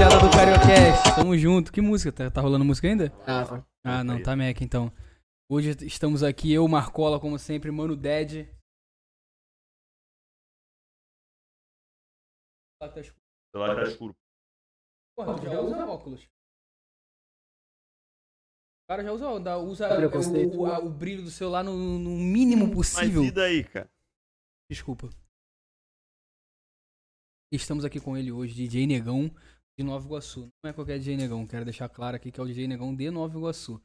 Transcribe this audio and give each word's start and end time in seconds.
rapaziada 0.00 0.24
do 0.24 0.30
Cariocast. 0.30 1.14
Tamo 1.16 1.36
junto. 1.36 1.72
Que 1.72 1.80
música? 1.80 2.12
Tá, 2.12 2.30
tá 2.30 2.40
rolando 2.40 2.64
música 2.64 2.88
ainda? 2.88 3.12
Ah, 3.26 3.62
Ah, 3.84 4.04
não, 4.04 4.22
tá 4.22 4.34
Mac 4.34 4.60
então. 4.62 4.90
Hoje 5.50 5.70
estamos 5.84 6.22
aqui, 6.22 6.50
eu, 6.52 6.66
Marcola, 6.68 7.20
como 7.20 7.38
sempre, 7.38 7.70
Mano 7.70 7.96
Dead. 7.96 8.48
Ah, 12.82 12.88
tá 12.88 13.00
escuro. 13.00 13.20
Celular 13.54 13.74
tá 13.74 13.82
escuro. 13.82 14.14
Porra, 15.16 15.36
tu 15.36 15.42
já 15.44 15.60
usa 15.60 15.86
óculos. 15.86 16.24
O 16.24 16.28
cara 18.88 19.04
já 19.04 19.12
usa, 19.12 19.28
usa 19.58 20.08
o, 20.08 20.62
o- 20.62 20.86
o 20.86 20.90
brilho 20.90 21.22
do 21.22 21.30
celular 21.30 21.62
no, 21.62 21.76
no 21.76 22.10
mínimo 22.10 22.66
Mas 22.66 22.74
possível. 22.74 23.22
e 23.24 23.30
daí, 23.30 23.62
cara? 23.64 23.88
Desculpa. 24.70 25.10
Estamos 27.52 27.84
aqui 27.84 28.00
com 28.00 28.16
ele 28.16 28.32
hoje, 28.32 28.54
DJ 28.54 28.86
Negão 28.86 29.30
de 29.78 29.84
Nova 29.84 30.06
Iguaçu. 30.06 30.48
Não 30.62 30.70
é 30.70 30.72
qualquer 30.72 30.98
DJ 30.98 31.16
Negão, 31.16 31.46
quero 31.46 31.64
deixar 31.64 31.88
claro 31.88 32.16
aqui 32.16 32.30
que 32.30 32.40
é 32.40 32.42
o 32.42 32.46
DJ 32.46 32.66
Negão 32.68 32.94
de 32.94 33.10
Nova 33.10 33.36
Iguaçu. 33.36 33.80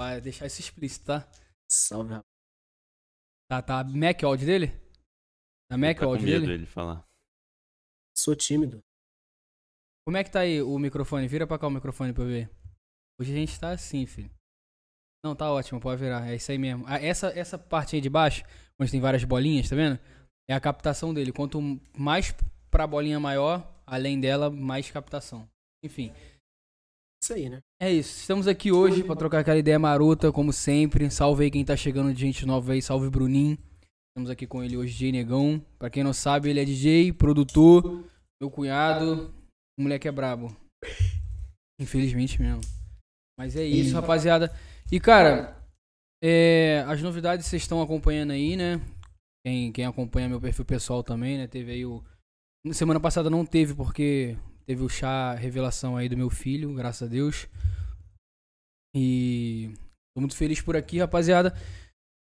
Vai 0.00 0.20
deixar 0.20 0.46
isso 0.46 0.60
explícito, 0.60 1.06
tá? 1.06 1.28
salve, 1.70 2.10
rapaz. 2.10 2.32
Tá, 3.50 3.62
tá. 3.62 3.84
Mac 3.84 4.22
o 4.22 4.26
áudio 4.26 4.46
dele? 4.46 4.68
Tá 5.70 5.76
Mac 5.76 5.98
tá 5.98 6.06
áudio 6.06 6.26
medo 6.26 6.40
dele? 6.40 6.54
ele 6.54 6.66
falar. 6.66 7.04
Sou 8.16 8.36
tímido. 8.36 8.80
Como 10.06 10.16
é 10.16 10.24
que 10.24 10.30
tá 10.30 10.40
aí 10.40 10.60
o 10.60 10.78
microfone? 10.78 11.28
Vira 11.28 11.46
pra 11.46 11.58
cá 11.58 11.66
o 11.66 11.70
microfone 11.70 12.12
pra 12.12 12.24
eu 12.24 12.28
ver. 12.28 12.50
Hoje 13.20 13.32
a 13.32 13.36
gente 13.36 13.58
tá 13.58 13.70
assim, 13.70 14.04
filho. 14.04 14.30
Não, 15.24 15.36
tá 15.36 15.50
ótimo, 15.52 15.80
pode 15.80 16.00
virar. 16.00 16.28
É 16.28 16.34
isso 16.34 16.50
aí 16.50 16.58
mesmo. 16.58 16.84
Ah, 16.86 16.98
essa, 16.98 17.28
essa 17.38 17.56
parte 17.56 17.94
aí 17.94 18.02
de 18.02 18.10
baixo, 18.10 18.44
onde 18.78 18.90
tem 18.90 19.00
várias 19.00 19.22
bolinhas, 19.22 19.68
tá 19.68 19.76
vendo? 19.76 19.98
É 20.48 20.54
a 20.54 20.60
captação 20.60 21.14
dele. 21.14 21.32
Quanto 21.32 21.60
mais 21.96 22.34
pra 22.70 22.86
bolinha 22.86 23.20
maior, 23.20 23.71
além 23.86 24.20
dela, 24.20 24.50
mais 24.50 24.90
captação. 24.90 25.48
Enfim. 25.84 26.12
Isso 27.22 27.34
aí, 27.34 27.48
né? 27.48 27.60
É 27.80 27.90
isso. 27.90 28.20
Estamos 28.20 28.48
aqui 28.48 28.72
hoje 28.72 29.04
pra 29.04 29.14
trocar 29.14 29.40
aquela 29.40 29.58
ideia 29.58 29.78
marota, 29.78 30.32
como 30.32 30.52
sempre. 30.52 31.10
Salve 31.10 31.44
aí 31.44 31.50
quem 31.50 31.64
tá 31.64 31.76
chegando 31.76 32.12
de 32.12 32.20
gente 32.20 32.44
nova 32.44 32.72
aí. 32.72 32.82
Salve 32.82 33.08
Bruninho. 33.08 33.56
Estamos 34.10 34.28
aqui 34.28 34.46
com 34.46 34.62
ele 34.62 34.76
hoje, 34.76 34.92
DJ 34.92 35.12
Negão. 35.12 35.64
Pra 35.78 35.88
quem 35.88 36.04
não 36.04 36.12
sabe, 36.12 36.50
ele 36.50 36.60
é 36.60 36.64
DJ, 36.64 37.12
produtor, 37.12 38.04
meu 38.40 38.50
cunhado. 38.50 39.32
O 39.78 39.82
moleque 39.82 40.06
é 40.06 40.12
brabo. 40.12 40.54
Infelizmente 41.80 42.40
mesmo. 42.40 42.60
Mas 43.38 43.56
é 43.56 43.64
isso, 43.64 43.94
rapaziada. 43.94 44.54
E, 44.90 45.00
cara, 45.00 45.56
é, 46.22 46.84
as 46.86 47.00
novidades 47.00 47.46
vocês 47.46 47.62
estão 47.62 47.80
acompanhando 47.80 48.32
aí, 48.32 48.56
né? 48.56 48.80
Quem, 49.44 49.72
quem 49.72 49.86
acompanha 49.86 50.28
meu 50.28 50.40
perfil 50.40 50.64
pessoal 50.64 51.02
também, 51.02 51.38
né? 51.38 51.46
Teve 51.46 51.72
aí 51.72 51.86
o. 51.86 52.04
Semana 52.70 53.00
passada 53.00 53.28
não 53.28 53.44
teve, 53.44 53.74
porque 53.74 54.36
teve 54.64 54.84
o 54.84 54.88
chá 54.88 55.34
revelação 55.34 55.96
aí 55.96 56.08
do 56.08 56.16
meu 56.16 56.30
filho, 56.30 56.72
graças 56.74 57.08
a 57.08 57.10
Deus. 57.10 57.48
E 58.94 59.74
tô 60.14 60.20
muito 60.20 60.36
feliz 60.36 60.60
por 60.60 60.76
aqui, 60.76 60.98
rapaziada. 60.98 61.52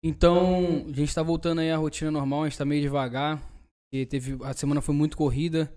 Então, 0.04 0.86
a 0.88 0.92
gente 0.92 1.14
tá 1.14 1.22
voltando 1.22 1.60
aí 1.60 1.70
à 1.70 1.76
rotina 1.76 2.10
normal, 2.10 2.42
a 2.42 2.48
gente 2.48 2.58
tá 2.58 2.64
meio 2.64 2.82
devagar. 2.82 3.42
E 3.92 4.06
teve, 4.06 4.38
a 4.44 4.52
semana 4.52 4.80
foi 4.80 4.94
muito 4.94 5.16
corrida. 5.16 5.72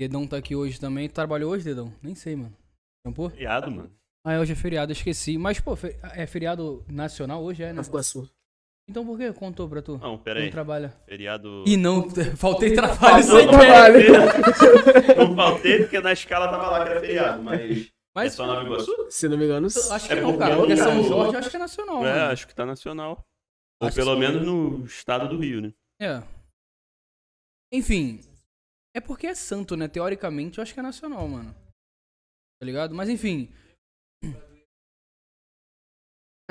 Dedão 0.00 0.26
tá 0.26 0.38
aqui 0.38 0.56
hoje 0.56 0.80
também. 0.80 1.08
Tu 1.08 1.14
trabalhou 1.14 1.52
hoje, 1.52 1.64
Dedão? 1.64 1.92
Nem 2.02 2.14
sei, 2.14 2.34
mano. 2.34 2.56
Trampou? 3.04 3.30
Feriado, 3.30 3.70
mano. 3.70 3.90
Ah, 4.26 4.38
hoje 4.38 4.52
é 4.52 4.56
feriado, 4.56 4.92
esqueci. 4.92 5.36
Mas, 5.36 5.60
pô, 5.60 5.76
é 6.14 6.26
feriado 6.26 6.84
nacional 6.88 7.42
hoje, 7.42 7.62
é, 7.62 7.66
né? 7.66 7.74
Nova 7.74 7.88
Iguaçu. 7.88 8.30
Então 8.88 9.06
por 9.06 9.16
que 9.16 9.32
contou 9.32 9.68
pra 9.68 9.80
tu? 9.80 9.96
Não, 9.98 10.18
pera 10.18 10.40
Não 10.40 10.46
aí. 10.46 10.50
trabalha. 10.50 10.90
Feriado. 11.06 11.64
E 11.68 11.76
não, 11.76 12.08
faltei 12.36 12.74
trabalho 12.74 13.22
sem 13.24 13.46
trabalho. 13.48 14.04
Não 15.16 15.36
faltei 15.36 15.78
porque 15.80 16.00
na 16.00 16.12
escala 16.12 16.48
tava 16.50 16.68
lá 16.70 16.84
que 16.84 16.90
era 16.90 17.00
feriado, 17.00 17.42
mas. 17.42 17.86
É 17.86 17.90
Mas 18.14 18.34
só 18.34 18.46
Nova 18.46 18.62
Iguaçu? 18.64 19.10
Se 19.10 19.26
não 19.28 19.38
me 19.38 19.44
engano, 19.46 19.66
acho 19.68 20.06
que 20.06 20.12
É 20.12 20.20
não, 20.20 20.36
cara. 20.36 20.52
eu 20.54 20.58
Porque 20.58 20.74
não- 20.74 20.84
São 20.84 21.02
Jorge 21.04 21.32
eu 21.32 21.38
acho 21.38 21.50
que 21.50 21.56
é 21.56 21.58
nacional. 21.58 22.04
É, 22.06 22.12
mano. 22.12 22.32
acho 22.32 22.46
que 22.46 22.54
tá 22.54 22.66
nacional. 22.66 23.24
Ou 23.82 23.92
pelo 23.92 24.16
menos 24.18 24.44
no 24.46 24.84
estado 24.84 25.28
do 25.28 25.38
Rio, 25.40 25.60
né? 25.62 25.72
É. 26.00 26.22
Enfim. 27.72 28.20
É 28.94 29.00
porque 29.00 29.26
é 29.26 29.34
santo, 29.34 29.76
né? 29.76 29.88
Teoricamente 29.88 30.58
eu 30.58 30.62
acho 30.62 30.74
que 30.74 30.80
é 30.80 30.82
nacional, 30.82 31.26
mano. 31.26 31.54
Tá 32.60 32.66
ligado? 32.66 32.94
Mas 32.94 33.08
enfim. 33.08 33.48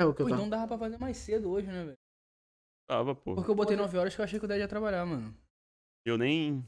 é 0.00 0.04
o 0.04 0.12
que 0.12 0.22
eu 0.22 0.26
tava. 0.28 0.30
então 0.36 0.50
dava 0.50 0.66
pra 0.66 0.78
fazer 0.78 0.98
mais 0.98 1.16
cedo 1.16 1.48
hoje, 1.50 1.68
né, 1.68 1.84
velho? 1.84 1.98
Tava, 2.88 3.14
pô. 3.14 3.34
Porque 3.34 3.50
eu 3.50 3.54
botei 3.54 3.76
9 3.76 3.96
horas 3.98 4.14
que 4.14 4.20
eu 4.20 4.24
achei 4.24 4.38
que 4.38 4.44
o 4.44 4.48
10 4.48 4.60
ia 4.60 4.68
trabalhar, 4.68 5.04
mano. 5.06 5.34
Eu 6.04 6.18
nem. 6.18 6.64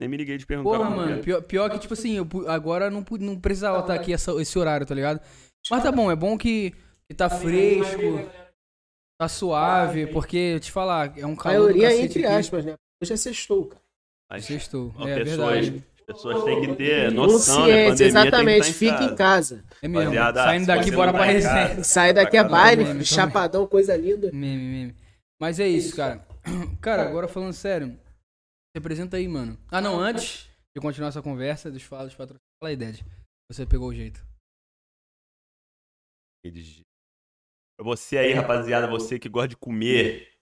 Nem 0.00 0.08
me 0.08 0.16
liguei 0.16 0.36
de 0.36 0.44
perguntar. 0.44 0.76
Porra, 0.78 0.90
mano. 0.90 1.22
Pior, 1.22 1.42
pior 1.42 1.70
que, 1.70 1.78
tipo 1.78 1.94
assim, 1.94 2.16
eu 2.16 2.26
agora 2.48 2.90
não, 2.90 3.04
não 3.20 3.38
precisava 3.38 3.78
estar 3.80 3.94
aqui 3.94 4.12
essa- 4.12 4.32
esse 4.40 4.58
horário, 4.58 4.84
tá 4.84 4.94
ligado? 4.94 5.20
Mas 5.70 5.82
tá 5.82 5.92
bom, 5.92 6.10
é 6.10 6.16
bom 6.16 6.36
que, 6.36 6.72
que 7.08 7.14
tá 7.14 7.30
fresco, 7.30 8.28
tá 9.20 9.28
suave, 9.28 10.08
porque, 10.08 10.58
te 10.58 10.72
falar, 10.72 11.16
é 11.16 11.24
um 11.24 11.34
A 11.34 11.36
calor 11.36 11.72
do 11.72 11.78
maioria 11.78 11.92
é 11.92 12.00
entre 12.02 12.26
aqui. 12.26 12.34
aspas, 12.34 12.64
né? 12.64 12.74
Hoje 13.00 13.12
é 13.12 13.16
sextou, 13.16 13.66
cara. 13.66 13.82
As 14.28 14.44
Sextou. 14.44 14.92
Ó, 14.96 15.06
É 15.06 15.22
pessoas, 15.22 15.50
verdade. 15.66 15.84
as 16.00 16.06
pessoas 16.06 16.44
têm 16.44 16.60
que 16.62 16.74
ter 16.74 17.12
noção, 17.12 17.66
né? 17.66 17.90
Consciência, 17.90 17.90
Pandemia 17.90 18.06
exatamente. 18.08 18.62
Tem 18.64 18.72
que 18.72 18.78
Fica 18.78 18.96
tá 18.96 19.04
em 19.04 19.14
casa. 19.14 19.64
É 19.82 19.88
mesmo. 19.88 20.14
Saindo 20.34 20.66
daqui, 20.66 20.90
bora 20.90 21.12
pra 21.12 21.20
tá 21.20 21.26
resenha. 21.26 21.84
Sai 21.84 22.12
daqui 22.14 22.36
a 22.36 22.44
Pra 22.44 22.50
baile, 22.52 23.04
chapadão, 23.04 23.66
coisa 23.66 23.94
linda. 23.96 24.30
Meme, 24.32 24.56
meme. 24.64 24.96
Mas 25.42 25.58
é 25.58 25.66
isso, 25.66 25.96
cara. 25.96 26.24
Cara, 26.80 27.02
agora 27.10 27.26
falando 27.26 27.52
sério. 27.52 27.98
Se 28.70 28.78
apresenta 28.78 29.16
aí, 29.16 29.26
mano. 29.26 29.58
Ah, 29.72 29.80
não, 29.80 29.98
antes 29.98 30.48
de 30.72 30.80
continuar 30.80 31.08
essa 31.08 31.20
conversa, 31.20 31.68
dos 31.68 31.84
patrocínios. 31.84 32.38
Fala 32.60 32.70
aí, 32.70 32.76
Ded. 32.76 33.04
Você 33.50 33.66
pegou 33.66 33.88
o 33.88 33.92
jeito. 33.92 34.24
Você 37.80 38.18
aí, 38.18 38.32
rapaziada, 38.32 38.86
você 38.86 39.18
que 39.18 39.28
gosta 39.28 39.48
de 39.48 39.56
comer, 39.56 40.32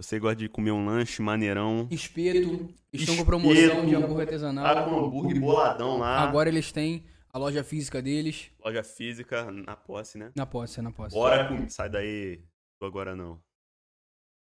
você 0.00 0.18
gosta 0.18 0.36
de 0.36 0.48
comer 0.48 0.70
um 0.70 0.86
lanche 0.86 1.20
maneirão, 1.20 1.86
Espeto. 1.90 2.74
Estão 2.90 3.18
com 3.18 3.26
promoção 3.26 3.84
de 3.84 3.94
hambúrguer 3.94 4.16
tá 4.16 4.22
artesanal. 4.22 4.84
com 4.88 5.04
hambúrguer 5.04 5.38
boladão 5.38 5.98
lá, 5.98 6.20
Agora 6.20 6.48
eles 6.48 6.72
têm 6.72 7.04
a 7.30 7.38
loja 7.38 7.62
física 7.62 8.00
deles. 8.00 8.50
loja 8.64 8.82
física 8.82 9.50
na 9.50 9.76
posse, 9.76 10.16
né? 10.16 10.32
Na 10.34 10.46
posse, 10.46 10.80
é 10.80 10.82
na 10.82 10.90
posse. 10.90 11.14
Bora 11.14 11.46
comer, 11.46 11.70
sai 11.70 11.90
daí, 11.90 12.42
tô 12.80 12.86
agora 12.86 13.14
não. 13.14 13.46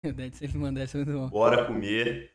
O 0.03 0.31
sempre 0.37 0.57
manda 0.57 0.81
essa 0.81 0.97
muito 0.97 1.11
bom. 1.11 1.29
Bora 1.29 1.65
comer. 1.67 2.33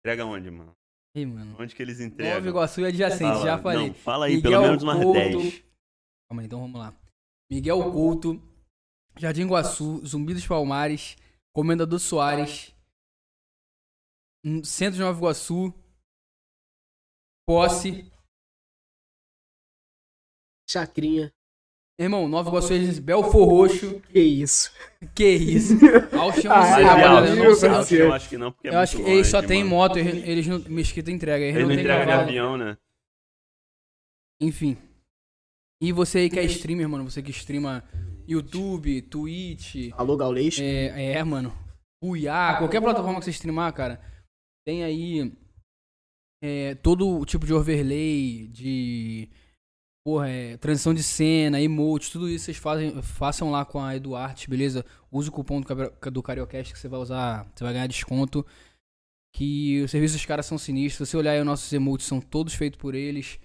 Entrega 0.00 0.24
onde, 0.24 0.50
mano? 0.50 0.76
Mano. 1.16 1.56
Onde 1.60 1.74
que 1.74 1.82
eles 1.82 2.00
Nova 2.00 2.04
entregam? 2.06 2.44
Iguaçu 2.48 2.80
e 2.80 2.86
adjacente, 2.86 3.22
Fala, 3.22 3.44
já 3.44 3.58
falei. 3.58 3.88
Não, 3.88 3.94
fala 3.94 4.26
aí, 4.26 4.36
Miguel 4.36 4.50
pelo 4.50 4.62
menos 4.62 4.82
umas 4.82 4.98
Couto. 4.98 5.12
10. 5.12 5.64
Calma 6.28 6.42
aí, 6.42 6.46
então 6.46 6.60
vamos 6.60 6.80
lá. 6.80 7.00
Miguel 7.50 7.92
Couto, 7.92 8.42
Jardim 9.16 9.46
Guaçu, 9.46 10.04
Zumbi 10.04 10.34
dos 10.34 10.46
Palmares, 10.46 11.16
Comendador 11.54 12.00
Soares, 12.00 12.74
Centro 14.64 14.96
de 14.96 15.02
Nova 15.02 15.16
Iguaçu, 15.18 15.72
Posse. 17.46 18.10
Chacrinha. 20.68 21.32
Irmão, 21.98 22.26
Nova 22.26 22.48
Iguaçu, 22.50 22.72
eles- 22.72 22.98
Belfor 22.98 23.48
Roxo. 23.48 24.00
Que 24.12 24.18
isso. 24.20 24.72
Que 25.14 25.28
isso? 25.28 25.74
Alchão 26.18 26.50
Ah, 26.52 26.80
é, 26.80 27.30
eu 27.30 27.36
meu 27.36 27.44
não 27.50 27.54
sei. 27.54 27.68
Deus. 27.70 27.90
eu 27.92 28.12
acho 28.12 28.28
que 28.28 28.36
não, 28.36 28.50
porque 28.50 28.66
é 28.68 28.72
Eu 28.74 28.78
acho 28.78 28.96
que 28.96 29.02
muito 29.02 29.14
eles 29.14 29.26
só 29.28 29.36
longe, 29.36 29.48
tem 29.48 29.58
mano. 29.62 29.76
moto, 29.76 29.98
eles 29.98 30.24
eles 30.28 30.46
não. 30.48 30.58
Mesquita 30.68 31.10
entrega, 31.12 31.44
eles, 31.44 31.54
Eles 31.56 31.68
não 31.68 31.74
não 31.74 31.80
entregam 31.80 32.06
de 32.06 32.12
avião, 32.12 32.56
né? 32.58 32.76
Enfim. 34.40 34.76
E 35.80 35.92
você 35.92 36.18
aí 36.18 36.30
que 36.30 36.38
é 36.38 36.44
streamer, 36.44 36.88
mano, 36.88 37.08
você 37.08 37.22
que 37.22 37.30
streama 37.30 37.84
YouTube, 38.26 39.02
Twitch, 39.02 39.90
Alô, 39.92 40.16
Gaulês. 40.16 40.58
É, 40.58 41.12
é, 41.12 41.24
mano. 41.24 41.52
Buiá, 42.02 42.56
qualquer 42.58 42.80
plataforma 42.80 43.18
que 43.18 43.24
você 43.24 43.30
streamar, 43.30 43.72
cara, 43.72 44.00
tem 44.66 44.82
aí 44.84 45.32
é, 46.42 46.74
todo 46.76 47.08
o 47.20 47.24
tipo 47.24 47.46
de 47.46 47.54
overlay, 47.54 48.48
de 48.48 49.28
porra, 50.04 50.28
é, 50.28 50.56
transição 50.58 50.92
de 50.92 51.02
cena, 51.02 51.60
emote, 51.60 52.12
tudo 52.12 52.28
isso 52.28 52.44
vocês 52.44 52.58
fazem, 52.58 53.02
façam 53.02 53.50
lá 53.50 53.64
com 53.64 53.80
a 53.80 53.96
Eduarte, 53.96 54.50
beleza? 54.50 54.84
Use 55.10 55.30
o 55.30 55.32
cupom 55.32 55.62
do, 55.62 56.10
do 56.10 56.22
Cariocast 56.22 56.72
que 56.72 56.78
você 56.78 56.88
vai 56.88 57.00
usar, 57.00 57.50
você 57.54 57.64
vai 57.64 57.72
ganhar 57.72 57.86
desconto. 57.86 58.44
Que 59.34 59.82
os 59.82 59.90
serviços 59.90 60.18
dos 60.18 60.26
caras 60.26 60.46
são 60.46 60.56
sinistros. 60.56 61.08
Se 61.08 61.12
você 61.12 61.16
olhar 61.16 61.32
aí, 61.32 61.40
os 61.40 61.46
nossos 61.46 61.72
emotes 61.72 62.06
são 62.06 62.20
todos 62.20 62.54
feitos 62.54 62.78
por 62.78 62.94
eles. 62.94 63.40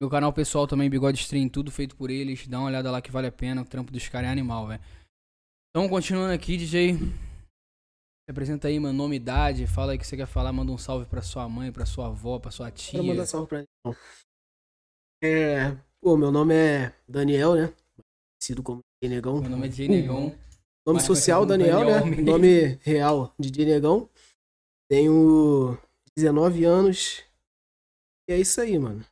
Meu 0.00 0.08
canal 0.08 0.32
pessoal 0.32 0.66
também, 0.66 0.88
Bigode 0.88 1.20
Stream, 1.20 1.50
tudo 1.50 1.70
feito 1.70 1.94
por 1.94 2.08
eles. 2.08 2.46
Dá 2.46 2.58
uma 2.58 2.68
olhada 2.68 2.90
lá 2.90 3.02
que 3.02 3.10
vale 3.10 3.26
a 3.26 3.32
pena. 3.32 3.60
O 3.60 3.64
trampo 3.66 3.92
dos 3.92 4.08
caras 4.08 4.28
é 4.28 4.32
animal, 4.32 4.68
velho. 4.68 4.80
Então, 5.70 5.86
continuando 5.86 6.32
aqui, 6.32 6.56
DJ. 6.56 6.94
Se 6.94 8.30
apresenta 8.30 8.68
aí, 8.68 8.80
mano, 8.80 8.96
nome, 8.96 9.16
idade. 9.16 9.66
Fala 9.66 9.92
aí 9.92 9.98
o 9.98 10.00
que 10.00 10.06
você 10.06 10.16
quer 10.16 10.26
falar. 10.26 10.50
Manda 10.50 10.72
um 10.72 10.78
salve 10.78 11.04
pra 11.04 11.20
sua 11.20 11.46
mãe, 11.46 11.70
pra 11.70 11.84
sua 11.84 12.06
avó, 12.06 12.38
pra 12.38 12.50
sua 12.50 12.70
tia. 12.70 13.02
Mandar 13.02 13.26
salve 13.26 13.48
pra 13.48 13.58
ele. 13.58 13.68
É. 15.22 15.76
Pô, 16.04 16.18
meu 16.18 16.30
nome 16.30 16.52
é 16.54 16.94
Daniel, 17.08 17.54
né? 17.54 17.74
Conhecido 18.36 18.62
como 18.62 18.80
DJ 19.00 19.16
Negão. 19.16 19.40
Meu 19.40 19.48
nome 19.48 19.64
é 19.64 19.68
DJ 19.70 19.88
Negão. 19.88 20.38
Nome 20.86 21.00
social, 21.00 21.46
Daniel, 21.46 21.78
Daniel 21.78 22.04
né? 22.04 22.22
Nome 22.22 22.78
real, 22.82 23.34
DJ 23.38 23.64
Negão. 23.64 24.10
Tenho 24.86 25.78
19 26.14 26.62
anos. 26.66 27.24
E 28.28 28.34
é 28.34 28.38
isso 28.38 28.60
aí, 28.60 28.78
mano. 28.78 29.02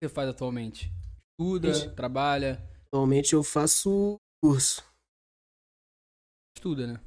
você 0.00 0.08
faz 0.08 0.28
atualmente? 0.28 0.88
Estuda, 1.32 1.70
Ixi. 1.70 1.90
trabalha, 1.96 2.64
Atualmente 2.86 3.32
eu 3.32 3.42
faço 3.42 4.20
curso. 4.40 4.84
estuda, 6.56 6.86
né? 6.86 7.00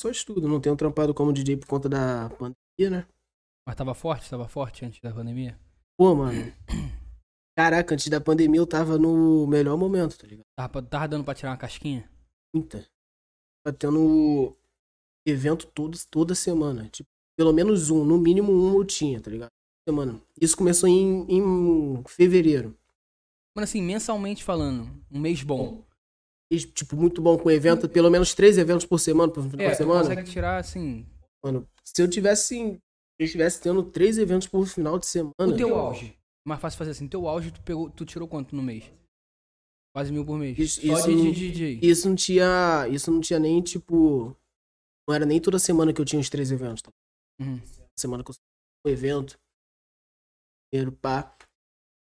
Só 0.00 0.10
estudo, 0.10 0.48
não 0.48 0.60
tenho 0.60 0.74
trampado 0.74 1.14
como 1.14 1.32
DJ 1.32 1.56
por 1.56 1.68
conta 1.68 1.88
da 1.88 2.30
pandemia, 2.30 2.90
né? 2.90 3.06
Mas 3.64 3.76
tava 3.76 3.94
forte, 3.94 4.28
tava 4.28 4.48
forte 4.48 4.84
antes 4.84 4.98
da 5.00 5.12
pandemia? 5.14 5.56
Pô, 5.96 6.16
mano. 6.16 6.52
Caraca, 7.56 7.94
antes 7.94 8.08
da 8.08 8.20
pandemia 8.20 8.60
eu 8.60 8.66
tava 8.66 8.98
no 8.98 9.46
melhor 9.46 9.76
momento, 9.76 10.18
tá 10.18 10.26
ligado? 10.26 10.44
Tava, 10.56 10.82
tava 10.82 11.08
dando 11.08 11.24
pra 11.24 11.34
tirar 11.34 11.50
uma 11.52 11.56
casquinha? 11.56 12.08
Muita. 12.54 12.84
Tá 13.64 13.72
tendo 13.72 14.56
evento 15.26 15.66
todo, 15.68 15.96
toda 16.10 16.34
semana. 16.34 16.88
Tipo, 16.88 17.08
pelo 17.38 17.52
menos 17.52 17.90
um, 17.90 18.04
no 18.04 18.18
mínimo 18.18 18.52
um 18.52 18.74
eu 18.78 18.84
tinha, 18.84 19.20
tá 19.20 19.30
ligado? 19.30 19.50
Semana. 19.88 20.20
Isso 20.40 20.56
começou 20.56 20.88
em, 20.88 21.26
em 21.28 22.02
fevereiro. 22.08 22.76
Mano, 23.56 23.64
assim, 23.64 23.80
mensalmente 23.82 24.42
falando, 24.42 24.90
um 25.10 25.20
mês 25.20 25.42
bom. 25.42 25.84
E, 26.50 26.58
tipo, 26.58 26.96
muito 26.96 27.22
bom 27.22 27.38
com 27.38 27.50
evento, 27.50 27.88
pelo 27.88 28.10
menos 28.10 28.34
três 28.34 28.58
eventos 28.58 28.84
por 28.84 28.98
semana, 28.98 29.32
por 29.32 29.42
final 29.48 29.66
É, 29.66 29.70
de 29.70 29.76
semana. 29.76 30.00
consegue 30.08 30.30
tirar, 30.30 30.58
assim, 30.58 31.06
Mano, 31.44 31.68
se 31.84 32.02
eu 32.02 32.08
tivesse, 32.08 32.46
se 32.48 32.80
eu 33.18 33.24
estivesse 33.24 33.60
tendo 33.60 33.82
três 33.84 34.18
eventos 34.18 34.48
por 34.48 34.66
final 34.66 34.98
de 34.98 35.06
semana. 35.06 35.32
o 35.40 35.56
teu 35.56 35.74
auge. 35.76 36.16
Mais 36.46 36.60
fácil 36.60 36.78
fazer 36.78 36.90
assim, 36.90 37.08
teu 37.08 37.26
auge, 37.26 37.50
tu, 37.50 37.62
pegou, 37.62 37.90
tu 37.90 38.04
tirou 38.04 38.28
quanto 38.28 38.54
no 38.54 38.62
mês? 38.62 38.84
Quase 39.94 40.12
mil 40.12 40.24
por 40.26 40.38
mês. 40.38 40.58
Isso- 40.58 40.80
Só 40.80 40.98
isso 40.98 41.06
de, 41.16 41.32
DJ. 41.32 41.78
Isso 41.82 42.08
não 42.08 42.16
tinha. 42.16 42.86
Isso 42.90 43.10
não 43.10 43.20
tinha 43.20 43.38
nem, 43.38 43.62
tipo. 43.62 44.36
Não 45.08 45.14
era 45.14 45.24
nem 45.24 45.40
toda 45.40 45.58
semana 45.58 45.92
que 45.92 46.00
eu 46.00 46.04
tinha 46.04 46.20
os 46.20 46.28
três 46.28 46.50
eventos. 46.50 46.82
Tá? 46.82 46.90
Uhum. 47.40 47.60
Semana 47.98 48.24
que 48.24 48.30
eu 48.30 48.34
um 48.86 48.90
evento. 48.90 49.38
Primeiro, 50.70 50.92
pá. 50.92 51.36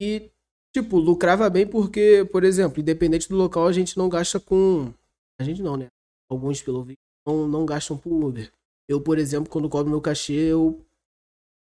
E, 0.01 0.31
tipo, 0.75 0.99
lucrava 0.99 1.49
bem 1.51 1.67
porque, 1.67 2.25
por 2.33 2.45
exemplo, 2.45 2.81
independente 2.81 3.29
do 3.29 3.37
local, 3.37 3.67
a 3.67 3.73
gente 3.73 3.97
não 3.97 4.09
gasta 4.09 4.41
com. 4.41 4.93
A 5.41 5.45
gente 5.45 5.63
não, 5.63 5.77
né? 5.77 5.89
Alguns, 6.31 6.63
pelo 6.63 6.83
visto, 6.83 6.99
não, 7.27 7.47
não 7.47 7.67
gastam 7.67 7.97
por 7.99 8.11
Uber. 8.13 8.51
Eu, 8.89 9.01
por 9.03 9.19
exemplo, 9.19 9.51
quando 9.51 9.69
cobro 9.69 9.91
meu 9.91 10.01
cachê, 10.01 10.33
eu 10.33 10.85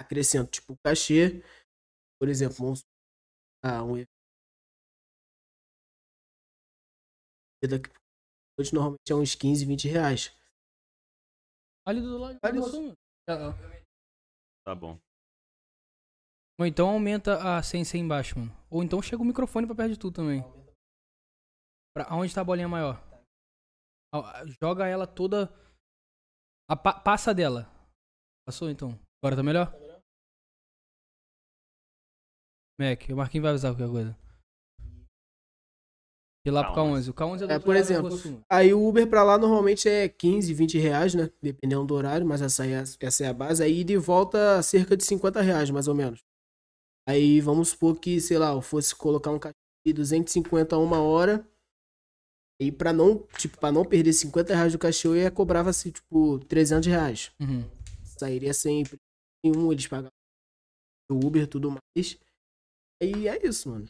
acrescento, 0.00 0.50
tipo, 0.50 0.74
o 0.74 0.76
cachê, 0.84 1.42
por 2.20 2.28
exemplo, 2.28 2.56
vamos 2.56 2.82
ah, 3.64 3.82
um. 3.82 4.04
Daqui 7.68 7.90
hoje 8.58 8.72
normalmente 8.72 9.10
é 9.10 9.14
uns 9.14 9.34
15, 9.34 9.64
20 9.66 9.88
reais. 9.88 10.36
Ali 11.86 12.00
do 12.00 12.18
lado. 12.18 12.38
Ali 12.42 12.60
do 12.60 12.94
ah. 13.28 13.52
Tá 14.64 14.74
bom. 14.74 14.98
Ou 16.60 16.66
então 16.66 16.90
aumenta 16.90 17.56
a 17.56 17.62
senha 17.62 17.84
embaixo, 17.94 18.38
mano. 18.38 18.52
Ou 18.70 18.82
então 18.82 19.00
chega 19.00 19.22
o 19.22 19.24
microfone 19.24 19.66
pra 19.66 19.76
perto 19.76 19.92
de 19.92 19.98
tu 19.98 20.10
também. 20.12 20.42
Pra, 21.94 22.04
aonde 22.10 22.34
tá 22.34 22.40
a 22.40 22.44
bolinha 22.44 22.68
maior? 22.68 23.00
Joga 24.60 24.86
ela 24.86 25.06
toda. 25.06 25.48
A 26.68 26.76
pa- 26.76 27.00
passa 27.00 27.32
dela. 27.32 27.70
Passou 28.46 28.70
então? 28.70 28.90
Agora 29.22 29.36
tá 29.36 29.42
melhor? 29.42 29.72
Mac, 32.78 33.08
o 33.10 33.16
Marquinhos 33.16 33.42
vai 33.42 33.50
avisar 33.50 33.74
qualquer 33.74 33.90
coisa. 33.90 34.16
E 36.46 36.50
lá 36.50 36.64
pro 36.64 36.80
K11. 36.80 37.10
O 37.10 37.14
K11 37.14 37.42
é 37.42 37.46
do 37.46 37.52
É, 37.52 37.58
por 37.58 37.76
exemplo. 37.76 38.18
Aí 38.50 38.72
o 38.72 38.88
Uber 38.88 39.06
pra 39.08 39.22
lá 39.22 39.36
normalmente 39.36 39.88
é 39.88 40.08
15, 40.08 40.54
20 40.54 40.78
reais, 40.78 41.14
né? 41.14 41.30
Dependendo 41.42 41.84
do 41.84 41.94
horário, 41.94 42.26
mas 42.26 42.40
essa, 42.40 42.62
aí 42.62 42.72
é, 42.72 42.82
essa 43.00 43.24
é 43.24 43.26
a 43.26 43.32
base. 43.34 43.62
Aí 43.62 43.84
de 43.84 43.96
volta 43.96 44.62
cerca 44.62 44.96
de 44.96 45.04
50 45.04 45.42
reais, 45.42 45.70
mais 45.70 45.88
ou 45.88 45.94
menos. 45.94 46.24
Aí 47.06 47.40
vamos 47.40 47.70
supor 47.70 47.98
que, 47.98 48.20
sei 48.20 48.38
lá, 48.38 48.52
eu 48.52 48.62
fosse 48.62 48.94
colocar 48.94 49.30
um 49.30 49.38
cachê 49.38 49.54
de 49.86 49.92
250 49.92 50.76
a 50.76 50.78
uma 50.78 51.00
hora. 51.00 51.46
E 52.60 52.72
pra 52.72 52.92
não, 52.92 53.18
tipo, 53.36 53.58
pra 53.58 53.70
não 53.70 53.84
perder 53.84 54.12
50 54.12 54.54
reais 54.54 54.72
do 54.72 54.78
cachê, 54.78 55.06
eu 55.06 55.16
ia 55.16 55.30
cobrava 55.30 55.70
assim, 55.70 55.90
tipo, 55.90 56.38
300 56.40 56.86
reais. 56.86 57.30
Uhum. 57.40 57.64
Sairia 58.04 58.54
sempre 58.54 58.98
em 59.44 59.56
um, 59.56 59.70
eles 59.70 59.86
pagavam 59.86 60.10
o 61.10 61.26
Uber 61.26 61.42
e 61.42 61.46
tudo 61.46 61.70
mais. 61.70 62.18
Aí 63.02 63.28
é 63.28 63.46
isso, 63.46 63.70
mano. 63.70 63.86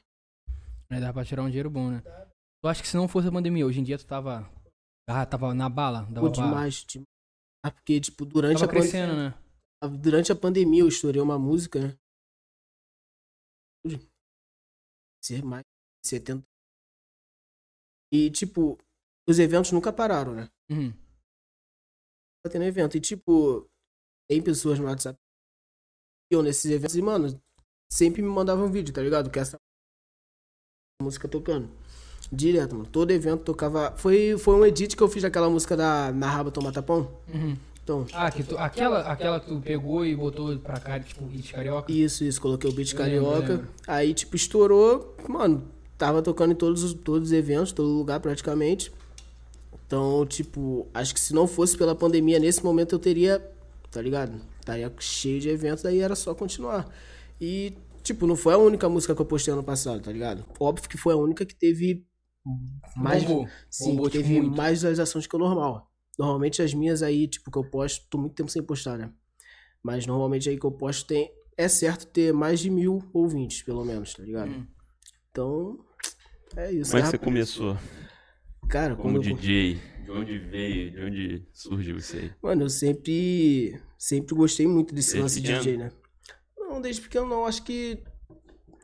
Aí 0.90 1.00
dá 1.00 1.12
pra 1.12 1.24
tirar 1.24 1.42
um 1.42 1.48
dinheiro 1.48 1.70
bom, 1.70 1.90
né? 1.90 2.02
Tu 2.62 2.68
acha 2.68 2.82
que 2.82 2.88
se 2.88 2.96
não 2.96 3.08
fosse 3.08 3.28
a 3.28 3.32
pandemia, 3.32 3.66
hoje 3.66 3.80
em 3.80 3.84
dia 3.84 3.98
tu 3.98 4.06
tava. 4.06 4.50
Ah, 5.08 5.24
tava 5.24 5.54
na 5.54 5.68
bala? 5.68 6.02
Dava 6.10 6.26
Pô, 6.26 6.28
demais, 6.28 6.84
demais. 6.84 7.06
Ah, 7.64 7.70
Porque, 7.70 8.00
tipo, 8.00 8.24
durante 8.24 8.60
Tava 8.60 8.64
a 8.66 8.68
pandemia. 8.68 8.90
crescendo, 8.90 9.16
né? 9.16 9.98
Durante 10.00 10.32
a 10.32 10.36
pandemia 10.36 10.80
eu 10.82 10.88
estourei 10.88 11.20
uma 11.20 11.38
música, 11.38 11.80
né? 11.80 11.98
Ser 15.22 15.42
mais 15.42 15.62
de 16.02 16.08
70. 16.08 16.44
E, 18.12 18.30
tipo, 18.30 18.78
os 19.28 19.38
eventos 19.38 19.72
nunca 19.72 19.92
pararam, 19.92 20.34
né? 20.34 20.50
Uhum. 20.70 20.92
Tá 22.42 22.50
tendo 22.50 22.64
evento. 22.64 22.96
E, 22.96 23.00
tipo, 23.00 23.68
tem 24.28 24.42
pessoas 24.42 24.78
no 24.78 24.86
WhatsApp 24.86 25.18
que 26.28 26.34
iam 26.34 26.42
nesses 26.42 26.70
eventos 26.70 26.96
e, 26.96 27.02
mano, 27.02 27.40
sempre 27.90 28.22
me 28.22 28.28
mandavam 28.28 28.70
vídeo, 28.70 28.92
tá 28.92 29.02
ligado? 29.02 29.30
Que 29.30 29.38
essa 29.38 29.56
música 31.02 31.26
tocando. 31.28 31.68
Direto, 32.30 32.74
mano. 32.74 32.86
Todo 32.90 33.10
evento 33.10 33.42
tocava. 33.42 33.92
Foi, 33.96 34.36
foi 34.38 34.54
um 34.54 34.66
edit 34.66 34.96
que 34.96 35.02
eu 35.02 35.08
fiz 35.08 35.22
daquela 35.22 35.48
música 35.48 35.76
da 35.76 36.12
Na 36.12 36.28
Raba 36.28 36.50
Toma 36.50 36.70
Tapão. 36.72 37.10
Uhum. 37.32 37.56
Então, 37.82 38.06
Ah, 38.12 38.30
que 38.30 38.42
tu, 38.42 38.58
aquela, 38.58 39.00
aquela 39.00 39.40
que 39.40 39.46
tu 39.46 39.58
pegou 39.60 40.04
e 40.04 40.14
botou 40.14 40.54
pra 40.58 40.78
cá, 40.78 41.00
tipo, 41.00 41.26
hit 41.26 41.54
carioca? 41.54 41.90
Isso, 41.90 42.22
isso, 42.22 42.38
coloquei 42.38 42.68
o 42.68 42.72
beat 42.74 42.92
Eu 42.92 42.98
carioca. 42.98 43.48
lembro. 43.54 43.68
Aí, 43.86 44.12
tipo, 44.12 44.36
estourou. 44.36 45.16
Mano, 45.26 45.66
tava 45.96 46.20
tocando 46.20 46.52
em 46.52 46.56
todos 46.56 46.82
os, 46.82 46.92
todos 46.92 47.28
os 47.28 47.32
eventos, 47.32 47.72
todo 47.72 47.88
lugar 47.88 48.20
praticamente. 48.20 48.92
Então, 49.86 50.26
tipo, 50.26 50.86
acho 50.92 51.14
que 51.14 51.20
se 51.20 51.32
não 51.32 51.46
fosse 51.46 51.78
pela 51.78 51.94
pandemia, 51.94 52.38
nesse 52.38 52.62
momento 52.62 52.94
eu 52.94 52.98
teria, 52.98 53.40
tá 53.90 54.02
ligado? 54.02 54.38
Estaria 54.60 54.92
cheio 54.98 55.40
de 55.40 55.48
eventos, 55.48 55.82
daí 55.82 56.00
era 56.00 56.14
só 56.14 56.34
continuar. 56.34 56.86
E, 57.40 57.76
tipo, 58.02 58.26
não 58.26 58.36
foi 58.36 58.54
a 58.54 58.58
única 58.58 58.88
música 58.88 59.14
que 59.14 59.20
eu 59.20 59.26
postei 59.26 59.52
ano 59.52 59.62
passado, 59.62 60.02
tá 60.02 60.12
ligado? 60.12 60.44
Óbvio 60.58 60.88
que 60.88 60.96
foi 60.96 61.14
a 61.14 61.16
única 61.16 61.44
que 61.46 61.54
teve 61.54 62.06
mais. 62.96 63.22
Bombou. 63.24 63.48
Sim, 63.70 63.90
Bombou, 63.90 64.06
que 64.06 64.18
tipo, 64.18 64.24
teve 64.24 64.40
muito. 64.40 64.56
mais 64.56 64.78
visualizações 64.78 65.26
que 65.26 65.36
o 65.36 65.38
normal. 65.38 65.90
Normalmente 66.18 66.62
as 66.62 66.74
minhas 66.74 67.02
aí, 67.02 67.28
tipo, 67.28 67.50
que 67.50 67.58
eu 67.58 67.64
posto, 67.64 68.06
tô 68.10 68.18
muito 68.18 68.34
tempo 68.34 68.50
sem 68.50 68.62
postar, 68.62 68.98
né? 68.98 69.12
Mas 69.82 70.06
normalmente 70.06 70.48
aí 70.48 70.58
que 70.58 70.66
eu 70.66 70.72
posto 70.72 71.06
tem. 71.06 71.30
É 71.56 71.66
certo 71.66 72.06
ter 72.06 72.32
mais 72.32 72.60
de 72.60 72.70
mil 72.70 73.02
ouvintes, 73.12 73.62
pelo 73.62 73.84
menos, 73.84 74.14
tá 74.14 74.22
ligado? 74.22 74.50
Hum. 74.50 74.66
Então, 75.30 75.78
é 76.56 76.70
isso. 76.70 76.92
Como 76.92 76.98
é 76.98 77.00
que 77.00 77.06
né, 77.06 77.10
você 77.10 77.18
começou 77.18 77.76
Cara, 78.68 78.94
como 78.94 79.16
eu... 79.16 79.20
DJ? 79.20 79.80
De 80.04 80.10
onde 80.10 80.38
veio? 80.38 80.90
De 80.90 81.04
onde 81.04 81.48
surgiu 81.52 81.96
isso 81.96 82.16
aí? 82.16 82.30
Mano, 82.42 82.62
eu 82.62 82.70
sempre. 82.70 83.80
Sempre 83.96 84.34
gostei 84.34 84.66
muito 84.66 84.94
desse 84.94 85.18
Desde 85.18 85.22
lance 85.22 85.40
de? 85.40 85.52
DJ, 85.52 85.76
né? 85.78 85.92
Não, 86.78 86.82
desde 86.82 87.02
pequeno 87.02 87.26
não. 87.26 87.44
Acho 87.44 87.62
que. 87.62 88.02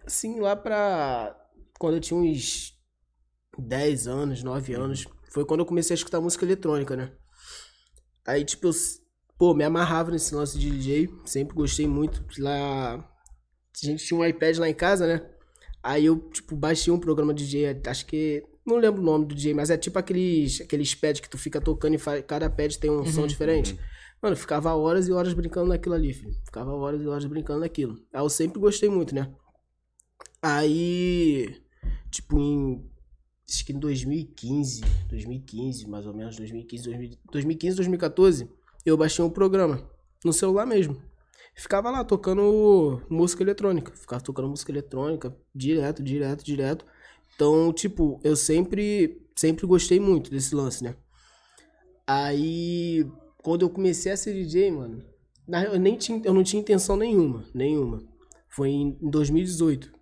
Assim, 0.04 0.40
lá 0.40 0.56
pra. 0.56 1.34
Quando 1.78 1.94
eu 1.94 2.00
tinha 2.00 2.18
uns 2.18 2.74
10 3.56 4.08
anos, 4.08 4.42
9 4.42 4.74
anos. 4.74 5.06
Foi 5.30 5.44
quando 5.44 5.60
eu 5.60 5.66
comecei 5.66 5.94
a 5.94 5.96
escutar 5.96 6.20
música 6.20 6.44
eletrônica, 6.44 6.96
né? 6.96 7.12
Aí, 8.26 8.44
tipo, 8.44 8.66
eu. 8.66 8.72
Pô, 9.38 9.54
me 9.54 9.64
amarrava 9.64 10.10
nesse 10.10 10.34
lance 10.34 10.58
de 10.58 10.70
DJ. 10.70 11.08
Sempre 11.24 11.54
gostei 11.54 11.86
muito. 11.86 12.24
Lá. 12.38 12.94
A 12.94 13.86
gente 13.86 14.04
tinha 14.04 14.18
um 14.18 14.24
iPad 14.24 14.58
lá 14.58 14.68
em 14.68 14.74
casa, 14.74 15.06
né? 15.06 15.30
Aí 15.82 16.06
eu, 16.06 16.18
tipo, 16.30 16.56
baixei 16.56 16.92
um 16.92 16.98
programa 16.98 17.32
de 17.32 17.44
DJ. 17.44 17.80
Acho 17.86 18.06
que. 18.06 18.42
Não 18.66 18.76
lembro 18.76 19.02
o 19.02 19.04
nome 19.04 19.26
do 19.26 19.34
DJ, 19.34 19.52
mas 19.52 19.68
é 19.68 19.76
tipo 19.76 19.98
aqueles, 19.98 20.62
aqueles 20.62 20.94
pads 20.94 21.20
que 21.20 21.28
tu 21.28 21.36
fica 21.36 21.60
tocando 21.60 21.96
e 21.96 21.98
faz, 21.98 22.24
cada 22.26 22.48
pad 22.48 22.78
tem 22.78 22.90
um 22.90 23.04
som 23.04 23.26
diferente. 23.26 23.78
Mano, 24.24 24.36
ficava 24.36 24.74
horas 24.74 25.06
e 25.06 25.12
horas 25.12 25.34
brincando 25.34 25.68
naquilo 25.68 25.94
ali, 25.94 26.14
filho. 26.14 26.34
Ficava 26.46 26.72
horas 26.72 27.02
e 27.02 27.06
horas 27.06 27.26
brincando 27.26 27.60
naquilo. 27.60 28.02
Aí 28.10 28.22
eu 28.22 28.30
sempre 28.30 28.58
gostei 28.58 28.88
muito, 28.88 29.14
né? 29.14 29.30
Aí, 30.40 31.60
tipo, 32.10 32.38
em. 32.38 32.90
Acho 33.46 33.66
que 33.66 33.74
em 33.74 33.78
2015, 33.78 34.80
2015, 35.10 35.86
mais 35.90 36.06
ou 36.06 36.14
menos, 36.14 36.36
2015, 36.36 36.84
2000 36.84 37.18
2015, 37.30 37.76
2014, 37.76 38.48
eu 38.86 38.96
baixei 38.96 39.22
um 39.22 39.28
programa 39.28 39.86
no 40.24 40.32
celular 40.32 40.64
mesmo. 40.64 41.02
Ficava 41.54 41.90
lá 41.90 42.02
tocando 42.02 43.02
música 43.10 43.42
eletrônica. 43.42 43.92
Ficava 43.94 44.22
tocando 44.22 44.48
música 44.48 44.72
eletrônica 44.72 45.36
direto, 45.54 46.02
direto, 46.02 46.42
direto. 46.42 46.86
Então, 47.34 47.70
tipo, 47.74 48.18
eu 48.24 48.34
sempre, 48.36 49.20
sempre 49.36 49.66
gostei 49.66 50.00
muito 50.00 50.30
desse 50.30 50.54
lance, 50.54 50.82
né? 50.82 50.96
Aí, 52.06 53.06
quando 53.44 53.62
eu 53.62 53.70
comecei 53.70 54.10
a 54.10 54.16
ser 54.16 54.32
DJ, 54.32 54.70
mano, 54.72 55.02
eu, 55.72 55.78
nem 55.78 55.96
tinha, 55.96 56.20
eu 56.24 56.32
não 56.34 56.42
tinha 56.42 56.60
intenção 56.60 56.96
nenhuma, 56.96 57.44
nenhuma. 57.54 58.02
Foi 58.48 58.70
em 58.70 58.96
2018 59.02 59.92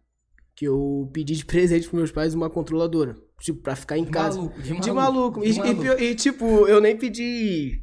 que 0.55 0.67
eu 0.67 1.11
pedi 1.13 1.35
de 1.35 1.45
presente 1.47 1.89
pros 1.89 1.99
meus 1.99 2.11
pais 2.13 2.35
uma 2.35 2.49
controladora, 2.49 3.17
tipo, 3.41 3.61
pra 3.61 3.75
ficar 3.75 3.99
em 3.99 4.05
De 4.05 4.11
casa. 4.11 4.37
maluco, 4.39 4.63
de 4.63 4.69
De 4.81 4.93
maluco. 4.93 4.95
maluco. 4.95 5.41
de 5.43 5.49
E, 5.49 5.53
e 5.55 5.59
maluco. 5.59 5.83
pior- 5.83 6.01
e, 6.01 6.15
tipo, 6.15 6.45
eu 6.69 6.81
nem 6.81 6.97
pedi 6.97 7.83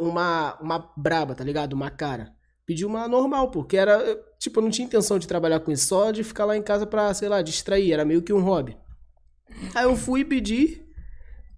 uma, 0.00 0.58
uma 0.60 0.92
braba, 0.96 1.34
tá 1.34 1.44
ligado? 1.44 1.72
Uma 1.72 1.90
cara. 1.90 2.32
Pedi 2.64 2.84
uma 2.84 3.06
normal, 3.06 3.50
porque 3.50 3.76
era. 3.76 4.18
tipo, 4.40 4.58
eu 4.58 4.62
não 4.64 4.70
tinha 4.70 4.86
intenção 4.86 5.18
de 5.18 5.26
trabalhar 5.28 5.60
com 5.60 5.70
isso, 5.70 5.86
só 5.86 6.10
de 6.10 6.24
ficar 6.24 6.44
lá 6.44 6.56
em 6.56 6.62
casa 6.62 6.86
pra, 6.86 7.12
sei 7.14 7.28
lá, 7.28 7.40
distrair. 7.42 7.92
Era 7.92 8.04
meio 8.04 8.22
que 8.22 8.32
um 8.32 8.40
hobby. 8.42 8.76
Aí 9.74 9.84
eu 9.84 9.94
fui 9.96 10.24
pedir, 10.24 10.84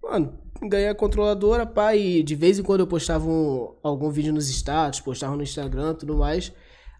mano, 0.02 0.38
ganhei 0.62 0.88
a 0.88 0.94
controladora, 0.94 1.66
pá, 1.66 1.94
e 1.94 2.22
de 2.22 2.34
vez 2.34 2.58
em 2.58 2.62
quando 2.62 2.80
eu 2.80 2.86
postava 2.86 3.28
um- 3.28 3.74
algum 3.82 4.10
vídeo 4.10 4.32
nos 4.32 4.48
status, 4.48 5.00
postava 5.00 5.36
no 5.36 5.42
Instagram 5.42 5.94
tudo 5.94 6.16
mais. 6.16 6.52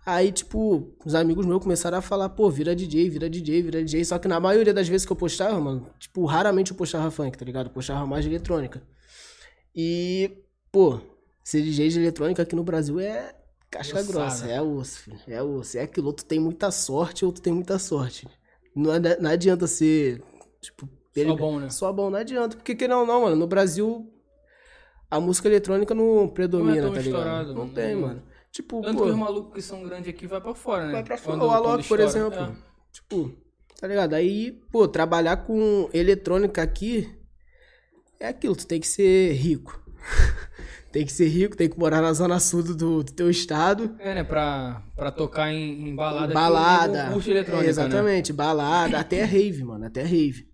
Aí, 0.07 0.33
tipo, 0.33 0.97
os 1.05 1.15
amigos 1.15 1.45
meus 1.45 1.63
começaram 1.63 1.99
a 1.99 2.03
falar, 2.03 2.31
pô, 2.31 2.49
vira 2.49 2.75
DJ, 2.75 3.11
vira 3.11 3.29
DJ, 3.29 3.61
vira 3.63 3.85
DJ. 3.85 4.05
Só 4.07 4.19
que 4.19 4.27
na 4.27 4.41
maioria 4.41 4.73
das 4.73 4.89
vezes 4.89 5.05
que 5.05 5.13
eu 5.13 5.17
postava, 5.17 5.61
mano, 5.61 5.87
tipo, 5.99 6.25
raramente 6.25 6.71
eu 6.71 6.77
postava 6.77 7.11
funk, 7.11 7.37
tá 7.37 7.45
ligado? 7.45 7.67
Eu 7.67 7.73
postava 7.73 8.07
mais 8.07 8.25
de 8.25 8.31
eletrônica. 8.31 8.83
E, 9.75 10.31
pô, 10.73 10.99
ser 11.45 11.63
DJ 11.63 11.89
de 11.91 11.99
eletrônica 12.01 12.43
aqui 12.43 12.57
no 12.57 12.65
Brasil 12.65 12.99
é 13.01 13.35
casca 13.71 13.99
Ossada. 14.01 14.13
grossa, 14.13 14.47
é 14.47 14.63
osso, 14.63 14.99
filho. 15.01 15.19
É 15.29 15.43
osso. 15.43 15.77
É 15.77 15.83
aquilo, 15.83 16.13
tu 16.13 16.25
tem 16.25 16.41
muita 16.41 16.71
sorte 16.71 17.25
ou 17.25 17.33
tu 17.33 17.43
tem 17.43 17.53
muita 17.53 17.79
sorte. 17.79 18.27
Não, 18.75 18.93
não 19.21 19.31
adianta 19.31 19.67
ser, 19.67 20.23
tipo, 20.63 20.89
Só 21.15 21.37
bom, 21.37 21.59
né? 21.59 21.71
só 21.71 21.93
bom, 21.93 22.11
não 22.11 22.19
adianta. 22.19 22.57
Porque 22.57 22.75
que 22.75 22.87
não, 22.89 23.05
não, 23.07 23.23
mano. 23.23 23.37
No 23.37 23.47
Brasil, 23.47 24.13
a 25.11 25.19
música 25.21 25.49
eletrônica 25.49 25.95
não 25.95 26.29
predomina, 26.29 26.83
tão 26.83 26.93
tá 26.95 27.01
ligado? 27.01 27.55
não 27.55 27.67
não 27.67 27.69
tem, 27.69 27.87
tem. 27.89 27.97
mano. 27.97 28.23
Tipo, 28.51 28.81
Tanto 28.83 28.99
pô, 28.99 29.05
que 29.05 29.11
os 29.11 29.17
malucos 29.17 29.53
que 29.55 29.63
são 29.63 29.83
grandes 29.83 30.09
aqui 30.09 30.27
vai 30.27 30.41
pra 30.41 30.55
fora, 30.55 30.87
né? 30.87 30.93
vai 30.93 31.05
pra 31.05 31.19
fora. 31.19 31.45
O 31.45 31.51
Alok, 31.51 31.87
por 31.87 32.01
exemplo. 32.01 32.39
É. 32.41 32.53
Tipo, 32.93 33.31
tá 33.79 33.87
ligado? 33.87 34.15
Aí, 34.15 34.53
pô, 34.73 34.89
trabalhar 34.89 35.37
com 35.39 35.89
eletrônica 35.93 36.63
aqui 36.63 37.15
é 38.19 38.29
aquilo, 38.29 38.57
tu 38.57 38.67
tem 38.67 38.81
que 38.81 38.89
ser 38.89 39.33
rico. 39.33 39.81
tem 40.91 41.05
que 41.05 41.13
ser 41.13 41.29
rico, 41.29 41.57
tem 41.57 41.69
que 41.69 41.79
morar 41.79 42.01
na 42.01 42.13
zona 42.13 42.41
sul 42.41 42.63
do, 42.63 42.75
do 42.75 43.05
teu 43.05 43.31
estado. 43.31 43.95
É, 43.99 44.15
né? 44.15 44.25
Pra, 44.25 44.83
pra 44.97 45.11
tocar 45.11 45.53
em, 45.53 45.89
em 45.91 45.95
balada. 45.95 46.33
balada. 46.33 47.05
não 47.05 47.13
curte 47.13 47.31
eletrônica, 47.31 47.63
É, 47.63 47.65
né? 47.65 47.71
exatamente, 47.71 48.33
balada, 48.33 48.99
até 48.99 49.25
rave, 49.25 49.63
mano, 49.63 49.87
até 49.87 50.03
rave. 50.03 50.49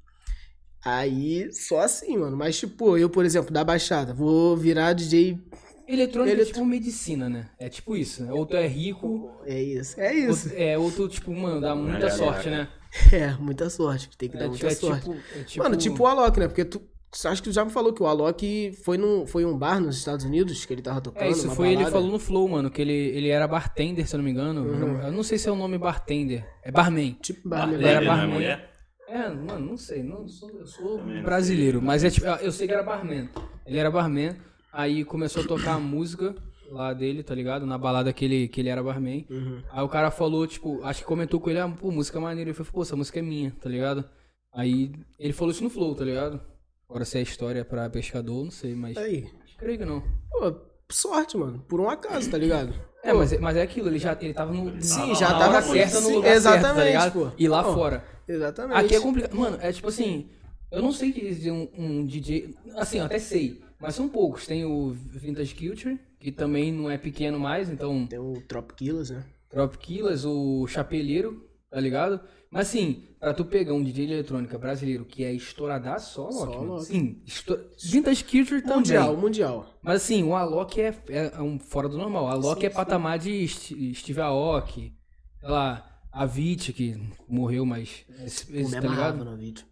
Aí, 0.84 1.50
só 1.52 1.80
assim, 1.80 2.16
mano. 2.18 2.36
Mas, 2.36 2.58
tipo, 2.58 2.96
eu, 2.98 3.08
por 3.08 3.24
exemplo, 3.24 3.52
da 3.52 3.64
Baixada, 3.64 4.12
vou 4.12 4.56
virar 4.56 4.92
DJ. 4.92 5.38
Eletrônica 5.86 6.32
é 6.32 6.36
Eletro- 6.36 6.54
tipo 6.54 6.64
medicina, 6.66 7.28
né? 7.28 7.48
É 7.58 7.68
tipo 7.68 7.94
isso, 7.96 8.22
né? 8.24 8.32
Ou 8.32 8.46
tu 8.46 8.56
é 8.56 8.66
rico, 8.66 9.30
É 9.44 9.62
isso, 9.62 10.00
é 10.00 10.12
ou, 10.12 10.30
isso. 10.30 10.50
é, 10.54 10.78
ou 10.78 10.90
tu, 10.90 11.08
tipo, 11.08 11.30
mano, 11.34 11.60
dá 11.60 11.74
muita 11.74 12.06
É, 12.06 12.10
sorte, 12.10 12.48
é. 12.48 12.50
né? 12.50 12.68
É, 13.12 13.32
muita 13.40 13.68
sorte, 13.68 14.08
tem 14.16 14.28
que 14.28 14.36
dar 14.38 14.44
É, 14.44 14.48
muita 14.48 14.66
é 14.68 14.70
sorte. 14.70 15.02
tipo, 15.02 15.16
é 15.38 15.42
tipo- 15.42 15.62
Mano, 15.64 15.76
tipo 15.76 16.02
o 16.02 16.06
Alok, 16.06 16.38
né? 16.40 16.46
Porque 16.48 16.64
tu. 16.64 16.80
Acho 17.26 17.42
que 17.42 17.48
tu 17.48 17.52
já 17.52 17.64
me 17.64 17.70
falou 17.70 17.92
que 17.92 18.02
o 18.02 18.06
Alok 18.06 18.72
foi 18.84 18.96
num, 18.98 19.24
foi 19.26 19.44
um 19.44 19.56
bar 19.56 19.78
nos 19.80 19.96
Estados 19.98 20.24
Unidos 20.24 20.64
que 20.64 20.72
ele 20.72 20.82
tava 20.82 21.00
tocando. 21.00 21.22
É, 21.24 21.28
isso 21.30 21.46
uma 21.46 21.54
foi, 21.54 21.66
ele 21.68 21.76
balada. 21.76 21.92
falou 21.92 22.10
no 22.10 22.18
Flow, 22.18 22.48
mano, 22.48 22.70
que 22.70 22.80
ele, 22.82 22.92
ele 22.92 23.28
era 23.28 23.46
bartender, 23.46 24.06
se 24.08 24.14
eu 24.16 24.18
não 24.18 24.24
me 24.24 24.30
engano. 24.32 24.62
Uhum. 24.62 25.00
Eu 25.02 25.12
não 25.12 25.22
sei 25.22 25.38
se 25.38 25.48
é 25.48 25.52
o 25.52 25.54
nome 25.56 25.78
bartender. 25.78 26.44
É 26.62 26.72
barman. 26.72 27.16
Tipo 27.22 27.48
bar, 27.48 27.72
Ele 27.72 27.84
era 27.86 27.98
Ele 27.98 28.06
não 28.06 28.12
é 28.14 28.16
barman. 28.16 28.34
mulher? 28.34 28.70
É, 29.08 29.28
mano, 29.28 29.60
não 29.70 29.76
sei, 29.76 30.02
não 30.02 30.26
sou, 30.26 30.50
eu 30.50 30.66
sou 30.66 30.98
Também 30.98 31.16
não 31.16 31.22
brasileiro, 31.24 31.78
sei. 31.78 31.86
mas 31.86 32.04
é 32.04 32.10
tipo, 32.10 32.26
eu 32.26 32.50
sei 32.50 32.66
que 32.66 32.72
era 32.72 32.82
barman. 32.82 33.28
Ele 33.66 33.78
era 33.78 33.90
barman, 33.90 34.34
aí 34.72 35.04
começou 35.04 35.42
a 35.44 35.46
tocar 35.46 35.74
a 35.74 35.78
música 35.78 36.34
lá 36.70 36.92
dele, 36.94 37.22
tá 37.22 37.34
ligado? 37.34 37.66
Na 37.66 37.76
balada 37.76 38.12
que 38.12 38.24
ele, 38.24 38.48
que 38.48 38.60
ele 38.60 38.70
era 38.70 38.82
barman. 38.82 39.26
Uhum. 39.30 39.62
Aí 39.70 39.82
o 39.84 39.88
cara 39.88 40.10
falou, 40.10 40.46
tipo, 40.46 40.82
acho 40.82 41.00
que 41.00 41.06
comentou 41.06 41.38
com 41.38 41.50
ele, 41.50 41.60
ah, 41.60 41.68
pô, 41.68 41.90
música 41.90 42.18
maneira. 42.18 42.48
Ele 42.50 42.56
falou, 42.56 42.72
pô, 42.72 42.82
essa 42.82 42.96
música 42.96 43.18
é 43.18 43.22
minha, 43.22 43.52
tá 43.60 43.68
ligado? 43.68 44.04
Aí 44.52 44.92
ele 45.18 45.32
falou 45.32 45.52
isso 45.52 45.62
no 45.62 45.70
Flow, 45.70 45.94
tá 45.94 46.04
ligado? 46.04 46.40
Agora 46.88 47.04
se 47.04 47.18
é 47.18 47.22
história 47.22 47.64
pra 47.64 47.90
pescador, 47.90 48.42
não 48.44 48.50
sei, 48.50 48.74
mas. 48.74 48.96
Aí. 48.96 49.28
Creio 49.58 49.78
que 49.78 49.84
não. 49.84 50.02
Pô, 50.30 50.54
sorte, 50.90 51.36
mano. 51.36 51.64
Por 51.68 51.80
um 51.80 51.88
acaso, 51.90 52.30
tá 52.30 52.38
ligado? 52.38 52.72
É, 53.02 53.12
mas, 53.12 53.32
é- 53.32 53.38
mas 53.38 53.56
é 53.56 53.62
aquilo, 53.62 53.88
ele 53.88 53.98
já 53.98 54.16
ele 54.20 54.32
tava 54.32 54.52
no. 54.52 54.80
Sim, 54.80 55.14
já 55.14 55.28
tava 55.38 55.60
certa 55.62 56.00
no 56.00 56.08
lugar 56.08 56.40
certo, 56.40 56.44
tá 56.44 56.56
exatamente, 56.58 56.86
ligado? 56.86 57.12
pô. 57.12 57.30
E 57.36 57.46
lá 57.48 57.62
Pô. 57.62 57.74
fora. 57.74 58.13
Exatamente. 58.28 58.84
Aqui 58.84 58.94
é 58.94 59.00
complicado. 59.00 59.34
Mano, 59.36 59.58
é 59.60 59.72
tipo 59.72 59.88
assim. 59.88 60.28
Eu 60.70 60.82
não 60.82 60.92
sei 60.92 61.12
que 61.12 61.50
um, 61.50 61.68
um 61.78 62.06
DJ. 62.06 62.54
Assim, 62.76 62.98
eu 62.98 63.04
até 63.04 63.18
sei. 63.18 63.60
Mas 63.78 63.94
são 63.94 64.08
poucos. 64.08 64.46
Tem 64.46 64.64
o 64.64 64.90
Vintage 64.92 65.54
Culture, 65.54 65.98
que 66.18 66.32
também 66.32 66.72
não 66.72 66.90
é 66.90 66.96
pequeno 66.98 67.38
mais. 67.38 67.68
Então, 67.70 68.06
Tem 68.06 68.18
o 68.18 68.40
Trop 68.48 68.72
Killers, 68.74 69.10
né? 69.10 69.24
Drop 69.52 69.78
Killers, 69.78 70.24
o 70.24 70.66
Chapeleiro, 70.66 71.48
tá 71.70 71.78
ligado? 71.78 72.20
Mas 72.50 72.68
assim, 72.68 73.04
pra 73.20 73.32
tu 73.34 73.44
pegar 73.44 73.72
um 73.74 73.82
DJ 73.84 74.06
de 74.06 74.12
eletrônica 74.14 74.56
brasileiro 74.58 75.04
que 75.04 75.22
é 75.24 75.32
estouradaço, 75.32 76.14
só 76.14 76.30
Só 76.30 76.42
Alok, 76.44 76.56
mano. 76.58 76.72
Alok. 76.74 76.84
Sim, 76.86 77.22
esto... 77.26 77.58
Vintage 77.84 78.24
Culture 78.24 78.62
também. 78.62 78.76
Mundial, 78.78 79.16
mundial. 79.16 79.66
Mas 79.82 80.02
assim, 80.02 80.22
o 80.24 80.34
Alok 80.34 80.80
é, 80.80 80.94
é 81.08 81.40
um 81.42 81.58
fora 81.58 81.88
do 81.88 81.96
normal. 81.98 82.24
O 82.24 82.28
Alok 82.28 82.60
Sim, 82.60 82.66
é 82.66 82.70
patamar 82.70 83.18
de 83.18 83.46
St- 83.46 83.94
Steve 83.94 84.20
Aoki, 84.20 84.92
sei 85.40 85.48
lá, 85.48 85.93
Avicii, 86.14 86.72
que 86.72 86.96
morreu, 87.28 87.66
mas 87.66 88.04
esse, 88.24 88.56
esse, 88.56 88.72
tá 88.72 88.80
ligado? 88.80 89.24
no 89.24 89.36
vídeo. 89.36 89.66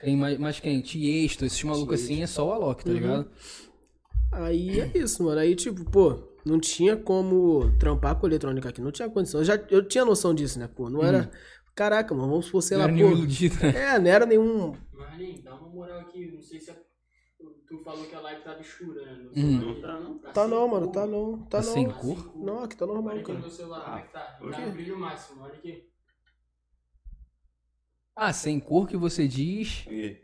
Tem 0.00 0.16
mais, 0.16 0.38
mais 0.38 0.60
quem? 0.60 0.80
Tiesto, 0.80 1.44
esses 1.44 1.62
malucos 1.64 2.02
assim, 2.02 2.22
é 2.22 2.26
só 2.26 2.46
o 2.48 2.52
Alok, 2.52 2.84
tá 2.84 2.90
Uhum. 2.90 2.96
ligado? 2.96 3.30
Aí 4.32 4.80
é 4.80 4.90
isso, 4.96 5.24
mano. 5.24 5.40
Aí, 5.40 5.56
tipo, 5.56 5.84
pô, 5.90 6.18
não 6.44 6.60
tinha 6.60 6.96
como 6.96 7.76
trampar 7.78 8.14
com 8.16 8.26
eletrônica 8.26 8.68
aqui. 8.68 8.80
Não 8.80 8.92
tinha 8.92 9.08
condição. 9.10 9.40
Eu, 9.40 9.44
já, 9.44 9.56
eu 9.70 9.82
tinha 9.86 10.04
noção 10.04 10.34
disso, 10.34 10.58
né, 10.58 10.68
pô? 10.68 10.88
Não 10.88 11.02
era. 11.02 11.30
Caraca, 11.74 12.14
mano, 12.14 12.28
vamos 12.28 12.46
supor, 12.46 12.62
sei. 12.62 12.76
Não 12.76 12.84
lá, 12.86 12.90
era 12.92 13.00
pô. 13.00 13.10
iludido, 13.16 13.54
né? 13.56 13.94
É, 13.94 13.98
não 13.98 14.10
era 14.10 14.26
nenhum. 14.26 14.74
Marlene, 14.92 15.42
dá 15.42 15.54
uma 15.54 15.68
moral 15.68 16.00
aqui. 16.00 16.30
Não 16.32 16.42
sei 16.42 16.60
se 16.60 16.70
a- 16.70 16.76
tu 17.68 17.78
falou 17.84 18.04
que 18.06 18.14
a 18.14 18.20
live 18.20 18.42
tava 18.42 18.60
escura, 18.60 19.04
né? 19.04 19.12
No 19.22 19.30
Hum. 19.42 19.58
Não 19.60 19.80
tá, 19.80 19.98
não. 20.00 20.18
Tá 20.18 20.42
sem 20.42 20.50
não, 20.50 20.68
mano, 20.68 20.86
cor. 20.86 20.92
tá 20.94 21.06
não. 21.06 21.38
Tá 21.38 21.46
Tá 21.48 21.66
não. 21.66 21.72
sem 21.72 21.90
cor? 21.90 22.32
Não, 22.36 22.62
aqui 22.62 22.76
tá 22.76 22.86
normal, 22.86 23.12
Olha 23.14 23.20
aqui 23.22 23.32
no 23.32 23.38
cara. 23.38 23.40
meu 23.40 23.50
celular, 23.50 23.84
como 23.84 23.96
é 23.96 24.02
que 24.02 24.12
tá? 24.12 24.20
Tá 24.20 24.66
no 24.66 24.72
brilho 24.72 24.98
máximo, 24.98 25.42
olha 25.42 25.54
aqui. 25.54 25.87
Ah, 28.20 28.32
sem 28.32 28.58
cor 28.58 28.88
que 28.88 28.96
você 28.96 29.28
diz. 29.28 29.86
E- 29.88 30.16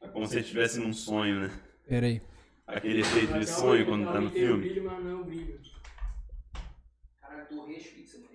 É 0.00 0.06
como 0.08 0.24
se 0.28 0.38
estivesse 0.38 0.78
num 0.78 0.92
sonho, 0.92 1.40
né? 1.40 1.50
Pera 1.88 2.06
aí. 2.06 2.22
Aquele 2.68 3.00
efeito 3.00 3.32
de 3.32 3.46
sonho 3.48 3.84
quando 3.84 4.06
tá 4.12 4.20
no 4.20 4.30
filme. 4.30 4.62
brilho, 4.62 4.84
mas 4.84 5.02
não 5.04 5.10
é 5.10 5.14
o 5.14 5.24
brilho. 5.24 5.60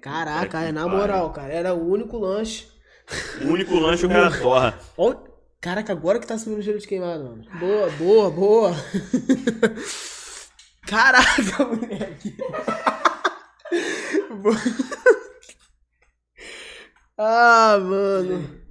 Caraca, 0.01 0.59
é 0.61 0.73
na 0.73 0.89
moral, 0.89 1.31
cara. 1.31 1.53
Era 1.53 1.73
o 1.73 1.87
único 1.89 2.17
lanche. 2.17 2.67
O 3.41 3.47
único 3.47 3.75
lanche 3.75 4.05
o 4.05 4.09
cara 4.09 4.29
torra. 4.41 4.77
Caraca, 5.61 5.93
agora 5.93 6.19
que 6.19 6.27
tá 6.27 6.37
subindo 6.37 6.59
o 6.59 6.61
gelo 6.61 6.79
de 6.79 6.87
queimado, 6.87 7.23
mano. 7.23 7.45
Boa, 7.59 7.89
boa, 7.91 8.29
boa. 8.29 8.71
Caraca, 10.85 11.65
moleque. 11.65 12.35
Boa. 14.41 14.55
ah, 17.17 17.77
mano. 17.79 18.61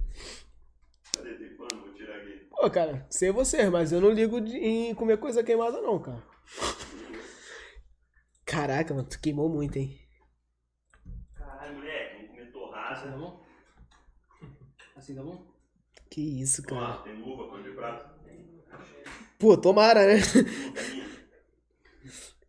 Cadê? 1.13 1.33
Tem 1.35 1.55
pano? 1.55 1.81
Vou 1.81 1.93
tirar 1.93 2.15
aqui. 2.17 2.47
Pô, 2.49 2.69
cara, 2.69 3.05
sei 3.09 3.31
você, 3.31 3.69
mas 3.69 3.91
eu 3.91 4.01
não 4.01 4.09
ligo 4.11 4.39
de- 4.41 4.57
em 4.57 4.93
comer 4.95 5.17
coisa 5.17 5.43
queimada, 5.43 5.81
não, 5.81 5.99
cara. 5.99 6.23
Caraca, 8.45 8.93
mano, 8.93 9.07
tu 9.07 9.19
queimou 9.19 9.49
muito, 9.49 9.77
hein? 9.77 9.97
Caralho, 11.35 11.75
moleque, 11.75 12.15
vamos 12.15 12.29
comer 12.29 12.41
Assim 12.43 12.51
torrada. 12.51 12.95
tá 13.11 13.17
bom? 13.17 13.45
Assim 14.95 15.15
tá 15.15 15.23
bom? 15.23 15.45
Que 16.09 16.41
isso, 16.41 16.61
cara. 16.63 16.93
tem 17.03 17.15
luva, 17.21 17.47
pano 17.49 17.63
de 17.63 17.71
prato. 17.71 18.11
Pô, 19.39 19.57
tomara, 19.57 20.05
né? 20.05 20.21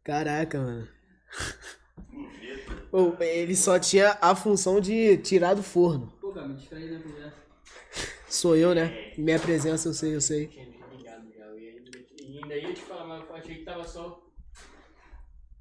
Caraca, 0.05 0.59
mano. 0.61 0.89
Ô, 2.93 3.17
ele 3.21 3.57
só 3.57 3.79
tinha 3.79 4.17
a 4.21 4.35
função 4.37 4.81
de 4.81 5.17
tirar 5.19 5.55
do 5.55 5.63
forno. 5.65 6.13
Pô, 6.21 6.33
cara, 6.33 6.47
me 6.47 6.55
distraí, 6.55 6.89
né, 6.89 6.99
mulher? 7.05 7.35
Sou 8.29 8.57
eu, 8.57 8.75
né? 8.75 8.99
Minha 9.17 9.39
presença, 9.39 9.89
eu 9.89 9.95
sei, 9.95 10.15
eu 10.17 10.21
sei. 10.21 10.51
Ia- 10.91 11.21
E 12.27 12.39
ainda 12.39 12.57
ia 12.57 12.75
te 12.75 12.83
falar, 12.83 13.05
mas 13.07 13.29
eu 13.29 13.35
achei 13.35 13.57
que 13.57 13.65
tava 13.65 13.87
só. 13.87 14.23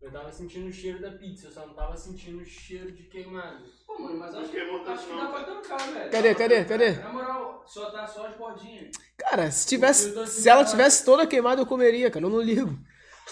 Eu 0.02 0.12
tava 0.12 0.32
sentindo 0.32 0.68
o 0.68 0.74
cheiro 0.74 1.00
da 1.00 1.12
pizza, 1.12 1.48
eu 1.48 1.52
só 1.52 1.66
não 1.68 1.74
tava 1.76 1.96
sentindo 1.96 2.40
o 2.42 2.46
cheiro 2.46 2.92
de 2.92 3.04
queimado. 3.04 3.66
Pô, 3.86 4.00
mano, 4.00 4.18
mas 4.18 4.34
acho, 4.36 4.50
tanto 4.52 4.90
acho 4.90 5.08
que 5.08 5.16
dá 5.16 5.28
pra 5.28 5.44
tancar, 5.44 5.94
velho. 5.94 6.10
Cadê, 6.12 6.36
cadê, 6.36 6.66
cadê? 6.66 6.92
Na 6.94 7.10
moral, 7.12 7.64
só 7.68 7.92
tá 7.92 8.08
só 8.08 8.26
as 8.26 8.36
bordinhas. 8.36 8.92
Cara, 9.18 9.52
se 9.52 9.68
tivesse. 9.68 10.12
Se 10.26 10.50
ela 10.50 10.66
tivesse 10.66 11.06
toda 11.06 11.28
queimada, 11.28 11.62
eu 11.62 11.66
comeria, 11.66 12.10
cara. 12.10 12.26
Eu 12.26 12.30
não 12.30 12.42
ligo. 12.42 12.78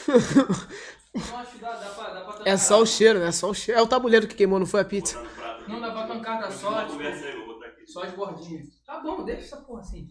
Não 1.16 1.38
acho 1.38 1.52
que 1.54 1.58
dá, 1.60 1.74
dá 1.74 1.90
pra, 1.90 2.14
dá 2.14 2.22
pra 2.22 2.34
tancar. 2.34 2.48
É 2.48 2.58
só 2.58 2.82
o 2.82 2.86
cheiro, 2.86 3.20
né? 3.20 3.32
Só 3.32 3.50
o 3.50 3.54
cheiro. 3.54 3.80
É 3.80 3.84
o 3.84 3.88
tabuleiro 3.88 4.28
que 4.28 4.36
queimou, 4.36 4.60
não 4.60 4.66
foi 4.66 4.82
a 4.82 4.86
pizza. 4.86 5.20
Não 5.68 5.82
dá 5.82 5.92
pra 5.92 6.08
tancar, 6.08 6.40
dá 6.40 6.52
só, 6.52 6.86
tipo, 6.86 7.00
aí, 7.00 7.88
só 7.88 8.04
as 8.04 8.14
bordinhas. 8.14 8.68
Tá 8.86 9.00
bom, 9.00 9.24
deixa 9.24 9.42
essa 9.42 9.58
porra 9.58 9.82
assim. 9.82 10.08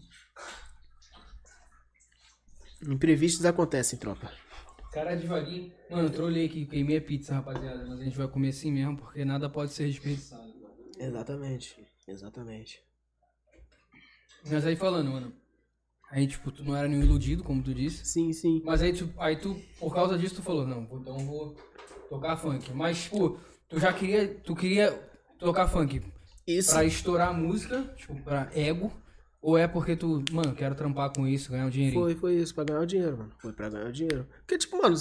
Imprevistos 2.87 3.45
acontecem, 3.45 3.99
tropa. 3.99 4.31
Cara, 4.91 5.15
devagarinho. 5.15 5.71
Mano, 5.89 6.07
eu 6.07 6.11
trolei 6.11 6.45
aqui, 6.45 6.65
queimei 6.65 6.97
a 6.97 7.01
pizza, 7.01 7.35
rapaziada. 7.35 7.85
Mas 7.85 7.99
a 7.99 8.03
gente 8.03 8.17
vai 8.17 8.27
comer 8.27 8.49
assim 8.49 8.71
mesmo, 8.71 8.97
porque 8.97 9.23
nada 9.23 9.49
pode 9.49 9.71
ser 9.71 9.87
desperdiçado. 9.87 10.49
Exatamente. 10.97 11.75
Exatamente. 12.07 12.81
Mas 14.49 14.65
aí 14.65 14.75
falando, 14.75 15.11
mano. 15.11 15.38
Aí, 16.11 16.25
tipo, 16.27 16.51
tu 16.51 16.63
não 16.63 16.75
era 16.75 16.87
nenhum 16.87 17.03
iludido, 17.03 17.43
como 17.43 17.61
tu 17.61 17.73
disse. 17.73 18.05
Sim, 18.05 18.33
sim. 18.33 18.61
Mas 18.65 18.81
aí 18.81 18.93
tu, 18.93 19.09
aí 19.17 19.35
tu, 19.35 19.55
por 19.79 19.93
causa 19.93 20.17
disso, 20.17 20.35
tu 20.35 20.41
falou, 20.41 20.65
não, 20.65 20.83
então 20.83 21.19
eu 21.19 21.25
vou 21.25 21.55
tocar 22.09 22.35
funk. 22.37 22.71
Mas, 22.73 23.03
tipo, 23.03 23.39
Tu 23.69 23.79
já 23.79 23.93
queria. 23.93 24.27
Tu 24.43 24.55
queria 24.55 24.99
tocar 25.37 25.67
funk 25.67 26.01
Isso. 26.47 26.71
pra 26.71 26.83
estourar 26.83 27.29
a 27.29 27.33
música, 27.33 27.83
tipo, 27.95 28.15
pra 28.23 28.49
ego? 28.55 28.91
Ou 29.41 29.57
é 29.57 29.67
porque 29.67 29.95
tu, 29.95 30.23
mano, 30.31 30.53
quero 30.55 30.73
trampar 30.75 31.13
com 31.13 31.25
isso, 31.27 31.51
ganhar 31.51 31.67
um 31.67 31.69
dinheirinho? 31.69 32.01
Foi, 32.01 32.15
foi 32.15 32.35
isso, 32.37 32.53
pra 32.53 32.63
ganhar 32.63 32.81
o 32.81 32.85
dinheiro, 32.87 33.17
mano. 33.17 33.31
Foi 33.37 33.53
pra 33.53 33.69
ganhar 33.69 33.87
o 33.87 33.91
dinheiro. 33.91 34.27
Porque, 34.39 34.57
tipo, 34.57 34.81
mano, 34.81 34.95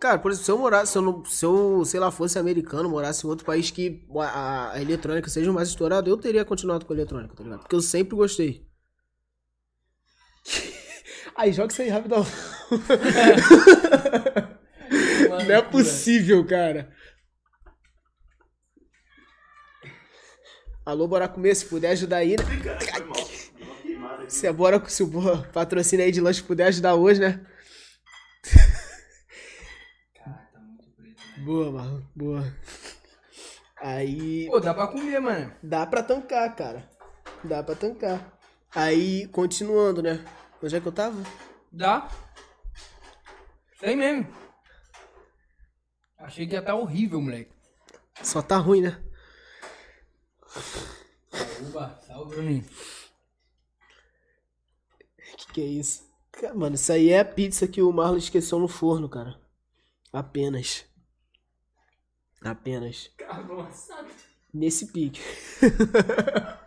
cara, 0.00 0.18
por 0.18 0.30
exemplo, 0.32 0.44
se 0.44 0.50
eu 0.50 0.58
morasse, 0.58 0.92
se 0.92 0.98
eu, 0.98 1.02
não, 1.02 1.24
se 1.24 1.44
eu, 1.46 1.84
sei 1.84 2.00
lá, 2.00 2.10
fosse 2.10 2.38
americano, 2.38 2.90
morasse 2.90 3.24
em 3.24 3.30
outro 3.30 3.46
país 3.46 3.70
que 3.70 4.04
a, 4.16 4.24
a- 4.24 4.72
a 4.72 4.82
eletrônica 4.82 5.30
seja 5.30 5.50
mais 5.52 5.68
estourada, 5.68 6.10
eu 6.10 6.16
teria 6.18 6.44
continuado 6.44 6.84
com 6.84 6.92
a 6.92 6.96
eletrônica, 6.96 7.34
tá 7.36 7.44
ligado? 7.44 7.60
Porque 7.60 7.76
eu 7.76 7.80
sempre 7.80 8.16
gostei. 8.16 8.66
Aí, 11.34 11.50
joga 11.52 11.72
isso 11.72 11.82
aí 11.82 11.88
rapidão. 11.88 12.24
Não 15.28 15.54
é 15.54 15.62
possível, 15.62 16.46
cara. 16.46 16.92
Alô, 20.84 21.08
bora 21.08 21.28
comer, 21.28 21.54
se 21.54 21.64
puder 21.64 21.92
ajudar 21.92 22.18
aí, 22.18 22.36
né? 22.36 22.44
Se 24.28 24.46
é 24.46 24.52
bora, 24.52 24.86
se 24.88 25.02
o 25.02 25.10
patrocínio 25.52 26.04
aí 26.04 26.12
de 26.12 26.20
lanche 26.20 26.42
puder 26.42 26.66
ajudar 26.66 26.96
hoje, 26.96 27.20
né? 27.20 27.40
Boa, 31.44 31.72
Marlon, 31.72 32.02
boa. 32.14 32.54
Aí. 33.80 34.46
Pô, 34.46 34.60
dá 34.60 34.74
pra 34.74 34.86
comer, 34.86 35.20
mano. 35.20 35.52
Dá 35.62 35.86
pra 35.86 36.02
tancar, 36.02 36.54
cara. 36.54 36.88
Dá 37.42 37.62
pra 37.62 37.74
tancar. 37.74 38.38
Aí, 38.74 39.28
continuando, 39.28 40.02
né? 40.02 40.24
Onde 40.62 40.76
é 40.76 40.80
que 40.80 40.86
eu 40.86 40.92
tava? 40.92 41.22
Dá. 41.70 42.08
Tem 43.78 43.96
mesmo. 43.96 44.26
Achei 46.18 46.46
que 46.46 46.54
ia 46.54 46.60
estar 46.60 46.74
horrível, 46.74 47.20
moleque. 47.20 47.52
Só 48.22 48.40
tá 48.40 48.56
ruim, 48.56 48.80
né? 48.80 49.02
Uba, 51.60 52.00
salve, 52.06 52.36
Bruninho. 52.36 52.64
Que 55.36 55.52
que 55.52 55.60
é 55.60 55.64
isso? 55.64 56.10
Mano, 56.54 56.76
isso 56.76 56.92
aí 56.92 57.10
é 57.10 57.20
a 57.20 57.24
pizza 57.24 57.68
que 57.68 57.82
o 57.82 57.92
Marlon 57.92 58.16
esqueceu 58.16 58.58
no 58.58 58.68
forno, 58.68 59.08
cara. 59.08 59.38
Apenas. 60.12 60.84
Apenas. 62.40 63.10
Avançado. 63.28 64.08
Nesse 64.52 64.92
pique. 64.92 65.20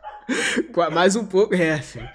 Mais 0.91 1.15
um 1.15 1.25
pouco, 1.25 1.53
é, 1.55 1.82
filho. 1.82 2.10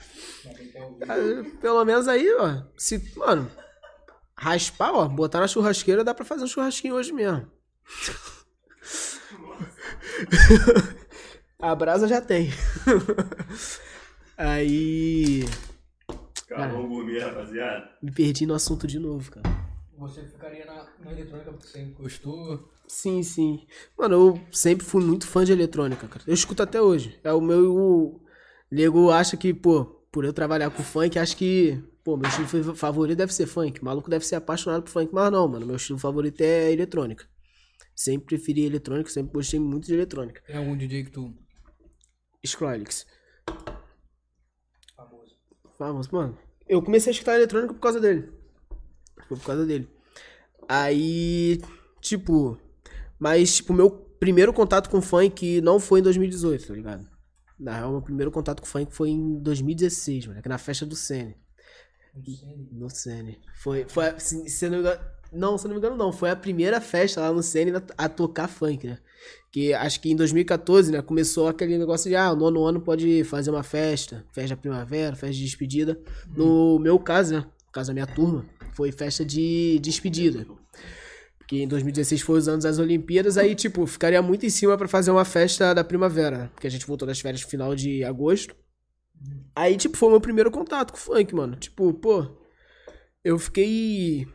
Ah, 1.03 1.59
Pelo 1.61 1.85
menos 1.85 2.07
aí, 2.09 2.27
ó. 2.39 2.63
Se, 2.77 3.13
mano, 3.17 3.51
raspar, 4.37 4.93
ó, 4.93 5.09
botar 5.09 5.41
na 5.41 5.49
churrasqueira, 5.49 6.05
dá 6.05 6.15
pra 6.15 6.25
fazer 6.25 6.45
um 6.45 6.49
churrasquinho 6.49 6.95
hoje 6.95 7.13
mesmo. 7.13 7.51
A 11.59 11.75
brasa 11.75 12.09
já 12.09 12.21
tem. 12.23 12.51
Aí. 14.37 15.45
Acabou 16.51 16.85
o 16.85 16.89
gourmet, 16.89 17.19
rapaziada. 17.19 17.91
Me 18.03 18.11
perdi 18.11 18.47
no 18.47 18.55
assunto 18.55 18.87
de 18.87 18.99
novo, 18.99 19.31
cara. 19.31 19.47
Você 19.99 20.23
ficaria 20.23 20.65
na, 20.65 20.87
na 21.05 21.13
eletrônica 21.13 21.51
porque 21.53 21.69
você 21.69 21.85
gostou. 21.99 22.71
Sim, 22.91 23.23
sim. 23.23 23.67
Mano, 23.97 24.15
eu 24.15 24.41
sempre 24.51 24.85
fui 24.85 25.03
muito 25.03 25.25
fã 25.25 25.45
de 25.45 25.53
eletrônica, 25.53 26.09
cara. 26.09 26.25
Eu 26.27 26.35
escuto 26.35 26.61
até 26.61 26.83
hoje. 26.83 27.19
É 27.23 27.33
o 27.33 27.41
meu. 27.41 27.73
O 27.73 28.21
nego 28.69 29.13
acha 29.13 29.37
que, 29.37 29.55
pô, 29.55 29.85
por 30.11 30.25
eu 30.25 30.33
trabalhar 30.33 30.71
com 30.71 30.83
funk, 30.83 31.17
acho 31.17 31.37
que, 31.37 31.81
pô, 32.03 32.17
meu 32.17 32.29
estilo 32.29 32.75
favorito 32.75 33.17
deve 33.17 33.33
ser 33.33 33.47
funk. 33.47 33.81
O 33.81 33.85
maluco 33.85 34.11
deve 34.11 34.27
ser 34.27 34.35
apaixonado 34.35 34.83
por 34.83 34.91
funk, 34.91 35.15
mas 35.15 35.31
não, 35.31 35.47
mano. 35.47 35.65
Meu 35.67 35.77
estilo 35.77 36.01
favorito 36.01 36.41
é 36.41 36.73
eletrônica. 36.73 37.29
Sempre 37.95 38.27
preferi 38.27 38.65
eletrônica, 38.67 39.09
sempre 39.09 39.33
gostei 39.33 39.61
muito 39.61 39.87
de 39.87 39.95
eletrônica. 39.95 40.43
Tem 40.45 40.57
algum 40.57 40.77
DJ 40.77 41.05
que 41.05 41.13
tu. 41.13 41.33
Skrillex. 42.43 43.07
Famoso. 44.97 45.37
Vamos, 45.79 46.09
mano. 46.09 46.37
Eu 46.69 46.83
comecei 46.83 47.13
a 47.13 47.15
escutar 47.15 47.37
eletrônica 47.37 47.73
por 47.73 47.81
causa 47.81 48.01
dele. 48.01 48.33
Foi 49.29 49.37
por 49.37 49.47
causa 49.47 49.65
dele. 49.65 49.89
Aí, 50.69 51.61
tipo. 52.01 52.59
Mas, 53.21 53.57
tipo, 53.57 53.75
meu 53.75 53.91
primeiro 53.91 54.51
contato 54.53 54.89
com 54.89 55.03
funk 55.03 55.61
não 55.61 55.79
foi 55.79 56.01
em 56.01 56.03
2018, 56.03 56.67
tá 56.67 56.75
ligado? 56.75 57.07
Na 57.59 57.77
real, 57.77 57.93
meu 57.93 58.01
primeiro 58.01 58.31
contato 58.31 58.63
com 58.63 58.67
funk 58.67 58.95
foi 58.95 59.11
em 59.11 59.39
2016, 59.39 60.27
mano. 60.27 60.41
Na 60.47 60.57
festa 60.57 60.87
do 60.87 60.97
Sene. 60.97 61.37
No 62.73 62.89
Sene. 62.89 63.39
Foi. 63.55 63.85
foi 63.87 64.19
se, 64.19 64.49
se 64.49 64.65
eu 64.65 64.71
não 64.71 64.79
me 64.79 64.85
engano. 64.85 65.01
Não, 65.33 65.57
se 65.59 65.65
não 65.65 65.75
me 65.75 65.79
engano, 65.79 65.97
não. 65.97 66.11
Foi 66.11 66.31
a 66.31 66.35
primeira 66.35 66.81
festa 66.81 67.21
lá 67.21 67.31
no 67.31 67.43
Sene 67.43 67.73
a 67.97 68.09
tocar 68.09 68.49
funk, 68.49 68.87
né? 68.87 68.99
Que 69.53 69.75
acho 69.75 70.01
que 70.01 70.11
em 70.11 70.17
2014, 70.17 70.91
né? 70.91 71.03
Começou 71.03 71.47
aquele 71.47 71.77
negócio 71.77 72.09
de, 72.09 72.17
ah, 72.17 72.33
o 72.33 72.37
nono 72.37 72.65
ano 72.65 72.81
pode 72.81 73.23
fazer 73.25 73.51
uma 73.51 73.63
festa. 73.63 74.25
Festa 74.33 74.57
da 74.57 74.61
primavera, 74.61 75.15
festa 75.15 75.37
de 75.37 75.45
despedida. 75.45 76.01
No 76.35 76.79
meu 76.79 76.99
caso, 76.99 77.35
né? 77.35 77.41
No 77.41 77.73
caso 77.73 77.89
da 77.89 77.95
minha 77.95 78.07
turma, 78.07 78.47
foi 78.73 78.91
festa 78.91 79.25
de 79.25 79.79
despedida. 79.81 80.47
Porque 81.51 81.65
em 81.65 81.67
2016 81.67 82.21
foi 82.23 82.39
os 82.39 82.47
anos 82.47 82.63
das 82.63 82.79
Olimpíadas, 82.79 83.37
aí, 83.37 83.57
tipo, 83.57 83.85
ficaria 83.85 84.23
muito 84.23 84.47
em 84.47 84.49
cima 84.49 84.79
pra 84.79 84.87
fazer 84.87 85.11
uma 85.11 85.25
festa 85.25 85.75
da 85.75 85.83
primavera, 85.83 86.39
né? 86.39 86.51
Porque 86.55 86.69
a 86.69 86.71
gente 86.71 86.87
voltou 86.87 87.09
das 87.09 87.19
férias 87.19 87.43
no 87.43 87.49
final 87.49 87.75
de 87.75 88.05
agosto. 88.05 88.55
Aí, 89.53 89.77
tipo, 89.77 89.97
foi 89.97 90.07
o 90.11 90.13
meu 90.13 90.21
primeiro 90.21 90.49
contato 90.49 90.93
com 90.93 90.97
o 90.97 91.01
funk, 91.01 91.35
mano. 91.35 91.57
Tipo, 91.57 91.93
pô, 91.93 92.25
eu 93.25 93.37
fiquei. 93.37 94.29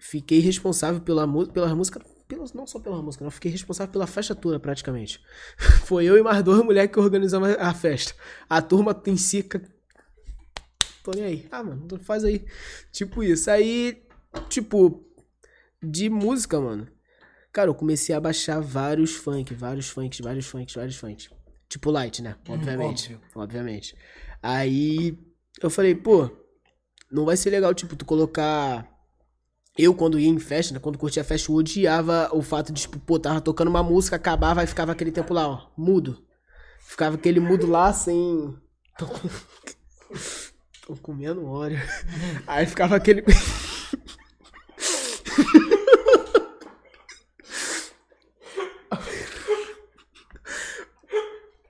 Fiquei 0.00 0.40
responsável 0.40 1.00
pela, 1.02 1.24
pela 1.46 1.72
música. 1.72 2.00
Pela, 2.26 2.46
não 2.52 2.66
só 2.66 2.80
pela 2.80 3.00
música, 3.00 3.22
não. 3.22 3.30
Fiquei 3.30 3.52
responsável 3.52 3.92
pela 3.92 4.08
festa 4.08 4.34
toda, 4.34 4.58
praticamente. 4.58 5.20
Foi 5.86 6.04
eu 6.04 6.18
e 6.18 6.22
mais 6.24 6.42
duas 6.42 6.64
mulheres 6.64 6.90
que 6.90 6.98
organizamos 6.98 7.48
a 7.50 7.72
festa. 7.72 8.12
A 8.50 8.60
turma 8.60 9.00
em 9.06 9.16
si. 9.16 9.44
ca- 9.44 9.60
Tô 11.04 11.12
nem 11.12 11.22
aí. 11.22 11.46
Ah, 11.52 11.62
mano, 11.62 11.86
faz 12.00 12.24
aí. 12.24 12.44
Tipo 12.90 13.22
isso. 13.22 13.48
Aí, 13.48 14.02
tipo, 14.48 15.06
de 15.82 16.08
música, 16.10 16.60
mano. 16.60 16.88
Cara, 17.52 17.68
eu 17.68 17.74
comecei 17.74 18.14
a 18.14 18.20
baixar 18.20 18.60
vários 18.60 19.12
funk, 19.14 19.52
vários 19.54 19.88
funks, 19.90 20.20
vários 20.20 20.46
funks, 20.46 20.74
vários 20.74 20.96
funks. 20.96 21.28
Tipo 21.68 21.90
light, 21.90 22.22
né? 22.22 22.36
Obviamente. 22.48 23.12
óbvio. 23.14 23.20
Obviamente. 23.34 23.96
Aí 24.42 25.18
eu 25.60 25.68
falei, 25.70 25.94
pô, 25.94 26.30
não 27.10 27.24
vai 27.24 27.36
ser 27.36 27.50
legal, 27.50 27.74
tipo, 27.74 27.94
tu 27.96 28.04
colocar. 28.04 28.88
Eu, 29.76 29.94
quando 29.94 30.18
ia 30.18 30.28
em 30.28 30.38
festa, 30.38 30.74
né? 30.74 30.80
Quando 30.80 30.98
curtia 30.98 31.22
a 31.22 31.24
festa, 31.24 31.50
eu 31.50 31.56
odiava 31.56 32.28
o 32.32 32.42
fato 32.42 32.72
de, 32.72 32.82
tipo, 32.82 32.98
pô, 32.98 33.18
tava 33.18 33.40
tocando 33.40 33.68
uma 33.68 33.82
música, 33.82 34.16
acabava 34.16 34.62
e 34.62 34.66
ficava 34.66 34.92
aquele 34.92 35.10
tempo 35.12 35.32
lá, 35.32 35.48
ó, 35.48 35.70
mudo. 35.76 36.22
Ficava 36.80 37.16
aquele 37.16 37.40
mudo 37.40 37.66
lá 37.66 37.92
sem. 37.92 38.54
Tô, 38.98 39.06
com- 39.06 39.28
Tô 40.86 40.96
comendo 40.96 41.46
óleo. 41.46 41.78
Aí 42.46 42.66
ficava 42.66 42.96
aquele. 42.96 43.22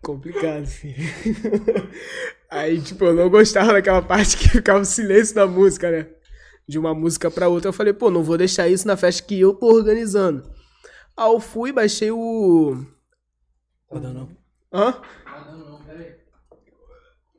Complicado, 0.03 0.67
filho. 0.67 0.97
Aí, 2.51 2.81
tipo, 2.81 3.05
eu 3.05 3.15
não 3.15 3.31
gostava 3.31 3.73
daquela 3.73 4.03
parte 4.03 4.37
que 4.37 4.49
ficava 4.49 4.81
o 4.81 4.85
silêncio 4.85 5.35
da 5.35 5.47
música, 5.47 5.91
né? 5.91 6.09
De 6.67 6.77
uma 6.79 6.93
música 6.93 7.31
pra 7.31 7.49
outra. 7.49 7.69
Eu 7.69 7.73
falei, 7.73 7.93
pô, 7.93 8.11
não 8.11 8.23
vou 8.23 8.37
deixar 8.37 8.69
isso 8.69 8.87
na 8.87 8.97
festa 8.97 9.23
que 9.23 9.41
eu 9.41 9.55
tô 9.55 9.67
organizando. 9.67 10.43
Aí 11.17 11.31
eu 11.31 11.39
fui, 11.39 11.73
baixei 11.73 12.11
o. 12.11 12.85
Dando 13.93 14.13
não. 14.13 14.29
Hã? 14.73 15.01
Não, 15.53 15.83
pera 15.85 15.99
aí. 15.99 16.15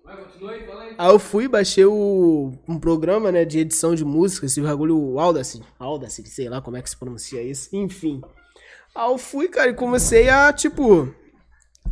Vai, 0.04 0.24
continua 0.24 0.52
aí, 0.52 0.66
fala 0.66 0.84
aí. 0.84 0.96
Aí 0.98 1.10
eu 1.10 1.20
fui, 1.20 1.48
baixei 1.50 1.86
o, 1.86 2.54
um 2.68 2.80
programa, 2.80 3.32
né, 3.32 3.44
de 3.44 3.60
edição 3.60 3.94
de 3.94 4.06
música, 4.06 4.46
esse 4.46 4.62
bagulho 4.62 5.20
Audacity, 5.20 5.66
Audacity, 5.80 6.30
sei 6.30 6.48
lá 6.48 6.62
como 6.62 6.78
é 6.78 6.82
que 6.82 6.90
se 6.90 6.98
pronuncia 6.98 7.42
isso, 7.42 7.76
enfim. 7.76 8.22
Aí 8.96 9.12
eu 9.12 9.18
fui, 9.18 9.50
cara, 9.50 9.70
e 9.72 9.74
comecei 9.74 10.30
a, 10.30 10.54
tipo, 10.54 11.14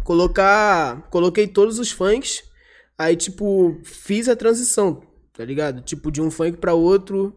colocar, 0.03 1.07
coloquei 1.09 1.47
todos 1.47 1.79
os 1.79 1.91
funks, 1.91 2.43
aí, 2.97 3.15
tipo, 3.15 3.79
fiz 3.83 4.27
a 4.27 4.35
transição, 4.35 5.01
tá 5.33 5.43
ligado? 5.45 5.81
Tipo, 5.81 6.11
de 6.11 6.21
um 6.21 6.31
funk 6.31 6.57
pra 6.57 6.73
outro, 6.73 7.33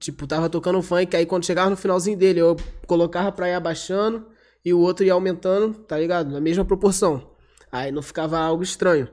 tipo, 0.00 0.26
tava 0.26 0.48
tocando 0.48 0.82
funk, 0.82 1.16
aí 1.16 1.26
quando 1.26 1.46
chegava 1.46 1.70
no 1.70 1.76
finalzinho 1.76 2.16
dele, 2.16 2.40
eu 2.40 2.56
colocava 2.86 3.32
pra 3.32 3.48
ir 3.48 3.54
abaixando, 3.54 4.26
e 4.64 4.72
o 4.72 4.80
outro 4.80 5.04
ia 5.04 5.12
aumentando, 5.12 5.74
tá 5.84 5.98
ligado? 5.98 6.30
Na 6.30 6.40
mesma 6.40 6.64
proporção. 6.64 7.30
Aí 7.70 7.92
não 7.92 8.02
ficava 8.02 8.38
algo 8.38 8.62
estranho. 8.62 9.08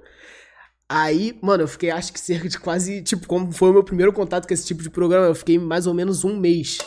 Aí, 0.88 1.38
mano, 1.42 1.64
eu 1.64 1.68
fiquei 1.68 1.90
acho 1.90 2.14
que 2.14 2.20
cerca 2.20 2.48
de 2.48 2.60
quase, 2.60 3.02
tipo, 3.02 3.28
como 3.28 3.52
foi 3.52 3.70
o 3.70 3.74
meu 3.74 3.84
primeiro 3.84 4.14
contato 4.14 4.48
com 4.48 4.54
esse 4.54 4.66
tipo 4.66 4.84
de 4.84 4.90
programa, 4.90 5.28
eu 5.28 5.36
fiquei 5.36 5.58
mais 5.58 5.88
ou 5.88 5.94
menos 5.94 6.24
um 6.24 6.38
mês 6.38 6.78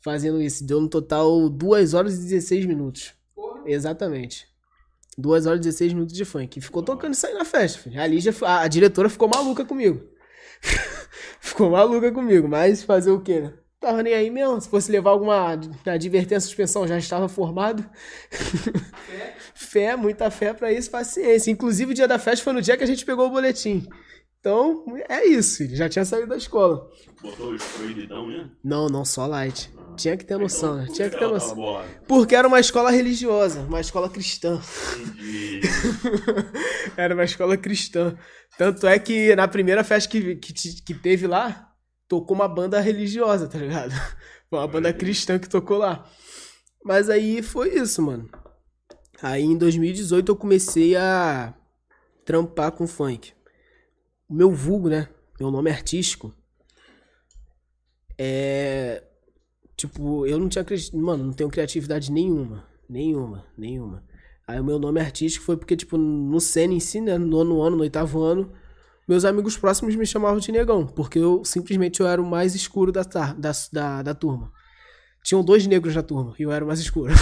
fazendo 0.00 0.40
isso. 0.40 0.66
Deu 0.66 0.80
no 0.80 0.88
total 0.88 1.48
2 1.48 1.94
horas 1.94 2.14
e 2.14 2.22
16 2.22 2.66
minutos. 2.66 3.12
Exatamente. 3.64 4.46
2 5.16 5.46
horas 5.46 5.58
e 5.60 5.62
16 5.62 5.92
minutos 5.92 6.14
de 6.14 6.24
funk. 6.24 6.58
E 6.58 6.62
ficou 6.62 6.82
tocando 6.82 7.14
isso 7.14 7.26
aí 7.26 7.34
na 7.34 7.44
festa, 7.44 7.80
filho. 7.80 8.00
A 8.00 8.06
Lígia, 8.06 8.34
a, 8.42 8.62
a 8.62 8.68
diretora 8.68 9.08
ficou 9.08 9.28
maluca 9.28 9.64
comigo. 9.64 10.02
ficou 11.40 11.70
maluca 11.70 12.12
comigo, 12.12 12.48
mas 12.48 12.82
fazer 12.82 13.10
o 13.10 13.20
quê, 13.20 13.40
né? 13.40 13.52
tava 13.86 14.02
nem 14.02 14.14
aí 14.14 14.30
mesmo. 14.30 14.60
Se 14.60 14.68
fosse 14.68 14.90
levar 14.90 15.10
alguma 15.10 15.58
advertência, 15.86 16.40
suspensão, 16.40 16.86
já 16.86 16.98
estava 16.98 17.28
formado. 17.28 17.88
Fé, 19.54 19.94
muita 19.96 20.30
fé 20.30 20.52
pra 20.52 20.72
isso, 20.72 20.90
paciência. 20.90 21.50
Inclusive, 21.50 21.92
o 21.92 21.94
dia 21.94 22.08
da 22.08 22.18
festa 22.18 22.44
foi 22.44 22.52
no 22.52 22.62
dia 22.62 22.76
que 22.76 22.84
a 22.84 22.86
gente 22.86 23.04
pegou 23.04 23.26
o 23.26 23.30
boletim. 23.30 23.86
Então, 24.46 24.84
é 25.08 25.26
isso. 25.26 25.66
Já 25.74 25.88
tinha 25.88 26.04
saído 26.04 26.28
da 26.28 26.36
escola. 26.36 26.88
Botou 27.20 27.52
os 27.52 27.64
proibidão 27.64 28.28
mesmo? 28.28 28.52
Não, 28.62 28.86
não, 28.86 29.04
só 29.04 29.26
light. 29.26 29.74
Tinha 29.96 30.16
que 30.16 30.24
ter 30.24 30.38
noção, 30.38 30.76
né? 30.76 30.86
Tinha 30.86 31.10
que 31.10 31.16
ter 31.16 31.22
tava 31.22 31.34
noção. 31.34 31.84
Porque 32.06 32.32
era 32.32 32.46
uma 32.46 32.60
escola 32.60 32.92
religiosa, 32.92 33.62
uma 33.62 33.80
escola 33.80 34.08
cristã. 34.08 34.60
Entendi. 35.00 35.62
Era 36.96 37.14
uma 37.14 37.24
escola 37.24 37.56
cristã. 37.56 38.16
Tanto 38.56 38.86
é 38.86 39.00
que 39.00 39.34
na 39.34 39.48
primeira 39.48 39.82
festa 39.82 40.08
que, 40.08 40.36
que, 40.36 40.52
que 40.52 40.94
teve 40.94 41.26
lá, 41.26 41.72
tocou 42.06 42.36
uma 42.36 42.46
banda 42.46 42.78
religiosa, 42.78 43.48
tá 43.48 43.58
ligado? 43.58 43.90
Foi 44.48 44.60
uma 44.60 44.68
banda 44.68 44.92
cristã 44.92 45.40
que 45.40 45.48
tocou 45.48 45.78
lá. 45.78 46.08
Mas 46.84 47.10
aí 47.10 47.42
foi 47.42 47.74
isso, 47.74 48.00
mano. 48.00 48.28
Aí 49.20 49.42
em 49.42 49.58
2018 49.58 50.30
eu 50.30 50.36
comecei 50.36 50.94
a 50.94 51.52
trampar 52.24 52.70
com 52.70 52.86
funk. 52.86 53.35
O 54.28 54.34
meu 54.34 54.50
vulgo, 54.50 54.88
né? 54.88 55.08
Meu 55.38 55.50
nome 55.50 55.70
artístico. 55.70 56.32
É. 58.18 59.02
Tipo, 59.76 60.26
eu 60.26 60.38
não 60.38 60.48
tinha. 60.48 60.64
Mano, 60.94 61.24
não 61.24 61.32
tenho 61.32 61.50
criatividade 61.50 62.10
nenhuma. 62.10 62.64
Nenhuma, 62.88 63.44
nenhuma. 63.56 64.04
Aí 64.46 64.60
o 64.60 64.64
meu 64.64 64.78
nome 64.78 65.00
artístico 65.00 65.44
foi 65.44 65.56
porque, 65.56 65.76
tipo, 65.76 65.96
no 65.98 66.40
Sena 66.40 66.72
em 66.72 66.80
si, 66.80 67.00
né? 67.00 67.18
No 67.18 67.26
nono 67.26 67.62
ano, 67.62 67.76
no 67.76 67.82
oitavo 67.82 68.22
ano, 68.22 68.52
meus 69.08 69.24
amigos 69.24 69.56
próximos 69.56 69.94
me 69.96 70.06
chamavam 70.06 70.38
de 70.38 70.52
negão. 70.52 70.86
Porque 70.86 71.18
eu 71.18 71.44
simplesmente 71.44 72.00
eu 72.00 72.06
era 72.06 72.22
o 72.22 72.26
mais 72.26 72.54
escuro 72.54 72.90
da, 72.92 73.02
da, 73.02 73.52
da, 73.72 74.02
da 74.02 74.14
turma. 74.14 74.52
Tinham 75.22 75.44
dois 75.44 75.66
negros 75.66 75.94
na 75.94 76.02
turma 76.02 76.34
e 76.38 76.42
eu 76.44 76.52
era 76.52 76.64
o 76.64 76.68
mais 76.68 76.78
escuro. 76.78 77.12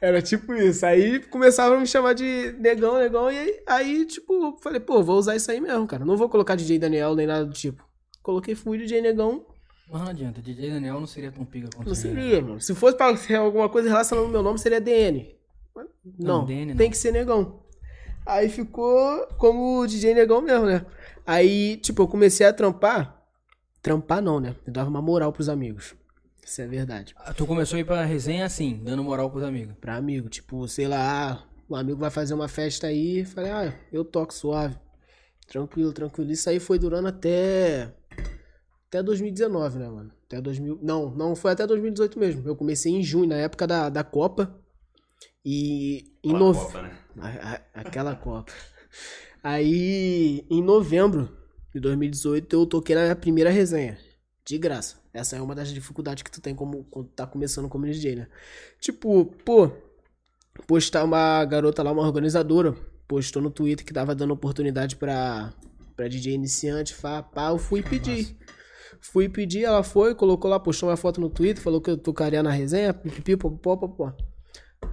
Era 0.00 0.22
tipo 0.22 0.54
isso. 0.54 0.84
Aí 0.86 1.20
começavam 1.26 1.76
a 1.76 1.80
me 1.80 1.86
chamar 1.86 2.14
de 2.14 2.52
negão, 2.58 2.98
negão, 2.98 3.30
e 3.30 3.38
aí, 3.38 3.62
aí, 3.66 4.06
tipo, 4.06 4.56
falei, 4.62 4.80
pô, 4.80 5.02
vou 5.02 5.18
usar 5.18 5.36
isso 5.36 5.50
aí 5.50 5.60
mesmo, 5.60 5.86
cara. 5.86 6.04
Não 6.04 6.16
vou 6.16 6.28
colocar 6.28 6.54
DJ 6.54 6.78
Daniel 6.78 7.14
nem 7.14 7.26
nada 7.26 7.44
do 7.44 7.52
tipo. 7.52 7.84
Coloquei 8.22 8.54
fui 8.54 8.78
DJ 8.78 9.00
Negão, 9.02 9.44
Mas 9.90 10.00
não 10.02 10.08
adianta, 10.08 10.40
DJ 10.42 10.70
Daniel 10.70 11.00
não 11.00 11.06
seria 11.06 11.32
tão 11.32 11.44
pica 11.44 11.68
quanto 11.74 11.88
não 11.88 11.94
você, 11.94 12.08
né? 12.08 12.20
seria, 12.20 12.42
mano. 12.42 12.60
Se 12.60 12.74
fosse 12.74 12.96
pra 12.96 13.14
ser 13.16 13.34
alguma 13.34 13.68
coisa 13.68 13.88
relacionada 13.88 14.26
ao 14.26 14.32
meu 14.32 14.42
nome, 14.42 14.58
seria 14.58 14.80
DN. 14.80 15.34
Mas 15.74 15.86
Não, 16.18 16.38
Não, 16.40 16.44
DN 16.46 16.72
não. 16.72 16.76
tem 16.76 16.90
que 16.90 16.96
ser 16.98 17.12
Negão. 17.12 17.60
Aí 18.26 18.48
ficou 18.48 19.26
como 19.38 19.86
DJ 19.86 20.14
Negão 20.14 20.40
mesmo, 20.42 20.66
né? 20.66 20.84
Aí, 21.26 21.76
tipo, 21.78 22.02
eu 22.02 22.08
comecei 22.08 22.46
a 22.46 22.52
trampar. 22.52 23.22
Trampar 23.82 24.20
não, 24.22 24.38
né? 24.38 24.54
Eu 24.66 24.72
dava 24.72 24.90
uma 24.90 25.00
moral 25.02 25.32
pros 25.32 25.48
amigos. 25.48 25.94
Isso 26.44 26.62
é 26.62 26.66
verdade. 26.66 27.14
Ah, 27.16 27.32
Tu 27.32 27.46
começou 27.46 27.76
a 27.76 27.80
ir 27.80 27.84
pra 27.84 28.04
resenha 28.04 28.44
assim, 28.44 28.80
dando 28.82 29.04
moral 29.04 29.30
pros 29.30 29.44
amigos. 29.44 29.74
Pra 29.80 29.96
amigo, 29.96 30.28
tipo, 30.28 30.66
sei 30.66 30.88
lá, 30.88 31.46
o 31.68 31.76
amigo 31.76 31.98
vai 31.98 32.10
fazer 32.10 32.34
uma 32.34 32.48
festa 32.48 32.86
aí, 32.88 33.24
falei, 33.24 33.50
ah, 33.50 33.74
eu 33.92 34.04
toco 34.04 34.34
suave. 34.34 34.76
Tranquilo, 35.46 35.92
tranquilo. 35.92 36.30
Isso 36.30 36.48
aí 36.50 36.58
foi 36.60 36.78
durando 36.78 37.08
até. 37.08 37.92
Até 38.88 39.02
2019, 39.02 39.78
né, 39.78 39.88
mano? 39.88 40.12
Até 40.26 40.40
2000. 40.40 40.78
Não, 40.82 41.10
não, 41.14 41.36
foi 41.36 41.52
até 41.52 41.66
2018 41.66 42.18
mesmo. 42.18 42.48
Eu 42.48 42.56
comecei 42.56 42.92
em 42.92 43.02
junho, 43.02 43.28
na 43.28 43.36
época 43.36 43.66
da, 43.66 43.88
da 43.88 44.02
Copa. 44.02 44.56
E 45.44 46.12
em 46.24 46.30
Aquela 46.30 46.38
novembro. 46.38 46.66
Copa, 46.68 46.82
né? 46.82 46.98
A- 47.18 47.54
a- 47.54 47.80
Aquela 47.80 48.14
Copa. 48.16 48.52
Aí, 49.42 50.44
em 50.50 50.62
novembro 50.62 51.36
de 51.74 51.80
2018, 51.80 52.52
eu 52.56 52.66
toquei 52.66 52.94
na 52.94 53.02
minha 53.02 53.16
primeira 53.16 53.50
resenha. 53.50 53.96
De 54.44 54.58
graça. 54.58 54.96
Essa 55.12 55.36
é 55.36 55.40
uma 55.40 55.54
das 55.54 55.68
dificuldades 55.68 56.22
que 56.22 56.30
tu 56.30 56.40
tem 56.40 56.54
como 56.54 56.84
quando 56.84 57.08
tá 57.08 57.26
começando 57.26 57.68
como 57.68 57.86
DJ, 57.86 58.16
né? 58.16 58.28
Tipo, 58.80 59.26
pô, 59.44 59.70
postar 60.66 61.04
uma 61.04 61.44
garota 61.44 61.82
lá, 61.82 61.92
uma 61.92 62.02
organizadora, 62.02 62.72
postou 63.06 63.42
no 63.42 63.50
Twitter 63.50 63.84
que 63.84 63.92
tava 63.92 64.14
dando 64.14 64.32
oportunidade 64.32 64.96
pra, 64.96 65.52
pra 65.96 66.08
DJ 66.08 66.34
iniciante, 66.34 66.94
pá, 66.94 67.22
pá, 67.22 67.48
eu 67.50 67.58
fui 67.58 67.82
pedir. 67.82 68.36
Fui 69.00 69.28
pedir, 69.28 69.64
ela 69.64 69.82
foi, 69.82 70.14
colocou 70.14 70.50
lá, 70.50 70.60
postou 70.60 70.88
uma 70.88 70.96
foto 70.96 71.20
no 71.20 71.30
Twitter, 71.30 71.62
falou 71.62 71.80
que 71.80 71.90
eu 71.90 71.96
tocaria 71.96 72.42
na 72.42 72.50
resenha, 72.50 72.92
pipipi, 72.92 73.36
popopó, 73.36 73.76
popó. 73.76 74.16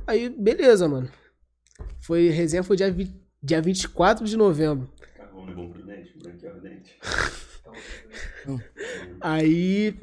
Aí, 0.05 0.29
beleza, 0.29 0.87
mano. 0.87 1.09
Foi, 1.99 2.29
resenha 2.29 2.63
foi 2.63 2.77
dia, 2.77 2.91
vi, 2.91 3.13
dia 3.43 3.61
24 3.61 4.25
de 4.25 4.37
novembro. 4.37 4.89
Cagou 5.15 5.45
no 5.45 5.53
bom 5.53 5.69
pro 5.69 5.85
dente, 5.85 6.17
branquear 6.17 6.57
o 6.57 6.61
dente. 6.61 6.97
Aí 9.21 9.95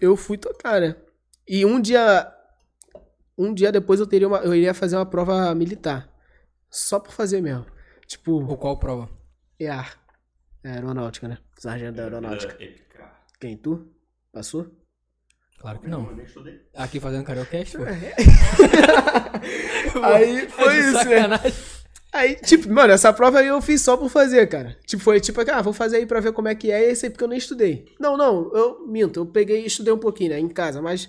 eu 0.00 0.16
fui 0.16 0.36
tocar, 0.36 0.80
né? 0.80 0.96
E 1.46 1.64
um 1.64 1.80
dia. 1.80 2.32
Um 3.38 3.52
dia 3.52 3.70
depois 3.70 4.00
eu 4.00 4.06
teria 4.06 4.26
uma, 4.26 4.38
eu 4.38 4.54
iria 4.54 4.72
fazer 4.72 4.96
uma 4.96 5.06
prova 5.06 5.54
militar. 5.54 6.10
Só 6.70 6.98
por 6.98 7.12
fazer 7.12 7.40
mesmo. 7.40 7.66
Tipo, 8.06 8.44
Ou 8.44 8.56
qual 8.56 8.78
prova? 8.78 9.08
EAR. 9.58 9.98
É 10.64 10.70
aeronáutica, 10.70 11.28
né? 11.28 11.38
Sargento 11.58 11.96
da 11.96 12.04
aeronáutica. 12.04 12.54
Épica. 12.54 13.10
Quem? 13.38 13.56
Tu? 13.56 13.86
Passou? 14.32 14.66
Claro 15.58 15.78
que 15.78 15.88
não. 15.88 16.08
Aqui 16.74 17.00
fazendo 17.00 17.24
karaokast, 17.24 17.76
pô. 17.76 17.84
Aí 20.02 20.48
foi 20.48 20.72
De 20.72 20.78
isso, 20.80 21.08
né? 21.08 21.28
Aí, 22.16 22.34
tipo, 22.36 22.72
mano, 22.72 22.92
essa 22.92 23.12
prova 23.12 23.38
aí 23.40 23.46
eu 23.48 23.60
fiz 23.60 23.82
só 23.82 23.96
por 23.96 24.08
fazer, 24.08 24.46
cara. 24.48 24.76
Tipo, 24.86 25.02
foi 25.02 25.20
tipo, 25.20 25.40
ah, 25.50 25.62
vou 25.62 25.72
fazer 25.72 25.96
aí 25.98 26.06
pra 26.06 26.20
ver 26.20 26.32
como 26.32 26.48
é 26.48 26.54
que 26.54 26.70
é, 26.70 26.88
e 26.88 26.90
esse 26.92 27.06
aí 27.06 27.10
porque 27.10 27.24
eu 27.24 27.28
nem 27.28 27.38
estudei. 27.38 27.84
Não, 28.00 28.16
não, 28.16 28.50
eu 28.54 28.86
minto, 28.86 29.20
eu 29.20 29.26
peguei 29.26 29.62
e 29.62 29.66
estudei 29.66 29.92
um 29.92 29.98
pouquinho, 29.98 30.30
né, 30.30 30.38
em 30.38 30.48
casa, 30.48 30.80
mas 30.80 31.08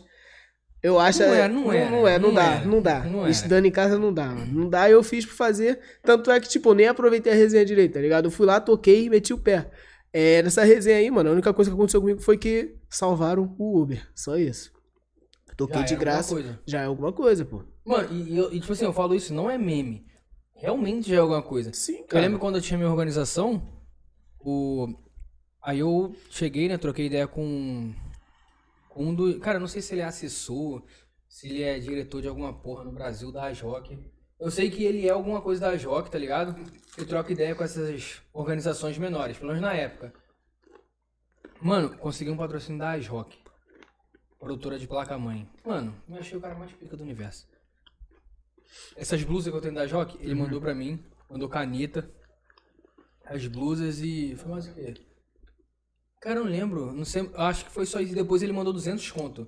eu 0.84 1.00
acho... 1.00 1.20
Não 1.20 1.34
é, 1.34 1.48
não 1.48 1.72
é, 1.74 1.90
Não 1.90 2.08
é, 2.08 2.20
não, 2.20 2.28
não 2.30 2.34
dá, 2.36 2.54
é, 2.56 2.66
não 2.66 2.82
dá. 2.82 3.00
não. 3.04 3.28
Estudando 3.28 3.66
em 3.66 3.72
casa 3.72 3.98
não 3.98 4.14
dá, 4.14 4.26
mano. 4.28 4.52
Não 4.54 4.70
dá, 4.70 4.90
eu 4.90 5.02
fiz 5.04 5.26
por 5.26 5.34
fazer. 5.36 5.80
Tanto 6.04 6.30
é 6.30 6.40
que, 6.40 6.48
tipo, 6.48 6.70
eu 6.70 6.76
nem 6.76 6.88
aproveitei 6.88 7.32
a 7.34 7.36
resenha 7.36 7.66
direito, 7.66 7.94
tá 7.94 8.00
ligado? 8.02 8.26
Eu 8.26 8.32
fui 8.32 8.46
lá, 8.46 8.60
toquei 8.62 9.06
e 9.06 9.10
meti 9.10 9.34
o 9.34 9.38
pé. 9.38 9.70
É, 10.14 10.42
nessa 10.42 10.64
resenha 10.64 10.98
aí, 10.98 11.10
mano, 11.12 11.30
a 11.30 11.34
única 11.34 11.54
coisa 11.54 11.70
que 11.70 11.76
aconteceu 11.76 12.00
comigo 12.02 12.22
foi 12.22 12.38
que 12.38 12.76
salvaram 12.90 13.56
o 13.60 13.82
Uber, 13.82 14.08
só 14.16 14.38
isso. 14.38 14.72
Toquei 15.58 15.80
Já 15.82 15.86
de 15.86 15.94
é 15.96 15.98
graça. 15.98 16.34
coisa. 16.34 16.60
Já 16.68 16.82
é 16.82 16.86
alguma 16.86 17.12
coisa, 17.12 17.44
pô. 17.44 17.64
Mano, 17.86 18.08
e, 18.12 18.34
e 18.34 18.38
eu- 18.38 18.54
e, 18.54 18.60
tipo 18.60 18.72
assim, 18.74 18.86
eu 18.86 18.94
falo 18.94 19.16
isso, 19.16 19.34
não 19.34 19.50
é 19.50 19.58
meme. 19.58 20.06
Realmente 20.58 21.10
já 21.10 21.16
é 21.16 21.20
alguma 21.20 21.42
coisa. 21.42 21.72
Sim, 21.74 22.04
Eu 22.12 22.20
lembro 22.20 22.40
quando 22.40 22.56
eu 22.56 22.62
tinha 22.62 22.78
minha 22.78 22.90
organização, 22.90 23.62
o... 24.40 24.88
aí 25.62 25.80
eu 25.80 26.16
cheguei, 26.30 26.68
né, 26.68 26.78
troquei 26.78 27.06
ideia 27.06 27.28
com 27.28 27.94
com 28.90 29.06
um 29.06 29.14
do... 29.14 29.40
Cara, 29.40 29.58
eu 29.58 29.62
não 29.62 29.68
sei 29.68 29.82
se 29.82 29.94
ele 29.94 30.02
é 30.02 30.06
assessor, 30.06 30.84
se 31.30 31.48
ele 31.48 31.62
é 31.62 31.78
diretor 31.78 32.20
de 32.20 32.28
alguma 32.28 32.52
porra 32.52 32.84
no 32.84 32.92
Brasil 32.92 33.32
da 33.32 33.44
AJOC. 33.44 33.96
Eu 34.40 34.50
sei 34.50 34.72
que 34.72 34.84
ele 34.84 35.08
é 35.08 35.12
alguma 35.12 35.40
coisa 35.40 35.62
da 35.62 35.70
AJOC, 35.70 36.10
tá 36.10 36.18
ligado? 36.18 36.60
Ele 36.98 37.06
troca 37.06 37.32
ideia 37.32 37.54
com 37.54 37.64
essas 37.64 38.22
organizações 38.34 38.98
menores, 38.98 39.38
pelo 39.38 39.50
menos 39.50 39.62
na 39.62 39.74
época. 39.74 40.12
Mano, 41.62 41.96
consegui 41.98 42.32
um 42.32 42.38
patrocínio 42.38 42.80
da 42.80 42.92
AJOC. 42.92 43.38
Produtora 44.40 44.80
de 44.80 44.88
placa-mãe. 44.88 45.48
Mano, 45.64 45.96
eu 46.10 46.18
achei 46.18 46.38
o 46.38 46.42
cara 46.42 46.56
mais 46.56 46.72
pica 46.72 46.98
do 46.98 47.04
universo. 47.04 47.48
Essas 48.96 49.24
blusas 49.24 49.52
que 49.52 49.58
eu 49.58 49.62
tenho 49.62 49.76
da 49.76 49.88
Jock, 49.88 50.18
ele 50.20 50.36
mandou 50.36 50.60
pra 50.60 50.76
mim, 50.76 51.04
mandou 51.30 51.50
caneta, 51.50 52.10
as 53.26 53.46
blusas 53.48 54.00
e. 54.00 54.36
Foi 54.36 54.52
mais 54.52 54.68
o 54.68 54.74
quê? 54.74 54.94
Cara, 56.22 56.40
eu 56.40 56.46
não 56.46 56.52
lembro, 56.52 56.92
não 56.94 57.06
sei, 57.06 57.30
acho 57.36 57.66
que 57.66 57.72
foi 57.72 57.86
só 57.86 58.00
isso. 58.00 58.16
Depois 58.16 58.42
ele 58.42 58.54
mandou 58.54 58.74
200 58.74 59.12
conto. 59.12 59.48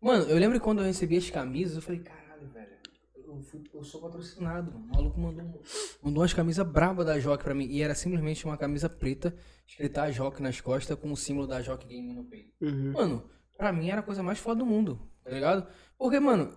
Mano, 0.00 0.24
eu 0.24 0.38
lembro 0.38 0.58
quando 0.60 0.80
eu 0.80 0.84
recebi 0.84 1.16
as 1.16 1.30
camisas, 1.30 1.76
eu 1.76 1.82
falei, 1.82 2.00
caralho, 2.00 2.46
velho, 2.48 2.76
eu, 3.14 3.40
fui, 3.42 3.62
eu 3.72 3.82
sou 3.82 4.00
patrocinado. 4.00 4.72
mano. 4.72 4.84
O 4.86 4.88
maluco 4.88 5.20
mandou, 5.20 5.62
mandou 6.02 6.22
umas 6.22 6.32
camisas 6.32 6.66
brabas 6.66 7.06
da 7.06 7.18
Jock 7.18 7.42
pra 7.42 7.54
mim. 7.54 7.66
E 7.66 7.82
era 7.82 7.94
simplesmente 7.94 8.44
uma 8.44 8.56
camisa 8.56 8.88
preta, 8.88 9.34
escrita 9.66 10.02
a 10.02 10.10
Jock 10.10 10.42
nas 10.42 10.60
costas, 10.60 10.98
com 10.98 11.10
o 11.10 11.16
símbolo 11.16 11.46
da 11.46 11.62
Jock 11.62 11.86
Game 11.86 12.14
no 12.14 12.24
peito. 12.24 12.52
Uhum. 12.60 12.92
Mano, 12.92 13.30
pra 13.56 13.72
mim 13.72 13.88
era 13.88 14.00
a 14.00 14.04
coisa 14.04 14.22
mais 14.22 14.38
foda 14.38 14.58
do 14.58 14.66
mundo, 14.66 15.00
tá 15.22 15.30
ligado? 15.30 15.66
Porque, 15.98 16.20
mano, 16.20 16.54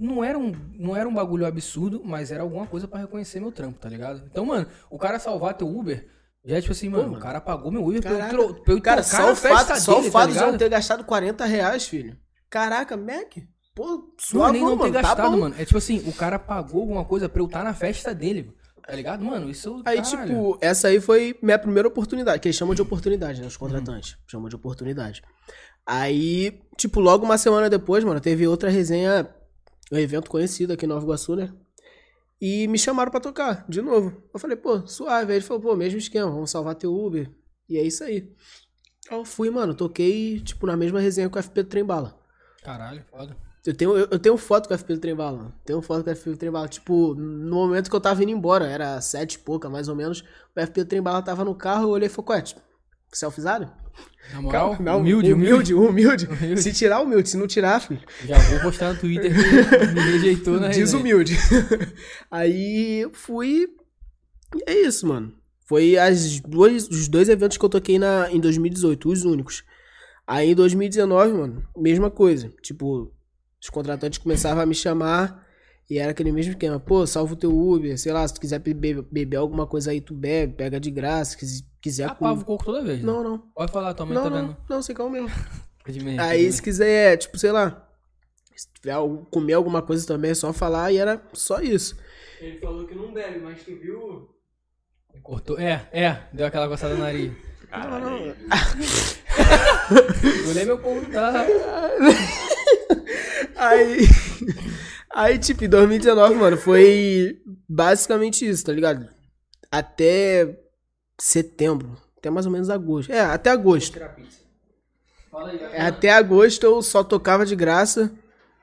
não 0.00 0.22
era 0.24 0.38
um, 0.38 0.52
não 0.78 0.96
era 0.96 1.08
um 1.08 1.14
bagulho 1.14 1.46
absurdo, 1.46 2.02
mas 2.04 2.30
era 2.30 2.42
alguma 2.42 2.66
coisa 2.66 2.86
pra 2.88 3.00
reconhecer 3.00 3.40
meu 3.40 3.52
trampo, 3.52 3.78
tá 3.78 3.88
ligado? 3.88 4.22
Então, 4.30 4.44
mano, 4.44 4.66
o 4.90 4.98
cara 4.98 5.18
salvar 5.18 5.54
teu 5.54 5.68
Uber, 5.68 6.06
já 6.44 6.56
é 6.56 6.60
tipo 6.60 6.72
assim, 6.72 6.88
mano, 6.88 7.16
o 7.16 7.18
cara 7.20 7.40
pagou 7.40 7.70
meu 7.72 7.84
Uber 7.84 8.00
pra 8.02 8.12
eu, 8.12 8.18
Caraca. 8.18 8.54
pra 8.62 8.72
eu 8.74 8.80
Cara, 8.80 9.02
só 9.02 9.32
o 9.32 9.36
fato, 9.36 9.80
só 9.80 9.92
o 9.92 10.00
dele, 10.00 10.10
fato 10.10 10.34
tá 10.34 10.46
de 10.46 10.52
eu 10.52 10.58
ter 10.58 10.68
gastado 10.68 11.04
40 11.04 11.44
reais, 11.44 11.86
filho. 11.86 12.16
Caraca, 12.50 12.96
Mac. 12.96 13.36
Pô, 13.74 13.84
Não 13.86 13.96
é 13.96 14.00
suave, 14.18 14.52
nem 14.52 14.62
não 14.62 14.70
ter 14.70 14.76
mano. 14.78 14.92
tá 14.94 15.02
gastado, 15.02 15.30
bom. 15.32 15.36
mano. 15.38 15.54
É 15.58 15.64
tipo 15.64 15.76
assim, 15.78 16.02
o 16.08 16.12
cara 16.12 16.38
pagou 16.38 16.80
alguma 16.80 17.04
coisa 17.04 17.28
pra 17.28 17.42
eu 17.42 17.46
estar 17.46 17.62
na 17.62 17.74
festa 17.74 18.14
dele, 18.14 18.50
tá 18.86 18.94
ligado? 18.94 19.22
Mano, 19.22 19.50
isso... 19.50 19.82
Aí, 19.84 20.00
caralho. 20.00 20.26
tipo, 20.28 20.58
essa 20.62 20.88
aí 20.88 20.98
foi 21.00 21.36
minha 21.42 21.58
primeira 21.58 21.86
oportunidade, 21.86 22.40
que 22.40 22.48
eles 22.48 22.56
chamam 22.56 22.74
de 22.74 22.80
oportunidade, 22.80 23.40
né? 23.40 23.46
Os 23.46 23.56
contratantes. 23.56 24.16
Chamam 24.26 24.48
de 24.48 24.56
oportunidade. 24.56 25.22
Aí, 25.84 26.58
tipo, 26.76 27.00
logo 27.00 27.24
uma 27.24 27.36
semana 27.38 27.68
depois, 27.68 28.02
mano, 28.02 28.18
teve 28.20 28.46
outra 28.48 28.70
resenha, 28.70 29.28
um 29.92 29.96
evento 29.96 30.30
conhecido 30.30 30.72
aqui 30.72 30.84
em 30.84 30.88
Nova 30.88 31.04
Iguaçu, 31.04 31.36
né? 31.36 31.52
E 32.40 32.68
me 32.68 32.78
chamaram 32.78 33.10
pra 33.10 33.20
tocar, 33.20 33.64
de 33.68 33.80
novo. 33.80 34.22
Eu 34.32 34.38
falei, 34.38 34.56
pô, 34.56 34.86
suave. 34.86 35.32
Aí 35.32 35.38
ele 35.38 35.44
falou, 35.44 35.62
pô, 35.62 35.76
mesmo 35.76 35.98
esquema, 35.98 36.30
vamos 36.30 36.50
salvar 36.50 36.74
teu 36.74 36.94
Uber. 36.94 37.30
E 37.68 37.78
é 37.78 37.82
isso 37.82 38.04
aí. 38.04 38.30
Eu 39.10 39.24
fui, 39.24 39.50
mano, 39.50 39.74
toquei, 39.74 40.40
tipo, 40.40 40.66
na 40.66 40.76
mesma 40.76 41.00
resenha 41.00 41.28
com 41.30 41.38
o 41.38 41.42
FP 41.42 41.62
do 41.62 41.68
Trem 41.68 41.84
Bala. 41.84 42.18
Caralho, 42.62 43.04
foda. 43.10 43.36
Eu 43.64 43.74
tenho, 43.74 43.96
eu, 43.96 44.08
eu 44.10 44.18
tenho 44.18 44.36
foto 44.36 44.68
com 44.68 44.74
o 44.74 44.78
FP 44.78 44.94
do 44.94 45.00
Trem 45.00 45.14
Bala, 45.14 45.38
mano. 45.38 45.54
Tenho 45.64 45.80
foto 45.80 46.04
com 46.04 46.10
o 46.10 46.14
FP 46.14 46.30
do 46.30 46.36
Trem 46.36 46.52
Bala. 46.52 46.68
Tipo, 46.68 47.14
no 47.14 47.56
momento 47.56 47.88
que 47.88 47.96
eu 47.96 48.00
tava 48.00 48.22
indo 48.22 48.32
embora, 48.32 48.66
era 48.66 49.00
sete 49.00 49.34
e 49.34 49.38
pouca, 49.38 49.68
mais 49.68 49.88
ou 49.88 49.96
menos, 49.96 50.22
o 50.54 50.60
FP 50.60 50.84
do 50.84 50.88
Trem 50.88 51.02
Bala 51.02 51.22
tava 51.22 51.44
no 51.44 51.54
carro, 51.54 51.84
eu 51.84 51.90
olhei 51.90 52.06
e 52.06 52.10
falei, 52.10 52.32
ué, 52.32 52.42
tipo, 52.42 52.60
selfizado? 53.12 53.70
Na 54.32 54.42
moral, 54.42 54.70
Calma, 54.70 54.84
não, 54.84 55.00
humilde, 55.00 55.32
humilde, 55.32 55.74
humilde, 55.74 55.74
humilde. 55.74 56.26
Humilde. 56.26 56.62
Se 56.62 56.72
tirar, 56.72 57.00
humilde. 57.00 57.28
Se 57.28 57.36
não 57.36 57.46
tirar, 57.46 57.80
filho, 57.80 58.00
Já 58.24 58.38
vou 58.38 58.60
postar 58.60 58.92
no 58.92 58.98
Twitter 58.98 59.32
que 59.32 59.86
me 59.94 60.00
rejeitou 60.00 60.60
na 60.60 60.68
desumilde. 60.68 61.36
Aí 62.30 63.02
eu 63.02 63.12
fui. 63.12 63.68
É 64.66 64.74
isso, 64.74 65.06
mano. 65.06 65.32
Foi 65.66 65.96
as 65.96 66.40
duas, 66.40 66.88
os 66.88 67.08
dois 67.08 67.28
eventos 67.28 67.56
que 67.56 67.64
eu 67.64 67.68
toquei 67.68 67.98
na, 67.98 68.30
em 68.30 68.40
2018, 68.40 69.08
os 69.08 69.24
únicos. 69.24 69.64
Aí 70.26 70.50
em 70.50 70.54
2019, 70.54 71.32
mano, 71.32 71.68
mesma 71.76 72.10
coisa. 72.10 72.52
Tipo, 72.62 73.12
os 73.60 73.70
contratantes 73.70 74.18
começavam 74.18 74.62
a 74.62 74.66
me 74.66 74.74
chamar 74.74 75.45
e 75.88 75.98
era 75.98 76.10
aquele 76.10 76.32
mesmo 76.32 76.52
esquema. 76.52 76.80
Pô, 76.80 77.06
salva 77.06 77.34
o 77.34 77.36
teu 77.36 77.56
Uber, 77.56 77.96
sei 77.98 78.12
lá, 78.12 78.26
se 78.26 78.34
tu 78.34 78.40
quiser 78.40 78.58
beber, 78.58 79.02
beber 79.02 79.36
alguma 79.36 79.66
coisa 79.66 79.90
aí, 79.90 80.00
tu 80.00 80.14
bebe, 80.14 80.54
pega 80.54 80.80
de 80.80 80.90
graça, 80.90 81.36
se 81.38 81.64
quiser 81.80 82.08
Apava 82.08 82.40
o 82.40 82.44
coco 82.44 82.64
toda 82.64 82.82
vez. 82.82 83.00
né? 83.00 83.06
Não, 83.06 83.22
não. 83.22 83.38
Pode 83.54 83.72
falar, 83.72 83.94
tua 83.94 84.06
mãe 84.06 84.14
Não, 84.14 84.24
tá 84.24 84.30
não, 84.30 84.46
vendo. 84.48 84.56
não, 84.68 84.82
sem 84.82 84.94
calma 84.94 85.12
mesmo. 85.12 85.30
Aí, 86.18 86.50
se 86.50 86.60
quiser, 86.60 87.16
tipo, 87.16 87.38
sei 87.38 87.52
lá, 87.52 87.88
se 88.56 88.66
tiver 88.74 88.90
algo- 88.92 89.24
comer 89.30 89.52
alguma 89.54 89.80
coisa 89.80 90.04
também, 90.06 90.32
é 90.32 90.34
só 90.34 90.52
falar 90.52 90.90
e 90.92 90.96
era 90.96 91.22
só 91.32 91.60
isso. 91.60 91.96
Ele 92.40 92.58
falou 92.58 92.86
que 92.86 92.94
não 92.94 93.12
bebe, 93.14 93.38
mas 93.38 93.62
tu 93.62 93.76
viu? 93.78 94.28
Cortou. 95.22 95.58
É, 95.58 95.88
é, 95.92 96.24
deu 96.32 96.46
aquela 96.46 96.68
coçada 96.68 96.94
no 96.94 97.00
nariz. 97.00 97.32
Caralho. 97.70 98.08
aí. 98.08 98.34
Eu 100.48 100.54
nem 100.54 100.66
meu 100.66 100.78
povo 100.78 101.04
tá. 101.10 101.46
Aí, 103.56 104.00
aí, 105.16 105.38
tipo, 105.38 105.64
em 105.64 105.68
2019, 105.68 106.34
mano, 106.34 106.56
foi 106.56 107.40
basicamente 107.68 108.46
isso, 108.46 108.64
tá 108.64 108.72
ligado? 108.72 109.08
Até 109.70 110.58
setembro, 111.18 111.96
até 112.18 112.30
mais 112.30 112.46
ou 112.46 112.52
menos 112.52 112.70
agosto. 112.70 113.10
É, 113.10 113.20
até 113.20 113.50
agosto. 113.50 113.98
É, 115.72 115.82
até 115.82 116.10
agosto 116.10 116.64
eu 116.64 116.80
só 116.82 117.04
tocava 117.04 117.44
de 117.44 117.54
graça. 117.54 118.12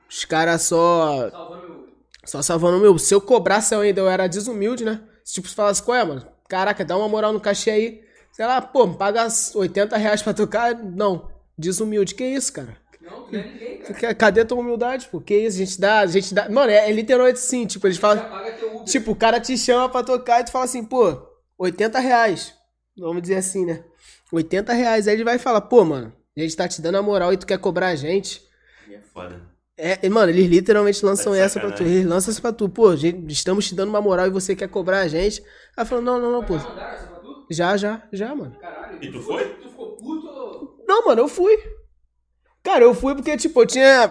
Os 0.08 0.24
caras 0.24 0.62
só. 0.62 1.30
Só 2.24 2.42
salvando 2.42 2.78
o 2.78 2.80
meu. 2.80 2.98
Se 2.98 3.14
eu 3.14 3.20
cobrasse 3.20 3.74
eu 3.74 3.80
ainda, 3.80 4.00
eu 4.00 4.08
era 4.08 4.26
desumilde, 4.26 4.84
né? 4.84 5.00
Se 5.24 5.34
tipo, 5.34 5.48
você 5.48 5.54
falasse, 5.54 5.82
qual 5.82 5.96
é, 5.96 6.04
mano? 6.04 6.26
Caraca, 6.48 6.84
dá 6.84 6.96
uma 6.96 7.08
moral 7.08 7.32
no 7.32 7.40
cachê 7.40 7.70
aí. 7.70 8.04
Sei 8.32 8.44
lá, 8.46 8.60
pô, 8.60 8.86
me 8.86 8.96
paga 8.96 9.26
80 9.54 9.96
reais 9.96 10.22
pra 10.22 10.34
tocar. 10.34 10.74
Não, 10.74 11.30
desumilde. 11.56 12.14
Que 12.14 12.24
isso, 12.24 12.52
cara? 12.52 12.76
Não, 13.04 13.24
tu 13.24 13.32
não 13.32 13.40
é 13.40 13.44
ninguém, 13.44 13.78
cara. 13.78 14.14
Cadê 14.14 14.40
a 14.40 14.44
tua 14.44 14.58
humildade, 14.58 15.08
pô? 15.10 15.20
Que 15.20 15.36
isso? 15.36 15.56
A 15.60 15.64
gente 15.64 15.80
dá, 15.80 16.00
a 16.00 16.06
gente 16.06 16.34
dá. 16.34 16.48
Mano, 16.48 16.70
é, 16.70 16.88
é 16.88 16.92
literalmente 16.92 17.38
assim, 17.38 17.66
tipo, 17.66 17.86
eles 17.86 17.98
falam. 17.98 18.24
Tipo, 18.84 19.12
o 19.12 19.16
cara 19.16 19.40
te 19.40 19.56
chama 19.58 19.88
pra 19.88 20.02
tocar 20.02 20.40
e 20.40 20.44
tu 20.44 20.50
fala 20.50 20.64
assim, 20.64 20.84
pô, 20.84 21.16
80 21.58 21.98
reais. 21.98 22.54
Vamos 22.96 23.22
dizer 23.22 23.36
assim, 23.36 23.64
né? 23.66 23.84
80 24.32 24.72
reais. 24.72 25.06
Aí 25.08 25.14
ele 25.14 25.24
vai 25.24 25.38
falar, 25.38 25.60
pô, 25.62 25.84
mano, 25.84 26.12
a 26.36 26.40
gente 26.40 26.56
tá 26.56 26.66
te 26.68 26.80
dando 26.80 26.96
a 26.98 27.02
moral 27.02 27.32
e 27.32 27.36
tu 27.36 27.46
quer 27.46 27.58
cobrar 27.58 27.88
a 27.88 27.94
gente. 27.96 28.42
É 28.90 28.98
foda. 29.12 29.40
É, 29.76 29.98
e, 30.02 30.08
mano, 30.08 30.30
eles 30.30 30.46
literalmente 30.46 31.04
lançam 31.04 31.32
Tá 31.32 31.38
essa 31.38 31.58
pra 31.58 31.72
tu. 31.72 31.82
Eles 31.82 32.06
lançam 32.06 32.30
essa 32.30 32.40
pra 32.40 32.52
tu. 32.52 32.68
Pô, 32.68 32.94
gente, 32.94 33.32
estamos 33.32 33.66
te 33.66 33.74
dando 33.74 33.88
uma 33.88 34.00
moral 34.00 34.26
e 34.26 34.30
você 34.30 34.54
quer 34.54 34.68
cobrar 34.68 35.00
a 35.00 35.08
gente. 35.08 35.42
Aí 35.76 35.84
falou, 35.84 36.04
não, 36.04 36.20
não, 36.20 36.30
não, 36.30 36.44
pô. 36.44 36.54
Já, 37.50 37.76
já, 37.76 38.02
já, 38.12 38.34
mano. 38.34 38.56
Caralho. 38.60 39.02
E 39.02 39.10
tu 39.10 39.20
foi? 39.20 39.44
Tu 39.56 39.68
ficou 39.68 39.96
puto 39.96 40.26
ou 40.28 40.84
Não, 40.86 41.04
mano, 41.06 41.22
eu 41.22 41.28
fui. 41.28 41.56
Cara, 42.64 42.82
eu 42.84 42.94
fui 42.94 43.14
porque, 43.14 43.36
tipo, 43.36 43.60
eu 43.62 43.66
tinha. 43.66 44.08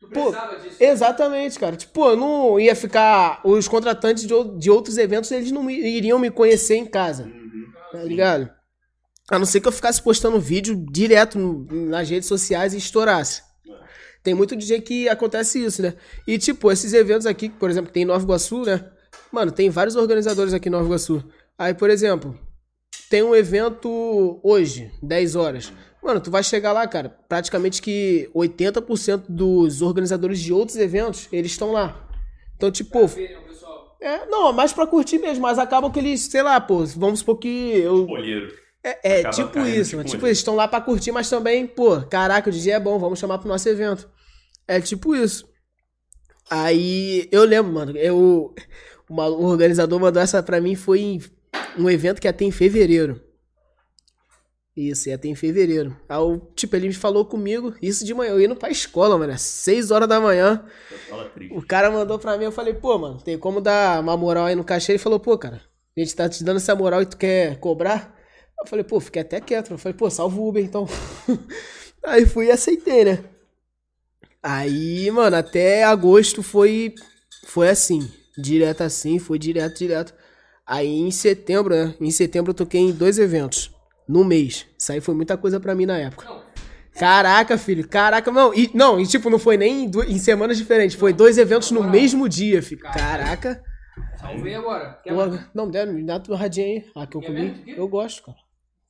tu 0.00 0.08
Pô, 0.08 0.32
disso? 0.62 0.76
Exatamente, 0.82 1.58
cara. 1.58 1.76
Tipo, 1.76 2.10
eu 2.10 2.16
não 2.16 2.60
ia 2.60 2.74
ficar. 2.76 3.40
Os 3.44 3.66
contratantes 3.68 4.26
de, 4.26 4.34
de 4.58 4.70
outros 4.70 4.98
eventos, 4.98 5.30
eles 5.30 5.50
não 5.52 5.62
me- 5.62 5.78
iriam 5.78 6.18
me 6.18 6.30
conhecer 6.30 6.74
em 6.76 6.84
casa. 6.84 7.30
Tá 7.92 8.02
ligado? 8.02 8.50
A 9.30 9.38
não 9.38 9.46
ser 9.46 9.60
que 9.60 9.68
eu 9.68 9.72
ficasse 9.72 10.02
postando 10.02 10.40
vídeo 10.40 10.74
direto 10.90 11.38
nas 11.70 12.10
redes 12.10 12.28
sociais 12.28 12.74
e 12.74 12.78
estourasse. 12.78 13.42
Tem 14.22 14.34
muito 14.34 14.54
DJ 14.56 14.80
que 14.80 15.08
acontece 15.08 15.64
isso, 15.64 15.80
né? 15.82 15.94
E, 16.26 16.38
tipo, 16.38 16.70
esses 16.70 16.92
eventos 16.92 17.26
aqui, 17.26 17.48
por 17.48 17.70
exemplo, 17.70 17.88
que 17.88 17.94
tem 17.94 18.02
em 18.02 18.06
Nova 18.06 18.24
Iguaçu, 18.24 18.62
né? 18.62 18.84
Mano, 19.30 19.50
tem 19.50 19.70
vários 19.70 19.96
organizadores 19.96 20.52
aqui 20.52 20.68
em 20.68 20.72
Nova 20.72 20.84
Iguaçu. 20.84 21.24
Aí, 21.58 21.72
por 21.74 21.88
exemplo, 21.90 22.38
tem 23.08 23.22
um 23.22 23.34
evento 23.34 24.40
hoje, 24.42 24.90
10 25.02 25.34
horas. 25.36 25.72
Mano, 26.02 26.20
tu 26.20 26.30
vai 26.30 26.42
chegar 26.42 26.72
lá, 26.72 26.86
cara, 26.86 27.16
praticamente 27.28 27.80
que 27.80 28.28
80% 28.34 29.24
dos 29.28 29.80
organizadores 29.82 30.40
de 30.40 30.52
outros 30.52 30.76
eventos, 30.76 31.28
eles 31.30 31.52
estão 31.52 31.70
lá. 31.72 32.08
Então, 32.56 32.70
tipo, 32.70 33.08
pessoal. 33.08 33.96
é, 34.00 34.26
não, 34.26 34.48
é 34.50 34.52
mais 34.52 34.72
pra 34.72 34.86
curtir 34.86 35.18
mesmo, 35.18 35.42
mas 35.42 35.58
acabam 35.58 35.90
que 35.92 35.98
eles, 36.00 36.22
sei 36.22 36.42
lá, 36.42 36.60
pô, 36.60 36.84
vamos 36.86 37.20
supor 37.20 37.38
que 37.38 37.48
eu 37.48 38.06
Polheiro. 38.06 38.52
é, 38.82 39.20
é, 39.20 39.30
tipo 39.30 39.50
caindo, 39.50 39.68
isso, 39.68 39.90
tipo 39.90 39.96
mano. 39.98 40.08
Tipo, 40.08 40.26
eles 40.26 40.38
estão 40.38 40.56
lá 40.56 40.66
pra 40.66 40.80
curtir, 40.80 41.12
mas 41.12 41.30
também, 41.30 41.66
pô, 41.68 42.00
caraca, 42.02 42.50
o 42.50 42.52
DJ 42.52 42.72
é 42.74 42.80
bom, 42.80 42.98
vamos 42.98 43.18
chamar 43.20 43.38
pro 43.38 43.48
nosso 43.48 43.68
evento. 43.68 44.08
É 44.66 44.80
tipo 44.80 45.14
isso. 45.14 45.48
Aí, 46.50 47.28
eu 47.32 47.44
lembro, 47.44 47.72
mano, 47.72 47.96
eu, 47.96 48.54
uma- 49.08 49.28
o 49.28 49.44
organizador 49.44 49.98
mandou 50.00 50.20
essa 50.22 50.42
pra 50.42 50.60
mim, 50.60 50.74
foi 50.74 51.00
em 51.00 51.20
um 51.78 51.88
evento 51.88 52.20
que 52.20 52.26
ia 52.26 52.32
ter 52.32 52.44
em 52.44 52.50
fevereiro. 52.50 53.20
Isso, 54.74 55.10
ia 55.10 55.18
ter 55.18 55.28
em 55.28 55.34
fevereiro. 55.34 55.94
Aí, 56.08 56.18
tipo, 56.56 56.74
ele 56.74 56.88
me 56.88 56.94
falou 56.94 57.26
comigo, 57.26 57.74
isso 57.82 58.06
de 58.06 58.14
manhã, 58.14 58.30
eu 58.30 58.40
indo 58.40 58.56
pra 58.56 58.70
escola, 58.70 59.18
mano, 59.18 59.32
às 59.32 59.42
6 59.42 59.90
horas 59.90 60.08
da 60.08 60.18
manhã. 60.18 60.64
O 61.50 61.60
cara 61.60 61.90
mandou 61.90 62.18
pra 62.18 62.38
mim, 62.38 62.44
eu 62.44 62.52
falei, 62.52 62.72
pô, 62.72 62.96
mano, 62.96 63.20
tem 63.20 63.36
como 63.38 63.60
dar 63.60 64.00
uma 64.00 64.16
moral 64.16 64.46
aí 64.46 64.54
no 64.54 64.64
cachê? 64.64 64.92
Ele 64.92 64.98
falou, 64.98 65.20
pô, 65.20 65.36
cara, 65.36 65.60
a 65.94 66.00
gente 66.00 66.16
tá 66.16 66.26
te 66.26 66.42
dando 66.42 66.56
essa 66.56 66.74
moral 66.74 67.02
e 67.02 67.06
tu 67.06 67.18
quer 67.18 67.58
cobrar? 67.58 68.18
Eu 68.58 68.66
falei, 68.66 68.84
pô, 68.84 68.98
fiquei 69.00 69.22
até 69.22 69.40
quieto. 69.40 69.72
Eu 69.72 69.78
falei, 69.78 69.96
pô, 69.96 70.08
salva 70.08 70.40
o 70.40 70.48
Uber 70.48 70.64
então. 70.64 70.86
aí 72.04 72.24
fui 72.24 72.46
e 72.46 72.50
aceitei, 72.50 73.04
né? 73.04 73.24
Aí, 74.42 75.10
mano, 75.10 75.36
até 75.36 75.84
agosto 75.84 76.42
foi, 76.42 76.94
foi 77.44 77.68
assim, 77.68 78.10
direto 78.38 78.82
assim, 78.82 79.18
foi 79.18 79.38
direto, 79.38 79.78
direto. 79.78 80.14
Aí 80.66 80.88
em 80.88 81.10
setembro, 81.10 81.74
né? 81.74 81.94
Em 82.00 82.10
setembro 82.10 82.50
eu 82.50 82.54
toquei 82.54 82.80
em 82.80 82.92
dois 82.92 83.18
eventos, 83.18 83.70
no 84.08 84.24
mês. 84.24 84.66
Isso 84.78 84.92
aí 84.92 85.00
foi 85.00 85.14
muita 85.14 85.36
coisa 85.36 85.58
pra 85.60 85.74
mim 85.74 85.86
na 85.86 85.98
época. 85.98 86.42
Caraca, 86.98 87.56
filho, 87.56 87.88
caraca, 87.88 88.30
não, 88.30 88.52
e, 88.52 88.70
não, 88.74 89.00
e 89.00 89.06
tipo, 89.06 89.30
não 89.30 89.38
foi 89.38 89.56
nem 89.56 89.86
em, 89.86 89.90
em 90.08 90.18
semanas 90.18 90.58
diferentes, 90.58 90.94
foi 90.94 91.12
dois 91.12 91.38
eventos 91.38 91.70
no 91.70 91.82
mesmo 91.82 92.28
dia, 92.28 92.62
filho. 92.62 92.82
Caraca. 92.82 93.62
Salvei 94.16 94.54
agora. 94.54 95.00
Quer 95.02 95.12
não, 95.54 95.66
me 95.66 96.04
dá 96.04 96.20
tua 96.20 96.36
radinha 96.36 96.66
aí. 96.66 96.90
A 96.94 97.06
que 97.06 97.16
eu 97.16 97.20
Quer 97.20 97.26
comi. 97.28 97.64
Eu 97.66 97.88
gosto, 97.88 98.22
cara. 98.22 98.38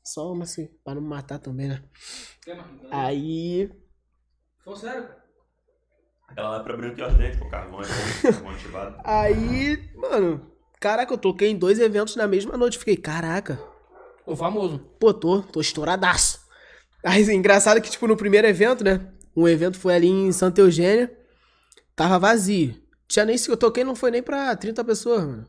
Só 0.05 0.33
uma 0.33 0.43
assim, 0.43 0.69
pra 0.85 0.95
não 0.95 1.03
me 1.03 1.09
matar 1.09 1.39
também, 1.39 1.69
né? 1.69 1.83
Quer, 2.45 2.57
Marquinhos? 2.57 2.89
Aí. 2.91 3.71
Falou 4.65 4.79
sério, 4.79 5.03
cara. 5.03 5.23
Aquela 6.29 6.51
lá 6.51 6.61
pra 6.65 6.77
branquear 6.77 7.09
os 7.11 7.15
dentes, 7.17 7.39
pô, 7.39 7.49
carvão 7.49 7.81
é 7.83 8.55
ativado. 8.55 8.97
Aí, 9.05 9.91
mano. 9.95 10.51
Caraca, 10.81 11.13
eu 11.13 11.19
toquei 11.19 11.51
em 11.51 11.57
dois 11.57 11.79
eventos 11.79 12.17
na 12.17 12.27
mesma 12.27 12.57
noite. 12.57 12.79
Fiquei, 12.79 12.97
caraca. 12.97 13.61
O 14.27 14.37
famoso. 14.37 14.79
Pô, 15.01 15.13
tô, 15.13 15.43
tô 15.43 15.61
estouradaço. 15.61 16.41
Aí, 17.05 17.23
engraçado 17.33 17.81
que, 17.81 17.91
tipo, 17.91 18.07
no 18.07 18.17
primeiro 18.17 18.47
evento, 18.47 18.85
né? 18.85 19.01
Um 19.37 19.49
evento 19.49 19.79
foi 19.79 19.95
ali 19.95 20.07
em 20.09 20.31
Santa 20.33 20.61
Eugênia. 20.61 21.11
Tava 21.97 22.19
vazio. 22.19 22.81
Tinha 23.09 23.25
nem 23.25 23.37
se 23.37 23.51
eu 23.51 23.57
toquei, 23.57 23.83
não 23.85 23.95
foi 23.97 24.11
nem 24.11 24.23
pra 24.23 24.55
30 24.57 24.85
pessoas, 24.85 25.25
mano. 25.25 25.47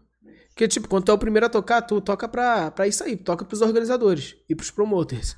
Porque, 0.50 0.68
tipo, 0.68 0.88
quando 0.88 1.06
tu 1.06 1.12
é 1.12 1.16
o 1.16 1.18
primeiro 1.18 1.46
a 1.46 1.50
tocar, 1.50 1.82
tu 1.82 2.00
toca 2.02 2.28
pra, 2.28 2.70
pra 2.72 2.88
isso 2.88 3.04
aí, 3.04 3.16
toca 3.16 3.46
pros 3.46 3.62
organizadores 3.62 4.36
e 4.50 4.56
pros 4.56 4.70
promoters. 4.72 5.36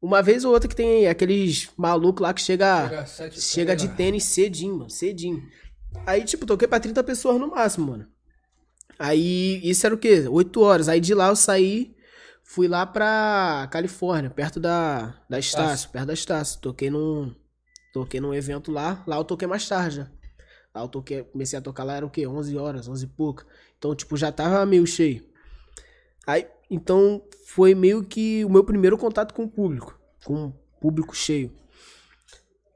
Uma 0.00 0.22
vez 0.22 0.44
ou 0.44 0.52
outra 0.52 0.68
que 0.68 0.76
tem 0.76 1.06
aqueles 1.08 1.70
malucos 1.76 2.22
lá 2.22 2.34
que 2.34 2.40
chega. 2.42 2.88
Chega 2.88 3.06
sete- 3.06 3.40
Chega 3.40 3.76
de 3.76 3.88
tênis 3.88 4.24
cedinho, 4.24 4.76
mano. 4.78 4.90
Cedinho. 4.90 5.42
Aí, 6.06 6.24
tipo, 6.24 6.44
toquei 6.44 6.68
pra 6.68 6.80
30 6.80 7.02
pessoas 7.04 7.38
no 7.40 7.48
máximo, 7.50 7.92
mano. 7.92 8.06
Aí, 8.98 9.60
isso 9.64 9.86
era 9.86 9.94
o 9.94 9.98
quê? 9.98 10.26
8 10.28 10.60
horas. 10.60 10.88
Aí 10.88 11.00
de 11.00 11.14
lá 11.14 11.28
eu 11.28 11.36
saí, 11.36 11.93
fui 12.44 12.68
lá 12.68 12.86
pra 12.86 13.66
Califórnia, 13.72 14.30
perto 14.30 14.60
da, 14.60 15.14
da 15.28 15.38
Estácio, 15.38 15.90
perto 15.90 16.06
da 16.06 16.12
Estácio. 16.12 16.60
Toquei 16.60 16.90
num. 16.90 17.34
Toquei 17.92 18.20
num 18.20 18.34
evento 18.34 18.70
lá. 18.70 19.02
Lá 19.06 19.16
eu 19.16 19.24
toquei 19.24 19.48
mais 19.48 19.66
tarde, 19.66 20.00
né? 20.00 20.10
Lá 20.74 20.82
eu 20.82 20.88
toquei, 20.88 21.22
comecei 21.22 21.58
a 21.58 21.62
tocar 21.62 21.84
lá, 21.84 21.94
era 21.94 22.06
o 22.06 22.10
quê? 22.10 22.26
11 22.26 22.56
horas, 22.56 22.88
11 22.88 23.04
e 23.04 23.08
pouca. 23.08 23.46
Então, 23.78 23.94
tipo, 23.94 24.16
já 24.16 24.30
tava 24.30 24.64
meio 24.66 24.86
cheio. 24.86 25.24
Aí, 26.26 26.46
então, 26.70 27.22
foi 27.46 27.74
meio 27.74 28.04
que 28.04 28.44
o 28.44 28.50
meu 28.50 28.64
primeiro 28.64 28.98
contato 28.98 29.32
com 29.32 29.44
o 29.44 29.48
público. 29.48 29.98
Com 30.24 30.46
o 30.46 30.52
público 30.80 31.16
cheio. 31.16 31.52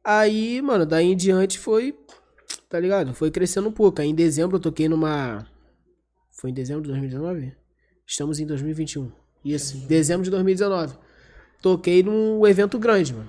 Aí, 0.05 0.63
mano, 0.63 0.87
daí 0.87 1.07
em 1.07 1.17
diante 1.17 1.59
foi. 1.59 1.99
Tá 2.69 2.79
ligado? 2.79 3.15
Foi 3.15 3.31
crescendo 3.31 3.69
um 3.69 3.73
pouco. 3.73 4.01
Aí 4.01 4.09
em 4.09 4.15
dezembro 4.15 4.57
eu 4.57 4.61
toquei 4.61 4.89
numa. 4.89 5.47
Foi 6.31 6.51
em 6.51 6.55
dezembro 6.55 6.83
de 6.83 6.89
2019? 6.89 7.57
Estamos 8.07 8.39
em 8.39 8.47
2021. 8.47 9.11
Isso, 9.55 9.77
dezembro 9.87 10.25
de 10.25 10.31
2019. 10.31 10.95
toquei 11.63 12.03
num 12.03 12.47
evento 12.47 12.79
grande, 12.79 13.13
mano. 13.15 13.29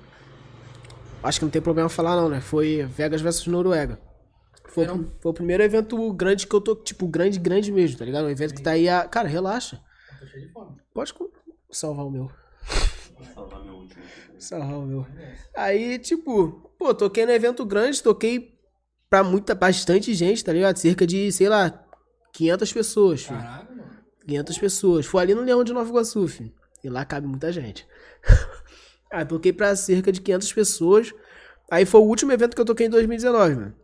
Acho 1.22 1.38
que 1.40 1.44
não 1.44 1.50
tem 1.50 1.60
problema 1.60 1.88
falar 1.88 2.16
não, 2.16 2.28
né? 2.28 2.40
Foi 2.40 2.82
Vegas 2.96 3.20
versus 3.20 3.46
Noruega. 3.46 3.98
Foi, 4.68 4.86
Não. 4.86 5.10
foi 5.20 5.30
o 5.32 5.34
primeiro 5.34 5.62
evento 5.62 6.12
grande 6.12 6.46
que 6.46 6.54
eu 6.54 6.60
tô, 6.60 6.76
tipo, 6.76 7.06
grande, 7.08 7.38
grande 7.40 7.72
mesmo, 7.72 7.98
tá 7.98 8.04
ligado? 8.04 8.26
Um 8.26 8.30
evento 8.30 8.54
que 8.54 8.62
tá 8.62 8.70
aí 8.70 8.88
a... 8.88 9.02
Cara, 9.06 9.28
relaxa. 9.28 9.80
Tô 10.20 10.26
cheio 10.26 10.46
de 10.46 10.52
fome. 10.52 10.76
Pode 10.94 11.12
salvar 11.72 12.06
o 12.06 12.10
meu. 12.10 12.30
Vou 13.18 13.26
salvar 13.34 13.64
meu 13.64 13.74
último. 13.74 14.02
Salvar 14.38 14.78
o 14.78 14.86
meu. 14.86 15.06
Aí, 15.56 15.98
tipo, 15.98 16.72
pô, 16.78 16.94
toquei 16.94 17.26
no 17.26 17.32
evento 17.32 17.64
grande, 17.66 18.00
toquei 18.02 18.54
pra 19.10 19.24
muita, 19.24 19.54
bastante 19.56 20.14
gente, 20.14 20.44
tá 20.44 20.52
ligado? 20.52 20.76
Cerca 20.76 21.04
de, 21.04 21.32
sei 21.32 21.48
lá, 21.48 21.84
500 22.32 22.72
pessoas, 22.72 23.22
filho. 23.24 23.38
Caraca. 23.40 23.69
500 24.26 24.58
pessoas. 24.58 25.06
Foi 25.06 25.22
ali 25.22 25.34
no 25.34 25.42
Leão 25.42 25.64
de 25.64 25.72
Nova 25.72 25.88
Iguaçu, 25.88 26.26
filho. 26.28 26.52
E 26.82 26.88
lá 26.88 27.04
cabe 27.04 27.26
muita 27.26 27.52
gente. 27.52 27.86
Aí 29.10 29.24
toquei 29.24 29.52
pra 29.52 29.74
cerca 29.74 30.12
de 30.12 30.20
500 30.20 30.52
pessoas. 30.52 31.14
Aí 31.70 31.84
foi 31.84 32.00
o 32.00 32.04
último 32.04 32.32
evento 32.32 32.54
que 32.54 32.60
eu 32.60 32.64
toquei 32.64 32.86
em 32.86 32.90
2019, 32.90 33.54
mano. 33.54 33.74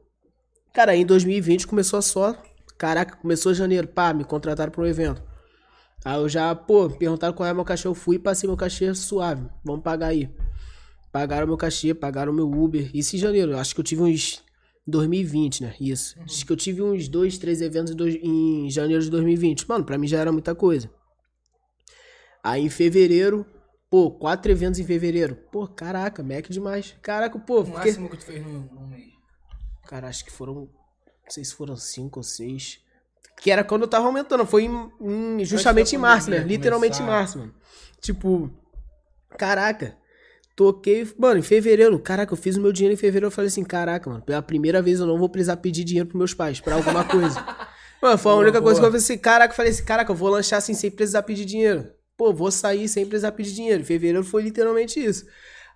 Cara, 0.72 0.92
aí 0.92 1.00
em 1.00 1.06
2020 1.06 1.66
começou 1.66 2.02
só. 2.02 2.36
Caraca, 2.76 3.16
começou 3.16 3.54
janeiro. 3.54 3.88
Pá, 3.88 4.12
me 4.12 4.24
contrataram 4.24 4.70
pra 4.70 4.82
um 4.82 4.86
evento. 4.86 5.22
Aí 6.04 6.16
eu 6.16 6.28
já, 6.28 6.54
pô, 6.54 6.90
perguntaram 6.90 7.32
qual 7.32 7.48
é 7.48 7.54
meu 7.54 7.64
cachê. 7.64 7.88
Eu 7.88 7.94
fui 7.94 8.16
e 8.16 8.18
passei 8.18 8.48
meu 8.48 8.56
cachê 8.56 8.94
suave. 8.94 9.48
Vamos 9.64 9.82
pagar 9.82 10.08
aí. 10.08 10.28
Pagaram 11.10 11.46
meu 11.46 11.56
cachê, 11.56 11.94
pagaram 11.94 12.32
meu 12.32 12.50
Uber. 12.50 12.90
Isso 12.94 13.16
em 13.16 13.18
janeiro. 13.18 13.56
Acho 13.56 13.74
que 13.74 13.80
eu 13.80 13.84
tive 13.84 14.02
uns. 14.02 14.44
2020, 14.86 15.62
né? 15.62 15.74
Isso. 15.80 16.16
Acho 16.20 16.46
que 16.46 16.52
eu 16.52 16.56
tive 16.56 16.82
uns 16.82 17.08
dois, 17.08 17.38
três 17.38 17.60
eventos 17.60 17.92
em, 17.92 17.96
dois- 17.96 18.14
em 18.22 18.70
janeiro 18.70 19.02
de 19.02 19.10
2020. 19.10 19.68
Mano, 19.68 19.84
pra 19.84 19.98
mim 19.98 20.06
já 20.06 20.18
era 20.20 20.30
muita 20.32 20.54
coisa. 20.54 20.90
Aí 22.42 22.62
em 22.62 22.68
fevereiro, 22.68 23.44
pô, 23.90 24.10
quatro 24.10 24.50
eventos 24.52 24.78
em 24.78 24.84
fevereiro. 24.84 25.34
Pô, 25.50 25.66
caraca, 25.66 26.22
Mac 26.22 26.48
demais. 26.48 26.96
Caraca, 27.02 27.38
pô, 27.38 27.60
O 27.60 27.64
fiquei... 27.64 27.78
máximo 27.80 28.08
que 28.08 28.16
tu 28.18 28.24
fez 28.24 28.42
num, 28.44 28.60
num 28.72 28.86
mês. 28.86 29.12
Cara, 29.88 30.08
acho 30.08 30.24
que 30.24 30.30
foram. 30.32 30.54
Não 30.54 31.30
sei 31.30 31.44
se 31.44 31.54
foram 31.54 31.76
cinco 31.76 32.20
ou 32.20 32.22
seis. 32.22 32.80
Que 33.40 33.50
era 33.50 33.62
quando 33.64 33.82
eu 33.82 33.88
tava 33.88 34.06
aumentando. 34.06 34.46
Foi 34.46 34.64
em- 34.64 34.90
em- 35.00 35.44
justamente 35.44 35.94
em 35.94 35.98
março, 35.98 36.30
né? 36.30 36.38
Literalmente 36.38 37.02
em 37.02 37.06
março, 37.06 37.38
mano. 37.38 37.54
Tipo. 38.00 38.50
Caraca. 39.36 39.96
Toquei. 40.56 41.06
Mano, 41.18 41.38
em 41.38 41.42
fevereiro. 41.42 41.98
Caraca, 41.98 42.32
eu 42.32 42.36
fiz 42.36 42.56
o 42.56 42.60
meu 42.60 42.72
dinheiro 42.72 42.94
em 42.94 42.96
fevereiro. 42.96 43.26
Eu 43.26 43.30
falei 43.30 43.48
assim: 43.48 43.62
caraca, 43.62 44.08
mano. 44.08 44.22
Pela 44.22 44.40
primeira 44.42 44.80
vez 44.80 44.98
eu 44.98 45.06
não 45.06 45.18
vou 45.18 45.28
precisar 45.28 45.58
pedir 45.58 45.84
dinheiro 45.84 46.08
pros 46.08 46.18
meus 46.18 46.34
pais 46.34 46.58
pra 46.60 46.74
alguma 46.76 47.04
coisa. 47.04 47.38
mano, 48.02 48.16
foi 48.18 48.32
a 48.32 48.34
Boa, 48.34 48.42
única 48.44 48.62
coisa 48.62 48.80
que 48.80 48.80
boa. 48.80 48.88
eu 48.88 48.92
falei 48.92 48.96
assim: 49.04 49.18
caraca, 49.18 49.52
eu 49.52 49.56
falei 49.56 49.70
assim: 49.72 49.84
caraca, 49.84 50.10
eu 50.10 50.16
vou 50.16 50.30
lanchar 50.30 50.58
assim 50.58 50.72
sem 50.74 50.90
precisar 50.90 51.22
pedir 51.22 51.44
dinheiro. 51.44 51.86
Pô, 52.16 52.32
vou 52.32 52.50
sair 52.50 52.88
sem 52.88 53.04
precisar 53.04 53.32
pedir 53.32 53.52
dinheiro. 53.52 53.82
Em 53.82 53.84
fevereiro 53.84 54.24
foi 54.24 54.42
literalmente 54.42 54.98
isso. 54.98 55.26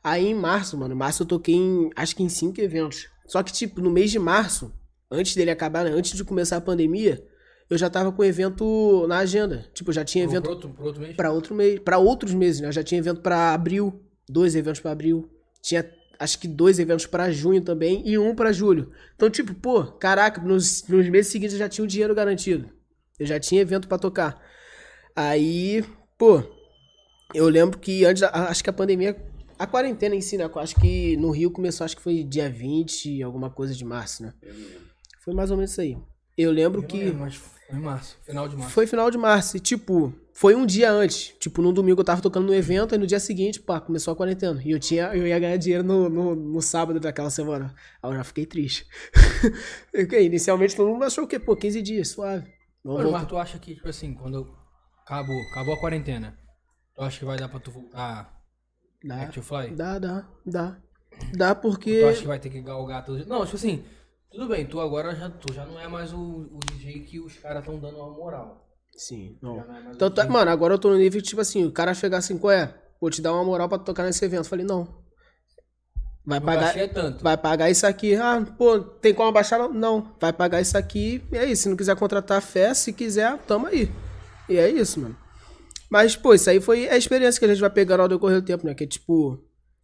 Aí 0.03 0.27
em 0.29 0.35
março, 0.35 0.79
mano, 0.79 0.95
em 0.95 0.97
março 0.97 1.23
eu 1.25 1.27
toquei 1.27 1.55
em, 1.55 1.91
acho 1.95 2.17
que 2.17 2.23
em 2.23 2.29
cinco 2.31 2.59
eventos. 2.63 3.07
Só 3.27 3.43
que, 3.43 3.53
tipo, 3.53 3.83
no 3.83 3.91
mês 3.91 4.11
de 4.11 4.19
março, 4.19 4.73
antes 5.11 5.35
dele 5.37 5.51
acabar, 5.51 5.85
né, 5.85 5.91
antes 5.91 6.17
de 6.17 6.25
começar 6.25 6.57
a 6.57 6.61
pandemia, 6.61 7.23
eu 7.69 7.77
já 7.77 7.91
tava 7.91 8.11
com 8.11 8.25
evento 8.25 9.07
na 9.07 9.19
agenda. 9.19 9.67
Tipo, 9.75 9.91
eu 9.91 9.95
já 9.95 10.03
tinha 10.05 10.25
evento 10.25 10.45
pro 10.45 10.53
outro, 10.53 10.71
pro 10.71 10.85
outro 10.87 11.01
mês? 11.03 11.17
pra 11.17 11.31
outro 11.31 11.55
mês, 11.55 11.79
para 11.81 11.99
outros 11.99 12.33
meses, 12.33 12.63
né? 12.63 12.69
Eu 12.69 12.73
já 12.73 12.83
tinha 12.83 12.99
evento 12.99 13.21
pra 13.21 13.53
abril, 13.53 14.01
dois 14.31 14.55
eventos 14.55 14.81
pra 14.81 14.93
abril. 14.93 15.29
Tinha 15.63 15.89
acho 16.19 16.39
que 16.39 16.47
dois 16.47 16.79
eventos 16.79 17.07
pra 17.07 17.31
junho 17.31 17.63
também 17.63 18.07
e 18.07 18.19
um 18.19 18.35
pra 18.35 18.53
julho. 18.53 18.93
Então, 19.15 19.31
tipo, 19.31 19.55
pô, 19.55 19.85
caraca, 19.85 20.41
nos, 20.43 20.87
nos 20.87 21.09
meses 21.09 21.33
seguintes 21.33 21.55
eu 21.55 21.59
já 21.59 21.69
tinha 21.69 21.85
o 21.85 21.89
dinheiro 21.89 22.15
garantido. 22.15 22.69
Eu 23.19 23.27
já 23.27 23.41
tinha 23.41 23.61
evento 23.63 23.89
pra 23.89 23.99
tocar. 23.99 24.41
Aí, 25.17 25.85
pô, 26.19 26.43
eu 27.35 27.49
lembro 27.49 27.79
que 27.79 28.05
antes, 28.05 28.21
da- 28.21 28.31
acho 28.49 28.63
que 28.63 28.71
a 28.71 28.73
pandemia, 28.73 29.17
a 29.59 29.67
quarentena 29.67 30.15
em 30.15 30.21
si, 30.21 30.37
né? 30.37 30.49
Acho 30.57 30.77
que 30.77 31.17
no 31.17 31.31
Rio 31.31 31.51
começou, 31.51 31.85
acho 31.85 31.97
que 31.97 32.03
foi 32.03 32.23
dia 32.23 32.49
20, 32.51 33.23
alguma 33.23 33.51
coisa 33.51 33.75
de 33.75 33.85
março, 33.85 34.23
né? 34.23 34.33
Foi 35.25 35.35
mais 35.35 35.51
ou 35.51 35.57
menos 35.57 35.73
isso 35.73 35.81
aí. 35.81 35.97
Eu 36.37 36.51
lembro 36.51 36.83
Eu 36.83 36.87
que. 36.87 36.99
lembro, 36.99 37.21
mas 37.21 37.35
foi 37.35 37.77
em 37.77 37.81
março, 37.81 38.19
final 38.25 38.49
de 38.49 38.57
março. 38.57 38.73
Foi 38.73 38.87
final 38.87 39.11
de 39.11 39.19
março. 39.19 39.57
E, 39.57 39.61
tipo, 39.61 40.15
foi 40.41 40.55
um 40.55 40.65
dia 40.65 40.91
antes. 40.91 41.35
Tipo, 41.39 41.61
no 41.61 41.71
domingo 41.71 42.01
eu 42.01 42.05
tava 42.05 42.23
tocando 42.23 42.47
no 42.47 42.55
evento, 42.55 42.95
e 42.95 42.99
no 42.99 43.07
dia 43.07 43.21
seguinte, 43.21 43.61
pá, 43.61 43.79
começou 43.79 44.15
a 44.15 44.17
quarentena. 44.17 44.59
E 44.65 44.71
eu 44.71 44.81
tinha, 44.81 45.15
eu 45.15 45.27
ia 45.27 45.39
ganhar 45.39 45.59
dinheiro 45.59 45.85
no, 45.85 46.09
no, 46.09 46.35
no 46.35 46.63
sábado 46.63 46.99
daquela 46.99 47.29
semana. 47.29 47.75
Aí 48.03 48.11
eu 48.11 48.17
já 48.17 48.25
fiquei 48.25 48.47
triste. 48.47 48.87
Inicialmente 50.19 50.75
todo 50.75 50.89
mundo 50.89 51.05
achou 51.05 51.25
o 51.25 51.27
quê? 51.27 51.39
Pô, 51.39 51.55
15 51.55 51.83
dias, 51.83 52.09
suave. 52.09 52.51
Vamos 52.83 53.03
Mano, 53.03 53.13
mas 53.13 53.29
tu 53.29 53.37
acha 53.37 53.59
que, 53.59 53.75
tipo 53.75 53.87
assim, 53.87 54.15
quando 54.15 54.51
acabou, 55.03 55.37
acabou 55.51 55.75
a 55.75 55.79
quarentena, 55.79 56.39
tu 56.95 57.03
acha 57.03 57.19
que 57.19 57.25
vai 57.27 57.37
dar 57.37 57.51
pra 57.51 57.61
tu 57.61 57.71
voltar 57.71 58.35
Dá, 59.05 59.23
Act 59.25 59.35
to 59.35 59.43
Fly? 59.43 59.73
dá, 59.73 59.99
dá, 59.99 60.27
dá. 60.47 60.79
Dá 61.37 61.55
porque. 61.55 62.01
Tu 62.01 62.09
acha 62.09 62.21
que 62.23 62.27
vai 62.27 62.39
ter 62.39 62.49
que 62.49 62.63
galgar 62.63 63.05
tudo? 63.05 63.27
Não, 63.27 63.45
tipo 63.45 63.57
assim, 63.57 63.85
tudo 64.31 64.49
bem, 64.49 64.65
tu 64.65 64.81
agora 64.81 65.15
já, 65.15 65.29
tu 65.29 65.53
já 65.53 65.67
não 65.67 65.79
é 65.79 65.87
mais 65.87 66.15
o, 66.15 66.19
o 66.19 66.61
DJ 66.73 67.01
que 67.01 67.21
os 67.21 67.37
caras 67.37 67.61
estão 67.61 67.79
dando 67.79 67.99
uma 67.99 68.09
moral. 68.09 68.70
Sim, 69.01 69.37
não. 69.41 69.57
Não 69.57 69.75
é 69.77 69.93
Então, 69.95 70.11
tá- 70.11 70.23
DJ. 70.23 70.33
mano, 70.33 70.51
agora 70.51 70.75
eu 70.75 70.79
tô 70.79 70.91
no 70.91 70.99
nível 70.99 71.21
que, 71.23 71.27
tipo 71.29 71.41
assim, 71.41 71.65
o 71.65 71.73
cara 71.73 71.95
chegar 71.95 72.19
assim, 72.19 72.37
qual 72.37 72.51
é? 72.53 72.75
Vou 73.01 73.09
te 73.11 73.23
dar 73.23 73.33
uma 73.33 73.43
moral 73.45 73.67
pra 73.69 73.79
tocar 73.79 74.05
nesse 74.05 74.23
evento. 74.25 74.41
Eu 74.41 74.45
falei, 74.45 74.65
não. 74.67 74.87
Vai 76.27 76.39
pagar. 76.41 76.77
é 76.77 76.87
tanto. 76.87 77.25
Vai 77.25 77.37
pagar 77.37 77.71
isso 77.71 77.87
aqui. 77.87 78.15
Ah, 78.15 78.45
pô, 78.59 78.79
tem 78.79 79.15
como 79.15 79.29
abaixar? 79.31 79.59
Não. 79.59 79.73
Não. 79.73 80.13
Vai 80.21 80.33
pagar 80.33 80.61
isso 80.61 80.77
aqui. 80.77 81.23
E 81.33 81.37
é 81.39 81.47
isso. 81.47 81.63
Se 81.63 81.69
não 81.71 81.77
quiser 81.77 81.97
contratar 81.97 82.39
a 82.39 82.41
fé, 82.43 82.75
se 82.75 82.93
quiser, 82.93 83.39
tamo 83.47 83.67
aí. 83.67 83.91
E 84.49 84.57
é 84.59 84.69
isso, 84.69 85.01
mano. 85.01 85.17
Mas, 85.89 86.15
pô, 86.15 86.35
isso 86.35 86.51
aí 86.51 86.61
foi 86.61 86.89
a 86.89 86.97
experiência 86.97 87.39
que 87.39 87.45
a 87.47 87.49
gente 87.49 87.61
vai 87.61 87.71
pegando 87.71 88.01
ao 88.03 88.09
decorrer 88.09 88.41
do 88.41 88.47
tempo, 88.47 88.67
né? 88.67 88.75
Que 88.75 88.87
tipo. 88.87 89.33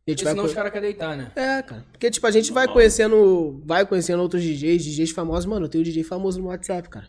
A 0.06 0.10
gente 0.10 0.18
Porque 0.22 0.24
vai. 0.24 0.32
senão 0.34 0.44
co- 0.44 0.48
os 0.50 0.54
caras 0.54 0.70
querem 0.72 0.88
deitar, 0.90 1.16
né? 1.16 1.32
É, 1.34 1.62
cara. 1.62 1.84
Porque, 1.90 2.10
tipo, 2.10 2.26
a 2.26 2.30
gente 2.30 2.52
vai 2.52 2.68
conhecendo. 2.68 3.60
Vai 3.64 3.84
conhecendo 3.86 4.22
outros 4.22 4.42
DJs, 4.42 4.84
DJs 4.84 5.10
famosos. 5.12 5.46
Mano, 5.46 5.64
eu 5.64 5.70
tenho 5.70 5.80
um 5.82 5.84
DJ 5.84 6.04
famoso 6.04 6.38
no 6.40 6.46
WhatsApp, 6.48 6.88
cara. 6.90 7.08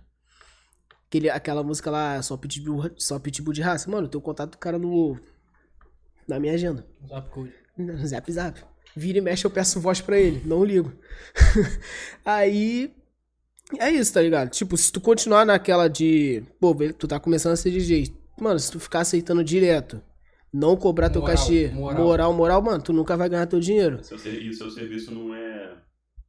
Aquele, 1.08 1.30
aquela 1.30 1.64
música 1.64 1.90
lá, 1.90 2.22
só 2.22 2.36
pitbull, 2.36 2.92
só 2.98 3.18
pitbull 3.18 3.54
de 3.54 3.62
raça. 3.62 3.90
Mano, 3.90 4.08
eu 4.08 4.10
tenho 4.12 4.22
contato 4.22 4.52
do 4.52 4.58
cara 4.58 4.78
no. 4.78 5.18
Na 6.28 6.40
minha 6.40 6.54
agenda. 6.54 6.86
Zap 7.08 7.30
Code. 7.30 7.54
Zap 8.08 8.32
Zap. 8.32 8.62
Vira 8.96 9.20
e 9.20 9.22
mexe, 9.22 9.46
eu 9.46 9.52
peço 9.52 9.80
voz 9.80 10.02
pra 10.02 10.20
ele. 10.20 10.42
Não 10.46 10.64
ligo. 10.66 10.92
Aí. 12.26 12.94
É 13.80 13.90
isso, 13.90 14.14
tá 14.14 14.22
ligado? 14.22 14.50
Tipo, 14.50 14.78
se 14.78 14.92
tu 14.92 15.02
continuar 15.02 15.46
naquela 15.46 15.88
de. 15.90 16.44
Pô, 16.60 16.74
velho, 16.74 16.94
tu 16.94 17.08
tá 17.08 17.20
começando 17.20 17.54
a 17.54 17.58
ser 17.58 17.72
DJ. 17.72 18.14
Mano, 18.40 18.58
se 18.60 18.72
tu 18.72 18.80
ficar 18.80 19.02
aceitando 19.02 19.44
direto, 19.44 20.02
não 20.54 20.78
cobrar 20.78 21.10
teu 21.10 21.22
Moral, 21.22 21.36
cachê, 21.36 21.68
moral. 21.74 22.04
moral, 22.04 22.34
moral, 22.34 22.62
mano, 22.62 22.82
tu 22.84 22.94
nunca 22.94 23.18
vai 23.18 23.28
ganhar 23.28 23.46
teu 23.46 23.60
dinheiro. 23.60 24.02
Seu 24.04 24.18
ser- 24.18 24.42
E 24.42 24.50
o 24.50 24.54
seu 24.54 24.70
serviço 24.72 25.12
não 25.14 25.34
é. 25.36 25.74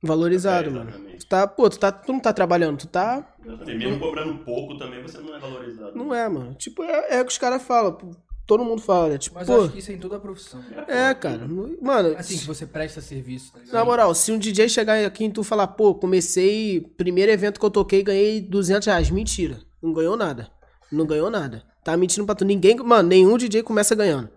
Valorizado, 0.03 0.69
É, 0.69 0.73
mano. 0.73 0.93
Tu 1.19 1.27
tá, 1.27 1.47
pô, 1.47 1.69
tu, 1.69 1.79
tá, 1.79 1.91
tu 1.91 2.13
não 2.13 2.21
tá 2.21 2.33
trabalhando, 2.33 2.79
tu 2.79 2.87
tá. 2.87 3.35
Exatamente. 3.45 3.79
Mesmo 3.79 3.99
cobrando 3.99 4.35
pouco 4.45 4.79
também, 4.79 5.03
você 5.03 5.19
não 5.19 5.35
é 5.35 5.39
valorizado. 5.41 5.97
Não 5.97 6.15
é, 6.15 6.29
mano. 6.29 6.55
Tipo, 6.55 6.83
é, 6.85 7.17
é 7.19 7.21
o 7.21 7.25
que 7.25 7.33
os 7.33 7.39
caras 7.39 7.63
falam. 7.63 7.99
Todo 8.47 8.65
mundo 8.65 8.81
fala, 8.81 9.11
né? 9.11 9.19
Tipo, 9.19 9.35
Mas 9.37 9.47
pô. 9.47 9.61
acho 9.63 9.73
que 9.73 9.79
isso 9.81 9.91
é 9.91 9.95
em 9.95 9.99
toda 9.99 10.17
a 10.17 10.21
profissão. 10.21 10.65
É, 10.87 11.13
cara. 11.13 11.47
Mano, 11.83 12.17
Assim, 12.17 12.39
que 12.39 12.47
você 12.47 12.65
presta 12.65 13.01
serviço, 13.03 13.53
tá? 13.53 13.61
Na 13.71 13.85
moral, 13.85 14.15
se 14.15 14.33
um 14.33 14.39
DJ 14.39 14.71
chegar 14.71 15.05
aqui 15.05 15.25
e 15.27 15.31
tu 15.31 15.43
falar, 15.43 15.67
pô, 15.67 15.95
comecei, 15.95 16.81
primeiro 16.97 17.31
evento 17.31 17.61
que 17.61 17.67
eu 17.67 17.71
toquei, 17.71 18.03
ganhei 18.03 18.41
200 18.41 18.87
reais. 18.87 19.11
Mentira. 19.11 19.59
Não 19.83 19.93
ganhou 19.93 20.17
nada. 20.17 20.49
Não 20.91 21.05
ganhou 21.05 21.29
nada. 21.29 21.63
Tá 21.85 21.95
mentindo 21.97 22.25
pra 22.25 22.35
tu. 22.35 22.45
Ninguém, 22.45 22.77
mano, 22.77 23.07
nenhum 23.09 23.37
DJ 23.37 23.63
começa 23.63 23.95
ganhando. 23.95 24.31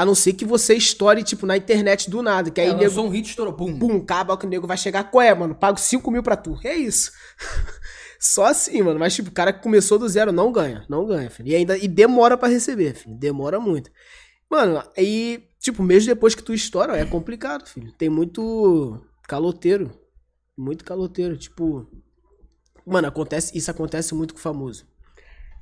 A 0.00 0.04
não 0.06 0.14
ser 0.14 0.32
que 0.32 0.46
você 0.46 0.74
estoure, 0.74 1.22
tipo, 1.22 1.44
na 1.44 1.58
internet 1.58 2.08
do 2.08 2.22
nada. 2.22 2.50
Que 2.50 2.58
aí 2.58 2.68
É, 2.68 2.72
nego, 2.72 2.84
lançou 2.84 3.06
um 3.06 3.10
hit, 3.10 3.28
estourou, 3.28 3.52
pum. 3.52 3.78
pum, 3.78 3.98
acaba 3.98 4.34
que 4.38 4.46
o 4.46 4.48
nego 4.48 4.66
vai 4.66 4.78
chegar, 4.78 5.04
qual 5.10 5.20
é, 5.20 5.34
mano? 5.34 5.54
Pago 5.54 5.78
5 5.78 6.10
mil 6.10 6.22
pra 6.22 6.36
tu. 6.36 6.58
É 6.64 6.74
isso. 6.74 7.12
Só 8.18 8.46
assim, 8.46 8.80
mano. 8.80 8.98
Mas, 8.98 9.14
tipo, 9.14 9.28
o 9.28 9.32
cara 9.32 9.52
que 9.52 9.62
começou 9.62 9.98
do 9.98 10.08
zero 10.08 10.32
não 10.32 10.50
ganha. 10.50 10.86
Não 10.88 11.04
ganha, 11.06 11.28
filho. 11.28 11.50
E 11.50 11.54
ainda 11.54 11.76
e 11.76 11.86
demora 11.86 12.34
pra 12.38 12.48
receber, 12.48 12.94
filho. 12.94 13.14
Demora 13.14 13.60
muito. 13.60 13.90
Mano, 14.50 14.82
aí, 14.96 15.44
tipo, 15.58 15.82
mesmo 15.82 16.08
depois 16.08 16.34
que 16.34 16.42
tu 16.42 16.54
estoura, 16.54 16.96
é 16.96 17.04
complicado, 17.04 17.66
filho. 17.68 17.92
Tem 17.92 18.08
muito 18.08 18.98
caloteiro. 19.28 19.90
Muito 20.56 20.82
caloteiro. 20.82 21.36
Tipo. 21.36 21.86
Mano, 22.86 23.06
acontece, 23.06 23.56
isso 23.56 23.70
acontece 23.70 24.14
muito 24.14 24.32
com 24.32 24.40
o 24.40 24.42
famoso. 24.42 24.86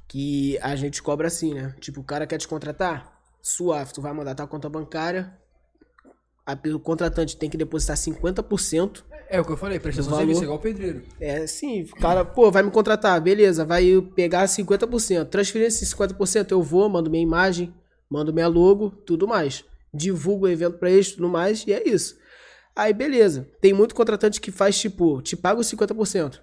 Que 0.06 0.56
a 0.62 0.76
gente 0.76 1.02
cobra 1.02 1.26
assim, 1.26 1.54
né? 1.54 1.74
Tipo, 1.80 2.00
o 2.00 2.04
cara 2.04 2.24
quer 2.24 2.38
te 2.38 2.46
contratar? 2.46 3.17
Suave, 3.42 3.92
tu 3.92 4.00
vai 4.00 4.12
mandar 4.12 4.34
tua 4.34 4.46
conta 4.46 4.68
bancária. 4.68 5.36
A, 6.46 6.56
o 6.74 6.80
contratante 6.80 7.36
tem 7.36 7.50
que 7.50 7.56
depositar 7.56 7.96
50%. 7.96 9.04
É 9.28 9.38
o 9.38 9.44
que 9.44 9.52
eu 9.52 9.56
falei, 9.56 9.78
prestação 9.78 10.12
de 10.12 10.18
serviço, 10.18 10.40
é 10.40 10.44
igual 10.44 10.58
o 10.58 10.62
pedreiro. 10.62 11.02
É, 11.20 11.46
sim, 11.46 11.82
o 11.82 12.00
cara, 12.00 12.24
pô, 12.24 12.50
vai 12.50 12.62
me 12.62 12.70
contratar, 12.70 13.20
beleza, 13.20 13.64
vai 13.64 13.84
pegar 14.14 14.46
50%. 14.46 15.26
Transferência 15.26 15.86
de 15.86 15.94
50%, 15.94 16.50
eu 16.52 16.62
vou, 16.62 16.88
mando 16.88 17.10
minha 17.10 17.22
imagem, 17.22 17.74
mando 18.08 18.32
minha 18.32 18.48
logo, 18.48 18.90
tudo 18.90 19.28
mais. 19.28 19.64
Divulgo 19.92 20.46
o 20.46 20.48
evento 20.48 20.78
pra 20.78 20.90
eles, 20.90 21.12
tudo 21.12 21.28
mais, 21.28 21.66
e 21.66 21.72
é 21.74 21.86
isso. 21.86 22.16
Aí, 22.74 22.94
beleza. 22.94 23.46
Tem 23.60 23.74
muito 23.74 23.94
contratante 23.94 24.40
que 24.40 24.50
faz, 24.50 24.78
tipo, 24.78 25.20
te 25.20 25.36
paga 25.36 25.60
os 25.60 25.70
50%. 25.70 26.40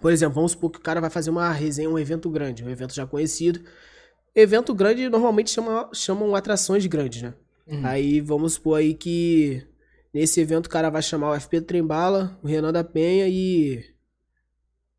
Por 0.00 0.12
exemplo, 0.12 0.34
vamos 0.34 0.52
supor 0.52 0.70
que 0.70 0.78
o 0.78 0.82
cara 0.82 1.00
vai 1.00 1.08
fazer 1.08 1.30
uma 1.30 1.50
resenha, 1.52 1.88
um 1.88 1.98
evento 1.98 2.28
grande, 2.28 2.62
um 2.62 2.68
evento 2.68 2.94
já 2.94 3.06
conhecido. 3.06 3.60
Evento 4.36 4.74
grande 4.74 5.08
normalmente 5.08 5.50
chama, 5.50 5.88
chamam 5.94 6.36
atrações 6.36 6.84
grandes, 6.84 7.22
né? 7.22 7.32
Uhum. 7.66 7.86
Aí 7.86 8.20
vamos 8.20 8.52
supor 8.52 8.78
aí 8.78 8.92
que 8.92 9.66
nesse 10.12 10.38
evento 10.42 10.66
o 10.66 10.70
cara 10.70 10.90
vai 10.90 11.00
chamar 11.00 11.30
o 11.30 11.40
FP 11.40 11.62
Trembala, 11.62 12.38
o 12.42 12.46
Renan 12.46 12.70
da 12.70 12.84
Penha 12.84 13.26
e. 13.26 13.82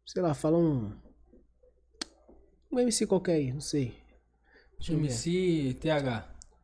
Sei 0.07 0.23
lá, 0.23 0.33
fala 0.33 0.57
um. 0.57 0.91
Um 2.71 2.79
MC 2.79 3.05
qualquer 3.05 3.33
aí, 3.33 3.53
não 3.53 3.61
sei. 3.61 3.93
Deixa 4.79 4.93
eu 4.93 4.97
ver. 4.97 5.05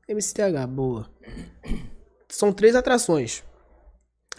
MC 0.07 0.33
TH. 0.33 0.65
Boa. 0.65 1.07
São 2.27 2.51
três 2.51 2.75
atrações. 2.75 3.43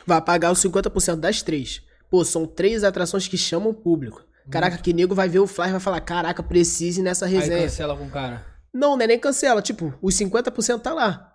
Vai 0.05 0.21
pagar 0.21 0.51
os 0.51 0.59
50% 0.59 1.21
das 1.21 1.41
três. 1.41 1.83
Pô, 2.11 2.25
são 2.25 2.49
três 2.49 2.83
atrações 2.83 3.29
que 3.29 3.39
chamam 3.39 3.71
o 3.71 3.75
público. 3.75 4.24
Caraca, 4.51 4.77
que 4.77 4.93
nego 4.93 5.15
vai 5.15 5.29
ver 5.29 5.39
o 5.39 5.47
flash 5.47 5.69
e 5.69 5.73
vai 5.73 5.81
falar: 5.81 6.01
Caraca, 6.01 6.43
precise 6.43 7.03
nessa 7.03 7.27
Aí 7.27 7.35
resenha. 7.35 7.63
cancela 7.63 7.97
com 7.97 8.05
o 8.05 8.11
cara. 8.11 8.45
Não, 8.73 8.97
não 8.97 9.05
é 9.05 9.07
nem 9.07 9.19
cancela. 9.19 9.63
Tipo, 9.63 9.95
os 10.03 10.15
50% 10.15 10.81
tá 10.81 10.93
lá. 10.93 11.35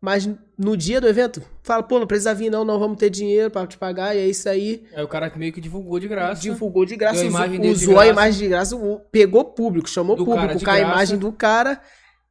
Mas 0.00 0.28
no 0.58 0.76
dia 0.76 1.00
do 1.00 1.08
evento, 1.08 1.42
fala, 1.62 1.82
pô, 1.82 1.98
não 1.98 2.06
precisa 2.06 2.34
vir, 2.34 2.50
não, 2.50 2.64
não 2.64 2.78
vamos 2.78 2.98
ter 2.98 3.08
dinheiro 3.08 3.50
pra 3.50 3.66
te 3.66 3.78
pagar, 3.78 4.14
e 4.14 4.18
é 4.18 4.26
isso 4.26 4.48
aí. 4.48 4.86
Aí 4.94 5.02
o 5.02 5.08
cara 5.08 5.32
meio 5.34 5.52
que 5.52 5.60
divulgou 5.60 5.98
de 5.98 6.06
graça. 6.06 6.40
Divulgou 6.40 6.84
de 6.84 6.96
graça, 6.96 7.20
Deu 7.20 7.24
a 7.24 7.30
imagem 7.30 7.60
usou, 7.70 7.72
usou 7.72 7.98
a 8.00 8.06
imagem 8.06 8.40
de 8.40 8.48
graça, 8.48 8.76
pegou 9.10 9.44
público, 9.44 9.88
chamou 9.88 10.14
Do 10.14 10.24
público 10.24 10.62
com 10.62 10.70
a 10.70 10.78
imagem 10.78 11.18
do 11.18 11.32
cara. 11.32 11.80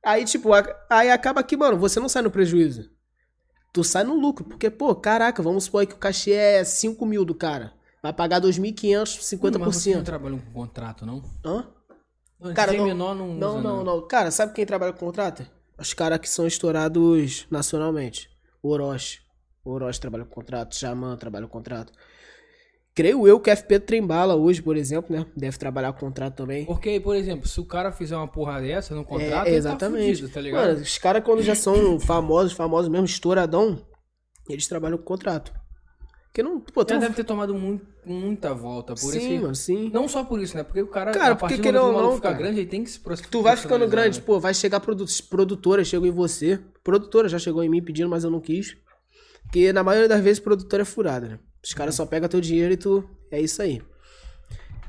Aí, 0.03 0.23
tipo, 0.23 0.49
aí 0.89 1.09
acaba 1.09 1.41
que, 1.41 1.57
mano, 1.57 1.77
você 1.77 1.99
não 1.99 2.07
sai 2.07 2.21
no 2.21 2.29
prejuízo. 2.29 2.89
Tu 3.73 3.83
sai 3.83 4.03
no 4.03 4.13
lucro, 4.13 4.45
porque, 4.45 4.69
pô, 4.69 4.93
caraca, 4.95 5.41
vamos 5.41 5.65
supor 5.65 5.81
aí 5.81 5.87
que 5.87 5.95
o 5.95 5.97
cachê 5.97 6.31
é 6.31 6.63
5 6.63 7.03
mil 7.05 7.25
do 7.25 7.33
cara. 7.33 7.73
Vai 8.05 8.13
pagar 8.13 8.39
2.500, 8.39 8.99
Mas 8.99 9.09
você 9.25 9.35
não 9.35 10.01
50%. 10.01 10.03
trabalha 10.03 10.37
com 10.37 10.51
contrato, 10.53 11.07
não? 11.07 11.23
Hã? 11.43 11.65
Não, 12.39 12.53
Cara, 12.53 12.71
não- 12.71 12.85
menor 12.85 13.15
não 13.15 13.33
Não, 13.33 13.53
usa, 13.55 13.61
não, 13.63 13.83
não. 13.83 14.07
Cara, 14.07 14.29
sabe 14.29 14.53
quem 14.53 14.63
trabalha 14.63 14.93
com 14.93 14.99
contrato? 14.99 15.43
Os 15.75 15.91
caras 15.91 16.19
que 16.19 16.29
são 16.29 16.45
estourados 16.45 17.47
nacionalmente. 17.49 18.29
O 18.61 18.69
Orochi. 18.69 19.21
O 19.63 19.71
Orochi 19.71 19.99
trabalha 19.99 20.23
com 20.23 20.35
contrato. 20.35 20.75
Xamã 20.75 21.17
trabalha 21.17 21.47
com 21.47 21.53
contrato. 21.53 21.91
Creio 22.93 23.27
eu 23.27 23.39
que 23.39 23.49
o 23.49 23.57
FP 23.57 23.79
Trembala 23.79 24.35
hoje, 24.35 24.61
por 24.61 24.77
exemplo, 24.77 25.15
né? 25.17 25.25
Deve 25.35 25.57
trabalhar 25.57 25.91
com 25.93 26.01
contrato 26.01 26.35
também. 26.35 26.63
Porque, 26.63 26.99
por 26.99 27.15
exemplo, 27.15 27.47
se 27.47 27.59
o 27.59 27.65
cara 27.65 27.91
fizer 27.91 28.15
uma 28.15 28.27
porra 28.27 28.61
dessa 28.61 28.93
no 28.93 29.03
contrato, 29.03 29.47
É, 29.47 29.55
exatamente. 29.55 30.05
tá 30.05 30.09
fudido, 30.17 30.29
tá 30.29 30.41
ligado? 30.41 30.67
Mano, 30.67 30.81
os 30.81 30.97
caras 30.99 31.23
quando 31.23 31.41
já 31.41 31.55
são 31.55 31.73
famosos, 31.99 32.53
famosos 32.53 32.87
mesmo, 32.87 33.05
estouradão, 33.07 33.83
eles 34.47 34.67
trabalham 34.67 34.99
com 34.99 35.03
contrato. 35.05 35.51
Porque 36.35 36.43
não, 36.43 36.59
pô, 36.59 36.83
tu 36.83 36.89
Já 36.89 36.95
não... 36.95 37.01
deve 37.03 37.15
ter 37.15 37.23
tomado 37.23 37.55
mu- 37.55 37.79
muita 38.05 38.53
volta 38.53 38.93
por 38.93 38.99
Sim, 39.09 39.17
esse... 39.19 39.39
mano, 39.39 39.55
sim. 39.55 39.89
Não 39.93 40.05
só 40.05 40.21
por 40.21 40.41
isso, 40.41 40.57
né? 40.57 40.65
Porque 40.65 40.81
o 40.81 40.87
cara, 40.87 41.13
Cara, 41.13 41.31
a 41.31 41.35
porque 41.37 41.57
querendo 41.57 41.85
ou 41.85 41.93
não, 41.93 42.15
fica 42.15 42.23
cara, 42.27 42.37
grande, 42.37 42.59
ele 42.59 42.67
tem 42.67 42.83
que 42.83 42.89
se 42.89 42.99
Tu 43.31 43.41
vai 43.41 43.55
ficando 43.55 43.87
grande, 43.87 44.19
né? 44.19 44.25
pô, 44.25 44.37
vai 44.37 44.53
chegar 44.53 44.81
produ 44.81 45.05
produtora, 45.29 45.81
chegou 45.85 46.05
em 46.05 46.11
você. 46.11 46.59
Produtora 46.83 47.29
já 47.29 47.39
chegou 47.39 47.63
em 47.63 47.69
mim 47.69 47.81
pedindo, 47.81 48.09
mas 48.09 48.25
eu 48.25 48.29
não 48.29 48.41
quis. 48.41 48.75
Porque 49.43 49.71
na 49.71 49.81
maioria 49.81 50.09
das 50.09 50.21
vezes 50.21 50.41
produtora 50.41 50.81
é 50.81 50.85
furada, 50.85 51.25
né? 51.25 51.39
Os 51.63 51.73
caras 51.73 51.95
só 51.95 52.05
pegam 52.05 52.27
teu 52.27 52.41
dinheiro 52.41 52.73
e 52.73 52.77
tu. 52.77 53.09
É 53.31 53.39
isso 53.39 53.61
aí. 53.61 53.81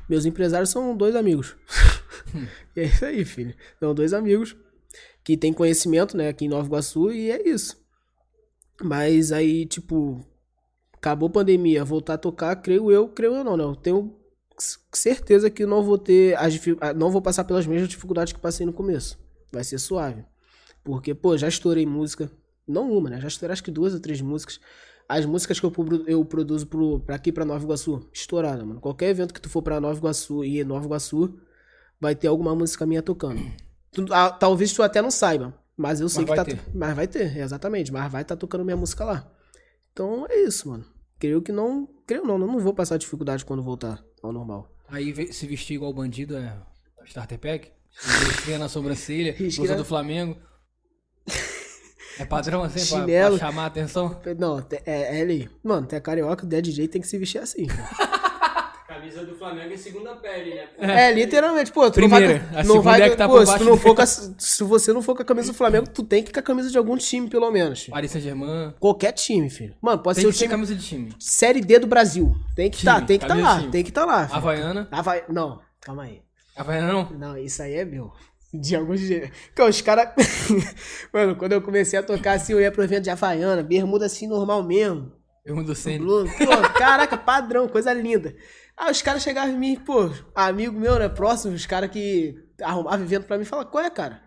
Meus 0.09 0.25
empresários 0.25 0.69
são 0.69 0.97
dois 0.97 1.15
amigos. 1.15 1.55
é 2.75 2.83
isso 2.83 3.05
aí, 3.05 3.23
filho. 3.23 3.55
São 3.79 3.95
dois 3.95 4.11
amigos 4.13 4.53
que 5.23 5.37
têm 5.37 5.53
conhecimento, 5.53 6.17
né, 6.17 6.27
aqui 6.27 6.43
em 6.43 6.49
Nova 6.49 6.67
Iguaçu 6.67 7.09
e 7.09 7.31
é 7.31 7.47
isso. 7.47 7.81
Mas 8.81 9.31
aí, 9.31 9.65
tipo, 9.65 10.25
acabou 10.97 11.27
a 11.27 11.31
pandemia, 11.31 11.85
voltar 11.85 12.15
a 12.15 12.17
tocar, 12.17 12.55
creio 12.57 12.91
eu, 12.91 13.07
creio 13.07 13.35
eu 13.35 13.43
não, 13.43 13.55
né? 13.55 13.63
Eu 13.63 13.75
tenho 13.75 14.15
certeza 14.91 15.49
que 15.49 15.65
não 15.65 15.83
vou 15.83 15.97
ter 15.97 16.35
as 16.37 16.59
ah, 16.81 16.93
não 16.93 17.11
vou 17.11 17.21
passar 17.21 17.43
pelas 17.43 17.67
mesmas 17.67 17.87
dificuldades 17.87 18.33
que 18.33 18.39
passei 18.39 18.65
no 18.65 18.73
começo. 18.73 19.19
Vai 19.51 19.63
ser 19.63 19.77
suave. 19.77 20.25
Porque, 20.83 21.13
pô, 21.13 21.37
já 21.37 21.47
estourei 21.47 21.85
música, 21.85 22.31
não 22.67 22.91
uma, 22.91 23.09
né? 23.09 23.21
Já 23.21 23.27
estourei 23.27 23.53
acho 23.53 23.63
que 23.63 23.71
duas 23.71 23.93
ou 23.93 23.99
três 23.99 24.21
músicas. 24.21 24.59
As 25.07 25.25
músicas 25.25 25.59
que 25.59 25.65
eu, 25.65 25.73
eu 26.05 26.25
produzo 26.25 26.67
pro, 26.67 26.99
pra 26.99 27.15
aqui, 27.15 27.31
pra 27.31 27.45
Nova 27.45 27.63
Iguaçu, 27.63 28.09
estourada, 28.11 28.65
mano. 28.65 28.81
Qualquer 28.81 29.09
evento 29.09 29.33
que 29.33 29.39
tu 29.39 29.49
for 29.49 29.61
pra 29.61 29.79
Nova 29.79 29.97
Iguaçu 29.97 30.43
e 30.43 30.59
em 30.59 30.63
Nova 30.65 30.85
Iguaçu, 30.85 31.39
vai 31.99 32.13
ter 32.13 32.27
alguma 32.27 32.53
música 32.53 32.85
minha 32.85 33.01
tocando. 33.01 33.41
Tu- 33.91 34.13
ah, 34.13 34.29
talvez 34.29 34.73
tu 34.73 34.83
até 34.83 35.01
não 35.01 35.11
saiba, 35.11 35.53
mas 35.77 36.01
eu 36.01 36.09
sei 36.09 36.25
Mas 36.25 36.29
que 36.29 36.35
tá. 36.35 36.45
ter. 36.45 36.61
Mas 36.73 36.95
vai 36.95 37.07
ter, 37.07 37.37
exatamente. 37.37 37.91
Mas 37.91 38.11
vai 38.11 38.21
estar 38.21 38.35
tá 38.35 38.39
tocando 38.39 38.65
minha 38.65 38.75
música 38.75 39.05
lá. 39.05 39.31
Então 39.97 40.27
é 40.29 40.43
isso, 40.43 40.69
mano. 40.69 40.85
Creio 41.17 41.41
que 41.41 41.51
não. 41.51 41.89
Creio 42.05 42.23
não, 42.23 42.35
eu 42.35 42.45
não 42.45 42.59
vou 42.59 42.71
passar 42.71 42.97
dificuldade 42.97 43.43
quando 43.43 43.63
voltar 43.63 43.99
ao 44.21 44.31
normal. 44.31 44.71
Aí 44.87 45.33
se 45.33 45.47
vestir 45.47 45.73
igual 45.73 45.91
bandido 45.91 46.37
é 46.37 46.55
starter 47.07 47.39
pack? 47.39 47.71
Risquinha 47.99 48.59
na 48.59 48.69
sobrancelha, 48.69 49.33
blusa 49.57 49.75
do 49.75 49.83
Flamengo. 49.83 50.37
É 52.19 52.25
padrão 52.25 52.61
assim 52.61 52.87
pra, 52.87 53.05
pra 53.05 53.37
chamar 53.39 53.63
a 53.63 53.65
atenção? 53.65 54.21
Não, 54.37 54.59
é, 54.85 55.17
é 55.17 55.19
ele. 55.19 55.49
Mano, 55.63 55.87
tem 55.87 55.97
a 55.97 56.01
carioca, 56.01 56.45
o 56.45 56.47
DJ 56.47 56.87
tem 56.87 57.01
que 57.01 57.07
se 57.07 57.17
vestir 57.17 57.39
assim. 57.39 57.65
Camisa 58.97 59.23
do 59.23 59.35
Flamengo 59.35 59.71
é 59.71 59.77
segunda 59.77 60.15
pele, 60.15 60.55
né? 60.55 60.67
É, 60.79 61.11
literalmente, 61.11 61.71
pô, 61.71 61.89
tu 61.91 61.93
Primeira, 61.93 62.39
não 62.39 62.39
a 62.39 62.39
vai, 62.39 62.63
não 62.63 62.63
segunda 62.63 62.81
vai, 62.81 63.01
é 63.01 63.09
que 63.11 63.15
tá 63.15 63.27
pô, 63.27 63.45
se, 63.45 63.63
não 63.63 63.77
for 63.77 64.01
a, 64.01 64.05
se 64.07 64.63
você 64.63 64.91
não 64.91 65.03
for 65.03 65.15
com 65.15 65.21
a 65.21 65.25
camisa 65.25 65.51
do 65.51 65.55
Flamengo, 65.55 65.87
tu 65.87 66.03
tem 66.03 66.23
que 66.23 66.31
ir 66.31 66.33
com 66.33 66.39
a 66.39 66.43
camisa 66.43 66.71
de 66.71 66.77
algum 66.79 66.97
time, 66.97 67.29
pelo 67.29 67.51
menos. 67.51 67.85
Paris 67.85 68.09
Saint-Germain. 68.09 68.73
Qualquer 68.79 69.11
time, 69.11 69.51
filho. 69.51 69.75
Mano, 69.79 70.01
pode 70.01 70.15
Tem 70.15 70.23
ser 70.23 70.29
o 70.29 70.33
time 70.33 70.49
camisa 70.49 70.73
de 70.73 70.83
time. 70.83 71.09
Série 71.19 71.61
D 71.61 71.77
do 71.77 71.85
Brasil. 71.85 72.35
Tem 72.55 72.71
que 72.71 72.77
Time, 72.77 72.91
tá, 72.91 73.01
tem 73.01 73.19
que 73.19 73.25
tá 73.25 73.27
camisa 73.27 73.47
de 73.47 73.53
lá, 73.53 73.59
time. 73.59 73.71
tem 73.71 73.83
que 73.83 73.91
tá 73.91 74.05
lá. 74.05 74.25
filho. 74.25 74.37
Havaiana. 74.37 74.87
Havai... 74.91 75.23
Não, 75.29 75.61
calma 75.79 76.03
aí. 76.03 76.21
Havaiana 76.55 76.91
não? 76.91 77.11
Não, 77.11 77.37
isso 77.37 77.61
aí 77.61 77.75
é 77.75 77.85
meu. 77.85 78.11
De 78.51 78.75
algum 78.75 78.95
jeito. 78.95 79.29
Porque 79.47 79.61
os 79.61 79.81
caras. 79.81 80.09
Mano, 81.13 81.35
quando 81.35 81.51
eu 81.51 81.61
comecei 81.61 81.99
a 81.99 82.03
tocar 82.03 82.33
assim, 82.33 82.53
eu 82.53 82.61
ia 82.61 82.71
pro 82.71 82.83
evento 82.83 83.03
de 83.03 83.09
Havaiana, 83.11 83.61
bermuda 83.61 84.07
assim 84.07 84.25
normal 84.25 84.63
mesmo. 84.63 85.11
Blusa. 85.97 86.29
Pô, 86.37 86.77
caraca, 86.77 87.17
padrão, 87.17 87.67
coisa 87.67 87.93
linda. 87.93 88.35
Aí 88.77 88.91
os 88.91 89.01
caras 89.01 89.23
chegavam 89.23 89.51
em 89.51 89.57
mim, 89.57 89.75
pô, 89.75 90.11
amigo 90.35 90.79
meu, 90.79 90.99
né, 90.99 91.09
próximo, 91.09 91.55
os 91.55 91.65
caras 91.65 91.89
que 91.89 92.35
arrumavam 92.61 93.03
evento 93.03 93.25
pra 93.25 93.37
mim, 93.37 93.43
falavam, 93.43 93.71
qual 93.71 93.83
é, 93.83 93.89
cara? 93.89 94.21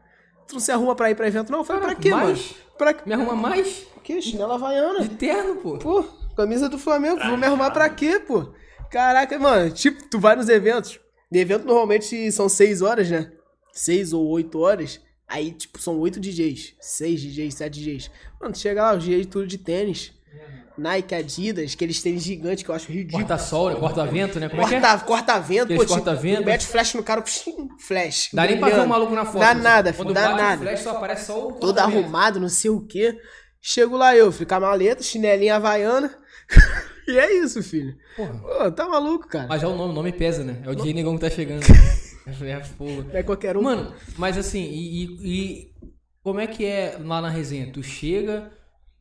Tu 0.49 0.55
não 0.55 0.61
se 0.61 0.73
arruma 0.73 0.97
pra 0.97 1.09
ir 1.11 1.15
pra 1.15 1.29
evento, 1.29 1.53
não? 1.53 1.61
Eu 1.61 1.65
falei, 1.65 1.83
pra 1.83 1.95
quê, 1.95 2.11
mais? 2.11 2.27
mano? 2.27 2.55
Pra 2.77 2.97
Me 3.07 3.13
arruma 3.13 3.37
mais? 3.37 3.87
O 3.97 4.01
quê? 4.01 4.21
Chinela 4.21 4.55
Havaiana? 4.55 5.03
De 5.03 5.11
terno, 5.11 5.57
pô. 5.57 5.79
Pô, 5.79 6.03
camisa 6.37 6.69
do 6.69 6.79
Flamengo, 6.79 7.21
vou 7.25 7.37
me 7.37 7.47
arrumar 7.47 7.71
pra 7.71 7.89
quê, 7.89 8.19
pô? 8.19 8.53
Caraca, 8.91 9.39
mano, 9.39 9.71
tipo, 9.71 10.03
tu 10.09 10.19
vai 10.19 10.35
nos 10.35 10.49
eventos. 10.49 10.99
De 11.31 11.39
evento 11.39 11.65
normalmente 11.65 12.33
são 12.33 12.49
seis 12.49 12.83
horas, 12.83 13.09
né? 13.09 13.31
Seis 13.73 14.13
ou 14.13 14.27
oito 14.31 14.59
horas. 14.59 15.01
Aí, 15.29 15.53
tipo, 15.53 15.81
são 15.81 15.97
oito 16.01 16.19
DJs. 16.19 16.75
Seis 16.81 17.21
DJs, 17.21 17.55
sete 17.55 17.79
DJs. 17.79 18.11
Mano, 18.41 18.53
tu 18.53 18.59
chega 18.59 18.83
lá, 18.83 18.97
os 18.97 19.05
DJs 19.05 19.27
tudo 19.27 19.47
de 19.47 19.59
tênis. 19.59 20.13
Nike, 20.81 21.15
Adidas, 21.15 21.75
aqueles 21.75 22.03
tênis 22.03 22.23
gigantes 22.23 22.63
que 22.65 22.71
eu 22.71 22.75
acho 22.75 22.91
ridículo. 22.91 23.19
Corta-sol, 23.27 23.71
né? 23.71 23.77
corta-vento, 23.77 24.41
né? 24.41 24.49
Como 24.49 24.63
é 24.63 24.67
que 24.69 24.75
é? 24.75 24.81
Corta, 24.81 25.05
corta-vento, 25.05 25.69
pô, 25.75 25.81
tipo, 25.81 25.87
corta-vento. 25.87 26.45
mete 26.45 26.67
flash 26.67 26.95
no 26.95 27.03
cara, 27.03 27.23
pshim, 27.23 27.69
flash. 27.79 28.31
Dá 28.33 28.47
nem 28.47 28.59
pra 28.59 28.67
ver 28.69 28.73
o 28.73 28.77
brilhando. 28.77 28.89
maluco 28.89 29.15
na 29.15 29.25
foto. 29.25 29.39
Dá 29.39 29.55
né? 29.55 29.63
nada, 29.63 29.93
Quando 29.93 30.09
filho, 30.09 30.15
dá 30.15 30.35
nada. 30.35 30.63
flash, 30.63 30.81
só 30.81 30.91
aparece 30.91 31.27
só 31.27 31.49
o 31.49 31.53
Todo 31.53 31.79
arrumado, 31.79 32.41
não 32.41 32.49
sei 32.49 32.71
o 32.71 32.81
quê. 32.87 33.17
Chego 33.61 33.97
lá 33.97 34.17
eu, 34.17 34.33
fico 34.33 34.49
com 34.49 34.55
a 34.55 34.61
maleta, 34.61 35.03
chinelinha 35.03 35.57
havaiana. 35.57 36.11
e 37.07 37.19
é 37.19 37.33
isso, 37.45 37.63
filho. 37.63 37.95
Porra. 38.17 38.39
Pô, 38.39 38.73
tá 38.73 38.89
maluco, 38.89 39.29
cara. 39.29 39.47
Mas 39.49 39.63
é 39.63 39.67
o 39.67 39.77
nome, 39.77 39.93
o 39.93 39.95
nome 39.95 40.13
pesa, 40.13 40.43
né? 40.43 40.63
É 40.65 40.71
o 40.71 40.75
DJ 40.75 40.95
Negão 40.95 41.15
que 41.15 41.21
tá 41.21 41.31
chegando. 41.31 41.63
É 42.27 42.61
fogo. 42.63 43.07
É 43.13 43.23
qualquer 43.25 43.57
um. 43.57 43.63
Mano, 43.63 43.93
mas 44.17 44.39
assim, 44.39 44.63
e, 44.63 45.05
e- 45.05 45.19
e 45.25 45.71
como 46.23 46.39
é 46.39 46.47
que 46.47 46.65
é 46.65 46.97
lá 47.03 47.21
na 47.21 47.29
resenha? 47.29 47.73
Tu 47.73 47.83
chega, 47.83 48.53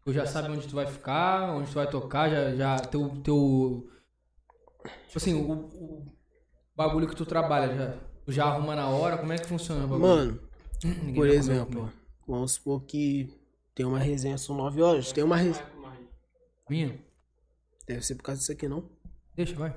tu 0.09 0.13
já 0.13 0.25
sabe 0.25 0.51
onde 0.51 0.67
tu 0.67 0.75
vai 0.75 0.87
ficar, 0.87 1.51
onde 1.51 1.69
tu 1.69 1.75
vai 1.75 1.87
tocar, 1.87 2.29
já, 2.29 2.55
já 2.55 2.79
teu, 2.79 3.09
teu 3.23 3.87
tipo 5.05 5.17
assim, 5.17 5.35
o, 5.35 5.51
o 5.51 6.05
bagulho 6.75 7.07
que 7.07 7.15
tu 7.15 7.27
trabalha, 7.27 7.75
já, 7.75 7.97
tu 8.25 8.31
já 8.31 8.45
arruma 8.45 8.75
na 8.75 8.89
hora, 8.89 9.19
como 9.19 9.31
é 9.31 9.37
que 9.37 9.45
funciona 9.45 9.85
o 9.85 9.87
bagulho? 9.87 10.01
Mano, 10.01 10.39
Ninguém 10.83 11.13
por 11.13 11.27
exemplo, 11.27 11.81
comer. 11.81 11.93
vamos 12.27 12.53
supor 12.53 12.83
que 12.85 13.31
tem 13.75 13.85
uma 13.85 13.99
resenha, 13.99 14.35
são 14.39 14.57
9 14.57 14.81
horas. 14.81 15.11
Tem 15.11 15.23
uma 15.23 15.37
resenha. 15.37 15.69
Minha? 16.67 16.99
Deve 17.87 18.03
ser 18.03 18.15
por 18.15 18.23
causa 18.23 18.39
disso 18.39 18.51
aqui, 18.51 18.67
não? 18.67 18.89
Deixa, 19.35 19.55
vai. 19.55 19.75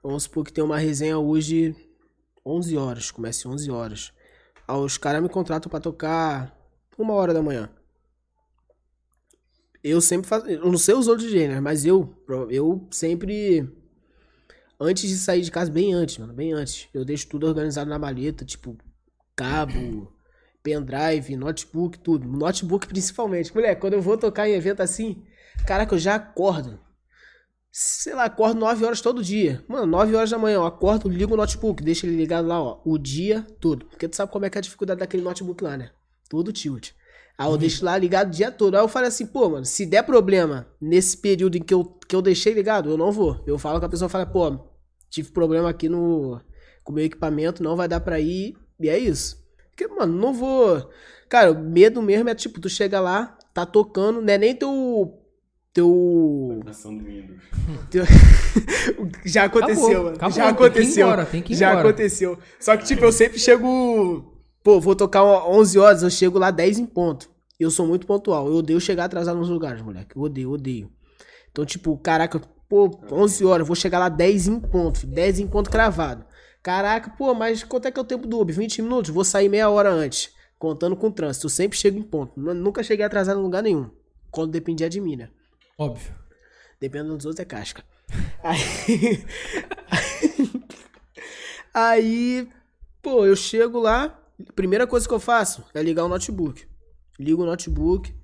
Vamos 0.00 0.22
supor 0.24 0.44
que 0.44 0.52
tem 0.52 0.62
uma 0.62 0.78
resenha 0.78 1.18
hoje 1.18 1.74
11 2.44 2.76
horas, 2.76 3.10
começa 3.10 3.48
11 3.48 3.68
horas. 3.70 4.12
Aí 4.68 4.76
os 4.76 4.96
caras 4.96 5.20
me 5.20 5.28
contratam 5.28 5.68
pra 5.68 5.80
tocar 5.80 6.56
uma 6.96 7.14
hora 7.14 7.34
da 7.34 7.42
manhã. 7.42 7.68
Eu 9.88 10.00
sempre 10.00 10.28
faço, 10.28 10.46
eu 10.46 10.70
não 10.70 10.78
sei 10.78 10.94
os 10.94 11.06
outros 11.06 11.32
né? 11.32 11.60
Mas 11.60 11.84
eu, 11.84 12.12
eu 12.50 12.86
sempre 12.90 13.68
antes 14.80 15.08
de 15.08 15.16
sair 15.16 15.42
de 15.42 15.50
casa, 15.50 15.70
bem 15.70 15.94
antes, 15.94 16.18
mano, 16.18 16.32
bem 16.32 16.52
antes, 16.52 16.88
eu 16.92 17.04
deixo 17.04 17.28
tudo 17.28 17.46
organizado 17.46 17.88
na 17.88 17.98
maleta, 17.98 18.44
tipo 18.44 18.76
cabo, 19.34 20.12
pendrive, 20.62 21.36
notebook, 21.36 21.98
tudo. 21.98 22.26
Notebook 22.26 22.86
principalmente. 22.86 23.54
Mulher, 23.54 23.76
quando 23.76 23.94
eu 23.94 24.02
vou 24.02 24.16
tocar 24.18 24.48
em 24.48 24.54
evento 24.54 24.80
assim, 24.80 25.22
caraca, 25.66 25.94
eu 25.94 25.98
já 25.98 26.16
acordo 26.16 26.80
sei 27.78 28.14
lá, 28.14 28.24
acordo 28.24 28.58
9 28.58 28.86
horas 28.86 29.02
todo 29.02 29.22
dia. 29.22 29.62
Mano, 29.68 29.84
9 29.84 30.16
horas 30.16 30.30
da 30.30 30.38
manhã, 30.38 30.54
eu 30.54 30.64
acordo, 30.64 31.10
ligo 31.10 31.34
o 31.34 31.36
notebook, 31.36 31.82
deixa 31.82 32.06
ele 32.06 32.16
ligado 32.16 32.48
lá, 32.48 32.58
ó, 32.58 32.80
o 32.86 32.96
dia 32.96 33.46
todo. 33.60 33.84
Porque 33.84 34.08
tu 34.08 34.16
sabe 34.16 34.32
como 34.32 34.46
é 34.46 34.50
que 34.50 34.56
é 34.56 34.60
a 34.60 34.62
dificuldade 34.62 35.00
daquele 35.00 35.22
notebook 35.22 35.62
lá, 35.62 35.76
né? 35.76 35.90
Todo 36.26 36.54
tilt. 36.54 36.92
Aí 37.38 37.48
eu 37.50 37.56
deixo 37.58 37.84
lá 37.84 37.98
ligado 37.98 38.28
o 38.28 38.30
dia 38.30 38.50
todo. 38.50 38.74
Aí 38.76 38.80
eu 38.82 38.88
falei 38.88 39.08
assim, 39.08 39.26
pô, 39.26 39.50
mano, 39.50 39.64
se 39.64 39.84
der 39.84 40.02
problema 40.02 40.66
nesse 40.80 41.18
período 41.18 41.56
em 41.56 41.62
que 41.62 41.74
eu, 41.74 41.84
que 41.84 42.16
eu 42.16 42.22
deixei 42.22 42.54
ligado, 42.54 42.90
eu 42.90 42.96
não 42.96 43.12
vou. 43.12 43.42
Eu 43.46 43.58
falo 43.58 43.78
com 43.78 43.86
a 43.86 43.88
pessoa, 43.88 44.08
fala, 44.08 44.24
pô, 44.24 44.58
tive 45.10 45.30
problema 45.30 45.68
aqui 45.68 45.88
no 45.88 46.40
com 46.82 46.92
o 46.92 46.94
meu 46.94 47.04
equipamento, 47.04 47.62
não 47.64 47.76
vai 47.76 47.88
dar 47.88 48.00
pra 48.00 48.20
ir. 48.20 48.56
E 48.80 48.88
é 48.88 48.96
isso. 48.96 49.44
Porque, 49.70 49.86
mano, 49.88 50.16
não 50.16 50.32
vou. 50.32 50.88
Cara, 51.28 51.50
o 51.52 51.58
medo 51.58 52.00
mesmo 52.00 52.28
é 52.28 52.34
tipo, 52.34 52.60
tu 52.60 52.68
chega 52.68 53.00
lá, 53.00 53.36
tá 53.52 53.66
tocando, 53.66 54.22
não 54.22 54.32
é 54.32 54.38
nem 54.38 54.54
teu. 54.54 55.20
Teu. 55.74 56.60
Teu... 57.90 58.04
Já 59.26 59.44
aconteceu, 59.44 59.84
Acabou, 59.84 60.04
mano. 60.04 60.16
acabou, 60.16 60.36
Já 60.36 60.44
tem 60.46 60.54
que 60.54 60.62
ir 60.62 60.66
aconteceu. 60.66 61.06
embora, 61.06 61.26
tem 61.26 61.42
que 61.42 61.52
ir 61.52 61.56
Já 61.56 61.70
embora. 61.72 61.88
aconteceu. 61.88 62.38
Só 62.58 62.76
que, 62.76 62.84
tipo, 62.86 63.04
eu 63.04 63.12
sempre 63.12 63.38
chego. 63.38 64.35
Pô, 64.66 64.80
vou 64.80 64.96
tocar 64.96 65.22
11 65.22 65.78
horas, 65.78 66.02
eu 66.02 66.10
chego 66.10 66.40
lá 66.40 66.50
10 66.50 66.78
em 66.80 66.86
ponto. 66.86 67.30
Eu 67.58 67.70
sou 67.70 67.86
muito 67.86 68.04
pontual. 68.04 68.48
Eu 68.48 68.54
odeio 68.56 68.80
chegar 68.80 69.04
atrasado 69.04 69.38
nos 69.38 69.48
lugares, 69.48 69.80
moleque. 69.80 70.16
Eu 70.16 70.22
odeio, 70.22 70.50
odeio. 70.50 70.90
Então, 71.52 71.64
tipo, 71.64 71.96
caraca, 71.98 72.40
pô, 72.68 72.90
11 73.12 73.44
horas, 73.44 73.60
eu 73.60 73.66
vou 73.66 73.76
chegar 73.76 74.00
lá 74.00 74.08
10 74.08 74.48
em 74.48 74.58
ponto, 74.58 74.98
filho, 74.98 75.12
10 75.14 75.38
em 75.38 75.46
ponto 75.46 75.70
cravado. 75.70 76.24
Caraca, 76.64 77.10
pô, 77.16 77.32
mas 77.32 77.62
quanto 77.62 77.86
é 77.86 77.92
que 77.92 77.98
é 78.00 78.02
o 78.02 78.04
tempo 78.04 78.26
do 78.26 78.40
Uber? 78.40 78.56
20 78.56 78.82
minutos? 78.82 79.12
Vou 79.12 79.22
sair 79.22 79.48
meia 79.48 79.70
hora 79.70 79.88
antes, 79.88 80.30
contando 80.58 80.96
com 80.96 81.06
o 81.06 81.12
trânsito. 81.12 81.46
Eu 81.46 81.50
sempre 81.50 81.78
chego 81.78 81.96
em 81.96 82.02
ponto. 82.02 82.32
Nu- 82.36 82.52
Nunca 82.52 82.82
cheguei 82.82 83.06
atrasado 83.06 83.38
em 83.38 83.44
lugar 83.44 83.62
nenhum. 83.62 83.88
Quando 84.32 84.50
dependia 84.50 84.90
de 84.90 85.00
mim, 85.00 85.14
né? 85.14 85.28
Óbvio. 85.78 86.12
Dependendo 86.80 87.16
dos 87.16 87.24
outros 87.24 87.40
é 87.40 87.44
casca. 87.44 87.84
Aí. 88.42 89.24
Aí, 91.72 92.48
pô, 93.00 93.24
eu 93.24 93.36
chego 93.36 93.78
lá, 93.78 94.18
primeira 94.54 94.86
coisa 94.86 95.06
que 95.08 95.14
eu 95.14 95.20
faço 95.20 95.64
é 95.74 95.82
ligar 95.82 96.04
o 96.04 96.08
notebook. 96.08 96.66
Ligo 97.18 97.42
o 97.42 97.46
notebook. 97.46 98.14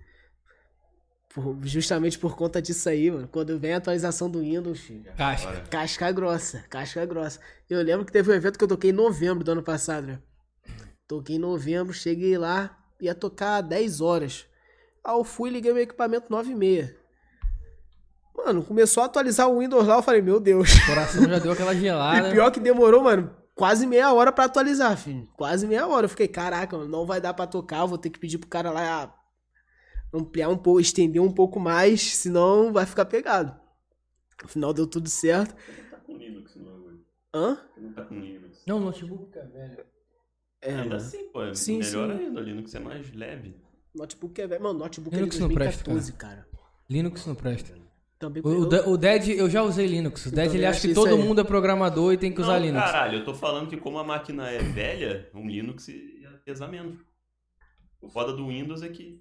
por- 1.35 1.57
justamente 1.63 2.19
por 2.19 2.37
conta 2.37 2.61
disso 2.61 2.87
aí, 2.91 3.11
mano. 3.11 3.27
Quando 3.27 3.59
vem 3.59 3.73
a 3.73 3.79
atualização 3.79 4.29
do 4.31 4.41
Windows, 4.41 4.81
filho. 4.81 5.11
Casca. 5.17 5.61
Casca 5.71 6.13
grossa, 6.13 6.63
casca 6.69 7.07
grossa. 7.07 7.41
Eu 7.71 7.81
lembro 7.83 8.05
que 8.05 8.13
teve 8.13 8.31
um 8.31 8.35
evento 8.35 8.59
que 8.59 8.65
eu 8.65 8.69
toquei 8.69 8.91
em 8.91 8.93
novembro 8.93 9.43
do 9.43 9.51
ano 9.53 9.63
passado, 9.63 10.07
né? 10.07 10.19
Toquei 11.09 11.37
em 11.37 11.39
novembro, 11.39 11.95
cheguei 11.95 12.37
lá, 12.37 12.79
ia 13.01 13.15
tocar 13.15 13.63
10 13.63 14.03
horas. 14.03 14.45
Aí 15.03 15.15
eu 15.15 15.25
fui 15.25 15.49
e 15.49 15.53
liguei 15.55 15.73
meu 15.73 15.83
equipamento 15.83 16.27
9 16.31 16.53
e 16.53 16.55
meia. 16.55 16.95
Mano, 18.37 18.63
começou 18.63 19.03
a 19.03 19.07
atualizar 19.07 19.49
o 19.49 19.61
Windows 19.61 19.87
lá, 19.87 19.97
eu 19.97 20.03
falei, 20.03 20.21
meu 20.21 20.39
Deus. 20.39 20.71
O 20.75 20.87
coração 20.87 21.25
já 21.29 21.39
deu 21.39 21.53
aquela 21.53 21.73
gelada. 21.77 22.29
E 22.29 22.33
pior 22.33 22.51
que 22.51 22.61
demorou, 22.61 23.03
mano, 23.03 23.35
quase 23.55 23.87
meia 23.87 24.13
hora 24.13 24.33
pra 24.33 24.45
atualizar, 24.45 24.97
filho. 24.97 25.29
Quase 25.37 25.67
meia 25.67 25.87
hora. 25.87 26.07
Eu 26.07 26.09
fiquei, 26.11 26.29
caraca, 26.29 26.77
mano, 26.77 26.89
não 26.91 27.07
vai 27.07 27.21
dar 27.21 27.35
pra 27.35 27.47
tocar, 27.47 27.81
eu 27.81 27.89
vou 27.89 27.99
ter 27.99 28.11
que 28.11 28.19
pedir 28.19 28.39
pro 28.39 28.49
cara 28.49 28.71
lá 28.71 29.15
ampliar 30.13 30.49
um 30.49 30.57
pouco, 30.59 30.81
estender 30.81 31.23
um 31.23 31.33
pouco 31.33 31.59
mais, 31.59 32.03
senão 32.17 32.73
vai 32.73 32.85
ficar 32.85 33.07
pegado. 33.07 33.59
No 34.43 34.49
final 34.49 34.75
deu 34.75 34.87
tudo 34.87 35.09
certo. 35.09 35.55
Tá 35.91 35.97
com 35.99 36.17
Linux 36.17 36.55
no 36.57 36.65
bagulho. 36.65 37.05
Hã? 37.35 37.59
Não 37.79 37.93
tá 37.93 38.05
com 38.05 38.15
Linux. 38.19 38.63
Não, 38.67 38.77
o 38.79 38.81
notebook 38.81 39.39
é 39.39 39.43
velho. 39.45 39.87
É, 40.61 40.71
Ainda 40.71 40.83
mano. 40.85 40.95
assim, 40.97 41.29
pô, 41.33 41.43
é 41.43 41.55
Sim, 41.55 41.79
melhor 41.79 42.11
sim. 42.17 42.25
ainda. 42.25 42.41
O 42.41 42.43
Linux 42.43 42.75
é 42.75 42.79
mais 42.81 43.13
leve. 43.13 43.57
Notebook 43.95 44.41
é 44.41 44.47
velho. 44.47 44.63
Mano, 44.63 44.79
notebook 44.79 45.17
Linux 45.17 45.37
é 45.37 45.41
não 45.41 45.49
de 45.49 45.55
presta, 45.55 45.85
2014, 45.85 46.13
cara. 46.15 46.49
Linux 46.91 47.27
não 47.27 47.35
presta. 47.35 47.75
Também 48.23 48.41
O, 48.45 48.49
o, 48.69 48.73
eu- 48.73 48.89
o 48.91 48.97
Dead, 48.97 49.31
eu 49.31 49.51
já 49.51 49.63
usei 49.65 49.85
Linux. 49.85 50.27
O 50.27 50.31
Dead, 50.31 50.55
ele 50.55 50.65
acha 50.65 50.87
que 50.87 50.95
todo 50.95 51.09
aí. 51.09 51.19
mundo 51.19 51.41
é 51.41 51.45
programador 51.45 52.13
e 52.13 52.17
tem 52.17 52.33
que 52.33 52.41
usar 52.41 52.61
não, 52.61 52.67
Linux. 52.67 52.85
caralho, 52.85 53.19
eu 53.19 53.25
tô 53.25 53.35
falando 53.35 53.69
que 53.69 53.77
como 53.77 53.99
a 53.99 54.05
máquina 54.05 54.49
é 54.49 54.59
velha, 54.61 55.29
um 55.35 55.49
Linux 55.49 55.89
ia 55.89 56.31
pesar 56.45 56.69
menos. 56.69 56.99
O 58.01 58.09
foda 58.09 58.33
do 58.33 58.47
Windows 58.47 58.81
é 58.83 58.89
que 58.91 59.21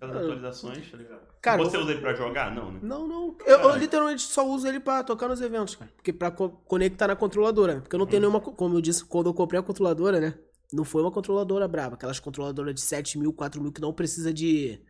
as 0.00 0.10
atualizações, 0.10 0.90
tá 0.90 0.96
ligado? 0.96 1.20
Cara, 1.40 1.62
Você 1.62 1.78
usa 1.78 1.92
ele 1.92 2.00
pra 2.00 2.14
jogar? 2.14 2.52
Não, 2.52 2.72
né? 2.72 2.80
Não, 2.82 3.06
não. 3.06 3.36
Eu, 3.46 3.60
eu 3.60 3.76
literalmente 3.76 4.22
só 4.22 4.44
uso 4.44 4.66
ele 4.66 4.80
pra 4.80 5.04
tocar 5.04 5.28
nos 5.28 5.40
eventos, 5.40 5.76
cara. 5.76 5.90
Porque 5.94 6.12
pra 6.12 6.32
co- 6.32 6.50
conectar 6.50 7.06
na 7.06 7.14
controladora. 7.14 7.80
Porque 7.80 7.94
eu 7.94 7.98
não 8.00 8.06
tenho 8.06 8.22
nenhuma. 8.22 8.40
co- 8.40 8.52
Como 8.52 8.76
eu 8.76 8.80
disse, 8.80 9.04
quando 9.04 9.26
eu 9.28 9.34
comprei 9.34 9.60
a 9.60 9.62
controladora, 9.62 10.18
né? 10.20 10.34
Não 10.72 10.82
foi 10.84 11.00
uma 11.00 11.12
controladora 11.12 11.68
braba. 11.68 11.94
Aquelas 11.94 12.18
controladoras 12.18 12.74
de 12.74 12.80
7 12.80 13.18
mil, 13.18 13.32
4 13.32 13.62
mil 13.62 13.70
que 13.72 13.80
não 13.80 13.92
precisa 13.92 14.32
de, 14.34 14.80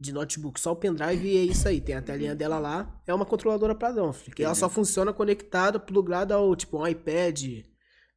de 0.00 0.12
notebook. 0.12 0.60
Só 0.60 0.72
o 0.72 0.76
pendrive 0.76 1.26
e 1.28 1.36
é 1.36 1.42
isso 1.42 1.66
aí. 1.66 1.80
Tem 1.80 1.94
a 1.94 2.02
telinha 2.02 2.34
dela 2.34 2.58
lá. 2.58 3.00
É 3.06 3.12
uma 3.12 3.26
controladora 3.26 3.74
padrão. 3.74 4.12
Que 4.34 4.44
ela 4.44 4.54
só 4.54 4.68
funciona 4.68 5.12
conectada, 5.12 5.78
plugada 5.78 6.34
ao 6.34 6.54
tipo 6.54 6.78
um 6.78 6.86
iPad, 6.86 7.64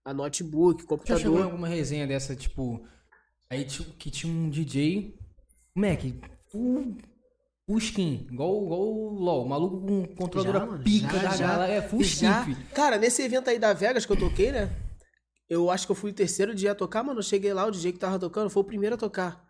a 0.06 0.14
notebook, 0.14 0.82
Já 0.82 0.88
chegou 0.88 0.98
computador. 0.98 1.44
alguma 1.44 1.68
resenha 1.68 2.06
dessa, 2.08 2.36
tipo. 2.36 2.82
Aí 3.50 3.66
tipo, 3.66 3.92
que 3.94 4.10
tinha 4.10 4.32
um 4.32 4.50
DJ. 4.50 5.18
Mac, 5.76 6.02
full, 6.52 6.98
full 7.66 7.78
skin. 7.78 8.28
Igual, 8.32 8.64
igual 8.66 8.82
o 8.82 9.10
LOL. 9.20 9.48
Maluco 9.48 9.82
com 9.82 10.06
controladora 10.16 10.60
Já, 10.60 10.66
mano, 10.66 10.84
pica 10.84 11.20
já, 11.20 11.30
da 11.30 11.36
já. 11.36 11.48
galera. 11.48 11.74
É 11.74 11.82
full 11.82 12.02
skin, 12.02 12.26
Já. 12.26 12.46
Cara, 12.74 12.98
nesse 12.98 13.22
evento 13.22 13.50
aí 13.50 13.58
da 13.58 13.74
Vegas 13.74 14.06
que 14.06 14.12
eu 14.12 14.18
toquei, 14.18 14.52
né? 14.52 14.70
Eu 15.50 15.70
acho 15.70 15.86
que 15.86 15.92
eu 15.92 15.96
fui 15.96 16.12
o 16.12 16.14
terceiro 16.14 16.56
dia 16.56 16.72
a 16.72 16.76
tocar, 16.76 17.04
mano. 17.04 17.20
Eu 17.20 17.24
cheguei 17.24 17.54
lá, 17.54 17.66
o 17.66 17.72
DJ 17.72 17.92
que 17.94 18.00
tava 18.00 18.18
tocando 18.20 18.50
foi 18.50 18.62
o 18.62 18.66
primeiro 18.66 18.96
a 18.96 18.98
tocar. 18.98 19.46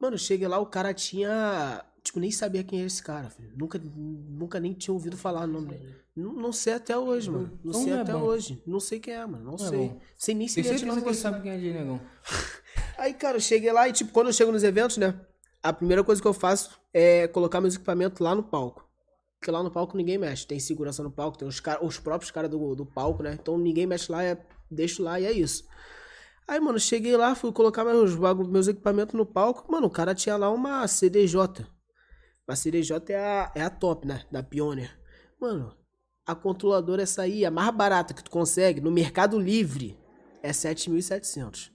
Mano, 0.00 0.14
eu 0.14 0.18
cheguei 0.18 0.48
lá, 0.48 0.58
o 0.58 0.66
cara 0.66 0.94
tinha. 0.94 1.84
Tipo, 2.02 2.18
nem 2.18 2.30
sabia 2.30 2.64
quem 2.64 2.78
era 2.78 2.86
esse 2.86 3.02
cara, 3.02 3.28
filho. 3.28 3.52
Nunca, 3.54 3.78
nunca 3.78 4.58
nem 4.58 4.72
tinha 4.72 4.94
ouvido 4.94 5.16
falar 5.18 5.42
o 5.42 5.46
nome 5.46 5.68
dele. 5.68 5.96
Não, 6.16 6.32
não 6.32 6.52
sei 6.52 6.72
até 6.72 6.96
hoje, 6.96 7.30
mano. 7.30 7.58
Não 7.62 7.70
Então 7.70 7.82
sei 7.82 7.92
não 7.92 7.98
é 7.98 8.02
até 8.02 8.12
bom. 8.12 8.20
hoje. 8.20 8.62
Não 8.66 8.80
sei 8.80 8.98
quem 9.00 9.14
é, 9.14 9.26
mano. 9.26 9.44
Não, 9.44 9.56
Não 9.56 9.66
é 9.66 9.68
sei. 9.68 9.78
bom. 9.88 10.00
sei 10.16 10.34
nem 10.34 10.48
se 10.48 10.60
ele 10.60 10.68
é 10.68 10.74
de 10.74 11.14
sabe 11.14 11.42
quem 11.42 11.52
é 11.52 11.56
DJ 11.58 11.74
Negão. 11.74 12.00
Aí, 12.96 13.12
cara, 13.12 13.36
eu 13.36 13.40
cheguei 13.40 13.70
lá 13.72 13.88
e, 13.88 13.92
tipo, 13.92 14.12
quando 14.12 14.28
eu 14.28 14.32
chego 14.32 14.50
nos 14.50 14.62
eventos, 14.62 14.96
né? 14.96 15.20
A 15.62 15.72
primeira 15.72 16.02
coisa 16.02 16.20
que 16.20 16.26
eu 16.26 16.32
faço 16.32 16.80
é 16.92 17.28
colocar 17.28 17.60
meus 17.60 17.74
equipamentos 17.74 18.18
lá 18.20 18.34
no 18.34 18.42
palco. 18.42 18.88
Porque 19.38 19.50
lá 19.50 19.62
no 19.62 19.70
palco 19.70 19.96
ninguém 19.96 20.16
mexe. 20.18 20.46
Tem 20.46 20.58
segurança 20.58 21.02
no 21.02 21.10
palco, 21.10 21.36
tem 21.38 21.46
os, 21.48 21.60
cara, 21.60 21.84
os 21.84 21.98
próprios 21.98 22.30
caras 22.30 22.50
do, 22.50 22.74
do 22.74 22.86
palco, 22.86 23.22
né? 23.22 23.36
Então 23.40 23.58
ninguém 23.58 23.86
mexe 23.86 24.10
lá, 24.10 24.22
é, 24.22 24.38
deixo 24.70 25.02
lá 25.02 25.20
e 25.20 25.24
é 25.26 25.32
isso. 25.32 25.64
Aí, 26.50 26.58
mano, 26.58 26.80
cheguei 26.80 27.16
lá, 27.16 27.32
fui 27.36 27.52
colocar 27.52 27.84
meus, 27.84 28.16
meus 28.48 28.66
equipamentos 28.66 29.14
no 29.14 29.24
palco. 29.24 29.70
Mano, 29.70 29.86
o 29.86 29.90
cara 29.90 30.16
tinha 30.16 30.36
lá 30.36 30.50
uma 30.50 30.84
CDJ. 30.88 31.64
A 32.48 32.56
CDJ 32.56 33.12
é 33.12 33.16
a, 33.16 33.52
é 33.54 33.62
a 33.62 33.70
top, 33.70 34.04
né? 34.04 34.24
Da 34.32 34.42
Pioneer. 34.42 34.90
Mano, 35.40 35.72
a 36.26 36.34
controladora 36.34 37.04
essa 37.04 37.22
aí, 37.22 37.46
a 37.46 37.52
mais 37.52 37.72
barata 37.72 38.12
que 38.12 38.24
tu 38.24 38.32
consegue 38.32 38.80
no 38.80 38.90
Mercado 38.90 39.38
Livre 39.38 39.96
é 40.42 40.50
7.700. 40.50 41.70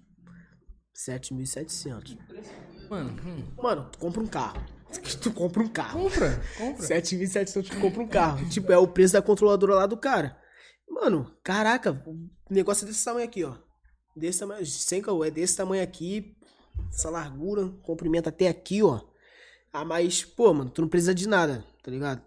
7.700. 0.94 2.18
Mano, 2.90 3.16
hum. 3.26 3.44
Mano, 3.56 3.90
tu 3.90 3.98
compra 3.98 4.22
um 4.22 4.28
carro. 4.28 4.62
Tu 5.22 5.32
compra 5.32 5.64
um 5.64 5.70
carro. 5.70 6.02
compra, 6.02 6.44
compra. 6.58 6.86
7.700 6.86 7.70
tu 7.70 7.80
compra 7.80 8.04
um 8.04 8.08
carro. 8.10 8.50
tipo, 8.50 8.74
é 8.74 8.78
o 8.78 8.88
preço 8.90 9.14
da 9.14 9.22
controladora 9.22 9.76
lá 9.76 9.86
do 9.86 9.96
cara. 9.96 10.38
Mano, 10.90 11.34
caraca, 11.42 11.94
o 12.06 12.30
negócio 12.50 12.84
é 12.84 12.88
desse 12.90 13.06
tamanho 13.06 13.26
aqui, 13.26 13.42
ó. 13.42 13.65
Desse 14.16 14.40
tamanho, 14.40 14.66
sem 14.66 15.02
caô, 15.02 15.26
é 15.26 15.30
desse 15.30 15.58
tamanho 15.58 15.84
aqui. 15.84 16.36
Essa 16.90 17.10
largura, 17.10 17.68
comprimento 17.84 18.30
até 18.30 18.48
aqui, 18.48 18.82
ó. 18.82 19.02
Ah, 19.74 19.84
mas, 19.84 20.24
pô, 20.24 20.54
mano, 20.54 20.70
tu 20.70 20.82
não 20.82 20.88
precisa 20.88 21.14
de 21.14 21.28
nada, 21.28 21.66
tá 21.84 21.92
ligado? 21.92 22.22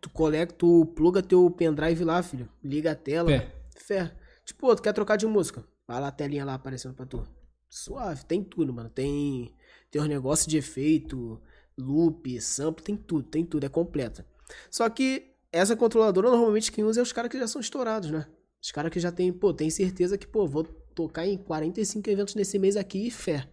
Tu 0.00 0.08
conecta, 0.10 0.54
tu 0.54 0.86
pluga 0.94 1.22
teu 1.22 1.50
pendrive 1.50 2.04
lá, 2.04 2.22
filho. 2.22 2.48
Liga 2.64 2.92
a 2.92 2.94
tela. 2.94 3.30
Fé. 3.76 4.16
Tipo, 4.44 4.74
tu 4.74 4.82
quer 4.82 4.92
trocar 4.92 5.16
de 5.16 5.26
música? 5.26 5.62
Vai 5.86 6.00
lá 6.00 6.08
a 6.08 6.12
telinha 6.12 6.44
lá 6.44 6.54
aparecendo 6.54 6.94
pra 6.94 7.04
tu. 7.04 7.26
Suave, 7.68 8.24
tem 8.24 8.42
tudo, 8.42 8.72
mano. 8.72 8.88
Tem, 8.88 9.54
tem 9.90 10.00
os 10.00 10.08
negócios 10.08 10.46
de 10.46 10.56
efeito, 10.56 11.40
loop, 11.76 12.40
sample, 12.40 12.82
tem 12.82 12.96
tudo, 12.96 13.28
tem 13.28 13.44
tudo, 13.44 13.64
é 13.64 13.68
completa. 13.68 14.26
Só 14.70 14.88
que 14.88 15.32
essa 15.52 15.76
controladora, 15.76 16.30
normalmente 16.30 16.72
quem 16.72 16.84
usa 16.84 17.00
é 17.00 17.02
os 17.02 17.12
caras 17.12 17.30
que 17.30 17.38
já 17.38 17.46
são 17.46 17.60
estourados, 17.60 18.10
né? 18.10 18.26
Os 18.62 18.70
caras 18.70 18.90
que 18.90 18.98
já 18.98 19.12
tem, 19.12 19.32
pô, 19.32 19.52
tem 19.52 19.68
certeza 19.68 20.16
que, 20.16 20.26
pô, 20.26 20.46
vou 20.46 20.64
tocar 20.96 21.26
em 21.26 21.36
45 21.36 22.10
eventos 22.10 22.34
nesse 22.34 22.58
mês 22.58 22.76
aqui 22.76 23.06
e 23.06 23.10
fé. 23.10 23.46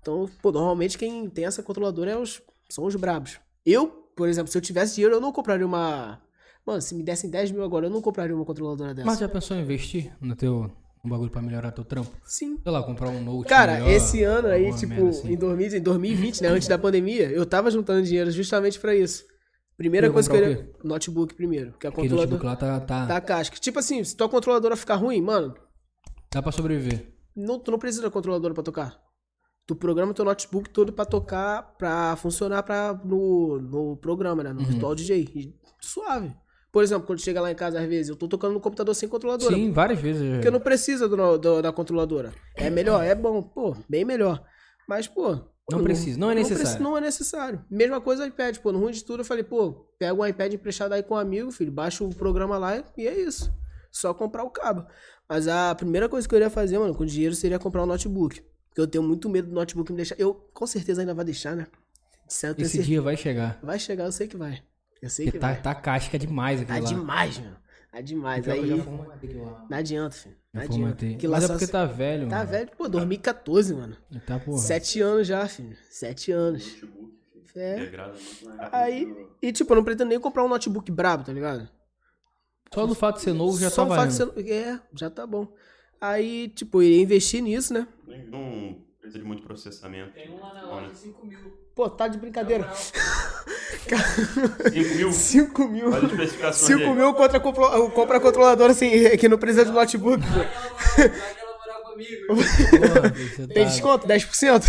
Então, 0.00 0.28
pô, 0.40 0.52
normalmente 0.52 0.96
quem 0.96 1.28
tem 1.28 1.46
essa 1.46 1.62
controladora 1.62 2.12
é 2.12 2.16
os, 2.16 2.40
são 2.68 2.84
os 2.84 2.94
brabos. 2.94 3.40
Eu, 3.64 3.88
por 4.14 4.28
exemplo, 4.28 4.52
se 4.52 4.56
eu 4.56 4.62
tivesse 4.62 4.94
dinheiro, 4.94 5.16
eu 5.16 5.20
não 5.20 5.32
compraria 5.32 5.66
uma. 5.66 6.20
Mano, 6.64 6.80
se 6.82 6.94
me 6.94 7.02
dessem 7.02 7.30
10 7.30 7.50
mil 7.50 7.64
agora, 7.64 7.86
eu 7.86 7.90
não 7.90 8.02
compraria 8.02 8.36
uma 8.36 8.44
controladora 8.44 8.94
dessa. 8.94 9.06
Mas 9.06 9.18
já 9.18 9.28
pensou 9.28 9.56
em 9.56 9.62
investir 9.62 10.12
no 10.20 10.36
teu 10.36 10.70
no 11.02 11.10
bagulho 11.10 11.30
pra 11.30 11.40
melhorar 11.40 11.70
teu 11.70 11.84
trampo? 11.84 12.10
Sim. 12.24 12.58
Sei 12.62 12.72
lá, 12.72 12.82
comprar 12.82 13.08
um 13.08 13.22
note 13.22 13.48
Cara, 13.48 13.74
melhor, 13.74 13.90
esse 13.90 14.22
ano 14.22 14.48
aí, 14.48 14.74
tipo, 14.74 15.08
assim. 15.08 15.32
em 15.32 15.36
2000 15.36 15.78
em 15.78 15.80
2020, 15.80 16.42
né, 16.42 16.48
antes 16.48 16.68
da 16.68 16.76
pandemia, 16.76 17.30
eu 17.30 17.46
tava 17.46 17.70
juntando 17.70 18.02
dinheiro 18.02 18.30
justamente 18.30 18.78
pra 18.78 18.94
isso. 18.94 19.24
Primeira 19.76 20.10
coisa 20.10 20.28
que 20.28 20.36
eu 20.36 20.50
ia... 20.50 20.70
Notebook 20.82 21.34
primeiro, 21.34 21.72
que 21.78 21.86
a 21.86 21.90
Aquele 21.90 22.08
controladora 22.08 22.42
notebook 22.42 22.44
lá 22.44 22.56
tá, 22.56 22.80
tá, 22.80 23.06
da 23.06 23.20
casca. 23.20 23.56
Tipo 23.56 23.78
assim, 23.78 24.02
se 24.02 24.16
tua 24.16 24.28
controladora 24.28 24.74
ficar 24.74 24.96
ruim, 24.96 25.20
mano, 25.20 25.54
dá 26.32 26.42
pra 26.42 26.52
sobreviver. 26.52 27.12
não, 27.34 27.58
tu 27.58 27.70
não 27.70 27.78
precisa 27.78 28.02
da 28.02 28.10
controladora 28.10 28.54
pra 28.54 28.62
tocar. 28.62 28.98
Tu 29.66 29.74
programa 29.74 30.14
teu 30.14 30.24
notebook 30.24 30.70
todo 30.70 30.92
pra 30.92 31.04
tocar, 31.04 31.74
pra 31.76 32.14
funcionar 32.16 32.62
pra, 32.62 32.94
no, 33.04 33.58
no 33.60 33.96
programa, 33.96 34.42
né, 34.44 34.52
no 34.52 34.60
Uhum. 34.60 34.66
Virtual 34.66 34.94
DJ. 34.94 35.28
E 35.34 35.54
suave. 35.80 36.32
Por 36.70 36.84
exemplo, 36.84 37.06
quando 37.06 37.20
chega 37.20 37.40
lá 37.40 37.50
em 37.50 37.54
casa, 37.54 37.80
às 37.80 37.86
vezes, 37.88 38.08
eu 38.10 38.16
tô 38.16 38.28
tocando 38.28 38.52
no 38.54 38.60
computador 38.60 38.94
sem 38.94 39.08
controladora. 39.08 39.54
Sim, 39.54 39.72
várias 39.72 39.98
vezes. 39.98 40.22
já. 40.22 40.34
Porque 40.34 40.50
não 40.50 40.60
precisa 40.60 41.08
do, 41.08 41.38
do- 41.38 41.62
da 41.62 41.72
controladora. 41.72 42.32
É 42.54 42.70
melhor, 42.70 43.02
é 43.04 43.14
bom, 43.14 43.42
pô, 43.42 43.74
bem 43.88 44.04
melhor. 44.04 44.44
Mas, 44.88 45.08
pô, 45.08 45.36
Não 45.72 45.82
precisa, 45.82 46.16
não 46.20 46.30
é 46.30 46.34
necessário. 46.36 46.82
Não, 46.84 46.96
é 46.96 47.00
necessário. 47.00 47.64
Mesma 47.68 48.00
coisa 48.00 48.24
iPad, 48.26 48.58
pô. 48.58 48.70
No 48.70 48.78
ruim 48.78 48.92
de 48.92 49.02
tudo 49.04 49.20
eu 49.22 49.24
falei, 49.24 49.42
pô, 49.42 49.72
pega 49.98 50.14
um 50.14 50.24
iPad 50.24 50.52
emprestado 50.52 50.92
aí 50.92 51.02
com 51.02 51.14
um 51.14 51.18
amigo, 51.18 51.50
filho, 51.50 51.72
baixa 51.72 52.04
o 52.04 52.14
programa 52.14 52.56
lá 52.56 52.84
e 52.96 53.08
é 53.08 53.18
isso. 53.20 53.50
Só 53.90 54.12
comprar 54.14 54.44
o 54.44 54.50
cabo. 54.50 54.86
Mas 55.28 55.48
a 55.48 55.74
primeira 55.74 56.08
coisa 56.08 56.28
que 56.28 56.34
eu 56.34 56.38
iria 56.38 56.50
fazer, 56.50 56.78
mano, 56.78 56.94
com 56.94 57.04
dinheiro 57.04 57.34
seria 57.34 57.58
comprar 57.58 57.82
um 57.82 57.86
notebook. 57.86 58.42
Porque 58.68 58.80
eu 58.80 58.86
tenho 58.86 59.02
muito 59.02 59.28
medo 59.28 59.48
do 59.48 59.54
notebook 59.54 59.90
me 59.90 59.96
deixar. 59.96 60.14
Eu 60.18 60.34
com 60.52 60.66
certeza 60.66 61.00
ainda 61.02 61.14
vai 61.14 61.24
deixar, 61.24 61.56
né? 61.56 61.66
Eu 62.42 62.54
tenho 62.54 62.66
Esse 62.66 62.82
dia 62.82 63.00
vai 63.00 63.16
chegar. 63.16 63.58
Vai 63.62 63.78
chegar, 63.78 64.04
eu 64.04 64.12
sei 64.12 64.26
que 64.28 64.36
vai. 64.36 64.62
Eu 65.00 65.08
sei 65.10 65.26
Porque 65.26 65.38
que 65.38 65.40
tá, 65.40 65.52
vai. 65.52 65.62
tá 65.62 65.74
casca 65.74 66.18
demais 66.18 66.60
Tá 66.64 66.74
aquilo 66.74 66.84
lá. 66.92 67.00
demais, 67.00 67.38
mano. 67.38 67.56
Tá 67.92 68.00
demais. 68.00 68.44
Que 68.44 68.50
Aí 68.50 68.58
eu 68.70 68.76
já 68.76 68.82
formatei 68.84 69.30
aquilo 69.30 69.44
lá. 69.44 69.66
não 69.70 69.78
adianta, 69.78 70.16
filho. 70.16 70.36
Não 70.52 70.60
Já 70.62 70.68
adianta. 70.68 71.06
Que 71.18 71.26
lá 71.26 71.36
Mas 71.36 71.44
é 71.44 71.46
só 71.46 71.52
porque 71.54 71.66
se- 71.66 71.72
tá 71.72 71.84
velho, 71.86 72.28
Tá 72.28 72.36
mano. 72.38 72.50
velho, 72.50 72.70
pô, 72.76 72.88
2014, 72.88 73.74
mano. 73.74 73.96
Tá, 74.26 74.38
porra. 74.38 74.58
Sete 74.58 75.00
anos 75.00 75.26
já, 75.26 75.46
filho. 75.48 75.76
Sete 75.90 76.30
anos. 76.32 76.76
É. 77.54 77.90
Aí, 78.70 79.26
e 79.40 79.50
tipo, 79.52 79.72
eu 79.72 79.76
não 79.76 79.84
pretendo 79.84 80.08
nem 80.10 80.20
comprar 80.20 80.44
um 80.44 80.48
notebook 80.48 80.90
brabo, 80.92 81.24
tá 81.24 81.32
ligado? 81.32 81.68
Só 82.76 82.86
do 82.86 82.94
fato 82.94 83.16
de 83.16 83.22
ser 83.22 83.32
novo 83.32 83.58
já 83.58 83.70
Só 83.70 83.84
tá 83.86 83.92
o 83.92 83.96
fato 83.96 84.10
valendo. 84.12 84.34
de 84.36 84.42
ser... 84.44 84.52
É, 84.52 84.78
já 84.94 85.10
tá 85.10 85.26
bom. 85.26 85.48
Aí, 86.00 86.48
tipo, 86.48 86.80
eu 86.82 86.86
iria 86.86 87.02
investir 87.02 87.42
nisso, 87.42 87.72
né? 87.74 87.86
Não 88.30 88.76
precisa 89.00 89.18
de 89.18 89.24
muito 89.24 89.42
processamento. 89.42 90.12
Tem 90.12 90.30
um 90.30 90.38
lá 90.40 90.54
na 90.54 90.62
loja 90.66 90.90
de 90.92 90.98
5 90.98 91.26
mil. 91.26 91.38
Pô, 91.74 91.90
tá 91.90 92.06
de 92.08 92.18
brincadeira. 92.18 92.70
5 92.74 94.96
mil. 94.96 95.12
5 95.12 95.68
mil. 95.68 95.86
Olha 95.92 96.06
as 96.06 96.12
especificações 96.12 96.78
5 96.78 96.90
aí. 96.90 96.96
mil 96.96 97.14
contra, 97.14 97.40
compro- 97.40 97.90
compra 97.90 98.20
controlador, 98.20 98.70
assim, 98.70 98.90
que 99.18 99.28
não 99.28 99.38
precisa 99.38 99.64
de 99.64 99.72
notebook. 99.72 100.22
Vai 100.26 101.08
que 101.08 101.40
ela 101.40 101.58
morar 101.58 101.80
comigo. 101.90 102.26
Tem 103.52 103.64
tá- 103.64 103.70
desconto? 103.70 104.06
10%? 104.06 104.62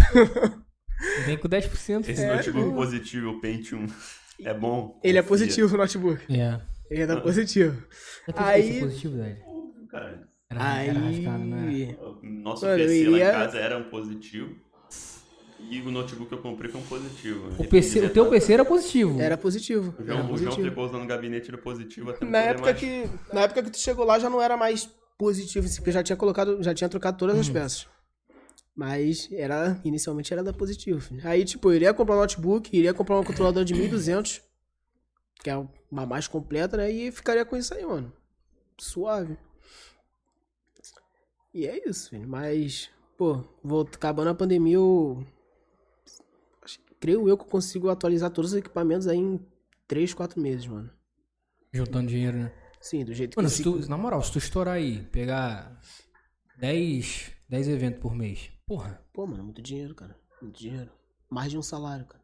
Vem 1.25 1.37
com 1.37 1.47
10%. 1.47 2.09
Esse 2.09 2.23
É. 2.23 2.35
notebook 2.35 2.73
positivo, 2.75 3.29
o 3.31 3.39
Pentium, 3.41 3.85
é 4.43 4.53
bom. 4.53 4.99
Ele 5.03 5.17
é 5.17 5.21
positivo, 5.21 5.75
o 5.75 5.77
notebook. 5.77 6.21
É. 6.33 6.59
Ele 6.89 7.01
é 7.01 7.07
da 7.07 7.19
positivo. 7.21 7.81
É 8.27 8.31
tudo 8.31 8.45
Aí- 8.45 8.79
positivo, 8.79 9.17
velho. 9.17 9.37
Cara, 9.89 10.27
Era, 10.49 10.83
era 10.83 10.99
Aí... 10.99 11.15
rascado, 11.23 11.43
né? 11.43 11.97
nosso 12.23 12.65
Mano, 12.65 12.77
eu 12.81 12.87
PC 12.87 13.03
lá 13.03 13.09
iria- 13.17 13.29
em 13.29 13.31
casa 13.33 13.57
era 13.59 13.77
um 13.77 13.83
positivo. 13.89 14.55
E 15.69 15.81
o 15.81 15.91
notebook 15.91 16.29
que 16.29 16.35
eu 16.35 16.41
comprei 16.41 16.71
foi 16.71 16.79
um 16.79 16.83
positivo. 16.85 17.49
O, 17.57 17.65
PC, 17.67 18.05
o 18.05 18.09
teu 18.09 18.29
PC 18.29 18.53
era 18.53 18.63
positivo. 18.63 19.19
Era 19.19 19.35
positivo. 19.37 19.93
O 19.97 20.01
Era 20.03 20.05
João, 20.13 20.19
o 20.19 20.37
João 20.37 20.45
positivo. 20.51 20.69
ficou 20.69 20.85
usando 20.85 21.03
o 21.03 21.07
gabinete 21.07 21.49
era 21.49 21.57
positivo 21.57 22.11
até 22.11 22.23
Na 22.25 22.37
época, 22.37 22.65
mais. 22.67 22.79
que, 22.79 23.09
na 23.33 23.41
época 23.41 23.63
que 23.63 23.71
tu 23.71 23.77
chegou 23.79 24.05
lá 24.05 24.17
já 24.19 24.29
não 24.29 24.41
era 24.41 24.55
mais 24.55 24.87
positivo, 25.17 25.65
assim, 25.65 25.77
porque 25.77 25.91
já 25.91 26.03
tinha 26.03 26.15
colocado, 26.15 26.61
já 26.63 26.73
tinha 26.73 26.87
trocado 26.87 27.17
todas 27.17 27.37
as 27.37 27.49
peças. 27.49 27.87
Mas 28.75 29.27
era, 29.31 29.81
inicialmente 29.83 30.31
era 30.31 30.43
da 30.43 30.53
positivo. 30.53 31.01
Aí, 31.23 31.43
tipo, 31.43 31.69
eu 31.71 31.75
iria 31.75 31.93
comprar 31.93 32.15
um 32.15 32.19
notebook, 32.19 32.69
iria 32.77 32.93
comprar 32.93 33.19
um 33.19 33.23
controlador 33.23 33.65
de 33.65 33.73
1200, 33.73 34.41
que 35.39 35.49
é 35.49 35.67
uma 35.91 36.05
mais 36.05 36.27
completa, 36.27 36.77
né? 36.77 36.91
E 36.91 37.11
ficaria 37.11 37.45
com 37.45 37.55
isso 37.55 37.73
aí, 37.73 37.85
mano. 37.85 38.11
Suave. 38.77 39.37
E 41.53 41.65
é 41.65 41.89
isso, 41.89 42.09
filho. 42.09 42.27
Mas, 42.27 42.89
pô, 43.17 43.43
vou 43.63 43.81
acabando 43.81 44.29
a 44.29 44.35
pandemia, 44.35 44.75
eu. 44.75 45.25
Creio 46.99 47.29
eu 47.29 47.37
que 47.37 47.43
eu 47.43 47.47
consigo 47.47 47.89
atualizar 47.89 48.31
todos 48.31 48.51
os 48.51 48.57
equipamentos 48.57 49.07
aí 49.07 49.17
em 49.17 49.39
3, 49.87 50.13
4 50.13 50.41
meses, 50.41 50.65
mano. 50.65 50.89
Juntando 51.71 52.09
dinheiro, 52.09 52.37
né? 52.37 52.53
Sim, 52.81 53.05
do 53.05 53.13
jeito 53.13 53.35
Mano, 53.35 53.49
que 53.49 53.61
eu 53.61 53.81
tu, 53.81 53.89
na 53.89 53.97
moral, 53.97 54.23
se 54.23 54.31
tu 54.31 54.37
estourar 54.37 54.75
aí, 54.75 55.03
pegar 55.03 55.79
10, 56.57 57.31
10 57.49 57.67
eventos 57.67 57.99
por 57.99 58.15
mês, 58.15 58.51
porra, 58.65 59.03
Pô, 59.17 59.25
mano, 59.25 59.45
muito 59.45 59.63
dinheiro, 59.63 59.95
cara. 59.95 60.15
Muito 60.39 60.59
dinheiro. 60.59 60.91
Mais 61.27 61.49
de 61.49 61.57
um 61.57 61.61
salário, 61.63 62.05
cara. 62.05 62.23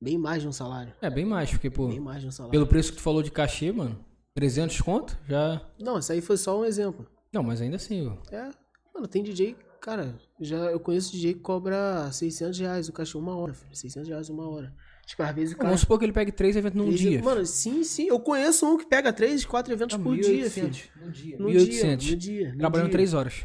Bem 0.00 0.16
mais 0.16 0.42
de 0.42 0.48
um 0.48 0.52
salário. 0.52 0.92
é 1.02 1.10
bem 1.10 1.24
mais, 1.24 1.50
porque, 1.50 1.68
pô, 1.70 1.88
Bem 1.88 1.98
mais 2.00 2.20
de 2.22 2.28
um 2.28 2.30
salário. 2.30 2.52
pelo 2.52 2.66
preço 2.66 2.90
que 2.92 2.98
tu 2.98 3.02
falou 3.02 3.22
de 3.22 3.30
cachê, 3.32 3.72
mano, 3.72 3.98
300 4.34 4.80
conto, 4.80 5.18
já... 5.28 5.60
Não, 5.78 5.98
isso 5.98 6.12
aí 6.12 6.20
foi 6.20 6.36
só 6.36 6.60
um 6.60 6.64
exemplo. 6.64 7.06
Não, 7.32 7.42
mas 7.42 7.60
ainda 7.60 7.76
assim, 7.76 8.06
ó. 8.06 8.16
É. 8.34 8.50
Mano, 8.94 9.08
tem 9.08 9.22
DJ, 9.22 9.56
cara. 9.80 10.14
Já 10.40 10.56
eu 10.56 10.78
conheço 10.80 11.10
DJ 11.12 11.34
que 11.34 11.40
cobra 11.40 12.10
600 12.12 12.58
reais 12.60 12.88
o 12.88 12.92
cachê 12.92 13.18
uma 13.18 13.36
hora, 13.36 13.52
filho. 13.54 13.74
600 13.74 14.08
reais 14.08 14.28
uma 14.28 14.48
hora. 14.48 14.72
Tipo, 15.06 15.22
às 15.22 15.34
vezes 15.34 15.54
o 15.54 15.56
cara. 15.56 15.68
Vamos 15.68 15.80
supor 15.80 15.98
que 15.98 16.04
ele 16.04 16.12
pegue 16.12 16.30
3 16.30 16.56
eventos 16.56 16.76
num 16.78 16.86
três- 16.86 17.00
dia. 17.00 17.22
Mano, 17.22 17.44
sim, 17.46 17.82
sim. 17.82 18.06
Eu 18.08 18.20
conheço 18.20 18.66
um 18.66 18.76
que 18.76 18.86
pega 18.86 19.12
3, 19.12 19.44
4 19.44 19.72
eventos 19.72 19.96
Ah, 19.96 19.98
por 19.98 20.14
dia, 20.16 20.50
filho. 20.50 20.68
1.800 20.68 20.90
no 21.00 21.10
dia. 21.10 21.38
No 21.38 21.48
1.800. 21.48 21.96
dia, 21.96 22.12
no 22.14 22.16
dia. 22.18 22.52
no 22.52 22.58
Trabalhando 22.58 22.86
dia. 22.88 22.92
3 22.92 23.14
horas. 23.14 23.44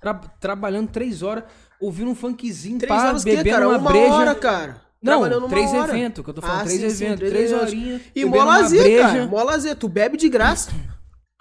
Tra- 0.00 0.14
trabalhando 0.14 0.90
3 0.90 1.22
horas, 1.22 1.44
ouvindo 1.80 2.10
um 2.10 2.14
funkzinho, 2.14 2.78
Três 2.78 2.88
pá, 2.88 3.08
horas 3.08 3.24
bebendo 3.24 3.50
cara? 3.50 3.68
uma, 3.68 3.78
uma 3.78 3.90
breja. 3.90 4.14
hora, 4.14 4.34
cara. 4.34 4.80
Não, 5.02 5.18
Trabalhando 5.20 5.46
uma 5.46 5.48
3 5.48 5.74
hora. 5.74 5.92
eventos, 5.98 6.24
que 6.24 6.30
eu 6.30 6.34
tô 6.34 6.40
falando, 6.40 6.60
Ah, 6.60 6.64
3 6.64 6.80
sim, 6.80 6.90
sim, 6.90 7.04
eventos, 7.04 7.18
três 7.18 7.32
3 7.32 7.50
eventos. 7.52 7.68
horinhas. 7.72 8.00
E 8.02 8.24
bebendo 8.24 8.30
mó 8.30 8.36
uma 8.36 8.44
lazer, 8.44 8.82
breja. 8.82 9.02
cara. 9.02 9.26
Mó 9.26 9.42
lazer. 9.42 9.76
Tu 9.76 9.88
bebe 9.88 10.16
de 10.16 10.28
graça. 10.28 10.70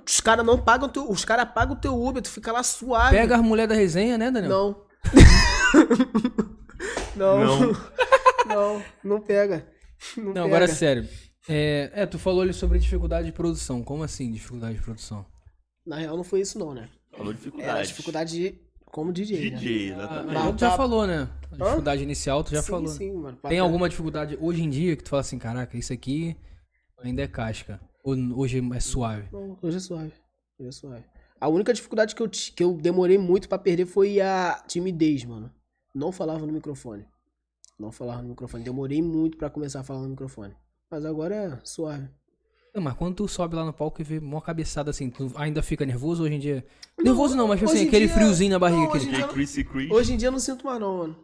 Os 0.08 0.20
caras 0.20 0.46
não 0.46 0.58
pagam 0.58 0.90
teu. 0.90 1.10
Os 1.10 1.24
caras 1.24 1.48
pagam 1.54 1.76
o 1.76 1.80
teu 1.80 1.94
Uber, 2.04 2.22
tu 2.24 2.30
fica 2.30 2.52
lá 2.52 2.64
suave. 2.64 3.16
Pega 3.16 3.36
as 3.36 3.42
mulheres 3.42 3.70
da 3.70 3.76
resenha, 3.76 4.18
né, 4.18 4.32
Daniel? 4.32 4.50
Não. 4.50 4.82
não. 7.16 7.46
Não. 7.46 7.92
Não, 8.48 8.84
não 9.04 9.22
pega. 9.22 9.66
Não, 10.18 10.24
Não, 10.26 10.34
pega. 10.34 10.46
agora 10.48 10.68
sério. 10.68 11.08
É, 11.48 11.92
é, 11.94 12.06
tu 12.08 12.18
falou 12.18 12.42
ali 12.42 12.54
sobre 12.54 12.80
dificuldade 12.80 13.28
de 13.28 13.32
produção. 13.32 13.84
Como 13.84 14.04
assim, 14.04 14.32
dificuldade 14.32 14.76
de 14.78 14.82
produção? 14.82 15.24
Na 15.86 15.98
real, 15.98 16.18
não 16.18 16.24
foi 16.24 16.42
isso, 16.42 16.58
não, 16.60 16.74
né? 16.74 16.90
Falou 17.16 17.32
dificuldade. 17.32 17.88
dificuldade 17.88 18.32
de, 18.32 18.60
como 18.92 19.12
DJ. 19.14 19.52
né? 19.52 19.58
DJ, 19.58 19.92
Ah, 19.92 19.96
exatamente. 19.96 20.34
Tá, 20.34 20.54
tu 20.54 20.60
já 20.60 20.70
tá. 20.72 20.78
falou, 20.78 21.08
né? 21.08 21.30
A 21.52 21.56
dificuldade 21.56 22.04
inicial, 22.04 22.44
tu 22.44 22.52
já 22.52 22.62
sim, 22.62 22.72
falou. 22.72 22.90
né? 22.90 22.96
Sim, 22.98 23.14
mano. 23.14 23.38
Tem 23.48 23.60
alguma 23.60 23.90
dificuldade 23.90 24.38
hoje 24.40 24.64
em 24.64 24.70
dia 24.70 24.96
que 24.96 25.04
tu 25.04 25.10
fala 25.10 25.22
assim, 25.22 25.38
caraca, 25.40 25.78
isso 25.78 25.92
aqui 25.94 26.36
ainda 27.04 27.22
é 27.22 27.28
casca? 27.28 27.80
Ou 28.04 28.16
hoje 28.40 28.62
é 28.74 28.80
suave? 28.80 29.28
Não, 29.32 29.58
hoje 29.62 29.78
é 29.78 29.80
suave. 29.80 30.14
Hoje 30.60 30.70
é 30.70 30.72
suave. 30.72 31.06
A 31.40 31.48
única 31.48 31.74
dificuldade 31.74 32.16
que 32.16 32.22
eu, 32.22 32.30
que 32.30 32.64
eu 32.64 32.74
demorei 32.78 33.18
muito 33.18 33.50
pra 33.50 33.58
perder 33.58 33.86
foi 33.86 34.22
a 34.22 34.64
timidez, 34.68 35.26
mano. 35.26 35.52
Não 35.94 36.12
falava 36.12 36.46
no 36.46 36.54
microfone. 36.54 37.06
Não 37.80 37.92
falava 37.92 38.22
no 38.22 38.30
microfone. 38.30 38.64
Demorei 38.64 39.02
muito 39.02 39.38
pra 39.38 39.50
começar 39.50 39.80
a 39.80 39.84
falar 39.84 40.02
no 40.02 40.10
microfone. 40.10 40.54
Mas 40.90 41.04
agora 41.06 41.36
é 41.36 41.60
suave. 41.64 42.08
Não, 42.74 42.82
mas 42.82 42.94
quando 42.94 43.16
tu 43.16 43.28
sobe 43.28 43.56
lá 43.56 43.66
no 43.66 43.74
palco 43.74 44.02
e 44.02 44.04
vê 44.04 44.20
mó 44.20 44.40
cabeçada 44.40 44.90
assim, 44.92 45.10
tu 45.10 45.30
ainda 45.36 45.62
fica 45.62 45.86
nervoso 45.86 46.24
hoje 46.24 46.34
em 46.36 46.40
dia? 46.40 46.66
nervoso 47.04 47.36
não, 47.36 47.48
mas 47.48 47.60
tipo 47.60 47.70
hoje 47.70 47.80
assim, 47.80 47.88
aquele 47.88 48.06
dia- 48.06 48.16
friozinho 48.16 48.52
na 48.52 48.60
barriga. 48.60 48.82
não, 48.84 48.88
aquele... 48.90 49.04
hoje 49.12 49.60
em 49.60 49.68
dia-. 49.88 49.94
Hoje 49.94 50.14
em 50.14 50.18
dia 50.18 50.28
eu 50.30 50.32
não 50.32 50.40
sinto 50.40 50.66
mais, 50.66 50.80
não, 50.80 50.98
mano. 51.00 51.16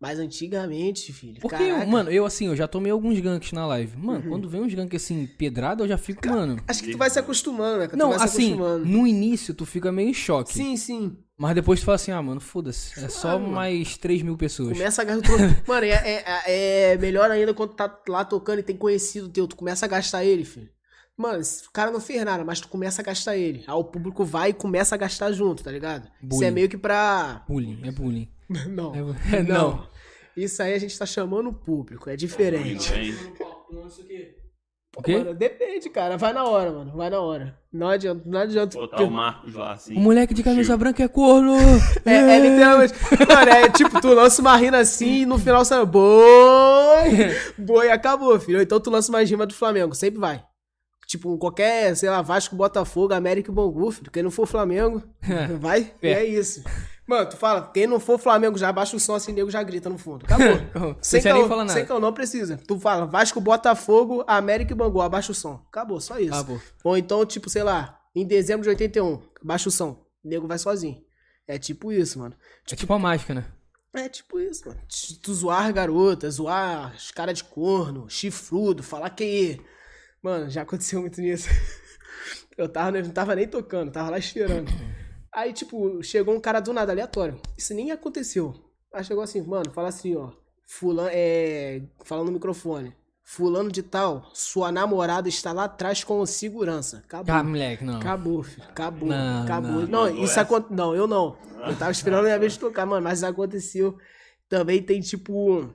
Mas 0.00 0.18
antigamente, 0.20 1.12
filho. 1.12 1.40
Porque, 1.40 1.56
caraca, 1.56 1.84
mano, 1.86 2.08
eu 2.10 2.24
assim, 2.24 2.46
eu 2.46 2.54
já 2.54 2.68
tomei 2.68 2.90
alguns 2.92 3.18
ganks 3.18 3.50
na 3.50 3.66
live. 3.66 3.96
Mano, 3.96 4.22
Uhum. 4.24 4.28
quando 4.30 4.48
vem 4.48 4.60
uns 4.62 4.72
ganks 4.72 5.02
assim, 5.02 5.26
pedrada, 5.26 5.82
eu 5.82 5.88
já 5.88 5.98
fico, 5.98 6.26
mano. 6.28 6.56
Acho 6.68 6.84
que 6.84 6.92
tu 6.92 6.98
vai 6.98 7.10
se 7.10 7.18
acostumando, 7.18 7.78
né? 7.80 7.86
cara? 7.88 7.90
Tu 7.90 7.96
Não, 7.98 8.12
assim, 8.12 8.54
no 8.54 9.06
início 9.08 9.52
tu 9.52 9.66
fica 9.66 9.90
meio 9.90 10.08
em 10.10 10.14
choque. 10.14 10.54
Sim, 10.54 10.76
sim. 10.76 11.16
Mas 11.36 11.54
depois 11.56 11.80
tu 11.80 11.84
fala 11.86 11.96
assim, 11.96 12.12
ah, 12.12 12.22
mano, 12.22 12.40
foda-se. 12.40 12.98
É 13.04 13.08
só 13.08 13.38
mano. 13.40 13.52
mais 13.52 13.96
3 13.98 14.22
mil 14.22 14.36
pessoas. 14.36 14.72
Começa 14.78 15.02
a 15.02 15.04
gastar. 15.04 15.26
todo- 15.28 15.38
Mano, 15.68 15.84
é, 15.86 15.90
é, 16.46 16.92
é 16.92 16.96
melhor 16.98 17.28
ainda 17.30 17.52
quando 17.52 17.74
tá 17.74 17.92
lá 18.08 18.24
tocando 18.24 18.60
e 18.60 18.62
tem 18.62 18.76
conhecido 18.76 19.28
teu. 19.28 19.48
Tu 19.48 19.56
começa 19.56 19.84
a 19.84 19.88
gastar 19.88 20.24
ele, 20.24 20.44
filho. 20.44 20.68
Mano, 21.18 21.42
o 21.42 21.72
cara 21.72 21.90
não 21.90 22.00
fez 22.00 22.24
nada, 22.24 22.44
mas 22.44 22.60
tu 22.60 22.68
começa 22.68 23.02
a 23.02 23.04
gastar 23.04 23.36
ele. 23.36 23.64
Aí 23.66 23.74
o 23.74 23.82
público 23.82 24.24
vai 24.24 24.50
e 24.50 24.54
começa 24.54 24.94
a 24.94 24.98
gastar 24.98 25.32
junto, 25.32 25.64
tá 25.64 25.70
ligado? 25.72 26.04
Isso 26.04 26.12
Bullying. 26.22 26.46
é 26.46 26.50
meio 26.52 26.68
que 26.68 26.78
pra. 26.78 27.44
Bullying, 27.48 27.80
é 27.82 27.90
bullying. 27.90 28.28
Não. 28.68 28.94
É, 29.32 29.42
não. 29.42 29.86
Isso 30.36 30.62
aí 30.62 30.72
a 30.72 30.78
gente 30.78 30.96
tá 30.96 31.04
chamando 31.04 31.48
o 31.48 31.52
público, 31.52 32.08
é 32.08 32.16
diferente. 32.16 32.90
Não 33.70 33.90
sei 33.90 34.04
o 34.04 35.02
quê. 35.02 35.18
Mano, 35.18 35.34
depende, 35.34 35.90
cara. 35.90 36.16
Vai 36.16 36.32
na 36.32 36.44
hora, 36.44 36.72
mano. 36.72 36.92
Vai 36.96 37.10
na 37.10 37.20
hora. 37.20 37.58
Não 37.72 37.88
adianta, 37.88 38.22
não 38.24 38.38
adianta. 38.38 38.78
botar 38.78 39.02
o 39.02 39.10
Marcos 39.10 39.54
lá 39.54 39.72
assim. 39.72 39.94
O 39.96 40.00
moleque 40.00 40.32
de 40.32 40.42
camisa 40.42 40.68
Chill. 40.68 40.78
branca 40.78 41.02
é 41.02 41.08
corno! 41.08 41.56
É, 42.06 42.14
é 42.14 42.38
literalmente. 42.38 42.94
Mano, 43.28 43.50
é 43.50 43.68
tipo, 43.68 44.00
tu 44.00 44.08
lança 44.08 44.40
uma 44.40 44.56
rima 44.56 44.78
assim 44.78 45.22
e 45.22 45.26
no 45.26 45.38
final 45.38 45.64
sai 45.64 45.84
boi. 45.84 47.34
Boi, 47.58 47.90
acabou, 47.90 48.38
filho. 48.40 48.58
Ou 48.58 48.62
Então 48.62 48.80
tu 48.80 48.88
lança 48.88 49.10
uma 49.10 49.22
rima 49.22 49.46
do 49.46 49.54
Flamengo. 49.54 49.94
Sempre 49.94 50.18
vai. 50.20 50.42
Tipo, 51.08 51.38
qualquer, 51.38 51.96
sei 51.96 52.10
lá, 52.10 52.20
Vasco, 52.20 52.54
Botafogo, 52.54 53.14
América 53.14 53.50
e 53.50 53.54
Bangu, 53.54 53.90
filho. 53.90 54.10
Quem 54.10 54.22
não 54.22 54.30
for 54.30 54.46
Flamengo, 54.46 55.02
vai. 55.58 55.90
E 56.02 56.06
é 56.06 56.22
isso. 56.22 56.62
Mano, 57.06 57.30
tu 57.30 57.38
fala, 57.38 57.70
quem 57.72 57.86
não 57.86 57.98
for 57.98 58.18
Flamengo, 58.18 58.58
já 58.58 58.70
baixa 58.70 58.94
o 58.94 59.00
som 59.00 59.14
assim, 59.14 59.32
nego 59.32 59.50
já 59.50 59.62
grita 59.62 59.88
no 59.88 59.96
fundo. 59.96 60.26
Acabou. 60.26 60.94
Sem 61.00 61.22
caô, 61.22 61.48
falar 61.48 61.64
nada. 61.64 61.72
Sem 61.78 61.86
caô, 61.86 61.98
não 61.98 62.12
precisa. 62.12 62.58
Tu 62.58 62.78
fala, 62.78 63.06
Vasco, 63.06 63.40
Botafogo, 63.40 64.22
América 64.26 64.74
e 64.74 64.76
Bangu, 64.76 65.00
abaixa 65.00 65.32
o 65.32 65.34
som. 65.34 65.64
Acabou, 65.70 65.98
só 65.98 66.18
isso. 66.18 66.34
Acabou. 66.34 66.60
Ou 66.84 66.98
então, 66.98 67.24
tipo, 67.24 67.48
sei 67.48 67.62
lá, 67.62 67.98
em 68.14 68.26
dezembro 68.26 68.64
de 68.64 68.68
81, 68.68 69.22
baixa 69.42 69.70
o 69.70 69.72
som. 69.72 70.04
O 70.22 70.28
nego 70.28 70.46
vai 70.46 70.58
sozinho. 70.58 71.02
É 71.46 71.58
tipo 71.58 71.90
isso, 71.90 72.18
mano. 72.18 72.34
É 72.70 72.76
tipo 72.76 72.92
a 72.92 72.98
mágica, 72.98 73.32
né? 73.32 73.46
É 73.94 74.10
tipo 74.10 74.38
isso, 74.38 74.68
mano. 74.68 74.78
Tu 75.22 75.32
zoar 75.32 75.72
garota, 75.72 76.30
zoar 76.30 76.94
os 76.94 77.10
caras 77.10 77.38
de 77.38 77.44
corno, 77.44 78.10
chifrudo, 78.10 78.82
falar 78.82 79.08
que. 79.08 79.58
Mano, 80.22 80.50
já 80.50 80.62
aconteceu 80.62 81.00
muito 81.00 81.20
nisso. 81.20 81.48
Eu 82.56 82.68
tava, 82.68 82.90
não 83.00 83.10
tava 83.10 83.34
nem 83.36 83.46
tocando, 83.46 83.92
tava 83.92 84.10
lá 84.10 84.18
esperando. 84.18 84.68
Aí, 85.32 85.52
tipo, 85.52 86.02
chegou 86.02 86.34
um 86.34 86.40
cara 86.40 86.58
do 86.60 86.72
nada, 86.72 86.90
aleatório. 86.90 87.40
Isso 87.56 87.72
nem 87.72 87.92
aconteceu. 87.92 88.52
Aí 88.92 89.04
chegou 89.04 89.22
assim, 89.22 89.40
mano, 89.42 89.70
fala 89.70 89.88
assim, 89.88 90.16
ó. 90.16 90.32
fulano, 90.66 91.10
é, 91.12 91.82
falando 92.04 92.26
no 92.26 92.32
microfone. 92.32 92.92
Fulano 93.22 93.70
de 93.70 93.82
tal, 93.82 94.30
sua 94.32 94.72
namorada 94.72 95.28
está 95.28 95.52
lá 95.52 95.64
atrás 95.64 96.02
com 96.02 96.18
o 96.18 96.26
segurança. 96.26 97.02
Acabou. 97.04 97.34
Ah, 97.34 97.42
moleque, 97.44 97.84
não. 97.84 97.98
Acabou, 97.98 98.42
filho. 98.42 98.66
Acabou. 98.66 99.08
Não, 99.10 99.42
acabou. 99.44 99.70
não. 99.70 99.86
Não, 99.86 100.00
Mandou 100.04 100.24
isso 100.24 100.32
essa? 100.32 100.40
aconteceu. 100.40 100.76
Não, 100.76 100.94
eu 100.96 101.06
não. 101.06 101.36
Eu 101.66 101.76
tava 101.76 101.90
esperando 101.92 102.20
a 102.20 102.22
minha 102.24 102.38
vez 102.38 102.54
de 102.54 102.58
tocar, 102.58 102.86
mano, 102.86 103.04
mas 103.04 103.18
isso 103.18 103.26
aconteceu. 103.26 103.98
Também 104.48 104.82
tem, 104.82 105.00
tipo, 105.00 105.68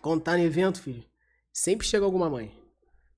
quando 0.00 0.22
tá 0.22 0.36
no 0.36 0.42
evento, 0.44 0.80
filho, 0.80 1.04
sempre 1.52 1.84
chega 1.84 2.04
alguma 2.04 2.30
mãe. 2.30 2.56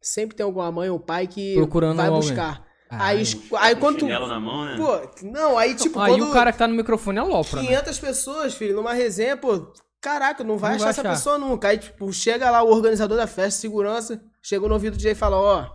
Sempre 0.01 0.37
tem 0.37 0.45
alguma 0.45 0.71
mãe 0.73 0.89
ou 0.91 0.99
pai 0.99 1.27
que 1.27 1.55
Procurando 1.55 1.97
vai 1.97 2.07
alguém. 2.07 2.21
buscar. 2.23 2.65
Ai. 2.91 3.19
Aí, 3.19 3.25
aí 3.59 3.77
quando 3.77 4.01
chinelo 4.01 4.27
na 4.27 4.41
mão, 4.41 4.65
né? 4.65 4.77
Pô, 4.77 5.27
não, 5.27 5.57
aí 5.57 5.75
tipo, 5.77 5.99
Aí 6.01 6.11
quando 6.13 6.29
o 6.29 6.33
cara 6.33 6.51
que 6.53 6.59
tá 6.59 6.67
no 6.67 6.75
microfone 6.75 7.19
é 7.19 7.23
lopra, 7.23 7.61
né? 7.63 7.69
500 7.69 7.99
pessoas, 8.01 8.55
filho, 8.55 8.75
numa 8.75 8.93
resenha, 8.93 9.37
pô, 9.37 9.73
caraca, 10.01 10.43
não 10.43 10.59
vai 10.59 10.71
Não 10.71 10.77
achar 10.77 10.85
vai 10.85 10.91
essa 10.91 11.01
achar. 11.03 11.11
pessoa 11.13 11.39
nunca. 11.39 11.69
Aí, 11.69 11.79
tipo, 11.79 12.13
chega 12.13 12.51
lá 12.51 12.63
o 12.65 12.71
organizador 12.71 13.17
da 13.17 13.29
festa, 13.29 13.61
segurança, 13.61 14.21
chegou 14.43 14.69
no 14.69 14.75
ouvido 14.75 14.95
do 14.95 14.97
DJ 14.97 15.13
e 15.13 15.15
fala, 15.15 15.37
ó, 15.37 15.67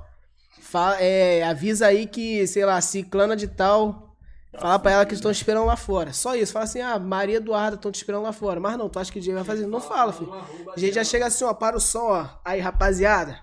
fa- 0.60 0.98
é, 1.00 1.44
avisa 1.44 1.88
aí 1.88 2.06
que, 2.06 2.46
sei 2.48 2.66
lá, 2.66 2.82
ciclana 2.82 3.36
de 3.36 3.48
tal, 3.48 4.18
fala 4.60 4.78
pra 4.80 4.92
ela 4.92 5.06
que 5.06 5.14
estão 5.14 5.32
esperando 5.32 5.66
lá 5.68 5.78
fora. 5.78 6.12
Só 6.12 6.36
isso, 6.36 6.52
fala 6.52 6.66
assim, 6.66 6.82
ah, 6.82 7.00
Maria 7.00 7.38
Eduarda 7.38 7.76
estão 7.78 7.92
te 7.92 7.96
esperando 7.96 8.24
lá 8.24 8.34
fora. 8.34 8.60
Mas 8.60 8.78
não, 8.78 8.90
tu 8.90 9.00
acha 9.00 9.10
que 9.10 9.20
o 9.20 9.22
DJ 9.22 9.36
vai 9.36 9.44
fazer? 9.46 9.68
Não 9.68 9.80
fala, 9.80 10.12
filho. 10.12 10.34
A 10.76 10.78
gente 10.78 10.96
já 10.96 11.04
chega 11.06 11.28
assim, 11.28 11.46
ó, 11.46 11.54
para 11.54 11.78
o 11.78 11.80
som, 11.80 12.08
ó. 12.10 12.28
Aí, 12.44 12.60
rapaziada, 12.60 13.40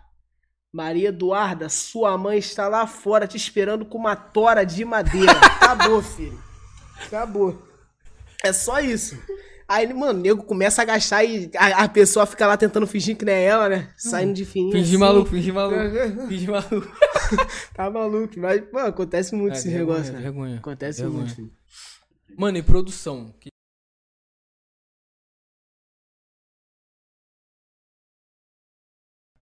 Maria 0.73 1.09
Eduarda, 1.11 1.68
sua 1.68 2.16
mãe 2.16 2.39
está 2.39 2.66
lá 2.66 2.87
fora 2.87 3.27
te 3.27 3.37
esperando 3.37 3.85
com 3.85 3.99
uma 3.99 4.16
tora 4.16 4.64
de 4.64 4.85
madeira. 4.85 5.31
Acabou, 5.61 6.01
filho. 6.03 6.43
Acabou. 7.07 7.62
É 8.43 8.53
só 8.53 8.81
isso. 8.81 9.20
Aí, 9.68 9.93
mano, 9.93 10.18
o 10.18 10.23
nego 10.23 10.43
começa 10.43 10.83
a 10.83 10.85
agachar 10.85 11.25
e 11.25 11.51
a, 11.57 11.85
a 11.85 11.89
pessoa 11.89 12.27
fica 12.27 12.47
lá 12.47 12.57
tentando 12.57 12.87
fingir 12.87 13.16
que 13.16 13.25
não 13.25 13.33
é 13.33 13.43
ela, 13.45 13.68
né? 13.68 13.93
Saindo 13.97 14.35
de 14.35 14.45
fininho. 14.45 14.73
Fingir 14.73 14.89
assim. 14.95 14.99
maluco, 14.99 15.31
fingir 15.31 15.55
maluco. 15.55 15.79
Fingir 16.29 16.51
maluco. 16.51 16.93
Tá 17.75 17.91
maluco. 17.91 18.35
Mas, 18.39 18.70
mano, 18.73 18.89
acontece 18.89 19.35
muito 19.35 19.55
É, 19.55 19.59
esse 19.59 19.68
vergonha, 19.70 19.95
negócio, 19.99 20.12
né? 20.12 20.20
vergonha. 20.20 20.57
Acontece 20.59 21.01
vergonha. 21.01 21.20
muito, 21.25 21.35
filho. 21.37 21.53
Mano, 22.37 22.59
e 22.59 22.62
produção? 22.62 23.33
Que- 23.41 23.49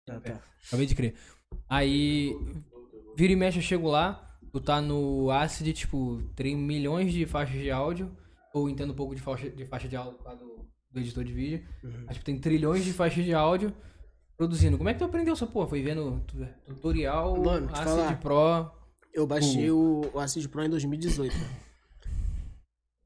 Tá, 0.05 0.19
tá. 0.21 0.41
Acabei 0.67 0.85
de 0.85 0.95
crer. 0.95 1.15
Aí, 1.69 2.35
vira 3.15 3.33
e 3.33 3.35
mexe, 3.35 3.57
eu 3.59 3.63
chego 3.63 3.87
lá, 3.89 4.29
tu 4.51 4.59
tá 4.59 4.81
no 4.81 5.31
Acid, 5.31 5.73
tipo, 5.73 6.21
tem 6.35 6.55
milhões 6.55 7.11
de 7.13 7.25
faixas 7.25 7.61
de 7.61 7.71
áudio, 7.71 8.11
ou 8.53 8.69
entendo 8.69 8.91
um 8.91 8.95
pouco 8.95 9.15
de 9.15 9.21
faixa 9.21 9.49
de, 9.49 9.65
faixa 9.65 9.87
de 9.87 9.95
áudio 9.95 10.19
lá 10.23 10.33
do, 10.33 10.65
do 10.91 10.99
editor 10.99 11.23
de 11.23 11.33
vídeo. 11.33 11.65
Uhum. 11.83 12.03
Mas, 12.05 12.15
tipo, 12.15 12.25
tem 12.25 12.37
trilhões 12.39 12.83
de 12.83 12.93
faixas 12.93 13.23
de 13.23 13.33
áudio 13.33 13.73
produzindo. 14.37 14.77
Como 14.77 14.89
é 14.89 14.93
que 14.93 14.99
tu 14.99 15.05
aprendeu 15.05 15.33
essa 15.33 15.47
porra? 15.47 15.67
Foi 15.67 15.81
vendo 15.81 16.21
tu- 16.27 16.47
tutorial, 16.65 17.37
Mano, 17.41 17.69
Acid 17.71 17.83
falar. 17.83 18.19
Pro... 18.19 18.71
Eu 19.13 19.25
baixei 19.25 19.71
o, 19.71 20.11
o 20.13 20.19
Acid 20.19 20.47
Pro 20.47 20.63
em 20.63 20.69
2018, 20.69 21.35
né? 21.35 21.49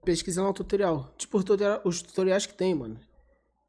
Pesquisando 0.03 0.49
o 0.49 0.53
tutorial. 0.53 1.13
Tipo, 1.17 1.37
os 1.85 2.01
tutoriais 2.01 2.45
que 2.45 2.53
tem, 2.53 2.73
mano, 2.75 2.99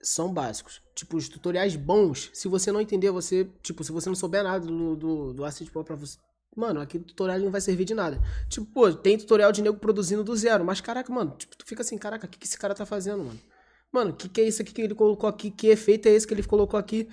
são 0.03 0.33
básicos. 0.33 0.83
Tipo, 0.95 1.17
os 1.17 1.29
tutoriais 1.29 1.77
bons, 1.77 2.31
se 2.35 2.49
você 2.49 2.73
não 2.73 2.81
entender, 2.81 3.11
você... 3.11 3.49
Tipo, 3.63 3.85
se 3.85 3.93
você 3.93 4.09
não 4.09 4.17
souber 4.17 4.43
nada 4.43 4.67
do, 4.67 4.97
do, 4.97 5.33
do 5.33 5.45
Acid 5.45 5.71
Pro 5.71 5.85
pra 5.85 5.97
você... 5.97 6.19
Mano, 6.55 6.81
aquele 6.81 7.05
tutorial 7.05 7.39
não 7.39 7.51
vai 7.51 7.63
servir 7.63 7.87
de 7.87 7.95
nada. 7.95 8.21
Tipo, 8.49 8.67
pô, 8.67 8.93
tem 8.93 9.17
tutorial 9.17 9.51
de 9.53 9.63
nego 9.63 9.79
produzindo 9.79 10.23
do 10.23 10.37
zero. 10.37 10.65
Mas, 10.65 10.83
caraca, 10.83 11.11
mano, 11.11 11.35
tipo, 11.39 11.57
tu 11.57 11.65
fica 11.65 11.81
assim, 11.81 11.97
caraca, 11.97 12.27
o 12.27 12.29
que, 12.29 12.39
que 12.39 12.47
esse 12.47 12.59
cara 12.59 12.75
tá 12.75 12.85
fazendo, 12.85 13.25
mano? 13.25 13.41
Mano, 13.91 14.11
o 14.11 14.15
que, 14.15 14.29
que 14.29 14.41
é 14.41 14.49
isso 14.49 14.61
aqui 14.61 14.73
que 14.73 14.83
ele 14.83 14.95
colocou 14.95 15.29
aqui? 15.29 15.51
Que 15.51 15.69
efeito 15.69 16.09
é 16.09 16.13
esse 16.13 16.27
que 16.27 16.35
ele 16.35 16.43
colocou 16.43 16.79
aqui? 16.79 17.09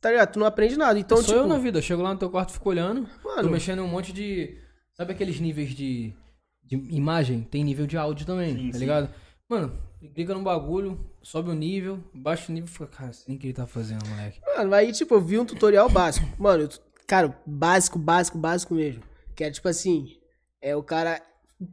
Tá 0.00 0.10
ligado? 0.10 0.32
Tu 0.32 0.38
não 0.38 0.46
aprende 0.46 0.76
nada. 0.76 0.98
Então, 0.98 1.16
Sou 1.16 1.26
tipo... 1.26 1.38
eu 1.38 1.46
na 1.46 1.58
vida, 1.58 1.78
eu 1.78 1.82
chego 1.82 2.02
lá 2.02 2.12
no 2.12 2.18
teu 2.18 2.30
quarto 2.30 2.50
e 2.50 2.52
fico 2.52 2.68
olhando, 2.68 3.08
tô 3.22 3.28
Mano, 3.28 3.50
mexendo 3.50 3.78
em 3.78 3.82
um 3.82 3.88
monte 3.88 4.12
de... 4.12 4.56
Sabe 4.92 5.12
aqueles 5.12 5.40
níveis 5.40 5.70
de, 5.70 6.14
de 6.62 6.76
imagem? 6.94 7.42
Tem 7.42 7.64
nível 7.64 7.86
de 7.86 7.96
áudio 7.96 8.26
também, 8.26 8.54
Sim, 8.56 8.66
tá 8.66 8.74
sim. 8.74 8.78
ligado? 8.80 9.14
Mano, 9.48 9.76
clica 10.08 10.34
no 10.34 10.42
bagulho, 10.42 10.98
sobe 11.22 11.50
o 11.50 11.54
nível, 11.54 12.02
baixa 12.12 12.50
o 12.50 12.54
nível 12.54 12.68
e 12.68 12.72
fica, 12.72 12.86
cara, 12.86 13.10
assim 13.10 13.36
que 13.38 13.46
ele 13.46 13.54
tá 13.54 13.66
fazendo, 13.66 14.06
moleque. 14.06 14.40
Mano, 14.56 14.74
aí, 14.74 14.92
tipo, 14.92 15.14
eu 15.14 15.20
vi 15.20 15.38
um 15.38 15.44
tutorial 15.44 15.88
básico. 15.88 16.26
Mano, 16.38 16.64
eu- 16.64 16.68
cara, 17.06 17.36
básico, 17.46 17.98
básico, 17.98 18.36
básico 18.38 18.74
mesmo. 18.74 19.02
Que 19.34 19.44
é 19.44 19.50
tipo 19.50 19.68
assim, 19.68 20.16
é 20.60 20.74
o 20.76 20.82
cara. 20.82 21.20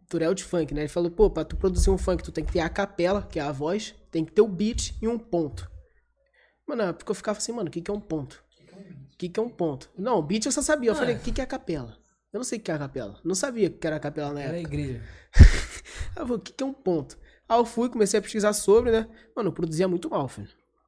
Tutorial 0.08 0.34
de 0.34 0.44
funk, 0.44 0.74
né? 0.74 0.82
Ele 0.82 0.88
falou, 0.88 1.10
pô, 1.10 1.30
pra 1.30 1.44
tu 1.44 1.58
produzir 1.58 1.90
um 1.90 1.98
funk, 1.98 2.24
tu 2.24 2.32
tem 2.32 2.46
que 2.46 2.54
ter 2.54 2.60
a 2.60 2.70
capela, 2.70 3.24
que 3.24 3.40
é 3.40 3.42
a 3.42 3.52
voz, 3.52 3.96
tem 4.12 4.24
que 4.24 4.32
ter 4.32 4.42
o 4.42 4.48
beat 4.48 4.94
e 5.02 5.08
um 5.08 5.18
ponto. 5.18 5.70
Mano, 6.68 6.84
é 6.84 6.94
porque 6.94 7.10
eu 7.12 7.16
ficava 7.16 7.40
assim, 7.40 7.52
mano, 7.52 7.68
o 7.68 7.72
que, 7.72 7.82
que 7.82 7.90
é 7.90 7.94
um 7.94 8.00
ponto? 8.00 8.44
O 9.14 9.18
que, 9.18 9.28
que 9.28 9.40
é 9.40 9.44
um 9.44 9.50
ponto? 9.50 9.90
Não, 9.98 10.20
o 10.20 10.22
beat 10.22 10.46
eu 10.46 10.52
só 10.52 10.62
sabia. 10.62 10.92
Eu 10.92 10.94
Ah, 10.94 10.98
falei, 10.98 11.16
o 11.16 11.20
que, 11.20 11.32
que 11.32 11.42
é 11.42 11.44
a 11.44 11.48
capela? 11.48 11.98
Eu 12.32 12.38
não 12.38 12.44
sei 12.44 12.60
o 12.60 12.62
que 12.62 12.72
é 12.72 12.74
a 12.76 12.78
capela. 12.80 13.20
Não 13.26 13.36
sabia 13.36 13.68
o 13.68 13.72
que 13.72 13.86
era 13.86 13.96
a 13.96 14.00
capela 14.00 14.32
na 14.34 14.42
Era 14.42 14.54
a 14.54 14.60
época. 14.60 14.76
igreja. 14.76 15.04
Aí 15.36 16.22
eu 16.22 16.28
falei, 16.28 16.36
o 16.36 16.40
que, 16.40 16.54
que 16.54 16.64
é 16.64 16.66
um 16.68 16.74
ponto? 16.74 17.18
Aí 17.52 17.58
eu 17.58 17.66
fui, 17.66 17.90
comecei 17.90 18.18
a 18.18 18.22
pesquisar 18.22 18.54
sobre, 18.54 18.92
né? 18.92 19.06
Mano, 19.36 19.50
eu 19.50 19.54
produzia 19.54 19.86
muito 19.86 20.10
mal, 20.10 20.26
filho. 20.30 20.48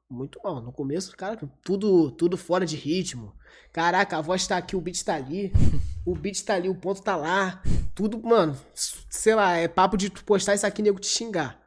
Muito 0.09 0.39
mal. 0.41 0.61
No 0.61 0.72
começo, 0.72 1.14
cara, 1.18 1.38
tudo, 1.61 2.09
tudo 2.11 2.38
fora 2.38 2.66
de 2.66 2.78
ritmo. 2.78 3.34
Caraca, 3.74 4.18
a 4.18 4.22
voz 4.22 4.47
tá 4.47 4.55
aqui, 4.55 4.74
o 4.74 4.80
beat 4.80 5.03
tá 5.03 5.16
ali. 5.16 5.51
O 6.05 6.16
beat 6.16 6.43
tá 6.43 6.55
ali, 6.55 6.68
o 6.68 6.76
ponto 6.76 7.01
tá 7.01 7.16
lá. 7.16 7.64
Tudo, 7.95 8.22
mano, 8.22 8.57
sei 8.74 9.34
lá, 9.36 9.55
é 9.55 9.70
papo 9.70 9.95
de 9.95 10.09
tu 10.09 10.22
postar 10.26 10.53
isso 10.53 10.68
aqui 10.68 10.82
e 10.82 10.84
nego 10.84 10.99
te 10.99 11.07
xingar. 11.07 11.57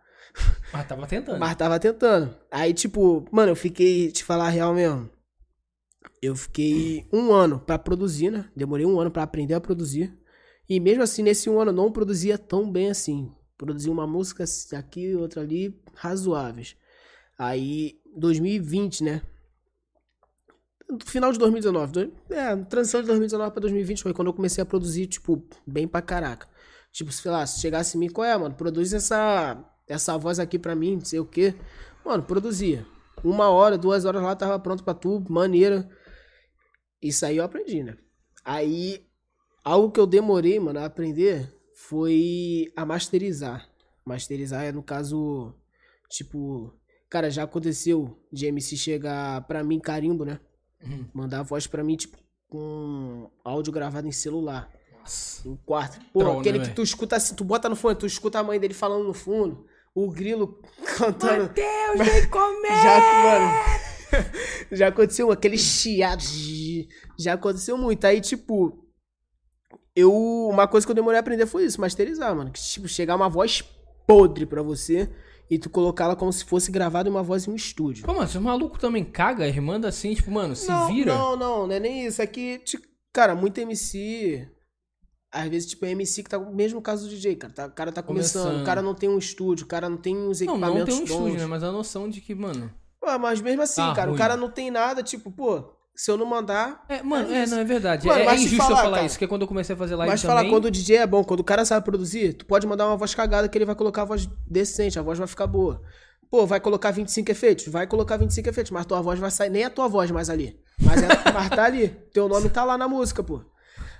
Mas 0.71 0.87
tava 0.87 1.07
tentando. 1.07 1.39
Mas 1.39 1.57
tava 1.57 1.81
tentando. 1.81 2.37
Aí, 2.51 2.75
tipo, 2.75 3.27
mano, 3.33 3.53
eu 3.53 3.57
fiquei, 3.57 4.13
te 4.13 4.23
falar 4.23 4.49
a 4.49 4.51
real 4.51 4.75
mesmo. 4.75 5.09
Eu 6.21 6.37
fiquei 6.37 7.09
um 7.11 7.33
ano 7.33 7.59
pra 7.59 7.79
produzir, 7.79 8.31
né? 8.31 8.45
Demorei 8.55 8.85
um 8.85 9.01
ano 9.01 9.11
pra 9.11 9.23
aprender 9.23 9.55
a 9.55 9.61
produzir. 9.61 10.15
E 10.69 10.79
mesmo 10.79 11.03
assim, 11.03 11.23
nesse 11.23 11.49
um 11.49 11.59
ano 11.59 11.71
eu 11.71 11.77
não 11.77 11.91
produzia 11.91 12.37
tão 12.37 12.71
bem 12.71 12.91
assim. 12.91 13.35
Produzia 13.57 13.91
uma 13.93 14.07
música 14.07 14.45
aqui, 14.77 15.15
outra 15.17 15.41
ali, 15.41 15.75
razoáveis. 15.95 16.77
Aí, 17.39 18.01
2020, 18.17 19.03
né? 19.05 19.23
Final 21.05 21.33
de 21.33 21.39
2019. 21.39 21.93
do- 21.93 22.13
É, 22.33 22.55
transição 22.65 23.01
de 23.01 23.07
2019 23.09 23.51
pra 23.53 23.61
2020 23.61 24.03
foi 24.03 24.13
quando 24.15 24.29
eu 24.29 24.35
comecei 24.35 24.63
a 24.63 24.67
produzir, 24.67 25.07
tipo, 25.07 25.43
bem 25.67 25.89
pra 25.89 26.01
caraca. 26.03 26.49
Tipo, 26.93 27.11
sei 27.13 27.31
lá, 27.31 27.45
se 27.47 27.61
chegasse 27.61 27.97
em 27.97 28.01
mim, 28.01 28.09
qual 28.09 28.25
é, 28.27 28.37
mano? 28.37 28.55
Produz 28.55 28.93
essa, 28.93 29.63
essa 29.89 30.17
voz 30.17 30.39
aqui 30.39 30.59
pra 30.59 30.77
mim, 30.77 30.95
não 30.97 31.05
sei 31.05 31.19
o 31.19 31.27
quê. 31.27 31.55
Mano, 32.05 32.23
produzia. 32.23 32.87
Uma 33.25 33.49
hora, 33.51 33.77
duas 33.77 34.05
horas 34.05 34.23
lá, 34.23 34.37
tava 34.37 34.59
pronto 34.61 34.85
pra 34.85 34.95
tu, 34.95 35.23
maneira. 35.29 35.89
Isso 37.03 37.27
aí 37.27 37.37
eu 37.39 37.45
aprendi, 37.45 37.83
né? 37.83 37.97
Aí, 38.45 39.05
algo 39.65 39.91
que 39.91 39.99
eu 39.99 40.07
demorei, 40.07 40.61
mano, 40.61 40.79
a 40.79 40.85
aprender 40.85 41.53
foi 41.89 42.73
a 42.77 42.85
masterizar. 42.85 43.69
Masterizar 44.05 44.65
é, 44.65 44.73
no 44.73 44.83
caso, 44.83 45.55
tipo, 46.09 46.75
cara, 47.09 47.31
já 47.31 47.45
aconteceu 47.45 48.19
de 48.33 48.47
MC 48.47 48.77
chegar 48.77 49.47
pra 49.47 49.63
mim 49.63 49.81
carimbo, 49.81 50.25
né? 50.25 50.41
Uhum. 50.85 51.07
Mandar 51.13 51.41
a 51.41 51.43
voz 51.43 51.67
pra 51.67 51.85
mim, 51.85 51.97
tipo, 51.97 52.17
com 52.49 53.31
áudio 53.45 53.73
gravado 53.73 54.07
em 54.07 54.13
celular. 54.13 54.71
Nossa. 54.99 55.49
No 55.49 55.57
quarto. 55.59 56.01
Pô, 56.13 56.25
né, 56.25 56.39
aquele 56.39 56.61
que 56.61 56.75
tu 56.75 56.83
escuta 56.83 57.17
assim, 57.17 57.35
tu 57.35 57.45
bota 57.45 57.69
no 57.69 57.77
fone, 57.77 57.97
tu 57.97 58.07
escuta 58.07 58.39
a 58.39 58.43
mãe 58.43 58.59
dele 58.59 58.75
falando 58.75 59.05
no 59.05 59.15
fundo, 59.15 59.67
o 59.95 60.11
grilo 60.11 60.61
cantando. 60.97 61.53
Deus, 61.53 62.09
vem 62.09 62.27
comer! 62.31 62.83
Já, 62.83 63.01
mano. 63.23 64.27
já 64.73 64.89
aconteceu 64.89 65.31
aquele 65.31 65.59
chiado. 65.59 66.23
Já 67.19 67.35
aconteceu 67.35 67.79
muito. 67.79 68.05
Aí, 68.05 68.21
tipo. 68.21 68.86
Eu. 69.97 70.13
Uma 70.51 70.69
coisa 70.69 70.87
que 70.87 70.91
eu 70.91 70.95
demorei 70.95 71.17
a 71.17 71.21
aprender 71.21 71.47
foi 71.47 71.65
isso, 71.65 71.81
masterizar, 71.81 72.37
mano. 72.37 72.51
Que, 72.53 72.61
tipo, 72.61 72.87
chegar 72.87 73.17
uma 73.17 73.29
voz 73.29 73.63
podre 74.07 74.45
pra 74.47 74.63
você 74.63 75.11
e 75.51 75.59
tu 75.59 75.71
colocá-la 75.71 76.15
como 76.15 76.33
se 76.33 76.45
fosse 76.45 76.71
gravada 76.71 77.09
uma 77.11 77.23
voz 77.23 77.47
em 77.47 77.51
um 77.51 77.55
estúdio. 77.57 78.05
Pô, 78.05 78.13
mano, 78.13 78.29
se 78.29 78.37
o 78.37 78.41
maluco 78.43 78.79
também 78.79 79.05
caga, 79.05 79.47
ele 79.49 79.61
manda 79.61 79.89
assim, 79.89 80.15
tipo, 80.15 80.31
mano, 80.31 80.55
se 80.55 80.69
não, 80.69 80.87
vira. 80.89 81.15
Não, 81.15 81.35
não, 81.37 81.67
não 81.67 81.75
é 81.75 81.81
nem 81.81 82.07
isso. 82.07 82.21
É 82.21 82.27
que, 82.27 82.59
tipo, 82.59 82.87
cara, 83.13 83.35
muito 83.35 83.59
MC. 83.59 84.47
Às 85.33 85.49
vezes, 85.49 85.69
tipo, 85.71 85.85
é 85.87 85.91
MC 85.91 86.23
que 86.23 86.31
tá. 86.31 86.39
Mesmo 86.39 86.81
caso 86.81 87.05
do 87.09 87.11
DJ, 87.15 87.37
cara. 87.37 87.53
Tá, 87.53 87.67
o 87.67 87.73
cara 87.73 87.91
tá 87.93 88.03
começando, 88.03 88.43
Começando. 88.45 88.63
o 88.63 88.67
cara 88.67 88.83
não 88.83 88.95
tem 88.95 89.09
um 89.09 89.19
estúdio, 89.19 89.65
o 89.65 89.69
cara 89.69 89.89
não 89.89 89.97
tem 89.97 90.17
os 90.29 90.41
Não, 90.41 90.53
equipamentos. 90.55 90.79
não 90.79 90.85
tem 90.87 90.95
um 90.95 91.05
estúdio, 91.05 91.33
bons. 91.33 91.41
né? 91.41 91.47
Mas 91.47 91.63
a 91.63 91.73
noção 91.73 92.09
de 92.09 92.21
que, 92.21 92.35
mano. 92.35 92.73
Pô, 93.01 93.19
mas 93.19 93.41
mesmo 93.41 93.63
assim, 93.63 93.81
Tá 93.83 93.95
cara, 93.95 94.07
ruim. 94.09 94.15
o 94.17 94.19
cara 94.19 94.37
não 94.37 94.51
tem 94.51 94.71
nada, 94.71 95.03
tipo, 95.03 95.31
pô, 95.31 95.76
se 95.97 96.11
eu 96.11 96.17
não 96.17 96.27
mandar. 96.27 96.85
É, 96.89 97.03
mano, 97.03 97.33
É 97.33 97.43
é, 97.43 97.47
não, 97.47 97.59
é 97.59 97.65
verdade. 97.65 98.07
Mano, 98.07 98.21
é 98.21 98.27
é 98.27 98.35
injusto 98.35 98.57
eu 98.57 98.59
falar, 98.59 98.83
falar 98.83 98.97
cara. 98.97 99.07
isso, 99.07 99.15
porque 99.15 99.27
quando 99.27 99.43
eu 99.43 99.49
comecei 99.49 99.75
a 99.75 99.79
fazer 99.79 99.97
live 99.97 100.13
Mas 100.13 100.23
também... 100.23 100.37
falar, 100.37 100.51
quando 100.51 100.67
o 100.67 100.71
DJ 100.71 100.99
é 100.99 101.07
bom, 101.07 101.25
quando 101.25 101.41
o 101.41 101.45
cara 101.45 101.65
sabe 101.65 101.85
produzir, 101.85 102.35
tu 102.35 102.45
pode 102.45 102.67
mandar 102.67 102.87
uma 102.87 102.97
voz 102.97 103.15
cagada 103.15 103.49
que 103.49 103.57
ele 103.57 103.65
vai 103.65 103.75
colocar 103.75 104.03
a 104.03 104.05
voz 104.05 104.29
decente, 104.47 104.99
a 104.99 105.03
voz 105.03 105.19
vai 105.19 105.27
ficar 105.27 105.47
boa. 105.47 105.81
Pô, 106.31 106.45
vai 106.45 106.61
colocar 106.61 106.91
25 106.91 107.31
efeitos? 107.31 107.69
Vai 107.69 107.87
colocar 107.87 108.17
25 108.17 108.49
efeitos, 108.49 108.71
mas 108.71 108.85
tua 108.85 109.01
voz 109.01 109.19
vai 109.19 109.31
sair, 109.31 109.49
nem 109.49 109.65
a 109.65 109.71
tua 109.71 109.89
voz 109.89 110.11
mais 110.11 110.29
ali. 110.29 110.59
Mas, 110.81 111.03
é, 111.03 111.07
mas 111.33 111.49
tá 111.49 111.65
ali, 111.65 111.89
teu 112.13 112.29
nome 112.29 112.51
tá 112.51 112.63
lá 112.63 112.77
na 112.77 112.87
música, 112.87 113.23
pô. 113.23 113.43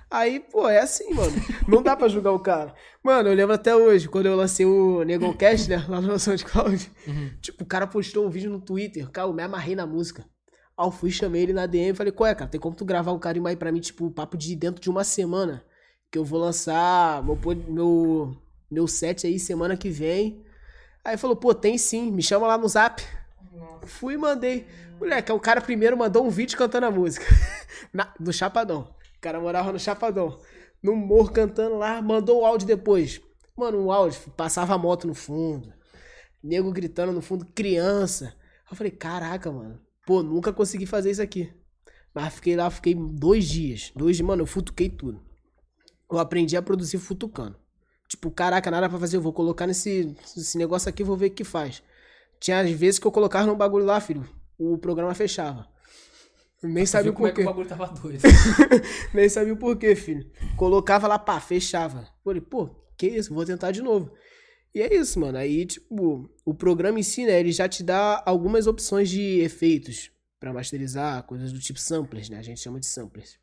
Aí, 0.09 0.39
pô, 0.39 0.69
é 0.69 0.79
assim, 0.79 1.13
mano. 1.13 1.33
Não 1.67 1.81
dá 1.83 1.95
pra 1.95 2.07
julgar 2.07 2.31
o 2.31 2.39
cara. 2.39 2.73
Mano, 3.03 3.29
eu 3.29 3.35
lembro 3.35 3.53
até 3.53 3.75
hoje, 3.75 4.07
quando 4.07 4.27
eu 4.27 4.35
lancei 4.35 4.65
o 4.65 5.03
Negocast, 5.03 5.69
né? 5.69 5.85
Lá 5.87 5.99
no 5.99 6.17
SoundCloud. 6.17 6.91
Tipo, 7.41 7.63
o 7.63 7.67
cara 7.67 7.85
postou 7.85 8.25
um 8.25 8.29
vídeo 8.29 8.49
no 8.49 8.61
Twitter. 8.61 9.09
Cara, 9.09 9.27
eu 9.27 9.33
me 9.33 9.43
amarrei 9.43 9.75
na 9.75 9.85
música. 9.85 10.25
Aí 10.77 10.85
eu 10.85 10.91
fui, 10.91 11.09
chamei 11.09 11.41
ele 11.41 11.53
na 11.53 11.65
DM 11.65 11.89
e 11.89 11.95
falei, 11.95 12.11
qual 12.11 12.27
é, 12.27 12.35
cara? 12.35 12.49
Tem 12.49 12.59
como 12.61 12.75
tu 12.75 12.85
gravar 12.85 13.11
um 13.11 13.19
carimbo 13.19 13.47
aí 13.47 13.55
pra 13.55 13.71
mim, 13.71 13.79
tipo, 13.79 14.11
papo 14.11 14.37
de 14.37 14.55
dentro 14.55 14.79
de 14.79 14.89
uma 14.89 15.03
semana? 15.03 15.65
Que 16.11 16.19
eu 16.19 16.23
vou 16.23 16.39
lançar 16.39 17.23
meu, 17.23 17.37
meu, 17.67 18.37
meu 18.69 18.87
set 18.87 19.25
aí 19.25 19.39
semana 19.39 19.75
que 19.75 19.89
vem. 19.89 20.45
Aí 21.03 21.17
falou, 21.17 21.35
pô, 21.35 21.53
tem 21.53 21.77
sim, 21.77 22.11
me 22.11 22.21
chama 22.21 22.45
lá 22.47 22.57
no 22.57 22.67
zap. 22.67 23.03
Fui 23.85 24.13
e 24.13 24.17
mandei. 24.17 24.67
Moleque, 24.99 25.31
o 25.31 25.39
cara 25.39 25.61
primeiro 25.61 25.97
mandou 25.97 26.25
um 26.25 26.29
vídeo 26.29 26.57
cantando 26.57 26.85
a 26.85 26.91
música. 26.91 27.25
Na, 27.91 28.13
no 28.19 28.31
Chapadão. 28.31 28.93
O 29.17 29.21
cara 29.21 29.39
morava 29.39 29.71
no 29.71 29.79
Chapadão. 29.79 30.39
No 30.81 30.95
morro 30.95 31.31
cantando 31.31 31.77
lá, 31.77 32.01
mandou 32.01 32.41
o 32.41 32.45
áudio 32.45 32.67
depois. 32.67 33.19
Mano, 33.55 33.83
um 33.83 33.91
áudio, 33.91 34.19
passava 34.37 34.75
a 34.75 34.77
moto 34.77 35.07
no 35.07 35.15
fundo. 35.15 35.73
Nego 36.43 36.71
gritando 36.71 37.11
no 37.11 37.21
fundo, 37.21 37.45
criança. 37.45 38.35
Eu 38.69 38.77
falei, 38.77 38.91
caraca, 38.91 39.51
mano. 39.51 39.86
Pô, 40.07 40.23
nunca 40.23 40.53
consegui 40.53 40.85
fazer 40.85 41.11
isso 41.11 41.21
aqui. 41.21 41.53
Mas 42.13 42.35
fiquei 42.35 42.55
lá, 42.55 42.69
fiquei 42.69 42.95
dois 42.95 43.45
dias. 43.45 43.91
Dois 43.93 44.15
dias, 44.15 44.25
mano, 44.25 44.43
eu 44.43 44.47
futuquei 44.47 44.87
tudo. 44.87 45.21
Eu 46.09 46.17
aprendi 46.17 46.55
a 46.55 46.61
produzir 46.61 46.97
futucando. 46.97 47.57
Tipo, 48.07 48.31
caraca, 48.31 48.71
nada 48.71 48.87
pra 48.87 48.97
fazer. 48.97 49.17
Eu 49.17 49.21
vou 49.21 49.33
colocar 49.33 49.67
nesse, 49.67 50.15
nesse 50.33 50.57
negócio 50.57 50.87
aqui, 50.87 51.03
vou 51.03 51.17
ver 51.17 51.25
o 51.25 51.31
que 51.31 51.43
faz. 51.43 51.83
Tinha 52.39 52.61
às 52.61 52.71
vezes 52.71 52.99
que 52.99 53.05
eu 53.05 53.11
colocava 53.11 53.45
no 53.47 53.55
bagulho 53.57 53.83
lá, 53.83 53.99
filho. 53.99 54.23
O 54.57 54.77
programa 54.77 55.13
fechava. 55.13 55.67
Nem 56.63 56.85
sabia 56.85 57.11
o 57.11 57.13
como 57.13 57.27
é 57.27 57.31
que 57.31 57.43
porquê. 57.43 57.49
o 57.49 57.51
bagulho 57.51 57.67
tava 57.67 57.87
doido. 57.87 58.21
Nem 59.13 59.27
sabia 59.27 59.53
o 59.53 59.57
porquê, 59.57 59.93
filho. 59.93 60.31
Colocava 60.55 61.05
lá, 61.05 61.19
pá, 61.19 61.41
fechava. 61.41 62.07
Falei, 62.23 62.39
pô, 62.39 62.69
que 62.97 63.07
isso? 63.07 63.33
Vou 63.33 63.43
tentar 63.43 63.71
de 63.71 63.81
novo. 63.81 64.09
E 64.77 64.81
é 64.83 64.93
isso, 64.93 65.19
mano. 65.19 65.39
Aí, 65.39 65.65
tipo, 65.65 66.29
o 66.45 66.53
programa 66.53 66.99
em 66.99 67.03
si, 67.03 67.25
né, 67.25 67.39
ele 67.39 67.51
já 67.51 67.67
te 67.67 67.81
dá 67.81 68.21
algumas 68.23 68.67
opções 68.67 69.09
de 69.09 69.39
efeitos 69.39 70.11
pra 70.39 70.53
masterizar, 70.53 71.23
coisas 71.23 71.51
do 71.51 71.59
tipo 71.59 71.79
samplers, 71.79 72.29
né? 72.29 72.37
A 72.37 72.43
gente 72.43 72.59
chama 72.59 72.79
de 72.79 72.85
samplers. 72.85 73.39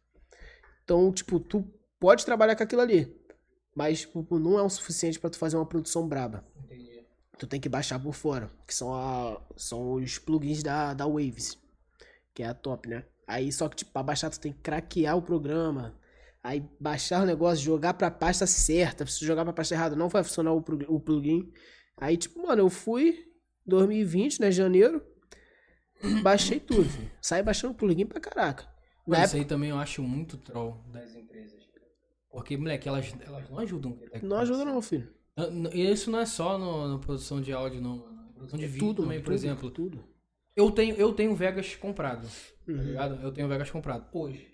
Então, 0.84 1.10
tipo, 1.12 1.40
tu 1.40 1.68
pode 1.98 2.24
trabalhar 2.24 2.54
com 2.54 2.62
aquilo 2.62 2.82
ali, 2.82 3.12
mas 3.74 4.02
tipo, 4.02 4.38
não 4.38 4.60
é 4.60 4.62
o 4.62 4.70
suficiente 4.70 5.18
pra 5.18 5.28
tu 5.28 5.36
fazer 5.36 5.56
uma 5.56 5.66
produção 5.66 6.06
braba. 6.06 6.46
Entendi. 6.56 7.04
Tu 7.36 7.48
tem 7.48 7.60
que 7.60 7.68
baixar 7.68 7.98
por 7.98 8.14
fora, 8.14 8.48
que 8.64 8.72
são, 8.72 8.94
a, 8.94 9.44
são 9.56 9.94
os 9.94 10.18
plugins 10.18 10.62
da, 10.62 10.94
da 10.94 11.04
Waves, 11.04 11.58
que 12.32 12.44
é 12.44 12.46
a 12.46 12.54
top, 12.54 12.88
né? 12.88 13.04
Aí 13.26 13.50
só 13.50 13.68
que, 13.68 13.74
tipo, 13.74 13.90
pra 13.90 14.04
baixar 14.04 14.30
tu 14.30 14.38
tem 14.38 14.52
que 14.52 14.60
craquear 14.60 15.16
o 15.16 15.22
programa, 15.22 15.98
aí 16.44 16.62
baixar 16.78 17.22
o 17.22 17.26
negócio, 17.26 17.64
jogar 17.64 17.94
pra 17.94 18.10
pasta 18.10 18.46
certa, 18.46 19.04
se 19.06 19.24
jogar 19.24 19.42
pra 19.44 19.52
pasta 19.54 19.74
errada 19.74 19.96
não 19.96 20.08
vai 20.10 20.22
funcionar 20.22 20.52
o, 20.52 20.60
plugin. 21.00 21.50
Aí, 21.96 22.16
tipo, 22.18 22.40
mano, 22.46 22.60
eu 22.62 22.70
fui 22.70 23.24
2020, 23.66 24.40
né, 24.40 24.52
janeiro, 24.52 25.02
baixei 26.22 26.60
tudo, 26.60 26.84
filho. 26.84 27.10
Saí 27.20 27.42
baixando 27.42 27.72
o 27.72 27.76
plugin 27.76 28.04
pra 28.06 28.20
caraca. 28.20 28.68
Mas 29.06 29.18
época, 29.20 29.26
isso 29.26 29.36
aí 29.36 29.44
também 29.44 29.70
eu 29.70 29.78
acho 29.78 30.02
muito 30.02 30.36
troll 30.36 30.84
das 30.92 31.14
empresas. 31.14 31.64
Porque, 32.30 32.56
moleque, 32.56 32.88
elas, 32.88 33.14
elas 33.24 33.48
não 33.48 33.58
ajudam. 33.60 33.92
tá 33.92 34.18
não 34.22 34.36
ajuda 34.38 34.64
não, 34.64 34.82
filho. 34.82 35.08
E 35.72 35.90
isso 35.90 36.10
não 36.10 36.18
é 36.18 36.26
só 36.26 36.58
na 36.88 36.98
produção 36.98 37.40
de 37.40 37.52
áudio, 37.52 37.80
não. 37.80 37.96
Na 38.10 38.32
produção 38.34 38.58
de 38.58 38.66
vídeo 38.66 38.88
tudo, 38.88 39.02
também, 39.02 39.18
mano, 39.18 39.24
por 39.24 39.32
tudo, 39.32 39.34
exemplo. 39.34 39.70
Tudo. 39.70 40.04
Eu 40.56 40.70
tenho, 40.70 40.96
eu 40.96 41.12
tenho 41.12 41.34
Vegas 41.34 41.74
comprado, 41.76 42.26
tá 42.26 42.72
Uhum. 42.72 42.76
ligado? 42.82 43.22
Eu 43.22 43.32
tenho 43.32 43.48
Vegas 43.48 43.70
comprado. 43.70 44.06
Hoje. 44.12 44.53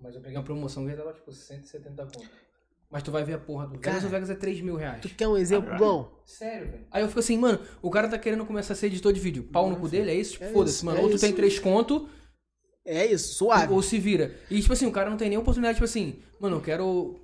Mas 0.00 0.14
eu 0.14 0.20
peguei 0.20 0.36
uma 0.36 0.44
promoção 0.44 0.86
que 0.86 0.94
tava 0.94 1.12
tipo 1.12 1.32
170 1.32 2.02
conto. 2.04 2.28
Mas 2.90 3.02
tu 3.02 3.10
vai 3.10 3.24
ver 3.24 3.32
a 3.34 3.38
porra 3.38 3.66
do 3.66 3.72
Vegas, 3.72 3.94
Cara, 3.96 4.06
o 4.06 4.08
Vegas 4.08 4.30
é 4.30 4.34
3 4.36 4.60
mil 4.60 4.76
reais. 4.76 5.00
Tu 5.02 5.08
quer 5.08 5.26
um 5.26 5.36
exemplo 5.36 5.70
Caralho. 5.70 5.84
bom? 5.84 6.22
Sério, 6.24 6.70
velho. 6.70 6.86
Aí 6.90 7.02
eu 7.02 7.08
fico 7.08 7.18
assim, 7.20 7.36
mano, 7.36 7.58
o 7.82 7.90
cara 7.90 8.06
tá 8.08 8.16
querendo 8.18 8.46
começar 8.46 8.74
a 8.74 8.76
ser 8.76 8.86
editor 8.86 9.12
de 9.12 9.18
vídeo. 9.18 9.42
Pau 9.44 9.68
no 9.68 9.76
cu 9.76 9.88
dele, 9.88 10.10
é 10.10 10.14
isso? 10.14 10.32
Tipo, 10.34 10.44
É 10.44 10.48
foda-se, 10.52 10.76
isso, 10.76 10.86
mano. 10.86 10.98
é 10.98 11.02
ou 11.02 11.10
tu 11.10 11.18
tem 11.18 11.30
isso. 11.30 11.36
3 11.36 11.58
conto, 11.58 12.08
É 12.84 13.04
isso, 13.06 13.34
suave. 13.34 13.72
ou 13.72 13.82
se 13.82 13.98
vira. 13.98 14.36
E, 14.48 14.60
tipo 14.60 14.72
assim, 14.72 14.86
o 14.86 14.92
cara 14.92 15.10
não 15.10 15.16
tem 15.16 15.28
nem 15.28 15.36
oportunidade, 15.38 15.74
tipo 15.74 15.84
assim, 15.84 16.20
mano, 16.40 16.56
eu 16.58 16.60
quero 16.60 17.18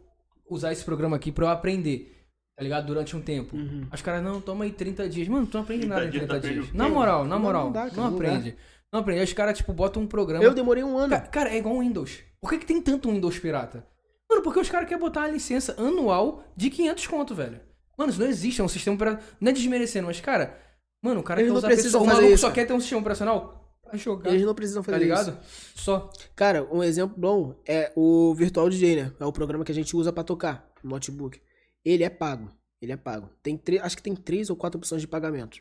usar 0.51 0.73
esse 0.73 0.85
programa 0.85 1.15
aqui 1.17 1.31
pra 1.31 1.45
eu 1.47 1.51
aprender, 1.51 2.27
tá 2.57 2.63
ligado? 2.65 2.85
Durante 2.87 3.15
um 3.17 3.23
tempo. 3.23 3.55
Uhum. 3.57 3.87
Os 3.93 4.03
caras, 4.03 4.21
não, 4.25 4.41
toma 4.41 4.65
aí 4.65 4.73
30 4.73 5.09
dias. 5.09 5.29
Mano, 5.29 5.47
tu 5.47 5.55
não 5.55 5.63
aprende 5.63 5.83
30 5.83 5.95
nada 5.95 6.07
em 6.07 6.11
dias, 6.11 6.25
30 6.27 6.35
tá 6.35 6.41
dias. 6.41 6.59
aprendendo 6.65 6.77
Na 6.77 6.89
moral, 6.89 7.23
na 7.25 7.37
Não, 7.37 7.39
moral. 7.41 7.61
não 7.67 7.67
Não, 7.67 7.73
dá, 7.73 7.89
cara, 7.89 7.97
não 8.03 8.17
aprende. 8.17 8.57
Não 8.93 9.01
aprende. 9.01 9.21
Aí 9.21 9.25
os 9.25 9.33
caras, 9.33 9.57
tipo, 9.57 9.73
botam 9.73 10.03
um 10.03 10.07
programa. 10.07 10.45
Eu 10.45 10.53
demorei 10.55 10.85
um 10.85 10.97
ano. 10.99 11.11
Ca- 11.11 11.21
Cara, 11.23 11.51
é 11.51 11.57
igual 11.59 11.77
o 11.77 11.81
Windows. 11.81 12.21
Por 12.41 12.51
que, 12.51 12.59
que 12.59 12.67
tem 12.67 12.81
tanto 12.81 13.11
Windows 13.11 13.39
pirata? 13.39 13.87
Mano, 14.29 14.43
porque 14.43 14.61
os 14.61 14.69
caras 14.69 14.89
querem 14.89 15.01
botar 15.03 15.21
uma 15.21 15.29
licença 15.29 15.75
anual 15.81 16.45
de 16.57 16.69
500 16.71 17.07
conto, 17.07 17.35
velho. 17.35 17.61
Mano, 17.97 18.11
isso 18.11 18.21
não 18.21 18.27
existe, 18.29 18.61
é 18.61 18.65
um 18.65 18.69
sistema 18.69 18.95
operacional. 18.97 19.29
Não 19.41 19.51
é 19.51 19.53
desmerecendo, 19.55 20.07
mas, 20.07 20.21
cara, 20.21 20.59
mano, 21.03 21.21
o 21.21 21.23
cara 21.23 21.41
Eles 21.41 21.49
quer 21.49 21.53
não 21.53 21.59
usar 21.59 21.69
pessoa- 21.69 22.03
O 22.03 22.07
maluco 22.07 22.27
isso, 22.29 22.39
só 22.41 22.51
quer 22.51 22.67
ter 22.67 22.73
um 22.73 22.81
sistema 22.81 23.01
operacional 23.01 23.77
pra 23.83 23.97
jogar. 23.97 24.31
Eles 24.31 24.43
não 24.45 24.55
precisam 24.55 24.83
fazer 24.83 24.97
Tá 24.99 25.03
ligado? 25.03 25.39
isso. 25.43 25.73
Só. 25.83 26.11
Cara, 26.35 26.67
um 26.73 26.83
exemplo 26.83 27.15
bom 27.19 27.55
é 27.67 27.93
o 27.95 28.35
Virtual 28.35 28.69
DJ, 28.69 28.97
né? 28.97 29.13
É 29.21 29.25
o 29.25 29.33
programa 29.33 29.65
que 29.65 29.73
a 29.73 29.75
gente 29.75 29.95
usa 29.97 30.13
pra 30.13 30.25
tocar 30.25 30.71
no 30.83 30.91
notebook. 30.91 31.41
Ele 31.85 32.03
é 32.05 32.11
pago. 32.11 32.51
Ele 32.81 32.93
é 32.93 32.97
pago. 32.97 33.29
Tem 33.43 33.57
tre- 33.57 33.79
acho 33.79 33.97
que 33.97 34.03
tem 34.03 34.15
três 34.17 34.51
ou 34.51 34.57
quatro 34.57 34.79
opções 34.79 35.01
de 35.03 35.07
pagamento. 35.09 35.59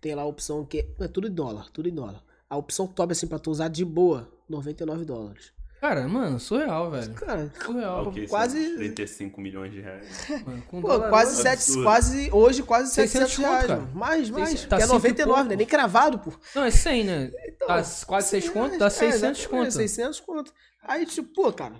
Tem 0.00 0.14
lá 0.14 0.22
a 0.22 0.26
opção 0.26 0.64
que 0.64 0.86
é 1.00 1.08
tudo 1.08 1.26
em 1.26 1.32
dólar, 1.32 1.70
tudo 1.72 1.88
em 1.88 1.94
dólar. 1.94 2.22
A 2.50 2.56
opção 2.56 2.86
top 2.86 3.12
assim 3.12 3.26
pra 3.28 3.38
tu 3.38 3.50
usar 3.50 3.68
de 3.68 3.84
boa, 3.84 4.28
99 4.48 5.04
dólares. 5.04 5.52
Cara, 5.80 6.06
mano, 6.06 6.38
surreal, 6.38 6.90
velho. 6.90 7.14
Cara, 7.14 7.50
Surreal. 7.64 8.08
Ok, 8.08 8.26
quase- 8.28 8.66
são 8.68 8.76
35 8.76 9.40
milhões 9.40 9.72
de 9.72 9.80
reais. 9.80 10.26
Mano, 10.44 10.62
com 10.64 10.82
pô, 10.82 10.88
dólar 10.88 11.08
quase 11.08 11.32
hoje- 11.32 11.42
sete, 11.42 11.52
absurdo. 11.60 11.82
quase 11.84 12.30
hoje 12.32 12.62
quase 12.64 12.92
600 12.92 13.12
700 13.32 13.36
reais, 13.38 13.66
conto, 13.66 13.80
mano. 13.80 13.94
Mais, 13.94 14.28
mais. 14.30 14.48
600, 14.50 14.62
que 14.64 14.68
tá 14.68 14.76
é 14.76 14.80
cinco 14.80 14.90
e 14.90 14.98
99, 14.98 15.34
pouco. 15.38 15.48
né? 15.48 15.56
Nem 15.56 15.66
cravado, 15.66 16.18
pô. 16.18 16.32
Não, 16.54 16.64
é 16.64 16.70
100, 16.70 17.04
né? 17.04 17.30
tá 17.60 17.82
quase 18.06 18.28
6 18.28 18.44
Sim, 18.44 18.50
conto, 18.52 18.78
dá 18.78 18.86
é, 18.86 18.90
600 18.90 19.14
exatamente, 19.14 19.48
conto. 19.48 19.70
600 19.70 20.20
conto. 20.20 20.52
Aí, 20.82 21.06
tipo, 21.06 21.32
pô, 21.32 21.50
cara. 21.50 21.74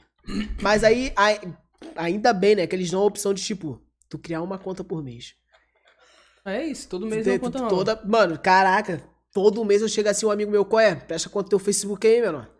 Mas 0.62 0.82
aí, 0.82 1.12
aí- 1.14 1.40
ainda 1.94 2.32
bem, 2.32 2.54
né? 2.54 2.66
Que 2.66 2.74
eles 2.76 2.90
dão 2.90 3.02
a 3.02 3.04
opção 3.04 3.34
de, 3.34 3.42
tipo, 3.42 3.82
tu 4.08 4.18
criar 4.18 4.40
uma 4.40 4.56
conta 4.56 4.82
por 4.82 5.02
mês. 5.02 5.34
É 6.42 6.64
isso, 6.64 6.88
todo 6.88 7.04
mês 7.06 7.26
é 7.26 7.32
uma 7.32 7.38
conta 7.38 7.58
nova. 7.58 7.70
toda, 7.70 8.00
Mano, 8.06 8.38
caraca. 8.38 9.02
Todo 9.32 9.64
mês 9.64 9.80
eu 9.82 9.88
chego 9.88 10.08
assim, 10.08 10.26
um 10.26 10.30
amigo 10.30 10.50
meu, 10.50 10.64
qual 10.64 10.80
é? 10.80 10.94
Presta 10.94 11.28
conta 11.28 11.44
do 11.46 11.50
teu 11.50 11.58
Facebook 11.58 12.06
aí, 12.06 12.20
menor. 12.20 12.50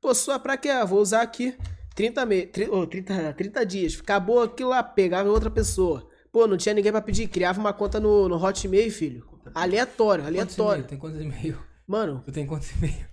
Pô, 0.00 0.14
só 0.14 0.38
pra 0.38 0.56
quê? 0.56 0.68
Ah, 0.68 0.84
Vou 0.84 1.00
usar 1.00 1.22
aqui 1.22 1.56
30, 1.94 2.24
me... 2.24 2.46
tri- 2.46 2.68
ô, 2.70 2.86
30, 2.86 3.32
30 3.34 3.66
dias. 3.66 3.98
Acabou 4.00 4.42
aquilo 4.42 4.70
lá, 4.70 4.82
pegava 4.82 5.28
outra 5.28 5.50
pessoa. 5.50 6.08
Pô, 6.32 6.46
não 6.46 6.56
tinha 6.56 6.74
ninguém 6.74 6.92
pra 6.92 7.02
pedir. 7.02 7.26
Criava 7.28 7.58
uma 7.60 7.72
conta 7.72 7.98
no, 7.98 8.28
no 8.28 8.36
Hotmail, 8.42 8.90
filho. 8.90 9.28
Aleatório, 9.54 10.24
aleatório. 10.24 10.84
Tem 10.84 10.96
quantos 10.98 11.20
e-mail? 11.20 11.58
Mano, 11.86 12.22
Tu 12.24 12.30
tem 12.32 12.46
quantos 12.46 12.70
e-mail? 12.76 13.08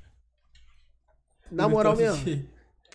na 1.52 1.68
moral 1.68 1.96
mesmo. 1.96 2.48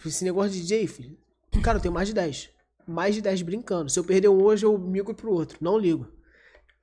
Esse 0.07 0.25
negócio 0.25 0.51
de 0.53 0.61
DJ, 0.61 0.87
filho. 0.87 1.16
Cara, 1.62 1.79
eu 1.79 1.83
tenho 1.83 1.95
mais 1.95 2.09
de 2.09 2.14
10. 2.14 2.51
Mais 2.87 3.14
de 3.14 3.20
10 3.20 3.43
brincando. 3.43 3.91
Se 3.91 3.99
eu 3.99 4.05
perder 4.05 4.29
um 4.29 4.43
hoje, 4.43 4.64
eu 4.64 4.77
migro 4.79 5.14
pro 5.14 5.33
outro. 5.33 5.59
Não 5.61 5.79
ligo. 5.79 6.07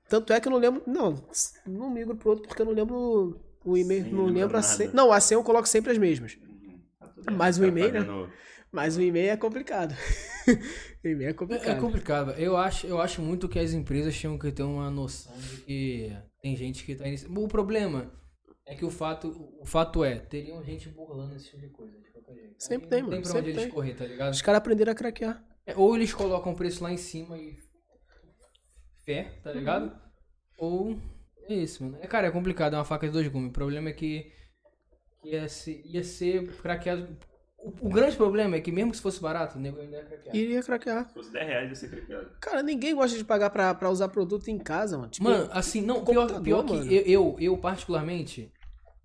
Tanto 0.09 0.33
é 0.33 0.39
que 0.39 0.47
eu 0.47 0.51
não 0.51 0.57
lembro. 0.59 0.81
Não, 0.87 1.23
não 1.65 1.89
migro 1.89 2.15
pro 2.15 2.31
outro 2.31 2.47
porque 2.47 2.61
eu 2.61 2.65
não 2.65 2.73
lembro 2.73 3.39
o 3.63 3.77
e-mail. 3.77 4.05
Sim, 4.05 4.11
não 4.11 4.25
lembro 4.25 4.57
a 4.57 4.61
senha. 4.61 4.91
Não, 4.93 5.11
a 5.11 5.19
senha 5.19 5.37
eu 5.37 5.43
coloco 5.43 5.67
sempre 5.67 5.91
as 5.91 5.97
mesmas. 5.97 6.37
Tá 7.23 7.31
Mas 7.31 7.57
o 7.57 7.61
tá 7.61 7.67
e-mail, 7.67 7.91
né? 7.93 8.29
Mas 8.71 8.97
o 8.97 9.01
e-mail 9.01 9.31
é 9.31 9.37
complicado. 9.37 9.95
o 11.03 11.07
e-mail 11.07 11.27
é 11.29 11.31
É, 11.31 11.33
complicado. 11.33 11.77
é 11.77 11.79
complicado. 11.79 12.31
Eu 12.31 12.55
acho, 12.57 12.87
eu 12.87 12.99
acho 13.01 13.21
muito 13.21 13.47
que 13.49 13.59
as 13.59 13.73
empresas 13.73 14.15
tinham 14.15 14.37
que 14.37 14.51
ter 14.51 14.63
uma 14.63 14.89
noção 14.91 15.33
de 15.37 15.57
que 15.61 16.17
tem 16.41 16.55
gente 16.55 16.83
que 16.83 16.95
tá 16.95 17.07
iniciando. 17.07 17.39
O 17.43 17.47
problema 17.47 18.11
é 18.67 18.75
que 18.75 18.85
o 18.85 18.89
fato, 18.91 19.27
o 19.59 19.65
fato 19.65 20.03
é, 20.03 20.19
teriam 20.19 20.63
gente 20.63 20.87
burlando 20.89 21.35
esse 21.35 21.45
tipo 21.45 21.59
de 21.61 21.69
coisa, 21.69 21.97
de 21.99 22.11
qualquer 22.11 22.33
jeito. 22.35 22.55
Sempre 22.59 22.85
Aí 22.85 22.89
tem, 22.89 23.01
não 23.01 23.09
mano, 23.09 23.21
Tem 23.21 23.21
pra 23.23 23.31
sempre 23.31 23.41
onde 23.41 23.49
eles 23.51 23.63
tem. 23.63 23.71
correr, 23.73 23.93
tá 23.95 24.05
ligado? 24.05 24.33
Os 24.33 24.41
caras 24.41 24.57
aprenderam 24.59 24.91
a 24.91 24.95
craquear. 24.95 25.43
É, 25.65 25.75
Ou 25.75 25.95
eles 25.95 26.13
colocam 26.13 26.51
o 26.51 26.55
preço 26.55 26.83
lá 26.83 26.91
em 26.91 26.97
cima 26.97 27.37
e. 27.37 27.57
Fé, 29.09 29.31
tá 29.43 29.51
ligado? 29.51 29.85
Uhum. 29.85 29.91
Ou. 30.59 30.99
É 31.47 31.53
isso, 31.55 31.83
mano. 31.83 31.97
É, 31.99 32.05
cara, 32.05 32.27
é 32.27 32.31
complicado, 32.31 32.75
é 32.75 32.77
uma 32.77 32.85
faca 32.85 33.07
de 33.07 33.13
dois 33.13 33.27
gumes. 33.27 33.49
O 33.49 33.53
problema 33.53 33.89
é 33.89 33.93
que. 33.93 34.31
que 35.19 35.29
ia, 35.29 35.49
ser, 35.49 35.81
ia 35.83 36.03
ser 36.03 36.47
craqueado. 36.57 37.17
O, 37.57 37.87
o 37.87 37.89
grande 37.89 38.15
problema 38.15 38.55
é 38.55 38.61
que, 38.61 38.71
mesmo 38.71 38.91
que 38.91 38.97
se 38.97 39.03
fosse 39.03 39.19
barato, 39.19 39.57
o 39.57 39.61
nego 39.61 39.79
ainda 39.81 39.97
ia 39.97 40.03
craquear. 40.05 40.35
Iria 40.35 40.61
craquear. 40.63 41.07
Se 41.07 41.13
fosse 41.15 41.33
10 41.33 41.47
reais, 41.47 41.69
ia 41.69 41.75
ser 41.75 41.89
craqueado. 41.89 42.31
Cara, 42.39 42.61
ninguém 42.61 42.93
gosta 42.93 43.17
de 43.17 43.25
pagar 43.25 43.49
pra, 43.49 43.73
pra 43.73 43.89
usar 43.89 44.09
produto 44.09 44.47
em 44.47 44.59
casa, 44.59 44.95
mano. 44.95 45.09
Tipo, 45.09 45.27
Mano, 45.27 45.49
assim, 45.51 45.81
não, 45.81 46.05
pior, 46.05 46.41
pior 46.41 46.63
mano. 46.63 46.87
que 46.87 46.95
eu, 46.95 47.01
eu, 47.01 47.35
eu, 47.39 47.57
particularmente. 47.57 48.53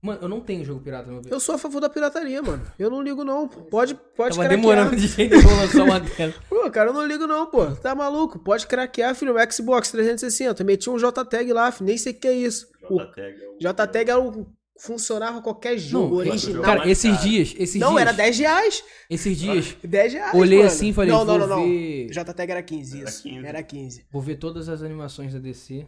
Mano, 0.05 0.18
eu 0.20 0.28
não 0.28 0.38
tenho 0.38 0.62
jogo 0.62 0.82
pirata 0.82 1.11
no 1.11 1.22
meu 1.22 1.32
eu 1.32 1.40
sou 1.40 1.55
a 1.55 1.59
favor 1.59 1.80
da 1.80 1.88
pirataria, 1.88 2.42
mano. 2.42 2.62
Eu 2.78 2.90
não 2.90 3.00
ligo, 3.00 3.24
não. 3.24 3.48
Pode, 3.48 3.94
pode 3.94 4.36
Tava 4.36 4.46
craquear. 4.46 4.50
demorando 4.50 4.96
de 4.96 5.07
jeito 5.07 5.34
nenhum 5.34 5.57
lançar 5.57 5.82
uma 5.82 5.98
dela. 5.98 6.34
Pô, 6.46 6.70
cara, 6.70 6.90
eu 6.90 6.92
não 6.92 7.07
ligo 7.07 7.26
não, 7.26 7.46
pô. 7.46 7.64
Tá 7.76 7.94
maluco? 7.94 8.38
Pode 8.38 8.66
craquear, 8.66 9.14
filho. 9.14 9.34
O 9.34 9.52
Xbox 9.52 9.90
360. 9.90 10.62
Meti 10.62 10.90
um 10.90 10.98
JTAG 10.98 11.50
lá, 11.55 11.72
filho. 11.72 11.86
Nem 11.86 11.96
sei 11.96 12.12
o 12.12 12.16
que 12.16 12.28
é 12.28 12.34
isso. 12.34 12.68
O 12.90 12.98
JTAG 12.98 13.42
é 13.42 13.48
o... 13.48 13.72
JTAG 13.72 14.11
é 14.11 14.16
o 14.18 14.46
funcionava 14.78 15.40
qualquer 15.40 15.78
jogo 15.78 16.22
Não, 16.22 16.30
original. 16.30 16.62
Cara, 16.62 16.90
esses 16.90 17.18
dias, 17.22 17.55
esses 17.57 17.80
não, 17.80 17.90
dias. 17.92 18.02
era 18.02 18.12
10 18.12 18.38
reais. 18.40 18.84
Esses 19.09 19.38
dias, 19.38 19.74
10 19.82 20.12
reais. 20.12 20.34
olhei 20.34 20.59
mano. 20.59 20.70
assim 20.70 20.88
e 20.88 20.92
falei, 20.92 21.12
não, 21.12 21.24
não, 21.24 21.38
não, 21.38 21.46
não. 21.46 21.64
ver. 21.66 22.11
JTEG 22.11 22.50
era 22.50 22.62
15, 22.62 23.00
Era 23.00 23.09
isso. 23.09 23.22
15. 23.22 23.46
Era 23.46 23.62
15. 23.62 24.07
Vou 24.12 24.20
ver 24.20 24.36
todas 24.36 24.68
as 24.68 24.82
animações 24.82 25.32
da 25.32 25.38
DC. 25.38 25.86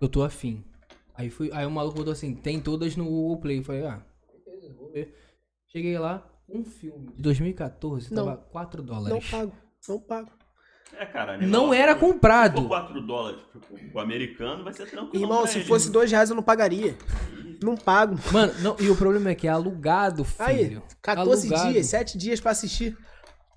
Eu 0.00 0.08
tô 0.08 0.24
afim. 0.24 0.64
Aí, 1.14 1.28
fui, 1.30 1.50
aí 1.52 1.66
o 1.66 1.70
maluco 1.70 1.96
botou 1.98 2.12
assim, 2.12 2.34
tem 2.34 2.60
todas 2.60 2.96
no 2.96 3.04
Google 3.04 3.38
Play. 3.38 3.58
Eu 3.58 3.64
falei, 3.64 3.84
ah, 3.86 4.02
beleza, 4.44 4.74
vou 4.74 4.90
ver. 4.90 5.14
Cheguei 5.68 5.98
lá, 5.98 6.26
um 6.48 6.64
filme 6.64 7.08
de 7.14 7.22
2014 7.22 8.12
Não. 8.14 8.24
tava 8.24 8.36
4 8.36 8.82
Não 8.82 8.86
dólares. 8.94 9.30
pago. 9.30 9.52
Não 9.88 9.98
pago. 10.00 10.30
É, 10.98 11.06
cara. 11.06 11.38
Não, 11.38 11.72
era 11.72 11.94
se 11.94 12.00
for 12.00 12.06
comprado. 12.12 12.68
4 12.68 13.06
dólares 13.06 13.40
pro, 13.50 13.60
pro 13.60 14.00
americano, 14.00 14.62
vai 14.64 14.72
ser 14.74 14.88
tranquilo. 14.90 15.24
Irmão, 15.24 15.46
se 15.46 15.58
ele. 15.58 15.64
fosse 15.66 15.90
2 15.90 16.10
reais 16.10 16.28
eu 16.30 16.36
não 16.36 16.42
pagaria. 16.42 16.94
Não 17.62 17.76
pago. 17.76 18.16
Mano, 18.32 18.52
não, 18.60 18.76
e 18.78 18.90
o 18.90 18.96
problema 18.96 19.30
é 19.30 19.34
que 19.34 19.46
é 19.46 19.50
alugado, 19.50 20.26
Aí, 20.38 20.66
filho. 20.66 20.82
14 21.00 21.46
Alugado. 21.48 21.72
dias, 21.72 21.86
7 21.86 22.18
dias 22.18 22.40
pra 22.40 22.50
assistir. 22.50 22.96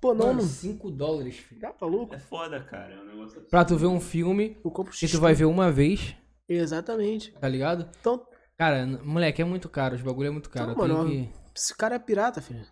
Pô, 0.00 0.14
não, 0.14 0.28
Mano, 0.28 0.42
não. 0.42 0.48
5 0.48 0.90
dólares, 0.90 1.36
filho. 1.36 1.60
Tá 1.60 1.74
maluco? 1.80 2.14
É 2.14 2.18
foda, 2.18 2.60
cara. 2.60 2.94
É 2.94 3.00
um 3.00 3.04
negócio 3.04 3.24
absurdo. 3.24 3.48
Pra 3.50 3.64
tu 3.64 3.76
ver 3.76 3.86
um 3.86 4.00
filme 4.00 4.56
compro 4.70 4.92
que 4.92 5.08
tu 5.08 5.20
vai 5.20 5.34
ver 5.34 5.44
uma 5.46 5.70
vez, 5.70 6.14
Exatamente. 6.48 7.32
tá 7.32 7.48
ligado? 7.48 7.88
Então, 8.00 8.26
Cara, 8.58 8.86
moleque, 8.86 9.42
é 9.42 9.44
muito 9.44 9.68
caro, 9.68 9.94
os 9.96 10.00
bagulho 10.02 10.28
é 10.28 10.30
muito 10.30 10.48
caro. 10.48 10.72
Então, 10.72 10.86
eu 10.86 10.94
mano, 10.96 11.10
tenho 11.10 11.26
que... 11.26 11.32
esse 11.54 11.76
cara 11.76 11.96
é 11.96 11.98
pirata, 11.98 12.40
filho. 12.40 12.64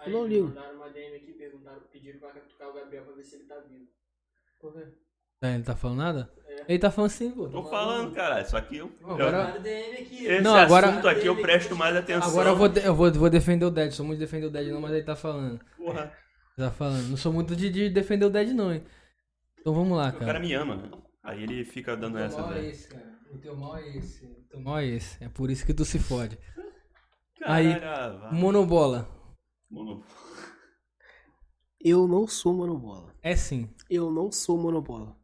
Aí 0.00 0.12
não 0.12 0.26
ligo. 0.26 0.48
mandaram 0.48 0.76
uma 0.76 0.90
DM 0.90 1.16
aqui, 1.16 1.32
perguntaram, 1.34 1.80
pediram 1.92 2.18
pra 2.18 2.32
capturar 2.32 2.70
o 2.70 2.74
Gabriel 2.74 3.04
pra 3.04 3.14
ver 3.14 3.22
se 3.22 3.36
ele 3.36 3.44
tá 3.44 3.54
vivo. 3.60 3.84
Por 4.60 4.72
quê? 4.72 4.88
Ah, 5.40 5.50
ele 5.54 5.62
tá 5.62 5.76
falando 5.76 5.98
nada? 5.98 6.32
É. 6.48 6.64
Ele 6.68 6.78
tá 6.80 6.90
falando 6.90 7.10
assim, 7.10 7.30
pô. 7.30 7.48
Tô 7.48 7.62
falando, 7.62 8.12
cara. 8.12 8.44
Só 8.44 8.60
que 8.60 8.76
eu. 8.78 8.90
Agora- 9.04 9.56
esse 9.64 10.40
Não, 10.40 10.56
agora- 10.56 10.88
assunto 10.88 11.06
aqui 11.06 11.26
eu 11.26 11.40
presto 11.40 11.76
mais 11.76 11.94
atenção. 11.94 12.30
Agora 12.30 12.48
eu 12.50 12.56
vou, 12.56 12.68
de- 12.68 12.80
eu 12.84 12.94
vou, 12.94 13.12
vou 13.12 13.30
defender 13.30 13.66
o 13.66 13.70
Dead. 13.70 13.92
Sou 13.92 14.04
muito 14.06 14.18
de 14.18 14.24
defender 14.24 14.46
o 14.46 14.50
Dead 14.50 14.68
não, 14.72 14.80
mas 14.80 14.92
ele 14.92 15.04
tá 15.04 15.14
falando. 15.14 15.60
Porra, 15.76 16.12
Tá 16.56 16.70
falando. 16.72 17.08
Não 17.08 17.16
sou 17.16 17.32
muito 17.32 17.54
de, 17.54 17.68
de 17.70 17.88
defender 17.90 18.24
o 18.24 18.30
Dead 18.30 18.48
não, 18.52 18.72
hein. 18.72 18.84
Então 19.60 19.72
vamos 19.74 19.96
lá, 19.96 20.08
o 20.08 20.12
cara 20.14 20.24
cara. 20.26 20.40
me 20.40 20.52
ama. 20.54 21.03
Aí 21.24 21.42
ele 21.42 21.64
fica 21.64 21.96
dando 21.96 22.14
O 22.14 22.18
teu 22.18 22.26
essa. 22.26 22.38
mal 22.42 22.52
é 22.52 22.66
esse, 22.68 22.88
cara. 22.88 23.18
O 23.32 23.38
teu 23.38 23.56
mal 23.56 23.76
é 23.76 23.96
esse. 23.96 24.24
O 24.26 24.44
teu 24.50 24.60
mal 24.60 24.78
é 24.78 24.86
esse. 24.86 25.24
É 25.24 25.28
por 25.28 25.50
isso 25.50 25.64
que 25.66 25.74
tu 25.74 25.84
se 25.84 25.98
fode. 25.98 26.38
Caralho, 27.40 27.68
Aí, 27.72 27.80
vai. 27.80 28.32
Monobola. 28.32 29.08
Mono- 29.70 30.04
Eu 31.80 32.06
não 32.06 32.26
sou 32.26 32.54
monobola. 32.54 33.14
É 33.22 33.34
sim. 33.36 33.68
Eu 33.90 34.10
não 34.10 34.30
sou 34.30 34.56
monobola. 34.58 35.16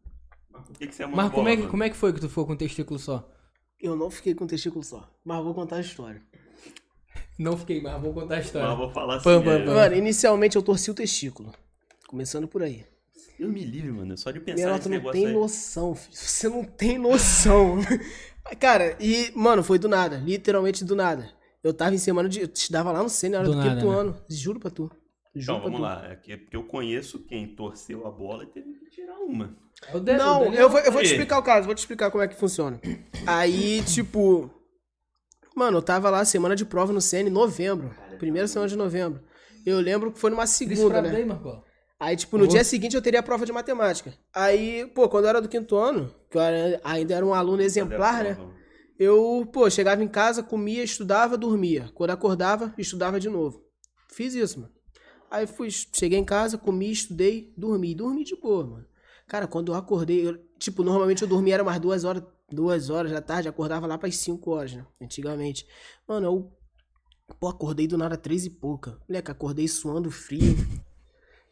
Mas 0.51 0.67
por 0.67 0.77
que, 0.77 0.87
que 0.89 0.95
você 0.95 1.03
é 1.03 1.07
Mas 1.07 1.17
monobola, 1.17 1.35
como 1.35 1.49
é, 1.49 1.57
que, 1.57 1.67
como 1.69 1.83
é 1.85 1.91
que 1.91 1.97
foi 1.97 2.13
que 2.13 2.21
tu 2.21 2.29
ficou 2.29 2.47
com 2.47 2.57
testículo 2.57 2.99
só? 2.99 3.31
Eu 3.79 3.97
não 3.97 4.11
fiquei 4.11 4.35
com 4.35 4.47
testículo 4.47 4.85
só. 4.85 5.09
Mas 5.25 5.43
vou 5.43 5.55
contar 5.55 5.77
a 5.77 5.81
história. 5.81 6.23
Não 7.39 7.57
fiquei, 7.57 7.81
mas 7.81 8.01
vou 8.03 8.13
contar 8.13 8.35
a 8.35 8.37
Mas 8.39 8.47
história. 8.47 8.69
eu 8.69 8.77
vou 8.77 8.91
falar 8.91 9.17
assim. 9.17 9.25
Pam, 9.25 9.43
pam, 9.43 9.65
pam. 9.65 9.75
Mano, 9.75 9.95
inicialmente 9.95 10.57
eu 10.57 10.63
torci 10.63 10.91
o 10.91 10.95
testículo. 10.95 11.53
Começando 12.07 12.47
por 12.47 12.63
aí. 12.63 12.85
Eu 13.39 13.49
me 13.49 13.65
livre, 13.65 13.91
mano. 13.93 14.17
Só 14.19 14.31
de 14.31 14.41
pensar 14.41 14.69
nesse 14.73 14.83
tu 14.83 14.89
não 14.91 14.97
negócio 14.97 15.19
tem 15.21 15.27
aí. 15.29 15.33
noção, 15.33 15.95
filho. 15.95 16.15
Você 16.17 16.49
não 16.49 16.65
tem 16.65 16.99
noção. 16.99 17.79
Cara, 18.61 18.97
e, 19.01 19.33
mano, 19.35 19.63
foi 19.63 19.79
do 19.79 19.89
nada. 19.89 20.17
Literalmente 20.19 20.85
do 20.85 20.95
nada. 20.97 21.31
Eu 21.63 21.73
tava 21.73 21.95
em 21.95 21.99
semana 21.99 22.29
de. 22.29 22.41
Eu 22.41 22.51
estudava 22.53 22.91
lá 22.93 23.03
no 23.03 23.09
Sênior, 23.09 23.41
era 23.41 23.49
Do 23.49 23.53
do, 23.55 23.59
nada, 23.59 23.75
quinto 23.81 23.91
né? 23.91 23.97
ano. 23.99 24.21
Juro 24.29 24.59
pra 24.61 24.71
tu. 24.71 24.91
Juro 25.35 25.59
Então, 25.59 25.61
pra 25.61 25.65
vamos 25.65 25.79
tu. 25.79 25.83
lá. 25.83 26.11
É 26.13 26.17
que- 26.17 26.33
é 26.33 26.37
porque 26.37 26.57
eu 26.57 26.65
conheço 26.65 27.19
quem 27.27 27.55
torceu 27.55 28.07
a 28.07 28.11
bola 28.11 28.45
e 28.45 28.47
teve 28.47 28.73
que 28.75 28.91
tirar 28.91 29.19
uma. 29.21 29.57
É 29.89 29.93
Não, 29.95 30.01
Daniel. 30.45 30.53
eu 30.55 30.69
vou, 30.69 30.81
eu 30.81 30.93
vou 30.93 31.01
te 31.01 31.07
Aí. 31.07 31.13
explicar 31.13 31.39
o 31.39 31.43
caso, 31.43 31.67
vou 31.67 31.75
te 31.75 31.79
explicar 31.79 32.11
como 32.11 32.23
é 32.23 32.29
que 32.29 32.35
funciona. 32.35 32.81
Aí, 33.27 33.83
tipo. 33.85 34.51
Mano, 35.57 35.79
eu 35.79 35.83
tava 35.83 36.11
lá, 36.11 36.25
semana 36.25 36.55
de 36.57 36.65
prova 36.65 36.93
no 36.93 37.01
CN, 37.01 37.31
novembro. 37.31 37.95
Primeira 38.19 38.47
semana 38.49 38.69
de 38.69 38.77
novembro. 38.77 39.23
Eu 39.65 39.79
lembro 39.81 40.11
que 40.13 40.19
foi 40.19 40.31
numa 40.31 40.47
segunda, 40.47 40.89
pra 40.89 41.03
né? 41.03 41.11
daí, 41.11 41.25
Marcola. 41.25 41.63
Aí, 42.01 42.17
tipo, 42.17 42.39
no 42.39 42.45
Boa. 42.45 42.55
dia 42.55 42.65
seguinte 42.65 42.97
eu 42.97 43.03
teria 43.03 43.21
a 43.21 43.23
prova 43.23 43.45
de 43.45 43.53
matemática. 43.53 44.15
Aí, 44.35 44.87
pô, 44.95 45.07
quando 45.07 45.25
eu 45.25 45.29
era 45.29 45.41
do 45.43 45.49
quinto 45.51 45.77
ano, 45.77 46.11
que 46.31 46.39
eu 46.39 46.41
era- 46.41 46.81
ainda 46.83 47.15
era 47.15 47.27
um 47.27 47.35
aluno 47.35 47.61
exemplar, 47.61 48.25
né? 48.25 48.39
Eu, 48.99 49.47
pô, 49.53 49.69
chegava 49.69 50.03
em 50.03 50.09
casa, 50.09 50.43
comia, 50.43 50.83
estudava, 50.83 51.37
dormia. 51.37 51.91
Quando 51.95 52.11
acordava, 52.11 52.73
estudava 52.79 53.21
de 53.21 53.29
novo. 53.29 53.63
Fiz 54.11 54.35
isso, 54.35 54.61
mano. 54.61 54.73
Aí 55.31 55.47
fui, 55.47 55.69
cheguei 55.71 56.19
em 56.19 56.25
casa, 56.25 56.57
comi, 56.59 56.91
estudei, 56.91 57.53
dormi. 57.57 57.95
Dormi 57.95 58.25
de 58.25 58.35
boa, 58.35 58.67
mano. 58.67 58.87
Cara, 59.29 59.47
quando 59.47 59.71
eu 59.73 59.77
acordei, 59.77 60.27
eu- 60.27 60.39
tipo, 60.59 60.83
normalmente 60.83 61.23
eu 61.23 61.29
dormia 61.29 61.55
era 61.55 61.63
umas 61.63 61.79
duas 61.79 62.05
horas, 62.05 62.23
duas 62.51 62.89
horas 62.91 63.13
da 63.13 63.21
tarde, 63.21 63.47
acordava 63.49 63.87
lá 63.87 63.97
pras 63.97 64.17
cinco 64.17 64.51
horas, 64.51 64.73
né? 64.73 64.85
Antigamente. 65.01 65.67
Mano, 66.09 66.27
eu, 66.27 66.53
pô, 67.39 67.47
acordei 67.49 67.87
do 67.87 67.97
nada 67.99 68.17
três 68.17 68.45
e 68.45 68.51
pouca. 68.51 68.99
Moleque, 69.09 69.31
acordei 69.31 69.69
suando 69.69 70.11
frio. 70.11 70.57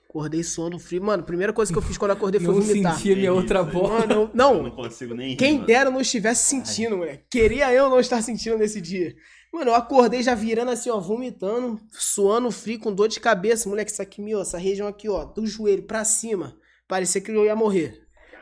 Acordei 0.09 0.43
suando 0.43 0.79
frio. 0.79 1.03
Mano, 1.03 1.23
a 1.23 1.27
primeira 1.27 1.53
coisa 1.53 1.71
que 1.71 1.79
eu 1.79 1.83
fiz 1.83 1.99
quando 1.99 2.13
eu 2.13 2.17
acordei 2.17 2.41
foi 2.41 2.55
Não 2.55 2.61
vomitar. 2.63 2.95
sentia 2.97 3.15
minha 3.15 3.31
Que 3.31 3.37
outra 3.37 3.63
bola. 3.63 4.01
Mano, 4.01 4.13
eu- 4.13 4.21
Eu 4.23 4.31
não, 4.35 4.63
não 4.63 4.71
consigo 4.71 5.15
nem 5.15 5.31
rir, 5.31 5.37
quem 5.37 5.55
mano. 5.55 5.67
dera 5.67 5.91
não 5.91 6.01
estivesse 6.01 6.45
sentindo, 6.49 6.97
moleque. 6.97 7.25
Queria 7.31 7.73
eu 7.73 7.91
não 7.91 8.01
estar 8.01 8.23
sentindo 8.23 8.57
nesse 8.57 8.81
dia. 8.81 9.15
Mano, 9.53 9.71
eu 9.71 9.75
acordei 9.75 10.23
já 10.23 10.35
virando 10.35 10.71
assim, 10.71 10.89
ó, 10.91 10.99
vomitando, 10.99 11.79
suando 11.91 12.51
frio, 12.51 12.79
com 12.81 12.93
dor 12.93 13.09
de 13.09 13.21
cabeça. 13.21 13.69
Moleque, 13.69 13.91
isso 13.91 14.01
aqui, 14.03 14.21
meu, 14.23 14.41
essa 14.41 14.57
região 14.59 14.89
aqui, 14.89 15.09
ó, 15.09 15.25
do 15.25 15.47
joelho 15.47 15.83
pra 15.83 16.05
cima. 16.05 16.57
Parecia 16.87 17.21
que 17.21 17.31
eu 17.31 17.45
ia 17.45 17.55
morrer. 17.57 18.01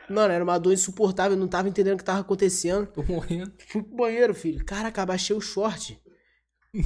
Mano, 0.09 0.33
era 0.33 0.43
uma 0.43 0.57
dor 0.57 0.71
insuportável, 0.71 1.33
eu 1.33 1.39
não 1.39 1.49
tava 1.49 1.67
entendendo 1.67 1.95
o 1.95 1.97
que 1.97 2.03
tava 2.05 2.21
acontecendo. 2.21 2.87
Tô 2.87 3.03
morrendo. 3.03 3.51
Fui 3.67 3.83
pro 3.83 3.95
banheiro, 3.97 4.33
filho. 4.33 4.63
Caraca, 4.65 5.01
abaixei 5.01 5.35
o 5.35 5.41
short. 5.41 5.99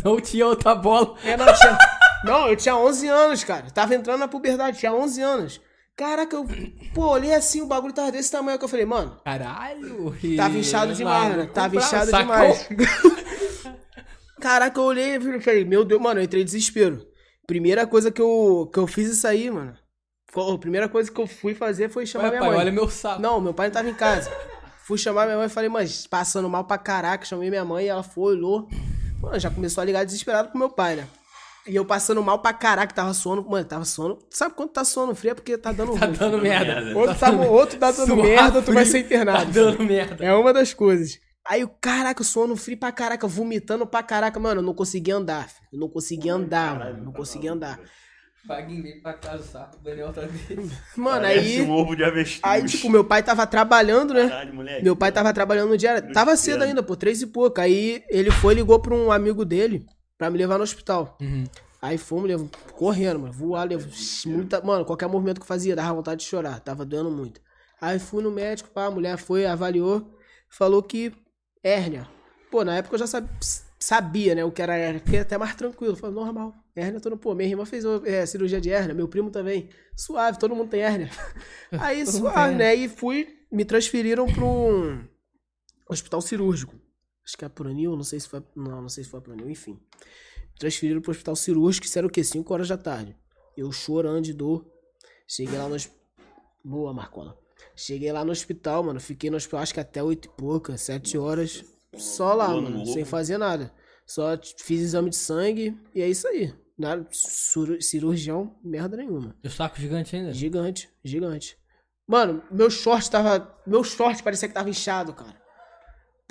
Não 0.04 0.20
tinha 0.20 0.48
outra 0.48 0.74
bola. 0.74 1.16
É, 1.24 1.38
não, 1.38 1.46
eu 1.48 1.54
tinha... 1.54 1.78
não, 2.24 2.48
eu 2.48 2.56
tinha 2.56 2.76
11 2.76 3.08
anos, 3.08 3.44
cara. 3.44 3.70
Tava 3.72 3.96
entrando 3.96 4.20
na 4.20 4.28
puberdade, 4.28 4.80
tinha 4.80 4.94
11 4.94 5.22
anos. 5.22 5.62
Caraca, 5.96 6.36
eu, 6.36 6.46
pô, 6.94 7.08
olhei 7.08 7.34
assim, 7.34 7.62
o 7.62 7.68
bagulho 7.68 7.94
tava 7.94 8.12
desse 8.12 8.32
tamanho 8.32 8.58
que 8.58 8.64
eu 8.64 8.70
falei, 8.70 8.86
mano, 8.86 9.18
Caralho. 9.24 10.16
Tava 10.36 10.58
inchado 10.58 10.94
demais, 10.96 11.30
Lá, 11.30 11.38
né? 11.38 11.50
Tava 11.54 11.76
inchado 11.76 12.10
sacão. 12.10 12.22
demais. 12.22 12.70
Caraca, 14.40 14.80
eu 14.80 14.84
olhei 14.86 15.18
e 15.18 15.42
falei, 15.42 15.64
meu 15.66 15.86
Deus, 15.86 16.02
mano, 16.02 16.20
eu 16.20 16.24
entrei 16.24 16.42
em 16.42 16.46
desespero. 16.46 17.06
Primeira 17.46 17.86
coisa 17.86 18.10
que 18.12 18.22
eu, 18.22 18.70
que 18.74 18.80
eu 18.80 18.88
fiz 18.88 19.10
isso 19.10 19.28
aí, 19.28 19.52
mano. 19.52 19.76
A 20.34 20.58
primeira 20.58 20.88
coisa 20.88 21.12
que 21.12 21.20
eu 21.20 21.28
fui 21.28 21.54
fazer 21.54 21.90
foi 21.90 22.06
chamar 22.06 22.26
Olha, 22.26 22.32
minha 22.32 22.42
pai, 22.42 22.50
mãe. 22.50 22.60
olha 22.60 22.72
meu 22.72 22.90
saco. 22.90 23.22
Não, 23.22 23.42
meu 23.42 23.54
pai 23.54 23.68
não 23.68 23.74
tava 23.74 23.90
em 23.90 23.94
casa. 23.94 24.32
Fui 24.86 24.98
chamar 24.98 25.26
minha 25.26 25.38
mãe 25.38 25.46
e 25.48 25.50
falei, 25.50 25.70
mas 25.70 26.08
passando 26.08 26.50
mal 26.50 26.64
pra 26.64 26.78
caraca. 26.78 27.26
Chamei 27.26 27.50
minha 27.50 27.66
mãe 27.66 27.86
e 27.86 27.90
ela 27.90 28.02
foi, 28.02 28.36
olhou. 28.36 28.68
Mano, 29.22 29.38
já 29.38 29.52
começou 29.52 29.82
a 29.82 29.86
ligar 29.86 30.06
desesperado 30.06 30.50
pro 30.50 30.58
meu 30.58 30.70
pai, 30.70 30.96
né? 30.96 31.08
E 31.68 31.76
eu 31.76 31.86
passando 31.86 32.24
mal 32.24 32.40
pra 32.40 32.54
caraca, 32.54 32.94
tava 32.94 33.14
sono. 33.14 33.48
Mano, 33.48 33.64
tava 33.66 33.86
sono. 33.86 34.18
Sabe 34.30 34.56
quando 34.56 34.72
tá 34.72 34.84
sono 34.84 35.14
frio? 35.14 35.32
É 35.32 35.36
porque 35.36 35.58
tá 35.58 35.72
dando 35.72 35.94
Tá 36.00 36.06
ruim. 36.08 36.16
dando 36.18 36.38
merda. 36.40 36.82
merda. 36.82 36.98
Outro 37.00 37.16
tá, 37.20 37.32
outro 37.32 37.78
tá 37.80 37.92
dando 37.92 38.06
Suar 38.08 38.26
merda, 38.26 38.58
outro 38.58 38.74
vai 38.74 38.86
ser 38.86 39.00
internado. 39.00 39.46
Tá 39.46 39.52
dando 39.52 39.84
merda. 39.84 40.24
É 40.26 40.34
uma 40.34 40.52
das 40.52 40.74
coisas. 40.74 41.20
Aí 41.48 41.64
o 41.64 41.68
caraca, 41.70 42.24
sono 42.24 42.56
frio 42.56 42.78
pra 42.78 42.92
caraca, 42.92 43.28
vomitando 43.28 43.86
pra 43.86 44.02
caraca, 44.04 44.40
mano, 44.40 44.62
eu 44.62 44.66
não 44.66 44.74
conseguia 44.74 45.16
andar, 45.16 45.50
filho. 45.50 45.68
Eu 45.74 45.80
não 45.80 45.88
conseguia 45.90 46.34
andar, 46.34 46.74
Caralho, 46.78 46.94
mano. 46.94 47.06
Não 47.06 47.12
tá 47.12 47.18
conseguia 47.18 47.50
maluco, 47.52 47.66
andar. 47.66 47.78
velho. 47.78 47.90
Vaguinho 48.48 48.82
veio 48.82 49.02
pra 49.04 49.14
casa, 49.14 49.44
o 49.44 49.46
saco. 49.46 49.78
O 49.78 49.84
Daniel 49.84 50.12
tá 50.12 50.22
dele. 50.22 50.68
Mano, 50.98 51.22
Parece 51.22 51.40
aí. 51.48 51.62
um 51.62 51.70
ovo 51.72 51.96
de 51.96 52.04
avestruz. 52.04 52.40
Aí, 52.44 52.66
tipo, 52.66 52.90
meu 52.90 53.04
pai 53.04 53.22
tava 53.22 53.46
trabalhando, 53.46 54.16
né? 54.16 54.28
Caralho, 54.28 54.56
moleque. 54.56 54.84
Meu 54.84 54.96
pai 54.96 55.12
tava 55.12 55.32
trabalhando 55.32 55.70
no 55.70 55.78
dia. 55.78 56.02
Tava 56.12 56.36
cedo 56.36 56.64
ainda, 56.64 56.82
pô, 56.82 56.96
três 56.96 57.22
e 57.22 57.28
pouco. 57.28 57.62
Aí 57.62 58.04
ele 58.10 58.32
foi 58.32 58.54
e 58.54 58.56
ligou 58.56 58.80
pra 58.80 58.96
um 58.96 59.12
amigo 59.12 59.46
dele 59.46 59.86
pra 60.22 60.30
me 60.30 60.38
levar 60.38 60.60
no 60.60 60.64
hospital. 60.64 61.18
Uhum. 61.20 61.46
Aí 61.82 61.98
fomos, 61.98 62.28
levo, 62.28 62.48
correndo, 62.74 63.22
mano. 63.22 63.34
Voar, 63.34 63.68
levo. 63.68 63.90
Muita, 64.28 64.62
mano, 64.62 64.86
qualquer 64.86 65.10
movimento 65.10 65.38
que 65.40 65.44
eu 65.44 65.48
fazia 65.48 65.76
dava 65.76 65.96
vontade 65.96 66.22
de 66.22 66.28
chorar. 66.28 66.60
Tava 66.60 66.86
doendo 66.86 67.10
muito. 67.10 67.42
Aí 67.82 67.98
fui 67.98 68.22
no 68.22 68.30
médico, 68.30 68.70
pá, 68.70 68.86
a 68.86 68.92
mulher 68.92 69.18
foi, 69.18 69.48
avaliou, 69.48 70.16
falou 70.48 70.84
que 70.84 71.12
hérnia. 71.64 72.08
Pô, 72.52 72.64
na 72.64 72.76
época 72.78 72.94
eu 72.94 73.00
já 73.00 73.08
sab- 73.08 73.28
sabia, 73.80 74.36
né, 74.36 74.46
o 74.46 74.52
que 74.52 74.62
era 74.62 74.78
hérnia. 74.78 75.02
Fiquei 75.04 75.22
até 75.22 75.40
mais 75.40 75.56
tranquilo. 75.56 75.96
Falei, 75.96 76.16
normal. 76.16 76.54
Hérnia, 76.76 77.00
todo 77.02 77.14
mundo. 77.14 77.22
Pô, 77.22 77.34
minha 77.34 77.50
irmã 77.50 77.66
fez 77.66 77.84
é, 78.06 78.24
cirurgia 78.28 78.62
de 78.62 78.70
hérnia, 78.70 78.94
meu 78.94 79.08
primo 79.08 79.32
também. 79.32 79.70
Suave, 79.98 80.38
todo 80.38 80.56
mundo 80.56 80.70
tem 80.70 80.82
hérnia. 80.82 81.10
Aí, 81.80 82.06
suave, 82.06 82.54
né? 82.54 82.76
E 82.76 82.88
fui, 82.88 83.40
me 83.52 83.66
transferiram 83.66 84.28
pra 84.32 84.44
um 84.46 85.04
hospital 85.90 86.22
cirúrgico. 86.22 86.76
Acho 87.26 87.38
que 87.38 87.46
é 87.46 87.48
a 87.48 87.50
Pronil, 87.50 87.96
não 87.96 88.04
sei 88.04 88.20
se 88.20 88.28
foi. 88.28 88.44
Não, 88.56 88.82
não 88.82 88.90
sei 88.90 89.04
se 89.04 89.10
foi 89.10 89.20
a 89.20 89.22
Pronil, 89.22 89.50
enfim. 89.50 89.80
Transferiram 90.60 91.02
pro 91.02 91.12
hospital 91.12 91.36
cirúrgico, 91.36 91.86
isso 91.86 91.98
era 91.98 92.08
o 92.08 92.10
quê? 92.10 92.24
5 92.24 92.54
horas 92.54 92.68
da 92.68 92.78
tarde. 92.78 93.16
Eu 93.56 93.72
chorando 93.72 94.24
de 94.24 94.34
dor. 94.34 94.66
Cheguei 95.28 95.58
lá 95.58 95.68
no 95.68 95.76
hospital. 95.76 96.00
Boa, 96.64 96.94
Marcola. 96.94 97.38
Cheguei 97.76 98.12
lá 98.12 98.24
no 98.24 98.32
hospital, 98.32 98.84
mano. 98.84 99.00
Fiquei 99.00 99.30
no 99.30 99.38
hospital 99.38 99.62
acho 99.62 99.74
que 99.74 99.80
até 99.80 100.04
8 100.04 100.26
e 100.26 100.30
pouca, 100.30 100.78
7 100.78 101.18
horas. 101.18 101.64
Só 101.96 102.34
lá, 102.34 102.48
Boa, 102.48 102.62
mano. 102.62 102.80
no 102.80 102.86
Sem 102.86 103.06
fazer 103.06 103.38
nada. 103.38 103.74
Só 104.06 104.38
fiz 104.58 104.82
exame 104.82 105.10
de 105.10 105.16
sangue 105.16 105.78
e 105.96 106.02
é 106.02 106.10
isso 106.10 106.28
aí. 106.28 106.54
Nada, 106.78 107.08
cirurgião, 107.12 108.58
merda 108.64 108.98
nenhuma. 108.98 109.36
E 109.44 109.48
o 109.48 109.52
saco 109.52 109.80
gigante 109.80 110.16
ainda? 110.16 110.34
Gigante, 110.34 110.90
gigante. 111.04 111.58
Mano, 112.08 112.44
meu 112.52 112.70
short 112.70 113.10
tava. 113.10 113.56
Meu 113.66 113.84
short 113.84 114.22
parecia 114.24 114.48
que 114.48 114.54
tava 114.54 114.70
inchado, 114.70 115.14
cara. 115.14 115.41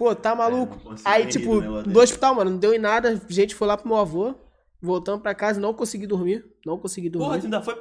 Pô, 0.00 0.14
tá 0.14 0.34
maluco? 0.34 0.94
É, 0.94 0.94
Aí, 1.04 1.26
tipo, 1.26 1.60
no 1.60 1.82
do 1.82 2.00
hospital, 2.00 2.34
mano, 2.34 2.52
não 2.52 2.58
deu 2.58 2.72
em 2.72 2.78
nada. 2.78 3.10
A 3.10 3.32
gente 3.32 3.54
foi 3.54 3.68
lá 3.68 3.76
pro 3.76 3.86
meu 3.86 3.98
avô. 3.98 4.34
Voltamos 4.80 5.20
pra 5.20 5.34
casa, 5.34 5.60
não 5.60 5.74
consegui 5.74 6.06
dormir. 6.06 6.42
Não 6.64 6.78
consegui 6.78 7.10
dormir. 7.10 7.26
Porra, 7.26 7.38
tu 7.38 7.44
ainda 7.44 7.60
foi. 7.60 7.78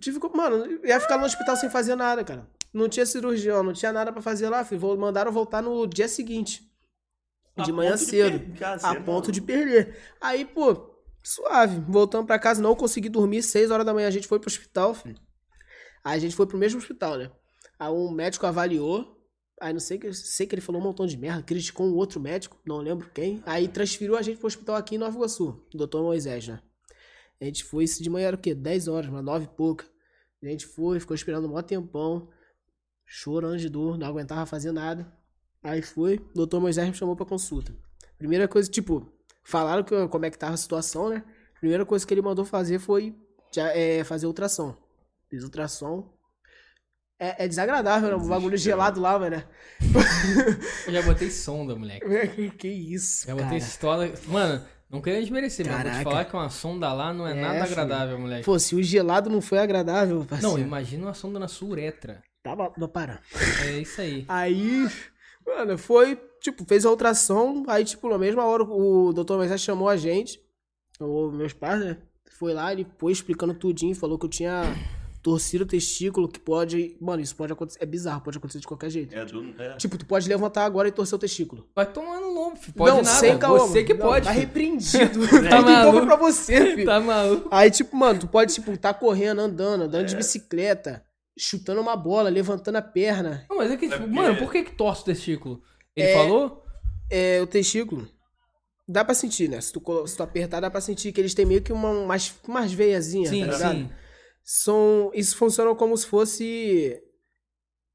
Tive, 0.00 0.18
mano, 0.34 0.80
ia 0.82 0.98
ficar 0.98 1.18
no 1.18 1.26
hospital 1.26 1.54
sem 1.56 1.68
fazer 1.68 1.94
nada, 1.94 2.24
cara. 2.24 2.48
Não 2.72 2.88
tinha 2.88 3.04
cirurgião, 3.04 3.62
não 3.62 3.74
tinha 3.74 3.92
nada 3.92 4.10
pra 4.10 4.22
fazer 4.22 4.48
lá, 4.48 4.64
filho. 4.64 4.96
Mandaram 4.96 5.30
voltar 5.30 5.60
no 5.60 5.86
dia 5.86 6.08
seguinte. 6.08 6.62
a 7.54 7.64
De 7.64 7.70
manhã 7.70 7.90
ponto 7.90 8.04
cedo. 8.06 8.56
você 8.56 8.86
a 8.86 8.94
ponto 9.02 9.30
de 9.30 9.42
perder. 9.42 9.94
Aí, 10.22 10.46
pô, 10.46 10.96
suave. 11.22 11.84
Voltamos 11.86 12.26
pra 12.26 12.38
casa, 12.38 12.62
não 12.62 12.74
consegui 12.74 13.10
dormir. 13.10 13.42
Seis 13.42 13.70
horas 13.70 13.84
da 13.84 13.92
manhã 13.92 14.08
a 14.08 14.10
gente 14.10 14.26
foi 14.26 14.38
pro 14.40 14.48
hospital, 14.48 14.94
filho. 14.94 15.20
Aí 16.02 16.16
a 16.16 16.18
gente 16.18 16.34
foi 16.34 16.46
pro 16.46 16.56
mesmo 16.56 16.78
hospital, 16.78 17.18
né? 17.18 17.30
Aí 17.78 17.90
um 17.92 18.10
médico 18.10 18.46
avaliou. 18.46 19.18
Aí 19.62 19.72
não 19.72 19.78
sei 19.78 19.96
que, 19.96 20.12
sei 20.12 20.44
que 20.44 20.56
ele 20.56 20.60
falou 20.60 20.80
um 20.80 20.84
montão 20.84 21.06
de 21.06 21.16
merda, 21.16 21.40
criticou 21.40 21.86
um 21.86 21.94
outro 21.94 22.18
médico, 22.18 22.58
não 22.66 22.78
lembro 22.78 23.08
quem. 23.14 23.40
Aí 23.46 23.68
transferiu 23.68 24.16
a 24.16 24.22
gente 24.22 24.38
pro 24.38 24.48
hospital 24.48 24.74
aqui 24.74 24.96
em 24.96 24.98
Nova 24.98 25.16
Iguaçu, 25.16 25.64
doutor 25.72 26.02
Moisés, 26.02 26.48
né? 26.48 26.60
A 27.40 27.44
gente 27.44 27.62
foi, 27.62 27.84
isso 27.84 28.02
de 28.02 28.10
manhã 28.10 28.26
era 28.26 28.36
o 28.36 28.38
quê? 28.40 28.56
10 28.56 28.88
horas, 28.88 29.08
mas 29.08 29.24
9 29.24 29.44
e 29.44 29.48
pouca. 29.48 29.84
A 30.42 30.46
gente 30.46 30.66
foi, 30.66 30.98
ficou 30.98 31.14
esperando 31.14 31.44
um 31.44 31.50
maior 31.50 31.62
tempão, 31.62 32.28
chorando 33.06 33.56
de 33.56 33.68
dor, 33.68 33.96
não 33.96 34.08
aguentava 34.08 34.44
fazer 34.46 34.72
nada. 34.72 35.16
Aí 35.62 35.80
foi, 35.80 36.16
o 36.16 36.34
doutor 36.34 36.60
Moisés 36.60 36.88
me 36.88 36.94
chamou 36.94 37.14
pra 37.14 37.24
consulta. 37.24 37.72
Primeira 38.18 38.48
coisa, 38.48 38.68
tipo, 38.68 39.12
falaram 39.44 39.84
que, 39.84 40.08
como 40.08 40.26
é 40.26 40.30
que 40.30 40.38
tava 40.38 40.54
a 40.54 40.56
situação, 40.56 41.08
né? 41.08 41.24
Primeira 41.60 41.86
coisa 41.86 42.04
que 42.04 42.12
ele 42.12 42.20
mandou 42.20 42.44
fazer 42.44 42.80
foi 42.80 43.14
é, 43.56 44.02
fazer 44.02 44.26
ultrassom. 44.26 44.76
Fiz 45.30 45.44
ultrassom. 45.44 46.12
É, 47.24 47.44
é 47.44 47.48
desagradável, 47.48 48.08
né? 48.08 48.14
O 48.16 48.26
bagulho 48.28 48.56
gelado 48.56 49.00
lá, 49.00 49.16
mano. 49.16 49.40
Eu 50.86 50.92
já 50.92 51.02
botei 51.02 51.30
sonda, 51.30 51.76
moleque. 51.76 52.50
que 52.58 52.66
isso, 52.66 53.26
Já 53.26 53.34
cara. 53.34 53.44
botei 53.44 53.58
história. 53.58 54.12
Mano, 54.26 54.64
não 54.90 55.00
queria 55.00 55.20
desmerecer, 55.20 55.64
mas 55.66 55.74
vou 55.76 55.84
Caraca. 55.84 55.98
te 56.00 56.04
falar 56.04 56.24
que 56.24 56.34
uma 56.34 56.50
sonda 56.50 56.92
lá 56.92 57.14
não 57.14 57.24
é, 57.26 57.30
É, 57.30 57.34
nada 57.40 57.52
filho. 57.66 57.80
agradável, 57.80 58.18
moleque. 58.18 58.44
Pô, 58.44 58.58
se 58.58 58.74
o 58.74 58.82
gelado 58.82 59.30
não 59.30 59.40
foi 59.40 59.58
agradável, 59.58 60.24
parceiro. 60.28 60.56
não, 60.56 60.60
imagina 60.60 61.06
uma 61.06 61.14
sonda 61.14 61.38
na 61.38 61.46
sua 61.46 61.68
uretra. 61.68 62.22
Tava, 62.42 62.72
não, 62.76 62.88
para. 62.88 63.20
É 63.66 63.70
isso 63.78 64.00
aí. 64.00 64.24
Aí, 64.28 64.88
mano, 65.46 65.78
foi, 65.78 66.20
tipo, 66.40 66.64
fez 66.64 66.84
a 66.84 66.90
ultrassom, 66.90 67.62
aí, 67.68 67.84
tipo, 67.84 68.08
na 68.08 68.18
mesma 68.18 68.44
hora 68.44 68.64
o 68.64 69.12
doutor 69.12 69.38
Moisés 69.38 69.60
chamou 69.60 69.88
a 69.88 69.96
gente, 69.96 70.40
o 71.00 71.30
meus 71.30 71.52
pais, 71.52 71.78
né? 71.84 71.98
Foi 72.36 72.52
lá, 72.52 72.72
ele 72.72 72.84
foi 72.98 73.12
explicando 73.12 73.54
tudinho, 73.54 73.94
falou 73.94 74.18
que 74.18 74.26
eu 74.26 74.30
tinha 74.30 74.64
torcido 75.22 75.64
o 75.64 75.66
testículo, 75.66 76.28
que 76.28 76.40
pode. 76.40 76.96
Mano, 77.00 77.22
isso 77.22 77.36
pode 77.36 77.52
acontecer. 77.52 77.78
É 77.82 77.86
bizarro, 77.86 78.20
pode 78.22 78.38
acontecer 78.38 78.58
de 78.58 78.66
qualquer 78.66 78.90
jeito. 78.90 79.14
É, 79.16 79.24
do, 79.24 79.54
é. 79.62 79.76
Tipo, 79.76 79.96
tu 79.96 80.04
pode 80.04 80.28
levantar 80.28 80.64
agora 80.64 80.88
e 80.88 80.92
torcer 80.92 81.14
o 81.14 81.18
testículo. 81.18 81.68
Vai 81.74 81.86
tomando 81.86 82.26
lombo, 82.32 82.56
filho. 82.56 82.74
Pode 82.74 82.96
não, 82.96 83.02
nada. 83.02 83.18
sem 83.18 83.38
caô, 83.38 83.58
Você 83.58 83.84
que 83.84 83.94
não, 83.94 84.06
pode. 84.06 84.24
Tá 84.26 84.32
filho. 84.32 84.46
repreendido. 84.46 85.20
Tá 85.48 85.48
tá 85.48 85.62
maluco? 85.62 86.06
pra 86.06 86.16
você, 86.16 86.74
filho. 86.74 86.86
Tá 86.86 87.00
maluco? 87.00 87.48
Aí, 87.52 87.70
tipo, 87.70 87.96
mano, 87.96 88.18
tu 88.20 88.26
pode, 88.26 88.52
tipo, 88.52 88.76
tá 88.76 88.92
correndo, 88.92 89.40
andando, 89.40 89.82
andando 89.84 90.06
de 90.06 90.16
bicicleta, 90.16 91.04
chutando 91.38 91.80
uma 91.80 91.96
bola, 91.96 92.28
levantando 92.28 92.76
a 92.76 92.82
perna. 92.82 93.46
Não, 93.48 93.56
mas 93.58 93.70
é 93.70 93.76
que, 93.76 93.86
tipo, 93.88 94.00
porque- 94.00 94.12
mano, 94.14 94.36
por 94.38 94.50
que 94.50 94.64
que 94.64 94.72
torce 94.72 95.02
o 95.02 95.04
testículo? 95.04 95.62
Ele 95.94 96.08
É, 96.08 96.14
falou? 96.14 96.62
É, 97.10 97.40
o 97.40 97.46
testículo. 97.46 98.08
Dá 98.88 99.04
pra 99.04 99.14
sentir, 99.14 99.48
né? 99.48 99.60
Se 99.60 99.72
tu, 99.72 100.06
se 100.06 100.16
tu 100.16 100.22
apertar, 100.24 100.58
dá 100.60 100.68
pra 100.70 100.80
sentir 100.80 101.12
que 101.12 101.20
eles 101.20 101.32
têm 101.34 101.46
meio 101.46 101.62
que 101.62 101.72
uma, 101.72 101.90
umas, 101.90 102.34
umas 102.46 102.72
veiazinhas, 102.72 103.30
Sim, 103.30 103.46
tá 103.46 103.52
ligado? 103.52 103.72
sim. 103.76 103.90
São, 104.44 105.10
isso 105.14 105.36
funciona 105.36 105.74
como 105.74 105.96
se 105.96 106.06
fosse... 106.06 107.00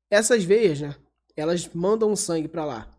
Essas 0.10 0.44
veias, 0.44 0.80
né? 0.80 0.96
Elas 1.36 1.70
mandam 1.74 2.12
o 2.12 2.18
sangue 2.18 2.48
pra 2.48 2.64
lá. 2.66 2.90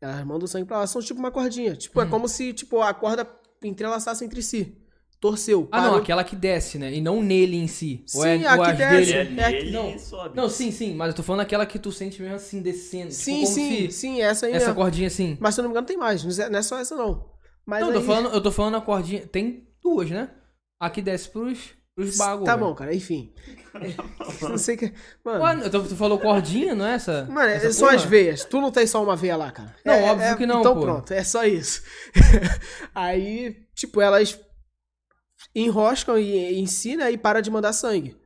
Elas 0.00 0.24
mandam 0.24 0.44
o 0.44 0.48
sangue 0.48 0.66
pra 0.66 0.78
lá. 0.78 0.86
São 0.86 1.02
tipo 1.02 1.20
uma 1.20 1.30
cordinha. 1.30 1.76
Tipo, 1.76 2.00
Uhum. 2.00 2.06
é 2.06 2.10
como 2.10 2.28
se 2.28 2.52
tipo, 2.52 2.80
a 2.80 2.92
corda 2.94 3.28
entrelaçasse 3.62 4.24
entre 4.24 4.42
si. 4.42 4.76
Torceu. 5.20 5.68
Ah, 5.72 5.78
não, 5.78 5.84
parou. 5.88 6.02
aquela 6.02 6.24
que 6.24 6.36
desce, 6.36 6.78
né? 6.78 6.92
E 6.92 7.00
não 7.00 7.22
nele 7.22 7.56
em 7.56 7.66
si. 7.66 8.04
ou 8.14 8.26
é, 8.26 8.38
Sim, 8.38 8.44
ou 8.44 8.62
a 8.62 8.66
que 8.72 8.76
desce. 8.76 9.12
dele. 9.12 9.40
É 9.40 9.60
é 9.68 9.70
não. 9.70 9.90
e 9.94 9.98
sobe. 9.98 10.36
Não, 10.36 10.48
sim, 10.50 10.70
sim, 10.70 10.94
mas 10.94 11.08
eu 11.08 11.14
tô 11.14 11.22
falando 11.22 11.40
aquela 11.40 11.64
que 11.64 11.78
tu 11.78 11.90
sente 11.92 12.20
mesmo 12.20 12.36
assim, 12.36 12.60
descendo. 12.60 13.08
tipo, 13.10 13.22
Sim, 13.22 13.34
como 13.34 13.46
sim, 13.46 13.90
se 13.90 13.92
sim, 13.92 14.20
essa 14.20 14.46
aí 14.46 14.52
essa 14.52 14.66
mesmo. 14.66 14.82
cordinha 14.82 15.06
assim. 15.06 15.36
Mas 15.40 15.54
se 15.54 15.60
eu 15.60 15.62
não 15.62 15.70
me 15.70 15.72
engano 15.72 15.86
tem 15.86 15.96
mais. 15.96 16.22
Não 16.24 16.44
é 16.44 16.50
não 16.50 16.58
é 16.58 16.62
só 16.62 16.78
essa 16.78 16.94
não. 16.96 17.30
Mas 17.64 17.80
não, 17.80 17.88
eu 17.88 17.94
tô 17.94 18.00
aí- 18.00 18.06
falando, 18.06 18.34
eu 18.34 18.42
tô 18.42 18.52
falando 18.52 18.74
a 18.76 18.80
cordinha. 18.82 19.26
Tem 19.26 19.66
duas, 19.82 20.10
né? 20.10 20.30
A 20.78 20.90
que 20.90 21.00
desce 21.00 21.30
pros, 21.30 21.70
pros 21.94 22.16
bagulho. 22.16 22.44
Tá 22.44 22.56
bom, 22.56 22.74
cara, 22.74 22.94
enfim. 22.94 23.32
não 24.42 24.58
sei 24.58 24.76
que... 24.76 24.92
Mano... 25.24 25.44
Ué, 25.44 25.68
tu 25.70 25.96
falou 25.96 26.18
cordinha, 26.18 26.74
não 26.74 26.86
é 26.86 26.94
essa? 26.94 27.24
Mano, 27.26 27.48
essa 27.50 27.72
são 27.72 27.88
porra? 27.88 27.96
as 27.96 28.04
veias. 28.04 28.44
Tu 28.44 28.60
não 28.60 28.70
tem 28.70 28.86
só 28.86 29.02
uma 29.02 29.16
veia 29.16 29.36
lá, 29.36 29.50
cara. 29.50 29.74
Não, 29.84 30.02
óbvio 30.04 30.36
que 30.36 30.46
não, 30.46 30.60
Então 30.60 30.74
pô. 30.74 30.80
pronto, 30.82 31.12
é 31.12 31.22
só 31.24 31.44
isso. 31.44 31.82
aí, 32.94 33.56
tipo, 33.74 34.00
elas 34.00 34.38
enroscam 35.54 36.18
e 36.18 36.58
ensinam 36.60 37.08
e 37.08 37.16
para 37.16 37.40
de 37.40 37.50
mandar 37.50 37.72
sangue. 37.72 38.16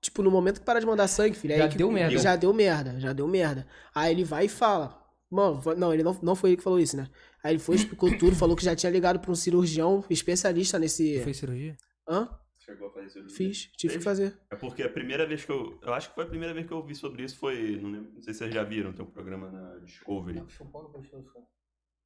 Tipo, 0.00 0.22
no 0.22 0.30
momento 0.30 0.60
que 0.60 0.64
para 0.66 0.80
de 0.80 0.86
mandar 0.86 1.08
sangue, 1.08 1.36
filho, 1.36 1.56
Já 1.56 1.64
aí 1.64 1.70
que- 1.70 1.76
deu 1.76 1.90
merda. 1.90 2.18
Já 2.18 2.36
deu 2.36 2.52
merda, 2.54 2.98
já 2.98 3.12
deu 3.12 3.28
merda. 3.28 3.66
Aí 3.94 4.12
ele 4.12 4.24
vai 4.24 4.46
e 4.46 4.48
fala. 4.48 4.98
Mano, 5.30 5.60
foi- 5.60 5.76
não, 5.76 5.92
ele 5.92 6.02
não, 6.02 6.18
não 6.22 6.34
foi 6.34 6.50
ele 6.50 6.56
que 6.56 6.62
falou 6.62 6.80
isso, 6.80 6.96
né? 6.96 7.06
Aí 7.44 7.52
ele 7.52 7.58
foi, 7.58 7.76
explicou 7.76 8.16
tudo, 8.18 8.34
falou 8.34 8.56
que 8.56 8.64
já 8.64 8.74
tinha 8.74 8.90
ligado 8.90 9.18
pra 9.20 9.30
um 9.30 9.34
cirurgião 9.34 10.02
especialista 10.08 10.78
nesse. 10.78 11.20
Fez 11.20 11.36
cirurgia? 11.36 11.76
Hã? 12.08 12.28
Chegou 12.60 12.88
a 12.88 12.92
fazer 12.92 13.10
cirurgia? 13.10 13.36
Fiz, 13.36 13.72
tive 13.76 13.98
que 13.98 14.04
fazer. 14.04 14.38
É 14.50 14.54
porque 14.54 14.82
a 14.82 14.88
primeira 14.88 15.26
vez 15.26 15.44
que 15.44 15.50
eu. 15.50 15.78
Eu 15.82 15.94
acho 15.94 16.10
que 16.10 16.14
foi 16.14 16.24
a 16.24 16.28
primeira 16.28 16.52
vez 16.52 16.66
que 16.66 16.72
eu 16.72 16.76
ouvi 16.76 16.94
sobre 16.94 17.24
isso 17.24 17.38
foi. 17.38 17.80
Não, 17.80 17.90
lembro, 17.90 18.12
não 18.12 18.22
sei 18.22 18.34
se 18.34 18.40
vocês 18.40 18.54
já 18.54 18.62
viram, 18.62 18.92
tem 18.92 19.04
um 19.04 19.10
programa 19.10 19.50
na 19.50 19.78
Discovery. 19.78 20.40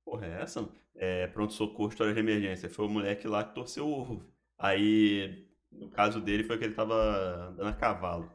Porra, 0.04 0.26
é 0.26 0.42
essa? 0.42 0.68
É 0.94 1.26
pronto-socorro, 1.26 1.88
história 1.88 2.14
de 2.14 2.20
emergência. 2.20 2.70
Foi 2.70 2.86
o 2.86 2.88
moleque 2.88 3.26
lá 3.26 3.42
que 3.42 3.54
torceu 3.54 3.86
o 3.86 3.92
ovo. 3.92 4.32
Aí, 4.56 5.48
no 5.72 5.90
caso 5.90 6.20
dele, 6.20 6.44
foi 6.44 6.56
que 6.56 6.64
ele 6.64 6.74
tava 6.74 7.48
andando 7.48 7.68
a 7.68 7.72
cavalo. 7.72 8.30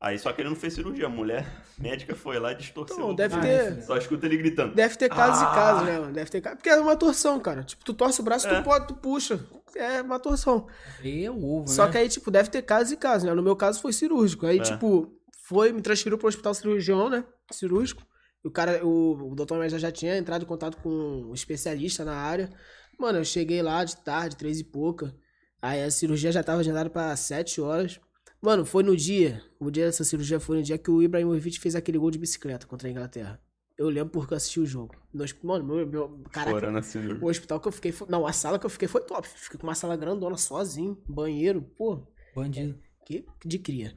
Aí, 0.00 0.18
só 0.18 0.30
que 0.32 0.42
ele 0.42 0.48
não 0.50 0.56
fez 0.56 0.74
cirurgia. 0.74 1.06
A 1.06 1.08
mulher 1.08 1.46
médica 1.78 2.14
foi 2.14 2.38
lá 2.38 2.52
e 2.52 2.56
distorceu 2.56 2.96
Então, 2.96 3.10
o 3.10 3.14
deve 3.14 3.40
ter- 3.40 3.82
Só 3.82 3.96
escuta 3.96 4.26
ele 4.26 4.36
gritando. 4.36 4.74
Deve 4.74 4.94
ter 4.96 5.08
casos 5.08 5.42
Ah! 5.42 5.50
e 5.50 5.54
casos, 5.54 5.86
né, 5.86 5.98
mano? 5.98 6.12
Deve 6.12 6.30
ter 6.30 6.40
casos. 6.40 6.58
Porque 6.58 6.68
é 6.68 6.76
uma 6.80 6.96
torção, 6.96 7.40
cara. 7.40 7.62
Tipo, 7.64 7.84
tu 7.84 7.94
torce 7.94 8.20
o 8.20 8.24
braço, 8.24 8.46
É. 8.46 8.60
tu 8.60 8.64
pode, 8.64 8.86
tu 8.88 8.94
puxa. 8.94 9.40
É 9.74 10.02
uma 10.02 10.18
torção. 10.18 10.66
E 11.02 11.24
é 11.24 11.30
o 11.30 11.42
ovo, 11.44 11.68
Só 11.68 11.86
né? 11.86 11.92
que 11.92 11.98
aí, 11.98 12.08
tipo, 12.08 12.30
deve 12.30 12.50
ter 12.50 12.62
casos 12.62 12.92
e 12.92 12.96
casos, 12.96 13.24
né? 13.24 13.32
No 13.34 13.42
meu 13.42 13.56
caso 13.56 13.80
foi 13.80 13.92
cirúrgico. 13.92 14.46
Aí, 14.46 14.58
É. 14.58 14.62
tipo, 14.62 15.12
foi, 15.44 15.72
me 15.72 15.80
transferiu 15.82 16.18
pro 16.18 16.28
hospital 16.28 16.52
cirurgião, 16.54 17.08
né? 17.10 17.24
Cirúrgico. 17.50 18.02
O 18.44 18.50
cara, 18.50 18.84
o, 18.86 19.32
o 19.32 19.34
doutor 19.34 19.58
Média 19.58 19.78
já 19.78 19.90
tinha 19.90 20.16
entrado 20.16 20.42
em 20.42 20.46
contato 20.46 20.76
com 20.78 20.88
um 20.90 21.34
especialista 21.34 22.04
na 22.04 22.14
área. 22.14 22.50
Mano, 22.98 23.18
eu 23.18 23.24
cheguei 23.24 23.60
lá 23.62 23.82
de 23.84 23.96
tarde, 23.96 24.36
três 24.36 24.60
e 24.60 24.64
pouca. 24.64 25.14
Aí 25.60 25.82
a 25.82 25.90
cirurgia 25.90 26.30
já 26.30 26.42
tava 26.42 26.60
agendada 26.60 26.88
pra 26.90 27.14
sete 27.16 27.60
horas. 27.60 27.98
Mano, 28.40 28.64
foi 28.64 28.82
no 28.82 28.96
dia, 28.96 29.42
o 29.58 29.70
dia 29.70 29.86
dessa 29.86 30.04
cirurgia 30.04 30.38
foi 30.38 30.58
no 30.58 30.62
dia 30.62 30.78
que 30.78 30.90
o 30.90 31.02
Ibrahimovic 31.02 31.58
fez 31.58 31.74
aquele 31.74 31.98
gol 31.98 32.10
de 32.10 32.18
bicicleta 32.18 32.66
contra 32.66 32.88
a 32.88 32.90
Inglaterra. 32.90 33.40
Eu 33.78 33.88
lembro 33.90 34.10
porque 34.10 34.32
eu 34.32 34.36
assisti 34.36 34.58
o 34.58 34.66
jogo. 34.66 34.94
No 35.12 35.24
Mano, 35.42 35.64
meu, 35.64 35.86
meu, 35.86 36.22
caraca, 36.32 36.78
assim. 36.78 36.98
o 37.20 37.26
hospital 37.26 37.60
que 37.60 37.68
eu 37.68 37.72
fiquei. 37.72 37.92
foi- 37.92 38.08
Não, 38.08 38.26
a 38.26 38.32
sala 38.32 38.58
que 38.58 38.64
eu 38.64 38.70
fiquei 38.70 38.88
foi 38.88 39.02
top. 39.02 39.28
Fiquei 39.28 39.58
com 39.58 39.66
uma 39.66 39.74
sala 39.74 39.96
grandona 39.96 40.36
sozinho, 40.36 41.02
banheiro, 41.06 41.60
pô, 41.76 42.06
Bandido. 42.34 42.78
que 43.04 43.24
de 43.44 43.58
cria. 43.58 43.94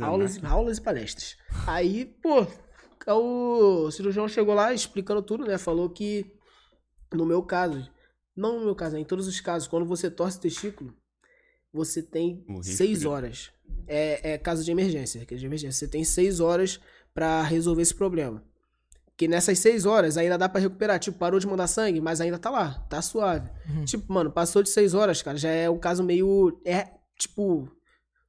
Aulas, 0.00 0.42
aulas 0.44 0.78
e 0.78 0.80
palestras. 0.80 1.36
Aí, 1.66 2.04
pô, 2.20 2.46
o 3.12 3.90
cirurgião 3.90 4.26
chegou 4.28 4.54
lá 4.54 4.72
explicando 4.72 5.22
tudo, 5.22 5.44
né? 5.44 5.56
Falou 5.56 5.88
que 5.88 6.26
no 7.12 7.24
meu 7.24 7.42
caso, 7.42 7.88
não 8.36 8.58
no 8.58 8.64
meu 8.64 8.74
caso, 8.74 8.94
né, 8.96 9.00
em 9.02 9.04
todos 9.04 9.26
os 9.28 9.40
casos, 9.40 9.68
quando 9.68 9.86
você 9.86 10.10
torce 10.10 10.38
o 10.38 10.40
testículo, 10.40 10.94
você 11.72 12.02
tem 12.02 12.44
seis 12.62 13.04
é 13.04 13.08
horas. 13.08 13.50
É, 13.86 14.32
é 14.32 14.38
caso 14.38 14.64
de 14.64 14.70
emergência, 14.70 15.24
que 15.26 15.34
é 15.34 15.36
de 15.36 15.46
emergência. 15.46 15.78
Você 15.78 15.88
tem 15.88 16.04
seis 16.04 16.40
horas 16.40 16.80
pra 17.14 17.42
resolver 17.42 17.82
esse 17.82 17.94
problema. 17.94 18.42
Que 19.16 19.28
nessas 19.28 19.58
seis 19.58 19.84
horas 19.86 20.16
ainda 20.16 20.38
dá 20.38 20.48
pra 20.48 20.60
recuperar. 20.60 20.98
Tipo, 20.98 21.18
parou 21.18 21.38
de 21.38 21.46
mandar 21.46 21.66
sangue, 21.66 22.00
mas 22.00 22.20
ainda 22.20 22.38
tá 22.38 22.50
lá, 22.50 22.74
tá 22.88 23.00
suave. 23.02 23.50
Tipo, 23.84 24.10
mano, 24.12 24.30
passou 24.32 24.62
de 24.62 24.70
seis 24.70 24.94
horas, 24.94 25.20
cara, 25.22 25.36
já 25.36 25.50
é 25.50 25.68
um 25.68 25.78
caso 25.78 26.02
meio. 26.02 26.60
É, 26.64 26.88
tipo, 27.18 27.68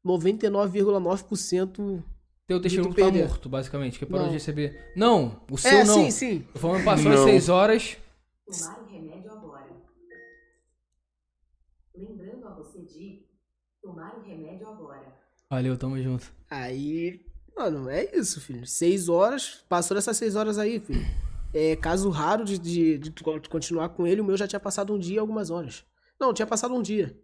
99,9%. 0.06 2.04
Teu 2.46 2.62
tu 2.62 2.94
tá 2.94 3.10
morto, 3.10 3.48
basicamente, 3.48 3.98
que 3.98 4.06
parou 4.06 4.24
Não. 4.24 4.28
de 4.30 4.34
receber. 4.34 4.92
Não, 4.96 5.42
o 5.50 5.58
seu 5.58 5.72
É, 5.72 5.84
não. 5.86 5.94
sim, 5.96 6.12
sim. 6.12 6.48
Falando, 6.56 6.84
passou 6.84 7.10
as 7.12 7.20
Não. 7.20 7.26
seis 7.26 7.48
horas. 7.48 7.98
Tomar 8.46 8.80
o 8.82 8.86
remédio 8.92 9.32
agora. 9.32 9.70
Lembrando 11.96 12.46
a 12.48 12.54
você 12.56 12.82
de 12.82 13.26
tomar 13.82 14.18
o 14.18 14.22
remédio 14.22 14.68
agora. 14.68 15.23
Valeu, 15.54 15.78
tamo 15.78 16.02
junto. 16.02 16.34
Aí, 16.50 17.24
mano, 17.56 17.88
é 17.88 18.10
isso, 18.16 18.42
filho. 18.42 18.66
Seis 18.66 19.08
horas, 19.08 19.64
passou 19.70 19.94
dessas 19.94 20.18
seis 20.18 20.36
horas 20.36 20.58
aí, 20.58 20.80
filho. 20.80 21.06
É 21.54 21.76
caso 21.76 22.10
raro 22.10 22.44
de, 22.44 22.58
de, 22.58 22.98
de 22.98 23.12
continuar 23.48 23.90
com 23.90 24.08
ele, 24.08 24.20
o 24.20 24.24
meu 24.24 24.36
já 24.36 24.48
tinha 24.48 24.60
passado 24.60 24.92
um 24.92 24.98
dia 24.98 25.18
e 25.18 25.20
algumas 25.20 25.52
horas. 25.52 25.86
Não, 26.20 26.34
tinha 26.34 26.48
passado 26.48 26.74
um 26.74 26.82
dia. 26.82 27.16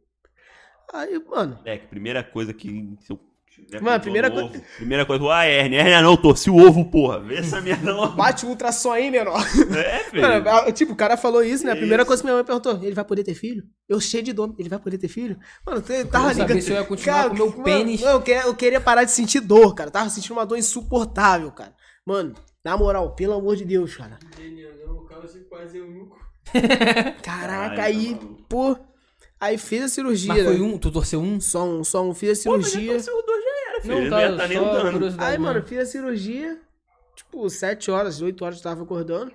Aí, 0.94 1.18
mano, 1.28 1.60
É, 1.66 1.80
que 1.80 1.86
a 1.86 1.90
primeira 1.90 2.24
coisa 2.24 2.54
que 2.54 2.96
se 3.02 3.12
eu 3.12 3.18
Já 3.18 3.29
Mano, 3.74 3.90
a 3.90 4.00
pintou 4.00 4.00
primeira 4.02 4.30
no 4.30 4.36
coi- 4.36 4.44
ovo. 4.46 4.62
Primeira 4.78 5.06
coisa, 5.06 5.24
ah, 5.34 5.46
hérnia, 5.46 5.80
hérnia 5.82 6.02
não, 6.02 6.18
torci 6.18 6.50
o 6.50 6.56
ovo, 6.58 6.86
porra. 6.90 7.20
Vê 7.20 7.36
essa 7.38 7.62
merda 7.62 7.94
logo. 7.94 8.16
Bate 8.16 8.46
um 8.46 8.50
ultrassom 8.50 8.92
aí, 8.92 9.12
menor. 9.12 9.40
É. 9.76 10.10
Mano, 10.20 10.50
a- 10.50 10.72
tipo, 10.72 10.94
o 10.94 10.96
cara 10.96 11.16
falou 11.18 11.44
isso, 11.44 11.66
né? 11.66 11.74
A 11.74 11.76
primeira 11.76 12.02
isso? 12.04 12.08
coisa 12.08 12.22
que 12.24 12.26
minha 12.26 12.36
mãe 12.36 12.44
perguntou, 12.44 12.80
ele 12.82 12.96
vai 12.96 13.06
poder 13.06 13.24
ter 13.24 13.36
filho? 13.36 13.64
Eu 13.88 14.00
cheio 14.00 14.24
de 14.24 14.34
dor, 14.34 14.56
ele 14.58 14.70
vai 14.70 14.80
poder 14.80 14.98
ter 14.98 15.08
filho? 15.08 15.38
Mano, 15.66 15.84
eu 15.88 16.08
tava 16.08 16.34
se 16.34 16.72
eu 16.72 16.78
ia 16.78 16.84
continuar 16.84 17.30
com 17.30 17.36
meu 17.36 17.50
mano, 17.52 17.64
pênis. 17.64 18.02
não, 18.02 18.12
eu, 18.12 18.22
queria, 18.22 18.42
eu 18.44 18.56
queria 18.56 18.82
parar 18.82 19.04
de 19.04 19.12
sentir 19.12 19.40
dor, 19.40 19.74
cara. 19.76 19.90
Eu 19.90 19.94
tava 19.94 20.10
sentindo 20.10 20.34
uma 20.34 20.46
dor 20.46 20.58
insuportável, 20.58 21.52
cara. 21.52 21.74
Mano, 22.06 22.34
na 22.66 22.76
moral, 22.76 23.14
pelo 23.16 23.34
amor 23.34 23.56
de 23.56 23.66
Deus, 23.66 23.96
cara. 23.96 24.18
Daniel, 24.36 24.72
no 24.88 25.06
caso, 25.06 25.40
quase 25.50 25.78
eu 25.78 25.88
nunca. 25.88 26.18
Caraca, 27.22 27.84
aí, 27.84 28.16
tá 28.16 28.26
pô. 28.48 28.76
Aí 29.40 29.58
fiz 29.58 29.84
a 29.84 29.88
cirurgia. 29.88 30.34
Mas 30.34 30.44
foi 30.44 30.58
né? 30.58 30.64
um, 30.64 30.78
tu 30.78 30.92
torceu 30.92 31.22
um? 31.22 31.40
Só 31.40 31.64
um, 31.66 31.82
só 31.84 32.04
um. 32.04 32.14
Fiz 32.14 32.42
a 32.42 32.44
Pô, 32.50 32.58
mas 32.58 32.66
já 32.66 32.72
cirurgia. 32.72 32.94
torceu 32.94 33.14
o 33.18 33.22
dois 33.22 33.44
filho. 33.82 33.96
Não, 33.96 34.02
Não, 34.04 34.10
tá, 34.10 34.22
ia 34.22 34.38
tá 34.38 34.48
nem 34.48 34.92
curiosidade. 34.92 35.32
Aí, 35.32 35.38
mano, 35.38 35.62
fiz 35.64 35.80
a 35.80 35.86
cirurgia, 35.86 36.62
tipo, 37.16 37.50
7 37.50 37.92
horas, 37.92 38.22
8 38.22 38.44
horas 38.44 38.58
eu 38.58 38.64
tava 38.64 38.84
acordando. 38.84 39.32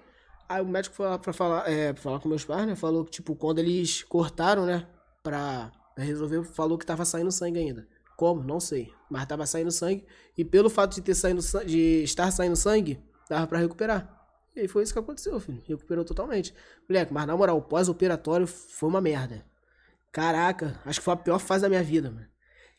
Aí 0.48 0.60
o 0.62 0.66
médico 0.66 0.94
foi 0.94 1.06
lá 1.06 1.18
pra 1.18 1.32
falar, 1.32 1.70
é, 1.70 1.92
pra 1.92 2.02
falar 2.02 2.20
com 2.20 2.28
meus 2.28 2.44
pais, 2.44 2.66
né? 2.66 2.76
Falou 2.76 3.04
que, 3.04 3.10
tipo, 3.10 3.34
quando 3.34 3.58
eles 3.58 4.02
cortaram, 4.02 4.66
né? 4.66 4.86
Pra, 5.22 5.72
pra 5.94 6.04
resolver, 6.04 6.44
falou 6.44 6.76
que 6.76 6.84
tava 6.84 7.04
saindo 7.04 7.32
sangue 7.32 7.58
ainda. 7.58 7.86
Como? 8.16 8.42
Não 8.42 8.60
sei. 8.60 8.92
Mas 9.10 9.26
tava 9.26 9.46
saindo 9.46 9.70
sangue. 9.70 10.04
E 10.36 10.44
pelo 10.44 10.68
fato 10.68 10.94
de 10.94 11.00
ter 11.00 11.14
sangue, 11.14 11.40
de 11.66 12.02
estar 12.02 12.30
saindo 12.30 12.56
sangue, 12.56 13.02
dava 13.28 13.46
pra 13.46 13.58
recuperar. 13.58 14.14
E 14.54 14.60
aí 14.60 14.68
foi 14.68 14.82
isso 14.82 14.92
que 14.92 14.98
aconteceu, 14.98 15.40
filho. 15.40 15.62
Recuperou 15.66 16.04
totalmente. 16.04 16.54
Moleque, 16.88 17.12
mas 17.12 17.26
na 17.26 17.36
moral, 17.36 17.56
o 17.56 17.62
pós-operatório 17.62 18.46
foi 18.46 18.88
uma 18.88 19.00
merda. 19.00 19.44
Caraca, 20.12 20.80
acho 20.84 21.00
que 21.00 21.04
foi 21.04 21.14
a 21.14 21.16
pior 21.16 21.40
fase 21.40 21.62
da 21.62 21.68
minha 21.68 21.82
vida, 21.82 22.10
mano. 22.10 22.26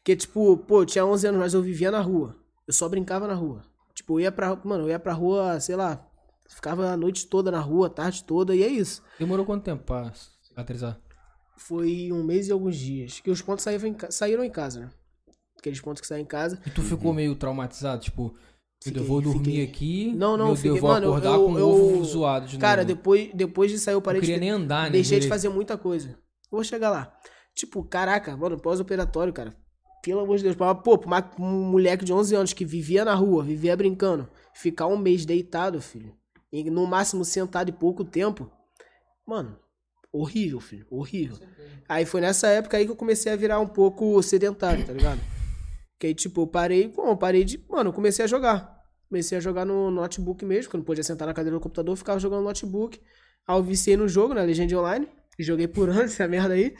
Porque, 0.05 0.15
tipo, 0.15 0.55
pô, 0.55 0.83
eu 0.83 0.85
tinha 0.85 1.03
11 1.03 1.25
anos, 1.29 1.39
mas 1.39 1.53
eu 1.55 1.63
vivia 1.63 1.89
na 1.89 1.99
rua. 1.99 2.35
Eu 2.67 2.73
só 2.75 2.87
brincava 2.87 3.27
na 3.27 3.33
rua. 3.33 3.63
Tipo, 3.95 4.19
eu 4.19 4.25
ia 4.25 4.31
pra, 4.31 4.55
mano, 4.63 4.83
eu 4.83 4.89
ia 4.89 4.99
pra 4.99 5.13
rua, 5.13 5.59
sei 5.59 5.75
lá, 5.75 6.07
ficava 6.47 6.91
a 6.91 6.95
noite 6.95 7.25
toda 7.25 7.49
na 7.49 7.59
rua, 7.59 7.87
a 7.87 7.89
tarde 7.89 8.23
toda, 8.23 8.55
e 8.55 8.61
é 8.61 8.67
isso. 8.67 9.01
Demorou 9.17 9.43
quanto 9.47 9.63
tempo 9.63 9.83
pra 9.83 10.13
cicatrizar? 10.43 10.99
Foi 11.57 12.11
um 12.11 12.23
mês 12.23 12.47
e 12.47 12.51
alguns 12.51 12.75
dias. 12.77 13.19
Que 13.19 13.31
os 13.31 13.41
pontos 13.41 13.63
saíram 13.63 13.87
em, 13.87 13.95
ca- 13.95 14.11
saíram 14.11 14.43
em 14.43 14.49
casa, 14.51 14.81
né? 14.81 14.89
Aqueles 15.57 15.81
pontos 15.81 16.01
que 16.01 16.07
saem 16.07 16.21
em 16.21 16.27
casa. 16.27 16.61
E 16.67 16.69
tu 16.69 16.83
ficou 16.83 17.11
meio 17.11 17.33
traumatizado? 17.35 18.03
Tipo, 18.03 18.35
Fiquei- 18.83 19.01
eu 19.01 19.05
vou 19.07 19.21
dormir 19.21 19.43
fiquei. 19.43 19.63
aqui. 19.63 20.13
Não, 20.15 20.37
não, 20.37 20.47
meu 20.49 20.55
fiquei- 20.55 20.69
Deus, 20.69 20.81
vou 20.81 20.91
mano, 20.91 21.07
acordar 21.07 21.31
eu- 21.33 21.45
com 21.47 21.53
o 21.53 21.57
eu- 21.57 21.67
ovo 21.69 22.05
zoado 22.05 22.45
de 22.45 22.59
Cara, 22.59 22.83
novo. 22.83 22.93
depois, 22.95 23.31
depois 23.33 23.71
de 23.71 23.79
sair 23.79 23.93
eu 23.93 23.97
não 23.97 24.01
parei 24.03 24.21
queria 24.21 24.35
de, 24.35 24.41
nem 24.41 24.51
andar, 24.51 24.83
né? 24.83 24.89
Deixei 24.91 25.17
de 25.17 25.21
direito. 25.23 25.29
fazer 25.29 25.49
muita 25.49 25.75
coisa. 25.79 26.09
Eu 26.09 26.15
vou 26.51 26.63
chegar 26.63 26.91
lá. 26.91 27.11
Tipo, 27.55 27.83
caraca, 27.83 28.37
mano, 28.37 28.59
pós-operatório, 28.59 29.33
cara. 29.33 29.55
Pelo 30.05 30.21
amor 30.21 30.37
de 30.37 30.43
Deus. 30.43 30.55
pra- 30.55 30.73
Pô, 30.75 30.97
pra 30.97 31.07
uma- 31.07 31.31
um 31.39 31.63
moleque 31.71 32.05
de 32.05 32.13
11 32.13 32.35
anos 32.35 32.53
que 32.53 32.63
vivia 32.63 33.03
na 33.03 33.13
rua, 33.15 33.43
vivia 33.43 33.75
brincando, 33.75 34.29
ficar 34.53 34.87
um 34.87 34.97
mês 34.97 35.25
deitado, 35.25 35.81
filho, 35.81 36.13
e 36.51 36.69
no 36.69 36.85
máximo 36.85 37.25
sentado 37.25 37.69
e 37.69 37.73
pouco 37.73 38.05
tempo, 38.05 38.49
mano, 39.27 39.57
horrível, 40.13 40.59
filho, 40.59 40.85
horrível. 40.89 41.37
Aí 41.89 42.05
foi 42.05 42.21
nessa 42.21 42.47
época 42.47 42.77
aí 42.77 42.85
que 42.85 42.91
eu 42.91 42.95
comecei 42.95 43.31
a 43.31 43.35
virar 43.35 43.59
um 43.59 43.67
pouco 43.67 44.21
sedentário, 44.23 44.85
tá 44.85 44.93
ligado? 44.93 45.19
Que 45.99 46.07
aí, 46.07 46.13
tipo, 46.13 46.41
eu 46.41 46.47
parei, 46.47 46.87
bom, 46.87 47.07
eu 47.09 47.17
parei 47.17 47.43
de. 47.43 47.63
Mano, 47.69 47.89
eu 47.89 47.93
comecei 47.93 48.23
a 48.25 48.27
jogar. 48.27 48.75
Comecei 49.09 49.37
a 49.37 49.41
jogar 49.41 49.65
no 49.65 49.89
notebook 49.91 50.43
mesmo, 50.45 50.63
porque 50.63 50.75
eu 50.75 50.79
não 50.79 50.85
podia 50.85 51.03
sentar 51.03 51.27
na 51.27 51.33
cadeira 51.33 51.57
do 51.57 51.61
computador, 51.61 51.95
ficava 51.95 52.19
jogando 52.19 52.39
no 52.41 52.45
notebook. 52.47 52.99
Aí 53.47 53.55
eu 53.57 53.63
viciei 53.63 53.95
no 53.95 54.07
jogo, 54.07 54.33
na 54.33 54.41
Legend 54.41 54.75
Online. 54.75 55.07
Joguei 55.39 55.67
por 55.67 55.87
anos 55.89 56.11
essa 56.13 56.27
merda 56.27 56.53
aí. 56.53 56.75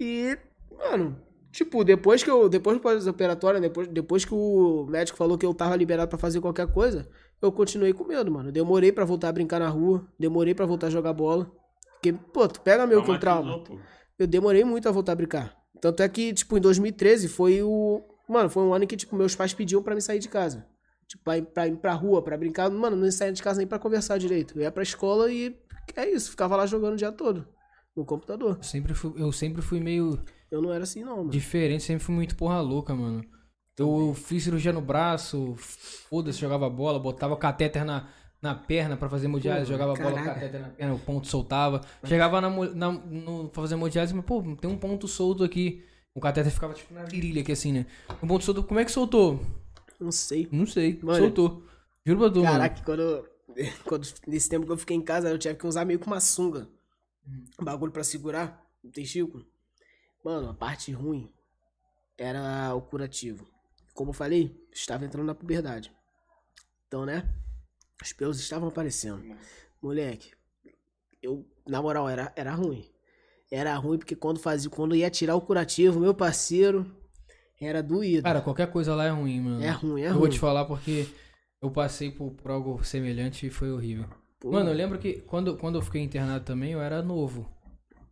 E, 0.00 0.36
mano, 0.76 1.20
tipo, 1.52 1.84
depois 1.84 2.22
que 2.22 2.30
eu. 2.30 2.48
Depois 2.48 2.76
do 2.76 2.82
pós-operatório, 2.82 3.60
depois, 3.60 3.88
depois 3.88 4.24
que 4.24 4.34
o 4.34 4.86
médico 4.88 5.18
falou 5.18 5.38
que 5.38 5.46
eu 5.46 5.54
tava 5.54 5.76
liberado 5.76 6.08
pra 6.08 6.18
fazer 6.18 6.40
qualquer 6.40 6.66
coisa, 6.68 7.08
eu 7.40 7.52
continuei 7.52 7.92
com 7.92 8.04
medo, 8.04 8.30
mano. 8.30 8.50
Demorei 8.52 8.92
pra 8.92 9.04
voltar 9.04 9.28
a 9.28 9.32
brincar 9.32 9.60
na 9.60 9.68
rua, 9.68 10.06
demorei 10.18 10.54
pra 10.54 10.66
voltar 10.66 10.88
a 10.88 10.90
jogar 10.90 11.12
bola. 11.12 11.50
Porque, 11.94 12.12
pô, 12.12 12.46
tu 12.46 12.60
pega 12.60 12.86
meu 12.86 13.02
com 13.02 13.18
trauma. 13.18 13.62
Pô. 13.64 13.78
Eu 14.18 14.26
demorei 14.26 14.64
muito 14.64 14.88
a 14.88 14.92
voltar 14.92 15.12
a 15.12 15.16
brincar. 15.16 15.56
Tanto 15.80 16.02
é 16.02 16.08
que, 16.08 16.32
tipo, 16.32 16.56
em 16.56 16.60
2013 16.60 17.28
foi 17.28 17.62
o. 17.62 18.02
Mano, 18.28 18.50
foi 18.50 18.62
um 18.62 18.74
ano 18.74 18.84
em 18.84 18.86
que, 18.86 18.96
tipo, 18.96 19.16
meus 19.16 19.34
pais 19.34 19.54
pediam 19.54 19.82
pra 19.82 19.94
me 19.94 20.02
sair 20.02 20.18
de 20.18 20.28
casa. 20.28 20.66
Tipo, 21.06 21.24
pra 21.24 21.38
ir 21.38 21.42
pra, 21.42 21.66
ir 21.66 21.76
pra 21.76 21.92
rua, 21.94 22.22
pra 22.22 22.36
brincar. 22.36 22.70
Mano, 22.70 22.96
não 22.96 23.10
saía 23.10 23.32
de 23.32 23.42
casa 23.42 23.58
nem 23.58 23.66
pra 23.66 23.78
conversar 23.78 24.18
direito. 24.18 24.58
Eu 24.58 24.62
ia 24.62 24.70
pra 24.70 24.82
escola 24.82 25.32
e 25.32 25.56
é 25.96 26.10
isso, 26.10 26.30
ficava 26.30 26.56
lá 26.56 26.66
jogando 26.66 26.94
o 26.94 26.96
dia 26.96 27.10
todo. 27.10 27.46
No 27.96 28.04
computador. 28.04 28.56
Eu 28.58 28.62
sempre 28.62 28.94
fui, 28.94 29.14
eu 29.16 29.32
sempre 29.32 29.62
fui 29.62 29.80
meio 29.80 30.22
Eu 30.50 30.62
não 30.62 30.72
era 30.72 30.84
assim, 30.84 31.04
não, 31.04 31.18
mano. 31.18 31.30
diferente, 31.30 31.82
sempre 31.82 32.04
fui 32.04 32.14
muito 32.14 32.36
porra 32.36 32.60
louca, 32.60 32.94
mano. 32.94 33.24
Eu 33.76 34.12
fiz 34.14 34.42
cirurgia 34.42 34.72
no 34.72 34.80
braço, 34.80 35.54
foda-se, 35.56 36.40
jogava 36.40 36.68
bola, 36.68 36.98
botava 36.98 37.36
catéter 37.36 37.84
na, 37.84 38.08
na 38.42 38.54
perna 38.54 38.96
pra 38.96 39.08
fazer 39.08 39.26
hemodiálise, 39.26 39.70
jogava 39.70 39.94
bola, 39.94 40.14
caraca. 40.14 40.34
catéter 40.34 40.60
na 40.60 40.68
perna, 40.68 40.94
o 40.94 40.98
ponto 40.98 41.28
soltava. 41.28 41.80
Chegava 42.04 42.40
na, 42.40 42.50
na, 42.50 42.90
no, 42.90 43.48
pra 43.48 43.62
fazer 43.62 43.74
hemodiálise, 43.74 44.14
mas, 44.14 44.24
pô, 44.24 44.42
tem 44.60 44.68
um 44.68 44.76
ponto 44.76 45.06
solto 45.06 45.44
aqui. 45.44 45.84
O 46.12 46.20
catéter 46.20 46.50
ficava 46.50 46.74
tipo 46.74 46.92
na 46.92 47.04
virilha 47.04 47.42
aqui 47.42 47.52
assim, 47.52 47.72
né? 47.72 47.86
Um 48.20 48.26
ponto 48.26 48.44
solto, 48.44 48.64
como 48.64 48.80
é 48.80 48.84
que 48.84 48.90
soltou? 48.90 49.40
Não 50.00 50.10
sei. 50.10 50.48
Não 50.50 50.66
sei, 50.66 50.98
Mano. 51.00 51.18
soltou. 51.18 51.62
Juro 52.04 52.18
pra 52.18 52.30
tu. 52.30 52.42
Caraca, 52.42 52.82
quando, 52.84 53.28
quando. 53.84 54.08
Nesse 54.26 54.48
tempo 54.48 54.66
que 54.66 54.72
eu 54.72 54.78
fiquei 54.78 54.96
em 54.96 55.02
casa, 55.02 55.28
eu 55.28 55.38
tinha 55.38 55.54
que 55.54 55.66
usar 55.66 55.84
meio 55.84 56.00
que 56.00 56.06
uma 56.06 56.20
sunga. 56.20 56.68
Um 57.60 57.64
bagulho 57.64 57.92
pra 57.92 58.02
segurar 58.02 58.64
o 58.82 58.88
testículo. 58.88 59.46
Mano, 60.28 60.50
a 60.50 60.52
parte 60.52 60.92
ruim 60.92 61.32
era 62.18 62.74
o 62.74 62.82
curativo. 62.82 63.48
Como 63.94 64.10
eu 64.10 64.12
falei, 64.12 64.54
estava 64.70 65.06
entrando 65.06 65.24
na 65.24 65.34
puberdade. 65.34 65.90
Então, 66.86 67.06
né? 67.06 67.26
Os 68.02 68.12
pelos 68.12 68.38
estavam 68.38 68.68
aparecendo. 68.68 69.24
Moleque, 69.80 70.32
eu, 71.22 71.46
na 71.66 71.80
moral, 71.80 72.06
era, 72.10 72.30
era 72.36 72.52
ruim. 72.52 72.84
Era 73.50 73.74
ruim 73.76 73.96
porque 73.96 74.14
quando 74.14 74.38
fazia, 74.38 74.68
quando 74.68 74.94
ia 74.94 75.08
tirar 75.08 75.34
o 75.34 75.40
curativo, 75.40 75.98
meu 75.98 76.12
parceiro, 76.12 76.84
era 77.58 77.82
doído. 77.82 78.24
Cara, 78.24 78.42
qualquer 78.42 78.70
coisa 78.70 78.94
lá 78.94 79.06
é 79.06 79.10
ruim, 79.10 79.40
mano. 79.40 79.64
é 79.64 79.70
ruim, 79.70 80.02
é 80.02 80.08
eu 80.08 80.10
ruim. 80.10 80.20
vou 80.20 80.28
te 80.28 80.38
falar 80.38 80.66
porque 80.66 81.08
eu 81.62 81.70
passei 81.70 82.10
por, 82.10 82.32
por 82.32 82.50
algo 82.50 82.84
semelhante 82.84 83.46
e 83.46 83.50
foi 83.50 83.72
horrível. 83.72 84.04
Pô, 84.38 84.52
Mano, 84.52 84.68
eu 84.68 84.74
lembro 84.74 84.98
que 84.98 85.22
quando, 85.22 85.56
quando 85.56 85.76
eu 85.78 85.82
fiquei 85.82 86.02
internado 86.02 86.44
também, 86.44 86.72
eu 86.72 86.82
era 86.82 87.00
novo. 87.00 87.50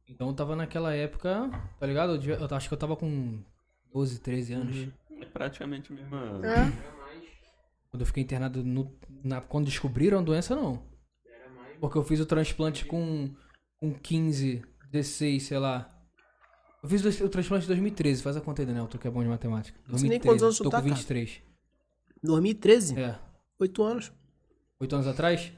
Então 0.08 0.28
eu 0.28 0.34
tava 0.34 0.54
naquela 0.54 0.94
época, 0.94 1.50
tá 1.78 1.86
ligado? 1.86 2.12
Eu, 2.12 2.18
devia- 2.18 2.36
eu 2.36 2.56
acho 2.56 2.68
que 2.68 2.74
eu 2.74 2.78
tava 2.78 2.96
com 2.96 3.40
12, 3.92 4.20
13 4.20 4.52
anos. 4.52 4.76
Uhum. 4.76 4.92
É 5.20 5.24
praticamente 5.26 5.92
a 5.92 5.96
mesma. 5.96 6.40
É. 6.46 6.48
Era 6.52 6.64
mais. 6.96 7.24
Quando 7.90 8.00
eu 8.02 8.06
fiquei 8.06 8.22
internado, 8.22 8.62
no, 8.62 8.96
na- 9.24 9.40
quando 9.40 9.64
descobriram 9.66 10.18
a 10.18 10.22
doença, 10.22 10.54
não. 10.54 10.82
Porque 11.80 11.98
eu 11.98 12.04
fiz 12.04 12.20
o 12.20 12.26
transplante 12.26 12.84
com, 12.86 13.34
com 13.78 13.92
15, 13.92 14.62
16, 14.90 15.42
sei 15.42 15.58
lá. 15.58 15.92
Eu 16.82 16.88
fiz 16.88 17.04
o 17.20 17.24
o 17.24 17.28
transplante 17.28 17.64
em 17.64 17.68
2013, 17.68 18.22
faz 18.22 18.36
a 18.36 18.40
conta 18.40 18.62
aí, 18.62 18.66
Daniel, 18.66 18.86
tu 18.86 18.98
que 18.98 19.08
é 19.08 19.10
bom 19.10 19.22
de 19.22 19.28
matemática. 19.28 19.78
Não 19.88 19.98
sei 19.98 20.08
nem 20.08 20.18
2013, 20.20 20.28
quantos 20.28 20.42
anos 20.44 20.56
tu 20.58 20.64
tô 20.64 20.70
tá, 20.70 20.78
com 20.80 20.84
cara. 20.84 20.94
23. 20.96 21.42
2013? 22.22 22.98
É. 22.98 23.18
Oito 23.58 23.82
anos. 23.82 24.12
8 24.80 24.94
anos 24.94 25.06
atrás? 25.06 25.52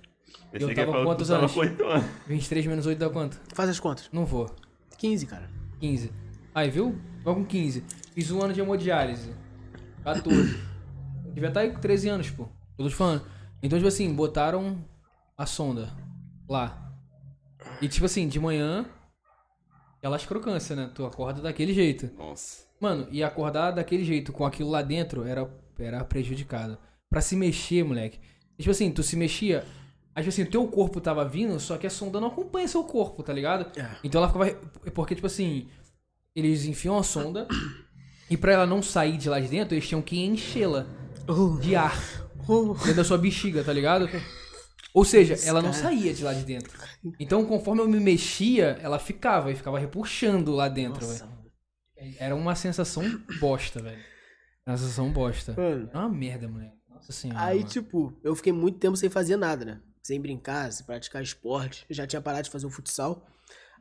Esse 0.52 0.64
Eu 0.64 0.74
tava 0.74 0.92
com 0.92 1.05
quantos 1.05 1.28
tava 1.28 1.40
anos? 1.40 1.52
com 1.52 1.60
oito 1.60 1.84
anos. 1.84 2.06
23 2.26 2.66
menos 2.66 2.86
8 2.86 2.98
dá 2.98 3.10
quanto? 3.10 3.40
Faz 3.55 3.68
as 3.68 3.78
contas. 3.80 4.09
Não 4.12 4.24
vou. 4.24 4.50
15, 4.96 5.26
cara. 5.26 5.48
15. 5.80 6.12
Aí, 6.55 6.70
viu? 6.70 6.98
Vou 7.22 7.34
com 7.34 7.44
15. 7.44 7.84
Fiz 8.14 8.30
um 8.30 8.42
ano 8.42 8.52
de 8.52 8.60
hemodiálise. 8.60 9.32
14. 10.02 10.59
Devia 11.32 11.48
estar 11.48 11.60
aí 11.60 11.70
com 11.72 11.80
13 11.80 12.09
anos, 12.09 12.30
pô. 12.30 12.44
Eu 12.78 12.84
tô 12.84 12.88
te 12.88 12.94
falando. 12.94 13.22
Então, 13.62 13.78
tipo 13.78 13.88
assim, 13.88 14.12
botaram 14.12 14.84
a 15.36 15.46
sonda 15.46 15.90
lá. 16.48 16.92
E, 17.82 17.88
tipo 17.88 18.06
assim, 18.06 18.26
de 18.26 18.40
manhã, 18.40 18.86
aquelas 19.98 20.24
crocâncias, 20.24 20.76
né? 20.76 20.90
Tu 20.94 21.05
acorda 21.05 21.42
daquele 21.42 21.74
jeito. 21.74 22.10
Nossa. 22.16 22.66
Mano, 22.80 23.09
e 23.10 23.22
acordar 23.22 23.72
daquele 23.72 24.05
jeito, 24.05 24.32
com 24.32 24.44
aquilo 24.46 24.70
lá 24.70 24.82
dentro, 24.82 25.24
era, 25.24 25.48
era 25.78 26.05
prejudicado. 26.05 26.78
Pra 27.10 27.20
se 27.20 27.36
mexer, 27.36 27.84
moleque. 27.84 28.18
E, 28.59 28.62
tipo 28.62 28.70
assim, 28.70 28.90
tu 28.90 29.02
se 29.02 29.16
mexia. 29.16 29.64
Aí, 30.19 30.24
tipo 30.24 30.31
assim, 30.31 30.43
o 30.43 30.51
teu 30.51 30.66
corpo 30.66 31.01
tava 31.01 31.24
vindo, 31.24 31.61
só 31.61 31.77
que 31.78 31.86
a 31.86 31.90
sonda 31.90 32.20
não 32.20 32.27
acompanha 32.27 32.66
seu 32.66 32.82
corpo, 32.82 33.23
tá 33.23 33.32
ligado? 33.32 33.70
É. 33.78 33.89
Então 34.03 34.20
ela 34.20 34.27
ficava. 34.27 34.51
Porque, 34.93 35.15
tipo 35.15 35.28
assim, 35.28 35.69
eles 36.35 36.65
enfiam 36.65 36.99
a 36.99 37.05
sonda. 37.05 37.47
e 38.28 38.36
pra 38.36 38.51
ela 38.53 38.66
não 38.66 38.82
sair 38.82 39.16
de 39.16 39.28
lá 39.28 39.39
de 39.39 39.47
dentro, 39.47 39.77
eles 39.77 39.86
tinham 39.86 40.03
que 40.03 40.19
enchê-la 40.19 40.86
Oh, 41.28 41.57
de 41.61 41.77
ar 41.77 41.97
oh. 42.49 42.74
dentro 42.74 42.95
da 42.97 43.05
sua 43.05 43.16
bexiga, 43.16 43.62
tá 43.62 43.73
ligado? 43.73 44.09
Ou 44.93 45.05
seja, 45.05 45.36
ela 45.47 45.62
não 45.62 45.73
saía 45.73 46.12
de 46.12 46.24
lá 46.24 46.32
de 46.32 46.43
dentro. 46.43 46.77
Então, 47.20 47.45
conforme 47.45 47.81
eu 47.82 47.86
me 47.89 48.01
mexia, 48.01 48.77
ela 48.82 48.99
ficava 48.99 49.53
e 49.53 49.55
ficava 49.55 49.78
repuxando 49.78 50.51
lá 50.51 50.69
dentro, 50.69 51.07
velho. 51.07 51.28
Era 52.19 52.35
uma 52.35 52.57
sensação 52.57 53.05
bosta, 53.39 53.81
velho. 53.81 54.03
Uma 54.66 54.77
sensação 54.77 55.12
bosta. 55.12 55.55
Mano, 55.57 55.89
É 55.95 55.97
uma 55.97 56.09
merda, 56.09 56.49
moleque. 56.49 56.77
Nossa 56.90 57.12
senhora. 57.12 57.40
aí, 57.40 57.59
mano. 57.59 57.69
tipo, 57.70 58.19
eu 58.24 58.35
fiquei 58.35 58.53
muito 58.53 58.81
tempo 58.81 58.97
sem 58.97 59.09
fazer 59.09 59.36
nada, 59.36 59.65
né? 59.65 59.81
Sem 60.09 60.18
brincar, 60.18 60.72
sem 60.72 60.86
praticar 60.86 61.22
esporte. 61.22 61.85
Eu 61.86 61.94
já 61.94 62.06
tinha 62.06 62.22
parado 62.22 62.44
de 62.44 62.51
fazer 62.51 62.64
o 62.64 62.70
futsal. 62.70 63.26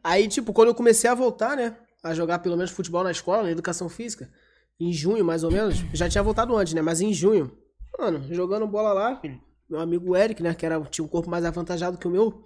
Aí, 0.03 0.27
tipo, 0.27 0.51
quando 0.51 0.67
eu 0.67 0.75
comecei 0.75 1.09
a 1.09 1.15
voltar, 1.15 1.55
né? 1.55 1.77
A 2.03 2.13
jogar 2.13 2.39
pelo 2.39 2.57
menos 2.57 2.69
futebol 2.69 3.01
na 3.01 3.11
escola, 3.11 3.43
na 3.43 3.51
educação 3.51 3.87
física. 3.87 4.29
Em 4.77 4.91
junho, 4.91 5.23
mais 5.23 5.45
ou 5.45 5.51
menos. 5.51 5.77
Já 5.93 6.09
tinha 6.09 6.21
voltado 6.21 6.53
antes, 6.57 6.73
né? 6.73 6.81
Mas 6.81 6.99
em 6.99 7.13
junho. 7.13 7.57
Mano, 7.97 8.21
jogando 8.33 8.67
bola 8.67 8.91
lá. 8.91 9.21
Meu 9.69 9.79
amigo 9.79 10.17
Eric, 10.17 10.43
né? 10.43 10.53
Que 10.53 10.65
era, 10.65 10.77
tinha 10.87 11.05
um 11.05 11.07
corpo 11.07 11.29
mais 11.29 11.45
avantajado 11.45 11.97
que 11.97 12.09
o 12.09 12.11
meu. 12.11 12.45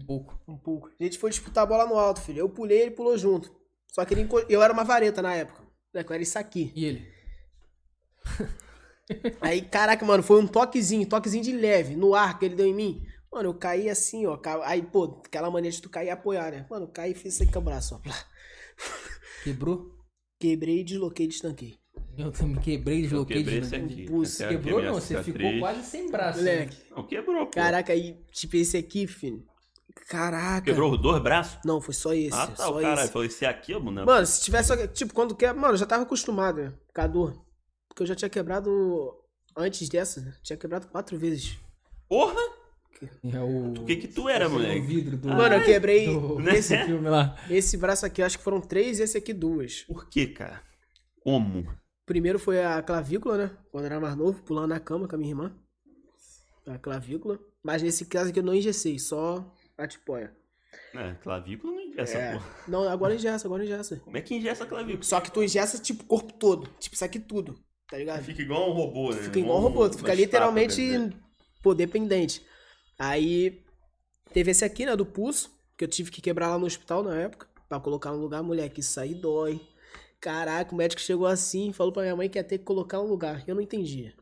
Um 0.00 0.06
pouco. 0.06 0.40
Um 0.48 0.56
pouco. 0.56 0.88
A 0.98 1.04
gente 1.04 1.18
foi 1.18 1.28
disputar 1.28 1.64
a 1.64 1.66
bola 1.66 1.84
no 1.86 1.98
alto, 1.98 2.22
filho. 2.22 2.38
Eu 2.38 2.48
pulei, 2.48 2.80
ele 2.80 2.92
pulou 2.92 3.18
junto. 3.18 3.54
Só 3.88 4.02
que 4.06 4.14
ele 4.14 4.26
eu 4.48 4.62
era 4.62 4.72
uma 4.72 4.82
vareta 4.82 5.20
na 5.20 5.34
época. 5.34 5.60
Né? 5.92 6.02
Eu 6.08 6.14
era 6.14 6.22
isso 6.22 6.38
aqui. 6.38 6.72
E 6.74 6.86
ele? 6.86 7.06
Aí, 9.40 9.60
caraca, 9.62 10.04
mano, 10.04 10.22
foi 10.22 10.40
um 10.40 10.46
toquezinho, 10.46 11.06
toquezinho 11.08 11.42
de 11.44 11.52
leve, 11.52 11.94
no 11.96 12.14
ar 12.14 12.38
que 12.38 12.44
ele 12.46 12.54
deu 12.54 12.66
em 12.66 12.74
mim. 12.74 13.02
Mano, 13.32 13.48
eu 13.50 13.54
caí 13.54 13.88
assim, 13.90 14.26
ó. 14.26 14.36
ca- 14.36 14.62
Aí, 14.64 14.80
pô, 14.82 15.20
aquela 15.26 15.50
mania 15.50 15.70
de 15.70 15.82
tu 15.82 15.90
cair 15.90 16.06
e 16.06 16.10
apoiar, 16.10 16.50
né? 16.52 16.66
Mano, 16.70 16.84
eu 16.86 16.90
caí 16.90 17.12
e 17.12 17.14
fiz 17.14 17.34
isso 17.34 17.42
aqui 17.42 17.52
com 17.52 17.58
o 17.58 17.62
braço, 17.62 17.94
ó. 17.96 18.10
Quebrou? 19.42 19.90
Quebrei, 20.40 20.84
desloquei, 20.84 21.26
destanquei. 21.26 21.74
Eu 22.16 22.30
também 22.32 22.60
quebrei, 22.60 22.98
Eu 22.98 23.02
desloquei. 23.02 23.44
quebrei. 23.44 24.06
Pulso. 24.06 24.42
É 24.42 24.46
a 24.46 24.48
Quebrou 24.50 24.82
não, 24.82 24.94
você 24.94 25.16
ficou 25.22 25.32
cicatriz. 25.40 25.60
quase 25.60 25.82
sem 25.84 26.10
braço. 26.10 26.40
né? 26.42 26.52
Moleque. 26.54 26.76
Não, 26.90 27.06
quebrou, 27.06 27.46
pô. 27.46 27.52
Caraca, 27.52 27.92
aí, 27.92 28.16
tipo, 28.32 28.56
esse 28.56 28.76
aqui, 28.76 29.06
filho. 29.06 29.44
Caraca. 30.08 30.64
Quebrou 30.64 30.92
os 30.92 31.00
dois 31.00 31.22
braços? 31.22 31.58
Não, 31.64 31.80
foi 31.80 31.94
só 31.94 32.12
esse. 32.12 32.34
ah, 32.34 32.46
tá, 32.48 32.56
só 32.56 32.70
o 32.76 32.80
caralho. 32.80 33.00
esse. 33.00 33.12
Falou, 33.12 33.26
esse 33.26 33.46
aqui, 33.46 33.74
mano. 33.78 34.04
Mano, 34.06 34.26
se 34.26 34.42
tivesse. 34.42 34.88
Tipo, 34.88 35.14
quando 35.14 35.34
quebra. 35.36 35.60
Mano, 35.60 35.74
eu 35.74 35.78
já 35.78 35.86
tava 35.86 36.02
acostumado, 36.02 36.60
né? 36.62 36.72
Com 36.94 37.00
a 37.00 37.06
dor. 37.06 37.44
Porque 37.94 38.02
eu 38.02 38.06
já 38.08 38.14
tinha 38.16 38.28
quebrado. 38.28 39.14
Antes 39.56 39.88
dessa, 39.88 40.20
né? 40.20 40.34
Tinha 40.42 40.56
quebrado 40.56 40.88
quatro 40.88 41.16
vezes. 41.16 41.56
Porra! 42.08 42.40
É 43.32 43.38
o... 43.40 43.70
O 43.72 43.84
que 43.84 43.96
que 43.96 44.08
tu 44.08 44.28
era, 44.28 44.48
o 44.48 44.52
moleque? 44.52 44.80
vidro 44.80 45.16
do... 45.16 45.28
Mano, 45.28 45.54
eu 45.54 45.64
quebrei. 45.64 46.06
do... 46.06 46.38
Né? 46.42 46.56
Esse 46.56 46.76
filme 46.84 47.08
lá. 47.08 47.36
Esse 47.48 47.76
braço 47.76 48.04
aqui, 48.04 48.20
eu 48.20 48.26
acho 48.26 48.36
que 48.38 48.42
foram 48.42 48.60
três 48.60 48.98
e 48.98 49.02
esse 49.04 49.16
aqui 49.16 49.32
duas. 49.32 49.82
Por 49.82 50.08
que, 50.08 50.26
cara? 50.26 50.60
Como? 51.22 51.72
Primeiro 52.04 52.38
foi 52.38 52.64
a 52.64 52.82
clavícula, 52.82 53.36
né? 53.36 53.50
Quando 53.70 53.84
eu 53.84 53.90
era 53.92 54.00
mais 54.00 54.16
novo, 54.16 54.42
pulando 54.42 54.68
na 54.70 54.80
cama 54.80 55.06
com 55.06 55.14
a 55.14 55.18
minha 55.18 55.30
irmã. 55.30 55.54
A 56.66 56.76
clavícula. 56.78 57.38
Mas 57.62 57.80
nesse 57.82 58.06
caso 58.06 58.30
aqui 58.30 58.40
eu 58.40 58.44
não 58.44 58.54
engessei, 58.54 58.98
só 58.98 59.54
a 59.78 59.86
tipóia. 59.86 60.34
É, 60.94 61.14
clavícula 61.22 61.72
não 61.72 61.80
ingessa, 61.80 62.18
É. 62.18 62.32
porra. 62.32 62.46
Não, 62.66 62.88
agora 62.88 63.14
engessa, 63.14 63.46
agora 63.46 63.64
engessa. 63.64 63.96
Como 64.00 64.16
é 64.16 64.20
que 64.20 64.34
ingessa 64.34 64.64
a 64.64 64.66
clavícula? 64.66 65.02
Só 65.04 65.20
que 65.20 65.30
tu 65.30 65.42
engessa, 65.42 65.78
tipo, 65.78 66.02
o 66.02 66.06
corpo 66.06 66.32
todo. 66.32 66.68
Tipo, 66.80 66.94
isso 66.96 67.04
aqui 67.04 67.18
tudo. 67.20 67.58
Tá 67.94 67.98
ligado? 67.98 68.24
Fica 68.24 68.42
igual 68.42 68.70
um 68.70 68.72
robô, 68.72 69.12
né? 69.12 69.22
Fica 69.22 69.38
igual 69.38 69.58
um 69.58 69.60
robô, 69.60 69.88
tu 69.88 69.98
fica 69.98 70.12
literalmente, 70.12 70.98
né? 70.98 71.12
pô, 71.62 71.72
dependente. 71.72 72.44
Aí, 72.98 73.62
teve 74.32 74.50
esse 74.50 74.64
aqui, 74.64 74.84
né, 74.84 74.96
do 74.96 75.06
pulso, 75.06 75.48
que 75.78 75.84
eu 75.84 75.88
tive 75.88 76.10
que 76.10 76.20
quebrar 76.20 76.48
lá 76.48 76.58
no 76.58 76.66
hospital 76.66 77.04
na 77.04 77.16
época, 77.16 77.46
pra 77.68 77.78
colocar 77.78 78.10
no 78.10 78.18
lugar, 78.18 78.42
moleque, 78.42 78.80
isso 78.80 78.98
aí 78.98 79.14
dói. 79.14 79.60
Caraca, 80.20 80.74
o 80.74 80.76
médico 80.76 81.00
chegou 81.00 81.24
assim, 81.24 81.72
falou 81.72 81.92
pra 81.92 82.02
minha 82.02 82.16
mãe 82.16 82.28
que 82.28 82.36
ia 82.36 82.42
ter 82.42 82.58
que 82.58 82.64
colocar 82.64 82.98
no 82.98 83.06
lugar. 83.06 83.44
Eu 83.46 83.54
não 83.54 83.62
entendia. 83.62 84.12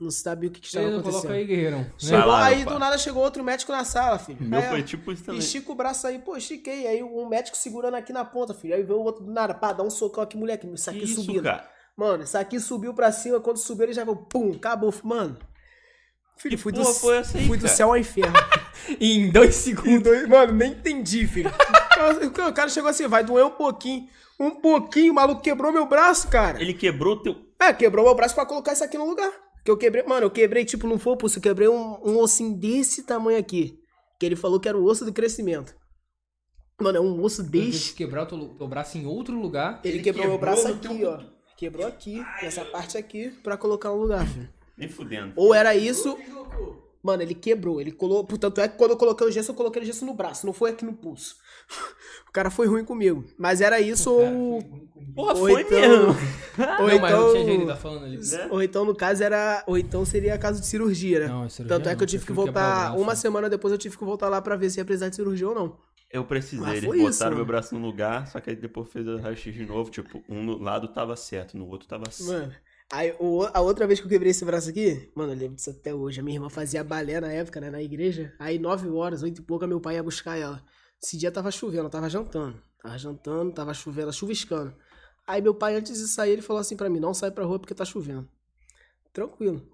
Não 0.00 0.10
sabia 0.10 0.48
o 0.48 0.52
que, 0.52 0.60
que 0.60 0.66
estava 0.66 0.86
não 0.90 0.98
acontecendo. 0.98 1.20
coloca 1.20 1.38
aí, 1.38 1.46
guerreirão. 1.46 1.78
Né? 1.78 1.92
Chegou, 1.98 2.26
lá, 2.26 2.44
aí 2.46 2.64
do 2.64 2.78
nada 2.78 2.98
chegou 2.98 3.22
outro 3.22 3.44
médico 3.44 3.70
na 3.70 3.84
sala, 3.84 4.18
filho. 4.18 4.42
Meu 4.42 4.58
Aí, 4.58 4.68
foi 4.68 4.82
tipo 4.82 5.12
isso 5.12 5.22
também. 5.22 5.38
Estica 5.38 5.70
o 5.70 5.76
braço 5.76 6.08
aí, 6.08 6.18
pô, 6.18 6.36
estiquei. 6.36 6.88
Aí 6.88 7.04
um 7.04 7.28
médico 7.28 7.56
segurando 7.56 7.94
aqui 7.94 8.12
na 8.12 8.24
ponta, 8.24 8.52
filho. 8.52 8.74
Aí 8.74 8.82
veio 8.82 8.98
o 8.98 9.04
outro 9.04 9.24
do 9.24 9.30
nada, 9.30 9.54
pá, 9.54 9.72
dá 9.72 9.84
um 9.84 9.90
socão 9.90 10.24
aqui, 10.24 10.36
moleque. 10.36 10.66
Isso 10.66 10.90
Que 10.90 10.96
aqui 10.96 11.04
isso, 11.04 11.22
subindo. 11.22 11.44
cara? 11.44 11.70
Mano, 11.96 12.24
isso 12.24 12.36
aqui 12.38 12.58
subiu 12.58 12.94
pra 12.94 13.12
cima, 13.12 13.40
quando 13.40 13.58
subiu 13.58 13.84
ele 13.84 13.92
já 13.92 14.04
foi, 14.04 14.16
pum, 14.16 14.52
acabou. 14.56 14.92
Mano, 15.04 15.36
filho, 16.38 16.56
Que 16.56 16.62
fui 16.62 16.72
do, 16.72 16.84
foi 16.84 17.16
essa 17.18 17.38
aí, 17.38 17.46
fui 17.46 17.58
do 17.58 17.68
céu 17.68 17.88
ao 17.90 17.96
inferno. 17.96 18.32
Em 19.00 19.30
dois 19.30 19.54
segundos. 19.54 20.26
Mano, 20.28 20.52
nem 20.54 20.72
entendi, 20.72 21.26
filho. 21.26 21.50
O 22.48 22.52
cara 22.52 22.68
chegou 22.68 22.90
assim, 22.90 23.06
vai 23.06 23.22
doer 23.22 23.44
um 23.44 23.50
pouquinho. 23.50 24.08
Um 24.40 24.50
pouquinho, 24.60 25.12
o 25.12 25.14
maluco 25.14 25.40
quebrou 25.42 25.70
meu 25.70 25.86
braço, 25.86 26.26
cara. 26.28 26.60
Ele 26.60 26.74
quebrou 26.74 27.22
teu. 27.22 27.36
É, 27.60 27.72
quebrou 27.72 28.04
meu 28.04 28.14
braço 28.14 28.34
pra 28.34 28.44
colocar 28.44 28.72
isso 28.72 28.82
aqui 28.82 28.98
no 28.98 29.06
lugar. 29.06 29.30
Que 29.64 29.70
eu 29.70 29.76
quebrei, 29.76 30.02
mano, 30.02 30.26
eu 30.26 30.30
quebrei, 30.30 30.64
tipo, 30.64 30.88
não 30.88 30.98
foi 30.98 31.12
o 31.12 31.16
pulso, 31.16 31.38
eu 31.38 31.42
quebrei 31.42 31.68
um, 31.68 31.96
um 32.02 32.18
ossinho 32.18 32.56
desse 32.58 33.04
tamanho 33.04 33.38
aqui. 33.38 33.78
Que 34.18 34.26
ele 34.26 34.34
falou 34.34 34.58
que 34.58 34.68
era 34.68 34.76
o 34.76 34.84
osso 34.84 35.04
do 35.04 35.12
crescimento. 35.12 35.72
Mano, 36.80 36.98
é 36.98 37.00
um 37.00 37.22
osso 37.22 37.44
Deixa 37.44 37.70
desse. 37.70 37.94
quebrar 37.94 38.24
o 38.24 38.26
teu, 38.26 38.48
teu 38.58 38.66
braço 38.66 38.98
em 38.98 39.06
outro 39.06 39.38
lugar. 39.40 39.80
Ele, 39.84 39.98
Ele 39.98 40.02
quebrou 40.02 40.26
meu 40.26 40.34
quebrou 40.38 40.54
braço 40.56 40.68
no 40.68 40.74
aqui, 40.74 40.88
teu- 40.98 41.08
ó. 41.10 41.20
Quebrou 41.62 41.86
aqui, 41.86 42.20
nessa 42.42 42.64
parte 42.64 42.98
aqui, 42.98 43.30
pra 43.40 43.56
colocar 43.56 43.90
no 43.90 43.94
lugar, 43.94 44.26
filho. 44.26 44.48
Nem 44.76 44.88
fudendo. 44.88 45.32
Ou 45.36 45.54
era 45.54 45.76
isso. 45.76 46.18
Mano, 47.00 47.22
ele 47.22 47.36
quebrou. 47.36 47.80
Ele 47.80 47.92
colou. 47.92 48.24
Portanto, 48.24 48.60
é 48.60 48.66
que 48.66 48.76
quando 48.76 48.90
eu 48.90 48.96
coloquei 48.96 49.24
o 49.24 49.30
gesso, 49.30 49.52
eu 49.52 49.54
coloquei 49.54 49.80
o 49.80 49.84
gesso 49.84 50.04
no 50.04 50.12
braço, 50.12 50.44
não 50.44 50.52
foi 50.52 50.70
aqui 50.70 50.84
no 50.84 50.92
pulso. 50.92 51.36
O 52.28 52.32
cara 52.32 52.50
foi 52.50 52.66
ruim 52.66 52.82
comigo. 52.82 53.26
Mas 53.36 53.60
era 53.60 53.78
isso 53.78 54.10
ou. 54.10 54.62
Porra, 55.14 55.34
ou 55.34 55.38
foi 55.40 55.60
então- 55.60 55.78
mesmo. 55.78 56.06
Ou 56.80 56.88
não, 56.88 56.98
mas 56.98 57.12
não 57.12 57.32
tinha 57.32 57.44
jeito, 57.44 57.62
então. 57.62 57.66
tá 57.66 57.76
falando 57.76 58.04
ali. 58.06 58.16
Né? 58.16 58.48
Ou 58.50 58.62
então, 58.62 58.84
no 58.86 58.94
caso, 58.94 59.22
era. 59.22 59.62
Ou 59.66 59.76
então 59.76 60.02
seria 60.06 60.38
caso 60.38 60.58
de 60.58 60.66
cirurgia, 60.66 61.20
né? 61.20 61.26
Não, 61.26 61.48
cirurgia 61.50 61.76
Tanto 61.76 61.88
é 61.88 61.92
não, 61.92 61.98
que 61.98 62.02
eu 62.04 62.06
tive 62.06 62.24
que 62.24 62.32
voltar. 62.32 62.96
Uma 62.96 63.14
semana 63.14 63.50
depois 63.50 63.70
eu 63.70 63.76
tive 63.76 63.98
que 63.98 64.04
voltar 64.04 64.30
lá 64.30 64.40
pra 64.40 64.56
ver 64.56 64.70
se 64.70 64.80
ia 64.80 64.84
precisar 64.84 65.10
de 65.10 65.16
cirurgia 65.16 65.46
ou 65.46 65.54
não. 65.54 65.76
Eu 66.12 66.24
precisei, 66.24 66.58
eles 66.72 66.84
botaram 66.84 67.08
isso, 67.10 67.36
meu 67.36 67.44
braço 67.46 67.74
no 67.74 67.80
lugar, 67.86 68.26
só 68.28 68.38
que 68.38 68.50
aí 68.50 68.56
depois 68.56 68.88
fez 68.90 69.06
o 69.08 69.16
raio-x 69.16 69.54
de 69.54 69.64
novo, 69.64 69.90
tipo, 69.90 70.22
um 70.28 70.62
lado 70.62 70.88
tava 70.88 71.16
certo, 71.16 71.56
no 71.56 71.66
outro 71.66 71.88
tava 71.88 72.10
certo. 72.10 72.28
Mano. 72.30 72.54
Aí, 72.92 73.16
o- 73.18 73.48
a 73.54 73.60
outra 73.62 73.86
vez 73.86 73.98
que 73.98 74.04
eu 74.04 74.10
quebrei 74.10 74.30
esse 74.32 74.44
braço 74.44 74.68
aqui, 74.68 75.10
mano, 75.16 75.32
eu 75.32 75.38
lembro 75.38 75.56
disso 75.56 75.70
até 75.70 75.94
hoje. 75.94 76.20
A 76.20 76.22
minha 76.22 76.36
irmã 76.36 76.50
fazia 76.50 76.84
balé 76.84 77.18
na 77.18 77.32
época, 77.32 77.58
né, 77.58 77.70
na 77.70 77.80
igreja. 77.82 78.34
Aí, 78.38 78.58
nove 78.58 78.86
horas, 78.90 79.22
oito 79.22 79.40
e 79.40 79.44
pouca, 79.44 79.66
meu 79.66 79.80
pai 79.80 79.94
ia 79.94 80.02
buscar 80.02 80.36
ela. 80.36 80.62
Esse 81.02 81.16
dia 81.16 81.32
tava 81.32 81.50
chovendo, 81.50 81.88
tava 81.88 82.10
jantando. 82.10 82.62
Tava 82.82 82.98
jantando, 82.98 83.50
tava 83.52 83.72
chovendo, 83.72 84.12
chuviscando. 84.12 84.74
Aí, 85.26 85.40
meu 85.40 85.54
pai, 85.54 85.76
antes 85.76 85.98
de 85.98 86.06
sair, 86.08 86.32
ele 86.32 86.42
falou 86.42 86.60
assim 86.60 86.76
pra 86.76 86.90
mim: 86.90 87.00
não 87.00 87.14
sai 87.14 87.30
pra 87.30 87.44
rua 87.46 87.58
porque 87.58 87.74
tá 87.74 87.86
chovendo. 87.86 88.28
Tranquilo. 89.12 89.66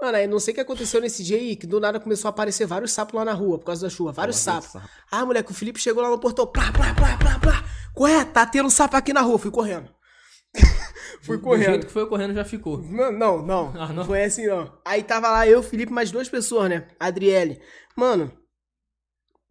Mano, 0.00 0.16
aí 0.18 0.26
não 0.26 0.38
sei 0.40 0.52
o 0.52 0.54
que 0.56 0.60
aconteceu 0.60 1.00
nesse 1.00 1.22
dia 1.22 1.36
aí, 1.38 1.56
que 1.56 1.66
do 1.66 1.78
nada 1.80 1.98
começou 2.00 2.28
a 2.28 2.30
aparecer 2.30 2.66
vários 2.66 2.92
sapos 2.92 3.14
lá 3.14 3.24
na 3.24 3.32
rua, 3.32 3.58
por 3.58 3.66
causa 3.66 3.82
da 3.86 3.90
chuva. 3.90 4.12
Vários 4.12 4.36
sapos. 4.36 4.70
sapo. 4.70 4.88
Ah, 5.10 5.24
moleque, 5.24 5.50
o 5.50 5.54
Felipe 5.54 5.78
chegou 5.80 6.02
lá 6.02 6.10
no 6.10 6.18
portão. 6.18 6.46
Plá, 6.46 6.70
plá, 6.72 6.92
plá, 6.94 7.16
plá, 7.16 7.38
plá. 7.38 7.64
Corre, 7.94 8.24
tá 8.26 8.44
tendo 8.44 8.66
um 8.66 8.70
sapo 8.70 8.96
aqui 8.96 9.12
na 9.12 9.20
rua. 9.22 9.38
Fui 9.38 9.50
correndo. 9.50 9.88
Fui 11.22 11.36
Do 11.38 11.42
correndo. 11.42 11.64
jeito 11.70 11.86
que 11.86 11.92
foi 11.92 12.06
correndo 12.06 12.34
já 12.34 12.44
ficou. 12.44 12.78
Não, 12.82 13.10
não, 13.10 13.42
não. 13.46 13.72
Ah, 13.80 13.92
não? 13.92 14.04
Foi 14.04 14.22
assim, 14.24 14.46
não. 14.46 14.78
Aí 14.84 15.02
tava 15.02 15.28
lá 15.30 15.46
eu, 15.48 15.62
Felipe, 15.62 15.92
mais 15.92 16.10
duas 16.10 16.28
pessoas, 16.28 16.68
né? 16.68 16.86
Adriele. 17.00 17.62
Mano, 17.96 18.30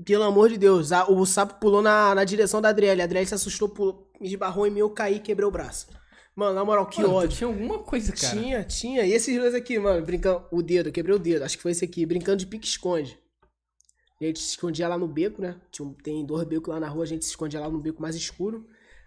pelo 0.06 0.24
amor 0.24 0.50
de 0.50 0.58
Deus, 0.58 0.92
a- 0.92 1.10
o 1.10 1.26
sapo 1.26 1.56
pulou 1.60 1.82
na, 1.82 2.14
na 2.14 2.24
direção 2.24 2.62
da 2.62 2.70
Adriele. 2.70 3.02
A 3.02 3.06
Adriele 3.06 3.26
se 3.28 3.34
assustou, 3.34 3.70
pulou, 3.70 4.12
me 4.20 4.28
esbarrou 4.28 4.68
em 4.68 4.72
mim, 4.72 4.80
eu 4.82 4.90
caí 4.90 5.16
e 5.16 5.20
quebrei 5.20 5.48
o 5.48 5.52
braço. 5.52 5.88
Mano, 6.36 6.56
na 6.56 6.66
moral, 6.66 6.88
que 6.88 7.02
Mano, 7.02 7.14
ódio. 7.14 7.38
tinha 7.38 7.48
alguma 7.48 7.80
coisa, 7.80 8.12
cara. 8.12 8.36
Tinha, 8.36 8.64
tinha. 8.64 9.06
E 9.06 9.14
esses 9.14 9.38
dois 9.38 9.54
aqui, 9.54 9.78
mano, 9.78 10.04
brincando. 10.04 10.46
O 10.52 10.62
dedo, 10.64 10.90
eu 10.90 10.94
quebrei 10.94 11.16
o 11.16 11.20
dedo. 11.20 11.44
Acho 11.44 11.58
que 11.58 11.62
foi 11.62 11.72
esse 11.72 11.86
aqui, 11.86 12.06
brincando 12.06 12.38
de 12.38 12.48
pique-esconde. 12.48 13.20
A 14.20 14.26
gente 14.26 14.40
se 14.40 14.52
escondia 14.52 14.88
lá 14.88 14.98
no 14.98 15.08
beco, 15.08 15.42
né? 15.42 15.60
Tinha 15.70 15.94
tem 16.02 16.26
dois 16.26 16.48
becos 16.48 16.74
lá 16.74 16.80
na 16.80 16.88
rua, 16.88 17.04
a 17.04 17.08
gente 17.08 17.26
se 17.26 17.32
escondia 17.32 17.60
lá 17.60 17.70
no 17.70 17.80
beco 17.80 18.02
mais 18.02 18.16
escuro. 18.16 18.66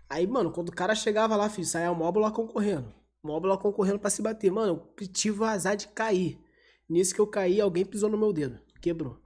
Aí, 0.08 0.26
mano, 0.26 0.52
quando 0.52 0.68
o 0.68 0.72
cara 0.72 0.94
chegava 0.94 1.34
lá, 1.34 1.48
filho, 1.48 1.66
saia 1.66 1.90
o 1.90 1.94
móvel 1.96 2.22
lá 2.22 2.30
concorrendo. 2.30 2.92
O 3.22 3.28
móvel 3.28 3.50
lá 3.50 3.56
concorrendo 3.56 3.98
pra 3.98 4.10
se 4.10 4.22
bater. 4.22 4.52
Mano, 4.52 4.86
eu 5.00 5.08
tive 5.08 5.40
o 5.40 5.44
azar 5.44 5.76
de 5.76 5.88
cair. 5.88 6.38
Nisso 6.88 7.14
que 7.14 7.20
eu 7.20 7.26
caí, 7.26 7.60
alguém 7.60 7.84
pisou 7.84 8.08
no 8.08 8.18
meu 8.18 8.32
dedo. 8.32 8.60
Quebrou. 8.80 9.18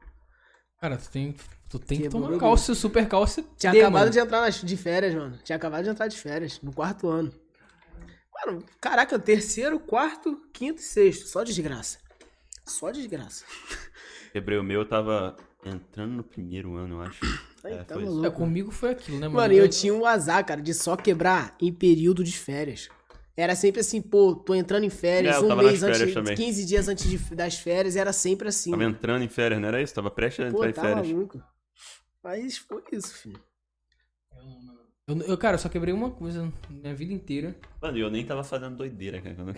Cara, 0.80 0.96
tu 0.96 1.10
tem, 1.10 1.34
tu 1.68 1.78
tem 1.78 2.00
que 2.00 2.08
tomar 2.08 2.38
cálcio, 2.38 2.74
super 2.74 3.06
cálcio. 3.06 3.44
Tinha 3.58 3.72
acabado 3.72 3.92
mano. 3.92 4.10
de 4.10 4.18
entrar 4.18 4.40
nas, 4.40 4.62
de 4.62 4.76
férias, 4.78 5.14
mano. 5.14 5.38
Tinha 5.44 5.56
acabado 5.56 5.84
de 5.84 5.90
entrar 5.90 6.06
de 6.06 6.16
férias, 6.16 6.58
no 6.62 6.72
quarto 6.72 7.08
ano. 7.08 7.30
Mano, 8.46 8.64
caraca, 8.80 9.18
terceiro, 9.18 9.78
quarto, 9.78 10.36
quinto 10.52 10.80
e 10.80 10.84
sexto. 10.84 11.26
Só 11.26 11.42
desgraça. 11.44 11.98
Só 12.66 12.90
desgraça. 12.90 13.44
Quebrei 14.32 14.58
o 14.58 14.62
meu, 14.62 14.80
eu 14.80 14.88
tava 14.88 15.36
entrando 15.64 16.12
no 16.12 16.22
primeiro 16.24 16.74
ano, 16.76 16.96
eu 16.96 17.02
acho. 17.02 17.20
Aí, 17.64 17.74
É, 17.74 17.84
tá 17.84 17.96
maluco. 17.96 18.26
É, 18.26 18.30
comigo 18.30 18.70
foi 18.70 18.90
aquilo, 18.90 19.18
né, 19.18 19.28
mano? 19.28 19.40
Mano, 19.40 19.52
eu 19.54 19.68
tinha 19.68 19.92
um 19.92 20.06
azar, 20.06 20.44
cara, 20.46 20.62
de 20.62 20.72
só 20.72 20.96
quebrar 20.96 21.54
em 21.60 21.72
período 21.72 22.24
de 22.24 22.32
férias. 22.36 22.88
Era 23.36 23.54
sempre 23.54 23.80
assim, 23.80 24.00
pô, 24.02 24.34
tô 24.34 24.54
entrando 24.54 24.84
em 24.84 24.90
férias, 24.90 25.36
É, 25.36 25.40
um 25.40 25.56
mês 25.56 25.80
férias 25.80 26.00
antes, 26.02 26.14
também. 26.14 26.36
15 26.36 26.64
dias 26.64 26.88
antes 26.88 27.08
de- 27.08 27.34
das 27.34 27.54
férias, 27.56 27.96
era 27.96 28.12
sempre 28.12 28.48
assim. 28.48 28.70
Tava 28.70 28.84
entrando 28.84 29.22
em 29.22 29.28
férias, 29.28 29.60
não 29.60 29.68
era 29.68 29.80
isso? 29.82 29.94
Tava 29.94 30.10
prestes 30.10 30.44
a 30.46 30.50
Pô, 30.50 30.64
entrar 30.64 30.70
em 30.70 30.72
tá 30.72 30.82
férias. 30.82 31.08
maluco. 31.08 31.42
Mas 32.22 32.58
foi 32.58 32.82
isso, 32.92 33.14
filho. 33.14 33.40
Eu, 35.10 35.22
eu, 35.22 35.38
cara, 35.38 35.54
eu 35.54 35.58
só 35.58 35.68
quebrei 35.68 35.92
uma 35.94 36.10
coisa 36.10 36.52
minha 36.68 36.94
vida 36.94 37.12
inteira. 37.12 37.56
Mano, 37.80 37.98
e 37.98 38.00
eu 38.00 38.10
nem 38.10 38.24
tava 38.24 38.44
fazendo 38.44 38.76
doideira, 38.76 39.20
cara, 39.20 39.34
quando 39.34 39.48
eu 39.50 39.54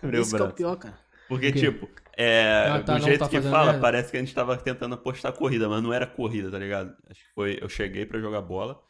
quebrei 0.00 0.20
o 0.20 0.22
Esse 0.22 0.34
que 0.34 0.42
é 0.42 0.44
o 0.44 0.48
braço. 0.48 0.54
pior, 0.54 0.76
cara. 0.76 0.98
Porque, 1.28 1.50
tipo, 1.52 1.88
é, 2.16 2.68
Ah, 2.68 2.82
tá, 2.82 2.98
do 2.98 3.04
jeito 3.04 3.18
tá 3.18 3.28
que 3.28 3.40
fala, 3.42 3.72
merda. 3.72 3.80
parece 3.80 4.10
que 4.10 4.16
a 4.16 4.20
gente 4.20 4.34
tava 4.34 4.56
tentando 4.56 4.94
apostar 4.94 5.32
corrida, 5.32 5.68
mas 5.68 5.82
não 5.82 5.92
era 5.92 6.06
corrida, 6.06 6.50
tá 6.50 6.58
ligado? 6.58 6.96
Acho 7.10 7.20
que 7.20 7.32
foi. 7.34 7.58
Eu 7.60 7.68
cheguei 7.68 8.06
pra 8.06 8.20
jogar 8.20 8.40
bola. 8.42 8.80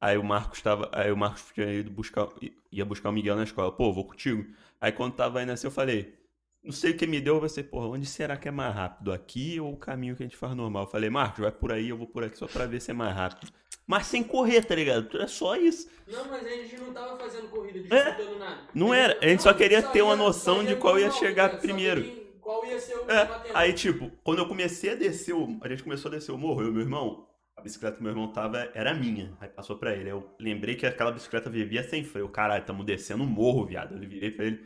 Aí 0.00 0.16
o 0.16 0.24
Marcos 0.24 0.62
tava. 0.62 0.88
Aí 0.92 1.10
o 1.12 1.16
Marcos 1.16 1.44
tinha 1.52 1.72
ido 1.72 1.90
buscar. 1.90 2.28
ia 2.72 2.84
buscar 2.84 3.10
o 3.10 3.12
Miguel 3.12 3.36
na 3.36 3.42
escola. 3.44 3.72
Pô, 3.72 3.92
vou 3.92 4.04
contigo. 4.06 4.46
Aí 4.80 4.92
quando 4.92 5.14
tava 5.14 5.42
indo 5.42 5.52
assim, 5.52 5.66
eu 5.66 5.70
falei. 5.70 6.18
Não 6.62 6.72
sei 6.72 6.90
o 6.92 6.96
que 6.96 7.06
me 7.06 7.20
deu, 7.22 7.36
eu 7.36 7.40
pensei, 7.40 7.64
porra, 7.64 7.86
onde 7.88 8.04
será 8.06 8.36
que 8.36 8.46
é 8.46 8.50
mais 8.50 8.74
rápido? 8.74 9.12
Aqui 9.12 9.58
ou 9.58 9.72
o 9.72 9.76
caminho 9.78 10.14
que 10.14 10.22
a 10.22 10.26
gente 10.26 10.36
faz 10.36 10.54
normal? 10.54 10.84
Eu 10.84 10.88
falei, 10.90 11.08
Marcos, 11.08 11.40
vai 11.40 11.50
por 11.50 11.72
aí, 11.72 11.88
eu 11.88 11.96
vou 11.96 12.06
por 12.06 12.22
aqui 12.22 12.36
só 12.36 12.46
pra 12.46 12.66
ver 12.66 12.80
se 12.82 12.90
é 12.90 12.94
mais 12.94 13.14
rápido. 13.16 13.50
Mas 13.90 14.06
sem 14.06 14.22
correr, 14.22 14.64
tá 14.64 14.74
ligado? 14.74 15.20
É 15.20 15.26
só 15.26 15.56
isso. 15.56 15.90
Não, 16.06 16.24
mas 16.28 16.46
a 16.46 16.48
gente 16.50 16.76
não 16.78 16.92
tava 16.92 17.18
fazendo 17.18 17.48
corrida, 17.48 17.78
É, 17.94 18.04
disputando 18.12 18.38
nada. 18.38 18.60
não 18.74 18.94
era, 18.94 19.18
a 19.20 19.26
gente 19.28 19.42
só 19.42 19.52
queria 19.52 19.82
ter 19.82 20.02
uma 20.02 20.16
noção 20.16 20.64
de 20.64 20.76
qual 20.76 20.98
ia 20.98 21.10
chegar 21.10 21.58
primeiro. 21.60 22.02
Qual 22.40 22.64
ia 22.64 22.78
ser 22.80 22.96
o 22.96 23.10
É, 23.10 23.28
aí 23.54 23.72
tipo, 23.72 24.10
quando 24.24 24.38
eu 24.38 24.48
comecei 24.48 24.90
a 24.92 24.94
descer 24.94 25.34
o. 25.34 25.58
A 25.62 25.68
gente 25.68 25.82
começou 25.82 26.08
a 26.10 26.14
descer 26.14 26.32
o 26.32 26.38
morro, 26.38 26.62
eu 26.62 26.68
e 26.68 26.72
meu 26.72 26.80
irmão, 26.82 27.26
a 27.56 27.60
bicicleta 27.62 27.96
que 27.96 28.02
meu 28.02 28.10
irmão 28.12 28.32
tava 28.32 28.70
era 28.74 28.94
minha. 28.94 29.36
Aí 29.40 29.48
passou 29.48 29.76
pra 29.76 29.94
ele. 29.94 30.08
Eu 30.10 30.34
lembrei 30.40 30.74
que 30.74 30.86
aquela 30.86 31.12
bicicleta 31.12 31.50
vivia 31.50 31.82
sem 31.82 32.02
freio. 32.02 32.28
Caralho, 32.28 32.64
tamo 32.64 32.82
descendo 32.82 33.22
um 33.22 33.26
morro, 33.26 33.66
viado. 33.66 33.94
Eu 33.94 34.08
virei 34.08 34.30
pra 34.30 34.46
ele. 34.46 34.64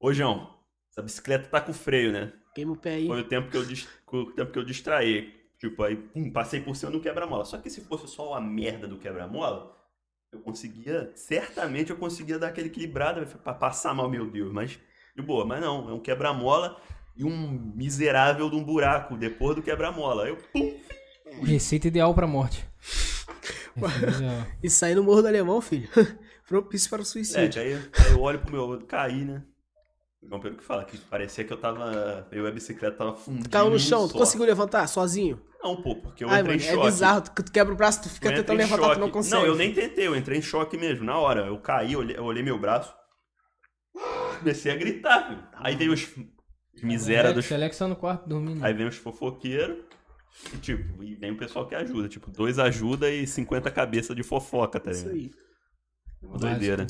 Ô, 0.00 0.12
João, 0.12 0.58
essa 0.90 1.02
bicicleta 1.02 1.48
tá 1.48 1.60
com 1.60 1.72
freio, 1.72 2.10
né? 2.12 2.32
Queima 2.54 2.72
o 2.72 2.76
pé 2.76 2.94
aí. 2.94 3.06
Foi 3.06 3.20
o 3.20 3.24
tempo 3.28 3.50
que 3.50 3.56
eu, 3.56 3.64
dis- 3.64 3.88
o 4.10 4.32
tempo 4.32 4.50
que 4.52 4.58
eu 4.58 4.64
distraí. 4.64 5.32
Tipo, 5.64 5.82
aí 5.82 5.96
pum, 5.96 6.30
passei 6.30 6.60
por 6.60 6.76
cima 6.76 6.92
do 6.92 7.00
quebra-mola. 7.00 7.46
Só 7.46 7.56
que 7.56 7.70
se 7.70 7.80
fosse 7.80 8.06
só 8.06 8.34
a 8.34 8.40
merda 8.40 8.86
do 8.86 8.98
quebra-mola, 8.98 9.74
eu 10.30 10.40
conseguia, 10.40 11.10
certamente 11.14 11.90
eu 11.90 11.96
conseguia 11.96 12.38
dar 12.38 12.48
aquele 12.48 12.66
equilibrado 12.66 13.24
pra 13.38 13.54
passar 13.54 13.94
mal, 13.94 14.10
meu 14.10 14.30
Deus. 14.30 14.52
Mas, 14.52 14.78
de 15.16 15.22
boa, 15.22 15.46
mas 15.46 15.62
não, 15.62 15.88
é 15.88 15.94
um 15.94 16.00
quebra-mola 16.00 16.78
e 17.16 17.24
um 17.24 17.72
miserável 17.74 18.50
de 18.50 18.56
um 18.56 18.62
buraco 18.62 19.16
depois 19.16 19.56
do 19.56 19.62
quebra-mola. 19.62 20.28
Eu, 20.28 20.36
pum, 20.52 20.78
Receita 21.42 21.88
ideal 21.88 22.12
pra 22.14 22.26
morte. 22.26 22.68
E 24.62 24.68
sair 24.68 24.94
no 24.94 25.02
Morro 25.02 25.22
do 25.22 25.28
Alemão, 25.28 25.60
filho. 25.62 25.88
Propício 26.46 26.90
para 26.90 26.98
o 26.98 27.02
é, 27.02 27.06
suicídio. 27.06 27.62
aí, 27.62 27.72
aí 27.74 28.12
eu 28.12 28.20
olho 28.20 28.38
pro 28.38 28.52
meu, 28.52 28.74
eu 28.74 28.86
caí, 28.86 29.24
né? 29.24 29.42
Igual 30.22 30.40
pelo 30.40 30.56
que 30.56 30.64
fala, 30.64 30.84
que 30.84 30.96
parecia 30.96 31.44
que 31.44 31.52
eu 31.52 31.56
tava, 31.56 32.26
eu 32.32 32.44
e 32.44 32.48
a 32.48 32.50
bicicleta 32.50 32.96
tava 32.96 33.14
fundindo 33.14 33.48
Caiu 33.48 33.70
no 33.70 33.78
chão, 33.78 34.08
tu 34.08 34.14
conseguiu 34.14 34.46
levantar 34.46 34.86
sozinho? 34.86 35.40
Não, 35.64 35.80
pô, 35.80 35.96
porque 35.96 36.22
eu 36.22 36.28
Ai, 36.28 36.40
entrei 36.42 36.56
mano, 36.56 36.62
em 36.66 36.70
é 36.70 36.74
choque. 36.74 36.86
bizarro. 36.86 37.20
Tu, 37.22 37.42
tu 37.42 37.50
quebra 37.52 37.72
o 37.72 37.76
braço, 37.76 38.02
tu 38.02 38.10
fica 38.10 38.28
Eu 38.28 38.34
tentando 38.36 38.58
levantar, 38.58 38.94
tu 38.94 39.00
não 39.00 39.10
consegue. 39.10 39.34
Não, 39.42 39.46
eu 39.46 39.56
nem 39.56 39.72
tentei, 39.72 40.06
eu 40.06 40.14
entrei 40.14 40.38
em 40.38 40.42
choque 40.42 40.76
mesmo, 40.76 41.04
na 41.06 41.18
hora. 41.18 41.46
Eu 41.46 41.58
caí, 41.58 41.94
eu 41.94 42.00
olhei, 42.00 42.16
eu 42.18 42.24
olhei 42.24 42.42
meu 42.42 42.58
braço, 42.58 42.94
comecei 44.38 44.70
a 44.70 44.76
gritar, 44.76 45.28
viu? 45.30 45.38
Aí 45.54 45.74
veio 45.74 45.94
os 45.94 46.06
miséria 46.82 47.32
dos... 47.32 47.50
Alex, 47.50 47.78
tá 47.78 47.88
no 47.88 47.96
quarto 47.96 48.28
dormindo. 48.28 48.62
Aí 48.62 48.74
vem 48.74 48.86
os 48.86 48.96
fofoqueiros 48.96 49.78
e, 50.52 50.58
tipo, 50.58 51.02
e 51.02 51.14
vem 51.14 51.30
o 51.30 51.38
pessoal 51.38 51.66
que 51.66 51.74
ajuda. 51.74 52.08
Tipo, 52.08 52.30
dois 52.30 52.58
ajuda 52.58 53.10
e 53.10 53.26
50 53.26 53.70
cabeças 53.70 54.14
de 54.14 54.22
fofoca, 54.22 54.78
tá 54.78 54.90
Isso 54.90 55.08
ligado? 55.08 55.16
aí. 55.16 55.30
Uma 56.22 56.38
doideira. 56.38 56.86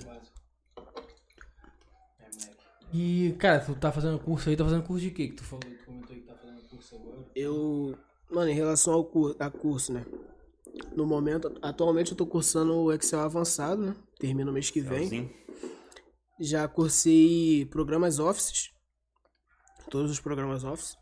E, 2.93 3.35
cara, 3.39 3.61
tu 3.61 3.75
tá 3.75 3.91
fazendo 3.93 4.19
curso 4.19 4.49
aí, 4.49 4.57
tá 4.57 4.65
fazendo 4.65 4.83
curso 4.85 5.03
de 5.05 5.11
quê? 5.11 5.29
Que 5.29 5.35
tu 5.35 5.45
falou, 5.45 5.61
tu 5.61 5.85
comentou 5.85 6.15
aí 6.15 6.21
que 6.23 6.27
tá 6.27 6.35
fazendo 6.35 6.61
curso 6.69 6.95
agora. 6.97 7.25
Eu, 7.35 7.99
mano, 8.35 8.51
em 8.51 8.55
relação 8.55 8.94
ao 8.94 9.05
cur 9.05 9.36
a 9.39 9.48
curso, 9.48 9.93
né? 9.93 10.05
No 10.94 11.06
momento, 11.06 11.56
atualmente 11.62 12.11
eu 12.11 12.16
tô 12.16 12.27
cursando 12.27 12.74
o 12.74 12.93
Excel 12.93 13.20
avançado, 13.20 13.81
né? 13.81 13.97
Termino 14.19 14.52
mês 14.52 14.70
que 14.70 14.81
vem. 14.81 15.06
Assim, 15.06 15.31
Já 16.40 16.66
cursei 16.66 17.65
programas 17.66 18.19
Office. 18.19 18.70
Todos 19.89 20.11
os 20.11 20.20
programas 20.20 20.65
Office. 20.65 20.97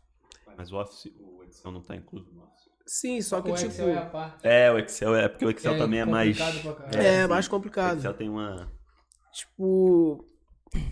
mas 0.55 0.71
o 0.71 0.77
Office, 0.77 1.11
o 1.19 1.43
Excel 1.43 1.71
não 1.71 1.81
tá 1.81 1.95
incluso 1.95 2.31
no 2.31 2.43
Office. 2.43 2.63
Sim, 2.85 3.21
só 3.21 3.41
que 3.41 3.49
o 3.49 3.55
tipo. 3.55 3.67
Excel 3.69 3.89
é 3.89 3.97
a 3.97 4.05
parte. 4.05 4.47
É, 4.47 4.71
o 4.71 4.77
Excel 4.77 5.15
é, 5.15 5.27
porque 5.27 5.45
o 5.45 5.49
Excel 5.49 5.77
também 5.77 6.01
é 6.01 6.05
mais... 6.05 6.37
complicado 6.37 6.61
pra 6.61 6.73
caralho. 6.73 7.07
É, 7.07 7.21
sim. 7.23 7.27
mais 7.27 7.47
O 7.47 7.49
complicado. 7.49 7.97
Excel 7.97 8.13
tem 8.13 8.29
uma... 8.29 8.71
Tipo. 9.33 10.25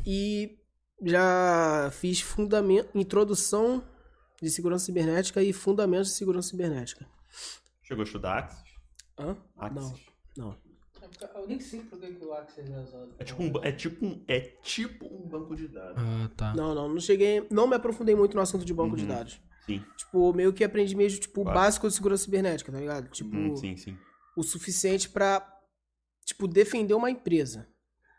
E 0.05 0.57
já 1.03 1.89
fiz 1.91 2.21
fundamento, 2.21 2.89
introdução 2.95 3.83
de 4.41 4.49
segurança 4.49 4.85
cibernética 4.85 5.41
e 5.43 5.53
fundamentos 5.53 6.07
de 6.09 6.13
segurança 6.15 6.49
cibernética. 6.49 7.05
Chegou 7.83 8.01
a 8.01 8.05
estudar 8.05 8.37
Axis? 8.39 8.71
Hã? 9.17 9.37
Axis. 9.57 10.01
Não, 10.37 10.47
não. 10.47 10.71
Eu 11.35 11.47
nem 11.47 11.59
sei 11.59 11.81
por 11.81 11.99
que 11.99 12.07
o 12.23 12.33
Axis 12.33 12.69
é 12.69 12.79
usado. 12.79 13.13
É 13.19 13.23
tipo, 13.23 13.43
um, 13.43 13.51
é, 13.63 13.71
tipo 13.71 14.05
um, 14.05 14.23
é 14.27 14.39
tipo 14.39 15.05
um 15.05 15.27
banco 15.27 15.55
de 15.55 15.67
dados. 15.67 15.95
Ah, 15.97 16.31
tá. 16.37 16.53
Não, 16.55 16.73
não, 16.73 16.87
não 16.89 16.99
cheguei. 16.99 17.45
Não 17.51 17.67
me 17.67 17.75
aprofundei 17.75 18.15
muito 18.15 18.35
no 18.35 18.41
assunto 18.41 18.63
de 18.65 18.73
banco 18.73 18.95
de 18.95 19.03
Uhum. 19.03 19.09
dados. 19.09 19.41
Sim. 19.65 19.83
Tipo, 19.97 20.33
meio 20.33 20.53
que 20.53 20.63
aprendi 20.63 20.95
mesmo, 20.95 21.19
tipo, 21.19 21.41
o 21.41 21.43
Claro. 21.43 21.59
básico 21.59 21.87
de 21.87 21.93
segurança 21.93 22.23
cibernética, 22.23 22.71
tá 22.71 22.79
ligado? 22.79 23.09
Tipo, 23.09 23.35
Hum, 23.35 23.55
sim, 23.55 23.75
sim. 23.77 23.97
o 24.37 24.41
suficiente 24.43 25.09
pra, 25.09 25.45
tipo, 26.25 26.47
defender 26.47 26.93
uma 26.93 27.11
empresa. 27.11 27.67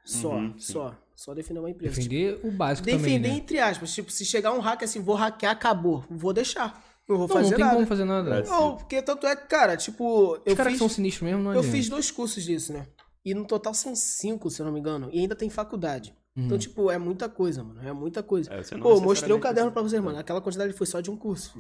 Só, 0.05 0.35
Uhum, 0.37 0.59
sim. 0.59 0.73
só. 0.73 0.97
Só 1.25 1.35
defender 1.35 1.61
uma 1.61 1.71
empresa. 1.71 1.95
Defender 1.95 2.41
o 2.43 2.51
básico 2.51 2.87
Tipo, 2.87 2.99
defender 2.99 3.17
também, 3.19 3.33
né? 3.33 3.39
entre 3.39 3.59
aspas. 3.61 3.95
Tipo, 3.95 4.11
se 4.11 4.25
chegar 4.25 4.53
um 4.53 4.59
hacker 4.61 4.89
assim, 4.89 5.01
vou 5.01 5.15
hackear, 5.15 5.53
acabou. 5.53 6.05
Vou 6.11 6.33
deixar. 6.33 6.83
Não 7.09 7.17
vou 7.19 7.29
Não, 7.29 7.35
fazer 7.35 7.51
não 7.51 7.57
tem 7.57 7.65
nada. 7.65 7.75
como 7.77 7.87
fazer 7.87 8.05
nada. 8.05 8.39
É. 8.39 8.43
Não, 8.47 8.77
porque 8.77 9.03
tanto 9.03 9.27
é 9.27 9.37
que, 9.37 9.47
cara, 9.47 9.77
tipo, 9.77 10.33
Os 10.35 10.41
eu 10.47 10.57
caras 10.57 10.73
que 10.73 10.79
são 10.79 10.89
sinistros 10.89 11.23
mesmo, 11.23 11.43
não 11.43 11.53
eu 11.53 11.59
adianta. 11.61 11.77
fiz 11.77 11.89
dois 11.89 12.11
cursos 12.11 12.43
disso, 12.43 12.73
né? 12.73 12.87
E 13.25 13.35
no 13.35 13.45
total 13.45 13.73
são 13.75 13.95
cinco, 13.95 14.51
se 14.51 14.61
eu 14.61 14.67
não 14.67 14.73
me 14.73 14.81
engano. 14.81 15.09
E 15.13 15.21
ainda 15.21 15.37
tem 15.37 15.49
faculdade. 15.49 16.13
Uhum. 16.37 16.47
Então, 16.47 16.59
tipo, 16.59 16.91
é 16.91 16.99
muita 16.99 17.29
coisa, 17.29 17.63
mano. 17.63 17.81
É 17.87 17.93
muita 17.93 18.23
coisa. 18.23 18.53
É, 18.53 18.63
Pô, 18.79 18.93
eu 18.97 19.01
mostrei 19.01 19.33
o 19.35 19.39
caderno 19.39 19.71
pra 19.71 19.81
precisa- 19.83 20.01
vocês, 20.01 20.05
mano. 20.05 20.19
Aquela 20.19 20.41
quantidade 20.41 20.73
foi 20.73 20.87
só 20.87 21.01
de 21.01 21.11
um 21.11 21.17
curso. 21.17 21.53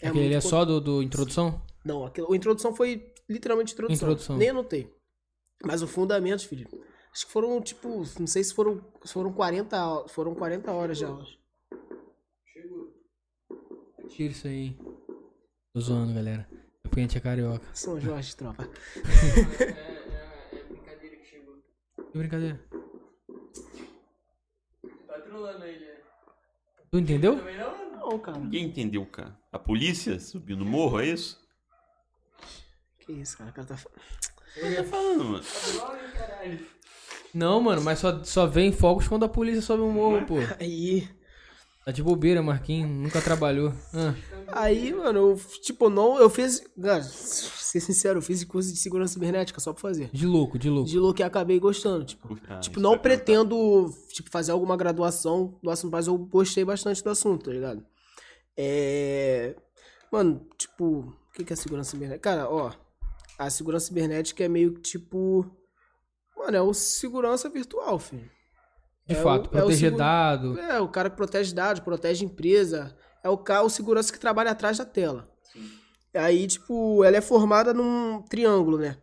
É 0.00 0.08
Aquele 0.08 0.34
é 0.34 0.40
co- 0.40 0.48
só 0.48 0.64
do, 0.64 0.80
do 0.80 1.02
introdução? 1.02 1.62
Não, 1.84 2.04
aquilo, 2.04 2.30
a 2.32 2.36
introdução 2.36 2.74
foi 2.74 3.10
literalmente 3.28 3.72
introdução. 3.72 3.94
Introdução. 4.08 4.36
Nem 4.36 4.50
anotei. 4.50 4.90
Mas 5.64 5.80
o 5.82 5.86
fundamentos, 5.86 6.44
filho. 6.44 6.68
Acho 7.12 7.26
que 7.26 7.32
foram, 7.32 7.60
tipo, 7.60 7.88
não 8.18 8.26
sei 8.26 8.44
se 8.44 8.54
foram, 8.54 8.84
se 9.04 9.12
foram 9.12 9.32
40, 9.32 9.76
au- 9.78 10.08
foram 10.08 10.34
40 10.34 10.70
horas 10.72 10.98
de 10.98 11.04
aula. 11.04 11.26
Tira 14.08 14.32
isso 14.32 14.46
aí. 14.46 14.76
Tô 15.72 15.80
zoando, 15.80 16.14
galera. 16.14 16.48
É 16.84 16.88
porque 16.88 17.00
a 17.00 17.02
gente 17.02 17.16
é 17.18 17.20
carioca. 17.20 17.66
São 17.74 18.00
Jorge, 18.00 18.34
tropa. 18.36 18.64
É, 19.60 19.64
é, 19.64 20.58
é 20.58 20.64
brincadeira 20.64 21.16
que 21.16 21.24
chegou. 21.26 21.56
Que 22.10 22.18
brincadeira. 22.18 22.64
Tá 25.06 25.20
trolando 25.20 25.64
ele, 25.64 25.84
né? 25.84 25.96
Tu 26.90 26.98
entendeu? 26.98 27.36
Também 27.36 27.56
não? 27.58 27.90
Não, 28.10 28.18
cara. 28.18 28.38
Ninguém 28.38 28.64
entendeu, 28.66 29.04
cara. 29.06 29.38
A 29.52 29.58
polícia 29.58 30.18
subiu 30.18 30.56
no 30.56 30.64
morro, 30.64 31.00
é 31.00 31.06
isso? 31.06 31.46
Que 33.00 33.12
isso, 33.12 33.36
cara. 33.36 33.50
O 33.50 33.52
cara 33.52 33.68
tá 33.68 33.76
falando. 33.76 34.00
Ele 34.56 34.76
tá 34.76 34.84
falando, 34.84 35.24
mano. 35.24 35.44
Caralho. 36.14 36.66
Não, 37.34 37.60
mano, 37.60 37.82
mas 37.82 37.98
só, 37.98 38.22
só 38.24 38.46
vem 38.46 38.72
fogos 38.72 39.06
quando 39.06 39.24
a 39.24 39.28
polícia 39.28 39.62
sobe 39.62 39.82
o 39.82 39.90
morro, 39.90 40.24
pô. 40.26 40.34
Aí. 40.60 41.08
Tá 41.84 41.92
de 41.92 42.02
bobeira, 42.02 42.42
Marquinhos. 42.42 42.90
Nunca 42.90 43.20
trabalhou. 43.22 43.72
Ah, 43.94 44.14
Aí, 44.52 44.92
mano, 44.92 45.18
eu, 45.18 45.40
tipo, 45.62 45.88
não, 45.88 46.18
eu 46.18 46.28
fiz. 46.28 46.62
Cara, 46.80 47.02
ser 47.02 47.80
sincero, 47.80 48.18
eu 48.18 48.22
fiz 48.22 48.44
curso 48.44 48.70
de 48.72 48.78
segurança 48.78 49.14
cibernética 49.14 49.58
só 49.60 49.72
pra 49.72 49.80
fazer. 49.80 50.10
de 50.12 50.26
louco, 50.26 50.58
de 50.58 50.68
louco. 50.68 50.88
De 50.88 50.98
louco 50.98 51.14
que 51.16 51.22
acabei 51.22 51.58
gostando, 51.58 52.04
tipo. 52.04 52.38
Ah, 52.48 52.58
tipo, 52.60 52.78
não 52.78 52.98
pretendo, 52.98 53.90
tipo, 54.12 54.30
fazer 54.30 54.52
alguma 54.52 54.76
graduação 54.76 55.58
do 55.62 55.70
assunto, 55.70 55.92
mas 55.92 56.06
eu 56.06 56.18
gostei 56.18 56.64
bastante 56.64 57.02
do 57.02 57.08
assunto, 57.10 57.46
tá 57.46 57.52
ligado? 57.52 57.82
É. 58.56 59.54
Mano, 60.12 60.46
tipo, 60.58 60.84
o 60.84 61.32
que 61.34 61.44
que 61.44 61.52
é 61.52 61.56
segurança 61.56 61.90
cibernética? 61.92 62.30
Cara, 62.30 62.50
ó, 62.50 62.72
a 63.38 63.48
segurança 63.50 63.86
cibernética 63.86 64.44
é 64.44 64.48
meio 64.48 64.74
que 64.74 64.80
tipo. 64.80 65.46
Mano, 66.38 66.56
é 66.56 66.62
o 66.62 66.72
segurança 66.72 67.48
virtual, 67.48 67.98
filho. 67.98 68.30
De 69.06 69.14
É 69.14 69.22
fato, 69.22 69.46
é 69.46 69.48
o 69.48 69.50
proteger 69.50 69.78
seguro- 69.78 69.96
dado. 69.98 70.58
É, 70.60 70.80
o 70.80 70.88
cara 70.88 71.10
que 71.10 71.16
protege 71.16 71.54
dados, 71.54 71.82
protege 71.82 72.24
empresa. 72.24 72.96
É 73.22 73.28
o 73.28 73.36
cara, 73.38 73.62
o 73.64 73.70
segurança 73.70 74.12
que 74.12 74.18
trabalha 74.20 74.50
atrás 74.50 74.78
da 74.78 74.84
tela. 74.84 75.28
Aí, 76.14 76.46
tipo, 76.46 77.02
ela 77.04 77.16
é 77.16 77.20
formada 77.20 77.74
num 77.74 78.22
triângulo, 78.22 78.78
né? 78.78 78.96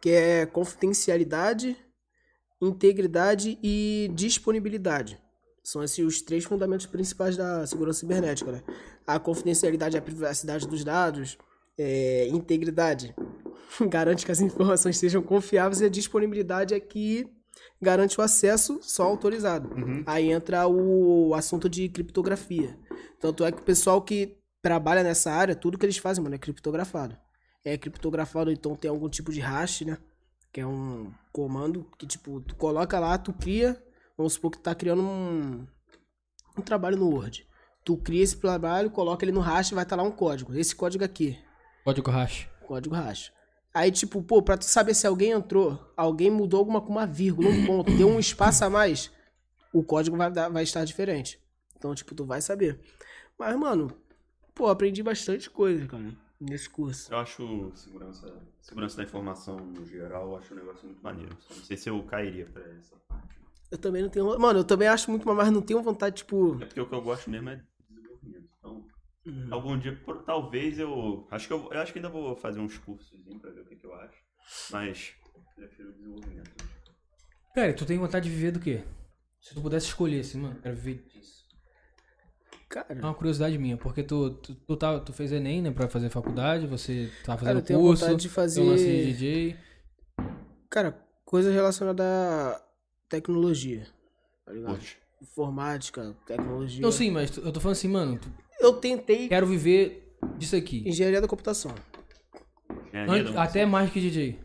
Que 0.00 0.10
é 0.10 0.46
confidencialidade, 0.46 1.76
integridade 2.60 3.58
e 3.62 4.10
disponibilidade. 4.14 5.20
São 5.62 5.82
esses 5.82 6.04
os 6.04 6.22
três 6.22 6.44
fundamentos 6.44 6.86
principais 6.86 7.36
da 7.36 7.66
segurança 7.66 8.00
cibernética, 8.00 8.52
né? 8.52 8.62
A 9.06 9.18
confidencialidade 9.18 9.96
é 9.96 9.98
a 9.98 10.02
privacidade 10.02 10.66
dos 10.66 10.84
dados, 10.84 11.36
é, 11.78 12.28
integridade 12.28 13.14
garante 13.88 14.24
que 14.24 14.32
as 14.32 14.40
informações 14.40 14.98
sejam 14.98 15.22
confiáveis 15.22 15.80
e 15.80 15.84
a 15.84 15.90
disponibilidade 15.90 16.74
é 16.74 16.80
que 16.80 17.28
garante 17.80 18.18
o 18.18 18.22
acesso 18.22 18.78
só 18.82 19.04
autorizado. 19.04 19.70
Aí 20.06 20.30
entra 20.30 20.66
o 20.66 21.34
assunto 21.34 21.68
de 21.68 21.88
criptografia. 21.88 22.78
Tanto 23.20 23.44
é 23.44 23.52
que 23.52 23.60
o 23.60 23.64
pessoal 23.64 24.02
que 24.02 24.38
trabalha 24.62 25.02
nessa 25.02 25.30
área, 25.30 25.54
tudo 25.54 25.78
que 25.78 25.86
eles 25.86 25.96
fazem, 25.96 26.22
mano, 26.22 26.34
é 26.34 26.38
criptografado. 26.38 27.16
É 27.64 27.76
criptografado, 27.76 28.50
então 28.50 28.76
tem 28.76 28.90
algum 28.90 29.08
tipo 29.08 29.32
de 29.32 29.40
hash, 29.40 29.82
né? 29.82 29.98
Que 30.52 30.60
é 30.60 30.66
um 30.66 31.12
comando 31.32 31.90
que, 31.98 32.06
tipo, 32.06 32.40
tu 32.40 32.54
coloca 32.56 32.98
lá, 32.98 33.18
tu 33.18 33.32
cria. 33.32 33.80
Vamos 34.16 34.34
supor 34.34 34.52
que 34.52 34.58
tu 34.58 34.62
tá 34.62 34.74
criando 34.74 35.02
um, 35.02 35.66
um 36.56 36.62
trabalho 36.62 36.96
no 36.96 37.08
Word. 37.08 37.46
Tu 37.84 37.96
cria 37.98 38.22
esse 38.22 38.36
trabalho, 38.36 38.90
coloca 38.90 39.24
ele 39.24 39.32
no 39.32 39.40
hash 39.40 39.70
e 39.70 39.74
vai 39.74 39.84
estar 39.84 39.96
lá 39.96 40.02
um 40.02 40.10
código. 40.10 40.54
Esse 40.54 40.74
código 40.74 41.04
aqui, 41.04 41.38
Código 41.86 42.10
hash. 42.10 42.48
código 42.66 42.96
hash. 42.96 43.32
Aí, 43.72 43.92
tipo, 43.92 44.20
pô, 44.20 44.42
pra 44.42 44.56
tu 44.58 44.64
saber 44.64 44.92
se 44.92 45.06
alguém 45.06 45.30
entrou, 45.30 45.78
alguém 45.96 46.28
mudou 46.32 46.58
alguma 46.58 46.80
com 46.80 46.90
uma 46.90 47.06
vírgula, 47.06 47.48
um 47.48 47.64
ponto, 47.64 47.96
deu 47.96 48.08
um 48.08 48.18
espaço 48.18 48.64
a 48.64 48.68
mais, 48.70 49.12
o 49.72 49.84
código 49.84 50.16
vai, 50.16 50.28
dar- 50.32 50.48
vai 50.48 50.64
estar 50.64 50.84
diferente. 50.84 51.40
Então, 51.76 51.94
tipo, 51.94 52.12
tu 52.12 52.24
vai 52.24 52.40
saber. 52.40 52.80
Mas, 53.38 53.54
mano, 53.56 53.96
pô, 54.52 54.66
aprendi 54.66 55.00
bastante 55.00 55.48
coisa, 55.48 55.86
cara. 55.86 56.02
nesse 56.40 56.68
curso. 56.68 57.12
Eu 57.12 57.18
acho 57.18 57.70
segurança, 57.76 58.34
segurança 58.60 58.96
da 58.96 59.04
informação 59.04 59.56
no 59.56 59.86
geral, 59.86 60.30
eu 60.32 60.36
acho 60.38 60.54
um 60.54 60.56
negócio 60.56 60.84
muito 60.86 61.00
maneiro. 61.04 61.36
Não 61.54 61.62
sei 61.64 61.76
se 61.76 61.88
eu 61.88 62.02
cairia 62.02 62.46
pra 62.46 62.62
essa 62.78 62.96
parte. 63.06 63.36
Eu 63.70 63.78
também 63.78 64.02
não 64.02 64.08
tenho. 64.10 64.38
Mano, 64.40 64.58
eu 64.58 64.64
também 64.64 64.88
acho 64.88 65.08
muito, 65.08 65.24
mas 65.32 65.52
não 65.52 65.62
tenho 65.62 65.80
vontade, 65.82 66.16
tipo. 66.16 66.56
É 66.60 66.66
porque 66.66 66.80
o 66.80 66.86
que 66.88 66.94
eu 66.94 67.00
gosto 67.00 67.30
mesmo 67.30 67.48
é 67.50 67.60
Uhum. 69.26 69.48
algum 69.50 69.76
dia, 69.78 69.94
por- 70.04 70.22
talvez 70.24 70.78
eu. 70.78 71.26
Acho 71.30 71.48
que 71.48 71.52
eu, 71.52 71.68
eu 71.72 71.80
acho 71.80 71.92
que 71.92 71.98
ainda 71.98 72.08
vou 72.08 72.36
fazer 72.36 72.60
uns 72.60 72.78
cursos 72.78 73.10
pra 73.40 73.50
ver 73.50 73.60
o 73.60 73.64
que, 73.66 73.76
que 73.76 73.84
eu 73.86 73.94
acho. 73.94 74.16
Mas 74.70 75.14
prefiro 75.56 75.90
o 75.90 75.92
desenvolvimento. 75.92 76.50
Cara, 77.54 77.72
tu 77.74 77.84
tem 77.86 77.98
vontade 77.98 78.28
de 78.28 78.34
viver 78.34 78.52
do 78.52 78.60
quê? 78.60 78.84
Se 79.40 79.54
tu 79.54 79.60
pudesse 79.62 79.86
escolher, 79.86 80.20
assim, 80.20 80.38
mano, 80.40 80.60
quero 80.62 80.76
viver 80.76 81.02
disso. 81.08 81.44
Cara, 82.68 82.86
É 82.94 83.00
uma 83.02 83.14
curiosidade 83.14 83.56
minha, 83.58 83.76
porque 83.76 84.02
tu, 84.02 84.30
tu, 84.30 84.54
tu, 84.54 84.76
tá, 84.76 84.98
tu 85.00 85.12
fez 85.12 85.30
Enem, 85.32 85.62
né, 85.62 85.70
pra 85.70 85.88
fazer 85.88 86.10
faculdade, 86.10 86.66
você 86.66 87.10
tá 87.24 87.36
cara, 87.36 87.38
fazendo 87.38 87.58
eu 87.58 87.62
tenho 87.64 87.78
curso, 87.80 88.04
vontade 88.04 88.22
de 88.22 88.28
tem 88.54 88.62
um 88.64 88.68
lance 88.70 88.84
de 88.84 88.90
fazer. 88.90 89.12
DJ. 89.14 89.56
Cara, 90.68 90.92
coisa 91.24 91.50
relacionada 91.50 92.02
à 92.04 92.62
tecnologia. 93.08 93.86
Tá 94.44 94.52
ligado? 94.52 94.70
Curte. 94.74 94.98
Informática, 95.22 96.14
tecnologia. 96.26 96.82
Não, 96.82 96.92
sim, 96.92 97.10
mas 97.10 97.30
tu- 97.30 97.40
eu 97.40 97.52
tô 97.52 97.60
falando 97.60 97.76
assim, 97.76 97.88
mano, 97.88 98.18
tu- 98.18 98.30
Eu 98.60 98.74
tentei 98.74 99.28
quero 99.28 99.46
viver 99.46 100.16
disso 100.38 100.56
aqui. 100.56 100.82
engenharia 100.88 101.20
da 101.20 101.28
computação. 101.28 101.74
Engenharia 102.92 103.24
da 103.32 103.42
até 103.42 103.66
mais 103.66 103.90
que 103.90 104.00
DJ. 104.00 104.38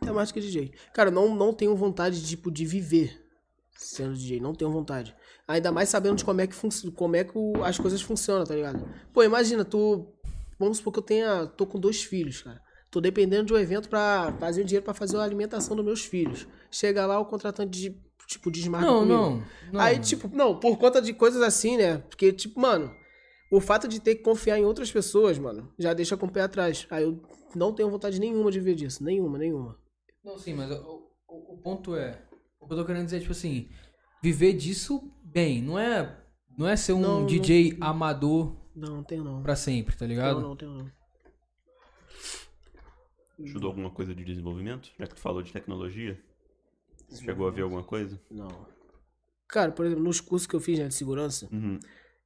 Até 0.00 0.12
mais 0.12 0.32
que 0.32 0.40
DJ. 0.40 0.72
Cara, 0.92 1.10
não, 1.10 1.34
não 1.34 1.52
tenho 1.52 1.74
vontade, 1.76 2.24
tipo, 2.26 2.50
de 2.50 2.64
viver 2.64 3.20
sendo 3.76 4.14
DJ. 4.14 4.40
Não 4.40 4.54
tenho 4.54 4.70
vontade. 4.70 5.14
Ainda 5.46 5.70
mais 5.70 5.88
sabendo 5.88 6.16
de 6.16 6.24
como 6.24 6.40
é 6.40 6.46
que, 6.46 6.56
como 6.94 7.16
é 7.16 7.24
que 7.24 7.32
o- 7.36 7.62
as 7.64 7.78
coisas 7.78 8.00
funcionam, 8.00 8.44
tá 8.44 8.54
ligado? 8.54 8.86
Pô, 9.12 9.22
imagina, 9.22 9.64
tu. 9.64 10.10
Vamos 10.58 10.78
supor 10.78 10.92
que 10.92 10.98
eu 11.00 11.02
tenha. 11.02 11.46
tô 11.46 11.66
com 11.66 11.78
dois 11.78 12.02
filhos, 12.02 12.42
cara. 12.42 12.60
Tô 12.90 13.00
dependendo 13.00 13.44
de 13.46 13.52
um 13.52 13.58
evento 13.58 13.88
pra 13.88 14.32
fazer 14.38 14.62
um 14.62 14.64
dinheiro 14.64 14.84
pra 14.84 14.94
fazer 14.94 15.16
a 15.16 15.22
alimentação 15.22 15.74
dos 15.76 15.84
meus 15.84 16.04
filhos. 16.04 16.46
Chega 16.70 17.04
lá, 17.06 17.18
o 17.18 17.24
contratante 17.26 17.70
de, 17.78 17.96
tipo, 18.28 18.50
desmarca 18.52 18.86
Não, 18.86 19.00
comigo. 19.00 19.14
não, 19.14 19.42
não. 19.72 19.80
Aí, 19.80 19.98
tipo, 19.98 20.28
não, 20.34 20.58
por 20.60 20.78
conta 20.78 21.02
de 21.02 21.12
coisas 21.12 21.42
assim, 21.42 21.76
né? 21.76 21.98
Porque, 22.08 22.32
tipo, 22.32 22.60
mano, 22.60 22.94
o 23.56 23.60
fato 23.60 23.86
de 23.88 24.00
ter 24.00 24.16
que 24.16 24.22
confiar 24.22 24.58
em 24.58 24.64
outras 24.64 24.90
pessoas, 24.90 25.38
mano, 25.38 25.72
já 25.78 25.92
deixa 25.94 26.16
com 26.16 26.26
o 26.26 26.30
pé 26.32 26.40
atrás. 26.42 26.86
Aí 26.90 27.02
eu 27.04 27.20
não 27.54 27.72
tenho 27.74 27.90
vontade 27.90 28.18
nenhuma 28.18 28.50
de 28.50 28.60
ver 28.60 28.74
disso. 28.74 29.02
Nenhuma, 29.04 29.38
nenhuma. 29.38 29.78
Não, 30.24 30.38
sim, 30.38 30.54
mas 30.54 30.70
o, 30.70 31.10
o- 31.28 31.54
o 31.54 31.58
ponto 31.58 31.94
é. 31.94 32.22
O 32.60 32.66
que 32.66 32.72
eu 32.72 32.78
tô 32.78 32.84
querendo 32.84 33.04
dizer 33.04 33.18
é, 33.18 33.20
tipo 33.20 33.32
assim, 33.32 33.68
viver 34.22 34.54
disso 34.54 35.12
bem. 35.22 35.60
Não 35.62 35.78
é, 35.78 36.18
não 36.56 36.66
é 36.66 36.76
ser 36.76 36.92
um 36.94 37.00
Não, 37.00 37.20
não- 37.20 37.26
DJ 37.26 37.76
amador 37.80 38.56
Não, 38.74 38.96
não 38.96 39.04
tenho 39.04 39.22
não. 39.22 39.42
pra 39.42 39.54
sempre, 39.56 39.94
tá 39.96 40.06
ligado? 40.06 40.40
Não, 40.40 40.48
não 40.50 40.56
tenho 40.56 40.72
não. 40.72 40.90
Estudou 43.38 43.68
alguma 43.68 43.90
coisa 43.90 44.14
de 44.14 44.24
desenvolvimento? 44.24 44.90
Já 44.98 45.06
que 45.06 45.14
tu 45.14 45.20
falou 45.20 45.42
de 45.42 45.52
tecnologia? 45.52 46.18
Chegou 47.20 47.46
a 47.48 47.50
ver 47.50 47.62
alguma 47.62 47.82
coisa? 47.82 48.20
Não. 48.30 48.66
Cara, 49.48 49.72
por 49.72 49.84
exemplo, 49.84 50.02
nos 50.04 50.20
cursos 50.20 50.46
que 50.46 50.54
eu 50.54 50.60
fiz 50.60 50.78
né, 50.78 50.88
de 50.88 50.94
segurança, 50.94 51.48
Uhum. 51.52 51.78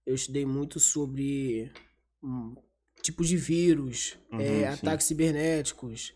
Eu 0.08 0.14
estudei 0.14 0.46
muito 0.46 0.80
sobre 0.80 1.70
hum, 2.22 2.54
tipos 3.02 3.28
de 3.28 3.36
vírus, 3.36 4.16
Uhum, 4.32 4.40
é, 4.40 4.68
ataques 4.68 5.06
cibernéticos, 5.06 6.14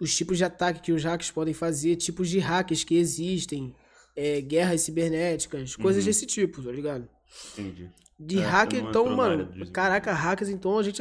os 0.00 0.14
tipos 0.16 0.36
de 0.36 0.44
ataque 0.44 0.80
que 0.80 0.92
os 0.92 1.04
hackers 1.04 1.30
podem 1.30 1.54
fazer, 1.54 1.94
tipos 1.94 2.28
de 2.28 2.40
hackers 2.40 2.82
que 2.82 2.96
existem, 2.96 3.72
é, 4.16 4.40
guerras 4.40 4.80
cibernéticas, 4.82 5.76
coisas 5.76 6.02
Uhum. 6.02 6.08
desse 6.08 6.26
tipo, 6.26 6.60
tá 6.60 6.72
ligado? 6.72 7.08
Entendi. 7.52 7.88
De 8.18 8.38
É, 8.38 8.42
hacker, 8.42 8.80
então, 8.84 9.08
mano, 9.14 9.46
de 9.52 9.70
caraca, 9.70 10.12
hackers, 10.12 10.50
então 10.50 10.76
a 10.78 10.82
gente 10.82 11.00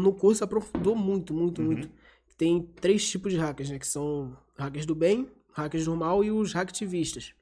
no 0.00 0.12
curso 0.12 0.42
aprofundou 0.42 0.96
muito, 0.96 1.32
muito, 1.32 1.60
Uhum. 1.60 1.66
muito. 1.68 1.90
Tem 2.36 2.62
três 2.80 3.08
tipos 3.08 3.32
de 3.32 3.38
hackers, 3.38 3.70
né? 3.70 3.78
Que 3.78 3.86
são 3.86 4.36
hackers 4.58 4.86
do 4.86 4.94
bem, 4.94 5.30
hackers 5.52 5.84
do 5.84 5.94
mal 5.94 6.24
e 6.24 6.32
os 6.32 6.52
hacktivistas. 6.52 7.32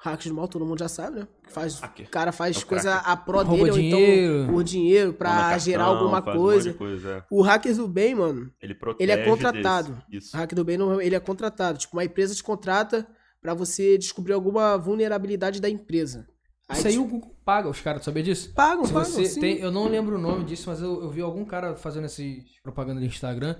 Hackers 0.00 0.28
do 0.28 0.34
mal, 0.34 0.46
todo 0.46 0.64
mundo 0.64 0.78
já 0.78 0.88
sabe, 0.88 1.20
né? 1.20 1.28
Faz, 1.48 1.80
o 1.82 2.10
cara 2.10 2.28
É 2.28 2.32
faz 2.32 2.56
o 2.58 2.66
coisa 2.66 2.90
cracker. 2.92 3.10
a 3.10 3.16
pró 3.16 3.42
Rouba 3.42 3.64
dele, 3.64 3.70
ou 3.70 3.76
dinheiro. 3.76 4.42
então 4.44 4.54
por 4.54 4.64
dinheiro, 4.64 5.12
pra 5.12 5.30
cartão, 5.30 5.58
gerar 5.58 5.84
alguma 5.84 6.22
faz 6.22 6.36
um 6.36 6.40
coisa. 6.40 6.70
de 6.72 6.78
coisa, 6.78 7.08
é. 7.10 7.24
O 7.30 7.42
hacker 7.42 7.74
do 7.76 7.88
bem, 7.88 8.14
mano, 8.14 8.50
Ele 8.62 8.76
ele 9.00 9.10
é 9.12 9.24
contratado. 9.24 10.00
desse. 10.08 10.34
O 10.34 10.38
hacker 10.38 10.54
do 10.56 10.64
bem, 10.64 10.76
não- 10.78 11.00
ele 11.00 11.16
é 11.16 11.20
contratado. 11.20 11.78
Tipo, 11.78 11.96
uma 11.96 12.04
empresa 12.04 12.32
te 12.34 12.42
contrata 12.44 13.06
pra 13.42 13.54
você 13.54 13.98
descobrir 13.98 14.32
alguma 14.34 14.76
vulnerabilidade 14.76 15.60
da 15.60 15.68
empresa. 15.68 16.26
Isso 16.70 16.86
aí 16.86 16.92
te- 16.92 16.98
o 16.98 17.04
Google 17.04 17.34
paga 17.44 17.68
os 17.68 17.80
caras, 17.80 18.02
tu 18.02 18.04
sabia 18.04 18.22
disso? 18.22 18.52
Pagam, 18.54 18.84
Se 18.84 18.92
pagam, 18.92 19.10
você 19.10 19.24
sim. 19.24 19.40
tem, 19.40 19.58
eu 19.58 19.72
não 19.72 19.88
lembro 19.88 20.16
o 20.16 20.20
nome 20.20 20.44
disso, 20.44 20.68
mas 20.68 20.80
eu, 20.82 21.02
eu 21.02 21.10
vi 21.10 21.22
algum 21.22 21.44
cara 21.44 21.74
fazendo 21.74 22.04
essa 22.04 22.22
propaganda 22.62 23.00
no 23.00 23.06
Instagram. 23.06 23.56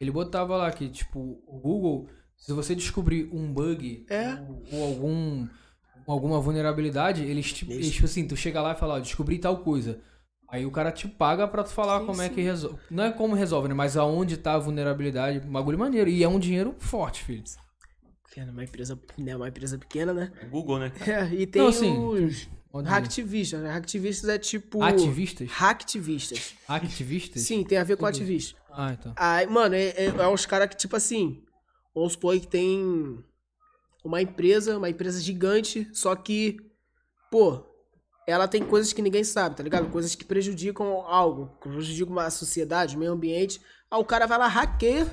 Ele 0.00 0.10
botava 0.12 0.56
lá 0.56 0.70
que, 0.70 0.88
tipo, 0.88 1.42
o 1.46 1.58
Google, 1.58 2.06
se 2.38 2.52
você 2.52 2.74
descobrir 2.74 3.28
um 3.32 3.52
bug 3.52 4.06
É. 4.08 4.34
ou, 4.34 4.64
ou 4.72 4.84
algum, 4.84 5.46
alguma 6.06 6.40
vulnerabilidade, 6.40 7.22
eles, 7.22 7.52
tipo, 7.52 7.72
eles, 7.72 7.90
tipo 7.90 8.06
assim, 8.06 8.26
tu 8.26 8.36
chega 8.36 8.62
lá 8.62 8.72
e 8.72 8.76
fala, 8.76 8.94
ó, 8.94 8.98
descobri 8.98 9.38
tal 9.38 9.58
coisa. 9.58 10.00
Aí 10.50 10.64
o 10.64 10.70
cara 10.70 10.90
te 10.90 11.06
paga 11.06 11.46
pra 11.46 11.62
tu 11.62 11.70
falar 11.70 12.00
Sim, 12.00 12.06
como 12.06 12.22
é 12.22 12.28
sim. 12.28 12.34
que 12.34 12.40
resolve. 12.40 12.78
Não 12.90 13.04
é 13.04 13.12
como 13.12 13.34
resolve, 13.34 13.68
né? 13.68 13.74
Mas 13.74 13.98
aonde 13.98 14.38
tá 14.38 14.54
a 14.54 14.58
vulnerabilidade, 14.58 15.46
um 15.46 15.52
bagulho 15.52 15.78
maneiro. 15.78 16.08
E 16.08 16.22
é 16.24 16.28
um 16.28 16.38
dinheiro 16.38 16.74
forte, 16.78 17.22
filho. 17.22 17.44
É 18.34 18.44
uma 18.44 18.62
empresa, 18.64 18.98
né, 19.18 19.36
uma 19.36 19.48
empresa 19.48 19.76
pequena, 19.76 20.14
né? 20.14 20.32
É 20.40 20.46
Google, 20.46 20.78
né? 20.78 20.92
É, 21.06 21.34
e 21.34 21.44
tem 21.46 21.60
Não, 21.60 21.68
assim, 21.68 21.98
os 21.98 22.42
ir. 22.42 22.48
hacktivistas, 22.84 23.60
né? 23.60 23.70
Hacktivistas 23.72 24.30
é 24.30 24.38
tipo... 24.38 24.80
Ativistas? 24.82 25.50
Hacktivistas. 25.50 26.54
Ativistas? 26.68 27.42
Sim, 27.42 27.64
tem 27.64 27.76
a 27.78 27.84
ver 27.84 27.96
com 27.96 28.06
Entendi. 28.08 28.22
ativista. 28.22 28.58
Ah, 28.70 28.92
então. 28.92 29.12
Aí, 29.16 29.46
mano, 29.48 29.74
é, 29.74 29.88
é, 29.88 30.06
é 30.06 30.28
uns 30.28 30.46
caras 30.46 30.68
que, 30.68 30.76
tipo 30.76 30.94
assim, 30.94 31.42
vamos 31.98 32.12
supor 32.14 32.38
que 32.38 32.46
tem 32.46 33.22
uma 34.04 34.22
empresa, 34.22 34.78
uma 34.78 34.88
empresa 34.90 35.20
gigante, 35.20 35.88
só 35.92 36.14
que, 36.14 36.56
pô, 37.30 37.64
ela 38.26 38.46
tem 38.46 38.62
coisas 38.62 38.92
que 38.92 39.02
ninguém 39.02 39.24
sabe, 39.24 39.56
tá 39.56 39.62
ligado? 39.62 39.90
Coisas 39.90 40.14
que 40.14 40.24
prejudicam 40.24 40.86
algo, 41.06 41.56
que 41.60 41.68
prejudicam 41.68 42.12
uma 42.12 42.30
sociedade, 42.30 42.96
o 42.96 42.98
meio 42.98 43.12
ambiente. 43.12 43.60
Aí 43.90 43.98
o 44.00 44.04
cara 44.04 44.26
vai 44.26 44.38
lá, 44.38 44.46
hackeia, 44.46 45.10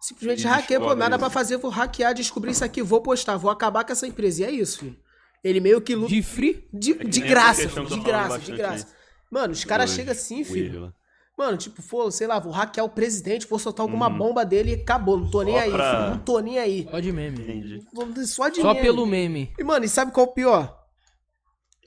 simplesmente 0.00 0.42
E 0.44 0.46
hackeia, 0.46 0.78
pô, 0.80 0.94
nada 0.94 1.18
pra 1.18 1.30
fazer, 1.30 1.56
vou 1.56 1.70
hackear, 1.70 2.14
descobrir 2.14 2.50
isso 2.52 2.64
aqui, 2.64 2.82
vou 2.82 3.00
postar, 3.00 3.36
vou 3.36 3.50
acabar 3.50 3.84
com 3.84 3.92
essa 3.92 4.06
empresa. 4.06 4.42
E 4.42 4.44
é 4.44 4.50
isso, 4.50 4.80
filho. 4.80 4.96
Ele 5.42 5.60
meio 5.60 5.80
que 5.80 5.94
luta 5.94 6.08
De 6.08 6.22
free? 6.22 6.66
de, 6.72 6.92
É 6.92 7.04
de 7.04 7.20
graça, 7.20 7.66
de 7.66 8.00
graça, 8.00 8.38
de 8.38 8.52
bastante, 8.52 8.52
graça. 8.56 8.86
né? 8.86 8.92
Mano, 9.30 9.52
os 9.52 9.64
caras 9.64 9.90
chegam 9.90 10.12
assim, 10.12 10.44
filho. 10.44 10.94
Mano, 11.36 11.56
tipo, 11.56 11.82
for, 11.82 12.10
sei 12.12 12.26
lá, 12.28 12.38
vou 12.38 12.52
hackear 12.52 12.86
o 12.86 12.88
presidente, 12.90 13.46
vou 13.48 13.58
soltar 13.58 13.82
alguma 13.84 14.08
bomba 14.08 14.44
dele 14.44 14.70
e 14.70 14.74
acabou. 14.80 15.16
Não 15.18 15.28
tô 15.28 15.42
nem. 15.42 15.54
Só 15.56 15.60
aí, 15.62 15.70
pra- 15.72 15.96
filho, 15.96 16.10
não 16.10 16.18
tô 16.18 16.38
nem 16.38 16.58
aí. 16.60 16.88
Só 16.88 17.00
de 17.00 17.12
meme. 17.12 17.40
Entendi. 17.42 17.86
Só 18.26 18.48
de 18.48 18.60
Só 18.60 18.68
meme. 18.72 18.80
pelo 18.86 19.04
meme. 19.06 19.52
E, 19.58 19.64
mano, 19.64 19.84
e 19.84 19.88
sabe 19.88 20.12
qual 20.12 20.26
é 20.26 20.28
o 20.28 20.32
pior? 20.32 20.78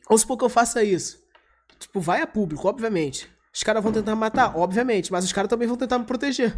Vamos 0.09 0.21
supor 0.21 0.37
que 0.37 0.43
eu 0.45 0.49
faça 0.49 0.83
isso. 0.83 1.17
Tipo, 1.79 2.01
vai 2.01 2.21
a 2.21 2.27
público, 2.27 2.67
obviamente. 2.67 3.29
Os 3.53 3.63
caras 3.63 3.81
vão 3.81 3.91
tentar 3.91 4.13
me 4.15 4.19
matar, 4.19 4.57
obviamente, 4.57 5.11
mas 5.11 5.23
os 5.23 5.31
caras 5.31 5.49
também 5.49 5.67
vão 5.67 5.77
tentar 5.77 5.97
me 5.99 6.05
proteger. 6.05 6.55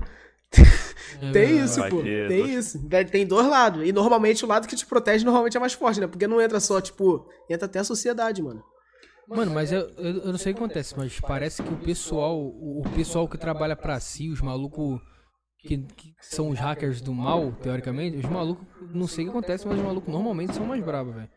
É 1.22 1.32
Tem 1.32 1.60
isso, 1.60 1.82
pô. 1.90 2.02
Tem 2.02 2.53
isso. 2.53 2.80
Tem 3.11 3.26
dois 3.26 3.45
lados. 3.48 3.86
E 3.86 3.91
normalmente 3.91 4.45
o 4.45 4.48
lado 4.48 4.68
que 4.68 4.76
te 4.76 4.86
protege 4.86 5.26
normalmente 5.26 5.57
é 5.57 5.60
mais 5.60 5.74
forte, 5.74 5.99
né? 5.99 6.07
Porque 6.07 6.28
não 6.28 6.40
entra 6.40 6.60
só, 6.61 6.80
tipo, 6.80 7.28
entra 7.49 7.66
até 7.66 7.80
a 7.80 7.84
sociedade, 7.84 8.41
mano. 8.41 8.64
Mano, 9.30 9.52
mas 9.52 9.72
eu, 9.72 9.82
eu, 9.98 10.18
eu 10.22 10.32
não 10.32 10.38
sei 10.38 10.52
o 10.52 10.56
que 10.56 10.64
acontece, 10.64 10.96
mas 10.98 11.20
parece 11.20 11.62
que 11.62 11.72
o 11.72 11.78
pessoal, 11.78 12.38
o, 12.40 12.82
o 12.82 12.90
pessoal 12.96 13.28
que 13.28 13.38
trabalha 13.38 13.76
pra 13.76 14.00
si, 14.00 14.30
os 14.30 14.42
malucos 14.42 15.00
que, 15.60 15.78
que 15.78 16.16
são 16.20 16.50
os 16.50 16.60
hackers 16.60 17.00
do 17.00 17.14
mal, 17.14 17.52
teoricamente, 17.62 18.18
os 18.18 18.26
malucos, 18.26 18.66
não 18.94 19.08
sei 19.08 19.26
o 19.26 19.28
que 19.28 19.38
acontece, 19.38 19.68
mas 19.68 19.78
os 19.78 19.84
malucos 19.84 20.12
normalmente 20.12 20.56
são 20.56 20.66
mais 20.66 20.84
bravos, 20.84 21.14
velho. 21.14 21.30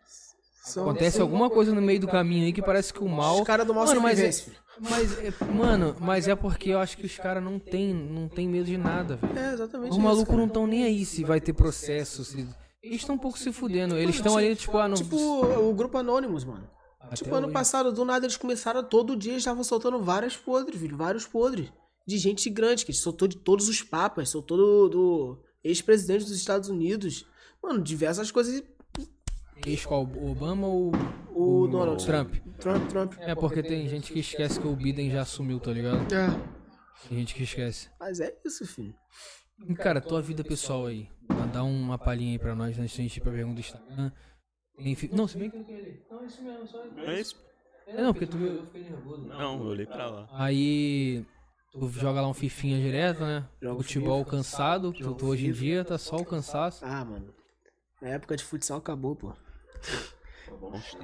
Acontece 0.76 1.20
alguma 1.20 1.50
coisa 1.50 1.74
no 1.74 1.82
meio 1.82 2.00
do 2.00 2.06
caminho 2.06 2.46
aí 2.46 2.52
que 2.52 2.62
parece 2.62 2.94
que 2.94 3.02
o 3.02 3.08
mal. 3.08 3.40
Os 3.40 3.46
caras 3.46 3.66
do 3.66 3.74
mal 3.74 3.84
Mano, 3.84 4.00
mas 4.00 4.20
é, 4.20 4.52
mas 4.78 5.18
é, 5.18 5.44
mano, 5.52 5.96
mas 6.00 6.28
é 6.28 6.36
porque 6.36 6.70
eu 6.70 6.78
acho 6.78 6.96
que 6.96 7.04
os 7.04 7.18
caras 7.18 7.42
não 7.42 7.58
tem, 7.58 7.92
não 7.92 8.28
tem 8.28 8.48
medo 8.48 8.66
de 8.66 8.78
nada, 8.78 9.16
velho. 9.16 9.38
É, 9.38 9.54
exatamente 9.54 9.90
Os 9.90 9.98
malucos 9.98 10.34
não 10.36 10.46
estão 10.46 10.66
nem 10.66 10.84
aí 10.84 11.04
se 11.04 11.24
vai 11.24 11.40
ter 11.40 11.52
processo, 11.52 12.24
se 12.24 12.46
eles 12.80 13.00
estão 13.00 13.16
um 13.16 13.18
pouco 13.18 13.38
se 13.38 13.52
fudendo. 13.52 13.96
Eles 13.98 14.14
estão 14.14 14.36
ali 14.36 14.54
tipo, 14.54 14.78
ah, 14.78 14.88
não 14.88 14.96
Tipo 14.96 15.16
o 15.16 15.74
grupo 15.74 15.98
Anonymous, 15.98 16.44
mano. 16.44 16.68
Até 17.06 17.16
tipo, 17.16 17.34
ano 17.34 17.46
hoje. 17.46 17.54
passado, 17.54 17.92
do 17.92 18.04
nada, 18.04 18.24
eles 18.26 18.36
começaram, 18.36 18.82
todo 18.82 19.16
dia, 19.16 19.36
estavam 19.36 19.64
soltando 19.64 20.02
vários 20.02 20.36
podres, 20.36 20.80
filho. 20.80 20.96
Vários 20.96 21.26
podres. 21.26 21.72
De 22.06 22.18
gente 22.18 22.48
grande, 22.50 22.84
que 22.84 22.92
soltou 22.92 23.28
de 23.28 23.36
todos 23.36 23.68
os 23.68 23.82
papas, 23.82 24.28
soltou 24.30 24.56
do, 24.56 24.88
do 24.88 25.42
ex-presidente 25.62 26.24
dos 26.24 26.36
Estados 26.36 26.68
Unidos. 26.68 27.26
Mano, 27.62 27.82
diversas 27.82 28.30
coisas. 28.30 28.62
Ex 29.64 29.86
qual? 29.86 30.04
O 30.04 30.32
Obama 30.32 30.66
ou 30.66 30.92
O 31.34 31.68
Donald 31.68 32.04
Trump? 32.04 32.34
Trump, 32.58 32.88
Trump. 32.88 33.12
É 33.18 33.34
porque 33.34 33.62
tem 33.62 33.88
gente 33.88 34.12
que 34.12 34.18
esquece 34.18 34.58
que 34.58 34.66
o 34.66 34.74
Biden 34.74 35.10
já 35.10 35.22
assumiu, 35.22 35.60
tá 35.60 35.70
ligado? 35.72 36.12
É. 36.12 36.28
Tem 37.08 37.18
gente 37.18 37.34
que 37.34 37.44
esquece. 37.44 37.88
Mas 38.00 38.18
é 38.20 38.34
isso, 38.44 38.66
filho. 38.66 38.94
E, 39.68 39.74
Cara, 39.74 40.00
tua 40.00 40.20
vida 40.20 40.42
pessoal 40.42 40.86
aí. 40.86 41.08
Dá 41.52 41.62
uma 41.62 41.96
palhinha 41.98 42.32
aí 42.32 42.38
pra 42.38 42.54
nós 42.54 42.76
antes 42.78 42.96
da 42.96 43.02
gente 43.02 43.16
ir 43.16 43.20
pra 43.20 43.30
pergunta 43.30 43.54
do 43.54 43.60
Instagram. 43.60 44.10
Não, 45.12 45.28
se 45.28 45.36
bem 45.38 45.50
que 45.50 45.56
eu 45.56 45.64
queria 45.64 45.82
ler. 45.82 46.06
Não, 46.10 46.22
é 46.22 46.26
isso 46.26 46.42
mesmo, 46.42 46.66
só. 46.66 46.84
É 47.06 47.20
isso? 47.20 47.36
É, 47.88 48.02
não, 48.02 48.12
porque 48.12 48.26
tu 48.26 48.36
eu 48.38 48.64
fiquei 48.64 48.82
nervoso. 48.84 49.22
Não, 49.26 49.60
eu 49.60 49.66
olhei 49.66 49.86
pra 49.86 50.08
lá. 50.08 50.28
Aí. 50.32 51.24
Tu 51.72 51.88
joga 51.90 52.20
lá 52.20 52.28
um 52.28 52.34
fifinha 52.34 52.78
direto, 52.78 53.20
né? 53.20 53.48
Jogo 53.62 53.82
Futebol 53.82 54.22
cansado, 54.26 54.92
tu, 54.92 55.02
Jogo 55.04 55.14
tu 55.18 55.26
hoje 55.26 55.46
em 55.46 55.52
dia 55.52 55.82
tá 55.84 55.96
só 55.96 56.16
o 56.16 56.24
cansaço. 56.24 56.84
Ah, 56.84 57.02
mano. 57.02 57.34
A 58.02 58.08
época 58.08 58.36
de 58.36 58.44
futsal 58.44 58.76
acabou, 58.78 59.16
pô. 59.16 59.32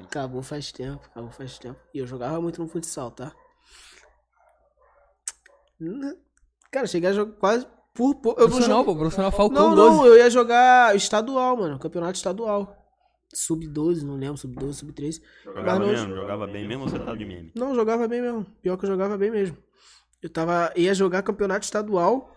Acabou 0.04 0.42
faz 0.42 0.70
tempo, 0.70 1.00
acabou 1.06 1.30
faz 1.30 1.58
tempo. 1.58 1.80
E 1.94 1.98
eu 1.98 2.06
jogava 2.06 2.38
muito 2.40 2.60
no 2.62 2.68
futsal, 2.68 3.10
tá? 3.10 3.34
Cara, 6.70 6.86
cheguei 6.86 7.08
a 7.08 7.12
jogar 7.14 7.32
quase 7.38 7.66
por 7.94 8.14
pouco. 8.16 8.38
Eu 8.40 8.44
não 8.44 8.50
Profissional, 8.50 8.78
jogo- 8.80 8.92
pô, 8.92 8.98
profissional 8.98 9.32
Falcão 9.32 9.68
Não, 9.70 9.74
12. 9.74 9.96
não, 9.96 10.06
eu 10.06 10.16
ia 10.18 10.28
jogar 10.30 10.94
estadual, 10.96 11.56
mano. 11.56 11.78
Campeonato 11.78 12.16
estadual. 12.16 12.76
Sub-12, 13.38 14.02
não 14.02 14.16
lembro, 14.16 14.36
sub-12, 14.36 14.72
sub-13. 14.74 15.22
Jogava 15.44 15.78
não- 15.78 15.86
mesmo? 15.86 16.14
Jogava 16.14 16.46
bem 16.46 16.66
mesmo 16.66 16.82
ou 16.84 16.88
você 16.88 16.98
tava 16.98 17.16
de 17.16 17.24
meme? 17.24 17.52
Não, 17.54 17.74
jogava 17.74 18.08
bem 18.08 18.20
mesmo. 18.20 18.44
Pior 18.62 18.76
que 18.76 18.84
eu 18.84 18.88
jogava 18.90 19.16
bem 19.16 19.30
mesmo. 19.30 19.56
Eu 20.22 20.28
tava. 20.28 20.72
ia 20.76 20.92
jogar 20.94 21.22
campeonato 21.22 21.64
estadual. 21.64 22.34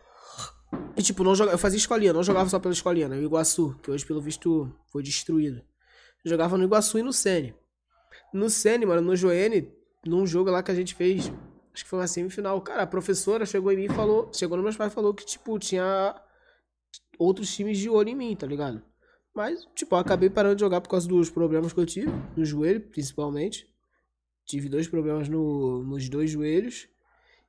E 0.95 1.02
tipo, 1.02 1.23
não 1.23 1.34
joga, 1.36 1.52
eu 1.52 1.57
fazia 1.57 1.78
escolinha, 1.78 2.14
não 2.14 2.23
jogava 2.23 2.48
só 2.49 2.60
pela 2.60 2.73
escolinha, 2.73 3.07
né? 3.10 3.18
O 3.18 3.23
Iguaçu, 3.23 3.76
que 3.82 3.90
hoje, 3.90 4.06
pelo 4.06 4.22
visto, 4.22 4.72
foi 4.91 5.02
destruído. 5.03 5.61
Eu 6.23 6.30
jogava 6.30 6.57
no 6.57 6.64
Iguaçu 6.64 6.99
e 6.99 7.03
no 7.03 7.11
Sene. 7.11 7.56
No 8.34 8.49
Sene, 8.49 8.86
mano, 8.86 9.02
no 9.02 9.15
Joene, 9.15 9.72
num 10.06 10.26
jogo 10.26 10.49
lá 10.52 10.61
que 10.61 10.72
a 10.72 10.76
gente 10.76 10.94
fez, 10.95 11.32
acho 11.73 11.84
que 11.84 11.90
foi 11.90 11.99
uma 11.99 12.07
semifinal. 12.07 12.61
Cara, 12.61 12.84
a 12.84 12.88
professora 12.88 13.45
chegou 13.45 13.72
em 13.72 13.78
mim 13.78 13.86
e 13.86 13.90
falou. 13.90 14.30
Chegou 14.34 14.56
nos 14.57 14.64
meus 14.64 14.78
pais 14.78 14.91
e 14.91 14.95
falou 14.95 15.14
que, 15.14 15.26
tipo, 15.26 15.57
tinha 15.60 16.15
outros 17.18 17.53
times 17.53 17.78
de 17.78 17.90
olho 17.90 18.10
em 18.10 18.15
mim, 18.15 18.36
tá 18.36 18.45
ligado? 18.48 18.82
Mas, 19.33 19.65
tipo, 19.73 19.95
eu 19.95 19.99
acabei 19.99 20.29
parando 20.29 20.55
de 20.55 20.61
jogar 20.61 20.81
por 20.81 20.89
causa 20.89 21.07
dos 21.07 21.29
problemas 21.29 21.71
que 21.71 21.79
eu 21.79 21.85
tive, 21.85 22.11
no 22.35 22.43
joelho, 22.43 22.81
principalmente. 22.81 23.65
Tive 24.45 24.67
dois 24.67 24.87
problemas 24.87 25.29
no, 25.29 25.83
nos 25.83 26.09
dois 26.09 26.29
joelhos. 26.29 26.89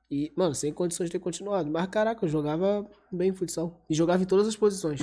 E, 0.09 0.31
mano, 0.35 0.55
sem 0.55 0.71
condições 0.71 1.07
de 1.07 1.13
ter 1.13 1.19
continuado. 1.19 1.69
Mas, 1.69 1.87
caraca, 1.87 2.23
eu 2.23 2.29
jogava 2.29 2.89
bem 3.11 3.33
futsal. 3.33 3.83
E 3.89 3.93
jogava 3.93 4.23
em 4.23 4.25
todas 4.25 4.47
as 4.47 4.55
posições. 4.55 5.01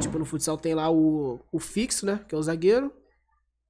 Tipo, 0.00 0.18
no 0.18 0.24
futsal 0.24 0.56
tem 0.56 0.74
lá 0.74 0.90
o, 0.90 1.40
o 1.52 1.58
fixo, 1.58 2.04
né? 2.06 2.24
Que 2.28 2.34
é 2.34 2.38
o 2.38 2.42
zagueiro. 2.42 2.92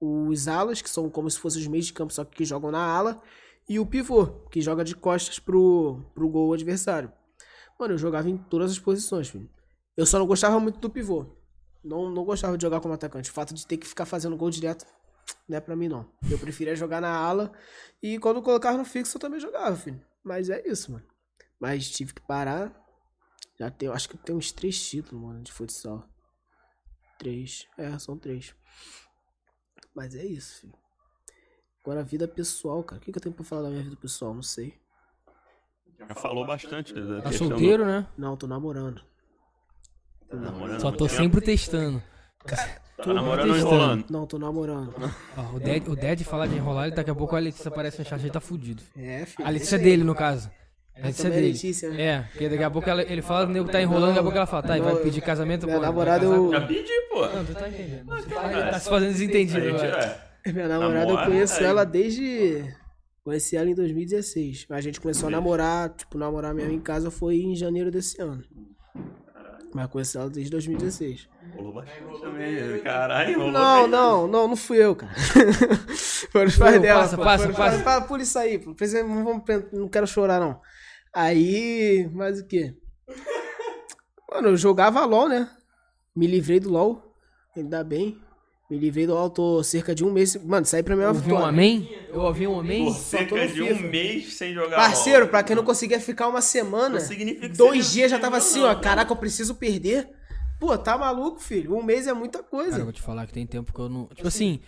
Os 0.00 0.48
alas, 0.48 0.80
que 0.80 0.88
são 0.88 1.10
como 1.10 1.30
se 1.30 1.38
fossem 1.38 1.60
os 1.60 1.68
meios 1.68 1.86
de 1.86 1.92
campo, 1.92 2.12
só 2.12 2.24
que 2.24 2.44
jogam 2.44 2.70
na 2.70 2.82
ala. 2.82 3.20
E 3.68 3.78
o 3.78 3.86
pivô, 3.86 4.26
que 4.50 4.60
joga 4.60 4.82
de 4.82 4.94
costas 4.94 5.38
pro, 5.38 6.02
pro 6.14 6.28
gol 6.28 6.52
adversário. 6.52 7.12
Mano, 7.78 7.94
eu 7.94 7.98
jogava 7.98 8.30
em 8.30 8.36
todas 8.36 8.70
as 8.70 8.78
posições, 8.78 9.28
filho. 9.28 9.50
Eu 9.96 10.06
só 10.06 10.18
não 10.18 10.26
gostava 10.26 10.58
muito 10.58 10.78
do 10.80 10.88
pivô. 10.88 11.41
Não, 11.84 12.08
não 12.10 12.24
gostava 12.24 12.56
de 12.56 12.62
jogar 12.62 12.80
como 12.80 12.94
atacante. 12.94 13.30
O 13.30 13.32
fato 13.32 13.52
de 13.54 13.66
ter 13.66 13.76
que 13.76 13.86
ficar 13.86 14.06
fazendo 14.06 14.36
gol 14.36 14.50
direto 14.50 14.86
não 15.48 15.56
é 15.56 15.60
pra 15.60 15.74
mim, 15.76 15.88
não. 15.88 16.08
Eu 16.30 16.38
preferia 16.38 16.76
jogar 16.76 17.00
na 17.00 17.10
ala. 17.14 17.52
E 18.02 18.18
quando 18.18 18.40
colocava 18.42 18.78
no 18.78 18.84
fixo, 18.84 19.16
eu 19.16 19.20
também 19.20 19.40
jogava, 19.40 19.76
filho. 19.76 20.00
Mas 20.22 20.48
é 20.50 20.62
isso, 20.66 20.92
mano. 20.92 21.04
Mas 21.58 21.90
tive 21.90 22.12
que 22.14 22.20
parar. 22.22 22.72
Já 23.58 23.70
tenho, 23.70 23.92
acho 23.92 24.08
que 24.08 24.16
eu 24.16 24.20
tenho 24.20 24.38
uns 24.38 24.50
três 24.52 24.80
títulos, 24.88 25.22
mano, 25.24 25.42
de 25.42 25.52
futsal. 25.52 26.08
Três. 27.18 27.66
É, 27.78 27.96
são 27.98 28.16
três. 28.18 28.54
Mas 29.94 30.14
é 30.14 30.24
isso, 30.24 30.60
filho. 30.60 30.74
Agora, 31.84 32.00
a 32.00 32.04
vida 32.04 32.26
pessoal, 32.28 32.82
cara. 32.82 33.00
O 33.00 33.04
que, 33.04 33.12
que 33.12 33.18
eu 33.18 33.22
tenho 33.22 33.34
pra 33.34 33.44
falar 33.44 33.62
da 33.62 33.70
minha 33.70 33.82
vida 33.82 33.96
pessoal? 33.96 34.32
Não 34.34 34.42
sei. 34.42 34.80
Já 35.98 36.14
falou 36.14 36.44
bastante 36.46 36.92
Tá 36.94 37.00
questão 37.28 37.48
do- 37.48 37.54
solteiro, 37.54 37.84
né? 37.84 38.08
Não, 38.16 38.36
tô 38.36 38.46
namorando. 38.46 39.04
Tá 40.32 40.36
namorando 40.38 40.80
Só 40.80 40.90
tô 40.90 41.04
muito 41.04 41.10
tempo? 41.10 41.22
sempre 41.22 41.40
testando. 41.42 42.02
Tá 42.96 43.12
namorando 43.12 43.48
ou 43.48 43.54
testando. 43.54 43.74
enrolando? 43.74 44.04
Não, 44.10 44.26
tô 44.26 44.38
namorando. 44.38 44.94
Ó, 45.36 45.56
o 45.56 45.60
Ded, 45.60 45.88
o 45.90 45.94
Ded 45.96 46.24
falar 46.24 46.46
de 46.46 46.56
enrolar, 46.56 46.88
e 46.88 46.90
daqui 46.92 47.10
a 47.10 47.14
pouco 47.14 47.34
a 47.36 47.38
Letícia 47.38 47.68
aparece 47.68 47.98
no 47.98 48.04
chat, 48.04 48.20
ele 48.20 48.30
tá 48.30 48.40
fudido. 48.40 48.82
É, 48.96 49.24
filho. 49.26 49.46
A 49.46 49.50
Letícia 49.50 49.76
é 49.76 49.78
dele, 49.78 50.04
no 50.04 50.14
caso. 50.14 50.50
A 50.96 51.06
Letícia 51.06 51.28
é 51.28 51.30
é 51.30 51.34
dele. 51.34 51.52
Letícia, 51.52 51.90
né? 51.90 52.02
É, 52.02 52.20
porque 52.32 52.48
daqui 52.48 52.62
a 52.62 52.70
pouco 52.70 52.88
ela- 52.88 53.02
ele 53.02 53.22
fala 53.22 53.46
que 53.46 53.50
o 53.50 53.54
nego 53.54 53.68
tá 53.70 53.80
enrolando, 53.82 54.08
daqui 54.08 54.20
a 54.20 54.22
pouco 54.22 54.36
ela 54.36 54.46
fala, 54.46 54.62
tá, 54.62 54.78
e 54.78 54.80
vai 54.80 54.96
pedir 54.96 55.20
casamento, 55.22 55.64
minha 55.66 55.76
pô. 55.76 55.80
vai 55.80 55.90
namorada, 55.90 56.20
casar 56.24 56.36
eu- 56.36 56.50
Já 56.52 56.60
pedi, 56.66 56.92
pô. 57.10 57.26
Não, 57.26 57.44
tu 57.44 57.54
tá 57.54 57.68
entendendo. 57.68 58.04
Você 58.06 58.28
tá, 58.28 58.42
cara, 58.42 58.70
tá 58.70 58.78
se 58.80 58.88
fazendo 58.90 59.12
desentendido 59.12 59.60
gente 59.60 59.84
agora. 59.84 60.20
é. 60.44 60.52
Minha 60.52 60.68
namorada, 60.68 61.06
Namora, 61.06 61.22
eu 61.24 61.26
conheço 61.30 61.58
aí. 61.60 61.64
ela 61.66 61.84
desde. 61.84 62.64
Conheci 63.24 63.56
ela 63.56 63.70
em 63.70 63.74
2016. 63.74 64.66
A 64.68 64.80
gente 64.80 65.00
começou 65.00 65.28
a 65.28 65.30
namorar, 65.30 65.90
tipo, 65.90 66.18
namorar 66.18 66.52
mesmo 66.52 66.72
em 66.72 66.80
casa 66.80 67.10
foi 67.10 67.36
em 67.36 67.54
janeiro 67.54 67.90
desse 67.90 68.20
ano. 68.20 68.42
Mas 69.74 69.90
conheço 69.90 70.18
ela 70.18 70.28
desde 70.28 70.50
2016. 70.50 71.28
Rolou 71.56 71.72
bastante 71.72 72.20
também. 72.20 72.80
Caralho, 72.80 73.38
rolou 73.38 73.52
Não, 73.52 73.86
não, 73.86 74.26
não, 74.26 74.48
não 74.48 74.56
fui 74.56 74.78
eu, 74.78 74.94
cara. 74.94 75.12
Foram 76.30 76.46
os 76.46 76.56
pais 76.56 76.80
dela. 76.80 77.00
passa, 77.00 77.16
pô. 77.16 77.22
passa, 77.22 77.82
passa. 77.82 78.06
por 78.06 78.20
isso 78.20 78.38
aí, 78.38 78.58
pô. 78.58 78.74
Não, 79.04 79.24
vamos 79.24 79.42
não 79.72 79.88
quero 79.88 80.06
chorar, 80.06 80.38
não. 80.40 80.60
Aí, 81.14 82.08
mas 82.12 82.40
o 82.40 82.46
quê? 82.46 82.74
Mano, 84.30 84.48
eu 84.48 84.56
jogava 84.56 85.04
LOL, 85.04 85.28
né? 85.28 85.48
Me 86.14 86.26
livrei 86.26 86.60
do 86.60 86.70
LOL. 86.70 87.14
Ainda 87.56 87.84
bem. 87.84 88.18
Me 88.72 88.78
livrei 88.78 89.06
do 89.06 89.28
tô 89.28 89.62
cerca 89.62 89.94
de 89.94 90.02
um 90.02 90.10
mês. 90.10 90.34
Mano, 90.34 90.64
saí 90.64 90.82
pra 90.82 90.96
minha 90.96 91.08
Ouvi 91.08 91.20
um 91.20 91.22
vitória. 91.24 91.46
amém? 91.48 91.90
Eu 92.08 92.22
ouvi 92.22 92.46
um 92.46 92.58
amém? 92.58 92.86
Por 92.86 92.94
cerca 92.94 93.46
de 93.46 93.62
um 93.62 93.78
mês 93.82 94.32
sem 94.32 94.54
jogar 94.54 94.76
Parceiro, 94.76 95.20
LOL. 95.20 95.28
pra 95.28 95.42
quem 95.42 95.54
não 95.54 95.62
conseguia 95.62 96.00
ficar 96.00 96.26
uma 96.26 96.40
semana, 96.40 96.98
Não 96.98 97.48
dois 97.54 97.92
dias 97.92 98.10
já 98.10 98.18
tava 98.18 98.38
assim, 98.38 98.48
possível, 98.60 98.68
ó. 98.70 98.72
não. 98.74 98.80
Caraca, 98.80 99.12
eu 99.12 99.16
preciso 99.16 99.56
perder. 99.56 100.08
Pô, 100.58 100.78
tá 100.78 100.96
maluco, 100.96 101.38
filho? 101.38 101.76
Um 101.76 101.82
mês 101.82 102.06
é 102.06 102.14
muita 102.14 102.38
Cara, 102.38 102.48
coisa. 102.50 102.78
eu 102.78 102.84
vou 102.84 102.94
te 102.94 103.02
falar 103.02 103.26
que 103.26 103.34
tem 103.34 103.46
tempo 103.46 103.74
que 103.74 103.78
eu 103.78 103.90
não. 103.90 104.06
Tipo 104.06 104.28
assim, 104.28 104.58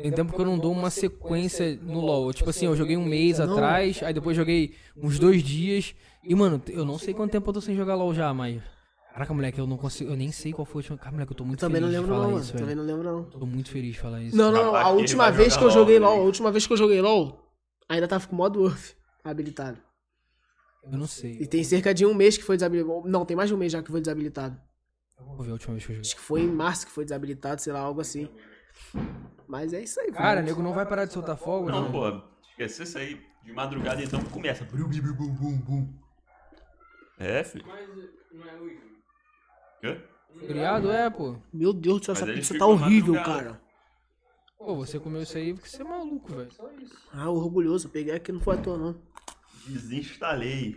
tem 0.00 0.12
tempo 0.12 0.32
que 0.32 0.40
eu 0.40 0.46
não 0.46 0.56
dou 0.56 0.70
uma 0.70 0.88
sequência 0.88 1.76
no 1.82 1.98
LoL. 2.00 2.32
Tipo 2.32 2.50
assim, 2.50 2.66
eu 2.66 2.76
joguei 2.76 2.96
um 2.96 3.04
mês 3.04 3.40
atrás, 3.40 4.00
aí 4.04 4.14
depois 4.14 4.36
joguei 4.36 4.74
uns 4.96 5.18
dois 5.18 5.42
dias. 5.42 5.96
E, 6.22 6.32
mano, 6.32 6.62
eu 6.68 6.84
não 6.84 6.96
sei 6.96 7.12
quanto 7.12 7.32
tempo 7.32 7.50
eu 7.50 7.54
tô 7.54 7.60
sem 7.60 7.74
jogar 7.74 7.96
LoL 7.96 8.14
já, 8.14 8.32
mas. 8.32 8.62
Caraca, 9.18 9.34
moleque, 9.34 9.58
eu 9.58 9.66
não 9.66 9.76
consigo. 9.76 10.12
Eu 10.12 10.16
nem 10.16 10.30
sei 10.30 10.52
qual 10.52 10.64
foi 10.64 10.78
a 10.78 10.80
última. 10.82 10.96
Cara, 10.96 11.10
moleque, 11.10 11.32
eu 11.32 11.36
tô 11.36 11.44
muito 11.44 11.58
Também 11.58 11.80
não 11.80 11.88
feliz 11.88 12.00
de 12.00 12.06
lembro, 12.06 12.14
falar 12.14 12.26
não, 12.26 12.30
mano. 12.34 12.44
isso, 12.44 12.52
Também 12.52 12.66
velho. 12.68 12.78
não 12.78 12.86
lembro, 12.86 13.02
não. 13.12 13.24
Tô 13.24 13.46
muito 13.46 13.68
feliz 13.68 13.94
de 13.94 14.00
falar 14.00 14.22
isso. 14.22 14.36
Não, 14.36 14.52
não, 14.52 14.66
não. 14.66 14.76
A 14.76 14.90
última 14.90 15.28
vez 15.32 15.56
que 15.56 15.64
eu 15.64 15.70
joguei? 15.72 15.98
LOL, 15.98 16.20
a 16.20 16.22
última 16.22 16.52
vez 16.52 16.68
que 16.68 16.72
eu 16.72 16.76
joguei 16.76 17.00
LOL, 17.00 17.52
ainda 17.88 18.06
tava 18.06 18.24
com 18.28 18.34
o 18.34 18.38
modo 18.38 18.64
Earth 18.68 18.94
habilitado. 19.24 19.76
Eu 20.84 20.96
não 20.96 21.08
sei. 21.08 21.32
E 21.40 21.48
tem 21.48 21.64
cerca 21.64 21.92
de 21.92 22.06
um 22.06 22.14
mês 22.14 22.38
que 22.38 22.44
foi 22.44 22.56
desabilitado. 22.56 23.08
Não, 23.08 23.24
tem 23.24 23.36
mais 23.36 23.48
de 23.48 23.54
um 23.56 23.58
mês 23.58 23.72
já 23.72 23.82
que 23.82 23.90
foi 23.90 24.00
desabilitado. 24.00 24.56
Vou 25.18 25.42
ver 25.42 25.50
a 25.50 25.54
última 25.54 25.74
vez 25.74 25.84
que 25.84 25.90
eu 25.90 25.96
joguei. 25.96 26.08
Acho 26.08 26.14
que 26.14 26.22
foi 26.22 26.42
em 26.42 26.52
março 26.52 26.86
que 26.86 26.92
foi 26.92 27.02
desabilitado, 27.02 27.60
sei 27.60 27.72
lá, 27.72 27.80
algo 27.80 28.00
assim. 28.00 28.28
Mas 29.48 29.72
é 29.72 29.82
isso 29.82 29.98
aí, 29.98 30.12
Cara, 30.12 30.42
nego 30.42 30.62
não 30.62 30.72
vai 30.72 30.86
parar 30.86 31.06
de 31.06 31.12
soltar 31.12 31.36
fogo, 31.36 31.68
Não, 31.68 31.86
né? 31.86 31.90
pô. 31.90 32.22
Esquece 32.50 32.84
isso 32.84 32.96
aí. 32.96 33.20
De 33.44 33.52
madrugada 33.52 34.00
então 34.00 34.22
começa. 34.26 34.64
Brum, 34.64 34.88
brum, 34.88 35.12
bum, 35.14 35.34
bum, 35.34 35.58
bum. 35.58 35.94
É, 37.18 37.42
filho. 37.42 37.64
Mas 37.66 37.88
não 38.32 38.48
é 38.48 38.54
hoje. 38.60 38.87
Quê? 39.80 40.00
Feriado 40.46 40.90
é, 40.90 41.08
pô. 41.10 41.36
Meu 41.52 41.72
Deus 41.72 42.00
do 42.00 42.04
céu, 42.06 42.14
Mas 42.14 42.22
essa 42.22 42.32
pizza 42.32 42.58
tá 42.58 42.66
horrível, 42.66 43.14
madrugada. 43.14 43.44
cara. 43.44 43.60
Pô, 44.58 44.74
você 44.76 44.98
comeu 44.98 45.22
isso 45.22 45.36
aí 45.38 45.54
porque 45.54 45.68
você 45.68 45.82
é 45.82 45.84
maluco, 45.84 46.32
velho. 46.32 46.52
Só 46.52 46.68
isso. 46.72 46.96
Ah, 47.12 47.30
orgulhoso. 47.30 47.88
Peguei 47.88 48.14
aqui, 48.14 48.32
não 48.32 48.40
foi 48.40 48.56
à 48.56 48.58
toa, 48.58 48.76
não. 48.76 49.00
Desinstalei. 49.66 50.76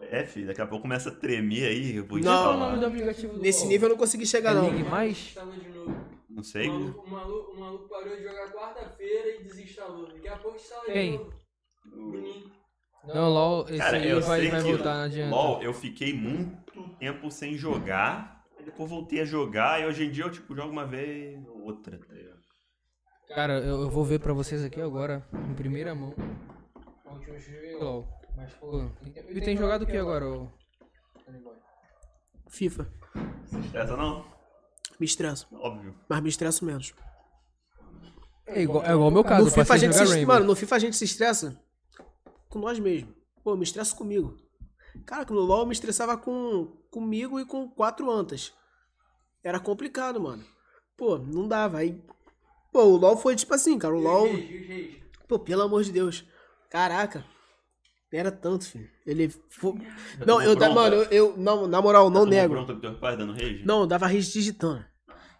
É, 0.00 0.24
filho. 0.24 0.46
Daqui 0.46 0.60
a 0.60 0.66
pouco 0.66 0.82
começa 0.82 1.08
a 1.08 1.14
tremer 1.14 1.66
aí. 1.68 1.96
Eu 1.96 2.04
vou 2.06 2.18
Não. 2.18 2.24
Qual 2.24 2.52
é 2.52 2.56
o 2.56 2.58
nome 2.60 2.78
do 2.78 2.86
aplicativo 2.86 3.34
do 3.34 3.40
Nesse 3.40 3.66
nível 3.66 3.88
eu 3.88 3.90
não 3.94 3.98
consegui 3.98 4.24
chegar, 4.26 4.54
não. 4.54 4.68
League 4.68 4.84
Mais? 4.88 5.18
Instalou 5.18 5.54
de 5.54 5.68
novo. 5.68 6.08
Não 6.30 6.40
O 6.40 6.44
sei. 6.44 6.68
maluco, 6.68 7.00
o, 7.06 7.10
maluco, 7.10 7.50
o 7.52 7.60
maluco 7.60 7.88
parou 7.88 8.16
de 8.16 8.22
jogar 8.22 8.52
quarta-feira 8.52 9.40
e 9.40 9.44
desinstalou. 9.44 10.06
Daqui 10.12 10.28
a 10.28 10.36
pouco 10.36 10.56
instala 10.56 10.84
de 10.86 10.92
Quem? 10.92 11.18
novo. 11.18 11.32
O 11.92 12.02
menino. 12.10 12.50
Não, 13.12 13.28
LoL, 13.30 13.66
esse 13.68 13.78
Cara, 13.78 13.96
aí 13.96 14.08
eu 14.10 14.20
vai, 14.20 14.40
sei 14.40 14.50
vai 14.50 14.62
que 14.62 14.68
voltar, 14.72 14.94
não 14.94 15.04
adianta. 15.04 15.34
LOL, 15.34 15.62
eu 15.62 15.72
fiquei 15.72 16.12
muito 16.12 16.67
tempo 16.98 17.30
sem 17.30 17.56
jogar. 17.56 18.44
aí 18.58 18.64
Depois 18.64 18.88
voltei 18.90 19.20
a 19.20 19.24
jogar 19.24 19.80
e 19.80 19.86
hoje 19.86 20.04
em 20.04 20.10
dia 20.10 20.24
eu 20.24 20.30
tipo 20.30 20.54
jogo 20.54 20.70
uma 20.72 20.86
vez 20.86 21.46
ou 21.46 21.62
outra. 21.62 21.98
tá 21.98 22.12
ligado? 22.14 22.38
Cara, 23.34 23.58
eu, 23.60 23.82
eu 23.82 23.90
vou 23.90 24.04
ver 24.04 24.20
pra 24.20 24.32
vocês 24.32 24.64
aqui 24.64 24.80
agora, 24.80 25.26
em 25.50 25.54
primeira 25.54 25.94
mão. 25.94 26.14
LOL. 27.80 28.08
Mas, 28.36 28.52
pô, 28.54 28.88
tem- 29.02 29.36
e 29.36 29.40
tem 29.40 29.56
jogado 29.56 29.82
o 29.82 29.86
que 29.86 29.96
agora, 29.96 30.26
ô? 30.26 30.48
FIFA. 32.48 32.90
Se 33.46 33.58
estressa 33.58 33.96
não? 33.96 34.24
Me 34.98 35.06
estresso. 35.06 35.46
Óbvio. 35.52 35.94
Mas 36.08 36.20
me 36.20 36.28
estresso 36.28 36.64
menos. 36.64 36.94
É 38.46 38.62
igual, 38.62 38.82
é 38.84 38.92
igual 38.92 39.08
o 39.08 39.12
meu 39.12 39.22
caso, 39.24 39.42
no 39.42 39.48
eu 39.48 39.54
FIFA 39.54 39.74
a 39.74 39.76
gente 39.76 39.94
se. 39.94 40.24
Mano, 40.26 40.46
no 40.46 40.56
FIFA 40.56 40.76
a 40.76 40.78
gente 40.78 40.96
se 40.96 41.04
estressa 41.04 41.60
com 42.48 42.58
nós 42.58 42.78
mesmos. 42.78 43.14
Pô, 43.44 43.54
me 43.56 43.62
estresso 43.64 43.94
comigo. 43.94 44.36
Cara, 45.08 45.24
que 45.24 45.32
no 45.32 45.40
LoL 45.40 45.60
eu 45.60 45.66
me 45.66 45.72
estressava 45.72 46.18
com, 46.18 46.66
comigo 46.90 47.40
e 47.40 47.46
com 47.46 47.66
quatro 47.66 48.10
antas. 48.10 48.52
Era 49.42 49.58
complicado, 49.58 50.20
mano. 50.20 50.44
Pô, 50.98 51.16
não 51.16 51.48
dava. 51.48 51.78
Aí. 51.78 51.98
Pô, 52.70 52.82
o 52.84 52.96
LoL 52.98 53.16
foi 53.16 53.34
tipo 53.34 53.54
assim, 53.54 53.78
cara. 53.78 53.96
O 53.96 53.98
LoL. 54.00 54.28
Pô, 55.26 55.38
pelo 55.38 55.62
amor 55.62 55.82
de 55.82 55.92
Deus. 55.92 56.26
Caraca. 56.68 57.24
Não 58.12 58.20
era 58.20 58.30
tanto, 58.30 58.66
filho. 58.66 58.86
Ele. 59.06 59.30
fo- 59.48 59.78
Não, 60.26 60.42
eu. 60.42 60.54
da- 60.54 60.66
Pronto. 60.66 60.74
Mano, 60.74 60.96
eu, 60.96 61.04
eu- 61.04 61.36
Não, 61.38 61.66
na 61.66 61.80
moral, 61.80 62.10
não 62.10 62.20
Tomou 62.20 62.26
nego. 62.34 62.52
bronca 62.54 62.74
do 62.74 62.80
teu 62.80 62.94
pai 62.98 63.16
dando 63.16 63.32
rage? 63.32 63.62
Não, 63.64 63.80
eu 63.80 63.86
dava 63.86 64.06
rage 64.06 64.30
digitando. 64.30 64.84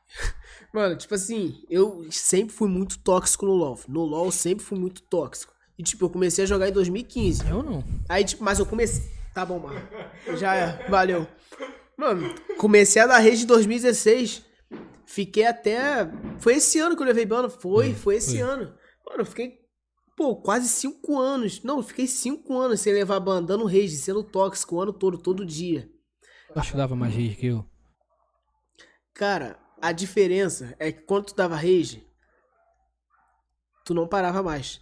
Mano, 0.73 0.97
tipo 0.97 1.15
assim, 1.15 1.62
eu 1.69 2.07
sempre 2.11 2.55
fui 2.55 2.70
muito 2.70 2.99
tóxico 3.01 3.45
no 3.45 3.53
LoL. 3.53 3.78
No 3.86 4.03
LoL 4.05 4.24
eu 4.27 4.32
sempre 4.32 4.65
fui 4.65 4.78
muito 4.78 5.03
tóxico. 5.03 5.53
E, 5.78 5.82
tipo, 5.82 6.07
eu 6.07 6.11
comecei 6.11 6.45
a 6.45 6.47
jogar 6.47 6.69
em 6.69 6.73
2015. 6.73 7.47
Eu 7.49 7.62
não. 7.62 7.85
Aí, 8.09 8.24
tipo, 8.24 8.43
mas 8.43 8.59
eu 8.59 8.65
comecei. 8.66 9.18
Tá 9.34 9.44
bom, 9.44 9.59
mano. 9.59 9.80
Já 10.36 10.55
é, 10.55 10.88
valeu. 10.88 11.26
Mano, 11.96 12.34
comecei 12.56 13.02
a 13.02 13.06
dar 13.06 13.18
rede 13.18 13.42
em 13.42 13.46
2016. 13.46 14.44
Fiquei 15.06 15.46
até. 15.46 16.09
Foi 16.38 16.55
esse 16.55 16.78
ano 16.78 16.94
que 16.94 17.02
eu 17.02 17.06
levei 17.06 17.24
banda? 17.24 17.48
Foi, 17.48 17.94
foi 17.94 18.16
esse 18.16 18.38
foi. 18.38 18.40
ano. 18.40 18.74
Mano, 19.06 19.22
eu 19.22 19.26
fiquei. 19.26 19.59
Pô, 20.16 20.36
quase 20.36 20.68
cinco 20.68 21.18
anos. 21.18 21.62
Não, 21.62 21.78
eu 21.78 21.82
fiquei 21.82 22.06
cinco 22.06 22.59
anos 22.59 22.80
sem 22.80 22.92
levar 22.92 23.20
banda, 23.20 23.48
dando 23.48 23.64
rage, 23.64 23.96
sendo 23.96 24.22
tóxico 24.22 24.76
o 24.76 24.80
ano 24.80 24.92
todo, 24.92 25.16
todo 25.18 25.46
dia. 25.46 25.88
Eu 26.50 26.60
acho 26.60 26.72
que 26.72 26.76
dava 26.76 26.94
mais 26.94 27.14
rage 27.14 27.36
que 27.36 27.46
eu. 27.46 27.64
Cara, 29.14 29.59
a 29.80 29.92
diferença 29.92 30.74
é 30.78 30.92
que 30.92 31.02
quando 31.02 31.26
tu 31.26 31.34
dava 31.34 31.56
rage, 31.56 32.06
tu 33.84 33.94
não 33.94 34.06
parava 34.06 34.42
mais. 34.42 34.80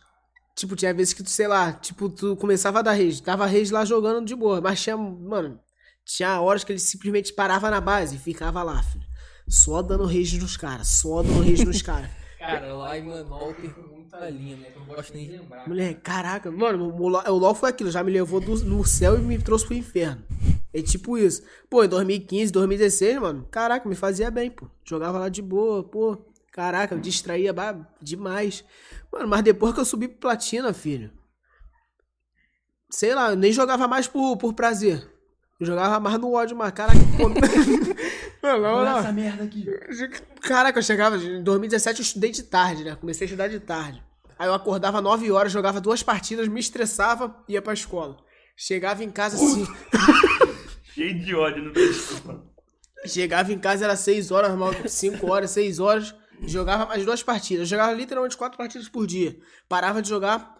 Tipo, 0.56 0.74
tinha 0.74 0.94
vezes 0.94 1.12
que 1.12 1.22
tu, 1.22 1.28
sei 1.28 1.46
lá, 1.46 1.70
tipo, 1.70 2.08
tu 2.08 2.34
começava 2.34 2.78
a 2.78 2.82
dar 2.82 2.92
rage, 2.92 3.22
dava 3.22 3.44
rage 3.44 3.70
lá 3.70 3.84
jogando 3.84 4.24
de 4.24 4.34
boa, 4.34 4.58
mas 4.58 4.82
tinha, 4.82 4.96
mano, 4.96 5.60
tinha 6.02 6.40
horas 6.40 6.64
que 6.64 6.72
ele 6.72 6.78
simplesmente 6.78 7.30
parava 7.34 7.70
na 7.70 7.78
base 7.78 8.16
e 8.16 8.18
ficava 8.18 8.62
lá, 8.62 8.82
filho. 8.82 9.04
Só 9.46 9.82
dando 9.82 10.06
rage 10.06 10.38
nos 10.38 10.56
caras, 10.56 10.88
só 10.88 11.22
dando 11.22 11.42
rage 11.42 11.62
nos 11.62 11.82
caras. 11.82 12.08
Cara, 12.38 12.74
lá 12.74 12.96
em 12.96 13.04
Manaus 13.04 13.54
perco 13.56 13.82
muita 13.82 14.30
linha, 14.30 14.56
né? 14.56 14.68
Eu 14.74 14.80
não 14.80 14.86
gosto 14.86 15.12
nem 15.12 15.26
de 15.26 15.32
lembrar. 15.36 15.68
Moleque, 15.68 16.00
caraca, 16.00 16.50
mano, 16.50 16.90
o 16.90 17.06
LOL, 17.08 17.22
o 17.28 17.36
LOL 17.36 17.54
foi 17.54 17.68
aquilo, 17.68 17.90
já 17.90 18.02
me 18.02 18.10
levou 18.10 18.40
do, 18.40 18.54
no 18.64 18.82
céu 18.82 19.18
e 19.18 19.20
me 19.20 19.38
trouxe 19.38 19.66
pro 19.66 19.74
inferno. 19.74 20.22
É 20.72 20.80
tipo 20.80 21.18
isso. 21.18 21.42
Pô, 21.68 21.84
em 21.84 21.88
2015, 21.88 22.50
2016, 22.50 23.20
mano, 23.20 23.46
caraca, 23.50 23.86
me 23.86 23.94
fazia 23.94 24.30
bem, 24.30 24.50
pô. 24.50 24.66
Jogava 24.84 25.18
lá 25.18 25.28
de 25.28 25.42
boa, 25.42 25.84
pô. 25.84 26.16
Caraca, 26.56 26.94
eu 26.94 26.98
distraía 26.98 27.54
demais. 28.00 28.64
Mano, 29.12 29.28
mas 29.28 29.42
depois 29.42 29.74
que 29.74 29.80
eu 29.80 29.84
subi 29.84 30.08
pro 30.08 30.20
platina, 30.20 30.72
filho. 30.72 31.12
Sei 32.88 33.14
lá, 33.14 33.28
eu 33.28 33.36
nem 33.36 33.52
jogava 33.52 33.86
mais 33.86 34.08
por, 34.08 34.38
por 34.38 34.54
prazer. 34.54 35.06
Eu 35.60 35.66
jogava 35.66 36.00
mais 36.00 36.18
no 36.18 36.32
ódio, 36.32 36.56
mas 36.56 36.72
caraca, 36.72 36.98
pô. 37.18 37.28
Mano, 38.42 38.62
na 38.62 38.70
moral. 38.70 39.12
merda 39.12 39.44
aqui. 39.44 39.66
Caraca, 40.40 40.78
eu 40.78 40.82
chegava. 40.82 41.18
Em 41.18 41.42
2017 41.42 42.00
eu 42.00 42.02
estudei 42.02 42.30
de 42.30 42.42
tarde, 42.44 42.84
né? 42.84 42.96
Comecei 42.96 43.26
a 43.26 43.28
estudar 43.28 43.48
de 43.48 43.60
tarde. 43.60 44.02
Aí 44.38 44.48
eu 44.48 44.54
acordava 44.54 45.02
9 45.02 45.30
horas, 45.30 45.52
jogava 45.52 45.78
duas 45.78 46.02
partidas, 46.02 46.48
me 46.48 46.60
estressava 46.60 47.36
e 47.46 47.52
ia 47.52 47.60
pra 47.60 47.74
escola. 47.74 48.16
Chegava 48.56 49.04
em 49.04 49.10
casa 49.10 49.36
assim. 49.36 49.66
Cheio 50.94 51.18
de 51.22 51.34
ódio 51.34 51.64
no 51.64 51.72
peito. 51.72 52.22
mano. 52.24 52.50
Chegava 53.04 53.52
em 53.52 53.58
casa, 53.58 53.84
era 53.84 53.94
6 53.96 54.30
horas, 54.30 54.56
mal 54.56 54.72
5 54.86 55.30
horas, 55.30 55.50
6 55.50 55.80
horas. 55.80 56.14
Jogava 56.42 56.86
mais 56.86 57.04
duas 57.04 57.22
partidas. 57.22 57.62
Eu 57.62 57.66
jogava 57.78 57.92
literalmente 57.92 58.36
quatro 58.36 58.58
partidas 58.58 58.88
por 58.88 59.06
dia. 59.06 59.38
Parava 59.68 60.00
de 60.02 60.08
jogar. 60.08 60.56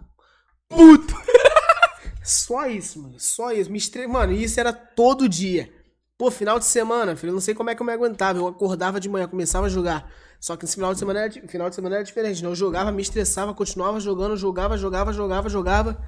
Puto! 0.68 1.14
Só 2.22 2.66
isso, 2.66 3.00
mano. 3.02 3.18
Só 3.20 3.52
isso. 3.52 3.70
Me 3.70 3.78
estre... 3.78 4.06
Mano, 4.06 4.32
e 4.32 4.42
isso 4.42 4.58
era 4.58 4.72
todo 4.72 5.28
dia. 5.28 5.72
Pô, 6.18 6.30
final 6.30 6.58
de 6.58 6.64
semana, 6.64 7.14
filho, 7.14 7.30
eu 7.30 7.34
não 7.34 7.40
sei 7.40 7.54
como 7.54 7.68
é 7.70 7.74
que 7.74 7.82
eu 7.82 7.86
me 7.86 7.92
aguentava. 7.92 8.38
Eu 8.38 8.46
acordava 8.46 8.98
de 8.98 9.08
manhã, 9.08 9.28
começava 9.28 9.66
a 9.66 9.68
jogar. 9.70 10.10
Só 10.40 10.56
que 10.56 10.64
esse 10.64 10.74
final 10.74 10.92
de 10.92 10.98
semana 10.98 11.20
era, 11.20 11.28
di- 11.28 11.46
final 11.46 11.68
de 11.68 11.74
semana 11.76 11.96
era 11.96 12.04
diferente. 12.04 12.42
Né? 12.42 12.48
Eu 12.48 12.54
jogava, 12.54 12.90
me 12.90 13.02
estressava, 13.02 13.54
continuava 13.54 14.00
jogando, 14.00 14.36
jogava, 14.36 14.76
jogava, 14.78 15.12
jogava, 15.12 15.48
jogava. 15.48 16.02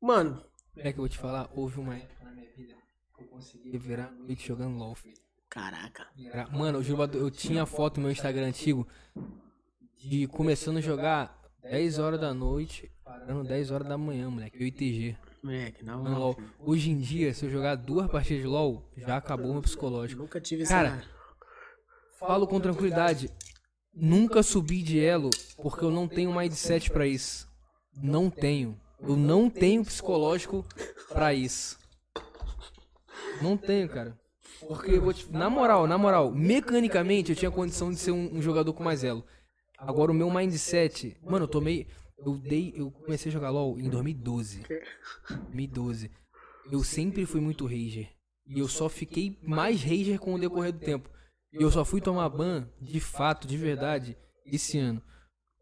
Mano, 0.00 0.42
É 0.76 0.92
que 0.92 0.98
eu 0.98 1.02
vou 1.02 1.08
te 1.08 1.18
falar, 1.18 1.48
houve 1.54 1.80
uma 1.80 1.96
época 1.96 2.22
na 2.24 2.32
minha 2.32 2.50
vida 2.54 2.74
que 3.16 3.24
eu 3.24 3.28
consegui 3.28 3.76
virar 3.78 4.06
a 4.08 4.10
noite 4.10 4.46
jogando 4.46 4.76
LOL. 4.76 4.94
filho. 4.94 5.16
Caraca. 5.56 6.06
Mano, 6.52 6.78
eu 6.78 6.82
juro, 6.82 7.02
eu 7.14 7.30
tinha 7.30 7.64
foto 7.64 7.96
no 7.96 8.02
meu 8.02 8.12
Instagram 8.12 8.48
antigo 8.48 8.86
de 9.96 10.26
começando 10.26 10.76
a 10.76 10.80
jogar 10.82 11.40
10 11.62 11.98
horas 11.98 12.20
da 12.20 12.34
noite, 12.34 12.92
parando 13.02 13.42
10 13.42 13.70
horas 13.70 13.88
da 13.88 13.96
manhã, 13.96 14.28
moleque. 14.28 14.60
Eu 14.60 14.66
e 14.66 14.70
TG. 14.70 15.16
Moleque, 15.42 15.82
na 15.82 15.96
moral. 15.96 16.36
Hoje 16.60 16.90
em 16.90 16.98
dia, 16.98 17.32
se 17.32 17.46
eu 17.46 17.50
jogar 17.50 17.76
duas 17.76 18.10
partidas 18.10 18.42
de 18.42 18.48
LOL, 18.48 18.86
já 18.98 19.16
acabou 19.16 19.52
meu 19.52 19.62
psicológico. 19.62 20.22
Nunca 20.22 20.40
tive 20.40 20.64
esse 20.64 20.72
Cara, 20.72 21.02
Falo 22.18 22.46
com 22.46 22.60
tranquilidade. 22.60 23.30
Nunca 23.94 24.42
subi 24.42 24.82
de 24.82 25.00
elo 25.00 25.30
porque 25.62 25.84
eu 25.84 25.90
não 25.90 26.06
tenho 26.06 26.34
mindset 26.34 26.90
pra 26.90 27.06
isso. 27.06 27.48
Não 27.94 28.28
tenho. 28.28 28.78
Eu 29.00 29.16
não 29.16 29.48
tenho 29.48 29.82
psicológico 29.84 30.66
pra 31.08 31.32
isso. 31.32 31.78
Não 33.40 33.56
tenho, 33.56 33.88
cara. 33.88 34.18
Porque 34.68 34.92
eu 34.92 35.02
vou 35.02 35.12
te... 35.12 35.30
na 35.30 35.48
moral, 35.48 35.86
na 35.86 35.96
moral, 35.96 36.32
mecanicamente 36.32 37.30
eu 37.30 37.36
tinha 37.36 37.50
condição 37.50 37.90
de 37.90 37.96
ser 37.96 38.12
um, 38.12 38.36
um 38.36 38.42
jogador 38.42 38.72
com 38.72 38.82
mais 38.82 39.04
elo. 39.04 39.24
Agora 39.78 40.10
o 40.10 40.14
meu 40.14 40.30
mindset, 40.30 41.16
mano, 41.22 41.44
eu 41.44 41.48
tomei, 41.48 41.86
eu 42.18 42.36
dei, 42.38 42.72
eu 42.76 42.90
comecei 42.90 43.30
a 43.30 43.32
jogar 43.32 43.50
LoL 43.50 43.78
em 43.78 43.88
2012. 43.88 44.62
2012. 45.28 46.10
Eu 46.70 46.82
sempre 46.82 47.26
fui 47.26 47.40
muito 47.40 47.66
rager. 47.66 48.10
E 48.46 48.58
eu 48.58 48.68
só 48.68 48.88
fiquei 48.88 49.38
mais 49.42 49.82
rager 49.82 50.18
com 50.18 50.34
o 50.34 50.38
decorrer 50.38 50.72
do 50.72 50.78
tempo. 50.78 51.10
E 51.52 51.62
eu 51.62 51.70
só 51.70 51.84
fui 51.84 52.00
tomar 52.00 52.28
ban, 52.28 52.68
de 52.80 53.00
fato, 53.00 53.46
de 53.46 53.56
verdade, 53.56 54.16
esse 54.44 54.78
ano. 54.78 55.02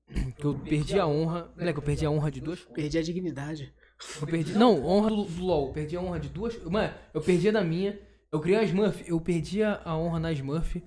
Que 0.37 0.45
eu 0.45 0.59
perdi 0.59 0.99
a 0.99 1.07
honra. 1.07 1.51
Moleque, 1.57 1.79
eu 1.79 1.83
perdi 1.83 2.05
a 2.05 2.11
honra 2.11 2.31
de 2.31 2.41
duas. 2.41 2.61
Perdi 2.61 2.99
a 2.99 3.03
dignidade. 3.03 3.73
Eu 4.21 4.27
perdi. 4.27 4.53
Não, 4.53 4.85
honra 4.85 5.09
do, 5.09 5.25
do 5.25 5.45
LOL. 5.45 5.69
Eu 5.69 5.73
perdi 5.73 5.97
a 5.97 6.01
honra 6.01 6.21
de 6.21 6.29
duas. 6.29 6.63
Mano, 6.65 6.93
eu 7.15 7.23
perdi 7.23 7.49
a 7.49 7.53
da 7.53 7.65
minha. 7.65 7.99
Eu 8.35 8.40
criei 8.40 8.59
a 8.59 8.65
Smurf. 8.65 9.09
Eu 9.09 9.20
perdi 9.20 9.62
a, 9.62 9.97
honra 9.97 10.19
na 10.19 10.32
Smurf. 10.32 10.82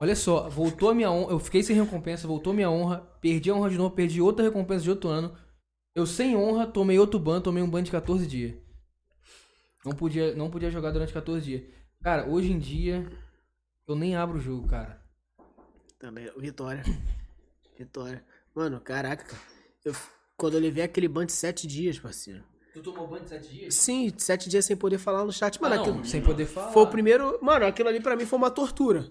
Olha 0.00 0.16
só, 0.16 0.48
voltou 0.48 0.88
a 0.88 0.94
minha 0.94 1.10
honra. 1.10 1.32
Eu 1.32 1.38
fiquei 1.38 1.62
sem 1.62 1.76
recompensa, 1.76 2.26
voltou 2.26 2.54
a 2.54 2.56
minha 2.56 2.70
honra. 2.70 3.00
Perdi 3.20 3.50
a 3.50 3.54
honra 3.54 3.68
de 3.68 3.76
novo, 3.76 3.94
perdi 3.94 4.18
outra 4.18 4.46
recompensa 4.46 4.82
de 4.82 4.88
outro 4.88 5.10
ano. 5.10 5.36
Eu 5.94 6.06
sem 6.06 6.34
honra, 6.34 6.66
tomei 6.66 6.98
outro 6.98 7.20
ban, 7.20 7.38
tomei 7.38 7.62
um 7.62 7.68
ban 7.68 7.82
de 7.82 7.90
14 7.90 8.26
dias. 8.26 8.56
Não 9.84 9.92
podia, 9.92 10.34
não 10.34 10.50
podia 10.50 10.70
jogar 10.70 10.90
durante 10.90 11.12
14 11.12 11.44
dias. 11.44 11.62
Cara, 12.02 12.30
hoje 12.30 12.50
em 12.50 12.58
dia, 12.58 13.06
eu 13.86 13.94
nem 13.94 14.16
abro 14.16 14.38
o 14.38 14.40
jogo, 14.40 14.66
cara. 14.66 15.02
Também, 15.98 16.32
Vitória. 16.38 16.82
Vitória. 17.78 18.24
Mano, 18.54 18.80
caraca, 18.80 19.26
cara. 19.26 19.42
Eu, 19.84 19.94
quando 20.34 20.54
eu 20.54 20.60
levei 20.60 20.82
aquele 20.82 21.08
ban 21.08 21.26
de 21.26 21.32
sete 21.32 21.66
dias, 21.66 21.98
parceiro. 21.98 22.42
Tu 22.74 22.82
tomou 22.82 23.06
ban 23.06 23.22
de 23.22 23.28
7 23.28 23.48
dias? 23.48 23.74
Sim, 23.76 24.12
sete 24.16 24.48
dias 24.48 24.64
sem 24.64 24.76
poder 24.76 24.98
falar 24.98 25.24
no 25.24 25.32
chat. 25.32 25.60
Mano, 25.62 25.74
Ah, 25.74 25.78
não, 25.78 25.84
aquilo 25.84 26.04
sem 26.04 26.20
poder 26.20 26.44
falar. 26.46 26.72
foi 26.72 26.82
o 26.82 26.86
primeiro. 26.88 27.38
Mano, 27.40 27.64
aquilo 27.66 27.88
ali 27.88 28.00
pra 28.00 28.16
mim 28.16 28.26
foi 28.26 28.36
uma 28.36 28.50
tortura. 28.50 29.06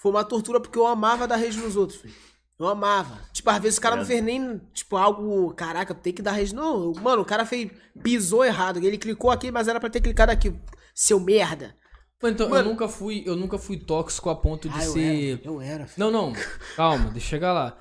Foi 0.00 0.10
uma 0.10 0.24
tortura 0.24 0.58
porque 0.60 0.78
eu 0.78 0.86
amava 0.86 1.26
dar 1.28 1.36
rage 1.36 1.58
nos 1.58 1.76
outros, 1.76 2.00
filho. 2.00 2.14
Eu 2.58 2.66
amava. 2.66 3.20
Tipo, 3.32 3.50
às 3.50 3.58
vezes 3.60 3.78
o 3.78 3.80
cara 3.82 3.94
não 3.94 4.04
fez 4.06 4.22
nem, 4.24 4.58
tipo, 4.72 4.96
algo. 4.96 5.52
Caraca, 5.54 5.94
tem 5.94 6.12
que 6.12 6.22
dar 6.22 6.32
rage. 6.32 6.54
Não, 6.54 6.84
eu- 6.86 6.92
mano, 7.02 7.22
o 7.22 7.26
cara 7.26 7.44
fez. 7.44 7.70
Pisou 8.02 8.44
errado. 8.44 8.78
Ele 8.78 8.96
clicou 8.98 9.30
aqui, 9.30 9.50
mas 9.50 9.68
era 9.68 9.78
pra 9.78 9.90
ter 9.90 10.00
clicado 10.00 10.32
aqui. 10.32 10.52
Seu 10.94 11.20
merda. 11.20 11.76
Mano, 12.22 12.34
então, 12.34 12.48
Mano- 12.48 12.62
eu 12.68 12.70
nunca 12.72 12.88
fui, 12.88 13.22
eu 13.26 13.36
nunca 13.36 13.58
fui 13.58 13.76
tóxico 13.78 14.28
a 14.30 14.34
ponto 14.34 14.68
de 14.68 14.74
Ah, 14.76 14.84
eu 14.84 14.92
ser. 14.92 15.32
era. 15.34 15.40
Eu 15.44 15.60
era. 15.60 15.86
filho. 15.86 16.04
Não, 16.06 16.10
não. 16.10 16.32
Calma, 16.74 17.10
deixa 17.10 17.26
eu 17.26 17.30
chegar 17.30 17.52
lá. 17.52 17.78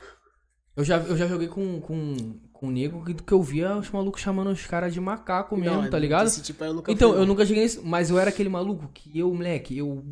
Eu 0.76 0.84
já, 0.84 0.98
eu 0.98 1.18
já 1.18 1.26
joguei 1.28 1.48
com, 1.48 1.82
com, 1.82 2.40
com 2.58 2.70
nego 2.72 3.04
que, 3.06 3.14
que 3.14 3.32
eu 3.32 3.42
via 3.42 3.76
os 3.78 3.90
malucos 3.90 4.22
chamando 4.22 4.50
os 4.50 4.66
caras 4.66 4.94
de 4.94 5.00
macaco 5.00 5.56
mesmo, 5.56 5.84
Não, 5.84 5.90
tá 5.90 6.00
ligado? 6.00 6.30
tipo 6.42 6.64
eu 6.64 6.84
Então, 6.88 7.12
fui, 7.12 7.22
eu 7.22 7.26
nunca 7.26 7.46
cheguei 7.46 7.64
nisso, 7.64 7.82
mas 7.84 8.10
eu 8.10 8.18
era 8.18 8.30
aquele 8.30 8.50
maluco 8.50 8.90
que 8.94 9.18
eu, 9.18 9.34
moleque, 9.34 9.78
eu 9.78 10.04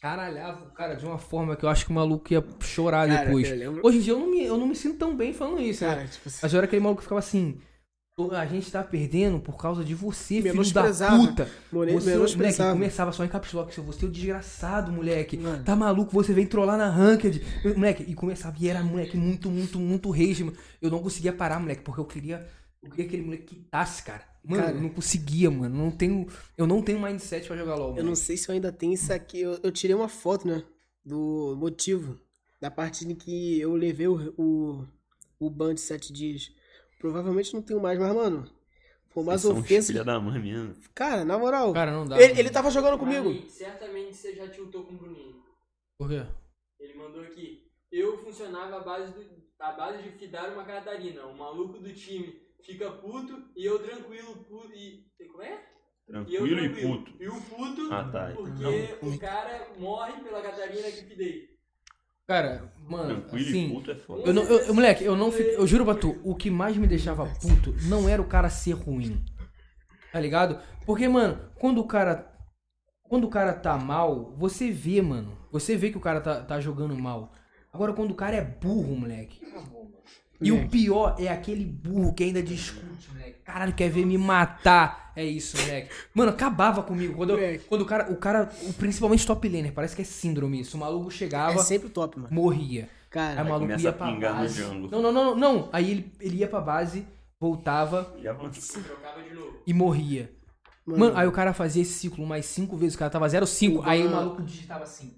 caralhava 0.00 0.64
o 0.64 0.70
cara 0.72 0.94
de 0.94 1.04
uma 1.06 1.18
forma 1.18 1.56
que 1.56 1.64
eu 1.64 1.68
acho 1.68 1.84
que 1.86 1.90
o 1.90 1.94
maluco 1.94 2.32
ia 2.32 2.44
chorar 2.60 3.08
Cara, 3.08 3.24
depois. 3.24 3.48
Hoje 3.82 3.98
em 3.98 4.00
dia 4.00 4.12
eu 4.12 4.18
não, 4.18 4.30
me, 4.30 4.44
eu 4.44 4.58
não 4.58 4.66
me 4.66 4.76
sinto 4.76 4.98
tão 4.98 5.16
bem 5.16 5.32
falando 5.32 5.60
isso, 5.60 5.84
né? 5.84 5.94
Cara, 5.94 6.06
tipo 6.06 6.28
assim. 6.28 6.38
Mas 6.42 6.52
eu 6.52 6.58
era 6.58 6.66
aquele 6.66 6.82
maluco 6.82 7.00
que 7.00 7.04
ficava 7.04 7.18
assim. 7.18 7.56
"Pô, 8.16 8.30
A 8.30 8.46
gente 8.46 8.70
tá 8.70 8.82
perdendo 8.82 9.40
por 9.40 9.56
causa 9.56 9.84
de 9.84 9.94
você, 9.94 10.40
filho 10.40 10.72
da 10.72 10.82
puta. 11.18 11.44
Você, 11.46 11.50
moleque, 11.72 12.06
menosprezava. 12.06 12.72
começava 12.72 13.12
só 13.12 13.24
em 13.24 13.28
caps 13.28 13.52
lock. 13.52 13.80
Você 13.80 14.04
é 14.04 14.08
o 14.08 14.10
desgraçado, 14.10 14.92
moleque. 14.92 15.36
Mano. 15.36 15.64
Tá 15.64 15.74
maluco? 15.74 16.12
Você 16.12 16.32
vem 16.32 16.46
trollar 16.46 16.78
na 16.78 16.88
ranked. 16.88 17.42
Moleque, 17.76 18.04
e 18.06 18.14
começava. 18.14 18.56
E 18.60 18.68
era, 18.68 18.82
moleque, 18.82 19.16
muito, 19.16 19.50
muito, 19.50 19.80
muito 19.80 20.10
rage. 20.10 20.44
mano. 20.44 20.56
Eu 20.80 20.90
não 20.90 21.00
conseguia 21.02 21.32
parar, 21.32 21.58
moleque, 21.58 21.82
porque 21.82 22.00
eu 22.00 22.04
queria. 22.04 22.46
Eu 22.82 22.90
queria 22.90 23.04
que 23.04 23.08
aquele 23.14 23.22
moleque 23.24 23.54
quitasse, 23.56 24.02
cara. 24.04 24.22
Mano, 24.44 24.62
Cara. 24.62 24.76
eu 24.76 24.82
não 24.82 24.90
conseguia, 24.90 25.50
mano. 25.50 25.74
Não 25.74 25.90
tenho, 25.90 26.26
eu 26.56 26.66
não 26.66 26.82
tenho 26.82 27.00
mindset 27.00 27.46
pra 27.48 27.56
jogar 27.56 27.76
LOL. 27.76 27.90
Eu 27.92 27.96
não 27.96 28.02
moleque. 28.10 28.16
sei 28.18 28.36
se 28.36 28.48
eu 28.48 28.54
ainda 28.54 28.70
tenho 28.70 28.92
isso 28.92 29.10
aqui. 29.10 29.40
Eu, 29.40 29.58
eu 29.62 29.72
tirei 29.72 29.96
uma 29.96 30.08
foto, 30.08 30.46
né? 30.46 30.62
Do 31.04 31.56
motivo. 31.58 32.18
Da 32.60 32.70
parte 32.70 33.06
em 33.06 33.14
que 33.14 33.58
eu 33.58 33.74
levei 33.74 34.06
o, 34.06 34.34
o, 34.36 34.84
o 35.40 35.48
ban 35.50 35.74
de 35.74 35.80
sete 35.80 36.12
dias. 36.12 36.52
Provavelmente 37.08 37.52
não 37.52 37.60
tenho 37.60 37.82
mais, 37.82 37.98
mas, 37.98 38.14
mano. 38.14 38.50
Foi 39.10 39.22
uns 39.22 39.44
ofensas. 39.44 39.88
filha 39.88 40.02
da 40.02 40.18
mãe 40.18 40.40
mesmo. 40.40 40.74
Cara, 40.94 41.22
na 41.22 41.38
moral. 41.38 41.70
Cara, 41.74 41.92
não 41.92 42.06
dá. 42.06 42.18
ele, 42.18 42.40
ele 42.40 42.48
tava 42.48 42.70
jogando 42.70 42.98
comigo. 42.98 43.28
Mas, 43.28 43.52
certamente 43.52 44.14
você 44.16 44.34
já 44.34 44.48
tiltou 44.48 44.84
com 44.84 44.94
o 44.94 44.96
Bruninho. 44.96 45.36
Por 45.98 46.08
quê? 46.08 46.24
Ele 46.80 46.94
mandou 46.94 47.20
aqui. 47.20 47.70
Eu 47.92 48.16
funcionava 48.24 48.78
à 48.78 48.80
base, 48.80 49.12
do, 49.12 49.22
à 49.60 49.72
base 49.72 50.02
de 50.02 50.12
fidar 50.12 50.50
uma 50.54 50.64
Catarina. 50.64 51.26
O 51.26 51.36
maluco 51.36 51.78
do 51.78 51.92
time 51.92 52.40
fica 52.62 52.90
puto 52.90 53.50
e 53.54 53.66
eu 53.66 53.78
tranquilo. 53.80 54.36
Puto, 54.48 54.72
e, 54.74 55.04
como 55.30 55.42
é? 55.42 55.52
E 55.52 55.54
eu 56.08 56.14
Tranquilo 56.14 56.46
e 56.58 56.68
tranquilo. 56.70 56.98
puto. 57.04 57.22
E 57.22 57.28
o 57.28 57.40
puto, 57.42 57.92
Ah, 57.92 58.08
tá. 58.10 58.32
porque 58.34 58.98
o 59.02 59.18
cara 59.18 59.68
morre 59.78 60.22
pela 60.22 60.40
Catarina 60.40 60.90
que 60.90 61.04
fidei. 61.04 61.53
Cara, 62.26 62.72
mano, 62.88 63.20
Tranquilo 63.20 63.46
e 63.46 63.48
assim. 63.50 63.68
puto 63.70 63.90
é 63.90 63.94
foda. 63.96 64.22
Eu 64.22 64.32
não, 64.32 64.42
eu, 64.44 64.58
eu- 64.66 64.74
moleque, 64.74 65.04
eu 65.04 65.16
não 65.16 65.30
fico. 65.30 65.50
Eu 65.50 65.66
juro 65.66 65.84
pra 65.84 65.94
tu, 65.94 66.18
o 66.24 66.34
que 66.34 66.50
mais 66.50 66.76
me 66.76 66.86
deixava 66.86 67.26
puto 67.26 67.74
não 67.82 68.08
era 68.08 68.20
o 68.22 68.26
cara 68.26 68.48
ser 68.48 68.72
ruim. 68.72 69.22
Tá 70.12 70.20
ligado? 70.20 70.58
Porque, 70.86 71.06
mano, 71.08 71.38
quando 71.58 71.78
o 71.80 71.86
cara. 71.86 72.30
Quando 73.02 73.24
o 73.24 73.30
cara 73.30 73.52
tá 73.52 73.76
mal, 73.76 74.34
você 74.38 74.70
vê, 74.70 75.02
mano. 75.02 75.36
Você 75.52 75.76
vê 75.76 75.90
que 75.90 75.98
o 75.98 76.00
cara 76.00 76.20
tá, 76.20 76.40
tá 76.42 76.60
jogando 76.60 76.96
mal. 76.96 77.32
Agora, 77.72 77.92
quando 77.92 78.12
o 78.12 78.14
cara 78.14 78.36
é 78.36 78.40
burro, 78.42 78.96
moleque. 78.96 79.40
E 80.46 80.52
o 80.52 80.68
pior 80.68 81.16
é 81.18 81.28
aquele 81.28 81.64
burro 81.64 82.12
que 82.14 82.24
ainda 82.24 82.42
discute, 82.42 83.08
moleque. 83.12 83.38
Caralho, 83.44 83.72
quer 83.72 83.88
ver 83.90 84.04
me 84.04 84.16
matar. 84.18 85.12
É 85.16 85.24
isso, 85.24 85.56
moleque. 85.58 85.90
Mano, 86.12 86.30
acabava 86.30 86.82
comigo. 86.82 87.14
Quando, 87.14 87.38
eu- 87.38 87.60
quando 87.68 87.82
o 87.82 87.86
cara. 87.86 88.10
O 88.12 88.16
cara. 88.16 88.50
o- 88.62 88.72
Principalmente 88.74 89.26
top 89.26 89.48
laner, 89.48 89.72
parece 89.72 89.94
que 89.94 90.02
é 90.02 90.04
síndrome 90.04 90.60
isso. 90.60 90.76
O 90.76 90.80
maluco 90.80 91.10
chegava, 91.10 91.54
É 91.54 91.62
sempre 91.62 91.88
top, 91.88 92.18
mano. 92.18 92.28
morria. 92.34 92.82
Aí 92.82 92.88
Cara, 93.10 93.42
o 93.42 93.44
maluco 93.44 93.60
começa 93.60 93.84
ia 93.84 93.90
a 93.90 93.92
pra 93.92 94.06
pingar 94.12 94.32
no 94.34 94.40
base. 94.40 94.62
Não, 94.90 95.00
não, 95.02 95.12
não, 95.12 95.36
não. 95.36 95.68
Aí 95.72 95.88
ele, 95.90 96.12
ele 96.20 96.36
ia 96.38 96.48
pra 96.48 96.60
base, 96.60 97.06
voltava 97.40 98.12
E 98.20 98.26
avança. 98.26 98.80
Trocava 98.82 99.22
de 99.22 99.32
novo. 99.34 99.62
e 99.64 99.72
morria. 99.72 100.32
Mano, 100.84 101.16
aí 101.16 101.26
o 101.28 101.32
cara 101.32 101.52
fazia 101.54 101.80
esse 101.82 101.92
ciclo 101.92 102.26
mais 102.26 102.44
cinco 102.46 102.76
vezes, 102.76 102.94
o 102.96 102.98
cara 102.98 103.10
tava 103.10 103.26
0,5. 103.28 103.82
Aí 103.84 104.04
o 104.06 104.10
maluco 104.10 104.42
digitava 104.42 104.82
assim. 104.82 105.14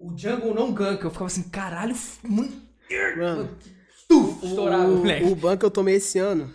O 0.00 0.16
jungle 0.16 0.54
não 0.54 0.72
gank. 0.72 1.02
Eu 1.04 1.10
ficava 1.10 1.26
assim, 1.26 1.42
caralho, 1.44 1.94
muito. 2.24 2.56
mano, 3.18 3.50
Estourado, 4.42 4.92
o, 4.92 4.96
moleque. 4.98 5.24
o 5.26 5.34
ban 5.34 5.56
que 5.56 5.64
eu 5.64 5.70
tomei 5.70 5.96
esse 5.96 6.18
ano. 6.18 6.52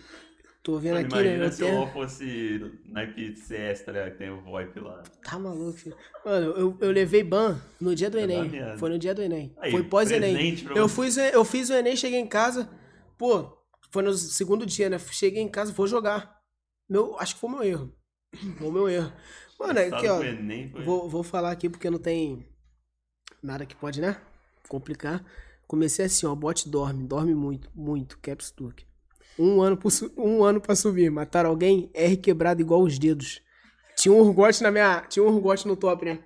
Tô 0.62 0.78
vendo 0.78 0.94
Mano, 0.94 1.06
aqui, 1.06 1.14
né? 1.16 1.34
imagina 1.36 1.44
Eu 1.44 1.52
se 1.52 1.64
o. 1.64 1.74
LoL 1.74 1.88
fosse 1.88 2.72
naipe 2.86 3.34
CS, 3.34 3.82
tá 3.82 3.92
ligado? 3.92 4.12
Que 4.12 4.18
tem 4.18 4.30
o 4.30 4.40
VoIP 4.42 4.78
lá. 4.78 5.02
Tá 5.24 5.36
maluco, 5.36 5.76
filho. 5.76 5.96
Mano, 6.24 6.46
eu, 6.52 6.78
eu 6.80 6.90
levei 6.92 7.24
ban 7.24 7.60
no 7.80 7.94
dia 7.96 8.08
do 8.08 8.16
dar 8.16 8.22
Enem. 8.22 8.76
Foi 8.78 8.88
no 8.88 8.98
dia 8.98 9.12
do 9.12 9.22
Enem. 9.22 9.52
Aí, 9.58 9.72
foi 9.72 9.82
pós-Enem. 9.82 10.56
Eu, 10.74 10.88
fiz, 10.88 11.16
eu 11.16 11.44
fiz 11.44 11.68
o 11.68 11.72
Enem, 11.72 11.96
cheguei 11.96 12.20
em 12.20 12.28
casa. 12.28 12.70
Pô, 13.18 13.58
foi 13.90 14.04
no 14.04 14.12
segundo 14.14 14.64
dia, 14.64 14.88
né? 14.88 14.98
Cheguei 15.00 15.42
em 15.42 15.48
casa, 15.48 15.72
vou 15.72 15.88
jogar. 15.88 16.40
Meu, 16.88 17.18
acho 17.18 17.34
que 17.34 17.40
foi 17.40 17.50
o 17.50 17.52
meu 17.52 17.62
erro. 17.64 17.92
Foi 18.56 18.68
o 18.68 18.72
meu 18.72 18.88
erro. 18.88 19.12
Mano, 19.58 19.78
é 19.78 19.88
aqui, 19.88 20.08
ó. 20.08 20.22
Enem. 20.22 20.72
Vou, 20.84 21.06
vou 21.06 21.22
falar 21.22 21.50
aqui 21.50 21.68
porque 21.68 21.90
não 21.90 21.98
tem 21.98 22.46
nada 23.42 23.66
que 23.66 23.76
pode, 23.76 24.00
né? 24.00 24.16
Complicar. 24.68 25.22
Comecei 25.72 26.04
assim, 26.04 26.26
ó. 26.26 26.34
Bot 26.34 26.68
dorme, 26.68 27.02
dorme 27.02 27.34
muito, 27.34 27.70
muito. 27.74 28.18
Caps 28.18 28.50
Turk. 28.50 28.84
Um 29.38 29.62
ano, 29.62 29.78
um 30.18 30.44
ano 30.44 30.60
pra 30.60 30.76
subir. 30.76 31.10
Mataram 31.10 31.48
alguém, 31.48 31.90
R 31.94 32.14
quebrado 32.18 32.60
igual 32.60 32.82
os 32.82 32.98
dedos. 32.98 33.40
Tinha 33.96 34.12
um 34.12 34.20
urgote 34.20 34.62
na 34.62 34.70
minha. 34.70 35.00
Tinha 35.08 35.24
um 35.24 35.28
urgote 35.28 35.66
no 35.66 35.74
top, 35.74 36.04
né? 36.04 36.18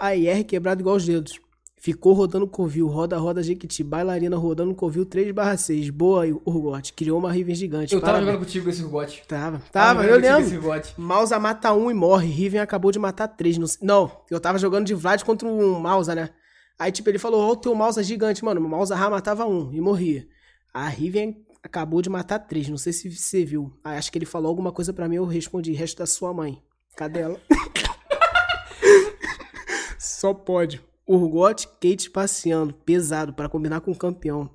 Aí, 0.00 0.26
R 0.26 0.42
quebrado 0.42 0.80
igual 0.82 0.96
os 0.96 1.06
dedos. 1.06 1.38
Ficou 1.76 2.14
rodando 2.14 2.48
covil, 2.48 2.88
roda, 2.88 3.16
roda, 3.16 3.44
Jequiti, 3.44 3.84
bailarina 3.84 4.36
rodando 4.36 4.74
covil 4.74 5.06
3 5.06 5.30
barra 5.30 5.56
6. 5.56 5.90
Boa, 5.90 6.26
Urgot. 6.44 6.92
Criou 6.94 7.20
uma 7.20 7.30
Riven 7.30 7.54
gigante. 7.54 7.94
Eu 7.94 8.00
tava 8.00 8.18
jogando 8.18 8.38
contigo 8.40 8.68
esse 8.68 8.82
bot. 8.82 9.22
Tava, 9.28 9.62
tava, 9.70 10.04
eu 10.04 10.16
jogando 10.16 10.42
contigo 10.42 10.68
lembro. 10.68 10.88
Mausa 10.96 11.38
mata 11.38 11.72
um 11.72 11.92
e 11.92 11.94
morre. 11.94 12.26
Riven 12.26 12.60
acabou 12.60 12.90
de 12.90 12.98
matar 12.98 13.28
três. 13.28 13.56
Não, 13.56 13.68
não, 13.80 14.10
eu 14.28 14.40
tava 14.40 14.58
jogando 14.58 14.84
de 14.84 14.94
Vlad 14.94 15.22
contra 15.22 15.46
um 15.46 15.78
Mausa, 15.78 16.12
né? 16.12 16.30
Aí, 16.78 16.92
tipo, 16.92 17.10
ele 17.10 17.18
falou: 17.18 17.40
Ó, 17.40 17.52
o 17.52 17.56
teu 17.56 17.74
Mausa 17.74 18.02
gigante, 18.02 18.44
mano. 18.44 18.64
O 18.64 18.68
Mausa 18.68 18.94
Ra 18.94 19.10
matava 19.10 19.46
um 19.46 19.72
e 19.72 19.80
morria. 19.80 20.28
A 20.72 20.88
Riven 20.88 21.44
acabou 21.62 22.00
de 22.00 22.08
matar 22.08 22.38
três. 22.38 22.68
Não 22.68 22.78
sei 22.78 22.92
se 22.92 23.10
você 23.10 23.44
viu. 23.44 23.72
Aí, 23.82 23.96
acho 23.96 24.12
que 24.12 24.18
ele 24.18 24.26
falou 24.26 24.48
alguma 24.48 24.70
coisa 24.70 24.92
pra 24.92 25.08
mim. 25.08 25.16
Eu 25.16 25.24
respondi: 25.24 25.72
resto 25.72 25.98
da 25.98 26.06
sua 26.06 26.32
mãe. 26.32 26.62
Cadê 26.96 27.20
ela? 27.20 27.40
Só 29.98 30.32
pode. 30.32 30.80
Urgot, 31.06 31.66
Kate 31.80 32.10
passeando. 32.10 32.72
Pesado 32.72 33.32
pra 33.32 33.48
combinar 33.48 33.80
com 33.80 33.90
o 33.90 33.96
campeão. 33.96 34.48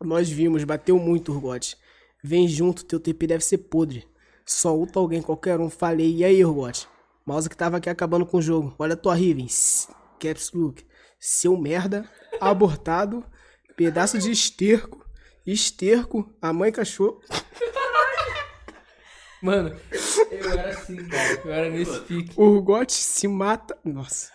Nós 0.00 0.28
vimos, 0.28 0.64
bateu 0.64 0.98
muito, 0.98 1.32
Urgot. 1.32 1.76
Vem 2.22 2.46
junto, 2.46 2.84
teu 2.84 3.00
TP 3.00 3.26
deve 3.26 3.44
ser 3.44 3.58
podre. 3.58 4.06
Só 4.44 4.76
ulta 4.76 4.98
alguém, 4.98 5.22
qualquer 5.22 5.60
um. 5.60 5.70
Falei, 5.70 6.16
e 6.16 6.24
aí, 6.24 6.44
Urgot? 6.44 6.86
Mouse 7.24 7.48
que 7.48 7.56
tava 7.56 7.76
aqui 7.76 7.90
acabando 7.90 8.24
com 8.24 8.38
o 8.38 8.42
jogo. 8.42 8.74
Olha 8.78 8.94
a 8.94 8.96
tua 8.96 9.14
Riven. 9.14 9.46
Caps 10.18 10.52
Look. 10.52 10.87
Seu 11.20 11.56
merda, 11.56 12.08
abortado, 12.40 13.24
pedaço 13.76 14.18
de 14.18 14.30
esterco, 14.30 15.04
esterco, 15.46 16.32
a 16.40 16.52
mãe 16.52 16.70
cachorro. 16.70 17.20
Mano, 19.42 19.76
eu 20.30 20.50
era 20.50 20.70
assim, 20.70 20.96
cara. 21.08 21.40
Eu 21.44 21.52
era 21.52 21.70
nesse 21.70 22.00
pique. 22.00 22.34
Urgot 22.40 22.92
se 22.92 23.28
mata. 23.28 23.76
Nossa. 23.84 24.32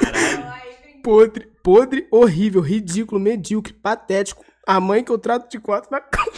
Caralho. 0.00 0.72
Podre, 1.04 1.46
podre, 1.62 2.08
horrível, 2.10 2.60
ridículo, 2.60 3.20
medíocre, 3.20 3.72
patético. 3.72 4.44
A 4.66 4.78
mãe 4.80 5.02
que 5.02 5.10
eu 5.10 5.18
trato 5.18 5.50
de 5.50 5.58
quatro 5.58 5.90
na 5.90 6.00
cama. 6.00 6.30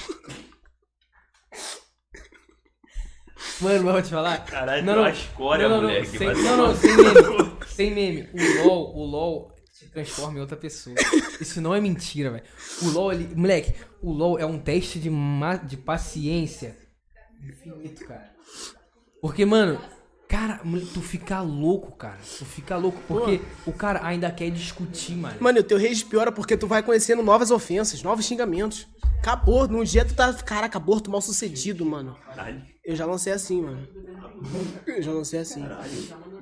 Mano, 3.60 3.84
mas 3.84 3.92
vou 3.92 4.02
te 4.02 4.10
falar. 4.10 4.44
Caralho, 4.44 4.84
Não, 4.84 4.94
não. 4.94 5.02
uma 5.02 5.10
escória, 5.10 5.68
não, 5.68 5.76
não, 5.76 5.82
moleque. 5.84 6.18
Não, 6.18 6.34
sem, 6.34 6.42
não, 6.44 6.56
não, 6.56 6.74
sem 6.74 6.96
meme. 6.96 7.53
Sem 7.74 7.94
meme. 7.94 8.28
O 8.32 8.66
LOL, 8.66 8.96
o 8.96 9.04
LOL 9.04 9.52
se 9.72 9.86
transforma 9.86 10.38
em 10.38 10.40
outra 10.40 10.56
pessoa. 10.56 10.94
Isso 11.40 11.60
não 11.60 11.74
é 11.74 11.80
mentira, 11.80 12.30
velho. 12.30 12.44
O 12.82 12.90
LOL, 12.90 13.12
ele, 13.12 13.34
moleque, 13.34 13.74
o 14.00 14.12
LOL 14.12 14.38
é 14.38 14.46
um 14.46 14.58
teste 14.58 14.98
de, 14.98 15.10
ma, 15.10 15.56
de 15.56 15.76
paciência 15.76 16.76
infinito, 17.48 18.04
cara. 18.06 18.32
Porque, 19.20 19.44
mano, 19.44 19.80
cara, 20.28 20.60
tu 20.92 21.00
fica 21.00 21.40
louco, 21.40 21.92
cara. 21.92 22.18
Tu 22.38 22.44
fica 22.44 22.76
louco. 22.76 23.00
Porque 23.06 23.40
o 23.66 23.72
cara 23.72 24.04
ainda 24.04 24.30
quer 24.30 24.50
discutir, 24.50 25.16
mano. 25.16 25.36
Mano, 25.40 25.60
o 25.60 25.62
teu 25.62 25.78
rage 25.78 26.04
piora 26.04 26.30
porque 26.30 26.56
tu 26.56 26.66
vai 26.66 26.82
conhecendo 26.82 27.22
novas 27.22 27.50
ofensas, 27.50 28.02
novos 28.02 28.24
xingamentos. 28.24 28.86
Acabou, 29.18 29.66
num 29.66 29.84
dia 29.84 30.04
tu 30.04 30.14
tá, 30.14 30.32
caraca, 30.34 30.76
aborto 30.76 31.10
mal 31.10 31.22
sucedido, 31.22 31.84
mano. 31.84 32.16
Caralho. 32.26 32.62
Eu 32.84 32.94
já 32.94 33.06
lancei 33.06 33.32
assim, 33.32 33.62
mano. 33.62 33.88
Eu 34.86 35.02
já 35.02 35.10
lancei 35.10 35.40
assim. 35.40 35.64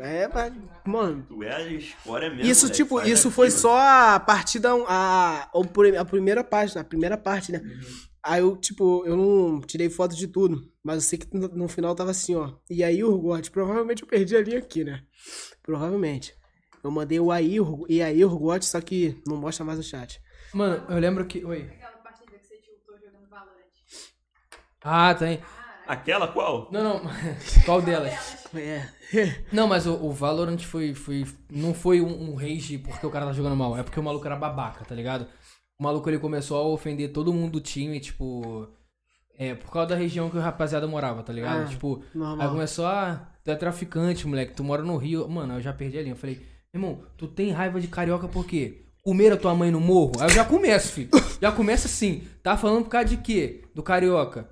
É, 0.00 0.28
mas, 0.32 0.52
mano. 0.84 1.24
Tu 1.28 1.42
é 1.42 1.54
a 1.54 1.66
escória 1.72 2.30
mesmo. 2.30 2.50
Isso, 2.50 2.66
moleque, 2.66 2.76
tipo, 2.76 3.00
isso 3.02 3.30
foi 3.30 3.48
mano. 3.48 3.60
só 3.60 3.78
a 3.78 4.20
partida, 4.20 4.70
a, 4.86 5.48
a, 5.52 6.00
a 6.00 6.04
primeira 6.04 6.42
parte, 6.44 6.78
a 6.78 6.84
primeira 6.84 7.16
parte, 7.16 7.52
né? 7.52 7.60
Aí 8.24 8.40
eu, 8.40 8.56
tipo, 8.56 9.04
eu 9.04 9.16
não 9.16 9.60
tirei 9.60 9.90
foto 9.90 10.14
de 10.14 10.28
tudo, 10.28 10.62
mas 10.82 10.96
eu 10.96 11.00
sei 11.00 11.18
que 11.18 11.36
no, 11.36 11.48
no 11.48 11.68
final 11.68 11.94
tava 11.94 12.12
assim, 12.12 12.36
ó. 12.36 12.52
E 12.70 12.84
aí, 12.84 13.02
Urgot, 13.02 13.50
provavelmente 13.50 14.02
eu 14.02 14.08
perdi 14.08 14.36
a 14.36 14.42
linha 14.42 14.58
aqui, 14.58 14.84
né? 14.84 15.02
Provavelmente. 15.62 16.32
Eu 16.84 16.90
mandei 16.90 17.18
o 17.18 17.30
aí, 17.32 17.56
e 17.88 18.02
aí, 18.02 18.24
Urgot, 18.24 18.64
só 18.64 18.80
que 18.80 19.20
não 19.26 19.36
mostra 19.36 19.64
mais 19.64 19.78
o 19.78 19.82
chat. 19.82 20.20
Mano, 20.54 20.84
eu 20.88 20.98
lembro 20.98 21.26
que. 21.26 21.44
Oi. 21.44 21.62
Aquela 21.62 21.96
partida 21.96 22.38
que 22.38 22.46
você 22.46 22.56
tiltou 22.56 22.96
jogando 22.98 23.28
Valorant. 23.28 23.56
Ah, 24.82 25.14
tem. 25.14 25.40
Aquela 25.92 26.26
qual? 26.26 26.70
Não, 26.72 26.82
não. 26.82 27.02
Qual 27.66 27.82
delas? 27.82 28.48
É. 28.54 28.88
Não, 29.52 29.66
mas 29.68 29.86
o, 29.86 29.92
o 29.92 30.10
Valorant 30.10 30.58
foi, 30.60 30.94
foi. 30.94 31.26
Não 31.50 31.74
foi 31.74 32.00
um, 32.00 32.30
um 32.30 32.34
rage 32.34 32.78
porque 32.78 33.06
o 33.06 33.10
cara 33.10 33.26
tá 33.26 33.32
jogando 33.34 33.54
mal. 33.54 33.76
É 33.76 33.82
porque 33.82 34.00
o 34.00 34.02
maluco 34.02 34.24
era 34.24 34.34
babaca, 34.34 34.86
tá 34.86 34.94
ligado? 34.94 35.26
O 35.78 35.84
maluco 35.84 36.08
ele 36.08 36.18
começou 36.18 36.56
a 36.56 36.66
ofender 36.66 37.12
todo 37.12 37.30
mundo 37.30 37.52
do 37.52 37.60
time, 37.60 38.00
tipo. 38.00 38.66
É, 39.38 39.54
por 39.54 39.70
causa 39.70 39.90
da 39.90 39.94
região 39.94 40.30
que 40.30 40.38
o 40.38 40.40
rapaziada 40.40 40.86
morava, 40.86 41.22
tá 41.22 41.30
ligado? 41.30 41.64
Ah, 41.64 41.66
tipo, 41.66 42.02
normal. 42.14 42.46
aí 42.46 42.52
começou, 42.52 42.86
ah, 42.86 43.28
tu 43.44 43.50
é 43.50 43.54
traficante, 43.54 44.26
moleque, 44.26 44.54
tu 44.54 44.64
mora 44.64 44.82
no 44.82 44.96
Rio. 44.96 45.28
Mano, 45.28 45.54
eu 45.54 45.60
já 45.60 45.74
perdi 45.74 45.98
a 45.98 46.02
linha. 46.02 46.14
Eu 46.14 46.18
falei, 46.18 46.40
irmão, 46.72 47.02
tu 47.18 47.28
tem 47.28 47.50
raiva 47.50 47.78
de 47.82 47.88
carioca 47.88 48.26
por 48.28 48.46
quê? 48.46 48.86
Comer 49.04 49.32
a 49.34 49.36
tua 49.36 49.54
mãe 49.54 49.70
no 49.70 49.80
morro? 49.80 50.12
Aí 50.20 50.24
eu 50.24 50.30
já 50.30 50.44
começo, 50.46 50.92
filho. 50.92 51.10
Já 51.38 51.52
começa 51.52 51.86
assim. 51.86 52.26
Tá 52.42 52.56
falando 52.56 52.84
por 52.84 52.90
causa 52.90 53.08
de 53.08 53.18
quê? 53.18 53.64
Do 53.74 53.82
carioca. 53.82 54.48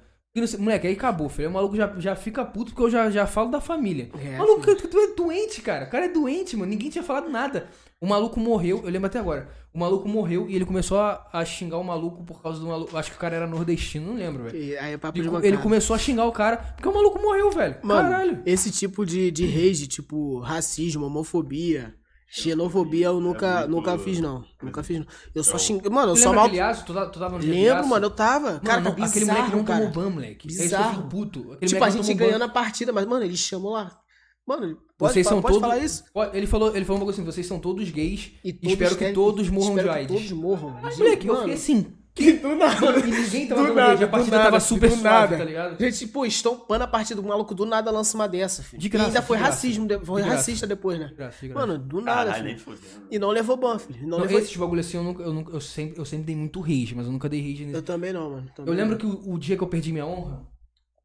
Moleque, 0.58 0.86
aí 0.86 0.92
acabou, 0.92 1.28
filho. 1.28 1.48
O 1.48 1.52
maluco 1.52 1.74
já, 1.74 1.92
já 1.98 2.14
fica 2.14 2.44
puto 2.44 2.70
porque 2.70 2.82
eu 2.84 2.90
já, 2.90 3.10
já 3.10 3.26
falo 3.26 3.50
da 3.50 3.60
família. 3.60 4.10
É, 4.16 4.38
maluco, 4.38 4.62
tu, 4.76 4.86
tu 4.86 4.98
é 4.98 5.14
doente, 5.14 5.60
cara. 5.60 5.86
O 5.86 5.90
cara 5.90 6.04
é 6.04 6.08
doente, 6.08 6.56
mano. 6.56 6.70
Ninguém 6.70 6.88
tinha 6.88 7.02
falado 7.02 7.28
nada. 7.28 7.66
O 8.00 8.06
maluco 8.06 8.38
morreu, 8.38 8.80
eu 8.84 8.90
lembro 8.90 9.08
até 9.08 9.18
agora. 9.18 9.50
O 9.74 9.78
maluco 9.78 10.08
morreu 10.08 10.48
e 10.48 10.54
ele 10.54 10.64
começou 10.64 10.98
a, 10.98 11.28
a 11.32 11.44
xingar 11.44 11.78
o 11.78 11.84
maluco 11.84 12.24
por 12.24 12.40
causa 12.40 12.60
do 12.60 12.66
maluco. 12.66 12.96
Acho 12.96 13.10
que 13.10 13.16
o 13.16 13.20
cara 13.20 13.34
era 13.36 13.46
nordestino, 13.46 14.06
não 14.06 14.14
lembro, 14.14 14.44
velho. 14.44 14.80
Aí 14.80 14.92
é 14.92 14.96
papo 14.96 15.18
Ele, 15.18 15.28
de 15.28 15.46
ele 15.46 15.58
começou 15.58 15.94
a 15.94 15.98
xingar 15.98 16.24
o 16.26 16.32
cara 16.32 16.56
porque 16.56 16.88
o 16.88 16.94
maluco 16.94 17.20
morreu, 17.20 17.50
velho. 17.50 17.76
Mano, 17.82 18.08
Caralho. 18.08 18.42
esse 18.46 18.70
tipo 18.70 19.04
de, 19.04 19.30
de 19.30 19.44
rage, 19.46 19.86
tipo 19.88 20.38
racismo, 20.38 21.06
homofobia, 21.06 21.94
xenofobia, 22.30 23.06
eu 23.06 23.20
nunca, 23.20 23.60
muito- 23.60 23.70
nunca 23.70 23.98
fiz, 23.98 24.20
não. 24.20 24.44
Nunca 24.62 24.82
fiz, 24.82 24.98
não. 25.00 25.06
Eu 25.34 25.42
só 25.42 25.58
xinguei. 25.58 25.90
Mano, 25.90 26.12
eu 26.12 26.16
só 26.16 26.32
mal. 26.32 26.46
aquele 26.46 26.60
aço? 26.60 26.84
Tu, 26.84 26.94
tá- 26.94 27.06
tu 27.06 27.18
tava 27.18 27.38
no 27.38 27.44
Lembro, 27.44 27.86
mano, 27.88 28.06
eu 28.06 28.10
tava. 28.10 28.60
cara, 28.60 28.80
Mano, 28.80 28.96
tá 28.96 29.04
aquele 29.04 29.24
moleque 29.24 29.50
não 29.50 29.62
bizarro, 29.62 29.64
tomou 29.64 29.64
cara. 29.64 29.86
ban, 29.90 30.10
moleque. 30.10 30.32
É 30.32 30.34
que 30.36 30.46
eu 30.58 30.62
Bizarro. 30.62 30.94
fico 30.96 31.08
puto. 31.08 31.52
Aquele 31.52 31.72
Tipo, 31.72 31.84
a 31.84 31.90
gente 31.90 32.14
ganhando 32.14 32.42
a 32.44 32.48
partida, 32.48 32.92
mas, 32.92 33.04
mano, 33.06 33.24
ele 33.24 33.36
chamou 33.36 33.72
lá. 33.72 33.98
Mano, 34.46 34.78
pode, 34.98 35.12
Vocês 35.12 35.26
são 35.26 35.40
pode 35.42 35.54
todos. 35.54 35.68
falar 35.68 35.84
isso? 35.84 36.04
Ele 36.32 36.46
falou, 36.46 36.74
ele 36.74 36.84
falou 36.84 37.00
uma 37.00 37.04
coisa 37.04 37.20
assim: 37.20 37.30
vocês 37.30 37.46
são 37.46 37.58
todos 37.60 37.88
gays 37.90 38.32
e, 38.44 38.52
todos 38.52 38.72
espero 38.72 38.90
que 38.92 38.98
querem- 38.98 39.14
todos 39.14 39.48
morram 39.48 39.74
de 39.76 39.82
que 39.82 39.88
AIDS. 39.88 40.12
Todos 40.16 40.32
morram. 40.32 40.70
Mas, 40.82 40.98
moleque, 40.98 41.26
eu 41.26 41.32
mano, 41.34 41.44
fiquei 41.46 41.54
assim, 41.60 41.86
Que 42.14 42.32
do 42.32 42.56
nada. 42.56 42.80
Mano, 42.80 42.98
e 43.06 43.10
ninguém 43.10 43.46
tava 43.46 43.60
Do 43.60 43.66
dando 43.68 43.76
nada, 43.76 43.90
rage, 43.92 44.04
a 44.04 44.08
partida 44.08 44.36
nada, 44.36 44.50
tava 44.50 44.60
super 44.60 44.90
suave, 44.90 45.02
nada. 45.04 45.38
tá 45.38 45.44
ligado? 45.44 45.78
Gente, 45.78 46.06
pô, 46.08 46.26
estampando 46.26 46.82
a 46.84 46.86
partida 46.88 47.22
do 47.22 47.26
maluco 47.28 47.54
do 47.54 47.64
nada 47.64 47.90
lança 47.90 48.16
uma 48.18 48.28
dessa, 48.28 48.62
filho. 48.64 48.80
De 48.82 48.88
graça, 48.88 49.06
e 49.06 49.08
ainda 49.10 49.22
foi 49.22 49.36
de 49.36 49.42
graça. 49.44 49.56
racismo, 49.56 49.86
de- 49.86 49.98
foi 50.04 50.20
De 50.22 50.26
graça. 50.28 50.36
racista 50.40 50.66
depois, 50.66 50.98
né? 50.98 51.06
De 51.06 51.14
graça, 51.14 51.38
de 51.40 51.48
graça. 51.48 51.66
Mano, 51.66 51.78
do 51.78 52.00
nada, 52.00 52.32
Caralho, 52.32 52.58
filho. 52.58 52.78
E 53.10 53.18
não 53.18 53.30
levou 53.30 53.56
ban, 53.56 53.78
filho. 53.78 54.00
Não, 54.02 54.18
Não, 54.18 54.20
levou... 54.20 54.38
esses 54.40 54.56
bagulho 54.56 54.80
assim, 54.80 54.96
eu, 54.96 55.04
nunca, 55.04 55.22
eu, 55.22 55.32
nunca, 55.32 55.52
eu, 55.52 55.60
sempre, 55.60 55.98
eu 56.00 56.04
sempre 56.04 56.24
dei 56.26 56.36
muito 56.36 56.60
rage, 56.60 56.94
mas 56.96 57.06
eu 57.06 57.12
nunca 57.12 57.28
dei 57.28 57.40
rage 57.40 57.62
Eu 57.62 57.68
nesse. 57.68 57.82
também 57.82 58.12
não, 58.12 58.28
mano. 58.30 58.50
também 58.56 58.72
Eu 58.74 58.76
lembro 58.76 58.92
não. 58.92 58.98
que 58.98 59.28
o, 59.28 59.34
o 59.34 59.38
dia 59.38 59.56
que 59.56 59.62
eu 59.62 59.68
perdi 59.68 59.92
minha 59.92 60.04
honra, 60.06 60.44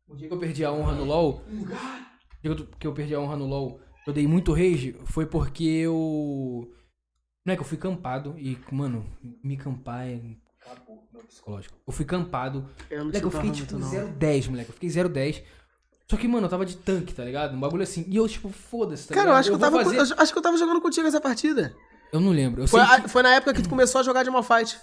o 0.07 0.15
dia 0.15 0.27
que 0.27 0.34
eu 0.34 0.40
perdi 0.40 0.65
a 0.65 0.72
honra 0.72 0.94
no 0.94 1.06
LoL, 1.06 1.41
o 1.52 1.65
dia 1.65 1.76
que 2.41 2.48
eu, 2.48 2.68
que 2.80 2.88
eu 2.88 2.94
perdi 2.94 3.14
a 3.14 3.19
honra 3.19 3.38
no 3.38 3.45
LoL, 3.45 3.80
eu 4.07 4.11
dei 4.11 4.26
muito 4.27 4.52
rage, 4.53 4.95
foi 5.06 5.27
porque 5.27 5.64
eu... 5.64 6.68
Não 7.45 7.53
é 7.53 7.56
que 7.56 7.61
eu 7.61 7.65
fui 7.65 7.77
campado 7.77 8.34
e, 8.40 8.57
mano, 8.72 9.06
me 9.44 9.56
campar 9.56 10.07
é... 10.07 10.19
Acabou, 10.65 11.07
meu 11.13 11.23
psicológico. 11.23 11.77
Eu 11.87 11.93
fui 11.93 12.05
campado, 12.05 12.69
Eu 12.89 12.99
não 12.99 13.05
moleque, 13.05 13.25
eu 13.25 13.31
fiquei 13.31 13.51
tipo 13.51 13.77
muito, 13.77 13.95
não. 13.95 14.13
0-10, 14.17 14.49
moleque, 14.49 14.69
eu 14.69 14.73
fiquei 14.73 14.89
0-10. 14.89 15.43
Só 16.09 16.17
que, 16.17 16.27
mano, 16.27 16.45
eu 16.45 16.49
tava 16.49 16.65
de 16.65 16.77
tanque, 16.77 17.13
tá 17.13 17.23
ligado? 17.23 17.55
Um 17.55 17.59
bagulho 17.59 17.83
assim. 17.83 18.05
E 18.07 18.15
eu, 18.15 18.27
tipo, 18.27 18.49
foda-se, 18.49 19.07
tá 19.07 19.13
Cara, 19.15 19.27
eu 19.27 19.29
ligado? 19.31 19.39
acho, 19.39 19.49
que 19.49 19.55
eu, 19.55 19.59
tava, 19.59 19.83
fazer- 19.83 20.13
eu 20.13 20.21
acho 20.21 20.31
que 20.33 20.37
eu 20.37 20.41
tava 20.43 20.57
jogando 20.57 20.81
contigo 20.81 21.07
essa 21.07 21.19
partida. 21.21 21.75
Eu 22.13 22.19
não 22.19 22.31
lembro. 22.31 22.61
Eu 22.63 22.67
Foi, 22.67 22.79
sei 22.85 22.89
que- 22.99 23.05
a- 23.05 23.07
foi 23.09 23.23
na 23.23 23.33
época 23.35 23.53
que 23.53 23.61
tu 23.63 23.69
começou 23.69 23.99
a 23.99 24.03
jogar 24.03 24.23
de 24.23 24.29
uma 24.29 24.43
fight. 24.43 24.77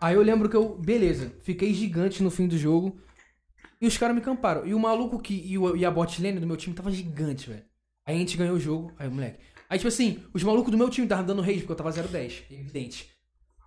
Aí 0.00 0.14
eu 0.14 0.22
lembro 0.22 0.48
que 0.48 0.56
eu, 0.56 0.76
beleza, 0.78 1.32
fiquei 1.42 1.72
gigante 1.72 2.22
no 2.22 2.30
fim 2.30 2.46
do 2.46 2.58
jogo. 2.58 3.00
E 3.80 3.86
os 3.86 3.96
caras 3.98 4.14
me 4.14 4.20
camparam. 4.22 4.66
E 4.66 4.74
o 4.74 4.78
maluco 4.78 5.18
que. 5.18 5.34
E, 5.34 5.58
o- 5.58 5.76
e 5.76 5.84
a 5.84 5.90
bot 5.90 6.22
lane 6.22 6.38
do 6.38 6.46
meu 6.46 6.56
time 6.56 6.74
tava 6.74 6.90
gigante, 6.90 7.48
velho. 7.48 7.64
Aí 8.06 8.14
a 8.16 8.18
gente 8.18 8.36
ganhou 8.36 8.56
o 8.56 8.60
jogo. 8.60 8.92
Aí, 8.98 9.08
moleque. 9.08 9.38
Aí, 9.70 9.78
tipo 9.78 9.88
assim, 9.88 10.22
os 10.34 10.42
malucos 10.44 10.70
do 10.70 10.76
meu 10.78 10.88
time 10.90 11.06
estavam 11.06 11.24
dando 11.24 11.40
rage 11.40 11.60
porque 11.60 11.72
eu 11.72 11.76
tava 11.76 11.90
0-10. 11.90 12.42
Evidente. 12.50 13.10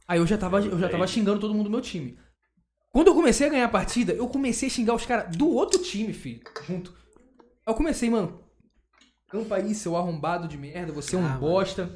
Aí 0.08 0.20
eu 0.20 0.28
já 0.28 0.38
tava, 0.38 0.60
eu 0.62 0.78
já 0.80 0.90
tava 0.90 1.08
xingando 1.08 1.40
todo 1.40 1.54
mundo 1.54 1.66
do 1.66 1.70
meu 1.72 1.82
time. 1.82 2.18
Quando 2.92 3.08
eu 3.08 3.16
comecei 3.16 3.48
a 3.48 3.50
ganhar 3.50 3.66
a 3.66 3.70
partida, 3.70 4.14
eu 4.14 4.28
comecei 4.28 4.68
a 4.68 4.72
xingar 4.72 4.94
os 4.96 5.06
caras 5.06 5.36
do 5.36 5.50
outro 5.50 5.82
time, 5.82 6.14
filho. 6.14 6.42
Junto. 6.68 6.94
Aí 7.66 7.72
eu 7.72 7.76
comecei, 7.76 8.10
mano. 8.10 8.40
Campa 9.28 9.56
aí, 9.56 9.74
seu 9.76 9.98
arrombado 9.98 10.48
de 10.48 10.58
merda. 10.58 10.94
Você 10.94 11.16
é 11.16 11.20
um 11.20 11.26
Ah, 11.26 11.30
mano. 11.30 11.40
bosta. 11.40 11.90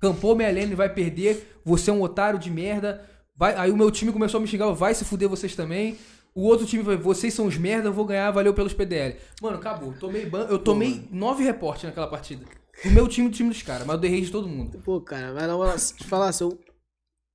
Campou 0.00 0.34
minha 0.34 0.48
lane, 0.52 0.74
vai 0.74 0.88
perder. 0.92 1.60
Você 1.64 1.90
é 1.90 1.92
um 1.92 2.00
otário 2.02 2.38
de 2.38 2.50
merda. 2.50 3.04
Vai... 3.36 3.54
Aí 3.56 3.70
o 3.70 3.76
meu 3.76 3.90
time 3.90 4.12
começou 4.12 4.38
a 4.38 4.40
me 4.40 4.46
xingar. 4.48 4.70
Vai 4.72 4.94
se 4.94 5.04
fuder 5.04 5.28
vocês 5.28 5.54
também. 5.54 5.98
O 6.34 6.44
outro 6.46 6.64
time 6.64 6.82
vai, 6.82 6.96
vocês 6.96 7.34
são 7.34 7.44
os 7.46 7.58
merda, 7.58 7.88
eu 7.88 7.92
vou 7.92 8.06
ganhar, 8.06 8.30
valeu 8.30 8.54
pelos 8.54 8.72
PDL. 8.72 9.16
Mano, 9.42 9.58
acabou. 9.58 9.92
Tomei 9.92 10.24
ban... 10.24 10.46
Eu 10.48 10.58
tomei 10.58 11.06
nove 11.10 11.44
reportes 11.44 11.84
naquela 11.84 12.06
partida. 12.06 12.46
Do 12.82 12.90
meu 12.90 13.06
time 13.06 13.26
e 13.26 13.30
do 13.30 13.36
time 13.36 13.50
dos 13.50 13.60
caras, 13.60 13.86
mas 13.86 13.94
eu 13.96 14.00
dei 14.00 14.10
rage 14.10 14.22
de 14.22 14.32
todo 14.32 14.48
mundo. 14.48 14.78
Pô, 14.82 14.98
cara, 15.02 15.34
mas 15.34 15.46
na 15.46 15.54
moral, 15.54 15.78
se 15.78 15.94
te 15.94 16.04
falar, 16.04 16.32
se 16.32 16.42
eu 16.42 16.58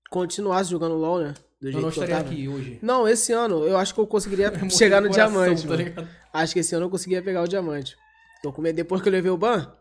continuasse 0.09 0.69
jogando 0.71 0.95
LOL, 0.95 1.19
né? 1.19 1.33
Do 1.59 1.67
Eu 1.67 1.71
jeito 1.71 1.83
não 1.83 1.91
que 1.91 1.99
eu 1.99 2.03
estaria 2.03 2.15
tava. 2.23 2.29
aqui 2.33 2.47
hoje. 2.47 2.79
Não, 2.81 3.07
esse 3.07 3.33
ano 3.33 3.65
eu 3.65 3.77
acho 3.77 3.93
que 3.93 3.99
eu 3.99 4.07
conseguiria 4.07 4.51
Morri 4.57 4.69
chegar 4.69 5.01
no 5.01 5.09
coração, 5.09 5.55
diamante, 5.55 5.91
tá? 5.91 6.07
Acho 6.33 6.53
que 6.53 6.59
esse 6.59 6.75
ano 6.75 6.85
eu 6.85 6.89
conseguia 6.89 7.21
pegar 7.21 7.41
o 7.41 7.47
diamante. 7.47 7.95
Eu 8.43 8.53
come... 8.53 8.71
Depois 8.71 9.01
que 9.01 9.07
eu 9.09 9.11
levei 9.13 9.31
o 9.31 9.37
ban, 9.37 9.71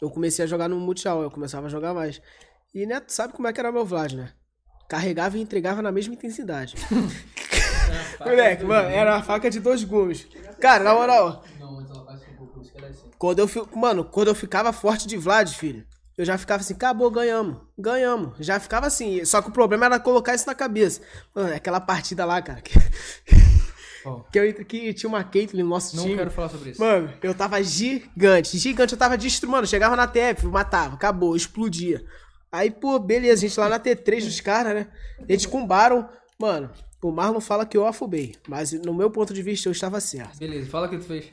eu 0.00 0.08
comecei 0.10 0.44
a 0.44 0.48
jogar 0.48 0.68
no 0.68 0.78
Multishow, 0.78 1.22
eu 1.22 1.30
começava 1.30 1.66
a 1.66 1.70
jogar 1.70 1.92
mais. 1.92 2.20
E, 2.74 2.86
né, 2.86 3.00
tu 3.00 3.12
sabe 3.12 3.32
como 3.32 3.48
é 3.48 3.52
que 3.52 3.58
era 3.58 3.72
meu 3.72 3.84
Vlad, 3.84 4.12
né? 4.12 4.30
Carregava 4.88 5.36
e 5.36 5.40
entregava 5.40 5.82
na 5.82 5.90
mesma 5.90 6.14
intensidade. 6.14 6.74
Moleque, 8.20 8.64
mano, 8.64 8.88
era 8.88 9.14
uma 9.16 9.22
faca 9.22 9.50
de 9.50 9.60
dois 9.60 9.82
gumes. 9.84 10.26
Cara, 10.60 10.84
na 10.84 10.94
moral, 10.94 11.44
Não, 11.58 11.72
mas 11.74 11.90
ela 11.90 12.04
faz 12.04 12.20
um 12.22 12.36
pouco, 12.36 12.60
isso 12.60 12.72
que 12.72 12.78
ela 12.78 12.86
é 12.86 12.90
assim. 12.90 13.10
quando 13.18 13.38
eu, 13.40 13.50
mano, 13.74 14.04
quando 14.04 14.28
eu 14.28 14.34
ficava 14.34 14.72
forte 14.72 15.06
de 15.06 15.16
Vlad, 15.16 15.48
filho, 15.52 15.84
eu 16.16 16.24
já 16.24 16.38
ficava 16.38 16.62
assim, 16.62 16.74
acabou, 16.74 17.10
ganhamos, 17.10 17.58
ganhamos. 17.78 18.34
Já 18.38 18.58
ficava 18.58 18.86
assim, 18.86 19.24
só 19.24 19.42
que 19.42 19.50
o 19.50 19.52
problema 19.52 19.86
era 19.86 20.00
colocar 20.00 20.34
isso 20.34 20.46
na 20.46 20.54
cabeça. 20.54 21.02
Mano, 21.34 21.54
aquela 21.54 21.80
partida 21.80 22.24
lá, 22.24 22.40
cara, 22.40 22.62
que, 22.62 22.72
Ó, 24.04 24.20
que, 24.32 24.38
eu, 24.38 24.64
que 24.64 24.94
tinha 24.94 25.08
uma 25.08 25.22
Caitlyn 25.22 25.62
no 25.62 25.68
nosso 25.68 25.94
não 25.94 26.04
time. 26.04 26.16
quero 26.16 26.30
falar 26.30 26.48
sobre 26.48 26.70
isso. 26.70 26.80
Mano, 26.80 27.12
eu 27.22 27.34
tava 27.34 27.62
gigante, 27.62 28.56
gigante, 28.56 28.94
eu 28.94 28.98
tava 28.98 29.18
destruindo, 29.18 29.52
mano, 29.52 29.66
chegava 29.66 29.94
na 29.94 30.06
TF, 30.06 30.46
matava, 30.46 30.94
acabou, 30.94 31.36
explodia. 31.36 32.02
Aí, 32.50 32.70
pô, 32.70 32.98
beleza, 32.98 33.44
a 33.44 33.48
gente 33.48 33.60
lá 33.60 33.68
na 33.68 33.78
T3 33.78 34.24
dos 34.24 34.40
caras, 34.40 34.74
né? 34.74 34.88
Eles 35.28 35.44
combaram, 35.44 36.08
mano, 36.38 36.70
o 37.02 37.12
Marlon 37.12 37.40
fala 37.40 37.66
que 37.66 37.76
eu 37.76 37.86
afobei, 37.86 38.34
mas 38.48 38.72
no 38.72 38.94
meu 38.94 39.10
ponto 39.10 39.34
de 39.34 39.42
vista 39.42 39.68
eu 39.68 39.72
estava 39.72 40.00
certo. 40.00 40.38
Beleza, 40.38 40.70
fala 40.70 40.86
o 40.86 40.90
que 40.90 40.96
tu 40.96 41.04
fez. 41.04 41.30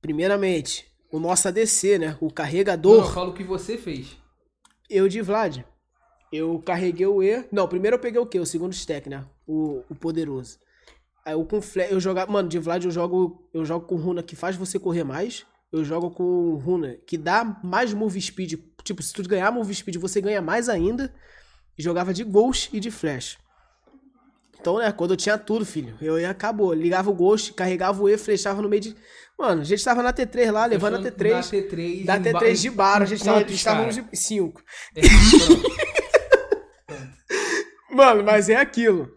Primeiramente, 0.00 0.89
o 1.12 1.18
nosso 1.18 1.48
ADC, 1.48 1.98
né? 1.98 2.16
O 2.20 2.26
Não, 2.26 2.30
carregador, 2.30 3.04
eu 3.04 3.10
falo 3.12 3.30
o 3.30 3.34
que 3.34 3.44
você 3.44 3.76
fez. 3.76 4.16
eu 4.88 5.08
de 5.08 5.20
Vlad. 5.20 5.58
Eu 6.32 6.60
carreguei 6.64 7.06
o 7.06 7.22
E. 7.22 7.44
Não, 7.50 7.66
primeiro 7.66 7.96
eu 7.96 8.00
peguei 8.00 8.20
o 8.20 8.26
quê? 8.26 8.38
O 8.38 8.46
segundo 8.46 8.72
stack, 8.72 9.08
né? 9.08 9.24
O, 9.46 9.82
o 9.90 9.94
poderoso. 9.94 10.58
Aí 11.24 11.32
eu 11.34 11.44
com 11.44 11.60
flash, 11.60 11.90
eu 11.90 12.00
jogava, 12.00 12.30
mano, 12.30 12.48
de 12.48 12.58
Vlad 12.58 12.84
eu 12.84 12.90
jogo, 12.90 13.48
eu 13.52 13.64
jogo 13.64 13.86
com 13.86 13.96
runa 13.96 14.22
que 14.22 14.36
faz 14.36 14.56
você 14.56 14.78
correr 14.78 15.04
mais. 15.04 15.44
Eu 15.72 15.84
jogo 15.84 16.10
com 16.10 16.54
runa 16.54 16.96
que 17.06 17.18
dá 17.18 17.44
mais 17.62 17.92
move 17.92 18.20
speed. 18.20 18.60
Tipo, 18.82 19.02
se 19.02 19.12
tu 19.12 19.22
ganhar 19.28 19.50
move 19.52 19.74
speed, 19.74 19.96
você 19.96 20.20
ganha 20.20 20.40
mais 20.40 20.68
ainda. 20.68 21.12
E 21.76 21.82
jogava 21.82 22.14
de 22.14 22.24
Ghost 22.24 22.70
e 22.72 22.80
de 22.80 22.90
Flash. 22.90 23.38
Então, 24.60 24.78
né, 24.78 24.92
quando 24.92 25.12
eu 25.12 25.16
tinha 25.16 25.38
tudo, 25.38 25.64
filho, 25.64 25.96
eu 26.00 26.18
ia, 26.18 26.30
acabou. 26.30 26.72
Ligava 26.74 27.10
o 27.10 27.14
Ghost, 27.14 27.54
carregava 27.54 28.02
o 28.02 28.08
E, 28.08 28.18
flechava 28.18 28.60
no 28.60 28.68
meio 28.68 28.82
de. 28.82 28.96
Mano, 29.40 29.62
a 29.62 29.64
gente 29.64 29.82
tava 29.82 30.02
na 30.02 30.12
T3 30.12 30.52
lá, 30.52 30.66
levando 30.66 30.96
a 30.96 31.00
Na 31.00 31.10
T3. 31.10 31.40
T3. 31.50 32.04
Da 32.04 32.18
em 32.18 32.22
T3 32.22 32.32
ba- 32.32 32.52
de 32.52 32.70
bar, 32.70 33.02
a 33.02 33.06
gente 33.06 33.24
tava, 33.24 33.40
Quantos, 33.40 33.54
estávamos 33.54 33.94
de 33.94 34.04
5. 34.12 34.62
É. 34.94 35.00
Mano, 37.90 38.22
mas 38.22 38.48
é 38.48 38.56
aquilo. 38.56 39.10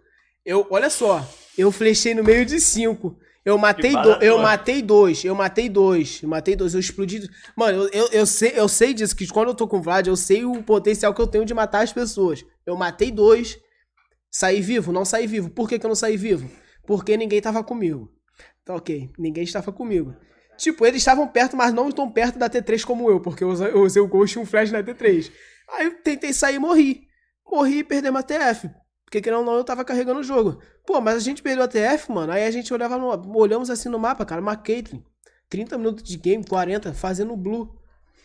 Eu, 0.46 0.66
olha 0.70 0.90
só, 0.90 1.26
eu 1.58 1.72
flechei 1.72 2.14
no 2.14 2.24
meio 2.24 2.46
de 2.46 2.60
cinco. 2.60 3.18
Eu 3.46 3.58
matei, 3.58 3.92
Que 3.92 3.98
do, 3.98 4.04
barato, 4.04 4.24
eu 4.26 4.34
mano. 4.36 4.44
matei 4.48 4.82
dois, 4.82 5.26
eu 5.26 5.36
matei 5.36 5.68
dois, 5.70 6.22
eu 6.24 6.30
matei 6.30 6.56
dois, 6.56 6.74
eu 6.74 6.80
explodi. 6.80 7.30
Mano, 7.58 7.84
eu, 7.84 7.90
eu, 7.92 8.08
eu 8.14 8.26
sei, 8.26 8.54
eu 8.56 8.70
sei 8.70 8.94
disso, 8.94 9.16
que 9.16 9.28
quando 9.28 9.50
eu 9.50 9.54
tô 9.54 9.68
com 9.68 9.78
o 9.78 9.82
Vlad, 9.82 10.08
eu 10.08 10.16
sei 10.16 10.46
o 10.46 10.64
potencial 10.64 11.14
que 11.14 11.22
eu 11.22 11.28
tenho 11.28 11.44
de 11.46 11.54
matar 11.54 11.84
as 11.84 11.92
pessoas. 11.92 12.44
Eu 12.66 12.76
matei 12.78 13.12
dois, 13.12 13.58
saí 14.32 14.62
vivo, 14.62 14.94
não 14.94 15.04
saí 15.04 15.28
vivo. 15.28 15.50
Por 15.50 15.68
que, 15.68 15.78
que 15.78 15.86
eu 15.86 15.90
não 15.90 15.96
saí 15.96 16.16
vivo? 16.16 16.50
Porque 16.88 17.18
ninguém 17.18 17.42
tava 17.42 17.62
comigo. 17.64 18.10
Tá 18.66 18.76
ok, 18.76 19.12
ninguém 19.18 19.44
estava 19.44 19.72
comigo. 19.72 20.16
Tipo, 20.58 20.86
eles 20.86 21.02
estavam 21.02 21.28
perto, 21.28 21.58
mas 21.58 21.74
não 21.74 21.92
tão 21.92 22.10
perto 22.10 22.38
da 22.38 22.50
T3 22.50 22.84
como 22.86 23.10
eu, 23.10 23.20
porque 23.20 23.44
eu 23.44 23.50
usei, 23.50 24.02
o 24.02 24.08
Ghost 24.08 24.38
e 24.38 24.42
um 24.42 24.46
Flash 24.46 24.72
na 24.72 24.84
T3. 24.84 25.32
Aí 25.72 25.86
eu 25.86 26.02
tentei 26.02 26.32
sair 26.32 26.56
e 26.56 26.60
morri. 26.60 27.08
Morri 27.46 27.80
e 27.80 27.84
perdemos 27.84 28.20
a 28.20 28.24
TF. 28.24 28.70
Porque 29.04 29.22
querendo 29.22 29.40
ou 29.40 29.46
não, 29.46 29.56
eu 29.56 29.64
tava 29.64 29.84
carregando 29.84 30.22
o 30.22 30.24
jogo. 30.24 30.60
Pô, 30.86 31.00
mas 31.02 31.16
a 31.18 31.20
gente 31.20 31.42
perdeu 31.42 31.64
a 31.64 31.68
TF, 31.68 32.12
mano. 32.12 32.32
Aí 32.32 32.46
a 32.46 32.52
gente 32.52 32.74
olhava 32.74 32.98
no, 32.98 33.38
olhamos 33.38 33.70
assim 33.70 33.90
no 33.90 34.00
mapa, 34.00 34.26
cara, 34.26 34.42
uma 34.42 34.56
Caitlyn. 34.56 35.04
30 35.50 35.78
minutos 35.78 36.04
de 36.04 36.18
game, 36.18 36.44
40, 36.44 36.94
fazendo 36.94 37.36
blue. 37.36 37.76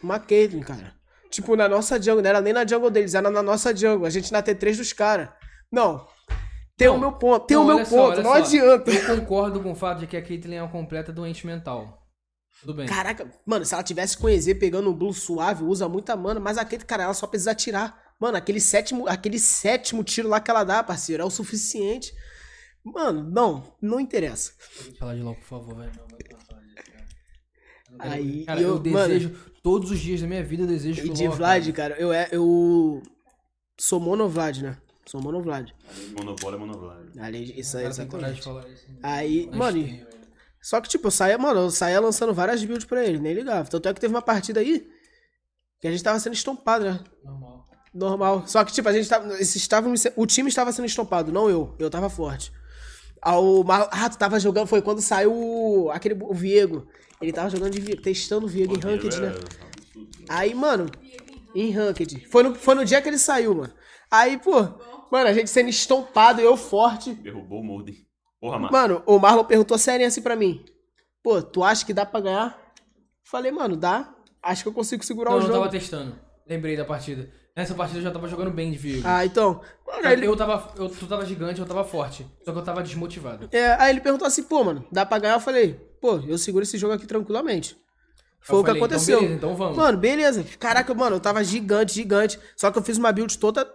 Uma 0.03 0.19
Caitlyn, 0.19 0.63
cara. 0.63 0.95
Tipo, 1.31 1.57
na 1.57 1.69
nossa 1.69 2.01
jungle, 2.01 2.23
não 2.23 2.31
era 2.31 2.41
nem 2.41 2.53
na 2.53 2.67
jungle 2.67 2.91
deles, 2.91 3.15
era 3.15 3.31
na 3.31 3.43
nossa 3.43 3.75
jungle. 3.77 4.07
A 4.07 4.11
gente 4.11 4.33
na 4.33 4.43
T3 4.43 4.77
dos 4.77 4.93
caras. 4.93 5.29
Não. 5.71 6.07
Tem 6.79 6.89
o 6.89 6.97
meu 6.97 7.13
ponto, 7.13 7.45
tem 7.47 7.57
o 7.57 7.65
meu 7.65 7.85
só, 7.85 7.91
ponto, 7.91 8.13
olha 8.13 8.23
não 8.23 8.31
só. 8.31 8.37
adianta. 8.37 8.91
Eu 8.91 9.17
concordo 9.17 9.61
com 9.61 9.73
o 9.73 9.75
fato 9.75 9.99
de 9.99 10.07
que 10.07 10.17
a 10.17 10.23
Caitlyn 10.23 10.57
é 10.57 10.63
uma 10.63 10.71
completa 10.71 11.13
doente 11.13 11.45
mental. 11.45 12.07
Tudo 12.61 12.73
bem. 12.75 12.87
Caraca, 12.87 13.29
mano, 13.45 13.65
se 13.65 13.75
ela 13.75 13.83
tivesse 13.83 14.17
com 14.17 14.29
EZ 14.29 14.47
pegando 14.59 14.89
um 14.89 14.95
blue 14.95 15.13
suave, 15.13 15.65
usa 15.65 15.89
muita 15.89 16.17
mana, 16.17 16.39
mas 16.41 16.57
aquele, 16.57 16.85
cara, 16.85 17.03
ela 17.03 17.15
só 17.15 17.27
precisa 17.27 17.51
atirar. 17.51 18.01
Mano, 18.21 18.37
aquele 18.37 18.61
sétimo, 18.61 19.09
aquele 19.09 19.39
sétimo 19.39 20.03
tiro 20.05 20.29
lá 20.29 20.41
que 20.41 20.51
ela 20.51 20.63
dá, 20.65 20.83
parceiro, 20.83 21.23
é 21.23 21.27
o 21.27 21.31
suficiente. 21.31 22.13
Mano, 22.85 23.23
não, 23.29 23.77
não 23.83 23.99
interessa. 24.01 24.53
Fala 24.99 25.15
de 25.15 25.23
LOL, 25.23 25.35
por 25.35 25.45
favor, 25.45 25.77
velho. 25.77 25.93
Cara. 25.93 26.09
Eu 27.91 28.13
Aí, 28.13 28.45
cara, 28.45 28.61
eu, 28.61 28.77
eu- 28.85 28.93
mano, 28.93 29.09
desejo, 29.15 29.35
todos 29.63 29.91
os 29.91 29.99
dias 29.99 30.21
da 30.21 30.27
minha 30.27 30.45
vida, 30.45 30.63
eu 30.63 30.67
desejo 30.67 31.05
E 31.05 31.09
de 31.11 31.27
Vlad, 31.29 31.69
cara, 31.73 31.97
eu, 31.99 32.13
é, 32.13 32.29
eu 32.31 33.03
sou 33.79 33.99
monovlad, 33.99 34.63
né? 34.63 34.77
Sou 35.09 35.23
monovlad. 35.23 35.73
Monobola 36.19 36.57
é 36.57 36.59
monobola. 36.59 37.07
Ali, 37.19 37.59
isso 37.59 37.79
O 37.79 37.81
aí, 37.81 37.87
exatamente. 37.87 38.43
falar 38.43 38.69
isso. 38.69 38.93
né? 38.93 38.99
Aí, 39.03 39.47
Mas 39.51 39.59
mano, 39.59 39.83
tem, 39.83 40.07
só 40.61 40.83
que, 40.83 40.89
tipo, 40.91 41.07
eu 41.07 41.11
saía, 41.11 41.39
mano, 41.39 41.61
eu 41.61 41.71
saía 41.71 41.99
lançando 41.99 42.35
várias 42.35 42.63
builds 42.63 42.85
pra 42.85 43.03
ele, 43.03 43.19
nem 43.19 43.33
ligava. 43.33 43.67
Tanto 43.71 43.89
é 43.89 43.95
que 43.95 44.01
teve 44.01 44.13
uma 44.13 44.21
partida 44.21 44.61
aí 44.61 44.87
que 45.81 45.89
a 45.89 45.91
gente 45.91 46.03
tava 46.03 46.21
sendo 46.21 46.35
estompado, 46.35 46.85
né? 46.85 47.01
Normal. 47.25 47.69
Normal. 47.95 48.47
Só 48.47 48.63
que, 48.63 48.71
tipo, 48.71 48.87
a 48.87 48.93
gente 48.93 49.09
tava. 49.09 49.33
Esses 49.41 49.57
estavam, 49.57 49.95
o 50.15 50.27
time 50.27 50.51
estava 50.51 50.73
sendo 50.73 50.85
estompado, 50.85 51.33
não 51.33 51.49
eu. 51.49 51.75
Eu 51.79 51.89
tava 51.89 52.11
forte. 52.11 52.53
Ao, 53.23 53.65
ah, 53.71 54.11
tu 54.11 54.19
tava 54.19 54.39
jogando, 54.39 54.67
foi 54.67 54.83
quando 54.83 55.01
saiu 55.01 55.33
o, 55.35 55.91
aquele, 55.91 56.23
o 56.23 56.35
Viego. 56.35 56.87
Ele 57.19 57.33
tava 57.33 57.49
jogando 57.49 57.73
de 57.73 57.81
Viego, 57.81 58.03
testando 58.03 58.45
o 58.45 58.49
Viego 58.49 58.77
em 58.77 58.79
Ranked, 58.79 59.17
é 59.17 59.21
né? 59.21 59.35
Aí, 60.29 60.55
mano, 60.55 60.85
em 61.55 61.71
Ranked. 61.71 62.27
Foi 62.31 62.43
no, 62.43 62.55
foi 62.55 62.75
no 62.75 62.85
dia 62.85 63.01
que 63.01 63.09
ele 63.09 63.19
saiu, 63.19 63.55
mano. 63.55 63.73
Aí, 64.11 64.39
pô, 64.39 64.65
mano, 65.11 65.29
a 65.29 65.33
gente 65.33 65.51
sendo 65.51 65.69
estompado, 65.69 66.41
eu 66.41 66.57
forte. 66.57 67.15
Derrubou 67.15 67.61
o 67.61 67.65
Molden. 67.65 67.97
Porra, 68.41 68.59
mano. 68.59 68.73
Mano, 68.73 69.03
o 69.07 69.19
Marlon 69.19 69.45
perguntou 69.45 69.77
sério 69.79 70.07
assim 70.07 70.23
pra 70.23 70.37
mim. 70.37 70.65
Pô, 71.23 71.43
tu 71.43 71.63
acha 71.65 71.85
que 71.85 71.93
dá 71.93 72.07
pra 72.07 72.21
ganhar? 72.21 72.59
Falei, 73.25 73.51
mano, 73.51 73.77
dá. 73.77 74.15
Acho 74.43 74.63
que 74.63 74.69
eu 74.69 74.73
consigo 74.73 75.05
segurar 75.05 75.31
Não, 75.31 75.39
o 75.39 75.41
eu 75.41 75.47
jogo. 75.47 75.59
tava 75.59 75.69
testando. 75.71 76.19
Lembrei 76.47 76.77
da 76.77 76.85
partida. 76.85 77.29
Nessa 77.57 77.75
partida 77.75 77.99
eu 77.99 78.03
já 78.05 78.11
tava 78.13 78.29
jogando 78.29 78.53
bem 78.53 78.71
de 78.71 78.79
Vigo. 78.79 79.03
Ah, 79.05 79.27
então. 79.27 79.61
Mano, 79.85 80.07
aí 80.07 80.13
ele, 80.13 80.27
Eu 80.27 80.37
tava. 80.37 80.73
Eu, 80.77 80.89
tu 80.89 81.07
tava 81.09 81.27
gigante, 81.27 81.61
eu 81.61 81.67
tava 81.67 81.83
forte. 81.83 82.25
Só 82.45 82.53
que 82.53 82.59
eu 82.59 82.63
tava 82.63 82.83
desmotivado. 82.83 83.49
é, 83.51 83.73
aí 83.81 83.91
ele 83.91 84.01
perguntou 84.01 84.27
assim, 84.27 84.45
pô, 84.45 84.63
mano, 84.63 84.87
dá 84.93 85.05
pra 85.05 85.19
ganhar? 85.19 85.35
Eu 85.35 85.41
falei, 85.41 85.75
pô, 86.01 86.19
eu 86.21 86.39
seguro 86.39 86.63
esse 86.63 86.79
jogo 86.79 86.95
aqui 86.95 87.07
tranquilamente. 87.07 87.77
Foi 88.41 88.55
Eu 88.57 88.61
o 88.61 88.63
que 88.63 88.69
falei, 88.69 88.81
então 88.83 88.87
aconteceu. 88.87 89.19
beleza, 89.19 89.35
então 89.37 89.57
vamos. 89.57 89.77
Mano, 89.77 89.99
beleza. 89.99 90.45
Caraca, 90.61 90.95
mano, 90.95 91.17
eu 91.17 91.21
tava 91.21 91.43
gigante, 91.43 91.95
gigante. 91.95 92.39
Só 92.57 92.71
que 92.71 92.79
eu 92.79 92.83
fiz 92.83 92.97
uma 92.97 93.11
build 93.11 93.37
toda 93.37 93.69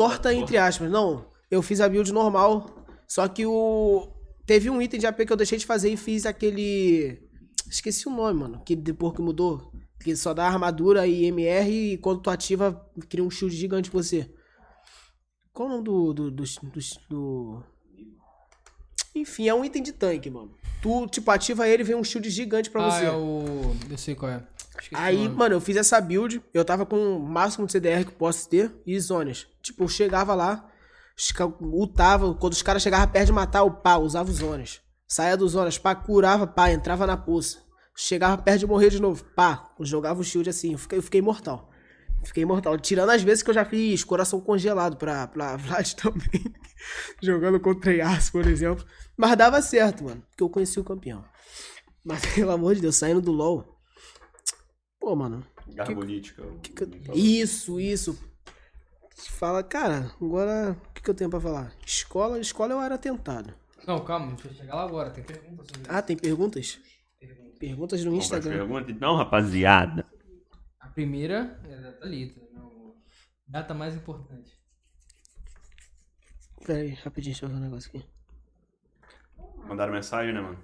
torta, 0.00 0.32
entre 0.32 0.56
aspas. 0.56 0.90
Não, 0.90 1.26
eu 1.50 1.60
fiz 1.60 1.78
a 1.80 1.88
build 1.88 2.10
normal. 2.12 2.86
Só 3.06 3.28
que 3.28 3.44
o. 3.44 4.08
Teve 4.46 4.70
um 4.70 4.80
item 4.80 4.98
de 4.98 5.06
AP 5.06 5.26
que 5.26 5.32
eu 5.32 5.36
deixei 5.36 5.58
de 5.58 5.66
fazer 5.66 5.90
e 5.90 5.96
fiz 5.96 6.24
aquele. 6.24 7.20
Esqueci 7.68 8.08
o 8.08 8.10
nome, 8.10 8.40
mano. 8.40 8.62
Que 8.64 8.74
depois 8.74 9.14
que 9.14 9.20
mudou. 9.20 9.70
Que 10.02 10.16
só 10.16 10.32
dá 10.32 10.46
armadura 10.46 11.06
e 11.06 11.26
MR 11.26 11.70
e 11.92 11.98
quando 11.98 12.22
tu 12.22 12.30
ativa, 12.30 12.90
cria 13.10 13.22
um 13.22 13.30
shield 13.30 13.54
gigante 13.54 13.90
pra 13.90 14.02
você. 14.02 14.32
Qual 15.52 15.68
o 15.68 15.72
nome 15.72 15.84
do. 15.84 16.12
do, 16.14 16.30
do, 16.30 16.44
do, 16.44 16.80
do- 17.10 17.64
Enfim, 19.14 19.48
é 19.48 19.54
um 19.54 19.64
item 19.64 19.82
de 19.82 19.92
tanque, 19.92 20.30
mano. 20.30 20.54
Tu, 20.80 21.06
tipo, 21.08 21.30
ativa 21.30 21.68
ele 21.68 21.82
e 21.82 21.86
vem 21.86 21.96
um 21.96 22.04
shield 22.04 22.28
gigante 22.30 22.70
pra 22.70 22.86
ah, 22.86 22.90
você. 22.90 23.04
é 23.04 23.12
o. 23.12 23.74
Eu 23.90 23.98
sei 23.98 24.14
qual 24.14 24.30
é. 24.30 24.42
Esqueci 24.80 24.94
Aí, 24.94 25.28
mano, 25.28 25.56
eu 25.56 25.60
fiz 25.60 25.76
essa 25.76 26.00
build, 26.00 26.42
eu 26.54 26.64
tava 26.64 26.86
com 26.86 27.16
o 27.16 27.20
máximo 27.20 27.66
de 27.66 27.72
CDR 27.72 28.04
que 28.04 28.12
posso 28.12 28.48
ter 28.48 28.72
e 28.86 28.98
zonas. 28.98 29.46
Tipo, 29.62 29.84
eu 29.84 29.88
chegava 29.88 30.34
lá, 30.34 30.70
ultava, 31.60 32.32
quando 32.34 32.54
os 32.54 32.62
caras 32.62 32.82
chegavam 32.82 33.08
perto 33.08 33.26
de 33.26 33.32
matar, 33.32 33.62
o 33.62 33.70
pá, 33.70 33.96
usava 33.96 34.30
os 34.30 34.38
zonas. 34.38 34.80
Saía 35.06 35.36
dos 35.36 35.52
zonas, 35.52 35.76
pá, 35.76 35.94
curava, 35.94 36.46
pá, 36.46 36.70
entrava 36.70 37.06
na 37.06 37.16
poça. 37.16 37.58
Chegava 37.94 38.40
perto 38.40 38.60
de 38.60 38.66
morrer 38.66 38.88
de 38.88 39.00
novo, 39.00 39.24
pá, 39.36 39.70
eu 39.78 39.84
jogava 39.84 40.20
o 40.20 40.24
shield 40.24 40.48
assim, 40.48 40.72
eu 40.72 40.78
fiquei, 40.78 40.98
eu 40.98 41.02
fiquei 41.02 41.18
imortal. 41.18 41.69
Fiquei 42.24 42.42
imortal. 42.42 42.78
Tirando 42.78 43.10
as 43.10 43.22
vezes 43.22 43.42
que 43.42 43.50
eu 43.50 43.54
já 43.54 43.64
fiz 43.64 44.04
coração 44.04 44.40
congelado 44.40 44.96
pra, 44.96 45.26
pra 45.26 45.56
Vlad 45.58 45.92
também. 45.94 46.44
Jogando 47.22 47.58
contra 47.60 47.92
Yas, 47.94 48.30
por 48.30 48.46
exemplo. 48.46 48.84
Mas 49.16 49.36
dava 49.36 49.60
certo, 49.62 50.04
mano. 50.04 50.22
Porque 50.30 50.42
eu 50.42 50.50
conheci 50.50 50.78
o 50.78 50.84
campeão. 50.84 51.24
Mas, 52.04 52.24
pelo 52.34 52.50
amor 52.52 52.74
de 52.74 52.80
Deus, 52.82 52.96
saindo 52.96 53.20
do 53.20 53.32
LoL. 53.32 53.78
Pô, 54.98 55.16
mano. 55.16 55.44
Garbolítica. 55.74 56.42
que 56.62 56.72
que 56.72 56.82
eu- 56.82 57.14
Isso, 57.14 57.80
isso. 57.80 58.18
Fala, 59.30 59.62
cara, 59.62 60.10
agora 60.20 60.72
o 60.72 60.92
que, 60.94 61.02
que 61.02 61.10
eu 61.10 61.14
tenho 61.14 61.28
pra 61.30 61.40
falar? 61.40 61.72
Escola, 61.86 62.38
escola 62.38 62.72
eu 62.72 62.80
era 62.80 62.96
tentado. 62.96 63.52
Não, 63.86 64.02
calma, 64.04 64.32
deixa 64.34 64.48
eu 64.48 64.54
chegar 64.54 64.74
lá 64.76 64.84
agora. 64.84 65.10
Tem 65.10 65.22
pergunta 65.24 65.62
sobre 65.64 65.80
isso. 65.82 65.90
Ah, 65.90 66.02
tem 66.02 66.16
perguntas? 66.16 66.78
Perguntas 67.58 68.04
no 68.04 68.14
Instagram. 68.14 68.50
Pergunta 68.58 68.90
então, 68.90 69.16
rapaziada. 69.16 70.06
Primeira 70.94 71.60
é 71.64 71.76
da 71.76 71.92
Thalita. 71.92 72.40
não- 72.52 72.94
Data 73.46 73.74
mais 73.74 73.94
importante. 73.96 74.52
Pera 76.64 76.80
aí, 76.80 76.90
rapidinho, 76.94 77.32
deixa 77.34 77.46
eu 77.46 77.48
ver 77.50 77.56
um 77.56 77.60
negócio 77.60 77.88
aqui. 77.88 78.04
Mandaram 79.66 79.92
mensagem, 79.92 80.32
né, 80.34 80.40
mano? 80.40 80.58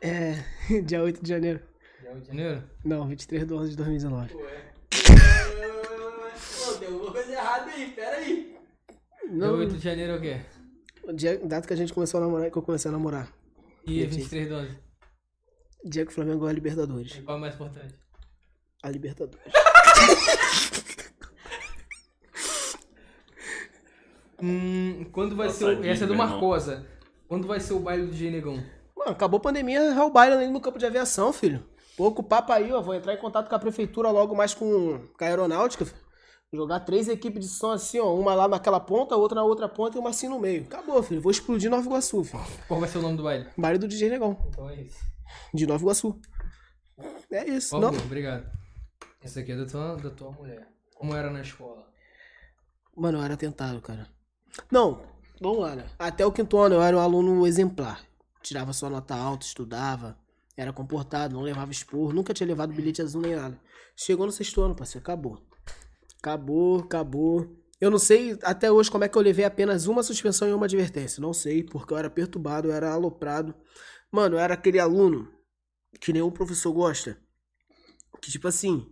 É, 0.00 0.34
dia 0.82 1.02
8 1.02 1.22
de 1.22 1.28
janeiro. 1.28 1.60
Dia 2.00 2.10
8 2.12 2.20
de 2.22 2.26
janeiro? 2.28 2.70
Não, 2.84 3.06
23 3.06 3.46
de 3.46 3.54
11 3.54 3.70
de 3.70 3.76
2019. 3.76 4.34
Pô, 4.34 4.38
tem 6.78 6.88
alguma 6.88 7.12
coisa 7.12 7.32
errada 7.32 7.70
aí, 7.70 7.92
pera 7.92 8.16
aí. 8.16 8.56
Dia 9.22 9.30
Não, 9.30 9.54
8 9.58 9.74
de 9.76 9.84
janeiro 9.84 10.12
é 10.12 10.16
o 10.16 10.20
quê? 10.20 10.40
o 11.04 11.12
dia, 11.12 11.38
data 11.38 11.66
que 11.66 11.72
a 11.72 11.76
gente 11.76 11.92
começou 11.92 12.18
a 12.18 12.24
namorar, 12.24 12.50
que 12.50 12.56
eu 12.56 12.62
comecei 12.62 12.88
a 12.88 12.92
namorar. 12.92 13.32
E 13.86 14.04
23 14.06 14.48
de 14.48 14.54
11. 14.54 14.78
Dia 15.84 16.04
que 16.06 16.12
o 16.12 16.14
Flamengo 16.14 16.38
ganhou 16.38 16.50
a 16.50 16.52
Libertadores. 16.52 17.20
Qual 17.24 17.36
é 17.36 17.38
o 17.38 17.40
mais 17.40 17.54
importante? 17.54 17.94
A 18.82 18.90
Libertadores. 18.90 19.52
Hum, 24.42 25.06
quando 25.12 25.36
vai 25.36 25.46
Nossa, 25.46 25.58
ser 25.60 25.64
o... 25.78 25.84
Essa 25.84 26.02
é 26.02 26.06
do 26.06 26.14
irmão. 26.14 26.26
Marcosa. 26.26 26.84
Quando 27.28 27.46
vai 27.46 27.60
ser 27.60 27.74
o 27.74 27.78
baile 27.78 28.06
do 28.06 28.10
DJ 28.10 28.30
Negão? 28.30 28.54
Mano, 28.96 29.12
acabou 29.12 29.38
a 29.38 29.40
pandemia, 29.40 29.78
é 29.78 30.02
o 30.02 30.10
baile 30.10 30.34
ali 30.34 30.48
no 30.48 30.60
campo 30.60 30.78
de 30.78 30.86
aviação, 30.86 31.32
filho. 31.32 31.64
Pouco 31.96 32.22
papo 32.22 32.52
aí, 32.52 32.72
ó. 32.72 32.80
Vou 32.80 32.94
entrar 32.94 33.14
em 33.14 33.18
contato 33.18 33.48
com 33.48 33.54
a 33.54 33.58
prefeitura 33.58 34.10
logo 34.10 34.34
mais 34.34 34.52
com, 34.52 34.98
com 35.16 35.24
a 35.24 35.26
aeronáutica. 35.28 35.84
filho. 35.84 36.00
Jogar 36.52 36.80
três 36.80 37.08
equipes 37.08 37.40
de 37.46 37.48
som 37.50 37.70
assim, 37.70 37.98
ó. 38.00 38.12
Uma 38.14 38.34
lá 38.34 38.48
naquela 38.48 38.80
ponta, 38.80 39.16
outra 39.16 39.36
na 39.36 39.44
outra 39.44 39.68
ponta 39.68 39.96
e 39.96 40.00
uma 40.00 40.10
assim 40.10 40.28
no 40.28 40.38
meio. 40.40 40.64
Acabou, 40.64 41.02
filho. 41.02 41.20
Vou 41.22 41.30
explodir 41.30 41.70
Nova 41.70 41.86
Iguaçu, 41.86 42.24
filho. 42.24 42.42
Qual 42.66 42.80
vai 42.80 42.88
ser 42.88 42.98
o 42.98 43.02
nome 43.02 43.16
do 43.16 43.22
baile? 43.22 43.46
Baile 43.56 43.78
do 43.78 43.86
DJ 43.88 44.10
Negão, 44.10 44.36
Então 44.48 44.68
é 44.68 44.82
isso. 44.82 44.98
De 45.52 45.66
Nova 45.66 45.82
Iguaçu. 45.82 46.20
É 47.30 47.48
isso, 47.48 47.70
Por 47.70 47.80
não. 47.80 47.88
obrigado. 47.88 48.50
Essa 49.20 49.40
aqui 49.40 49.52
é 49.52 49.56
da 49.56 49.66
tua, 49.66 49.96
da 49.96 50.10
tua 50.10 50.30
mulher. 50.32 50.68
Como 50.94 51.14
era 51.14 51.30
na 51.30 51.40
escola? 51.40 51.86
Mano, 52.96 53.18
eu 53.18 53.22
era 53.22 53.36
tentado, 53.36 53.80
cara. 53.80 54.06
Não, 54.70 55.02
vamos 55.40 55.60
lá, 55.60 55.74
né? 55.74 55.86
Até 55.98 56.26
o 56.26 56.32
quinto 56.32 56.58
ano 56.58 56.74
eu 56.76 56.82
era 56.82 56.96
um 56.96 57.00
aluno 57.00 57.46
exemplar. 57.46 58.04
Tirava 58.42 58.72
só 58.72 58.90
nota 58.90 59.14
alta, 59.14 59.46
estudava, 59.46 60.18
era 60.56 60.72
comportado, 60.72 61.34
não 61.34 61.42
levava 61.42 61.70
expor, 61.70 62.12
nunca 62.12 62.34
tinha 62.34 62.46
levado 62.46 62.72
bilhete 62.72 63.00
azul 63.00 63.22
nem 63.22 63.36
nada. 63.36 63.58
Chegou 63.96 64.26
no 64.26 64.32
sexto 64.32 64.60
ano, 64.60 64.74
parceiro, 64.74 65.02
acabou. 65.02 65.40
Acabou, 66.18 66.80
acabou. 66.80 67.56
Eu 67.80 67.90
não 67.90 67.98
sei 67.98 68.38
até 68.42 68.70
hoje 68.70 68.90
como 68.90 69.04
é 69.04 69.08
que 69.08 69.16
eu 69.16 69.22
levei 69.22 69.44
apenas 69.44 69.86
uma 69.86 70.02
suspensão 70.02 70.48
e 70.48 70.52
uma 70.52 70.66
advertência. 70.66 71.20
Não 71.20 71.32
sei, 71.32 71.64
porque 71.64 71.92
eu 71.92 71.98
era 71.98 72.10
perturbado, 72.10 72.68
eu 72.68 72.72
era 72.72 72.92
aloprado. 72.92 73.54
Mano, 74.12 74.36
eu 74.36 74.40
era 74.40 74.52
aquele 74.52 74.78
aluno 74.78 75.26
que 75.98 76.12
nenhum 76.12 76.30
professor 76.30 76.70
gosta. 76.70 77.18
Que 78.20 78.30
tipo 78.30 78.46
assim, 78.46 78.86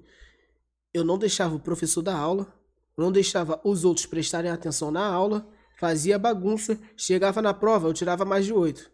eu 0.94 1.04
não 1.04 1.18
deixava 1.18 1.54
o 1.54 1.60
professor 1.60 2.00
dar 2.00 2.16
aula, 2.16 2.50
não 2.96 3.12
deixava 3.12 3.60
os 3.62 3.84
outros 3.84 4.06
prestarem 4.06 4.50
atenção 4.50 4.90
na 4.90 5.06
aula, 5.06 5.46
fazia 5.78 6.18
bagunça, 6.18 6.80
chegava 6.96 7.42
na 7.42 7.52
prova, 7.52 7.88
eu 7.88 7.92
tirava 7.92 8.24
mais 8.24 8.46
de 8.46 8.52
oito. 8.54 8.90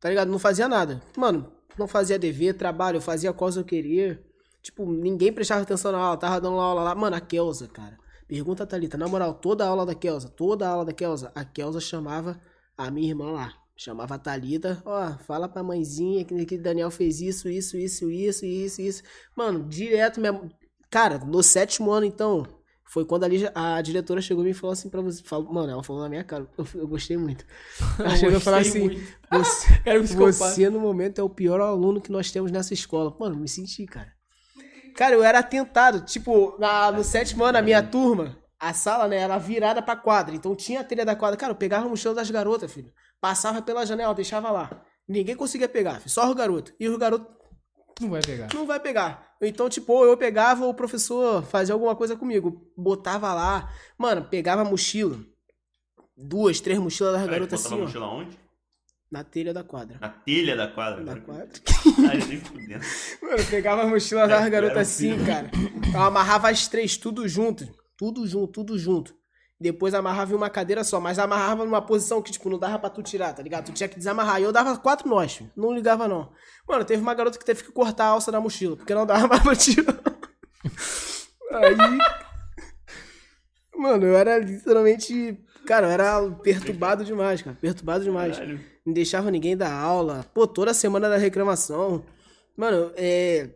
Tá 0.00 0.08
ligado? 0.08 0.28
Não 0.28 0.40
fazia 0.40 0.68
nada. 0.68 1.00
Mano, 1.16 1.52
não 1.78 1.86
fazia 1.86 2.18
dever, 2.18 2.54
trabalho, 2.54 2.96
eu 2.96 3.00
fazia 3.00 3.32
coisa 3.32 3.62
que 3.62 3.76
eu 3.76 3.82
queria. 3.82 4.24
Tipo, 4.60 4.84
ninguém 4.90 5.32
prestava 5.32 5.62
atenção 5.62 5.92
na 5.92 5.98
aula, 5.98 6.16
tava 6.16 6.40
dando 6.40 6.58
aula 6.58 6.82
lá. 6.82 6.94
Mano, 6.96 7.14
a 7.14 7.20
Kelza, 7.20 7.68
cara. 7.68 7.96
Pergunta 8.26 8.64
a 8.64 8.66
Thalita, 8.66 8.96
na 8.96 9.06
moral, 9.06 9.34
toda 9.34 9.64
a 9.64 9.68
aula 9.68 9.86
da 9.86 9.94
Kelza, 9.94 10.28
toda 10.28 10.66
a 10.66 10.70
aula 10.70 10.84
da 10.84 10.92
Kelza, 10.92 11.30
a 11.34 11.44
Kelza 11.44 11.80
chamava 11.80 12.40
a 12.76 12.90
minha 12.90 13.10
irmã 13.10 13.30
lá. 13.30 13.63
Chamava 13.76 14.14
a 14.14 14.18
Thalita, 14.18 14.80
ó, 14.84 15.18
fala 15.18 15.48
pra 15.48 15.62
mãezinha 15.62 16.24
que, 16.24 16.46
que 16.46 16.56
Daniel 16.56 16.90
fez 16.90 17.20
isso, 17.20 17.48
isso, 17.48 17.76
isso, 17.76 18.08
isso, 18.08 18.46
isso, 18.46 18.80
isso. 18.80 19.02
Mano, 19.36 19.68
direto 19.68 20.20
mesmo. 20.20 20.48
Cara, 20.88 21.18
no 21.18 21.42
sétimo 21.42 21.90
ano, 21.90 22.06
então, 22.06 22.46
foi 22.94 23.04
quando 23.04 23.24
ali 23.24 23.42
a 23.52 23.82
diretora 23.82 24.20
chegou 24.20 24.44
e 24.44 24.48
me 24.48 24.54
falou 24.54 24.72
assim 24.72 24.88
pra 24.88 25.00
você. 25.00 25.20
Falou, 25.24 25.52
mano, 25.52 25.72
ela 25.72 25.82
falou 25.82 26.02
na 26.02 26.08
minha 26.08 26.22
cara. 26.22 26.46
Eu, 26.56 26.64
eu 26.76 26.86
gostei 26.86 27.16
muito. 27.16 27.44
Ela 27.98 28.16
chegou 28.16 28.36
e 28.36 28.40
falou 28.40 28.60
assim. 28.60 29.02
Você, 29.32 30.14
você, 30.14 30.70
no 30.70 30.78
momento, 30.78 31.20
é 31.20 31.24
o 31.24 31.28
pior 31.28 31.60
aluno 31.60 32.00
que 32.00 32.12
nós 32.12 32.30
temos 32.30 32.52
nessa 32.52 32.72
escola. 32.72 33.12
Mano, 33.18 33.34
me 33.34 33.48
senti, 33.48 33.84
cara. 33.86 34.12
Cara, 34.94 35.16
eu 35.16 35.24
era 35.24 35.40
atentado. 35.40 36.04
Tipo, 36.04 36.56
na, 36.60 36.92
no 36.92 37.02
sétimo 37.02 37.42
ano, 37.42 37.58
a 37.58 37.62
minha 37.62 37.82
turma, 37.82 38.38
a 38.58 38.72
sala, 38.72 39.06
né, 39.08 39.16
era 39.18 39.36
virada 39.38 39.82
pra 39.82 39.96
quadra. 39.96 40.34
Então 40.34 40.54
tinha 40.54 40.80
a 40.80 40.84
telha 40.84 41.04
da 41.04 41.14
quadra. 41.16 41.36
Cara, 41.36 41.52
eu 41.52 41.56
pegava 41.56 41.86
a 41.86 41.88
mochila 41.88 42.14
das 42.14 42.30
garotas, 42.30 42.72
filho. 42.72 42.92
Passava 43.20 43.60
pela 43.62 43.84
janela, 43.86 44.14
deixava 44.14 44.50
lá. 44.50 44.70
Ninguém 45.06 45.36
conseguia 45.36 45.68
pegar, 45.68 45.96
filho. 45.96 46.10
Só 46.10 46.28
os 46.28 46.34
garotos. 46.34 46.72
E 46.80 46.88
os 46.88 46.96
garotos 46.96 47.26
Não 48.00 48.10
vai 48.10 48.20
pegar. 48.22 48.48
não 48.54 48.66
vai 48.66 48.80
pegar. 48.80 49.34
Então, 49.42 49.68
tipo, 49.68 50.04
eu 50.04 50.16
pegava, 50.16 50.64
o 50.66 50.72
professor 50.74 51.42
fazia 51.42 51.74
alguma 51.74 51.94
coisa 51.94 52.16
comigo. 52.16 52.70
Botava 52.76 53.32
lá. 53.34 53.70
Mano, 53.98 54.24
pegava 54.24 54.62
a 54.62 54.64
mochila. 54.64 55.18
Duas, 56.16 56.60
três 56.60 56.78
mochilas 56.78 57.14
das 57.20 57.28
garotas 57.28 57.62
botava 57.62 57.74
assim, 57.74 57.82
a 57.82 57.84
ó. 57.84 57.86
mochila 57.86 58.06
onde? 58.06 58.38
Na 59.10 59.22
telha 59.22 59.52
da 59.52 59.62
quadra. 59.62 59.98
Na 60.00 60.08
telha 60.08 60.56
da 60.56 60.66
quadra. 60.68 61.02
Na 61.02 61.12
cara. 61.12 61.20
quadra. 61.20 61.48
Ai, 62.10 62.18
nem 62.26 62.40
fudendo. 62.40 62.84
Mano, 63.22 63.36
eu 63.38 63.46
pegava 63.46 63.82
a 63.82 63.86
mochila 63.86 64.26
das 64.26 64.48
garotas 64.48 64.76
um 64.76 64.80
assim, 64.80 65.12
filho. 65.12 65.26
cara. 65.26 65.50
Eu 65.92 66.00
amarrava 66.00 66.48
as 66.48 66.66
três, 66.66 66.96
tudo 66.96 67.28
junto. 67.28 67.68
Tudo 68.04 68.26
junto, 68.26 68.52
tudo 68.52 68.78
junto. 68.78 69.14
Depois 69.58 69.94
amarrava 69.94 70.30
em 70.30 70.36
uma 70.36 70.50
cadeira 70.50 70.84
só, 70.84 71.00
mas 71.00 71.18
amarrava 71.18 71.64
numa 71.64 71.80
posição 71.80 72.20
que, 72.20 72.30
tipo, 72.30 72.50
não 72.50 72.58
dava 72.58 72.78
pra 72.78 72.90
tu 72.90 73.02
tirar, 73.02 73.32
tá 73.32 73.42
ligado? 73.42 73.64
Tu 73.64 73.72
tinha 73.72 73.88
que 73.88 73.96
desamarrar. 73.96 74.38
E 74.38 74.44
eu 74.44 74.52
dava 74.52 74.76
quatro 74.76 75.08
nós, 75.08 75.36
filho. 75.36 75.50
Não 75.56 75.72
ligava, 75.72 76.06
não. 76.06 76.30
Mano, 76.68 76.84
teve 76.84 77.00
uma 77.00 77.14
garota 77.14 77.38
que 77.38 77.44
teve 77.46 77.62
que 77.64 77.72
cortar 77.72 78.04
a 78.04 78.08
alça 78.08 78.30
da 78.30 78.42
mochila, 78.42 78.76
porque 78.76 78.94
não 78.94 79.06
dava 79.06 79.26
mais 79.26 79.40
pra 79.42 79.56
tirar. 79.56 80.02
Aí. 81.50 81.98
Mano, 83.74 84.04
eu 84.04 84.18
era 84.18 84.38
literalmente. 84.38 85.42
Cara, 85.66 85.86
eu 85.86 85.90
era 85.92 86.30
perturbado 86.42 87.02
demais, 87.02 87.40
cara. 87.40 87.56
Perturbado 87.58 88.04
demais. 88.04 88.36
Caralho. 88.36 88.60
Não 88.84 88.92
deixava 88.92 89.30
ninguém 89.30 89.56
dar 89.56 89.72
aula. 89.72 90.26
Pô, 90.34 90.46
toda 90.46 90.74
semana 90.74 91.08
da 91.08 91.16
reclamação. 91.16 92.04
Mano, 92.54 92.92
é. 92.96 93.48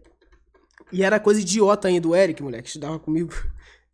E 0.90 1.02
era 1.02 1.20
coisa 1.20 1.38
idiota 1.38 1.88
ainda, 1.88 2.08
o 2.08 2.16
Eric, 2.16 2.42
moleque, 2.42 2.62
que 2.62 2.68
estudava 2.68 2.98
comigo. 2.98 3.34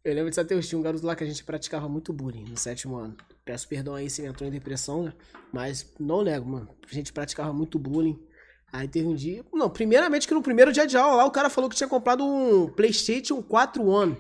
Eu 0.05 0.15
lembro 0.15 0.31
de 0.31 0.39
até 0.39 0.59
tinha 0.61 0.79
um 0.79 0.83
garoto 0.83 1.07
lá 1.07 1.17
que 1.17 1.25
a 1.25 1.27
gente 1.27 1.43
praticava 1.43 1.89
muito 1.89 2.13
bullying 2.13 2.45
no 2.45 2.59
sétimo 2.59 2.97
ano. 2.97 3.17
Peço 3.43 3.67
perdão 3.67 3.95
aí 3.95 4.11
se 4.11 4.21
ele 4.21 4.29
entrou 4.29 4.47
em 4.47 4.53
depressão, 4.53 5.05
né? 5.05 5.15
Mas 5.51 5.95
não 5.99 6.23
nego, 6.23 6.47
mano. 6.47 6.69
A 6.91 6.95
gente 6.95 7.11
praticava 7.11 7.55
muito 7.55 7.79
bullying. 7.79 8.23
Aí 8.71 8.87
teve 8.87 9.09
um 9.09 9.15
dia. 9.15 9.43
Não, 9.51 9.71
primeiramente 9.71 10.29
que 10.29 10.35
no 10.35 10.43
primeiro 10.43 10.73
dia 10.75 10.87
de 10.87 10.95
aula 10.95 11.17
lá 11.17 11.25
o 11.25 11.31
cara 11.31 11.49
falou 11.49 11.71
que 11.71 11.77
tinha 11.77 11.89
comprado 11.89 12.23
um 12.23 12.69
PlayStation 12.69 13.43
4 13.43 13.83
One. 13.83 14.15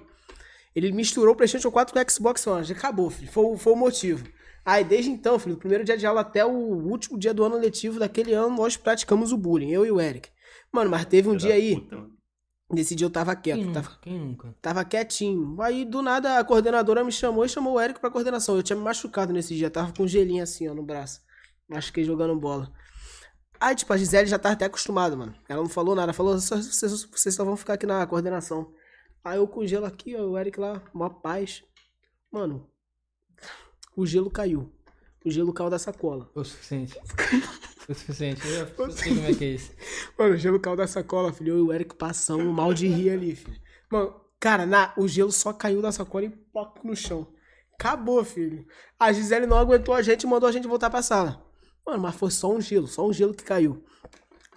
Ele 0.74 0.90
misturou 0.90 1.35
o 1.35 1.36
PlayStation 1.36 1.70
4 1.70 1.93
com 1.93 2.01
o 2.01 2.11
Xbox 2.11 2.47
One. 2.47 2.65
Já 2.65 2.74
acabou, 2.74 3.11
filho. 3.11 3.31
Foi, 3.31 3.55
foi 3.59 3.73
o 3.74 3.77
motivo. 3.77 4.24
Aí 4.65 4.82
desde 4.82 5.11
então, 5.11 5.39
filho, 5.39 5.56
do 5.56 5.59
primeiro 5.59 5.85
dia 5.85 5.98
de 5.98 6.06
aula 6.06 6.23
até 6.23 6.47
o 6.47 6.51
último 6.51 7.19
dia 7.19 7.35
do 7.35 7.44
ano 7.44 7.59
letivo 7.59 7.98
daquele 7.98 8.32
ano, 8.32 8.56
nós 8.56 8.74
praticamos 8.74 9.32
o 9.32 9.36
bullying, 9.36 9.70
eu 9.70 9.85
e 9.85 9.90
o 9.90 10.01
Eric. 10.01 10.31
Mano, 10.73 10.90
mas 10.90 11.05
teve 11.05 11.28
um 11.28 11.32
da 11.32 11.39
dia 11.39 11.55
aí. 11.55 11.78
puta. 11.78 12.14
Nesse 12.73 12.95
dia 12.95 13.07
eu 13.07 13.11
tava 13.11 13.36
Quem 13.36 13.55
quieto. 13.55 13.66
nunca? 13.66 13.82
Tava, 13.82 13.99
Quem 14.01 14.19
nunca? 14.19 14.55
tava 14.62 14.85
quietinho. 14.85 15.61
Aí 15.61 15.85
do 15.85 16.01
nada 16.03 16.39
a 16.39 16.45
coordenadora 16.45 17.05
me 17.05 17.12
chamou 17.12 17.45
e 17.45 17.49
chamou 17.49 17.74
o 17.74 17.81
Eric 17.81 18.01
pra 18.01 18.11
coordenação. 18.11 18.57
Eu 18.57 18.62
tinha 18.62 18.77
me 18.77 18.82
machucado 18.82 19.32
nesse 19.32 19.55
dia. 19.55 19.70
Tava 19.70 19.93
com 19.93 20.05
um 20.05 20.09
gelinho 20.09 20.43
assim, 20.43 20.69
ó, 20.69 20.74
no 20.74 20.82
braço. 20.82 21.20
Machuquei 21.69 22.05
jogando 22.05 22.35
bola. 22.39 22.73
Aí, 23.61 23.74
tipo, 23.74 23.93
a 23.93 23.97
Gisele 23.97 24.27
já 24.27 24.39
tava 24.39 24.55
até 24.55 24.65
acostumada, 24.65 25.15
mano. 25.16 25.35
Ela 25.49 25.62
não 25.62 25.69
falou 25.69 25.95
nada. 25.95 26.12
Falou, 26.12 26.39
só, 26.39 26.57
vocês, 26.57 27.05
vocês 27.05 27.35
só 27.35 27.45
vão 27.45 27.57
ficar 27.57 27.74
aqui 27.74 27.86
na 27.86 28.07
coordenação. 28.07 28.73
Aí 29.23 29.39
eu 29.39 29.47
com 29.49 29.65
gelo 29.66 29.86
aqui, 29.86 30.15
ó, 30.16 30.23
o 30.23 30.39
Eric 30.39 30.59
lá, 30.59 30.82
uma 30.93 31.09
paz. 31.09 31.62
Mano, 32.31 32.69
o 33.97 34.05
gelo 34.05 34.31
caiu. 34.31 34.70
O 35.24 35.31
gelo 35.31 35.53
caiu 35.53 35.70
da 35.70 35.78
sacola. 35.78 36.31
O 36.35 36.45
suficiente. 36.45 36.99
Foi 37.85 37.94
o 37.94 37.98
suficiente. 37.98 38.40
Eu 38.48 38.85
eu 38.86 38.90
sei 38.90 39.15
como 39.15 39.27
é 39.27 39.35
que 39.35 39.44
é 39.44 39.48
isso. 39.48 39.73
Mano, 40.19 40.35
o 40.35 40.36
gelo 40.36 40.59
caiu 40.59 40.77
da 40.77 40.86
sacola, 40.86 41.32
filho. 41.32 41.55
Eu 41.55 41.59
e 41.59 41.62
o 41.62 41.73
Eric 41.73 41.94
passamos 41.94 42.47
mal 42.47 42.73
de 42.73 42.86
rir 42.89 43.11
ali, 43.11 43.36
filho. 43.36 43.61
Mano, 43.90 44.15
cara, 44.40 44.65
na, 44.65 44.94
o 44.97 45.06
gelo 45.06 45.31
só 45.31 45.52
caiu 45.52 45.82
da 45.82 45.93
sacola 45.93 46.24
e 46.24 46.31
poc 46.31 46.82
no 46.82 46.97
chão. 46.97 47.27
Acabou, 47.74 48.24
filho. 48.24 48.66
A 48.98 49.12
Gisele 49.12 49.47
não 49.47 49.59
aguentou 49.59 49.94
a 49.94 50.01
gente 50.01 50.23
e 50.23 50.27
mandou 50.27 50.48
a 50.48 50.52
gente 50.52 50.66
voltar 50.66 50.89
pra 50.89 51.02
sala. 51.02 51.44
Mano, 51.86 52.01
mas 52.01 52.15
foi 52.15 52.31
só 52.31 52.51
um 52.51 52.61
gelo, 52.61 52.86
só 52.86 53.06
um 53.06 53.12
gelo 53.12 53.35
que 53.35 53.44
caiu. 53.44 53.85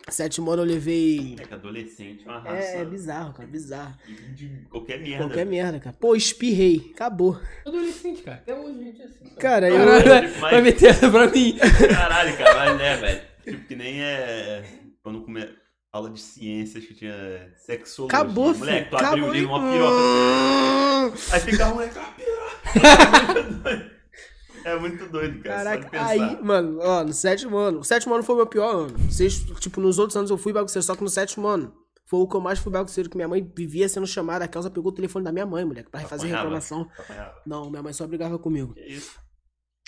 Sétimo 0.09 0.49
ano 0.51 0.61
eu 0.61 0.65
levei. 0.67 1.35
É 1.37 1.43
que 1.43 1.53
adolescente 1.53 2.23
é 2.25 2.29
uma 2.29 2.39
raça. 2.39 2.55
É, 2.55 2.81
é 2.81 2.85
bizarro, 2.85 3.33
cara, 3.33 3.47
bizarro. 3.47 3.93
de 4.33 4.65
qualquer 4.69 4.99
merda. 5.01 5.25
Qualquer 5.25 5.45
merda, 5.45 5.79
cara. 5.79 5.95
Pô, 5.99 6.15
espirrei. 6.15 6.91
Acabou. 6.95 7.37
Adolescente, 7.65 8.21
cara. 8.23 8.37
Até 8.37 8.55
hoje 8.55 8.79
a 8.79 8.83
gente 8.83 9.01
é 9.01 9.05
assim. 9.05 9.25
Cara, 9.37 9.69
eu. 9.69 9.77
Caralho, 9.85 10.29
Mas- 10.39 10.51
Vai 10.51 10.61
meter 10.61 10.89
essa 10.91 11.09
pra 11.11 11.27
mim. 11.27 11.57
Caralho, 11.93 12.37
cara, 12.37 12.55
mas 12.55 12.77
né, 12.77 12.95
velho. 12.97 13.21
Tipo, 13.43 13.67
que 13.67 13.75
nem 13.75 14.01
é. 14.01 14.63
Quando 15.03 15.21
come... 15.23 15.45
aula 15.91 16.09
de 16.09 16.19
ciências 16.21 16.85
que 16.85 16.93
tinha 16.93 17.51
sexologia. 17.57 18.17
Acabou, 18.17 18.53
filho. 18.53 18.59
Moleque, 18.65 18.89
tu 18.89 18.95
abriu 18.95 19.09
Acabou. 19.09 19.29
o 19.29 19.33
livro, 19.33 19.49
uma 19.55 19.71
piroca. 19.71 21.17
Aí 21.33 21.39
fica 21.41 21.67
um 21.67 21.73
moleque, 21.73 21.97
uma 21.99 22.11
piroca. 22.13 23.91
É 24.67 24.77
muito 24.77 25.07
doido, 25.07 25.41
cara. 25.41 25.79
Caraca, 25.79 26.05
aí, 26.05 26.43
mano, 26.43 26.79
ó, 26.81 27.01
no 27.01 27.13
sétimo 27.13 27.55
ano. 27.55 27.79
O 27.79 27.83
sétimo 27.85 28.13
ano 28.13 28.21
foi 28.23 28.35
o 28.35 28.37
meu 28.39 28.47
pior 28.47 28.69
ano. 28.75 28.97
Tipo, 29.59 29.79
nos 29.79 29.97
outros 29.97 30.17
anos 30.17 30.29
eu 30.29 30.37
fui 30.37 30.51
bagunceiro, 30.51 30.83
só 30.83 30.93
que 30.93 31.03
no 31.03 31.09
sétimo 31.09 31.47
ano 31.47 31.73
foi 32.05 32.19
o 32.19 32.27
que 32.27 32.35
eu 32.35 32.41
mais 32.41 32.59
fui 32.59 32.69
bagunceiro, 32.71 33.09
que 33.09 33.15
minha 33.15 33.29
mãe 33.29 33.49
vivia 33.55 33.87
sendo 33.87 34.05
chamada. 34.05 34.43
A 34.43 34.47
Kelsa 34.47 34.69
pegou 34.69 34.91
o 34.91 34.95
telefone 34.95 35.23
da 35.23 35.31
minha 35.31 35.45
mãe, 35.45 35.63
moleque, 35.63 35.89
pra 35.89 36.01
fazer 36.01 36.27
reclamação. 36.27 36.85
Não, 37.45 37.69
minha 37.69 37.81
mãe 37.81 37.93
só 37.93 38.05
brigava 38.05 38.37
comigo. 38.37 38.73
Que 38.73 38.81
isso? 38.81 39.17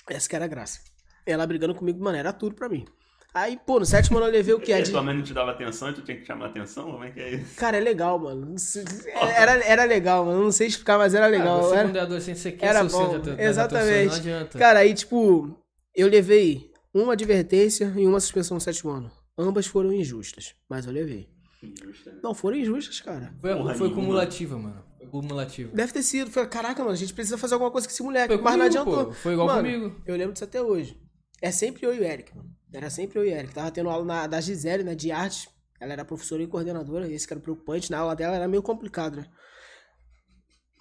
Essa 0.08 0.26
que 0.26 0.34
era 0.34 0.46
a 0.46 0.48
graça. 0.48 0.80
Ela 1.26 1.46
brigando 1.46 1.74
comigo, 1.74 2.02
mano, 2.02 2.16
era 2.16 2.32
tudo 2.32 2.54
pra 2.54 2.66
mim. 2.66 2.86
Aí, 3.32 3.58
pô, 3.64 3.78
no 3.78 3.86
sétimo 3.86 4.18
ano 4.18 4.26
eu 4.26 4.32
levei 4.32 4.54
o 4.54 4.60
quê? 4.60 4.72
A 4.72 4.80
de- 4.80 4.90
tua 4.90 5.02
mãe 5.02 5.14
não 5.14 5.22
te 5.22 5.32
dava 5.32 5.52
atenção 5.52 5.90
e 5.90 5.92
tu 5.94 6.02
tinha 6.02 6.16
que 6.16 6.24
chamar 6.26 6.46
atenção? 6.46 6.90
Como 6.90 7.04
é 7.04 7.10
que 7.12 7.20
é 7.20 7.34
isso? 7.34 7.54
Cara, 7.56 7.76
é 7.76 7.80
legal, 7.80 8.18
mano. 8.18 8.46
Não 8.46 9.22
Era, 9.28 9.52
era 9.64 9.84
legal, 9.84 10.24
mano. 10.26 10.42
Não 10.44 10.50
sei 10.52 10.66
explicar, 10.66 10.98
mas 10.98 11.14
era 11.14 11.26
legal. 11.28 11.60
Ah, 11.60 11.62
você 11.62 11.74
Era- 11.76 11.88
quando 11.88 11.96
é 11.96 12.00
adolescente, 12.00 12.38
você 12.40 12.50
quer 12.52 12.66
Era 12.66 12.82
bom, 12.84 13.18
da 13.20 13.42
exatamente. 13.42 13.88
atenção, 13.88 14.06
Não 14.06 14.16
adianta. 14.16 14.58
Cara, 14.58 14.78
aí, 14.80 14.92
tipo, 14.94 15.56
eu 15.94 16.08
levei 16.08 16.70
uma 16.92 17.12
advertência 17.12 17.92
e 17.96 18.04
uma 18.06 18.18
suspensão 18.18 18.56
no 18.56 18.60
sétimo 18.60 18.90
ano. 18.90 19.10
Ambas 19.38 19.66
foram 19.66 19.92
injustas, 19.92 20.54
mas 20.68 20.86
eu 20.86 20.92
levei. 20.92 21.28
Injusta, 21.62 22.10
né? 22.10 22.18
Não, 22.22 22.34
foram 22.34 22.56
injustas, 22.56 23.00
cara. 23.00 23.32
Foi, 23.40 23.54
Porra 23.54 23.74
foi 23.74 23.90
cumulativa, 23.94 24.58
mano. 24.58 24.82
Foi 24.98 25.06
cumulativa. 25.06 25.70
Deve 25.72 25.92
ter 25.92 26.02
sido. 26.02 26.30
Falei, 26.30 26.48
caraca, 26.48 26.80
mano, 26.82 26.94
a 26.94 26.96
gente 26.96 27.14
precisa 27.14 27.38
fazer 27.38 27.54
alguma 27.54 27.70
coisa 27.70 27.86
com 27.86 27.92
esse 27.92 28.02
moleque. 28.02 28.34
Foi 28.34 28.42
mas 28.42 28.56
não 28.56 28.66
comigo, 28.66 28.80
adiantou. 28.80 29.06
pô. 29.06 29.12
Foi 29.12 29.32
igual 29.34 29.46
Mano, 29.46 29.62
comigo. 29.62 30.02
Eu 30.04 30.16
lembro 30.16 30.32
disso 30.32 30.44
até 30.44 30.60
hoje. 30.60 30.98
É 31.40 31.50
sempre 31.50 31.86
eu 31.86 31.94
e 31.94 32.00
o 32.00 32.04
Eric, 32.04 32.34
mano. 32.36 32.50
Era 32.72 32.88
sempre 32.88 33.18
eu 33.18 33.24
e 33.24 33.30
Eric. 33.30 33.54
Tava 33.54 33.70
tendo 33.70 33.90
aula 33.90 34.04
na, 34.04 34.26
da 34.26 34.40
Gisele, 34.40 34.84
né, 34.84 34.94
de 34.94 35.10
arte. 35.10 35.48
Ela 35.80 35.92
era 35.92 36.04
professora 36.04 36.42
e 36.42 36.46
coordenadora. 36.46 37.08
Esse 37.08 37.26
que 37.26 37.32
era 37.32 37.40
preocupante. 37.40 37.90
Na 37.90 37.98
aula 37.98 38.14
dela 38.14 38.36
era 38.36 38.46
meio 38.46 38.62
complicado, 38.62 39.16
né? 39.16 39.26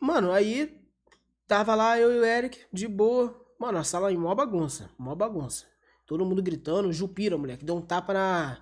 Mano, 0.01 0.31
aí 0.31 0.79
tava 1.47 1.75
lá 1.75 1.99
eu 1.99 2.11
e 2.11 2.19
o 2.19 2.25
Eric, 2.25 2.59
de 2.71 2.87
boa. 2.87 3.39
Mano, 3.59 3.77
a 3.77 3.83
sala 3.83 4.11
em 4.11 4.17
mó 4.17 4.33
bagunça. 4.35 4.89
Mó 4.97 5.15
bagunça. 5.15 5.65
Todo 6.05 6.25
mundo 6.25 6.41
gritando. 6.43 6.93
Jupira, 6.93 7.37
moleque. 7.37 7.65
Deu 7.65 7.75
um 7.75 7.81
tapa 7.81 8.13
na. 8.13 8.57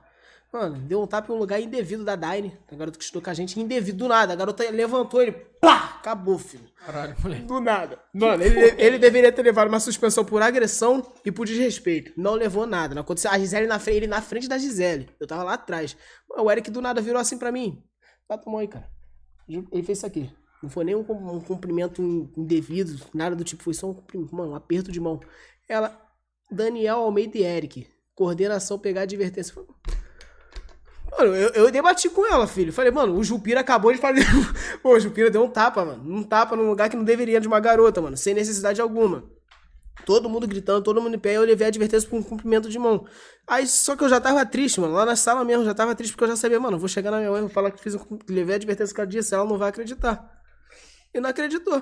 Mano, 0.52 0.80
deu 0.80 1.02
um 1.02 1.08
tapa 1.08 1.32
em 1.32 1.36
um 1.36 1.40
lugar 1.40 1.60
indevido 1.62 2.04
da 2.06 2.16
Daine. 2.16 2.58
A 2.72 2.76
garota 2.76 2.98
que 2.98 3.04
estudou 3.04 3.22
com 3.22 3.30
a 3.30 3.34
gente, 3.34 3.60
indevido 3.60 3.98
do 3.98 4.08
nada. 4.08 4.34
A 4.34 4.36
garota 4.36 4.70
levantou 4.72 5.22
ele. 5.22 5.32
Pá! 5.32 5.97
Acabou, 6.08 6.40
filho. 6.40 6.64
Caralho, 6.74 7.18
moleque. 7.22 7.44
Do 7.44 7.60
nada. 7.60 8.00
Mano, 8.14 8.42
ele, 8.42 8.76
ele 8.78 8.98
deveria 8.98 9.30
ter 9.30 9.42
levado 9.42 9.68
uma 9.68 9.80
suspensão 9.80 10.24
por 10.24 10.42
agressão 10.42 11.06
e 11.26 11.34
por 11.34 11.46
desrespeito. 11.46 12.14
Não 12.16 12.34
levou 12.34 12.66
nada. 12.66 12.96
Não 12.96 13.02
aconteceu. 13.02 13.30
A 13.30 13.38
Gisele 13.38 13.68
na 13.68 13.78
frente, 13.78 13.98
ele 13.98 14.08
na 14.08 14.22
frente 14.22 14.48
da 14.48 14.58
Gisele. 14.58 15.10
Eu 15.20 15.28
tava 15.28 15.44
lá 15.44 15.56
atrás. 15.56 15.98
O 16.30 16.50
Eric 16.50 16.72
do 16.72 16.82
nada 16.82 17.02
virou 17.02 17.20
assim 17.20 17.38
pra 17.38 17.52
mim. 17.52 17.84
Tá, 18.26 18.38
tomou 18.38 18.62
aí, 18.62 18.70
cara. 18.70 18.88
Ele 19.50 19.84
fez 19.84 19.98
isso 19.98 20.06
aqui. 20.06 20.32
Não 20.64 20.70
foi 20.70 20.86
nem 20.86 20.96
um, 20.96 21.02
um 21.02 21.42
cumprimento 21.42 22.02
indevido, 22.38 22.98
nada 23.14 23.36
do 23.36 23.44
tipo. 23.44 23.62
Foi 23.62 23.74
só 23.74 23.90
um 23.90 23.94
cumprimento, 23.94 24.34
mano, 24.34 24.52
um 24.52 24.56
aperto 24.56 24.90
de 24.90 25.02
mão. 25.02 25.20
Ela, 25.68 26.02
Daniel 26.50 27.00
Almeida 27.00 27.38
e 27.38 27.44
Eric. 27.44 27.86
Coordenação, 28.16 28.80
pegar 28.80 29.02
advertência. 29.02 29.54
Mano, 31.12 31.36
eu, 31.36 31.50
eu 31.50 31.72
debati 31.72 32.10
com 32.10 32.26
ela, 32.26 32.48
filho. 32.48 32.74
Falei, 32.74 32.92
mano, 32.92 33.16
o 33.16 33.24
Jupira 33.24 33.62
acabou 33.62 33.92
de 33.92 34.00
fazer. 34.00 34.26
Pô, 34.84 34.96
o 34.96 35.00
Jupira 35.00 35.30
deu 35.30 35.44
um 35.44 35.50
tapa, 35.50 35.84
mano. 35.84 36.04
Um 36.06 36.24
tapa 36.24 36.56
num 36.56 36.68
lugar 36.68 36.90
que 36.90 36.96
não 36.96 37.04
deveria 37.04 37.40
de 37.40 37.48
uma 37.48 37.60
garota, 37.60 38.02
mano. 38.02 38.18
Sem 38.18 38.34
necessidade 38.34 38.82
alguma. 38.82 39.24
Todo 40.06 40.30
mundo 40.30 40.48
gritando, 40.48 40.84
todo 40.84 41.02
mundo 41.02 41.16
em 41.16 41.20
pé. 41.20 41.34
Eu 41.34 41.42
levei 41.42 41.66
a 41.66 41.70
advertência 41.70 42.08
por 42.08 42.18
um 42.18 42.24
cumprimento 42.24 42.70
de 42.70 42.78
mão. 42.78 43.06
Aí, 43.48 43.66
só 43.66 43.96
que 43.96 44.04
eu 44.04 44.10
já 44.10 44.22
tava 44.22 44.46
triste, 44.46 44.80
mano. 44.80 44.94
Lá 44.94 45.06
na 45.06 45.16
sala 45.16 45.44
mesmo, 45.44 45.66
já 45.66 45.74
tava 45.74 45.96
triste 45.96 46.14
porque 46.14 46.26
eu 46.26 46.30
já 46.30 46.36
sabia, 46.36 46.60
mano, 46.60 46.78
vou 46.78 46.88
chegar 46.88 47.12
na 47.12 47.18
minha 47.18 47.32
mãe 47.32 47.40
e 47.40 47.42
vou 47.42 47.50
falar 47.50 47.72
que 47.72 47.82
fiz 47.82 47.96
um, 47.96 48.20
levei 48.30 48.56
a 48.56 48.58
advertência 48.58 48.96
cada 48.96 49.10
dia, 49.10 49.24
se 49.24 49.34
ela 49.34 49.46
não 49.46 49.58
vai 49.58 49.70
acreditar. 49.70 50.32
E 51.14 51.20
não 51.20 51.30
acreditou. 51.30 51.82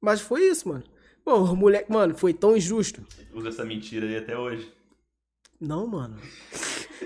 Mas 0.00 0.20
foi 0.20 0.42
isso, 0.42 0.68
mano. 0.68 0.84
Pô, 1.24 1.36
o 1.36 1.56
moleque, 1.56 1.90
mano, 1.90 2.14
foi 2.14 2.34
tão 2.34 2.54
injusto. 2.54 3.02
Usa 3.32 3.48
essa 3.48 3.64
mentira 3.64 4.06
aí 4.06 4.18
até 4.18 4.36
hoje. 4.36 4.70
Não, 5.64 5.86
mano. 5.86 6.18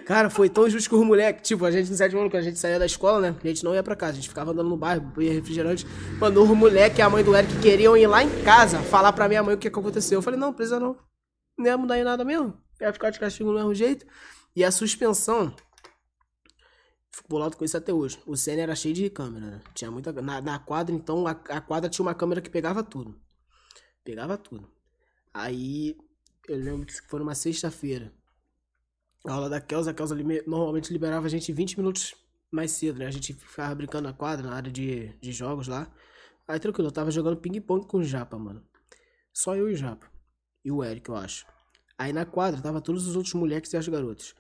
Cara, 0.05 0.29
foi 0.29 0.49
tão 0.49 0.69
justo 0.69 0.89
que 0.89 0.95
o 0.95 1.05
moleque, 1.05 1.43
tipo, 1.43 1.65
a 1.65 1.71
gente 1.71 1.91
no 1.91 1.97
sétimo 1.97 2.21
ano, 2.21 2.31
quando 2.31 2.43
a 2.43 2.45
gente 2.45 2.59
saía 2.59 2.79
da 2.79 2.87
escola, 2.87 3.21
né? 3.21 3.37
A 3.43 3.47
gente 3.47 3.63
não 3.63 3.75
ia 3.75 3.83
pra 3.83 3.95
casa, 3.95 4.13
a 4.13 4.17
gente 4.17 4.29
ficava 4.29 4.51
andando 4.51 4.69
no 4.69 4.77
bairro, 4.77 5.07
bebia 5.07 5.33
refrigerante. 5.33 5.87
Mano, 6.19 6.43
o 6.43 6.57
moleque 6.57 6.99
e 6.99 7.03
a 7.03 7.09
mãe 7.09 7.23
do 7.23 7.37
Eric 7.37 7.61
queriam 7.61 7.97
ir 7.97 8.07
lá 8.07 8.23
em 8.23 8.43
casa 8.43 8.81
falar 8.81 9.13
pra 9.13 9.29
minha 9.29 9.43
mãe 9.43 9.55
o 9.55 9.59
que, 9.59 9.71
que 9.71 9.79
aconteceu. 9.79 10.19
Eu 10.19 10.23
falei, 10.23 10.39
não, 10.41 10.53
precisa 10.53 10.81
não. 10.81 10.97
Não 11.57 11.67
ia 11.67 11.79
mudar 11.79 11.99
em 11.99 12.05
nada 12.05 12.25
mesmo. 12.25 12.59
Ia 12.81 12.93
ficar 12.93 13.11
de 13.11 13.21
castigo 13.21 13.51
do 13.51 13.57
mesmo 13.57 13.75
jeito. 13.75 14.07
E 14.57 14.65
a 14.65 14.73
suspensão. 14.73 15.55
Fico 17.11 17.29
bolado 17.29 17.57
com 17.57 17.65
isso 17.65 17.77
até 17.77 17.93
hoje. 17.93 18.21
O 18.27 18.37
Senna 18.37 18.63
era 18.63 18.75
cheio 18.75 18.95
de 18.95 19.11
câmera, 19.11 19.47
né? 19.47 19.61
Tinha 19.75 19.91
muita. 19.91 20.13
Na, 20.13 20.41
na 20.41 20.59
quadra, 20.59 20.95
então, 20.95 21.27
a, 21.27 21.33
a 21.33 21.61
quadra 21.61 21.89
tinha 21.89 22.05
uma 22.05 22.15
câmera 22.15 22.41
que 22.41 22.51
pegava 22.51 22.83
tudo. 22.83 23.15
Pegava 24.05 24.37
tudo. 24.37 24.69
Aí, 25.35 25.97
eu 26.49 26.57
lembro 26.57 26.87
que 26.87 26.95
foi 27.09 27.19
numa 27.19 27.35
sexta-feira. 27.35 28.13
A 29.27 29.33
aula 29.33 29.49
da 29.49 29.61
Kelsa, 29.61 29.91
a 29.91 29.95
Kelsa 29.95 30.15
normalmente 30.47 30.93
liberava 30.93 31.27
a 31.27 31.29
gente 31.29 31.53
20 31.53 31.79
minutos 31.79 32.15
mais 32.51 32.73
cedo, 32.73 32.99
né? 32.99 33.07
A 33.07 33.11
gente 33.11 33.35
ficava 33.35 33.75
brincando 33.75 34.09
na 34.09 34.15
quadra, 34.15 34.49
na 34.49 34.55
área 34.55 34.71
de, 34.71 35.09
de 35.21 35.33
jogos 35.33 35.69
lá. 35.69 35.91
Aí 36.47 36.59
tranquilo, 36.59 36.89
eu 36.89 36.93
tava 36.93 37.11
jogando 37.11 37.37
ping-pong 37.37 37.87
com 37.87 37.99
o 37.99 38.05
Japa, 38.05 38.39
mano. 38.39 38.65
Só 39.33 39.55
eu 39.55 39.69
e 39.69 39.75
o 39.75 39.77
Japa. 39.77 40.07
E 40.65 40.73
o 40.73 40.83
Eric, 40.83 41.09
eu 41.09 41.17
acho. 41.17 41.47
Aí 41.99 42.13
na 42.13 42.25
quadra 42.25 42.61
tava 42.61 42.81
todos 42.81 43.07
os 43.07 43.17
outros 43.17 43.35
moleques 43.35 43.73
e 43.73 43.77
as 43.77 43.87
garotas. 43.87 44.35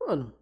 Mano, 0.00 0.34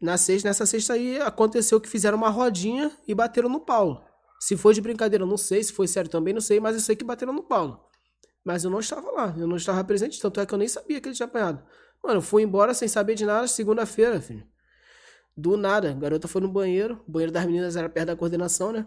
na 0.00 0.18
sexta, 0.18 0.48
nessa 0.48 0.66
sexta 0.66 0.94
aí 0.94 1.20
aconteceu 1.20 1.80
que 1.80 1.88
fizeram 1.88 2.18
uma 2.18 2.30
rodinha 2.30 2.90
e 3.06 3.14
bateram 3.14 3.48
no 3.48 3.60
Paulo. 3.60 4.02
Se 4.40 4.56
foi 4.56 4.74
de 4.74 4.80
brincadeira, 4.80 5.24
não 5.24 5.36
sei. 5.36 5.62
Se 5.62 5.72
foi 5.72 5.88
sério 5.88 6.10
também, 6.10 6.34
não 6.34 6.40
sei. 6.40 6.60
Mas 6.60 6.74
eu 6.74 6.80
sei 6.80 6.96
que 6.96 7.04
bateram 7.04 7.32
no 7.32 7.42
Paulo. 7.42 7.80
Mas 8.44 8.64
eu 8.64 8.70
não 8.70 8.80
estava 8.80 9.10
lá. 9.10 9.34
Eu 9.38 9.46
não 9.46 9.56
estava 9.56 9.82
presente. 9.84 10.20
Tanto 10.20 10.40
é 10.40 10.44
que 10.44 10.52
eu 10.52 10.58
nem 10.58 10.68
sabia 10.68 11.00
que 11.00 11.08
ele 11.08 11.14
tinha 11.14 11.26
apanhado. 11.26 11.64
Mano, 12.04 12.18
eu 12.18 12.22
fui 12.22 12.42
embora 12.42 12.74
sem 12.74 12.86
saber 12.86 13.14
de 13.14 13.24
nada. 13.24 13.46
Segunda-feira, 13.46 14.20
filho. 14.20 14.46
Do 15.34 15.56
nada. 15.56 15.90
A 15.90 15.94
garota 15.94 16.28
foi 16.28 16.42
no 16.42 16.48
banheiro. 16.48 17.02
O 17.08 17.10
banheiro 17.10 17.32
das 17.32 17.46
meninas 17.46 17.76
era 17.76 17.88
perto 17.88 18.08
da 18.08 18.16
coordenação, 18.16 18.70
né? 18.70 18.84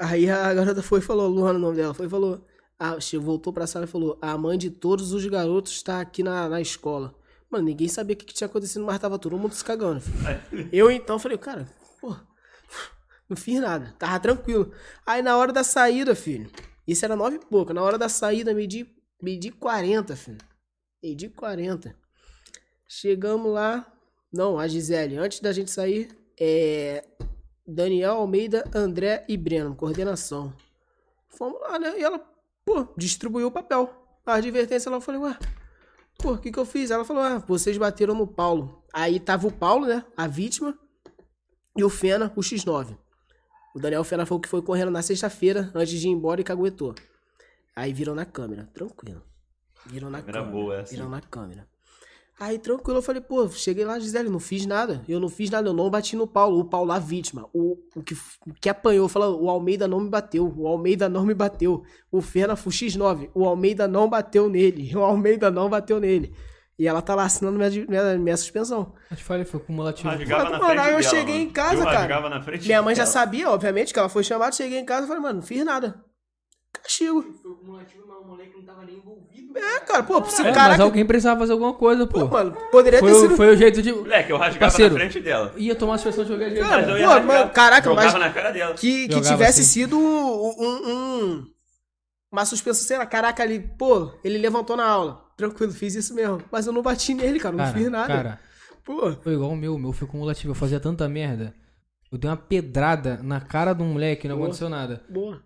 Aí 0.00 0.28
a 0.28 0.52
garota 0.52 0.82
foi 0.82 0.98
e 0.98 1.02
falou, 1.02 1.28
Luana, 1.28 1.58
o 1.58 1.62
nome 1.62 1.76
dela, 1.76 1.94
foi 1.94 2.06
e 2.06 2.10
falou. 2.10 2.44
A, 2.76 2.96
voltou 3.20 3.52
pra 3.52 3.66
sala 3.66 3.84
e 3.84 3.88
falou: 3.88 4.18
A 4.20 4.36
mãe 4.36 4.58
de 4.58 4.70
todos 4.70 5.12
os 5.12 5.24
garotos 5.26 5.72
está 5.72 6.00
aqui 6.00 6.22
na, 6.22 6.48
na 6.48 6.60
escola. 6.60 7.14
Mano, 7.50 7.64
ninguém 7.64 7.88
sabia 7.88 8.14
o 8.14 8.16
que, 8.16 8.26
que 8.26 8.34
tinha 8.34 8.46
acontecido, 8.46 8.84
mas 8.84 8.98
tava 8.98 9.18
todo 9.18 9.38
mundo 9.38 9.54
se 9.54 9.64
cagando. 9.64 10.00
filho. 10.00 10.68
Eu 10.72 10.90
então 10.90 11.18
falei, 11.18 11.38
cara, 11.38 11.66
pô, 12.00 12.14
não 13.28 13.36
fiz 13.36 13.60
nada, 13.60 13.94
tava 13.98 14.20
tranquilo. 14.20 14.70
Aí 15.06 15.22
na 15.22 15.36
hora 15.36 15.52
da 15.52 15.64
saída, 15.64 16.14
filho, 16.14 16.50
isso 16.86 17.04
era 17.04 17.16
nove 17.16 17.36
e 17.36 17.38
pouco, 17.38 17.72
na 17.72 17.82
hora 17.82 17.96
da 17.96 18.08
saída, 18.08 18.52
medi, 18.52 18.86
medi 19.20 19.50
40, 19.50 20.14
filho. 20.14 20.38
Medi 21.02 21.28
40. 21.28 21.96
Chegamos 22.88 23.52
lá, 23.52 23.86
Não, 24.32 24.58
a 24.58 24.66
Gisele. 24.66 25.16
Antes 25.16 25.40
da 25.40 25.52
gente 25.52 25.70
sair, 25.70 26.08
é. 26.40 27.04
Daniel 27.66 28.14
Almeida, 28.16 28.64
André 28.74 29.24
e 29.28 29.36
Breno, 29.36 29.74
coordenação. 29.74 30.52
Fomos 31.28 31.60
lá, 31.60 31.78
né? 31.78 31.98
E 31.98 32.02
ela, 32.02 32.18
pô, 32.64 32.88
distribuiu 32.96 33.48
o 33.48 33.50
papel. 33.52 33.90
A 34.24 34.34
advertência, 34.34 34.88
ela 34.88 35.00
falei, 35.02 35.20
ué, 35.20 35.38
pô, 36.18 36.32
o 36.32 36.38
que 36.38 36.50
que 36.50 36.58
eu 36.58 36.64
fiz? 36.64 36.90
Ela 36.90 37.04
falou, 37.04 37.22
ah, 37.22 37.38
vocês 37.46 37.76
bateram 37.76 38.14
no 38.14 38.26
Paulo. 38.26 38.82
Aí 38.92 39.20
tava 39.20 39.46
o 39.46 39.52
Paulo, 39.52 39.86
né? 39.86 40.02
A 40.16 40.26
vítima. 40.26 40.78
E 41.76 41.84
o 41.84 41.90
Fena, 41.90 42.32
o 42.34 42.40
X9. 42.40 42.96
O 43.74 43.78
Daniel 43.78 44.02
Fena 44.04 44.24
foi 44.24 44.38
o 44.38 44.40
que 44.40 44.48
foi 44.48 44.62
correndo 44.62 44.90
na 44.90 45.02
sexta-feira, 45.02 45.70
antes 45.74 46.00
de 46.00 46.08
ir 46.08 46.10
embora 46.10 46.40
e 46.40 46.44
caguetou. 46.44 46.94
Aí 47.76 47.92
viram 47.92 48.14
na 48.14 48.24
câmera, 48.24 48.66
tranquilo. 48.72 49.22
Viram 49.86 50.08
na 50.10 50.20
Câmera 50.20 50.40
câmera. 50.44 50.52
boa 50.62 50.74
essa, 50.76 50.90
Viram 50.90 51.04
hein? 51.04 51.10
na 51.12 51.20
câmera. 51.20 51.68
Aí, 52.40 52.56
tranquilo, 52.56 52.98
eu 52.98 53.02
falei, 53.02 53.20
pô, 53.20 53.48
cheguei 53.48 53.84
lá, 53.84 53.98
Gisele, 53.98 54.28
não 54.28 54.38
fiz 54.38 54.64
nada. 54.64 55.02
Eu 55.08 55.18
não 55.18 55.28
fiz 55.28 55.50
nada, 55.50 55.68
eu 55.68 55.72
não 55.72 55.90
bati 55.90 56.14
no 56.14 56.24
Paulo. 56.26 56.60
O 56.60 56.64
Paulo, 56.64 56.92
a 56.92 56.98
vítima. 56.98 57.48
O, 57.52 57.76
o, 57.96 58.02
que, 58.02 58.14
o 58.46 58.54
que 58.60 58.68
apanhou, 58.68 59.08
falou, 59.08 59.42
o 59.42 59.50
Almeida 59.50 59.88
não 59.88 59.98
me 59.98 60.08
bateu. 60.08 60.52
O 60.56 60.68
Almeida 60.68 61.08
não 61.08 61.26
me 61.26 61.34
bateu. 61.34 61.82
O 62.12 62.20
Fena 62.20 62.54
foi 62.54 62.72
X9. 62.72 63.30
O 63.34 63.44
Almeida 63.44 63.88
não 63.88 64.08
bateu 64.08 64.48
nele. 64.48 64.94
O 64.96 65.00
Almeida 65.00 65.50
não 65.50 65.68
bateu 65.68 65.98
nele. 65.98 66.32
E 66.78 66.86
ela 66.86 67.02
tá 67.02 67.12
lá 67.12 67.24
assinando 67.24 67.58
minha, 67.58 67.70
minha, 67.88 68.16
minha 68.18 68.36
suspensão. 68.36 68.92
Te 69.12 69.24
falei, 69.24 69.44
foi 69.44 69.58
cumulativo. 69.58 70.08
Rasgava 70.08 70.44
Mano, 70.44 70.58
na 70.58 70.58
frente 70.60 70.78
aí 70.80 70.92
eu 70.92 70.98
dela, 71.00 71.02
cheguei 71.02 71.34
mano. 71.38 71.46
em 71.48 71.50
casa, 71.50 71.74
eu 71.82 71.84
cara. 71.84 72.30
na 72.30 72.40
frente 72.40 72.66
Minha 72.66 72.82
mãe 72.82 72.94
já 72.94 73.02
dela. 73.02 73.12
sabia, 73.12 73.50
obviamente, 73.50 73.92
que 73.92 73.98
ela 73.98 74.08
foi 74.08 74.22
chamada. 74.22 74.52
Cheguei 74.52 74.78
em 74.78 74.84
casa 74.84 75.04
e 75.04 75.08
falei, 75.08 75.20
mano, 75.20 75.40
não 75.40 75.42
fiz 75.42 75.64
nada. 75.64 76.04
Castigo. 76.82 77.22
Foi 77.42 77.54
cumulativo, 77.56 78.04
mas 78.08 78.16
o 78.18 78.24
moleque 78.24 78.56
não 78.56 78.64
tava 78.64 78.84
nem 78.84 78.96
envolvido. 78.96 79.58
É, 79.58 79.80
cara, 79.80 80.02
pô, 80.02 80.24
se 80.24 80.40
É, 80.40 80.44
o 80.44 80.46
mas 80.48 80.54
cara. 80.56 80.82
alguém 80.82 81.04
precisava 81.04 81.40
fazer 81.40 81.52
alguma 81.52 81.74
coisa, 81.74 82.06
pô. 82.06 82.20
Pô, 82.20 82.28
mano, 82.28 82.56
poderia 82.70 82.98
Foi, 83.00 83.10
ter 83.10 83.16
o- 83.16 83.20
sido. 83.20 83.36
foi 83.36 83.50
o 83.52 83.56
jeito 83.56 83.82
de. 83.82 83.92
Moleque, 83.92 84.30
eu 84.30 84.36
rasgava 84.36 84.60
Parceiro. 84.60 84.94
na 84.94 85.00
frente 85.00 85.20
dela. 85.20 85.52
Ia 85.56 85.74
tomar 85.74 85.94
a 85.94 85.98
suspensão 85.98 86.24
de 86.24 86.30
jogar 86.30 86.48
de 86.48 86.60
Cara, 86.60 86.76
Mas 86.82 86.88
eu 86.88 86.96
ia 86.98 87.04
pô, 87.06 87.12
rasgar. 87.12 87.26
mas- 87.44 87.52
caraca, 87.52 87.94
mas- 87.94 88.14
na 88.14 88.30
cara 88.30 88.50
dela. 88.52 88.74
Que, 88.74 89.08
que 89.08 89.20
tivesse 89.20 89.60
assim. 89.60 89.70
sido 89.82 89.98
um, 89.98 90.02
um- 90.02 90.88
um- 90.88 91.46
Uma 92.30 92.44
suspensão, 92.44 92.86
sei 92.86 92.98
lá, 92.98 93.06
caraca, 93.06 93.42
ali, 93.42 93.58
pô, 93.78 94.12
ele 94.22 94.36
levantou 94.36 94.76
na 94.76 94.86
aula. 94.86 95.24
Tranquilo, 95.36 95.72
fiz 95.72 95.94
isso 95.94 96.14
mesmo. 96.14 96.42
Mas 96.52 96.66
eu 96.66 96.72
não 96.74 96.82
bati 96.82 97.14
nele, 97.14 97.40
cara, 97.40 97.56
não 97.56 97.64
Cara, 97.64 97.78
fiz 97.78 97.90
nada. 97.90 98.06
cara, 98.06 98.40
Pô, 98.84 99.12
foi 99.22 99.32
igual 99.34 99.50
o 99.50 99.56
meu, 99.56 99.74
o 99.74 99.78
meu 99.78 99.92
foi 99.92 100.06
cumulativo. 100.06 100.50
Eu 100.50 100.54
fazia 100.54 100.78
tanta 100.80 101.08
merda. 101.08 101.54
Eu 102.12 102.18
dei 102.18 102.28
uma 102.30 102.36
pedrada 102.36 103.18
na 103.22 103.38
cara 103.40 103.72
de 103.74 103.82
um 103.82 103.92
moleque 103.92 104.26
e 104.26 104.28
não 104.28 104.36
Boa. 104.36 104.46
aconteceu 104.48 104.68
nada. 104.68 105.02
boa. 105.10 105.42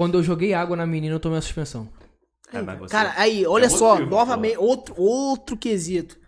Quando 0.00 0.16
eu 0.16 0.22
joguei 0.22 0.54
água 0.54 0.74
na 0.74 0.86
menina, 0.86 1.14
eu 1.14 1.20
tomei 1.20 1.36
a 1.36 1.42
suspensão. 1.42 1.92
É, 2.50 2.62
mas 2.62 2.78
você- 2.78 2.90
Cara, 2.90 3.12
aí, 3.18 3.46
olha 3.46 3.66
é 3.66 3.68
só, 3.68 3.96
motivo, 3.96 4.08
novamente, 4.08 4.56
outro, 4.56 4.94
outro 4.98 5.58
quesito. 5.58 6.18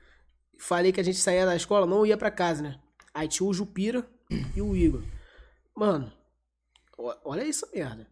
Falei 0.59 0.93
que 0.93 1.01
a 1.01 1.03
gente 1.03 1.17
saía 1.17 1.47
da 1.47 1.57
escola, 1.57 1.87
não 1.87 2.05
ia 2.05 2.19
pra 2.19 2.31
casa, 2.31 2.63
né? 2.63 2.79
Aí 3.15 3.27
tinha 3.29 3.49
o 3.49 3.55
Jupira 3.55 4.07
e 4.55 4.61
o 4.61 4.77
Igor. 4.77 5.03
Mano, 5.75 6.13
olha 7.25 7.45
isso, 7.45 7.67
merda. 7.75 8.07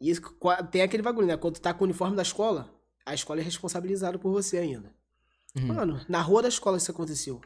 E 0.00 0.08
isso, 0.08 0.22
tem 0.70 0.80
aquele 0.80 1.02
bagulho, 1.02 1.26
né? 1.26 1.36
Quando 1.36 1.56
tu 1.56 1.60
tá 1.60 1.74
com 1.74 1.84
o 1.84 1.86
uniforme 1.86 2.16
da 2.16 2.22
escola, 2.22 2.74
a 3.04 3.12
escola 3.12 3.40
é 3.40 3.44
responsabilizada 3.44 4.18
por 4.18 4.32
você 4.32 4.56
ainda. 4.56 4.90
Uhum. 5.54 5.66
Mano, 5.66 6.00
na 6.08 6.22
rua 6.22 6.40
da 6.40 6.48
escola 6.48 6.78
isso 6.78 6.90
aconteceu. 6.90 7.42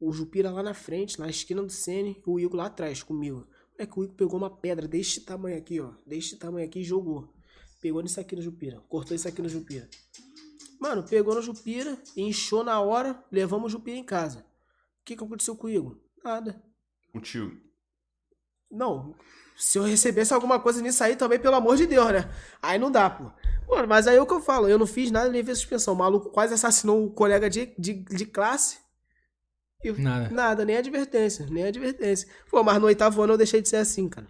O 0.00 0.12
Jupira 0.12 0.50
lá 0.50 0.64
na 0.64 0.74
frente, 0.74 1.20
na 1.20 1.28
esquina 1.30 1.62
do 1.62 1.70
Sene, 1.70 2.20
e 2.26 2.28
o 2.28 2.40
Igor 2.40 2.56
lá 2.56 2.66
atrás 2.66 3.04
comigo. 3.04 3.46
É 3.78 3.86
que 3.86 3.98
o 3.98 4.02
Igor 4.02 4.16
pegou 4.16 4.36
uma 4.36 4.50
pedra 4.50 4.88
deste 4.88 5.20
tamanho 5.20 5.56
aqui, 5.56 5.80
ó. 5.80 5.92
Deste 6.04 6.36
tamanho 6.36 6.66
aqui 6.66 6.80
e 6.80 6.84
jogou. 6.84 7.32
Pegou 7.80 8.02
nisso 8.02 8.18
aqui 8.18 8.34
no 8.34 8.42
Jupira. 8.42 8.80
Cortou 8.88 9.14
isso 9.14 9.28
aqui 9.28 9.40
no 9.40 9.48
Jupira. 9.48 9.88
Mano, 10.80 11.04
pegou 11.04 11.34
no 11.34 11.42
Jupira, 11.42 11.96
inchou 12.16 12.64
na 12.64 12.80
hora, 12.80 13.24
levamos 13.30 13.66
o 13.66 13.76
Jupira 13.76 13.96
em 13.96 14.04
casa. 14.04 14.40
O 15.00 15.04
que, 15.04 15.16
que 15.16 15.24
aconteceu 15.24 15.56
com 15.56 15.68
o 15.68 15.70
Igor? 15.70 15.96
Nada. 16.24 16.60
Contigo. 17.12 17.56
Não. 18.70 19.14
Se 19.56 19.78
eu 19.78 19.84
recebesse 19.84 20.34
alguma 20.34 20.60
coisa 20.60 20.82
nisso 20.82 21.02
aí 21.02 21.16
também, 21.16 21.38
pelo 21.38 21.56
amor 21.56 21.76
de 21.76 21.86
Deus, 21.86 22.12
né? 22.12 22.30
Aí 22.60 22.78
não 22.78 22.90
dá, 22.90 23.08
pô. 23.08 23.30
Mano, 23.68 23.88
mas 23.88 24.06
aí 24.06 24.16
é 24.16 24.20
o 24.20 24.26
que 24.26 24.34
eu 24.34 24.40
falo, 24.40 24.68
eu 24.68 24.78
não 24.78 24.86
fiz 24.86 25.10
nada, 25.10 25.28
levei 25.28 25.54
suspensão. 25.54 25.94
O 25.94 25.96
maluco 25.96 26.30
quase 26.30 26.54
assassinou 26.54 27.04
um 27.04 27.08
colega 27.08 27.48
de, 27.48 27.74
de, 27.78 27.94
de 27.94 28.26
classe. 28.26 28.78
E 29.82 29.92
Nada. 29.92 30.28
Nada, 30.30 30.64
nem 30.64 30.76
advertência, 30.76 31.46
nem 31.50 31.64
advertência. 31.64 32.28
Pô, 32.50 32.62
mas 32.64 32.78
no 32.80 32.86
oitavo 32.86 33.22
ano 33.22 33.34
eu 33.34 33.38
deixei 33.38 33.62
de 33.62 33.68
ser 33.68 33.76
assim, 33.76 34.08
cara. 34.08 34.26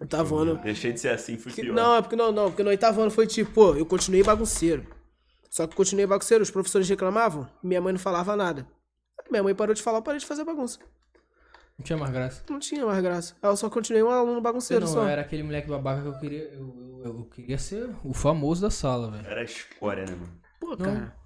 Oitavo 0.00 0.36
ano. 0.36 0.56
Deixei 0.58 0.92
de 0.92 1.00
ser 1.00 1.10
assim, 1.10 1.38
fui 1.38 1.52
Que- 1.52 1.62
pior. 1.62 1.74
não, 1.74 1.96
é 1.96 2.02
porque 2.02 2.16
não, 2.16 2.32
não, 2.32 2.50
porque 2.50 2.62
no 2.62 2.70
oitavo 2.70 3.00
ano 3.00 3.10
foi 3.10 3.26
tipo, 3.26 3.50
pô, 3.52 3.74
eu 3.76 3.86
continuei 3.86 4.22
bagunceiro. 4.22 4.84
Só 5.48 5.66
que 5.66 5.72
eu 5.72 5.76
continuei 5.76 6.06
bagunceiro, 6.06 6.42
os 6.42 6.50
professores 6.50 6.88
reclamavam, 6.88 7.48
minha 7.62 7.80
mãe 7.80 7.92
não 7.92 8.00
falava 8.00 8.34
nada. 8.36 8.66
Minha 9.30 9.42
mãe 9.42 9.54
parou 9.54 9.74
de 9.74 9.82
falar, 9.82 9.98
eu 9.98 10.02
parei 10.02 10.20
de 10.20 10.26
fazer 10.26 10.44
bagunça. 10.44 10.78
Não 11.78 11.84
tinha 11.84 11.96
mais 11.98 12.10
graça. 12.12 12.42
Não 12.48 12.58
tinha 12.58 12.84
mais 12.86 13.02
graça. 13.02 13.36
Eu 13.42 13.56
só 13.56 13.68
continuei 13.70 14.02
um 14.02 14.10
aluno 14.10 14.40
bagunceiro 14.40 14.84
não, 14.86 14.92
só. 14.92 15.02
eu 15.02 15.08
era 15.08 15.22
aquele 15.22 15.42
moleque 15.42 15.68
babaca 15.68 16.02
que 16.02 16.08
eu 16.08 16.18
queria. 16.18 16.42
Eu, 16.52 17.00
eu, 17.04 17.18
eu 17.18 17.24
queria 17.26 17.58
ser 17.58 17.88
o 18.02 18.12
famoso 18.14 18.62
da 18.62 18.70
sala, 18.70 19.10
velho. 19.10 19.26
Era 19.26 19.40
a 19.42 19.44
escória, 19.44 20.04
né, 20.06 20.12
mano? 20.12 20.40
Pô, 20.60 20.70
Não. 20.70 20.76
cara. 20.78 21.16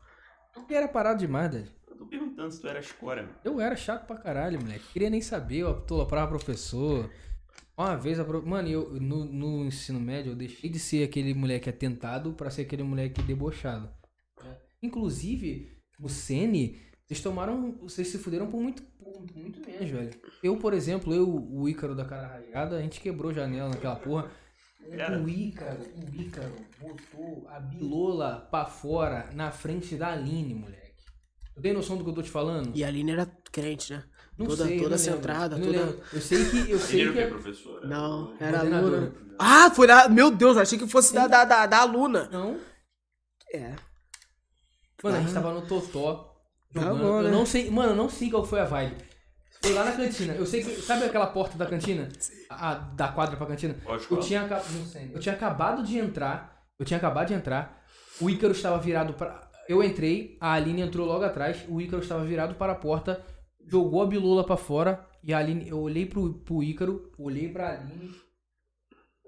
Eu 0.68 0.76
era 0.76 0.88
parado 0.88 1.20
demais, 1.20 1.52
velho. 1.52 1.68
Tô 2.01 2.06
perguntando 2.06 2.51
se 2.51 2.59
tu 2.59 2.66
era 2.66 2.81
escória, 2.81 3.24
mano. 3.24 3.35
Eu 3.44 3.60
era 3.60 3.77
chato 3.77 4.06
pra 4.06 4.16
caralho, 4.16 4.59
moleque. 4.59 4.90
Queria 4.90 5.10
nem 5.10 5.20
saber, 5.20 5.59
eu 5.59 5.70
atoprava 5.70 6.28
professor. 6.28 7.10
Uma 7.77 7.94
vez, 7.94 8.18
a 8.18 8.24
pro... 8.24 8.44
mano, 8.44 8.68
eu 8.68 8.98
no, 8.98 9.27
no 9.27 9.66
ensino 9.66 10.01
médio 10.01 10.32
eu 10.32 10.36
deixei 10.36 10.70
de 10.70 10.78
ser 10.78 11.05
aquele 11.05 11.35
moleque 11.35 11.68
atentado 11.68 12.32
pra 12.32 12.48
ser 12.48 12.62
aquele 12.62 12.82
moleque 12.82 13.20
debochado. 13.20 13.90
Inclusive, 14.82 15.77
o 16.01 16.09
Sene, 16.09 16.81
vocês 17.06 17.20
tomaram. 17.20 17.72
Vocês 17.82 18.09
se 18.09 18.16
fuderam 18.16 18.47
por 18.47 18.62
muito, 18.62 18.82
por 18.82 19.27
muito 19.36 19.60
menos, 19.60 19.90
velho. 19.90 20.10
Eu, 20.43 20.56
por 20.56 20.72
exemplo, 20.72 21.12
eu, 21.12 21.28
o 21.28 21.68
Ícaro 21.68 21.94
da 21.94 22.06
cara 22.06 22.28
rasgada, 22.28 22.78
a 22.78 22.81
gente 22.81 22.98
quebrou 22.98 23.31
janela 23.31 23.68
naquela 23.68 23.97
porra. 23.97 24.31
Cara. 24.97 25.20
O 25.20 25.28
Ícaro, 25.28 25.82
o 25.82 26.18
Ícaro 26.18 26.56
botou 26.81 27.47
a 27.51 27.60
bilola 27.60 28.48
pra 28.51 28.64
fora 28.64 29.28
na 29.35 29.51
frente 29.51 29.97
da 29.97 30.12
Aline, 30.12 30.55
moleque. 30.55 30.89
Tu 31.60 31.62
tem 31.62 31.72
noção 31.74 31.96
do 31.98 32.04
que 32.04 32.08
eu 32.10 32.14
tô 32.14 32.22
te 32.22 32.30
falando? 32.30 32.70
E 32.74 32.82
a 32.82 32.88
Aline 32.88 33.12
era 33.12 33.26
crente, 33.52 33.92
né? 33.92 34.02
Não 34.38 34.46
toda 34.46 34.64
sei, 34.64 34.78
eu 34.78 34.82
toda 34.84 34.96
não 34.96 35.02
lembro. 35.02 35.16
centrada, 35.16 35.56
Eu 35.56 35.58
não 35.58 35.66
toda. 35.66 35.78
lembro. 35.78 36.00
Eu 36.12 36.20
sei 36.22 36.44
que. 36.50 36.70
Eu 36.70 36.78
sei 36.78 37.06
que. 37.06 37.12
quê, 37.12 37.26
professor? 37.26 37.86
Não, 37.86 38.34
era 38.40 38.60
aluna. 38.60 39.12
Ah, 39.38 39.70
foi 39.70 39.86
da. 39.86 40.08
Meu 40.08 40.30
Deus, 40.30 40.56
achei 40.56 40.78
que 40.78 40.86
fosse 40.88 41.12
da, 41.12 41.26
da, 41.26 41.44
da, 41.44 41.66
da 41.66 41.78
aluna. 41.80 42.28
Não. 42.32 42.58
É. 43.52 43.74
Mano, 45.04 45.16
a 45.16 45.20
gente 45.20 45.30
Ah. 45.30 45.34
tava 45.34 45.52
no 45.52 45.66
Totó. 45.66 46.34
Tá 46.72 46.80
Jogando. 46.80 46.98
bom, 47.02 47.18
eu 47.18 47.22
né? 47.24 47.30
não 47.30 47.44
sei. 47.44 47.70
Mano, 47.70 47.90
eu 47.92 47.96
não 47.96 48.08
sei 48.08 48.30
qual 48.30 48.44
foi 48.44 48.60
a 48.60 48.64
vibe. 48.64 48.96
Foi 49.62 49.72
lá 49.74 49.84
na 49.84 49.92
cantina. 49.92 50.34
Eu 50.34 50.46
sei 50.46 50.62
que. 50.64 50.80
Sabe 50.80 51.04
aquela 51.04 51.26
porta 51.26 51.58
da 51.58 51.66
cantina? 51.66 52.08
A, 52.48 52.74
da 52.74 53.08
quadra 53.08 53.36
pra 53.36 53.46
cantina? 53.46 53.76
Eu 53.86 54.20
tinha, 54.20 54.46
não 54.46 54.86
sei. 54.86 55.10
eu 55.12 55.20
tinha 55.20 55.34
acabado 55.34 55.82
de 55.82 55.98
entrar. 55.98 56.62
Eu 56.78 56.86
tinha 56.86 56.96
acabado 56.96 57.28
de 57.28 57.34
entrar. 57.34 57.82
O 58.20 58.30
Ícaro 58.30 58.52
estava 58.52 58.78
virado 58.78 59.12
para. 59.12 59.49
Eu 59.70 59.84
entrei, 59.84 60.36
a 60.40 60.55
Aline 60.55 60.82
entrou 60.82 61.06
logo 61.06 61.22
atrás. 61.24 61.64
O 61.68 61.80
Ícaro 61.80 62.02
estava 62.02 62.24
virado 62.24 62.56
para 62.56 62.72
a 62.72 62.74
porta, 62.74 63.24
jogou 63.68 64.02
a 64.02 64.06
bilula 64.06 64.42
pra 64.44 64.56
fora. 64.56 65.06
E 65.22 65.32
a 65.32 65.38
Aline, 65.38 65.68
eu 65.68 65.78
olhei 65.78 66.06
pro, 66.06 66.34
pro 66.40 66.60
Ícaro, 66.62 67.12
olhei 67.16 67.48
pra 67.48 67.74
Aline. 67.74 68.10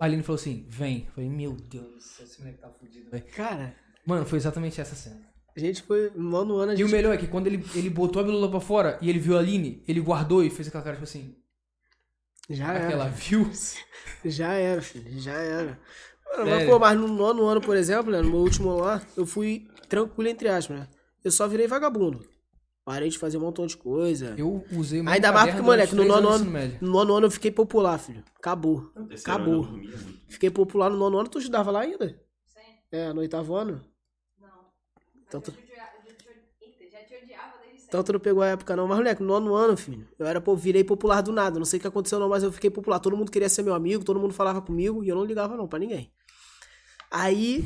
A 0.00 0.04
Aline 0.06 0.24
falou 0.24 0.40
assim: 0.40 0.66
vem. 0.68 1.04
Eu 1.06 1.12
falei, 1.12 1.30
meu 1.30 1.52
Deus 1.52 1.86
do 1.94 2.00
céu, 2.00 2.24
esse 2.26 2.40
moleque 2.40 2.58
tá 2.60 2.68
fudido, 2.70 3.08
velho. 3.10 3.24
Cara, 3.36 3.76
Mano, 4.04 4.26
foi 4.26 4.38
exatamente 4.38 4.80
essa 4.80 4.96
cena. 4.96 5.20
a 5.56 5.60
gente 5.60 5.82
foi. 5.82 6.10
No 6.16 6.24
nono 6.28 6.56
ano 6.56 6.72
a 6.72 6.74
E 6.74 6.78
gente. 6.78 6.88
o 6.88 6.90
melhor 6.92 7.14
é 7.14 7.18
que 7.18 7.28
quando 7.28 7.46
ele, 7.46 7.64
ele 7.76 7.88
botou 7.88 8.20
a 8.20 8.24
bilula 8.24 8.50
pra 8.50 8.58
fora 8.60 8.98
e 9.00 9.08
ele 9.08 9.20
viu 9.20 9.36
a 9.36 9.40
Aline, 9.40 9.84
ele 9.86 10.00
guardou 10.00 10.42
e 10.42 10.50
fez 10.50 10.66
aquela 10.66 10.82
cara 10.82 10.96
tipo 10.96 11.04
assim. 11.04 11.36
Já 12.50 12.72
era. 12.74 12.86
Aquela 12.88 13.08
viu? 13.08 13.48
Já 14.24 14.54
era, 14.54 14.82
filho. 14.82 15.20
Já 15.20 15.34
era. 15.34 15.78
Mano, 16.36 16.50
mas, 16.50 16.68
pô, 16.68 16.78
mas 16.80 16.98
no 16.98 17.06
nono 17.06 17.44
ano, 17.44 17.60
por 17.60 17.76
exemplo, 17.76 18.10
né, 18.10 18.20
no 18.22 18.30
meu 18.30 18.38
último 18.40 18.70
ano 18.70 18.80
lá, 18.80 19.02
eu 19.16 19.24
fui 19.26 19.68
tranquilo, 19.92 20.30
entre 20.30 20.48
aspas, 20.48 20.78
né? 20.78 20.88
Eu 21.22 21.30
só 21.30 21.46
virei 21.46 21.66
vagabundo. 21.66 22.26
Parei 22.82 23.10
de 23.10 23.18
fazer 23.18 23.36
um 23.36 23.42
montão 23.42 23.66
de 23.66 23.76
coisa. 23.76 24.34
Eu 24.38 24.64
usei 24.72 25.00
mesmo 25.00 25.10
Ainda 25.10 25.30
mais 25.30 25.50
porque, 25.50 25.62
moleque, 25.62 25.94
no 25.94 26.04
nono 26.04 26.28
ano, 26.28 26.44
no 26.80 26.90
nono 26.90 27.14
ano 27.14 27.26
eu 27.26 27.30
fiquei 27.30 27.50
popular, 27.50 27.98
filho. 27.98 28.24
Acabou. 28.38 28.90
Acabou. 29.20 29.68
Fiquei 30.28 30.50
popular 30.50 30.88
no 30.88 30.96
nono 30.96 31.18
ano, 31.18 31.28
tu 31.28 31.38
estudava 31.38 31.70
lá 31.70 31.80
ainda? 31.82 32.08
Sim. 32.46 32.60
É, 32.90 33.12
no 33.12 33.20
oitavo 33.20 33.54
ano? 33.54 33.84
Não. 34.40 34.48
Então 35.28 35.40
tu-. 35.42 35.54
Então 37.86 38.02
tu 38.02 38.14
não 38.14 38.20
pegou 38.20 38.42
a 38.42 38.46
época 38.48 38.74
não. 38.74 38.88
Mas, 38.88 38.96
moleque, 38.96 39.22
no 39.22 39.28
nono 39.28 39.54
ano, 39.54 39.76
filho, 39.76 40.08
eu 40.18 40.26
era, 40.26 40.40
pô, 40.40 40.56
virei 40.56 40.82
popular 40.82 41.20
do 41.20 41.30
nada. 41.30 41.58
Não 41.58 41.66
sei 41.66 41.78
o 41.78 41.82
que 41.82 41.86
aconteceu 41.86 42.18
não, 42.18 42.30
mas 42.30 42.42
eu 42.42 42.50
fiquei 42.50 42.70
popular. 42.70 42.98
Todo 42.98 43.14
mundo 43.14 43.30
queria 43.30 43.50
ser 43.50 43.62
meu 43.62 43.74
amigo, 43.74 44.02
todo 44.02 44.18
mundo 44.18 44.32
falava 44.32 44.62
comigo 44.62 45.04
e 45.04 45.08
eu 45.10 45.14
não 45.14 45.24
ligava 45.26 45.54
não 45.54 45.68
pra 45.68 45.78
ninguém. 45.78 46.10
Aí, 47.10 47.62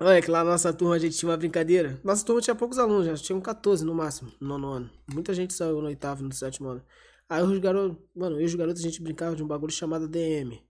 olha 0.00 0.22
que 0.22 0.30
lá 0.30 0.44
na 0.44 0.52
nossa 0.52 0.72
turma 0.72 0.94
a 0.94 0.98
gente 0.98 1.16
tinha 1.16 1.30
uma 1.30 1.36
brincadeira. 1.36 2.00
Nossa 2.04 2.24
turma 2.24 2.40
tinha 2.40 2.54
poucos 2.54 2.78
alunos, 2.78 3.06
já 3.06 3.14
tinham 3.16 3.40
14 3.40 3.84
no 3.84 3.94
máximo, 3.94 4.32
no 4.40 4.48
nono 4.48 4.68
ano. 4.68 4.90
Muita 5.12 5.34
gente 5.34 5.54
saiu 5.54 5.80
no 5.80 5.86
oitavo, 5.86 6.22
no 6.22 6.32
sétimo 6.32 6.68
ano. 6.68 6.82
Aí 7.28 7.42
os 7.42 7.58
garotos, 7.58 7.96
mano, 8.14 8.36
eu 8.36 8.42
e 8.42 8.44
os 8.44 8.54
garotos 8.54 8.80
a 8.80 8.84
gente 8.84 9.02
brincava 9.02 9.34
de 9.34 9.42
um 9.42 9.46
bagulho 9.46 9.72
chamado 9.72 10.08
DM. 10.08 10.62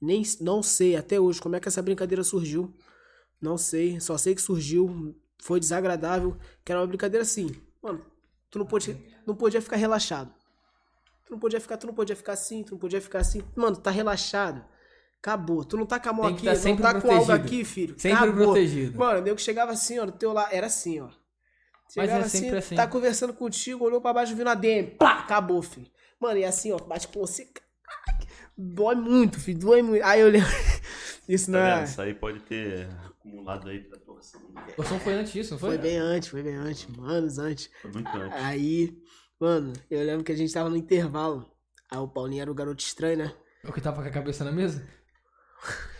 Nem, 0.00 0.22
não 0.40 0.62
sei 0.62 0.96
até 0.96 1.20
hoje 1.20 1.40
como 1.40 1.56
é 1.56 1.60
que 1.60 1.68
essa 1.68 1.82
brincadeira 1.82 2.24
surgiu. 2.24 2.74
Não 3.40 3.56
sei, 3.56 4.00
só 4.00 4.18
sei 4.18 4.34
que 4.34 4.42
surgiu, 4.42 5.14
foi 5.42 5.60
desagradável, 5.60 6.36
que 6.64 6.72
era 6.72 6.80
uma 6.80 6.86
brincadeira 6.86 7.22
assim. 7.22 7.48
Mano, 7.82 8.04
Tu 8.50 8.58
não 8.58 8.66
podia, 8.66 9.00
não 9.24 9.34
podia 9.36 9.62
ficar 9.62 9.76
relaxado. 9.76 10.34
Tu 11.24 11.30
não 11.30 11.38
podia 11.38 11.60
ficar, 11.60 11.76
tu 11.76 11.86
não 11.86 11.94
podia 11.94 12.16
ficar 12.16 12.32
assim, 12.32 12.64
tu 12.64 12.72
não 12.72 12.78
podia 12.78 13.00
ficar 13.00 13.20
assim. 13.20 13.42
Mano, 13.54 13.76
tá 13.76 13.90
relaxado. 13.90 14.64
Acabou. 15.22 15.64
Tu 15.64 15.76
não 15.76 15.84
tá 15.84 16.00
com 16.00 16.08
a 16.08 16.12
mão 16.14 16.34
que 16.34 16.48
aqui, 16.48 16.60
tá 16.62 16.68
não 16.68 16.76
tá 16.76 17.00
com 17.00 17.10
algo 17.10 17.26
protegido. 17.26 17.32
aqui, 17.32 17.64
filho. 17.64 17.94
Sempre 17.98 18.18
Acabou. 18.18 18.44
protegido. 18.46 18.98
Mano, 18.98 19.18
o 19.20 19.22
nego 19.22 19.38
chegava 19.38 19.72
assim, 19.72 19.98
ó, 19.98 20.06
no 20.06 20.12
teu 20.12 20.32
lado. 20.32 20.48
Era 20.50 20.66
assim, 20.66 21.00
ó. 21.00 21.08
Chegava 21.92 22.24
é 22.24 22.28
sempre 22.28 22.56
assim. 22.56 22.74
Tá 22.74 22.86
conversando 22.86 23.34
contigo, 23.34 23.84
olhou 23.84 24.00
pra 24.00 24.14
baixo, 24.14 24.34
viu 24.34 24.44
na 24.44 24.54
DM. 24.54 24.92
Pá, 24.92 25.18
acabou, 25.20 25.60
filho. 25.60 25.90
Mano, 26.18 26.38
e 26.38 26.44
assim, 26.44 26.72
ó, 26.72 26.78
bate 26.78 27.06
com 27.08 27.20
você. 27.20 27.48
Dói 28.56 28.94
muito, 28.94 29.38
filho, 29.38 29.58
dói 29.58 29.82
muito. 29.82 30.02
Aí 30.04 30.20
eu 30.20 30.28
lembro. 30.30 30.48
Isso 31.28 31.50
não 31.50 31.60
é. 31.60 31.84
Isso 31.84 32.00
aí 32.00 32.14
pode 32.14 32.40
ter 32.40 32.88
acumulado 33.06 33.68
aí 33.68 33.80
pra 33.80 33.98
torção. 33.98 34.40
Torção 34.74 35.00
foi 35.00 35.12
antes 35.12 35.32
disso, 35.32 35.52
não 35.52 35.58
foi? 35.58 35.70
Foi 35.70 35.78
bem 35.78 35.98
antes, 35.98 36.28
foi 36.28 36.42
bem 36.42 36.54
antes, 36.56 36.86
anos 36.98 37.38
antes. 37.38 37.70
Foi 37.82 37.92
muito 37.92 38.08
antes. 38.08 38.38
Aí, 38.42 38.98
mano, 39.38 39.72
eu 39.90 40.04
lembro 40.04 40.24
que 40.24 40.32
a 40.32 40.36
gente 40.36 40.52
tava 40.52 40.70
no 40.70 40.76
intervalo. 40.76 41.50
Aí 41.90 41.98
o 41.98 42.08
Paulinho 42.08 42.42
era 42.42 42.50
o 42.50 42.54
garoto 42.54 42.82
estranho, 42.82 43.18
né? 43.18 43.34
O 43.64 43.72
que 43.72 43.80
tava 43.80 44.02
com 44.02 44.08
a 44.08 44.12
cabeça 44.12 44.44
na 44.44 44.52
mesa? 44.52 44.86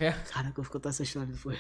É. 0.00 0.12
Caraca, 0.12 0.58
eu 0.58 0.62
vou 0.64 0.72
contar 0.72 0.88
essa 0.90 1.02
história 1.02 1.28
depois. 1.32 1.58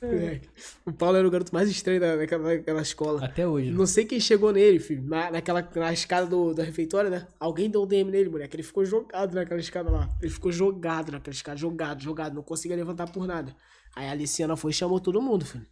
Moleque, 0.00 0.48
o 0.86 0.92
Paulo 0.92 1.16
era 1.16 1.26
o 1.26 1.30
garoto 1.30 1.52
mais 1.52 1.68
estranho 1.68 2.00
da- 2.00 2.16
daquela, 2.16 2.56
daquela 2.56 2.82
escola. 2.82 3.24
Até 3.24 3.46
hoje. 3.46 3.70
Não 3.70 3.86
sei 3.86 4.04
quem 4.04 4.20
chegou 4.20 4.52
nele, 4.52 4.78
filho. 4.78 5.02
Na, 5.02 5.30
naquela 5.30 5.68
na 5.74 5.92
escada 5.92 6.26
do, 6.26 6.54
da 6.54 6.62
refeitória, 6.62 7.10
né? 7.10 7.26
Alguém 7.38 7.68
deu 7.68 7.82
um 7.82 7.86
DM 7.86 8.10
nele, 8.10 8.28
moleque. 8.30 8.54
Ele 8.56 8.62
ficou 8.62 8.84
jogado 8.84 9.34
naquela 9.34 9.60
escada 9.60 9.90
lá. 9.90 10.08
Ele 10.22 10.30
ficou 10.30 10.52
jogado 10.52 11.10
naquela 11.12 11.34
escada, 11.34 11.56
jogado, 11.58 12.02
jogado. 12.02 12.34
Não 12.34 12.42
conseguia 12.42 12.76
levantar 12.76 13.10
por 13.10 13.26
nada. 13.26 13.54
Aí 13.94 14.06
a 14.08 14.12
Aliciana 14.12 14.56
foi 14.56 14.70
e 14.70 14.74
chamou 14.74 15.00
todo 15.00 15.20
mundo, 15.20 15.44
filho. 15.44 15.66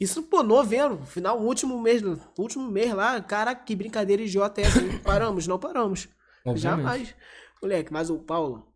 Isso, 0.00 0.22
pô, 0.22 0.42
novembro, 0.42 1.04
final, 1.04 1.40
último 1.40 1.80
mês, 1.80 2.02
último 2.38 2.70
mês 2.70 2.92
lá. 2.94 3.20
Caraca, 3.20 3.62
que 3.64 3.74
brincadeira 3.76 4.22
idiota 4.22 4.60
é 4.60 4.64
essa? 4.64 4.80
Paramos, 5.04 5.46
não 5.46 5.58
paramos. 5.58 6.08
Obviamente. 6.44 6.62
Jamais. 6.82 7.14
Moleque, 7.60 7.92
mas 7.92 8.10
o 8.10 8.18
Paulo. 8.18 8.71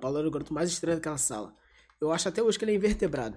O 0.00 0.02
Paulo 0.02 0.16
era 0.16 0.26
o 0.26 0.30
garoto 0.30 0.54
mais 0.54 0.70
estranho 0.70 0.96
daquela 0.96 1.18
sala. 1.18 1.54
Eu 2.00 2.10
acho 2.10 2.26
até 2.26 2.42
hoje 2.42 2.58
que 2.58 2.64
ele 2.64 2.72
é 2.72 2.74
invertebrado. 2.74 3.36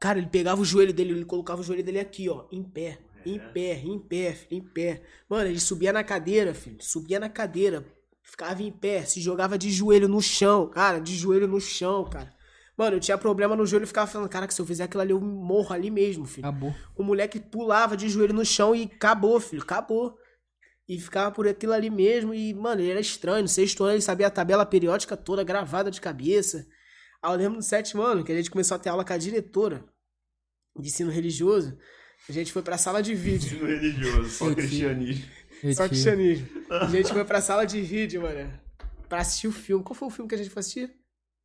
Cara, 0.00 0.18
ele 0.18 0.28
pegava 0.28 0.62
o 0.62 0.64
joelho 0.64 0.94
dele, 0.94 1.10
ele 1.12 1.26
colocava 1.26 1.60
o 1.60 1.62
joelho 1.62 1.84
dele 1.84 2.00
aqui, 2.00 2.26
ó, 2.30 2.46
em 2.50 2.62
pé. 2.62 2.98
Em 3.26 3.38
pé, 3.38 3.82
em 3.84 3.98
pé, 3.98 4.32
filho, 4.32 4.62
em 4.62 4.64
pé. 4.64 5.02
Mano, 5.28 5.50
ele 5.50 5.60
subia 5.60 5.92
na 5.92 6.02
cadeira, 6.02 6.54
filho. 6.54 6.78
Subia 6.80 7.20
na 7.20 7.28
cadeira. 7.28 7.84
Ficava 8.22 8.62
em 8.62 8.72
pé, 8.72 9.02
se 9.02 9.20
jogava 9.20 9.58
de 9.58 9.70
joelho 9.70 10.08
no 10.08 10.22
chão. 10.22 10.70
Cara, 10.70 10.98
de 10.98 11.14
joelho 11.14 11.46
no 11.46 11.60
chão, 11.60 12.08
cara. 12.08 12.32
Mano, 12.74 12.96
eu 12.96 13.00
tinha 13.00 13.18
problema 13.18 13.54
no 13.54 13.66
joelho 13.66 13.84
e 13.84 13.86
ficava 13.86 14.10
falando, 14.10 14.30
cara, 14.30 14.46
que 14.46 14.54
se 14.54 14.62
eu 14.62 14.64
fizer 14.64 14.84
aquilo 14.84 15.02
ali, 15.02 15.10
eu 15.10 15.20
morro 15.20 15.74
ali 15.74 15.90
mesmo, 15.90 16.24
filho. 16.24 16.46
Acabou. 16.46 16.74
O 16.96 17.02
moleque 17.02 17.38
pulava 17.38 17.94
de 17.94 18.08
joelho 18.08 18.32
no 18.32 18.42
chão 18.46 18.74
e 18.74 18.84
acabou, 18.84 19.38
filho, 19.38 19.60
acabou. 19.60 20.16
E 20.90 20.98
ficava 20.98 21.30
por 21.30 21.46
aquilo 21.46 21.72
ali 21.72 21.88
mesmo. 21.88 22.34
E, 22.34 22.52
mano, 22.52 22.80
ele 22.80 22.90
era 22.90 22.98
estranho. 22.98 23.42
No 23.42 23.48
sexto 23.48 23.84
ano 23.84 23.92
ele 23.92 24.02
sabia 24.02 24.26
a 24.26 24.30
tabela 24.30 24.66
periódica 24.66 25.16
toda 25.16 25.44
gravada 25.44 25.88
de 25.88 26.00
cabeça. 26.00 26.66
Aí 27.22 27.32
eu 27.32 27.36
lembro 27.36 27.58
no 27.58 27.62
sétimo 27.62 28.02
ano 28.02 28.24
que 28.24 28.32
a 28.32 28.34
gente 28.34 28.50
começou 28.50 28.74
a 28.74 28.78
ter 28.78 28.88
aula 28.88 29.04
com 29.04 29.12
a 29.12 29.16
diretora 29.16 29.84
de 30.76 30.88
ensino 30.88 31.08
religioso. 31.08 31.78
A 32.28 32.32
gente 32.32 32.52
foi 32.52 32.60
pra 32.60 32.76
sala 32.76 33.00
de 33.00 33.14
vídeo. 33.14 33.54
Ensino 33.54 33.66
religioso, 33.66 34.30
só 34.30 34.52
cristianismo. 34.52 35.22
Só 35.22 35.66
Retiro. 35.66 35.88
cristianismo. 35.90 36.48
A 36.68 36.86
gente 36.86 37.12
foi 37.12 37.24
pra 37.24 37.40
sala 37.40 37.64
de 37.64 37.80
vídeo, 37.82 38.22
mano. 38.22 38.60
Pra 39.08 39.20
assistir 39.20 39.46
o 39.46 39.52
filme. 39.52 39.84
Qual 39.84 39.94
foi 39.94 40.08
o 40.08 40.10
filme 40.10 40.28
que 40.28 40.34
a 40.34 40.38
gente 40.38 40.50
foi 40.50 40.58
assistir? 40.58 40.92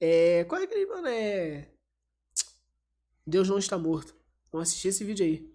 É. 0.02 0.44
Qual 0.46 0.60
é 0.60 0.64
aquele, 0.64 0.88
mano? 0.88 1.08
É. 1.08 1.70
Deus 3.28 3.48
não 3.48 3.60
está 3.60 3.78
morto. 3.78 4.16
Vamos 4.52 4.70
assistir 4.70 4.88
esse 4.88 5.04
vídeo 5.04 5.24
aí. 5.24 5.48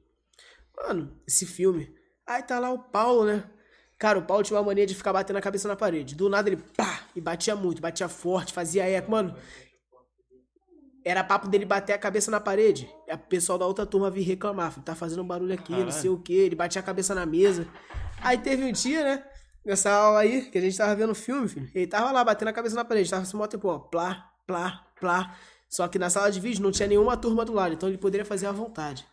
Mano, 0.76 1.20
esse 1.26 1.44
filme. 1.44 1.92
Aí 2.24 2.40
tá 2.40 2.60
lá 2.60 2.70
o 2.70 2.78
Paulo, 2.78 3.24
né? 3.24 3.50
Cara, 4.00 4.18
o 4.18 4.22
Paulo 4.22 4.42
tinha 4.42 4.58
uma 4.58 4.64
mania 4.64 4.86
de 4.86 4.94
ficar 4.94 5.12
batendo 5.12 5.36
a 5.36 5.42
cabeça 5.42 5.68
na 5.68 5.76
parede. 5.76 6.14
Do 6.14 6.28
nada 6.28 6.48
ele 6.48 6.56
pá! 6.56 7.00
E 7.14 7.20
batia 7.20 7.54
muito, 7.54 7.82
batia 7.82 8.08
forte, 8.08 8.52
fazia 8.52 8.88
eco. 8.88 9.10
Mano, 9.10 9.36
era 11.04 11.22
papo 11.22 11.48
dele 11.48 11.64
bater 11.64 11.92
a 11.92 11.98
cabeça 11.98 12.30
na 12.30 12.40
parede. 12.40 12.90
E 13.06 13.12
o 13.12 13.18
pessoal 13.18 13.58
da 13.58 13.66
outra 13.66 13.84
turma 13.84 14.10
vir 14.10 14.22
reclamar. 14.22 14.72
Filho, 14.72 14.84
tá 14.84 14.94
fazendo 14.94 15.22
um 15.22 15.26
barulho 15.26 15.52
aqui, 15.52 15.72
não 15.72 15.80
Caralho. 15.80 16.00
sei 16.00 16.10
o 16.10 16.18
que. 16.18 16.32
Ele 16.32 16.54
batia 16.54 16.80
a 16.80 16.82
cabeça 16.82 17.14
na 17.14 17.26
mesa. 17.26 17.68
Aí 18.22 18.38
teve 18.38 18.64
um 18.64 18.72
dia, 18.72 19.04
né? 19.04 19.24
Nessa 19.64 19.90
aula 19.90 20.20
aí, 20.20 20.50
que 20.50 20.56
a 20.56 20.60
gente 20.62 20.76
tava 20.76 20.94
vendo 20.94 21.14
filme, 21.14 21.46
filho. 21.46 21.70
Ele 21.74 21.86
tava 21.86 22.10
lá 22.10 22.24
batendo 22.24 22.48
a 22.48 22.52
cabeça 22.54 22.74
na 22.74 22.84
parede. 22.84 23.10
Tava 23.10 23.22
assim, 23.22 23.36
mó 23.36 23.46
tempo, 23.46 23.68
ó. 23.68 23.78
Plá, 23.80 24.30
plá, 24.46 24.86
plá. 24.98 25.36
Só 25.68 25.86
que 25.86 25.98
na 25.98 26.08
sala 26.08 26.30
de 26.30 26.40
vídeo 26.40 26.62
não 26.62 26.70
tinha 26.72 26.88
nenhuma 26.88 27.16
turma 27.16 27.44
do 27.44 27.52
lado. 27.52 27.74
Então 27.74 27.88
ele 27.88 27.98
poderia 27.98 28.24
fazer 28.24 28.46
à 28.46 28.52
vontade. 28.52 29.06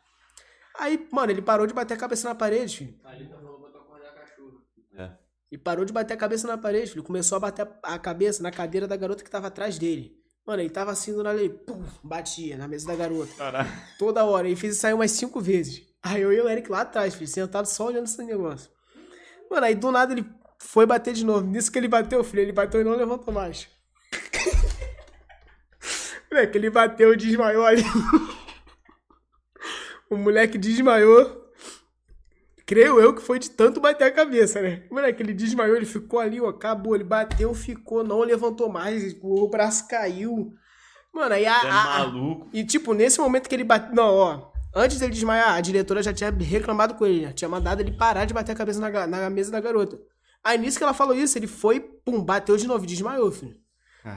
Aí, 0.80 1.08
mano, 1.12 1.32
ele 1.32 1.42
parou 1.42 1.68
de 1.68 1.74
bater 1.74 1.96
a 1.96 1.98
cabeça 1.98 2.30
na 2.30 2.36
parede, 2.36 2.78
filho. 2.78 3.00
Ali 3.04 3.28
tá 3.28 3.36
falando 3.36 3.60
pra 3.60 3.70
tu 3.70 3.78
acordar 3.78 4.14
cachorro. 4.14 4.62
É. 4.96 5.12
E 5.52 5.58
parou 5.58 5.86
de 5.86 5.94
bater 5.94 6.14
a 6.14 6.18
cabeça 6.18 6.48
na 6.48 6.58
parede, 6.58 6.92
filho. 6.92 7.04
Começou 7.04 7.38
a 7.38 7.40
bater 7.40 7.68
a 7.82 7.98
cabeça 7.98 8.44
na 8.44 8.52
cadeira 8.52 8.88
da 8.88 8.98
garota 8.98 9.24
que 9.24 9.30
tava 9.30 9.48
atrás 9.48 9.78
dele. 9.78 10.18
Mano, 10.46 10.62
ele 10.62 10.70
tava 10.70 10.92
assim 10.92 11.14
do 11.14 11.24
nada, 11.24 11.40
ele 11.40 11.50
pum, 11.50 11.84
batia 12.04 12.58
na 12.58 12.68
mesa 12.68 12.88
da 12.88 12.96
garota. 12.96 13.34
Caralho. 13.38 13.70
Toda 14.00 14.24
hora. 14.24 14.48
Ele 14.48 14.56
fez 14.56 14.74
isso 14.74 14.82
sair 14.82 14.94
umas 14.94 15.12
cinco 15.12 15.42
vezes. 15.42 15.86
Aí 16.02 16.22
eu 16.22 16.32
e 16.32 16.40
o 16.40 16.48
Eric 16.48 16.72
lá 16.72 16.82
atrás, 16.82 17.16
filho, 17.16 17.28
sentado 17.28 17.66
só 17.66 17.88
olhando 17.88 18.06
esse 18.06 18.24
negócio. 18.24 18.70
Mano, 19.50 19.66
aí 19.66 19.76
do 19.76 19.92
nada 19.92 20.14
ele 20.14 20.26
foi 20.60 20.86
bater 20.86 21.14
de 21.14 21.26
novo. 21.26 21.46
Nisso 21.46 21.72
que 21.72 21.78
ele 21.78 21.88
bateu, 21.88 22.24
filho, 22.24 22.42
ele 22.42 22.52
bateu 22.52 22.82
e 22.82 22.84
não 22.84 22.96
levantou 22.96 23.34
mais. 23.34 23.68
Moleque, 26.32 26.58
ele 26.58 26.70
bateu 26.70 27.14
e 27.14 27.18
desmaiou 27.18 27.66
ali. 27.66 27.84
o 30.10 30.18
moleque 30.18 30.58
desmaiou. 30.58 31.47
Creio 32.68 33.00
eu 33.00 33.14
que 33.16 33.22
foi 33.22 33.40
de 33.40 33.50
tanto 33.50 33.80
bater 33.80 34.04
a 34.04 34.12
cabeça, 34.12 34.62
né? 34.62 34.84
Moleque, 34.92 35.24
ele 35.24 35.34
desmaiou, 35.34 35.76
ele 35.78 35.86
ficou 35.86 36.20
ali, 36.20 36.40
ó, 36.42 36.50
acabou. 36.50 36.94
Ele 36.96 37.04
bateu, 37.06 37.54
ficou, 37.54 38.04
não 38.04 38.20
levantou 38.20 38.70
mais, 38.70 39.16
o 39.22 39.48
braço 39.48 39.88
caiu. 39.88 40.54
Mano, 41.14 41.34
aí 41.34 41.46
a, 41.46 41.64
é 41.64 41.70
a- 41.70 41.82
a- 41.96 42.00
maluco. 42.00 42.50
e, 42.54 42.64
tipo, 42.66 42.94
nesse 42.94 43.20
momento 43.20 43.48
que 43.48 43.56
ele 43.56 43.64
bateu. 43.64 43.96
Não, 43.96 44.14
ó. 44.14 44.52
Antes 44.76 45.00
dele 45.00 45.14
desmaiar, 45.14 45.54
a 45.56 45.62
diretora 45.62 46.04
já 46.04 46.14
tinha 46.14 46.30
reclamado 46.30 46.94
com 46.96 47.06
ele, 47.06 47.26
né? 47.26 47.34
Tinha 47.34 47.48
mandado 47.50 47.80
ele 47.82 47.94
parar 47.94 48.26
de 48.26 48.34
bater 48.34 48.52
a 48.52 48.56
cabeça 48.56 48.80
na, 48.82 49.08
na 49.08 49.30
mesa 49.30 49.50
da 49.50 49.62
garota. 49.62 49.98
Aí 50.44 50.58
nisso 50.58 50.78
que 50.78 50.84
ela 50.84 50.94
falou 50.94 51.16
isso, 51.16 51.38
ele 51.38 51.48
foi, 51.48 51.80
pum, 51.80 52.22
bateu 52.22 52.58
de 52.58 52.68
novo 52.68 52.84
e 52.84 52.88
desmaiou, 52.88 53.32
filho. 53.32 53.56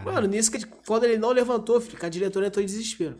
Mano, 0.04 0.26
nisso 0.26 0.50
que 0.50 0.64
quando 0.86 1.04
ele 1.04 1.16
não 1.18 1.30
levantou, 1.30 1.80
filho, 1.80 1.96
que 1.98 2.04
a 2.04 2.08
diretora 2.10 2.48
entrou 2.48 2.62
em 2.62 2.66
desespero. 2.66 3.18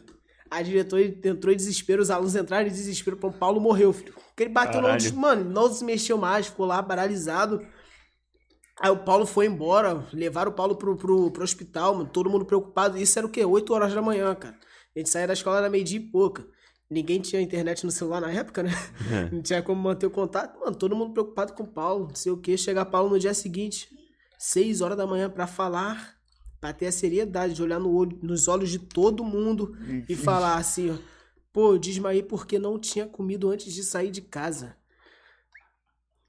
A 0.50 0.62
diretora 0.62 1.02
entrou 1.24 1.52
em 1.52 1.56
desespero, 1.56 2.02
os 2.02 2.10
alunos 2.10 2.34
entraram 2.34 2.66
em 2.66 2.70
desespero, 2.70 3.16
o 3.22 3.32
Paulo 3.32 3.60
morreu, 3.60 3.92
filho. 3.92 4.12
Porque 4.14 4.42
ele 4.42 4.50
bateu, 4.50 4.80
Caralho. 4.80 4.98
des- 5.00 5.12
mano, 5.12 5.48
não 5.48 5.72
se 5.72 5.84
mexeu 5.84 6.18
mais, 6.18 6.46
ficou 6.46 6.66
lá 6.66 6.82
paralisado. 6.82 7.64
Aí 8.80 8.90
o 8.90 8.96
Paulo 9.04 9.26
foi 9.26 9.46
embora, 9.46 10.06
levaram 10.12 10.50
o 10.50 10.54
Paulo 10.54 10.74
pro, 10.74 10.96
pro, 10.96 11.30
pro 11.30 11.44
hospital, 11.44 11.94
mano, 11.94 12.08
todo 12.10 12.30
mundo 12.30 12.44
preocupado. 12.46 12.96
Isso 12.98 13.18
era 13.18 13.26
o 13.26 13.30
quê? 13.30 13.44
8 13.44 13.72
horas 13.74 13.94
da 13.94 14.00
manhã, 14.02 14.34
cara. 14.34 14.56
A 14.96 14.98
gente 14.98 15.10
saía 15.10 15.26
da 15.26 15.34
escola 15.34 15.58
era 15.58 15.70
meio-dia 15.70 15.98
e 16.00 16.10
pouca. 16.10 16.46
Ninguém 16.90 17.20
tinha 17.20 17.40
internet 17.40 17.84
no 17.84 17.90
celular 17.92 18.20
na 18.20 18.32
época, 18.32 18.62
né? 18.64 18.70
Não 19.30 19.40
tinha 19.42 19.62
como 19.62 19.80
manter 19.80 20.06
o 20.06 20.10
contato. 20.10 20.58
Mano, 20.58 20.74
todo 20.74 20.96
mundo 20.96 21.12
preocupado 21.12 21.52
com 21.52 21.62
o 21.62 21.66
Paulo, 21.68 22.08
não 22.08 22.14
sei 22.16 22.32
o 22.32 22.38
quê. 22.38 22.56
Chegar 22.56 22.86
Paulo 22.86 23.10
no 23.10 23.18
dia 23.18 23.32
seguinte, 23.34 23.88
6 24.38 24.80
horas 24.80 24.96
da 24.96 25.06
manhã, 25.06 25.30
pra 25.30 25.46
falar, 25.46 26.16
pra 26.60 26.72
ter 26.72 26.86
a 26.86 26.92
seriedade 26.92 27.54
de 27.54 27.62
olhar 27.62 27.78
no 27.80 27.90
olho, 27.94 28.18
nos 28.22 28.46
olhos 28.48 28.70
de 28.70 28.78
todo 28.78 29.24
mundo 29.24 29.74
e 30.08 30.14
falar 30.16 30.56
assim, 30.56 30.90
ó. 30.90 30.94
Pô, 31.52 31.72
eu 31.74 31.78
desmaiei 31.78 32.22
porque 32.22 32.58
não 32.58 32.78
tinha 32.78 33.06
comido 33.06 33.50
antes 33.50 33.72
de 33.72 33.82
sair 33.82 34.10
de 34.10 34.20
casa. 34.22 34.76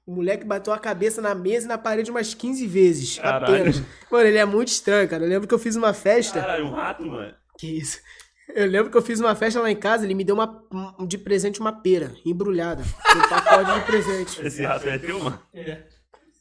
O 0.04 0.16
moleque 0.16 0.44
bateu 0.44 0.72
a 0.72 0.78
cabeça 0.78 1.22
na 1.22 1.32
mesa 1.32 1.66
e 1.66 1.68
na 1.68 1.78
parede 1.78 2.10
umas 2.10 2.34
15 2.34 2.66
vezes. 2.66 3.18
Caralho. 3.18 3.54
Apenas. 3.54 3.82
Mano, 4.10 4.26
ele 4.26 4.38
é 4.38 4.44
muito 4.44 4.68
estranho, 4.68 5.08
cara. 5.08 5.22
Eu 5.24 5.28
lembro 5.28 5.46
que 5.46 5.54
eu 5.54 5.58
fiz 5.60 5.76
uma 5.76 5.94
festa. 5.94 6.40
Caralho, 6.40 6.66
um 6.66 6.72
rato, 6.72 7.04
mano. 7.06 7.32
Que 7.56 7.68
isso? 7.78 8.00
Eu 8.48 8.66
lembro 8.66 8.90
que 8.90 8.96
eu 8.96 9.02
fiz 9.02 9.20
uma 9.20 9.36
festa 9.36 9.60
lá 9.60 9.70
em 9.70 9.76
casa, 9.76 10.04
ele 10.04 10.14
me 10.14 10.24
deu 10.24 10.34
uma, 10.34 10.64
um- 10.98 11.06
de 11.06 11.16
presente 11.16 11.60
uma 11.60 11.72
pera, 11.72 12.12
embrulhada. 12.26 12.82
Um 12.82 13.28
pacote 13.28 13.78
de 13.80 13.86
presente. 13.86 14.44
Esse 14.44 14.62
rato 14.64 14.88
é 14.88 14.98
teu, 14.98 15.20
mano? 15.20 15.40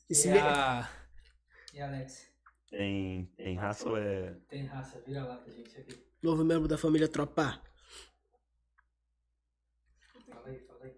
Esse 0.09 0.27
E 0.27 0.31
me- 0.31 0.39
a... 0.39 0.89
E 1.75 1.79
a 1.79 1.87
Alex? 1.87 2.30
Tem, 2.71 3.25
tem 3.35 3.55
raça 3.55 3.87
ou 3.89 3.97
é. 3.97 4.33
Tem 4.49 4.65
raça, 4.65 4.99
vira 5.05 5.23
lá 5.25 5.35
pra 5.35 5.51
gente 5.53 5.77
aqui. 5.77 6.01
Novo 6.23 6.43
membro 6.45 6.67
da 6.67 6.77
família 6.77 7.07
Tropa. 7.07 7.61
Fala 10.29 10.47
aí, 10.47 10.59
fala 10.59 10.85
aí. 10.85 10.93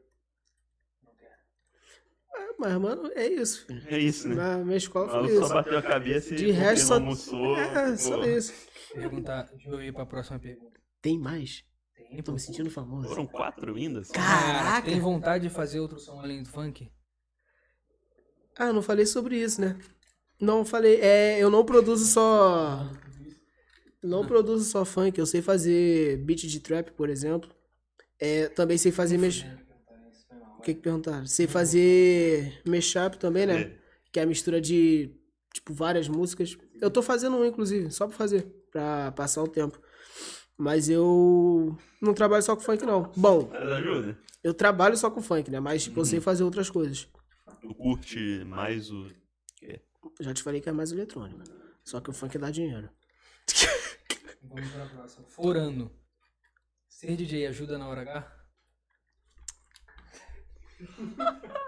Não 1.04 1.16
quero. 1.16 1.34
Ah, 2.36 2.54
Mas, 2.60 2.78
mano, 2.80 3.12
é 3.16 3.28
isso, 3.28 3.66
filho. 3.66 3.84
É 3.88 3.98
isso, 3.98 4.28
né? 4.30 4.36
Na 4.36 4.58
minha 4.60 4.78
escola 4.78 5.10
foi 5.10 5.34
isso. 5.36 5.48
só 5.48 5.54
bateu 5.56 5.78
a 5.78 5.82
cabeça 5.82 6.34
e 6.36 6.38
De 6.38 6.52
resto, 6.52 6.88
só. 6.88 6.94
almoçou. 6.96 7.58
É, 7.58 7.98
só 7.98 8.18
pô. 8.20 8.24
isso. 8.26 8.54
Perguntar, 8.94 9.44
deixa 9.44 9.70
eu 9.70 9.82
ir 9.82 9.92
pra 9.92 10.06
próxima 10.06 10.38
pergunta. 10.40 10.80
Tem 11.02 11.18
mais? 11.20 11.66
Tem, 11.96 12.18
Eu 12.18 12.24
tô 12.24 12.34
me 12.34 12.40
sentindo 12.40 12.70
famoso. 12.70 13.08
Foram 13.10 13.26
quatro 13.26 13.74
ainda? 13.76 14.04
só? 14.04 14.14
Caraca! 14.14 14.88
Tem 14.88 15.00
vontade 15.00 15.48
de 15.48 15.54
fazer 15.54 15.80
outro 15.80 15.98
som 16.00 16.20
além 16.20 16.44
do 16.44 16.50
funk? 16.50 16.92
Ah, 18.56 18.72
não 18.72 18.84
falei 18.84 19.08
sobre 19.08 19.42
isso, 19.42 19.60
né? 19.60 19.76
Não 20.44 20.66
falei. 20.66 21.00
É, 21.02 21.40
eu 21.42 21.50
não 21.50 21.64
produzo 21.64 22.06
só. 22.06 22.90
Não 24.04 24.26
produzo 24.26 24.66
só 24.66 24.84
funk, 24.84 25.18
eu 25.18 25.26
sei 25.26 25.42
fazer 25.42 26.18
beat 26.26 26.42
de 26.42 26.60
trap, 26.60 26.92
por 26.92 27.10
exemplo. 27.10 27.50
É, 28.20 28.50
também 28.50 28.78
sei 28.78 28.92
fazer 28.92 29.18
meus. 29.18 29.46
que 30.64 30.74
que 30.74 30.82
perguntaram? 30.82 31.26
Sei 31.26 31.48
fazer 31.48 32.62
mashup 32.68 33.18
também, 33.18 33.46
né? 33.46 33.62
É. 33.62 33.78
Que 34.12 34.20
é 34.20 34.24
a 34.24 34.26
mistura 34.26 34.60
de, 34.60 35.16
tipo, 35.54 35.74
várias 35.74 36.08
músicas. 36.10 36.58
Eu 36.82 36.92
tô 36.92 37.02
fazendo 37.02 37.38
um, 37.38 37.46
inclusive, 37.46 37.90
só 37.92 38.06
pra 38.08 38.16
fazer, 38.18 38.46
pra 38.72 39.12
passar 39.14 39.42
o 39.42 39.48
tempo. 39.48 39.80
Mas 40.58 40.90
eu 40.90 41.76
não 42.02 42.14
trabalho 42.14 42.44
só 42.44 42.56
com 42.56 42.62
funk, 42.62 42.86
não. 42.86 43.12
Bom, 43.16 43.50
eu 44.44 44.54
trabalho 44.54 44.98
só 44.98 45.10
com 45.10 45.22
funk, 45.22 45.50
né? 45.50 45.60
Mas, 45.62 45.84
tipo, 45.84 46.00
eu 46.00 46.04
Uhum. 46.04 46.10
sei 46.10 46.20
fazer 46.20 46.44
outras 46.44 46.70
coisas. 46.70 47.08
Tu 47.62 47.74
curte 47.76 48.44
mais 48.46 48.92
o. 48.92 49.08
Já 50.20 50.34
te 50.34 50.44
falei 50.44 50.62
que 50.62 50.70
é 50.70 50.72
mais 50.72 50.92
eletrônico. 50.92 51.44
Só 51.84 52.00
que 52.00 52.10
o 52.10 52.14
funk 52.14 52.38
dá 52.38 52.50
dinheiro. 52.50 52.90
Vamos 54.44 54.72
pra 54.72 54.86
próxima. 54.88 55.26
Forando. 55.28 55.92
Ser 56.88 57.16
DJ 57.16 57.48
ajuda 57.48 57.78
na 57.78 57.88
hora 57.88 58.02
H? 58.02 58.46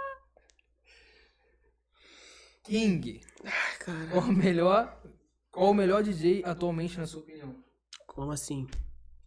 King. 2.64 3.22
Ai. 3.44 4.08
Qual 4.12 4.24
o 4.24 4.32
melhor, 4.34 5.02
qual 5.52 5.70
o 5.70 5.74
melhor 5.74 6.02
DJ 6.02 6.44
atualmente 6.44 6.98
na 6.98 7.06
sua 7.06 7.22
opinião? 7.22 7.64
Como 8.08 8.32
assim? 8.32 8.68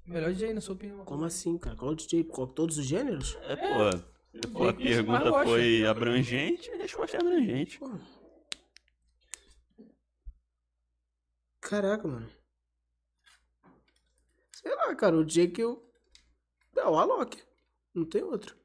Melhor 0.04 0.32
DJ 0.32 0.52
na 0.52 0.60
sua 0.60 0.74
opinião. 0.74 1.04
Como 1.04 1.24
assim, 1.24 1.56
cara? 1.56 1.76
Qual 1.76 1.94
DJ? 1.94 2.24
Qual, 2.24 2.48
todos 2.48 2.78
os 2.78 2.84
gêneros? 2.86 3.38
É, 3.42 3.54
pô. 3.54 3.90
se 4.32 4.48
for 4.50 4.68
a 4.68 4.72
chamar 4.72 5.22
pergunta 5.22 5.44
foi 5.44 5.86
abrangente, 5.86 6.70
a 6.70 6.76
resposta 6.78 7.16
é 7.16 7.20
abrangente. 7.20 7.78
Caraca, 11.68 12.08
mano. 12.08 12.26
Sei 14.54 14.74
lá, 14.74 14.94
cara. 14.94 15.18
O 15.18 15.24
DJ 15.24 15.48
que 15.48 15.62
eu. 15.62 15.86
É 16.74 16.84
o 16.86 16.96
Alok. 16.96 17.42
Não 17.94 18.06
tem 18.06 18.22
outro. 18.22 18.56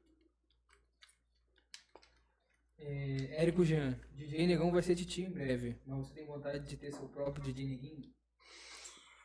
É, 2.78 3.42
Érico 3.42 3.62
Jean. 3.62 4.00
DJ 4.12 4.46
Negão 4.46 4.72
vai 4.72 4.82
ser 4.82 4.96
titio 4.96 5.26
em 5.26 5.30
breve. 5.30 5.78
Mas 5.84 5.98
você 5.98 6.14
tem 6.14 6.24
vontade 6.24 6.66
de 6.66 6.76
ter 6.78 6.92
seu 6.92 7.06
próprio 7.10 7.44
DJ 7.44 7.66
Neguinho? 7.66 8.10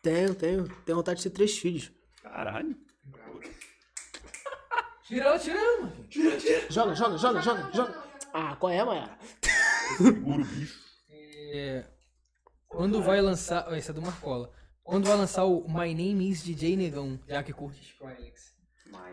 Tenho, 0.03 0.35
tenho. 0.35 0.67
Tenho 0.83 0.97
vontade 0.97 1.19
de 1.19 1.29
ter 1.29 1.35
três 1.35 1.57
filhos. 1.57 1.89
Caralho. 2.21 2.75
Tira 5.07 5.25
ela, 5.25 5.39
tira 5.39 5.57
ela, 5.57 5.81
mano. 5.83 6.05
Joga, 6.69 6.93
joga, 6.93 7.17
joga, 7.17 7.41
joga, 7.41 7.71
joga. 7.71 8.03
Ah, 8.33 8.55
qual 8.57 8.71
é, 8.71 8.83
Maia? 8.83 9.17
Segura 9.97 10.41
o 10.41 10.45
bicho. 10.45 10.79
É, 11.09 11.85
quando 12.69 13.01
vai 13.01 13.19
lançar. 13.21 13.65
ó, 13.67 13.75
Esse 13.75 13.89
é 13.89 13.93
do 13.93 14.01
Marcola. 14.01 14.49
Quando 14.83 15.07
vai 15.07 15.17
lançar 15.17 15.43
o 15.43 15.67
My 15.67 15.93
Name 15.93 16.29
is 16.29 16.41
DJ 16.41 16.75
Negão, 16.77 17.19
já 17.27 17.43
que 17.43 17.51
curte 17.51 17.81
Skrillex? 17.81 18.53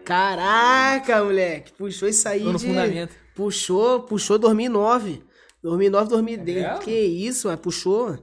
Caraca, 0.05 1.23
moleque. 1.25 1.73
Puxou 1.73 2.09
isso 2.09 2.27
aí 2.29 2.43
Tô 2.43 2.53
no 2.53 2.59
de... 2.59 2.67
fundamento. 2.67 3.15
Puxou, 3.35 4.03
puxou 4.05 4.39
2009. 4.39 5.23
2009, 5.63 6.09
2010. 6.11 6.65
É? 6.65 6.79
Que 6.79 6.91
isso, 6.99 7.49
mas 7.49 7.59
puxou. 7.59 8.19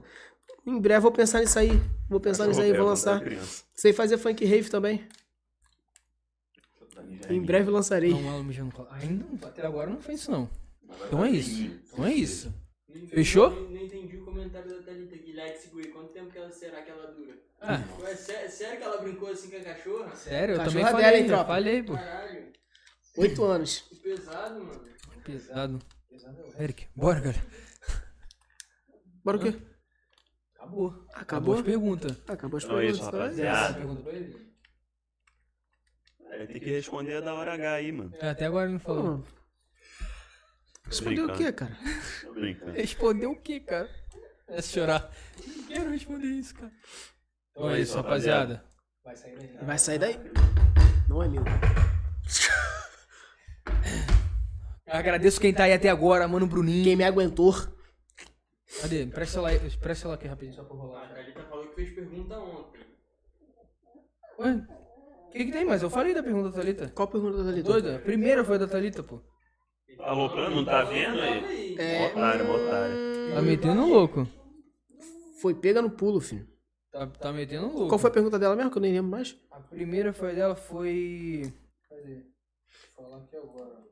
Em 0.66 0.80
breve 0.80 1.00
vou 1.00 1.12
pensar 1.12 1.40
nisso 1.40 1.58
aí. 1.58 1.70
Vou 2.08 2.18
pensar 2.18 2.46
nisso 2.46 2.60
aí, 2.60 2.72
vou 2.72 2.86
lançar. 2.86 3.22
Sei 3.74 3.92
fazer 3.92 4.18
funk 4.18 4.44
rave 4.44 4.68
também. 4.70 5.06
Em 7.28 7.40
breve 7.42 7.70
lançarei. 7.70 8.10
Não. 8.10 8.40
Ainda 8.90 9.24
não, 9.24 9.48
até 9.48 9.66
agora 9.66 9.90
não 9.90 10.00
fez 10.00 10.20
isso 10.20 10.30
não. 10.30 10.48
Então 11.06 11.24
é 11.24 11.30
isso. 11.30 11.70
Então 11.92 12.04
é 12.04 12.12
isso. 12.12 12.52
Fechou? 13.08 13.50
Não, 13.50 13.70
não 13.70 13.76
entendi 13.82 14.16
o 14.16 14.24
comentário 14.24 14.68
da 14.68 14.82
Thalita 14.82 15.14
aqui. 15.14 15.32
Like 15.32 15.58
Segui, 15.58 15.88
quanto 15.88 16.12
tempo 16.12 16.30
que 16.30 16.38
ela, 16.38 16.50
será 16.50 16.82
que 16.82 16.90
ela 16.90 17.10
dura? 17.12 17.34
Ah, 17.60 17.80
Ué, 18.00 18.14
sé- 18.14 18.48
sério 18.48 18.78
que 18.78 18.84
ela 18.84 18.98
brincou 19.02 19.28
assim 19.28 19.50
com 19.50 19.56
a 19.56 19.60
cachorra? 19.60 20.14
sério, 20.14 20.54
eu 20.54 20.58
Cachorra 20.58 20.70
também 20.70 20.84
dela, 20.84 21.02
falei, 21.02 21.20
hein, 21.20 21.26
tropa? 21.26 21.44
falei, 21.46 21.82
pô. 21.82 21.94
Caralho, 21.94 22.52
Oito 23.16 23.44
anos. 23.44 23.80
que 23.80 23.96
pesado, 23.96 24.64
mano. 24.64 24.84
Pesado. 25.24 25.78
Pesado 26.08 26.40
é 26.40 26.44
o 26.44 26.62
Eric. 26.62 26.86
Bora, 26.94 27.20
cara. 27.20 27.36
Bora 29.24 29.36
o 29.36 29.40
quê? 29.40 29.48
Acabou. 30.54 30.88
Acabou? 30.88 31.10
Acabou 31.14 31.54
as 31.54 31.62
perguntas. 31.62 32.16
Acabou 32.28 32.58
as 32.58 32.64
Então 32.64 32.78
é 32.78 32.86
isso, 32.86 32.98
perguntas. 33.00 33.20
rapaziada. 33.20 33.64
Essa 33.66 33.74
pergunta 33.74 34.02
pra 34.02 34.12
ele? 34.12 34.54
É, 36.30 36.46
tem 36.46 36.60
que 36.60 36.70
responder 36.70 37.14
a 37.16 37.20
da 37.20 37.34
hora 37.34 37.54
H 37.54 37.72
aí, 37.74 37.92
mano. 37.92 38.12
É, 38.20 38.30
até 38.30 38.46
agora 38.46 38.64
ele 38.64 38.72
não 38.74 38.80
falou. 38.80 39.18
Pô, 39.18 39.24
Respondeu 40.86 41.26
o 41.26 41.32
quê, 41.32 41.52
cara? 41.52 41.76
Tô 42.22 42.32
brincando. 42.34 42.72
Respondeu 42.72 43.30
o 43.32 43.36
quê, 43.36 43.60
cara? 43.60 43.88
É 44.48 44.60
chorar. 44.62 45.10
Não 45.46 45.64
quero 45.66 45.90
responder 45.90 46.26
isso, 46.26 46.54
cara. 46.54 46.72
Então 47.50 47.70
é 47.70 47.80
isso, 47.80 47.96
rapaziada. 47.96 48.64
Vai 49.02 49.16
sair 49.16 49.36
daí. 49.36 49.58
Vai 49.62 49.78
sair 49.78 49.98
daí? 49.98 50.20
Não 51.08 51.22
é 51.22 51.28
meu. 51.28 51.42
Agradeço 54.86 55.40
quem 55.40 55.52
tá 55.52 55.64
aí 55.64 55.72
até 55.72 55.88
agora, 55.88 56.28
mano 56.28 56.46
Bruninho. 56.46 56.84
Quem 56.84 56.94
me 56.96 57.04
aguentou. 57.04 57.54
Cadê? 58.80 59.06
Presta 59.06 59.44
aí- 59.46 59.58
presta 59.58 59.94
celular 60.02 60.14
aqui 60.16 60.26
rapidinho, 60.28 60.54
só 60.54 60.62
pra 60.64 60.76
A 60.76 60.78
rolar. 60.78 61.08
Thalita 61.14 61.42
falou 61.44 61.68
que 61.68 61.74
fez 61.74 61.90
pergunta 61.94 62.38
ontem. 62.38 62.80
Ué? 64.38 64.52
O 65.28 65.30
que 65.30 65.44
que 65.46 65.52
tem 65.52 65.64
mais? 65.64 65.82
Eu 65.82 65.90
falei 65.90 66.14
da 66.14 66.22
pergunta 66.22 66.50
da 66.50 66.56
Thalita. 66.56 66.88
Qual 66.90 67.08
pergunta 67.08 67.38
da 67.38 67.44
Thalita? 67.44 67.68
Doida? 67.72 67.96
A 67.96 67.98
primeira 68.00 68.44
foi 68.44 68.58
da 68.58 68.66
Thalita, 68.68 69.02
pô. 69.02 69.20
Falou 69.96 70.30
pra 70.30 70.50
não 70.50 70.64
tá 70.64 70.82
vendo 70.84 71.20
aí? 71.20 71.76
É. 71.78 72.06
Otário, 72.08 72.50
otário. 72.50 72.96
Tá 73.34 73.42
metendo 73.42 73.86
louco. 73.86 74.28
Foi 75.40 75.54
pega 75.54 75.82
no 75.82 75.90
pulo, 75.90 76.20
filho. 76.20 76.46
Tá, 76.90 77.06
tá 77.06 77.32
metendo 77.32 77.66
louco. 77.68 77.88
Qual 77.88 77.98
foi 77.98 78.10
a 78.10 78.12
pergunta 78.12 78.38
dela 78.38 78.54
mesmo? 78.56 78.70
Que 78.70 78.78
eu 78.78 78.82
nem 78.82 78.92
lembro 78.92 79.10
mais. 79.10 79.36
A 79.50 79.60
primeira 79.60 80.12
foi 80.12 80.34
dela 80.34 80.54
foi. 80.54 81.52
Cadê? 81.88 82.16
Eu 82.18 82.22
falar 82.96 83.18
aqui 83.18 83.36
agora. 83.36 83.84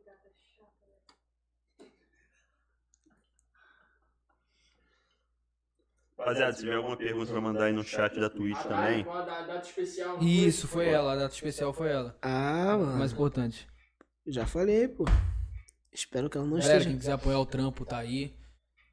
Rapaziada, 6.19 6.53
se 6.53 6.61
tiver 6.61 6.75
alguma 6.77 6.97
pergunta 6.97 7.33
pra 7.33 7.41
mandar 7.41 7.65
aí 7.65 7.73
no 7.73 7.83
chat 7.83 8.19
da 8.21 8.31
Twitch 8.31 8.63
também. 8.63 9.05
Qual 9.05 9.19
a 9.19 9.23
da- 9.23 9.43
data 9.43 9.67
especial? 9.67 10.17
não 10.17 10.23
Isso, 10.23 10.69
foi 10.69 10.87
ela, 10.89 11.13
a 11.13 11.17
data 11.17 11.35
especial 11.35 11.73
foi 11.73 11.89
ela. 11.91 12.17
Ah, 12.23 12.77
mano. 12.79 12.99
Mais 12.99 13.13
importante. 13.13 13.67
Já 14.27 14.47
falei, 14.47 14.87
pô. 14.87 15.05
Espero 15.93 16.31
que 16.31 16.37
ela 16.39 16.47
não 16.47 16.57
Galera, 16.57 16.73
esteja. 16.79 16.91
quem 16.91 16.99
quiser 16.99 17.13
apoiar 17.13 17.39
o 17.39 17.47
trampo 17.47 17.85
tá 17.85 17.99
aí. 17.99 18.35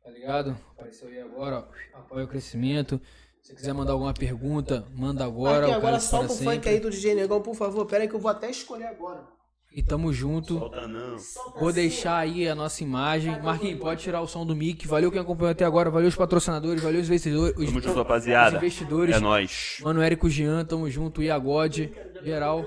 Tá 0.03 0.11
ligado? 0.11 0.57
Apareceu 0.71 1.07
aí 1.07 1.21
agora, 1.21 1.59
ó. 1.59 1.97
Apoia 1.99 2.25
o 2.25 2.27
crescimento. 2.27 2.99
Se 3.41 3.55
quiser 3.55 3.73
mandar 3.73 3.93
alguma 3.93 4.13
pergunta, 4.13 4.85
manda 4.93 5.23
agora. 5.23 5.65
Aqui, 5.67 5.75
agora 5.75 5.99
solta 5.99 6.33
o 6.33 6.35
funk 6.35 6.67
aí 6.67 6.79
do 6.79 6.89
DJ 6.89 7.15
Negão, 7.15 7.41
por 7.41 7.55
favor. 7.55 7.85
Pera 7.85 8.03
aí 8.03 8.09
que 8.09 8.15
eu 8.15 8.19
vou 8.19 8.29
até 8.29 8.49
escolher 8.49 8.85
agora. 8.87 9.23
E 9.71 9.83
tamo 9.83 10.11
junto. 10.11 10.57
Solta 10.57 10.87
não. 10.87 11.15
Vou 11.59 11.71
deixar 11.71 12.17
aí 12.17 12.49
a 12.49 12.55
nossa 12.55 12.83
imagem. 12.83 13.39
Marquinhos, 13.41 13.79
pode 13.79 14.01
tirar 14.01 14.19
o 14.19 14.27
som 14.27 14.45
do 14.45 14.55
mic. 14.55 14.85
Valeu 14.87 15.11
quem 15.11 15.21
acompanhou 15.21 15.51
até 15.51 15.63
agora. 15.63 15.89
Valeu 15.91 16.09
os 16.09 16.15
patrocinadores. 16.15 16.81
Valeu 16.81 16.99
os 16.99 17.07
investidores. 17.07 17.55
Os, 17.55 17.65
Tamo 17.65 17.79
junto, 17.79 17.89
os 17.89 17.95
rapaziada. 17.95 18.57
investidores. 18.57 19.15
É 19.15 19.19
nóis. 19.19 19.77
Mano, 19.81 20.01
Érico 20.01 20.29
Jean, 20.29 20.65
tamo 20.65 20.89
junto. 20.89 21.21
Iagode, 21.21 21.93
geral. 22.23 22.65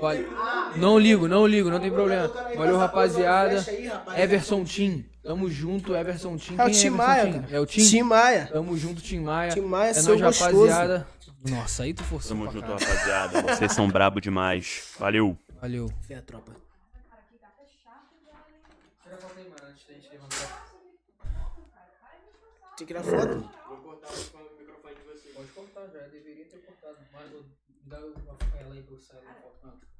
Vale- 0.00 0.26
Não 0.76 0.98
ligo, 0.98 1.26
não 1.28 1.46
ligo, 1.46 1.70
não 1.70 1.80
tem 1.80 1.90
problema. 1.90 2.28
Valeu, 2.56 2.76
rapaziada. 2.76 3.64
Everson 4.16 4.64
Tim, 4.64 5.04
tamo 5.22 5.48
junto, 5.50 5.94
Everson 5.96 6.36
Tim. 6.36 6.56
É 6.58 6.62
o 6.62 6.66
Quem 6.66 6.74
Tim 6.74 6.90
Maia. 6.90 7.44
É 7.50 7.60
o 7.60 7.66
Tim? 7.66 7.88
Tim 7.88 8.02
Maia. 8.02 8.48
Tamo 8.52 8.76
junto, 8.76 9.00
Tim 9.00 9.20
Maia. 9.20 9.52
Tim 9.52 9.60
Maia, 9.62 9.90
é 9.90 9.94
seu 9.94 10.18
nóis, 10.18 10.38
gostoso. 10.38 10.66
rapaziada. 10.66 11.06
Nossa, 11.48 11.82
aí 11.84 11.94
tu 11.94 12.02
forçou 12.04 12.36
Tamo 12.36 12.50
junto, 12.50 12.66
rapaziada. 12.66 13.42
Vocês 13.54 13.72
são 13.72 13.88
brabo 13.88 14.20
demais. 14.20 14.92
Valeu. 14.98 15.36
Valeu. 15.60 15.88
Vem 16.08 16.18
a 16.18 16.22
tropa. 16.22 16.52
Tem 22.76 22.86
que 22.86 22.92
tirar 22.92 23.02
foto. 23.02 23.48
Vou 23.68 23.76
cortar 23.78 24.08
o 24.12 24.58
microfone 24.58 24.94
de 24.94 25.02
vocês. 25.02 25.34
Pode 25.34 25.48
cortar, 25.50 25.86
já 25.92 26.06
deveria 26.08 26.44
ter 26.44 26.58
cortado. 26.58 26.98
Mas 27.14 27.32
dá 27.86 27.98
ela 28.58 28.74
aí 28.74 28.82
pro 28.82 28.98
sair 28.98 29.24
da 29.24 29.34
foto. 29.34 29.58
Para 29.60 29.95